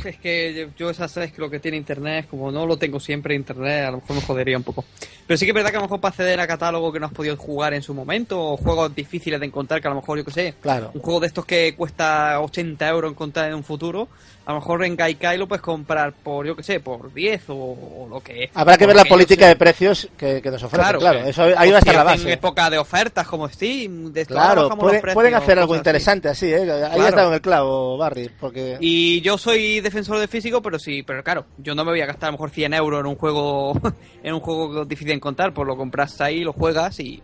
Es 0.04 0.18
que 0.18 0.54
yo- 0.54 0.68
yo 0.76 0.90
esas 0.90 1.12
sabes 1.12 1.32
que 1.32 1.42
lo 1.42 1.50
que 1.50 1.60
tiene 1.60 1.78
internet, 1.78 2.28
como 2.30 2.52
no 2.52 2.66
lo 2.66 2.78
tengo 2.78 3.00
siempre 3.00 3.36
internet, 3.36 3.86
a 3.86 3.92
lo 3.92 3.98
mejor 3.98 4.16
me 4.16 4.22
jodería 4.22 4.58
un 4.58 4.64
poco. 4.64 4.84
Pero 5.28 5.38
sí 5.38 5.46
que 5.46 5.52
es 5.52 5.56
verdad 5.56 5.70
que 5.70 5.78
a 5.78 5.80
lo 5.80 5.86
mejor 5.86 6.00
para 6.02 6.10
acceder 6.12 6.40
a 6.40 6.48
catálogo 6.48 6.92
que 6.92 7.00
no 7.00 7.06
has 7.08 7.14
podido 7.14 7.36
jugar 7.38 7.74
en 7.76 7.84
su 7.84 7.94
momento, 7.94 8.42
o 8.54 8.58
juegos 8.58 8.96
difíciles 8.96 9.40
de 9.40 9.46
encontrar, 9.46 9.82
que 9.82 9.88
a 9.88 9.92
lo 9.92 9.98
mejor, 9.98 10.18
yo 10.18 10.26
que 10.26 10.32
sé, 10.32 10.56
Claro. 10.62 10.90
un 10.94 11.02
juego 11.02 11.20
de 11.20 11.28
estos 11.28 11.46
que 11.46 11.76
cuesta 11.76 12.40
80 12.42 12.88
euros 12.90 13.12
encontrar 13.12 13.50
en 13.50 13.56
un 13.56 13.64
futuro, 13.64 14.08
a 14.46 14.54
lo 14.54 14.60
mejor 14.60 14.84
en 14.86 14.96
Gaikai 14.96 15.38
lo 15.38 15.48
puedes 15.48 15.62
comprar 15.64 16.14
por, 16.14 16.46
yo 16.46 16.56
que 16.56 16.62
sé, 16.64 16.80
por 16.80 17.12
10 17.14 17.50
o, 17.50 17.54
o 17.56 18.08
lo 18.10 18.20
que 18.22 18.50
Habrá 18.54 18.78
que 18.78 18.86
ver 18.86 18.96
la 18.96 19.06
política 19.06 19.48
de 19.48 19.56
precios 19.56 20.08
que, 20.18 20.42
que 20.42 20.52
nos 20.52 20.62
ofrecen, 20.62 20.84
claro. 20.84 21.00
Claro, 21.00 21.20
eso, 21.28 21.44
ahí 21.58 21.72
va 21.72 21.78
a 21.78 21.80
estar 21.80 21.96
la 21.96 22.04
base. 22.04 22.32
época 22.32 22.70
de 22.70 22.78
ofertas 22.78 23.28
como 23.28 23.50
Steam, 23.50 24.14
de 24.14 24.26
Claro, 24.26 24.70
pueden, 24.70 25.02
precios, 25.02 25.14
pueden 25.16 25.34
hacer 25.36 25.58
algo 25.60 25.76
interesante 25.76 26.30
así, 26.30 26.48
¿eh? 26.54 26.62
Ahí 26.62 26.66
Claro. 26.66 27.04
has 27.04 27.16
dado 27.16 27.28
en 27.30 27.34
el 27.34 27.42
clavo, 27.42 27.98
Barry, 27.98 28.30
porque... 28.40 28.78
Y 28.80 29.22
yo 29.22 29.38
soy 29.38 29.82
defensor 29.82 30.20
de 30.20 30.28
físico, 30.28 30.62
pero 30.62 30.78
sí, 30.78 31.02
pero 31.04 31.24
claro, 31.24 31.46
yo 31.58 31.74
no 31.74 31.84
me 31.84 31.92
voy 31.92 32.02
a 32.02 32.06
gastar 32.06 32.28
a 32.28 32.32
lo 32.32 32.34
mejor 32.34 32.52
100 32.52 32.74
euros 32.76 33.00
en 33.00 33.08
un 33.08 33.16
juego 33.16 33.74
en 34.24 34.34
un 34.34 34.40
juego 34.42 34.86
difícil 34.86 35.08
de 35.10 35.14
encontrar, 35.16 35.54
pues 35.54 35.68
lo 35.68 35.76
compras 35.76 36.22
ahí, 36.22 36.44
lo 36.44 36.54
juegas 36.54 37.00
y, 37.00 37.22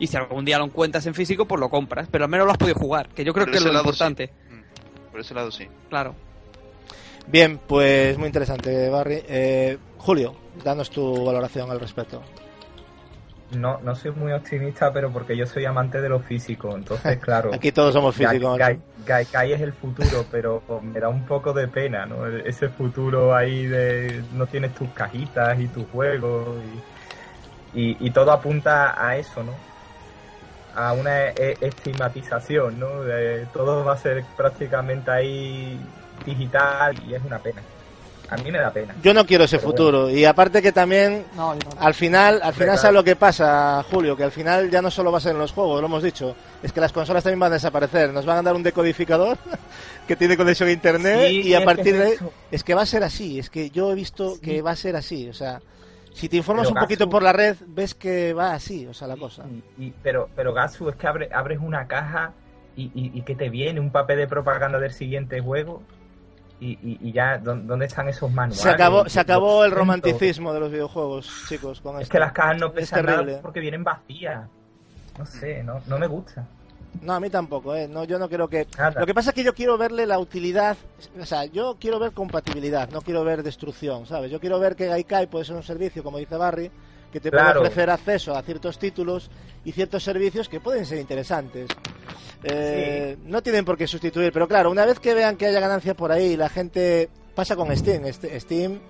y 0.00 0.06
si 0.08 0.16
algún 0.16 0.44
día 0.44 0.58
lo 0.58 0.64
encuentras 0.64 1.06
en 1.06 1.14
físico, 1.14 1.44
pues 1.46 1.60
lo 1.60 1.68
compras, 1.68 2.08
pero 2.10 2.24
al 2.24 2.30
menos 2.30 2.46
lo 2.46 2.52
has 2.52 2.58
podido 2.58 2.76
jugar, 2.78 3.08
que 3.10 3.24
yo 3.24 3.32
creo 3.32 3.46
Por 3.46 3.52
que 3.52 3.58
es 3.58 3.64
lo 3.64 3.70
lado, 3.72 3.84
importante, 3.84 4.26
sí. 4.26 4.54
Mm, 4.54 5.10
Por 5.12 5.20
ese 5.20 5.34
lado 5.34 5.52
sí. 5.52 5.68
claro. 5.88 6.16
Bien, 7.26 7.58
pues 7.66 8.18
muy 8.18 8.26
interesante, 8.26 8.88
Barry. 8.90 9.22
Eh, 9.26 9.78
Julio, 9.98 10.34
danos 10.62 10.90
tu 10.90 11.24
valoración 11.24 11.70
al 11.70 11.80
respecto. 11.80 12.20
No, 13.52 13.78
no 13.82 13.94
soy 13.94 14.10
muy 14.10 14.32
optimista, 14.32 14.92
pero 14.92 15.10
porque 15.10 15.36
yo 15.36 15.46
soy 15.46 15.64
amante 15.64 16.00
de 16.00 16.08
lo 16.08 16.20
físico, 16.20 16.74
entonces 16.76 17.18
claro. 17.22 17.52
Aquí 17.54 17.72
todos 17.72 17.94
somos 17.94 18.16
Gai- 18.18 18.28
físicos. 18.32 18.58
Gai- 18.58 18.78
Gaikai 19.06 19.52
es 19.52 19.60
el 19.60 19.72
futuro, 19.72 20.24
pero 20.30 20.62
me 20.82 20.98
da 21.00 21.08
un 21.08 21.24
poco 21.24 21.52
de 21.52 21.68
pena, 21.68 22.04
¿no? 22.06 22.26
Ese 22.26 22.68
futuro 22.68 23.34
ahí 23.34 23.66
de 23.66 24.22
no 24.32 24.46
tienes 24.46 24.74
tus 24.74 24.88
cajitas 24.90 25.58
y 25.60 25.68
tus 25.68 25.84
juegos 25.90 26.58
y, 27.74 27.80
y, 27.80 27.96
y 28.00 28.10
todo 28.10 28.32
apunta 28.32 28.94
a 29.02 29.16
eso, 29.16 29.42
¿no? 29.42 29.52
A 30.74 30.92
una 30.92 31.28
e- 31.28 31.56
estigmatización, 31.60 32.80
¿no? 32.80 33.02
De 33.02 33.46
todo 33.52 33.84
va 33.84 33.92
a 33.92 33.98
ser 33.98 34.24
prácticamente 34.36 35.10
ahí 35.10 35.78
digital 36.24 36.96
y 37.08 37.14
es 37.14 37.22
una 37.24 37.38
pena. 37.38 37.62
A 38.30 38.36
mí 38.38 38.50
me 38.50 38.58
da 38.58 38.70
pena. 38.72 38.94
Yo 39.02 39.12
no 39.12 39.26
quiero 39.26 39.44
ese 39.44 39.58
Pero 39.58 39.68
futuro. 39.70 40.10
Y 40.10 40.24
aparte 40.24 40.62
que 40.62 40.72
también, 40.72 41.26
No, 41.36 41.52
yo 41.54 41.68
no. 41.74 41.80
al 41.80 41.92
final, 41.92 42.40
al 42.42 42.54
final 42.54 42.78
sabe 42.78 42.94
lo 42.94 43.04
que 43.04 43.16
pasa, 43.16 43.84
Julio, 43.90 44.16
que 44.16 44.24
al 44.24 44.32
final 44.32 44.70
ya 44.70 44.80
no 44.80 44.90
solo 44.90 45.12
va 45.12 45.18
a 45.18 45.20
ser 45.20 45.32
en 45.32 45.38
los 45.38 45.52
juegos, 45.52 45.80
lo 45.82 45.86
hemos 45.88 46.02
dicho. 46.02 46.34
Es 46.62 46.72
que 46.72 46.80
las 46.80 46.90
consolas 46.92 47.22
también 47.22 47.38
van 47.40 47.52
a 47.52 47.56
desaparecer. 47.56 48.12
Nos 48.14 48.24
van 48.24 48.38
a 48.38 48.42
dar 48.42 48.54
un 48.54 48.62
decodificador 48.62 49.36
que 50.08 50.16
tiene 50.16 50.38
conexión 50.38 50.70
a 50.70 50.72
internet 50.72 51.28
Sí, 51.28 51.42
y 51.42 51.54
a 51.54 51.64
partir 51.64 51.92
que 51.92 51.98
de... 51.98 52.06
es 52.08 52.12
eso. 52.14 52.32
Es 52.50 52.64
que 52.64 52.74
va 52.74 52.82
a 52.82 52.86
ser 52.86 53.04
así. 53.04 53.38
Es 53.38 53.50
que 53.50 53.68
yo 53.68 53.92
he 53.92 53.94
visto 53.94 54.36
Sí. 54.36 54.40
que 54.40 54.62
va 54.62 54.70
a 54.70 54.76
ser 54.76 54.96
así. 54.96 55.28
O 55.28 55.34
sea, 55.34 55.60
si 56.14 56.30
te 56.30 56.38
informas 56.38 56.68
Pero 56.68 56.76
un 56.80 56.82
poquito 56.82 57.10
por 57.10 57.22
la 57.22 57.32
red, 57.34 57.56
ves 57.66 57.94
que 57.94 58.32
va 58.32 58.54
así, 58.54 58.86
o 58.86 58.94
sea, 58.94 59.06
la 59.06 59.16
cosa. 59.18 59.44
Y, 59.78 59.84
y- 59.86 59.94
pero, 60.02 60.30
pero 60.34 60.54
Gatsu, 60.54 60.88
es 60.88 60.96
que 60.96 61.06
abre- 61.06 61.28
abres 61.30 61.58
una 61.60 61.86
caja 61.86 62.32
y, 62.74 62.84
y, 62.94 63.10
y 63.18 63.20
que 63.22 63.34
te 63.34 63.50
viene 63.50 63.80
un 63.80 63.90
papel 63.90 64.16
de 64.16 64.26
propaganda 64.26 64.78
del 64.80 64.92
siguiente 64.92 65.40
juego 65.40 65.82
y, 66.66 66.78
y, 66.82 66.98
y 67.08 67.12
ya, 67.12 67.38
¿dó- 67.38 67.56
¿dónde 67.56 67.86
están 67.86 68.08
esos 68.08 68.30
manuales? 68.32 68.60
Se 68.60 68.70
acabó, 68.70 69.08
se 69.08 69.20
acabó 69.20 69.64
el 69.64 69.70
romanticismo 69.72 70.52
de 70.52 70.60
los 70.60 70.70
videojuegos, 70.70 71.28
chicos. 71.48 71.80
Con 71.80 71.96
Es 71.96 72.02
esto. 72.02 72.12
que 72.12 72.18
las 72.20 72.32
cajas 72.32 72.58
no 72.58 72.66
Es 72.68 72.72
pesan 72.72 73.06
nada 73.06 73.40
porque 73.42 73.60
vienen 73.60 73.84
vacías. 73.84 74.48
No 75.18 75.26
sé, 75.26 75.62
no, 75.62 75.80
no 75.86 75.98
me 75.98 76.06
gusta. 76.06 76.46
No, 77.02 77.12
a 77.14 77.20
mí 77.20 77.28
tampoco, 77.28 77.74
¿eh? 77.74 77.88
No, 77.88 78.04
yo 78.04 78.18
no 78.20 78.28
quiero 78.28 78.48
que... 78.48 78.68
Nada. 78.78 79.00
Lo 79.00 79.06
que 79.06 79.14
pasa 79.14 79.30
es 79.30 79.34
que 79.34 79.42
yo 79.42 79.52
quiero 79.52 79.76
verle 79.76 80.06
la 80.06 80.18
utilidad, 80.20 80.76
o 81.20 81.26
sea, 81.26 81.44
yo 81.44 81.76
quiero 81.80 81.98
ver 81.98 82.12
compatibilidad, 82.12 82.88
no 82.90 83.02
quiero 83.02 83.24
ver 83.24 83.42
destrucción, 83.42 84.06
¿sabes? 84.06 84.30
Yo 84.30 84.38
quiero 84.40 84.60
ver 84.60 84.76
que 84.76 84.86
Gaikai 84.86 85.26
puede 85.26 85.44
ser 85.44 85.56
un 85.56 85.64
servicio, 85.64 86.02
como 86.04 86.18
dice 86.18 86.36
Barry, 86.36 86.70
que 87.14 87.20
te 87.20 87.30
Claro. 87.30 87.60
puede 87.60 87.68
ofrecer 87.70 87.90
acceso 87.90 88.34
a 88.36 88.42
ciertos 88.42 88.76
títulos 88.76 89.30
y 89.64 89.70
ciertos 89.70 90.02
servicios 90.02 90.48
que 90.48 90.58
pueden 90.58 90.84
ser 90.84 90.98
interesantes. 90.98 91.68
Eh, 92.42 93.16
No 93.26 93.40
tienen 93.40 93.64
por 93.64 93.78
qué 93.78 93.86
sustituir, 93.86 94.32
pero 94.32 94.48
claro, 94.48 94.68
una 94.70 94.84
vez 94.84 94.98
que 94.98 95.14
vean 95.14 95.36
que 95.36 95.46
haya 95.46 95.60
ganancia 95.60 95.94
por 95.94 96.10
ahí, 96.10 96.36
la 96.36 96.48
gente 96.48 97.08
pasa 97.36 97.54
con 97.54 97.74
Steam. 97.76 98.04
Este- 98.06 98.38
Steam, 98.40 98.80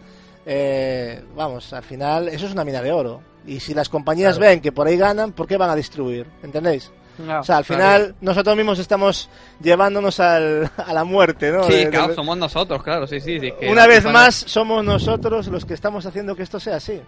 eh, 0.47 1.23
vamos, 1.37 1.71
al 1.75 1.83
final 1.83 2.29
eso 2.29 2.47
es 2.47 2.53
una 2.53 2.65
mina 2.65 2.81
de 2.81 2.93
oro. 2.93 3.21
Y 3.47 3.61
si 3.61 3.75
las 3.75 3.91
compañías 3.91 4.39
Claro. 4.39 4.51
ven 4.53 4.61
que 4.63 4.73
por 4.73 4.87
ahí 4.87 4.97
ganan, 4.97 5.33
¿por 5.33 5.47
qué 5.47 5.59
van 5.59 5.69
a 5.69 5.77
distribuir? 5.77 6.27
¿Entendéis? 6.43 6.91
No, 7.19 7.41
O 7.41 7.45
sea, 7.45 7.59
al 7.59 7.65
claro. 7.67 7.83
final 7.83 8.15
nosotros 8.23 8.57
mismos 8.57 8.79
estamos 8.79 9.29
llevándonos 9.63 10.19
al, 10.19 10.69
a 10.79 10.93
la 10.95 11.05
muerte, 11.05 11.53
¿no? 11.53 11.63
Sí, 11.65 11.73
De- 11.73 11.79
de- 11.85 11.91
claro, 11.91 12.15
somos 12.15 12.37
nosotros, 12.39 12.83
claro, 12.83 13.07
sí, 13.07 13.21
sí. 13.21 13.39
sí, 13.39 13.53
que 13.61 13.71
Una 13.71 13.87
vez 13.87 14.03
más 14.05 14.35
somos 14.35 14.83
nosotros 14.83 15.47
los 15.49 15.65
que 15.67 15.75
estamos 15.75 16.07
haciendo 16.07 16.35
que 16.35 16.43
esto 16.43 16.59
sea 16.59 16.77
así. 16.77 17.01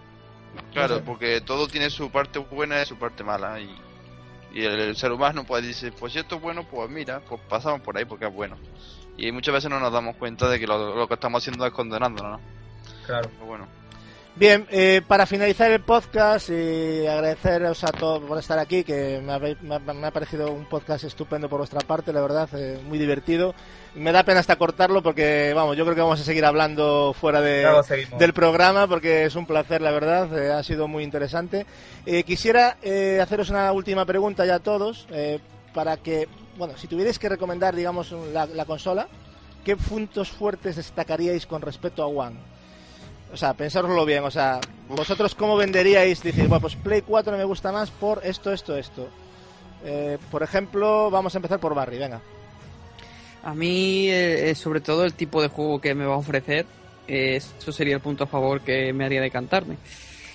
Claro, 0.77 0.97
sé. 0.97 1.03
porque 1.03 1.41
todo 1.41 1.67
tiene 1.67 1.89
su 1.89 2.09
parte 2.11 2.39
buena 2.39 2.81
y 2.81 2.85
su 2.85 2.97
parte 2.97 3.23
mala. 3.23 3.59
Y, 3.59 3.69
y 4.53 4.63
el, 4.63 4.79
el 4.79 4.95
ser 4.95 5.11
humano 5.11 5.43
puede 5.43 5.67
decir, 5.67 5.93
pues 5.99 6.13
si 6.13 6.19
esto 6.19 6.35
es 6.35 6.41
bueno, 6.41 6.67
pues 6.67 6.89
mira, 6.89 7.19
pues 7.21 7.41
pasamos 7.49 7.81
por 7.81 7.97
ahí 7.97 8.05
porque 8.05 8.25
es 8.25 8.33
bueno. 8.33 8.57
Y 9.17 9.31
muchas 9.31 9.53
veces 9.53 9.69
no 9.69 9.79
nos 9.79 9.91
damos 9.91 10.15
cuenta 10.15 10.47
de 10.47 10.59
que 10.59 10.67
lo, 10.67 10.95
lo 10.95 11.07
que 11.07 11.15
estamos 11.15 11.41
haciendo 11.41 11.65
es 11.65 11.73
condenándonos, 11.73 12.39
¿no? 12.39 12.39
Claro. 13.05 13.29
Pero 13.33 13.45
bueno. 13.45 13.67
Bien, 14.37 14.67
eh, 14.69 15.01
para 15.07 15.25
finalizar 15.25 15.71
el 15.71 15.79
podcast 15.81 16.49
y 16.51 17.07
agradeceros 17.07 17.83
a 17.83 17.87
todos 17.91 18.21
por 18.23 18.37
estar 18.37 18.59
aquí, 18.59 18.83
que 18.83 19.19
me, 19.25 19.33
habéis- 19.33 19.59
me 19.61 19.75
ha, 19.75 19.79
me 19.79 20.05
ha 20.05 20.11
parecido 20.11 20.51
un 20.51 20.65
podcast 20.65 21.05
estupendo 21.05 21.49
por 21.49 21.57
vuestra 21.57 21.79
parte, 21.79 22.13
la 22.13 22.21
verdad, 22.21 22.47
eh, 22.53 22.79
muy 22.87 22.99
divertido. 22.99 23.55
Me 23.95 24.11
da 24.11 24.21
pena 24.23 24.39
hasta 24.39 24.55
cortarlo 24.57 25.01
porque, 25.01 25.53
vamos, 25.55 25.75
yo 25.75 25.85
creo 25.85 25.95
que 25.95 26.01
vamos 26.01 26.21
a 26.21 26.23
seguir 26.23 26.45
hablando 26.45 27.15
fuera 27.19 27.41
de, 27.41 27.63
del 28.19 28.33
programa 28.33 28.85
porque 28.85 29.25
es 29.25 29.35
un 29.35 29.47
placer, 29.47 29.81
la 29.81 29.89
verdad, 29.89 30.37
eh, 30.37 30.51
ha 30.51 30.61
sido 30.61 30.87
muy 30.87 31.03
interesante. 31.03 31.65
Eh, 32.05 32.21
quisiera 32.21 32.77
eh, 32.83 33.19
haceros 33.19 33.49
una 33.49 33.71
última 33.71 34.05
pregunta 34.05 34.45
ya 34.45 34.55
a 34.55 34.59
todos, 34.59 35.07
eh, 35.09 35.39
para 35.73 35.97
que, 35.97 36.27
bueno, 36.59 36.77
si 36.77 36.85
tuvierais 36.87 37.17
que 37.17 37.27
recomendar, 37.27 37.75
digamos, 37.75 38.11
la, 38.31 38.45
la 38.45 38.65
consola, 38.65 39.07
¿qué 39.65 39.75
puntos 39.75 40.29
fuertes 40.29 40.75
destacaríais 40.75 41.47
con 41.47 41.63
respecto 41.63 42.03
a 42.03 42.07
One? 42.07 42.35
O 43.33 43.37
sea, 43.37 43.53
pensároslo 43.53 44.05
bien, 44.05 44.23
o 44.23 44.31
sea, 44.31 44.59
vosotros 44.89 45.35
cómo 45.35 45.57
venderíais, 45.57 46.23
decir, 46.23 46.47
bueno, 46.47 46.61
pues 46.61 46.75
Play 46.75 47.01
4 47.01 47.35
me 47.37 47.43
gusta 47.43 47.71
más 47.71 47.91
por 47.91 48.21
esto, 48.25 48.51
esto, 48.53 48.77
esto. 48.77 49.07
Eh, 49.83 50.17
por 50.31 50.43
ejemplo, 50.43 51.09
vamos 51.11 51.35
a 51.35 51.37
empezar 51.37 51.59
por 51.59 51.75
Barry, 51.75 51.97
venga. 51.97 52.21
A 53.43 53.53
mí, 53.53 54.09
eh, 54.09 54.49
eh, 54.49 54.55
sobre 54.55 54.81
todo, 54.81 55.03
el 55.05 55.13
tipo 55.13 55.41
de 55.41 55.49
juego 55.49 55.79
que 55.79 55.93
me 55.93 56.05
va 56.05 56.15
a 56.15 56.17
ofrecer, 56.17 56.65
eh, 57.07 57.35
eso 57.37 57.71
sería 57.71 57.95
el 57.95 58.01
punto 58.01 58.23
a 58.23 58.27
favor 58.27 58.61
que 58.61 58.91
me 58.93 59.05
haría 59.05 59.21
decantarme. 59.21 59.77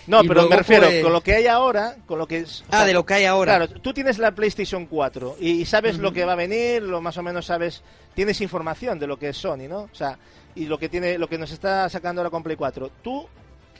No, 0.06 0.22
Y 0.22 0.28
pero 0.28 0.48
me 0.48 0.56
refiero, 0.56 0.86
pues- 0.86 1.02
con 1.02 1.12
lo 1.12 1.20
que 1.20 1.34
hay 1.34 1.46
ahora, 1.46 1.94
con 2.06 2.18
lo 2.18 2.26
que 2.26 2.38
es... 2.38 2.64
Ah, 2.70 2.78
sea, 2.78 2.86
de 2.86 2.92
lo 2.92 3.06
que 3.06 3.14
hay 3.14 3.24
ahora. 3.24 3.56
Claro, 3.58 3.80
tú 3.80 3.92
tienes 3.92 4.18
la 4.18 4.32
PlayStation 4.32 4.86
4 4.86 5.36
y, 5.40 5.50
y 5.60 5.64
sabes 5.64 5.98
lo 5.98 6.08
Ujú. 6.08 6.14
que 6.16 6.24
va 6.24 6.32
a 6.32 6.36
venir, 6.36 6.82
lo 6.82 7.00
más 7.00 7.16
o 7.18 7.22
menos 7.22 7.46
sabes, 7.46 7.82
tienes 8.14 8.40
información 8.40 8.98
de 8.98 9.06
lo 9.06 9.16
que 9.16 9.28
es 9.28 9.36
Sony, 9.36 9.68
¿no? 9.68 9.82
O 9.82 9.94
sea, 9.94 10.18
y 10.54 10.66
lo 10.66 10.78
que 10.78 10.88
tiene, 10.88 11.18
lo 11.18 11.28
que 11.28 11.38
nos 11.38 11.50
está 11.50 11.88
sacando 11.88 12.20
ahora 12.20 12.30
con 12.30 12.42
Play 12.42 12.56
4. 12.56 12.90
¿Tú 13.02 13.26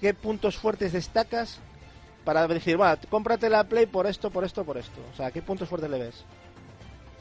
qué 0.01 0.15
puntos 0.15 0.57
fuertes 0.57 0.93
destacas 0.93 1.59
para 2.25 2.47
decir, 2.47 2.77
bueno, 2.77 2.97
cómprate 3.11 3.49
la 3.51 3.65
Play 3.65 3.87
por 3.87 4.07
esto, 4.07 4.31
por 4.31 4.45
esto, 4.45 4.65
por 4.65 4.79
esto? 4.79 5.01
O 5.13 5.17
sea, 5.17 5.31
¿qué 5.31 5.43
puntos 5.43 5.69
fuertes 5.69 5.91
le 5.91 5.99
ves? 5.99 6.25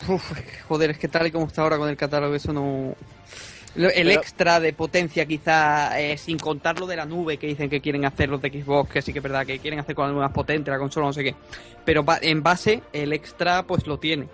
Uf, 0.08 0.32
joder, 0.68 0.92
es 0.92 0.98
que 0.98 1.08
tal 1.08 1.28
y 1.28 1.32
como 1.32 1.46
está 1.48 1.62
ahora 1.62 1.78
con 1.78 1.90
el 1.90 1.98
catálogo, 1.98 2.34
eso 2.34 2.52
no. 2.54 2.96
El 3.76 4.08
Pero- 4.08 4.10
extra 4.10 4.60
de 4.60 4.74
potencia, 4.74 5.26
quizá, 5.26 5.98
eh, 6.00 6.18
sin 6.18 6.38
contar 6.38 6.78
lo 6.80 6.88
de 6.88 6.98
la 6.98 7.06
nube 7.06 7.38
que 7.38 7.48
dicen 7.48 7.70
que 7.70 7.80
quieren 7.80 8.04
hacer 8.04 8.28
los 8.28 8.42
de 8.42 8.50
Xbox, 8.50 8.92
que 8.92 9.02
sí 9.02 9.14
que 9.14 9.20
es 9.20 9.24
verdad 9.24 9.46
que 9.46 9.60
quieren 9.60 9.80
hacer 9.80 9.96
con 9.96 10.08
algo 10.08 10.20
más 10.20 10.32
potente 10.32 10.70
la 10.72 10.78
consola, 10.78 11.06
no 11.06 11.14
sé 11.14 11.24
qué. 11.24 11.36
Pero 11.86 12.04
en 12.22 12.44
base, 12.44 12.84
el 12.92 13.14
extra, 13.14 13.64
pues 13.64 13.88
lo 13.88 13.98
tiene. 13.98 14.28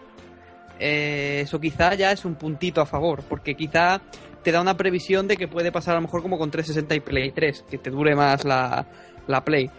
Eh, 0.79 1.41
eso 1.43 1.59
quizá 1.59 1.93
ya 1.95 2.11
es 2.11 2.25
un 2.25 2.35
puntito 2.35 2.81
a 2.81 2.85
favor, 2.85 3.23
porque 3.23 3.55
quizá 3.55 4.01
te 4.47 4.53
da 4.53 4.61
una 4.61 4.77
previsión 4.77 5.27
de 5.27 5.35
que 5.35 5.49
puede 5.49 5.73
pasar 5.73 5.91
a 5.91 5.95
lo 5.97 6.03
mejor 6.03 6.21
como 6.21 6.37
con 6.37 6.49
360 6.49 6.95
y 6.95 6.99
Play 7.01 7.31
3, 7.31 7.65
que 7.69 7.77
te 7.77 7.89
dure 7.89 8.15
más 8.15 8.45
la, 8.45 8.87
la 9.27 9.43
Play. 9.43 9.69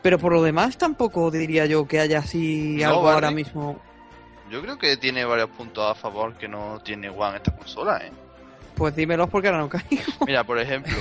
Pero 0.00 0.16
por 0.16 0.32
lo 0.32 0.44
demás 0.44 0.78
tampoco 0.78 1.28
diría 1.32 1.66
yo 1.66 1.88
que 1.88 1.98
haya 1.98 2.20
así 2.20 2.76
No, 2.80 2.88
algo 2.90 3.10
ahora 3.10 3.32
mismo. 3.32 3.80
Yo 4.48 4.62
creo 4.62 4.78
que 4.78 4.96
tiene 4.96 5.24
varios 5.24 5.50
puntos 5.50 5.84
a 5.90 5.96
favor 5.96 6.34
que 6.34 6.46
no 6.46 6.80
tiene 6.84 7.10
One 7.10 7.38
esta 7.38 7.50
consola, 7.56 7.98
¿eh? 7.98 8.12
Pues 8.76 8.94
dímelos 8.94 9.28
porque 9.28 9.48
ahora 9.48 9.58
no 9.58 9.68
caigo. 9.68 10.04
Mira, 10.24 10.44
por 10.44 10.60
ejemplo, 10.60 10.96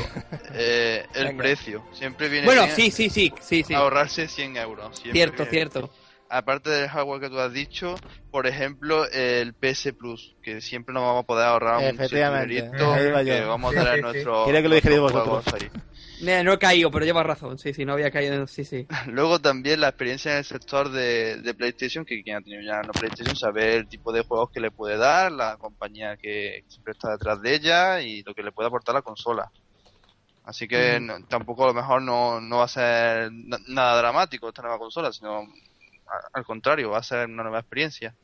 eh, 0.55 1.05
el 1.13 1.25
Venga. 1.27 1.43
precio. 1.43 1.83
Siempre 1.91 2.27
viene 2.27 2.47
Bueno, 2.47 2.63
bien 2.63 2.75
sí, 2.75 2.89
sí, 2.89 3.11
sí, 3.11 3.31
sí, 3.39 3.61
sí. 3.61 3.71
ahorrarse 3.75 4.27
100 4.27 4.57
euros. 4.57 4.97
Siempre 4.97 5.11
Cierto, 5.13 5.45
cierto. 5.45 5.89
Aparte 6.29 6.69
del 6.69 6.87
hardware 6.89 7.21
que 7.21 7.29
tú 7.29 7.39
has 7.39 7.51
dicho, 7.53 7.95
por 8.31 8.47
ejemplo, 8.47 9.09
el 9.09 9.53
PS 9.55 9.93
Plus, 9.93 10.35
que 10.41 10.61
siempre 10.61 10.93
nos 10.93 11.03
vamos 11.03 11.23
a 11.23 11.27
poder 11.27 11.47
ahorrar 11.47 11.77
un 11.79 11.83
Efectivamente, 11.85 12.61
dinerito, 12.61 13.23
que 13.25 13.41
vamos 13.45 13.71
a 13.75 13.79
tener 13.79 13.93
sí, 13.95 13.99
sí. 13.99 14.01
nuestro, 14.03 14.45
Quería 14.45 14.61
que 14.61 14.69
lo 14.69 14.75
dijerais 14.75 14.99
vosotros. 14.99 15.45
Mira, 16.21 16.43
no 16.43 16.53
he 16.53 16.59
caído, 16.59 16.91
pero 16.91 17.05
llevas 17.05 17.25
razón. 17.25 17.57
Sí, 17.57 17.73
sí, 17.73 17.85
no 17.85 17.93
había 17.93 18.11
caído. 18.11 18.33
en- 18.35 18.47
Sí, 18.47 18.63
sí. 18.65 18.87
Luego 19.07 19.39
también 19.39 19.81
la 19.81 19.89
experiencia 19.89 20.31
en 20.31 20.39
el 20.39 20.45
sector 20.45 20.89
de, 20.91 21.41
de 21.41 21.53
PlayStation, 21.53 22.05
que 22.05 22.23
quien 22.23 22.37
ha 22.37 22.41
tenido 22.41 22.61
ya 22.63 22.81
una 22.81 22.93
PlayStation 22.93 23.35
sabe 23.35 23.75
el 23.75 23.87
tipo 23.87 24.11
de 24.11 24.23
juegos 24.23 24.49
que 24.51 24.59
le 24.59 24.71
puede 24.71 24.97
dar, 24.97 25.31
la 25.31 25.57
compañía 25.57 26.17
que 26.17 26.61
siempre 26.67 26.93
está 26.93 27.11
detrás 27.11 27.41
de 27.41 27.55
ella 27.55 28.01
y 28.01 28.23
lo 28.23 28.33
que 28.33 28.43
le 28.43 28.51
puede 28.51 28.67
aportar 28.67 28.95
la 28.95 29.01
consola. 29.01 29.51
Así 30.43 30.67
que 30.67 30.99
no- 31.01 31.25
tampoco 31.27 31.63
a 31.65 31.67
lo 31.67 31.73
mejor 31.73 32.01
no, 32.01 32.41
no 32.41 32.57
va 32.57 32.65
a 32.65 32.67
ser 32.67 33.31
na- 33.33 33.59
nada 33.67 33.97
dramático 33.99 34.47
esta 34.49 34.61
nueva 34.63 34.79
consola, 34.79 35.11
sino 35.13 35.43
al 36.33 36.45
contrario, 36.45 36.91
va 36.91 36.99
a 36.99 37.03
ser 37.03 37.27
una 37.29 37.43
nueva 37.43 37.59
experiencia. 37.59 38.15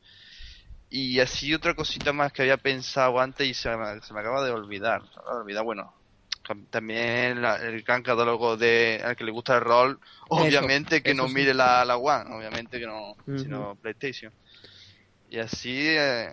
Y 0.88 1.18
así 1.20 1.52
otra 1.54 1.74
cosita 1.74 2.12
más 2.12 2.32
que 2.32 2.42
había 2.42 2.56
pensado 2.58 3.18
antes 3.20 3.46
y 3.46 3.54
se 3.54 3.76
me, 3.76 4.00
se 4.00 4.14
me 4.14 4.20
acaba 4.20 4.44
de 4.44 4.52
olvidar. 4.52 5.00
Se 5.02 5.16
me 5.16 5.22
acaba 5.22 5.34
de 5.36 5.42
olvidar, 5.42 5.64
bueno, 5.64 5.94
también 6.70 7.42
la- 7.42 7.56
el 7.56 7.82
gran 7.82 8.02
catálogo 8.02 8.56
de 8.56 9.00
al 9.04 9.16
que 9.16 9.24
le 9.24 9.32
gusta 9.32 9.56
el 9.56 9.62
rol, 9.62 9.98
obviamente 10.28 11.02
que 11.02 11.12
eso 11.12 11.22
no 11.22 11.28
sí. 11.28 11.34
mire 11.34 11.54
la, 11.54 11.84
la 11.84 11.96
One, 11.96 12.34
obviamente 12.36 12.78
que 12.78 12.86
no, 12.86 13.14
sino 13.36 13.76
PlayStation. 13.76 14.32
Y 15.28 15.38
así, 15.38 15.76
eh, 15.88 16.30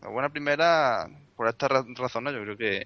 la 0.00 0.08
buena 0.08 0.30
primera, 0.30 1.06
por 1.34 1.48
estas 1.48 1.70
ra- 1.70 1.84
razones, 1.96 2.34
yo 2.34 2.42
creo 2.42 2.56
que, 2.56 2.82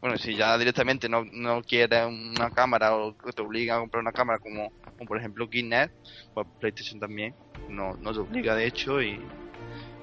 bueno, 0.00 0.16
si 0.16 0.34
ya 0.34 0.56
directamente 0.56 1.08
no, 1.08 1.24
no 1.32 1.62
quieres 1.62 2.06
una 2.06 2.50
cámara 2.50 2.96
o 2.96 3.14
que 3.16 3.32
te 3.32 3.42
obliga 3.42 3.76
a 3.76 3.80
comprar 3.80 4.00
una 4.00 4.12
cámara 4.12 4.38
como, 4.38 4.72
como 4.96 5.06
por 5.08 5.18
ejemplo 5.18 5.48
Kinect, 5.48 5.92
pues 6.34 6.46
PlayStation 6.58 6.98
también 7.00 7.34
no, 7.68 7.94
no 8.00 8.12
te 8.12 8.18
obliga 8.20 8.54
de 8.54 8.66
hecho 8.66 9.02
y, 9.02 9.20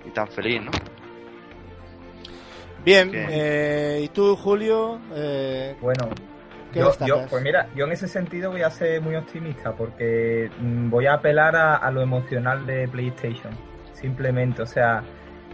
y 0.05 0.09
tan 0.13 0.27
feliz, 0.27 0.61
¿no? 0.61 0.71
Bien, 2.85 3.11
eh, 3.13 4.01
¿y 4.03 4.07
tú, 4.09 4.35
Julio? 4.35 4.99
Eh, 5.13 5.75
Bueno, 5.81 6.09
¿Qué 6.71 6.79
yo, 6.79 6.87
destacas? 6.87 7.07
yo- 7.23 7.27
pues 7.29 7.43
mira, 7.43 7.67
yo 7.75 7.85
en 7.85 7.91
ese 7.91 8.07
sentido 8.07 8.51
voy 8.51 8.61
a 8.61 8.69
ser 8.69 9.01
muy 9.01 9.15
optimista 9.15 9.73
porque 9.73 10.49
mm, 10.59 10.89
voy 10.89 11.05
a 11.07 11.13
apelar 11.15 11.55
a, 11.55 11.75
a 11.75 11.91
lo 11.91 12.01
emocional 12.01 12.65
de 12.65 12.87
PlayStation. 12.87 13.51
Simplemente, 13.93 14.61
o 14.61 14.65
sea, 14.65 15.01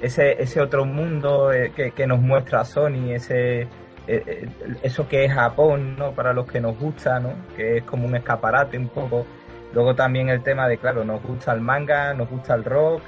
ese, 0.02 0.42
ese 0.42 0.60
otro 0.60 0.86
mundo 0.86 1.52
eh, 1.54 1.72
que, 1.76 1.92
que 1.92 2.06
nos 2.06 2.20
muestra 2.20 2.66
Sony, 2.66 3.14
ese 3.14 3.68
eh, 4.08 4.24
eh, 4.26 4.50
eso 4.82 5.08
que 5.08 5.26
es 5.26 5.34
Japón, 5.34 5.96
¿no? 5.98 6.12
Para 6.12 6.34
los 6.34 6.46
que 6.46 6.60
nos 6.60 6.78
gusta, 6.78 7.20
¿no? 7.20 7.34
Que 7.56 7.78
es 7.78 7.84
como 7.84 8.06
un 8.06 8.16
escaparate 8.16 8.78
un 8.78 8.90
poco. 8.90 9.26
Luego 9.74 9.96
también 9.96 10.30
el 10.30 10.44
tema 10.44 10.68
de, 10.68 10.78
claro, 10.78 11.04
nos 11.04 11.22
gusta 11.24 11.54
el 11.54 11.62
manga, 11.62 12.14
nos 12.14 12.30
gusta 12.30 12.54
el 12.54 12.64
rock. 12.64 13.02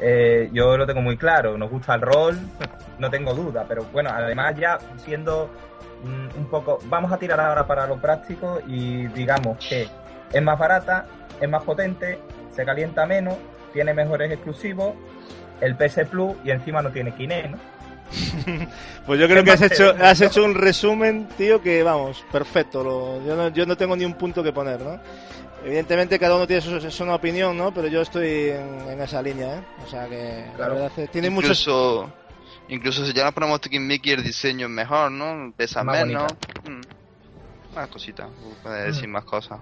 Eh, 0.00 0.50
yo 0.52 0.76
lo 0.76 0.86
tengo 0.86 1.00
muy 1.00 1.16
claro, 1.16 1.56
nos 1.56 1.70
gusta 1.70 1.94
el 1.94 2.02
rol, 2.02 2.38
no 2.98 3.10
tengo 3.10 3.32
duda, 3.32 3.64
pero 3.66 3.84
bueno, 3.92 4.10
además 4.12 4.54
ya 4.56 4.78
siendo 4.98 5.48
un 6.04 6.46
poco, 6.50 6.78
vamos 6.84 7.10
a 7.10 7.16
tirar 7.16 7.40
ahora 7.40 7.66
para 7.66 7.86
lo 7.86 7.96
práctico 7.96 8.60
y 8.66 9.06
digamos 9.08 9.56
que 9.66 9.88
es 10.30 10.42
más 10.42 10.58
barata, 10.58 11.06
es 11.40 11.48
más 11.48 11.64
potente, 11.64 12.18
se 12.54 12.64
calienta 12.64 13.06
menos, 13.06 13.36
tiene 13.72 13.94
mejores 13.94 14.30
exclusivos, 14.30 14.94
el 15.60 15.74
PS 15.76 16.04
Plus 16.10 16.36
y 16.44 16.50
encima 16.50 16.82
no 16.82 16.90
tiene 16.90 17.14
Kinect, 17.14 17.50
¿no? 17.50 17.58
Pues 19.06 19.20
yo 19.20 19.26
creo 19.28 19.42
¿Qué 19.42 19.44
que 19.44 19.50
has 19.52 19.62
hecho, 19.62 19.94
has 20.00 20.20
no? 20.20 20.26
hecho 20.26 20.44
un 20.44 20.54
resumen, 20.54 21.28
tío, 21.36 21.60
que 21.60 21.82
vamos, 21.82 22.24
perfecto. 22.32 22.82
Lo- 22.82 23.24
yo, 23.26 23.36
no, 23.36 23.48
yo 23.48 23.66
no 23.66 23.76
tengo 23.76 23.96
ni 23.96 24.04
un 24.04 24.14
punto 24.14 24.42
que 24.42 24.52
poner, 24.52 24.80
¿no? 24.80 24.98
Evidentemente 25.64 26.18
cada 26.18 26.36
uno 26.36 26.46
tiene 26.46 26.62
su, 26.62 26.80
su- 26.90 27.02
una 27.02 27.14
opinión, 27.16 27.56
¿no? 27.56 27.72
Pero 27.74 27.88
yo 27.88 28.02
estoy 28.02 28.50
en, 28.50 28.88
en 28.88 29.00
esa 29.00 29.20
línea, 29.22 29.56
¿eh? 29.56 29.60
O 29.84 29.90
sea 29.90 30.08
que 30.08 30.44
la 30.50 30.56
Claro. 30.56 30.74
verdad 30.74 30.92
es- 30.96 31.10
tiene 31.10 31.30
muchos... 31.30 31.60
incluso, 31.60 32.10
incluso 32.68 33.04
si 33.06 33.12
ya 33.12 33.24
nos 33.24 33.34
ponemos 33.34 33.60
Mickey 33.72 34.12
el 34.12 34.22
diseño 34.22 34.66
es 34.66 34.72
mejor, 34.72 35.10
¿no? 35.10 35.52
Pesa 35.56 35.82
menos. 35.82 36.32
Mm. 36.64 37.74
Más 37.74 37.88
cositas, 37.88 38.28
puedes 38.62 38.86
decir 38.94 39.08
Mm. 39.08 39.12
más 39.12 39.24
cosas. 39.24 39.58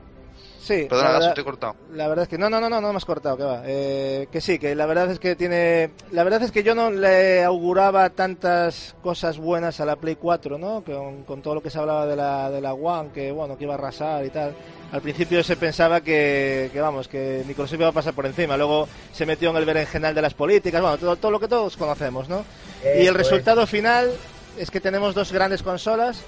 Sí, 0.64 0.86
Perdona, 0.88 1.08
la 1.12 1.18
verdad- 1.18 1.34
te 1.34 1.40
he 1.42 1.44
cortado. 1.44 1.76
La 1.92 2.08
verdad 2.08 2.22
es 2.22 2.28
que 2.30 2.38
no, 2.38 2.48
no, 2.48 2.58
no, 2.58 2.70
no, 2.70 2.80
no 2.80 2.90
me 2.90 2.96
has 2.96 3.04
cortado, 3.04 3.36
que 3.36 3.42
va. 3.44 3.62
Eh, 3.66 4.28
que 4.32 4.40
sí, 4.40 4.58
que 4.58 4.74
la 4.74 4.86
verdad 4.86 5.10
es 5.10 5.18
que 5.18 5.36
tiene, 5.36 5.90
la 6.10 6.24
verdad 6.24 6.42
es 6.42 6.50
que 6.52 6.62
yo 6.62 6.74
no 6.74 6.90
le 6.90 7.44
auguraba 7.44 8.08
tantas 8.10 8.94
cosas 9.02 9.36
buenas 9.36 9.80
a 9.80 9.84
la 9.84 9.96
Play 9.96 10.16
4, 10.16 10.56
¿no? 10.56 10.82
Con, 10.82 11.24
con 11.24 11.42
todo 11.42 11.54
lo 11.56 11.60
que 11.62 11.68
se 11.68 11.78
hablaba 11.78 12.06
de 12.06 12.16
la 12.16 12.50
de 12.50 12.62
la 12.62 12.72
One, 12.72 13.10
que 13.12 13.30
bueno, 13.30 13.58
que 13.58 13.64
iba 13.64 13.74
a 13.74 13.76
arrasar 13.76 14.24
y 14.24 14.30
tal. 14.30 14.54
Al 14.90 15.02
principio 15.02 15.42
se 15.44 15.56
pensaba 15.56 16.00
que, 16.00 16.70
que 16.72 16.80
vamos, 16.80 17.08
que 17.08 17.42
Microsoft 17.46 17.80
iba 17.80 17.88
a 17.88 17.92
pasar 17.92 18.14
por 18.14 18.24
encima. 18.24 18.56
Luego 18.56 18.88
se 19.12 19.26
metió 19.26 19.50
en 19.50 19.56
el 19.56 19.64
berenjenal 19.66 20.14
de 20.14 20.22
las 20.22 20.32
políticas, 20.32 20.80
bueno, 20.80 20.96
todo, 20.96 21.16
todo 21.16 21.30
lo 21.32 21.40
que 21.40 21.48
todos 21.48 21.76
conocemos, 21.76 22.28
¿no? 22.28 22.42
y 22.82 22.86
el 22.88 23.00
Eso 23.02 23.10
es. 23.10 23.16
resultado 23.18 23.66
final 23.66 24.10
es 24.56 24.70
que 24.70 24.80
tenemos 24.80 25.14
dos 25.14 25.30
grandes 25.32 25.62
consolas, 25.62 26.22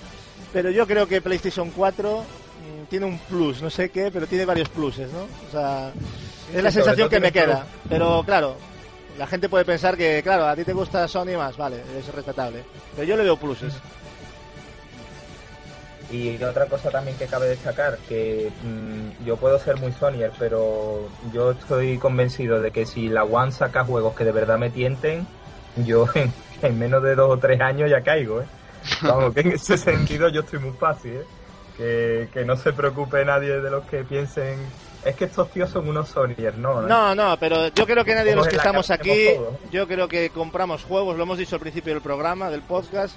pero 0.53 0.71
yo 0.71 0.87
creo 0.87 1.07
que 1.07 1.23
PlayStation 1.23 1.71
4 1.71 2.19
mm, 2.21 2.46
tiene 2.89 3.07
un 3.07 3.19
plus, 3.19 3.63
no 3.63 3.71
sé 3.71 3.91
qué, 3.91 4.11
pero 4.13 4.27
tiene 4.27 4.45
varios 4.45 4.69
pluses, 4.69 5.11
¿no? 5.13 5.23
O 5.23 5.51
sea, 5.51 5.93
es 6.55 6.63
la 6.63 6.71
sensación 6.71 7.09
que 7.09 7.21
me 7.21 7.33
queda. 7.33 7.67
Pero 7.89 8.23
claro, 8.25 8.57
la 9.19 9.27
gente 9.27 9.49
puede 9.49 9.65
pensar 9.65 9.97
que, 9.97 10.23
claro, 10.23 10.47
a 10.47 10.57
ti 10.57 10.65
te 10.65 10.73
gusta 10.73 11.09
Sony 11.09 11.37
más, 11.37 11.57
vale, 11.57 11.83
es 11.99 12.13
respetable. 12.15 12.65
Pero 12.95 13.07
yo 13.07 13.17
le 13.17 13.25
veo 13.25 13.37
pluses. 13.37 13.75
Y 16.11 16.41
otra 16.43 16.67
cosa 16.67 16.91
también 16.91 17.17
que 17.17 17.27
cabe 17.27 17.49
destacar, 17.49 17.99
que 18.09 18.51
mm, 18.63 19.25
yo 19.25 19.37
puedo 19.37 19.59
ser 19.59 19.77
muy 19.79 19.91
Sonyer, 19.91 20.31
pero 20.39 21.09
yo 21.33 21.51
estoy 21.51 21.99
convencido 21.99 22.61
de 22.61 22.71
que 22.71 22.87
si 22.87 23.09
la 23.09 23.25
One 23.25 23.51
saca 23.51 23.85
juegos 23.85 24.15
que 24.15 24.25
de 24.25 24.31
verdad 24.31 24.57
me 24.57 24.71
tienten, 24.71 25.27
yo 25.85 26.07
en, 26.15 26.33
en 26.63 26.79
menos 26.79 27.03
de 27.03 27.17
dos 27.17 27.31
o 27.31 27.39
tres 27.39 27.61
años 27.61 27.91
ya 27.91 28.03
caigo, 28.03 28.41
¿eh? 28.41 28.47
Vamos, 29.03 29.35
que 29.35 29.41
en 29.41 29.53
ese 29.53 29.77
sentido 29.77 30.29
yo 30.29 30.43
estoy 30.43 30.61
muy 30.61 30.73
fácil, 30.73 31.15
¿eh? 31.15 31.25
Que, 31.77 32.29
que 32.33 32.45
no 32.45 32.57
se 32.57 32.73
preocupe 32.73 33.25
nadie 33.25 33.61
de 33.61 33.71
los 33.71 33.85
que 33.85 34.03
piensen, 34.03 34.59
es 35.05 35.15
que 35.15 35.27
estos 35.27 35.51
tíos 35.51 35.71
son 35.71 35.89
unos 35.89 36.09
Sonyers, 36.09 36.57
¿no? 36.57 36.83
¿eh? 36.83 36.87
No, 36.89 37.15
no, 37.15 37.37
pero 37.39 37.69
yo 37.69 37.87
creo 37.87 38.05
que 38.05 38.15
nadie 38.15 38.31
de 38.31 38.37
los 38.37 38.49
que 38.49 38.57
estamos 38.57 38.91
aquí, 38.91 39.29
yo 39.71 39.87
creo 39.87 40.09
que 40.09 40.31
compramos 40.31 40.85
juegos, 40.85 41.17
lo 41.17 41.23
hemos 41.25 41.39
dicho 41.39 41.57
al 41.57 41.61
principio 41.61 41.93
del 41.93 42.03
programa, 42.03 42.51
del 42.51 42.63
podcast. 42.63 43.15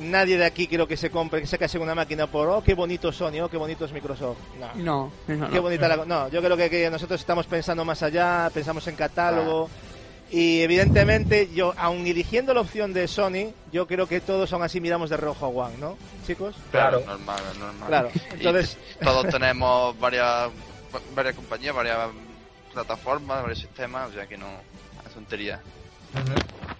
Nadie 0.00 0.38
de 0.38 0.46
aquí 0.46 0.66
creo 0.68 0.86
que 0.88 0.96
se 0.96 1.10
compre, 1.10 1.40
que 1.40 1.46
se 1.46 1.58
case 1.58 1.78
una 1.78 1.94
máquina 1.94 2.26
por, 2.26 2.48
oh, 2.48 2.62
qué 2.62 2.74
bonito 2.74 3.12
Sony, 3.12 3.40
oh, 3.42 3.48
qué 3.48 3.58
bonito 3.58 3.84
es 3.84 3.92
Microsoft. 3.92 4.38
No. 4.58 4.70
No, 4.74 5.12
no, 5.28 5.48
Qué 5.50 5.56
no. 5.56 5.62
bonita 5.62 5.86
la... 5.86 6.04
No, 6.06 6.28
yo 6.28 6.40
creo 6.42 6.56
que, 6.56 6.70
que 6.70 6.90
nosotros 6.90 7.20
estamos 7.20 7.46
pensando 7.46 7.84
más 7.84 8.02
allá, 8.02 8.50
pensamos 8.54 8.86
en 8.88 8.96
catálogo. 8.96 9.68
Y 10.32 10.62
evidentemente, 10.62 11.46
yo, 11.54 11.74
aun 11.76 12.06
eligiendo 12.06 12.54
la 12.54 12.62
opción 12.62 12.94
de 12.94 13.06
Sony, 13.06 13.54
yo 13.70 13.86
creo 13.86 14.06
que 14.06 14.20
todos 14.22 14.50
aún 14.52 14.62
así 14.62 14.80
miramos 14.80 15.10
de 15.10 15.18
rojo 15.18 15.44
a 15.44 15.48
One, 15.48 15.76
¿no, 15.78 15.98
chicos? 16.22 16.56
Claro. 16.70 17.04
normal, 17.06 17.58
normal. 17.58 17.88
Claro. 17.90 18.10
Y 18.32 18.46
Entonces, 18.46 18.78
todos 19.00 19.26
tenemos 19.30 19.98
varias 19.98 20.50
varias 21.10 21.34
compañías, 21.34 21.74
varias 21.74 22.10
plataformas, 22.72 23.42
varios 23.42 23.58
sistemas, 23.58 24.10
o 24.10 24.12
sea 24.14 24.26
que 24.26 24.38
no 24.38 24.62
es 25.04 25.12
tontería. 25.12 25.62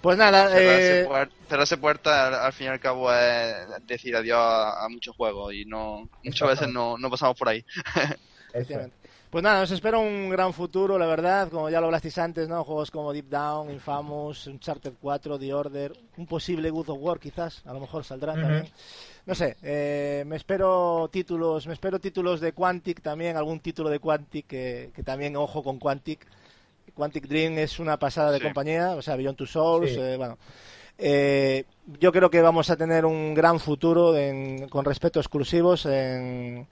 Pues 0.00 0.16
nada, 0.18 0.48
Cerrarse, 0.48 0.94
eh, 1.02 1.06
puer- 1.06 1.30
cerrarse 1.48 1.76
puertas 1.76 2.12
al, 2.12 2.34
al 2.34 2.52
fin 2.52 2.66
y 2.66 2.70
al 2.70 2.80
cabo 2.80 3.12
es 3.12 3.54
decir 3.82 4.16
adiós 4.16 4.38
a, 4.38 4.84
a 4.84 4.88
muchos 4.88 5.14
juegos 5.14 5.54
y 5.54 5.64
no 5.64 6.08
muchas 6.24 6.48
veces 6.48 6.68
no, 6.68 6.96
no 6.98 7.10
pasamos 7.10 7.36
por 7.38 7.48
ahí. 7.48 7.64
Pues 9.32 9.42
nada, 9.42 9.60
nos 9.60 9.70
espera 9.70 9.96
un 9.96 10.28
gran 10.28 10.52
futuro, 10.52 10.98
la 10.98 11.06
verdad, 11.06 11.48
como 11.48 11.70
ya 11.70 11.80
lo 11.80 11.86
hablasteis 11.86 12.18
antes, 12.18 12.50
¿no? 12.50 12.62
Juegos 12.64 12.90
como 12.90 13.14
Deep 13.14 13.30
Down, 13.30 13.70
Infamous, 13.70 14.46
Uncharted 14.46 14.92
4, 15.00 15.38
The 15.38 15.54
Order, 15.54 15.92
un 16.18 16.26
posible 16.26 16.68
God 16.68 16.90
of 16.90 16.98
War 17.00 17.18
quizás, 17.18 17.62
a 17.64 17.72
lo 17.72 17.80
mejor 17.80 18.04
saldrá 18.04 18.34
también. 18.34 18.68
No 19.24 19.34
sé, 19.34 19.56
eh, 19.62 20.24
me 20.26 20.36
espero 20.36 21.08
títulos, 21.10 21.66
me 21.66 21.72
espero 21.72 21.98
títulos 21.98 22.42
de 22.42 22.52
Quantic 22.52 23.00
también, 23.00 23.38
algún 23.38 23.60
título 23.60 23.88
de 23.88 24.00
Quantic 24.00 24.46
que, 24.46 24.90
que 24.94 25.02
también 25.02 25.34
ojo 25.36 25.62
con 25.64 25.78
Quantic. 25.78 26.26
Quantic 26.94 27.26
Dream 27.26 27.56
es 27.56 27.78
una 27.78 27.98
pasada 27.98 28.32
de 28.32 28.38
Sí. 28.38 28.44
compañía, 28.44 28.90
o 28.90 29.00
sea, 29.00 29.16
Beyond 29.16 29.38
Two 29.38 29.46
Souls, 29.46 29.92
Sí. 29.92 29.98
eh, 29.98 30.16
bueno. 30.18 30.36
Eh, 31.04 31.64
yo 31.98 32.12
creo 32.12 32.30
que 32.30 32.40
vamos 32.40 32.70
a 32.70 32.76
tener 32.76 33.04
un 33.04 33.34
gran 33.34 33.58
futuro 33.58 34.16
en- 34.16 34.68
con 34.68 34.84
respecto 34.84 35.18
a 35.18 35.22
exclusivos 35.22 35.84
en, 35.86 36.64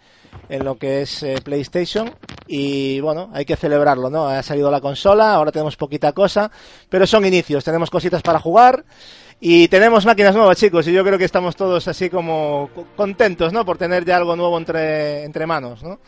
en 0.48 0.64
lo 0.64 0.76
que 0.78 1.02
es 1.02 1.24
eh, 1.24 1.34
PlayStation 1.42 2.14
y 2.46 3.00
bueno, 3.00 3.28
hay 3.32 3.44
que 3.44 3.56
celebrarlo, 3.56 4.08
¿no? 4.08 4.28
Ha 4.28 4.40
salido 4.44 4.70
la 4.70 4.80
consola, 4.80 5.34
ahora 5.34 5.50
tenemos 5.50 5.76
poquita 5.76 6.12
cosa, 6.12 6.48
pero 6.88 7.08
son 7.08 7.24
inicios, 7.26 7.64
tenemos 7.64 7.90
cositas 7.90 8.22
para 8.22 8.38
jugar 8.38 8.84
y 9.40 9.66
tenemos 9.66 10.06
máquinas 10.06 10.34
nuevas, 10.36 10.56
chicos, 10.58 10.86
y 10.86 10.92
yo 10.92 11.02
creo 11.02 11.18
que 11.18 11.24
estamos 11.24 11.56
todos 11.56 11.88
así 11.88 12.08
como 12.08 12.70
co- 12.72 12.86
contentos, 12.94 13.52
¿no? 13.52 13.64
Por 13.64 13.78
tener 13.78 14.04
ya 14.04 14.16
algo 14.16 14.36
nuevo 14.36 14.56
entre, 14.58 15.24
entre 15.24 15.44
manos, 15.44 15.82
¿no? 15.82 15.98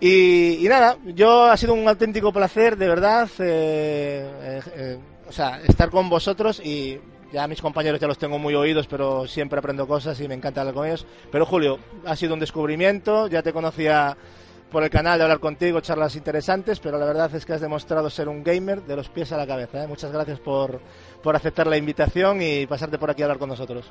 Y, 0.00 0.64
y 0.64 0.68
nada, 0.68 0.98
yo 1.14 1.46
ha 1.46 1.56
sido 1.56 1.72
un 1.72 1.88
auténtico 1.88 2.30
placer, 2.30 2.76
de 2.76 2.88
verdad, 2.88 3.26
eh, 3.38 4.30
eh, 4.42 4.60
eh, 4.76 4.98
o 5.28 5.32
sea, 5.32 5.60
estar 5.66 5.88
con 5.90 6.10
vosotros 6.10 6.60
y 6.60 6.98
ya 7.32 7.46
mis 7.46 7.60
compañeros 7.60 8.00
ya 8.00 8.06
los 8.06 8.18
tengo 8.18 8.38
muy 8.38 8.54
oídos, 8.54 8.86
pero 8.86 9.26
siempre 9.26 9.58
aprendo 9.58 9.86
cosas 9.86 10.20
y 10.20 10.28
me 10.28 10.34
encanta 10.34 10.60
hablar 10.60 10.74
con 10.74 10.86
ellos. 10.86 11.06
Pero 11.30 11.46
Julio, 11.46 11.78
ha 12.04 12.16
sido 12.16 12.34
un 12.34 12.40
descubrimiento, 12.40 13.26
ya 13.26 13.42
te 13.42 13.52
conocía 13.52 14.16
por 14.70 14.82
el 14.82 14.90
canal 14.90 15.18
de 15.18 15.24
hablar 15.24 15.40
contigo, 15.40 15.80
charlas 15.80 16.16
interesantes, 16.16 16.80
pero 16.80 16.98
la 16.98 17.06
verdad 17.06 17.34
es 17.34 17.46
que 17.46 17.54
has 17.54 17.60
demostrado 17.60 18.10
ser 18.10 18.28
un 18.28 18.44
gamer 18.44 18.82
de 18.82 18.96
los 18.96 19.08
pies 19.08 19.32
a 19.32 19.36
la 19.36 19.46
cabeza. 19.46 19.82
¿eh? 19.82 19.86
Muchas 19.86 20.12
gracias 20.12 20.40
por, 20.40 20.80
por 21.22 21.36
aceptar 21.36 21.66
la 21.66 21.76
invitación 21.76 22.42
y 22.42 22.66
pasarte 22.66 22.98
por 22.98 23.10
aquí 23.10 23.22
a 23.22 23.26
hablar 23.26 23.38
con 23.38 23.48
nosotros. 23.48 23.90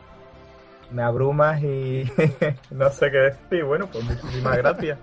Me 0.92 1.02
abrumas 1.02 1.62
y 1.62 2.10
no 2.72 2.90
sé 2.90 3.12
qué 3.12 3.18
decir. 3.18 3.66
Bueno, 3.66 3.90
pues 3.92 4.04
muchísimas 4.04 4.58
gracias. 4.58 4.98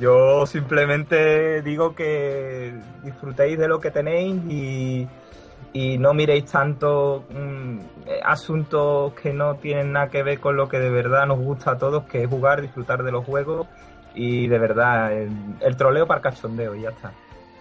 Yo 0.00 0.46
simplemente 0.46 1.62
digo 1.62 1.94
que 1.94 2.72
disfrutéis 3.02 3.58
de 3.58 3.68
lo 3.68 3.80
que 3.80 3.90
tenéis 3.90 4.36
y, 4.48 5.06
y 5.76 5.98
no 5.98 6.14
miréis 6.14 6.46
tanto 6.46 7.24
mm, 7.28 7.78
asuntos 8.24 9.12
que 9.12 9.34
no 9.34 9.56
tienen 9.56 9.92
nada 9.92 10.08
que 10.08 10.22
ver 10.22 10.40
con 10.40 10.56
lo 10.56 10.70
que 10.70 10.78
de 10.78 10.88
verdad 10.88 11.26
nos 11.26 11.38
gusta 11.38 11.72
a 11.72 11.78
todos, 11.78 12.04
que 12.04 12.22
es 12.22 12.30
jugar, 12.30 12.62
disfrutar 12.62 13.02
de 13.02 13.12
los 13.12 13.26
juegos 13.26 13.66
y 14.14 14.46
de 14.46 14.58
verdad 14.58 15.12
el, 15.12 15.76
troleo 15.76 16.06
para 16.06 16.22
cachondeo 16.22 16.74
y 16.74 16.80
ya 16.80 16.88
está. 16.88 17.12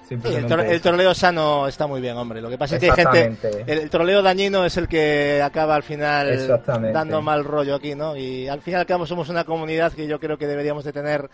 el, 0.10 0.82
troleo 0.82 1.14
sano 1.14 1.68
está 1.68 1.88
muy 1.88 2.00
bien, 2.00 2.16
hombre. 2.16 2.40
Lo 2.40 2.50
que 2.50 2.58
pasa 2.58 2.78
es 2.78 2.82
que 2.82 2.90
hay 2.90 3.06
gente. 3.06 3.66
El, 3.68 3.90
troleo 3.90 4.22
dañino 4.22 4.64
es 4.64 4.78
el 4.78 4.88
que 4.88 5.42
acaba 5.44 5.76
al 5.76 5.84
final 5.84 6.62
dando 6.94 7.22
mal 7.22 7.44
rollo 7.44 7.76
aquí, 7.76 7.96
¿no? 7.96 8.16
Y 8.16 8.48
al 8.48 8.62
final 8.62 8.80
y 8.80 8.82
al 8.82 8.88
cabo 8.88 9.06
somos 9.06 9.28
una 9.28 9.44
comunidad 9.44 9.92
que 9.92 10.08
yo 10.08 10.22
creo 10.22 10.38
que 10.38 10.48
deberíamos 10.48 10.86
de 10.86 10.94
tener 10.94 11.30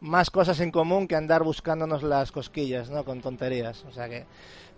más 0.00 0.30
cosas 0.30 0.58
en 0.60 0.70
común 0.70 1.06
que 1.06 1.14
andar 1.14 1.42
buscándonos 1.42 2.02
las 2.02 2.32
cosquillas, 2.32 2.88
¿no? 2.88 3.04
Con 3.04 3.20
tonterías. 3.20 3.84
O 3.84 3.92
sea 3.92 4.08
que. 4.08 4.24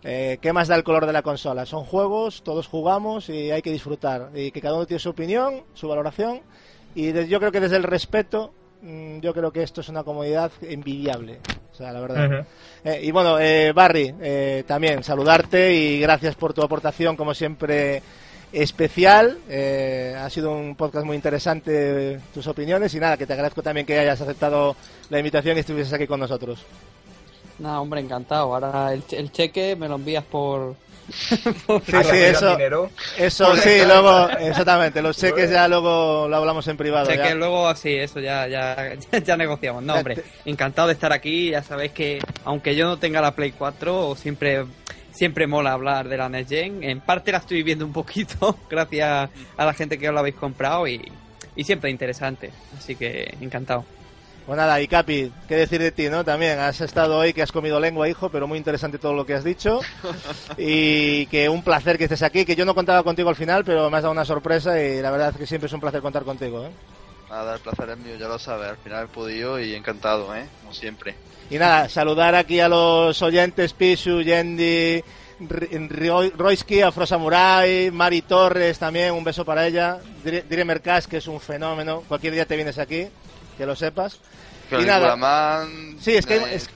Eh, 0.05 0.39
¿Qué 0.41 0.53
más 0.53 0.69
da 0.69 0.77
el 0.77 0.85
color 0.85 1.07
de 1.07 1.13
la 1.13 1.23
consola? 1.23 1.67
Son 1.67 1.85
juegos, 1.85 2.43
todos 2.43 2.69
jugamos 2.69 3.29
y 3.29 3.51
hay 3.51 3.63
que 3.63 3.73
disfrutar. 3.73 4.31
Y 4.35 4.51
que 4.51 4.61
cada 4.61 4.77
uno 4.77 4.87
tiene 4.87 5.01
su 5.01 5.11
opinión, 5.11 5.63
su 5.73 5.89
valoración. 5.89 6.41
Y 6.95 7.13
yo 7.27 7.41
creo 7.41 7.51
que 7.51 7.61
desde 7.61 7.77
el 7.77 7.83
respeto 7.83 8.53
Mm, 8.85 9.21
yo 9.21 9.33
creo 9.33 9.51
que 9.51 9.63
esto 9.63 9.81
es 9.81 9.89
una 9.89 10.05
comodidad 10.05 10.53
envidiable. 10.61 11.39
O 11.73 11.75
sea, 11.75 11.91
la 11.91 12.01
verdad. 12.01 12.47
Eh, 12.85 13.01
y 13.03 13.11
bueno, 13.11 13.39
eh, 13.41 13.73
Barry, 13.73 14.15
eh, 14.21 14.63
también 14.67 15.03
saludarte 15.03 15.75
y 15.75 16.01
gracias 16.01 16.35
por 16.35 16.53
tu 16.53 16.63
aportación, 16.63 17.17
como 17.17 17.33
siempre, 17.33 18.03
especial. 18.53 19.39
ha 20.19 20.29
sido 20.29 20.53
un 20.53 20.77
podcast 20.77 21.07
muy 21.07 21.17
interesante, 21.17 22.21
tus 22.35 22.47
opiniones. 22.47 22.95
Y 22.95 23.01
nada, 23.01 23.17
que 23.17 23.27
te 23.27 23.33
agradezco 23.33 23.63
también 23.63 23.87
que 23.87 23.99
hayas 23.99 24.21
aceptado 24.21 24.77
la 25.09 25.19
invitación 25.19 25.57
y 25.57 25.61
estuvieses 25.61 25.93
aquí 25.95 26.07
con 26.07 26.21
nosotros. 26.21 26.63
Nada, 27.59 27.81
hombre, 27.81 28.01
encantado. 28.01 28.55
Ahora 28.55 28.93
el 28.93 29.33
cheque 29.33 29.77
me 29.77 29.89
lo 29.89 29.97
envías 29.97 30.25
por, 30.25 30.77
sí, 31.11 31.37
sí, 31.37 32.17
eso, 32.17 32.57
eso 33.19 33.57
sí, 33.57 33.85
luego, 33.87 34.31
exactamente, 34.31 35.03
los 35.03 35.17
cheques 35.17 35.51
ya 35.51 35.69
luego 35.69 36.27
lo 36.29 36.37
hablamos 36.37 36.67
en 36.69 36.79
privado. 36.79 37.07
Cheques 37.07 37.35
luego, 37.35 37.75
sí, 37.75 37.95
eso 37.95 38.21
ya, 38.21 38.47
ya, 38.49 38.95
ya 39.23 39.37
negociamos. 39.37 39.83
No, 39.83 39.95
hombre, 39.95 40.23
encantado 40.47 40.89
de 40.89 40.95
estar 40.95 41.13
aquí, 41.13 41.51
ya 41.51 41.63
sabéis 41.63 41.93
que 41.93 42.21
aunque 42.45 42.75
yo 42.75 42.87
no 42.87 42.99
tenga 42.99 43.21
la 43.21 43.35
Play 43.35 43.53
4, 43.53 44.17
siempre 44.17 44.65
siempre 45.13 45.47
mola 45.47 45.73
hablar 45.73 46.09
de 46.09 46.17
la 46.17 46.29
Next 46.29 46.51
Gen. 46.51 46.83
En 46.83 47.01
parte 47.01 47.33
la 47.33 47.39
estoy 47.39 47.59
viviendo 47.59 47.85
un 47.85 47.93
poquito, 47.93 48.59
gracias 48.71 49.31
a 49.57 49.65
la 49.65 49.75
gente 49.75 49.99
que 49.99 50.09
os 50.09 50.15
la 50.15 50.21
habéis 50.21 50.37
comprado 50.37 50.89
y, 50.89 51.13
y 51.55 51.65
siempre 51.65 51.91
interesante. 51.91 52.51
Así 52.79 52.97
que 52.97 53.35
encantado. 53.41 53.85
Pues 54.47 54.59
nada, 54.59 54.79
y 54.81 54.89
Capi, 54.89 55.33
¿qué 55.49 55.57
decir 55.57 55.81
de 55.81 55.91
ti, 55.91 56.11
no? 56.11 56.23
También 56.23 56.59
has 56.59 56.79
estado 56.83 57.17
hoy, 57.17 57.33
que 57.33 57.41
has 57.41 57.51
comido 57.51 57.81
lengua, 57.81 58.11
hijo, 58.11 58.29
pero 58.29 58.47
muy 58.47 58.59
interesante 58.59 58.99
todo 58.99 59.15
lo 59.15 59.25
que 59.25 59.35
has 59.35 59.45
dicho. 59.45 59.81
Y 60.59 61.27
que 61.27 61.49
un 61.49 61.63
placer 61.63 61.97
que 61.97 62.05
estés 62.05 62.23
aquí, 62.23 62.45
que 62.45 62.55
yo 62.55 62.67
no 62.67 62.75
contaba 62.75 63.03
contigo 63.03 63.31
al 63.31 63.37
final, 63.37 63.65
pero 63.65 63.89
me 63.89 63.97
has 63.97 64.03
dado 64.03 64.13
una 64.13 64.25
sorpresa 64.27 64.81
y 64.81 65.01
la 65.01 65.11
verdad 65.11 65.31
es 65.31 65.37
que 65.39 65.47
siempre 65.47 65.67
es 65.67 65.73
un 65.73 65.81
placer 65.81 66.03
contar 66.03 66.25
contigo, 66.25 66.67
¿eh? 66.67 66.71
Nada, 67.31 67.55
el 67.55 67.61
placer 67.61 67.89
es 67.89 67.99
mío, 67.99 68.17
ya 68.17 68.29
lo 68.29 68.39
sabes. 68.39 68.69
Al 68.69 68.77
final 68.77 69.05
he 69.05 69.09
podido 69.09 69.59
y 69.59 69.75
encantado, 69.75 70.35
¿eh? 70.37 70.47
Como 70.61 70.75
siempre. 70.75 71.15
Y 71.51 71.59
nada, 71.59 71.89
saludar 71.89 72.35
aquí 72.35 72.61
a 72.61 72.69
los 72.69 73.21
oyentes, 73.23 73.73
Pisu, 73.73 74.21
Yendi, 74.21 75.03
Royski, 76.37 76.83
Afro 76.83 77.07
Samurai, 77.07 77.91
Mari 77.91 78.23
Torres 78.23 78.79
también, 78.79 79.13
un 79.13 79.25
beso 79.25 79.45
para 79.45 79.67
ella. 79.67 79.99
Dire 80.23 80.65
Mercas, 80.65 81.07
que 81.07 81.17
es 81.17 81.27
un 81.27 81.41
fenómeno. 81.41 82.03
Cualquier 82.07 82.35
día 82.35 82.47
te 82.47 82.57
vienes 82.57 82.79
aquí, 82.79 83.09
que 83.57 83.67
lo 83.67 83.77
sepas. 83.77 84.21
Caligula 84.69 85.17
Man. 85.17 85.97
Sí, 86.01 86.15
es 86.17 86.27
que 86.27 86.37
es 86.55 86.69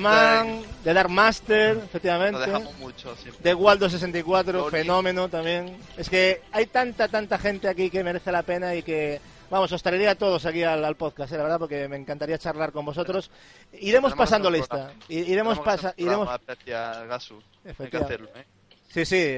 Man, 0.00 0.62
de 0.82 0.94
Dark 0.94 1.10
Master, 1.10 1.78
efectivamente. 1.84 2.40
Lo 2.40 2.46
dejamos 2.46 2.78
mucho, 2.78 3.14
De 3.42 3.54
Waldo 3.54 3.88
64, 3.88 4.70
fenómeno 4.70 5.28
también. 5.28 5.76
Es 5.96 6.08
que 6.08 6.42
hay 6.52 6.66
tanta, 6.66 7.08
tanta 7.08 7.38
gente 7.38 7.68
aquí 7.68 7.90
que 7.90 8.02
merece 8.04 8.32
la 8.32 8.42
pena 8.42 8.74
y 8.74 8.82
que. 8.82 9.20
Vamos, 9.48 9.70
os 9.70 9.80
traería 9.80 10.10
a 10.10 10.14
todos 10.16 10.44
aquí 10.44 10.64
al, 10.64 10.96
podcast, 10.96 11.32
eh, 11.32 11.36
la 11.36 11.44
verdad, 11.44 11.58
porque 11.60 11.86
me 11.86 11.94
encantaría 11.94 12.36
charlar 12.36 12.72
con 12.72 12.84
vosotros. 12.84 13.30
Iremos 13.74 14.12
pasando 14.14 14.50
lista. 14.50 14.92
Iremos 15.08 15.60
pasando. 15.60 15.94
Iremos. 15.98 16.28
Gasu. 16.66 17.40
Hay 17.78 17.88
que 17.88 17.96
hacerlo, 17.96 18.28
¿eh? 18.34 18.44
Sí, 18.88 19.04
sí, 19.04 19.36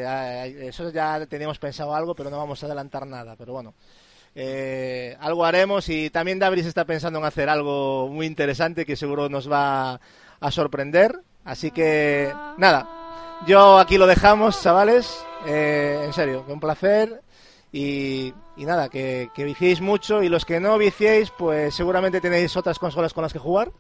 eso 0.65 0.89
ya 0.91 1.26
teníamos 1.26 1.58
pensado 1.58 1.94
algo, 1.94 2.15
pero 2.15 2.31
no 2.31 2.39
vamos 2.39 2.62
a 2.62 2.67
adelantar 2.67 3.07
nada. 3.07 3.34
Pero 3.36 3.52
bueno, 3.52 3.75
eh, 4.41 5.17
algo 5.18 5.44
haremos 5.44 5.89
y 5.89 6.10
también 6.10 6.39
Dabris 6.39 6.65
está 6.65 6.84
pensando 6.84 7.18
en 7.18 7.25
hacer 7.25 7.49
algo 7.49 8.08
muy 8.08 8.25
interesante 8.25 8.86
que 8.86 8.94
seguro 8.94 9.28
nos 9.28 9.50
va 9.50 10.00
a 10.39 10.50
sorprender. 10.52 11.18
Así 11.44 11.73
que 11.73 12.33
nada, 12.57 12.89
yo 13.49 13.78
aquí 13.78 13.99
lo 13.99 14.07
dejamos, 14.07 14.62
chavales. 14.62 15.25
Eh, 15.44 16.02
en 16.05 16.12
serio, 16.12 16.44
un 16.47 16.60
placer. 16.60 17.20
Y, 17.73 18.33
nada, 18.58 18.89
que, 18.89 19.28
que 19.34 19.42
viciéis 19.42 19.81
mucho 19.81 20.23
y 20.23 20.28
los 20.28 20.44
que 20.44 20.60
no 20.60 20.78
viciéis, 20.78 21.33
pues 21.36 21.75
seguramente 21.75 22.20
tenéis 22.20 22.57
otras 22.57 22.78
consolas 22.78 23.12
con 23.12 23.23
las 23.23 23.33
que 23.33 23.41
jugar. 23.41 23.73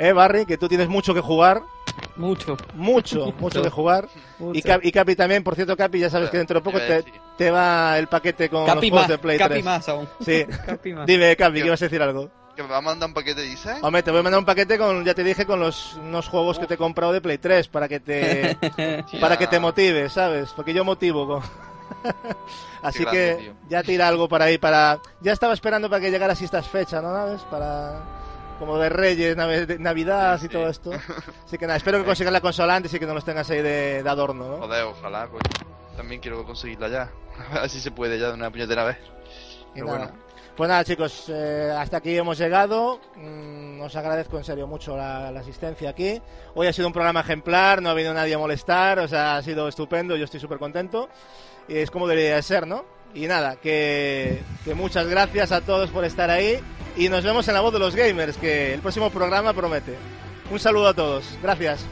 ¿Eh, 0.00 0.12
Barry? 0.12 0.46
Que 0.46 0.58
tú 0.58 0.66
tienes 0.66 0.88
mucho 0.88 1.14
que 1.14 1.20
jugar. 1.20 1.62
Mucho. 2.16 2.56
Mucho, 2.74 3.32
mucho 3.38 3.62
que 3.62 3.70
jugar. 3.70 4.08
Y, 4.52 4.62
Capi, 4.92 5.16
también, 5.16 5.42
por 5.42 5.54
cierto, 5.54 5.76
Capi, 5.76 5.98
ya 5.98 6.10
sabes 6.10 6.30
que 6.30 6.38
dentro 6.38 6.60
de 6.60 6.64
poco 6.64 6.78
te, 7.36 7.50
va 7.50 7.98
el 7.98 8.08
paquete 8.08 8.48
con 8.48 8.66
los 8.66 8.78
juegos 8.78 9.08
de 9.08 9.18
Play 9.18 9.38
Capi 9.38 9.62
más 9.62 9.88
aún. 9.88 10.08
Sí. 10.20 10.46
Dime, 11.06 11.36
Capi, 11.36 11.62
¿qué 11.62 11.70
vas 11.70 11.82
a 11.82 11.86
decir 11.86 12.02
algo? 12.02 12.30
¿Que 12.54 12.62
me 12.62 12.70
va 12.70 12.78
a 12.78 12.80
mandar 12.80 13.08
un 13.10 13.14
paquete, 13.14 13.42
dice? 13.42 13.74
Hombre, 13.82 14.02
te 14.02 14.10
voy 14.10 14.20
a 14.20 14.22
mandar 14.22 14.38
un 14.38 14.46
paquete 14.46 14.78
con, 14.78 15.04
ya 15.04 15.12
te 15.12 15.22
dije, 15.22 15.44
con 15.44 15.60
los 15.60 15.94
unos 15.96 16.26
juegos 16.28 16.58
que 16.58 16.66
te 16.66 16.74
he 16.74 16.78
comprado 16.78 17.12
de 17.12 17.20
Play 17.20 17.36
3 17.36 17.68
para 17.68 17.86
que 17.86 18.00
te 18.00 18.56
para 19.20 19.36
que 19.36 19.46
te 19.46 19.60
motives, 19.60 20.14
¿sabes? 20.14 20.52
Porque 20.56 20.72
yo 20.72 20.82
motivo 20.82 21.26
con... 21.26 21.42
Así 22.82 23.04
que 23.04 23.52
ya 23.68 23.82
tira 23.82 24.08
algo 24.08 24.26
para 24.26 24.46
ahí 24.46 24.56
para 24.56 25.00
ya 25.20 25.32
estaba 25.32 25.52
esperando 25.52 25.90
para 25.90 26.00
que 26.00 26.10
llegara 26.10 26.32
así 26.32 26.46
estas 26.46 26.66
fechas, 26.66 27.02
¿no? 27.02 27.12
¿Sabes? 27.12 27.42
Para 27.42 28.00
como 28.58 28.78
de 28.78 28.88
Reyes, 28.88 29.36
Navidad 29.36 30.40
y 30.42 30.48
todo 30.48 30.68
esto. 30.68 30.90
Así 31.44 31.58
que 31.58 31.66
nada, 31.66 31.76
espero 31.76 31.98
que 31.98 32.04
consigas 32.04 32.32
la 32.32 32.40
consola 32.40 32.76
antes 32.76 32.92
y 32.94 32.98
que 32.98 33.06
no 33.06 33.14
los 33.14 33.24
tengas 33.24 33.48
ahí 33.50 33.62
de, 33.62 34.02
adorno, 34.06 34.48
¿no? 34.48 34.56
Joder, 34.58 34.84
ojalá, 34.84 35.28
pues 35.28 35.42
también 35.96 36.20
quiero 36.20 36.44
conseguirla 36.44 36.88
ya. 36.88 37.10
A 37.52 37.60
ver 37.60 37.70
si 37.70 37.80
se 37.80 37.90
puede 37.90 38.18
ya 38.18 38.28
de 38.28 38.34
una 38.34 38.50
puñetera 38.50 38.84
vez. 38.84 38.98
Pero 39.74 39.86
bueno. 39.86 40.10
Pues 40.56 40.70
nada, 40.70 40.84
chicos, 40.84 41.26
eh, 41.28 41.70
hasta 41.76 41.98
aquí 41.98 42.16
hemos 42.16 42.38
llegado. 42.38 42.98
Mm, 43.16 43.82
os 43.82 43.94
agradezco 43.94 44.38
en 44.38 44.44
serio 44.44 44.66
mucho 44.66 44.96
la, 44.96 45.28
asistencia 45.28 45.90
aquí. 45.90 46.20
Hoy 46.54 46.66
ha 46.66 46.72
sido 46.72 46.86
un 46.86 46.94
programa 46.94 47.20
ejemplar, 47.20 47.82
no 47.82 47.90
ha 47.90 47.94
venido 47.94 48.14
nadie 48.14 48.34
a 48.34 48.38
molestar, 48.38 48.98
o 49.00 49.06
sea, 49.06 49.36
ha 49.36 49.42
sido 49.42 49.68
estupendo, 49.68 50.16
yo 50.16 50.24
estoy 50.24 50.40
súper 50.40 50.58
contento. 50.58 51.10
Y 51.68 51.76
es 51.76 51.90
como 51.90 52.08
debería 52.08 52.40
ser, 52.40 52.66
¿no? 52.66 52.86
Y 53.14 53.26
nada, 53.26 53.56
que, 53.56 54.42
que 54.64 54.74
muchas 54.74 55.06
gracias 55.06 55.52
a 55.52 55.60
todos 55.62 55.90
por 55.90 56.04
estar 56.04 56.30
ahí 56.30 56.60
y 56.96 57.08
nos 57.08 57.24
vemos 57.24 57.46
en 57.48 57.54
la 57.54 57.60
voz 57.60 57.72
de 57.72 57.78
los 57.78 57.94
gamers, 57.94 58.36
que 58.36 58.74
el 58.74 58.80
próximo 58.80 59.10
programa 59.10 59.52
promete. 59.52 59.96
Un 60.50 60.58
saludo 60.58 60.88
a 60.88 60.94
todos. 60.94 61.24
Gracias. 61.42 61.84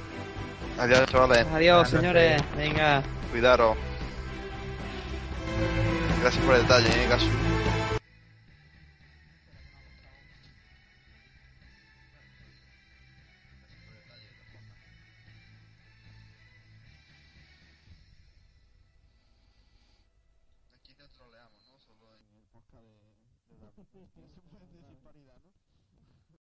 Adiós, 0.78 1.06
chavales. 1.10 1.46
Adiós, 1.52 1.88
señores. 1.88 2.42
Venga. 2.56 3.02
Cuidado. 3.30 3.76
Gracias 6.20 6.44
por 6.44 6.54
el 6.54 6.62
detalle, 6.62 6.88
eh, 6.88 7.08
Gasu. 7.08 7.26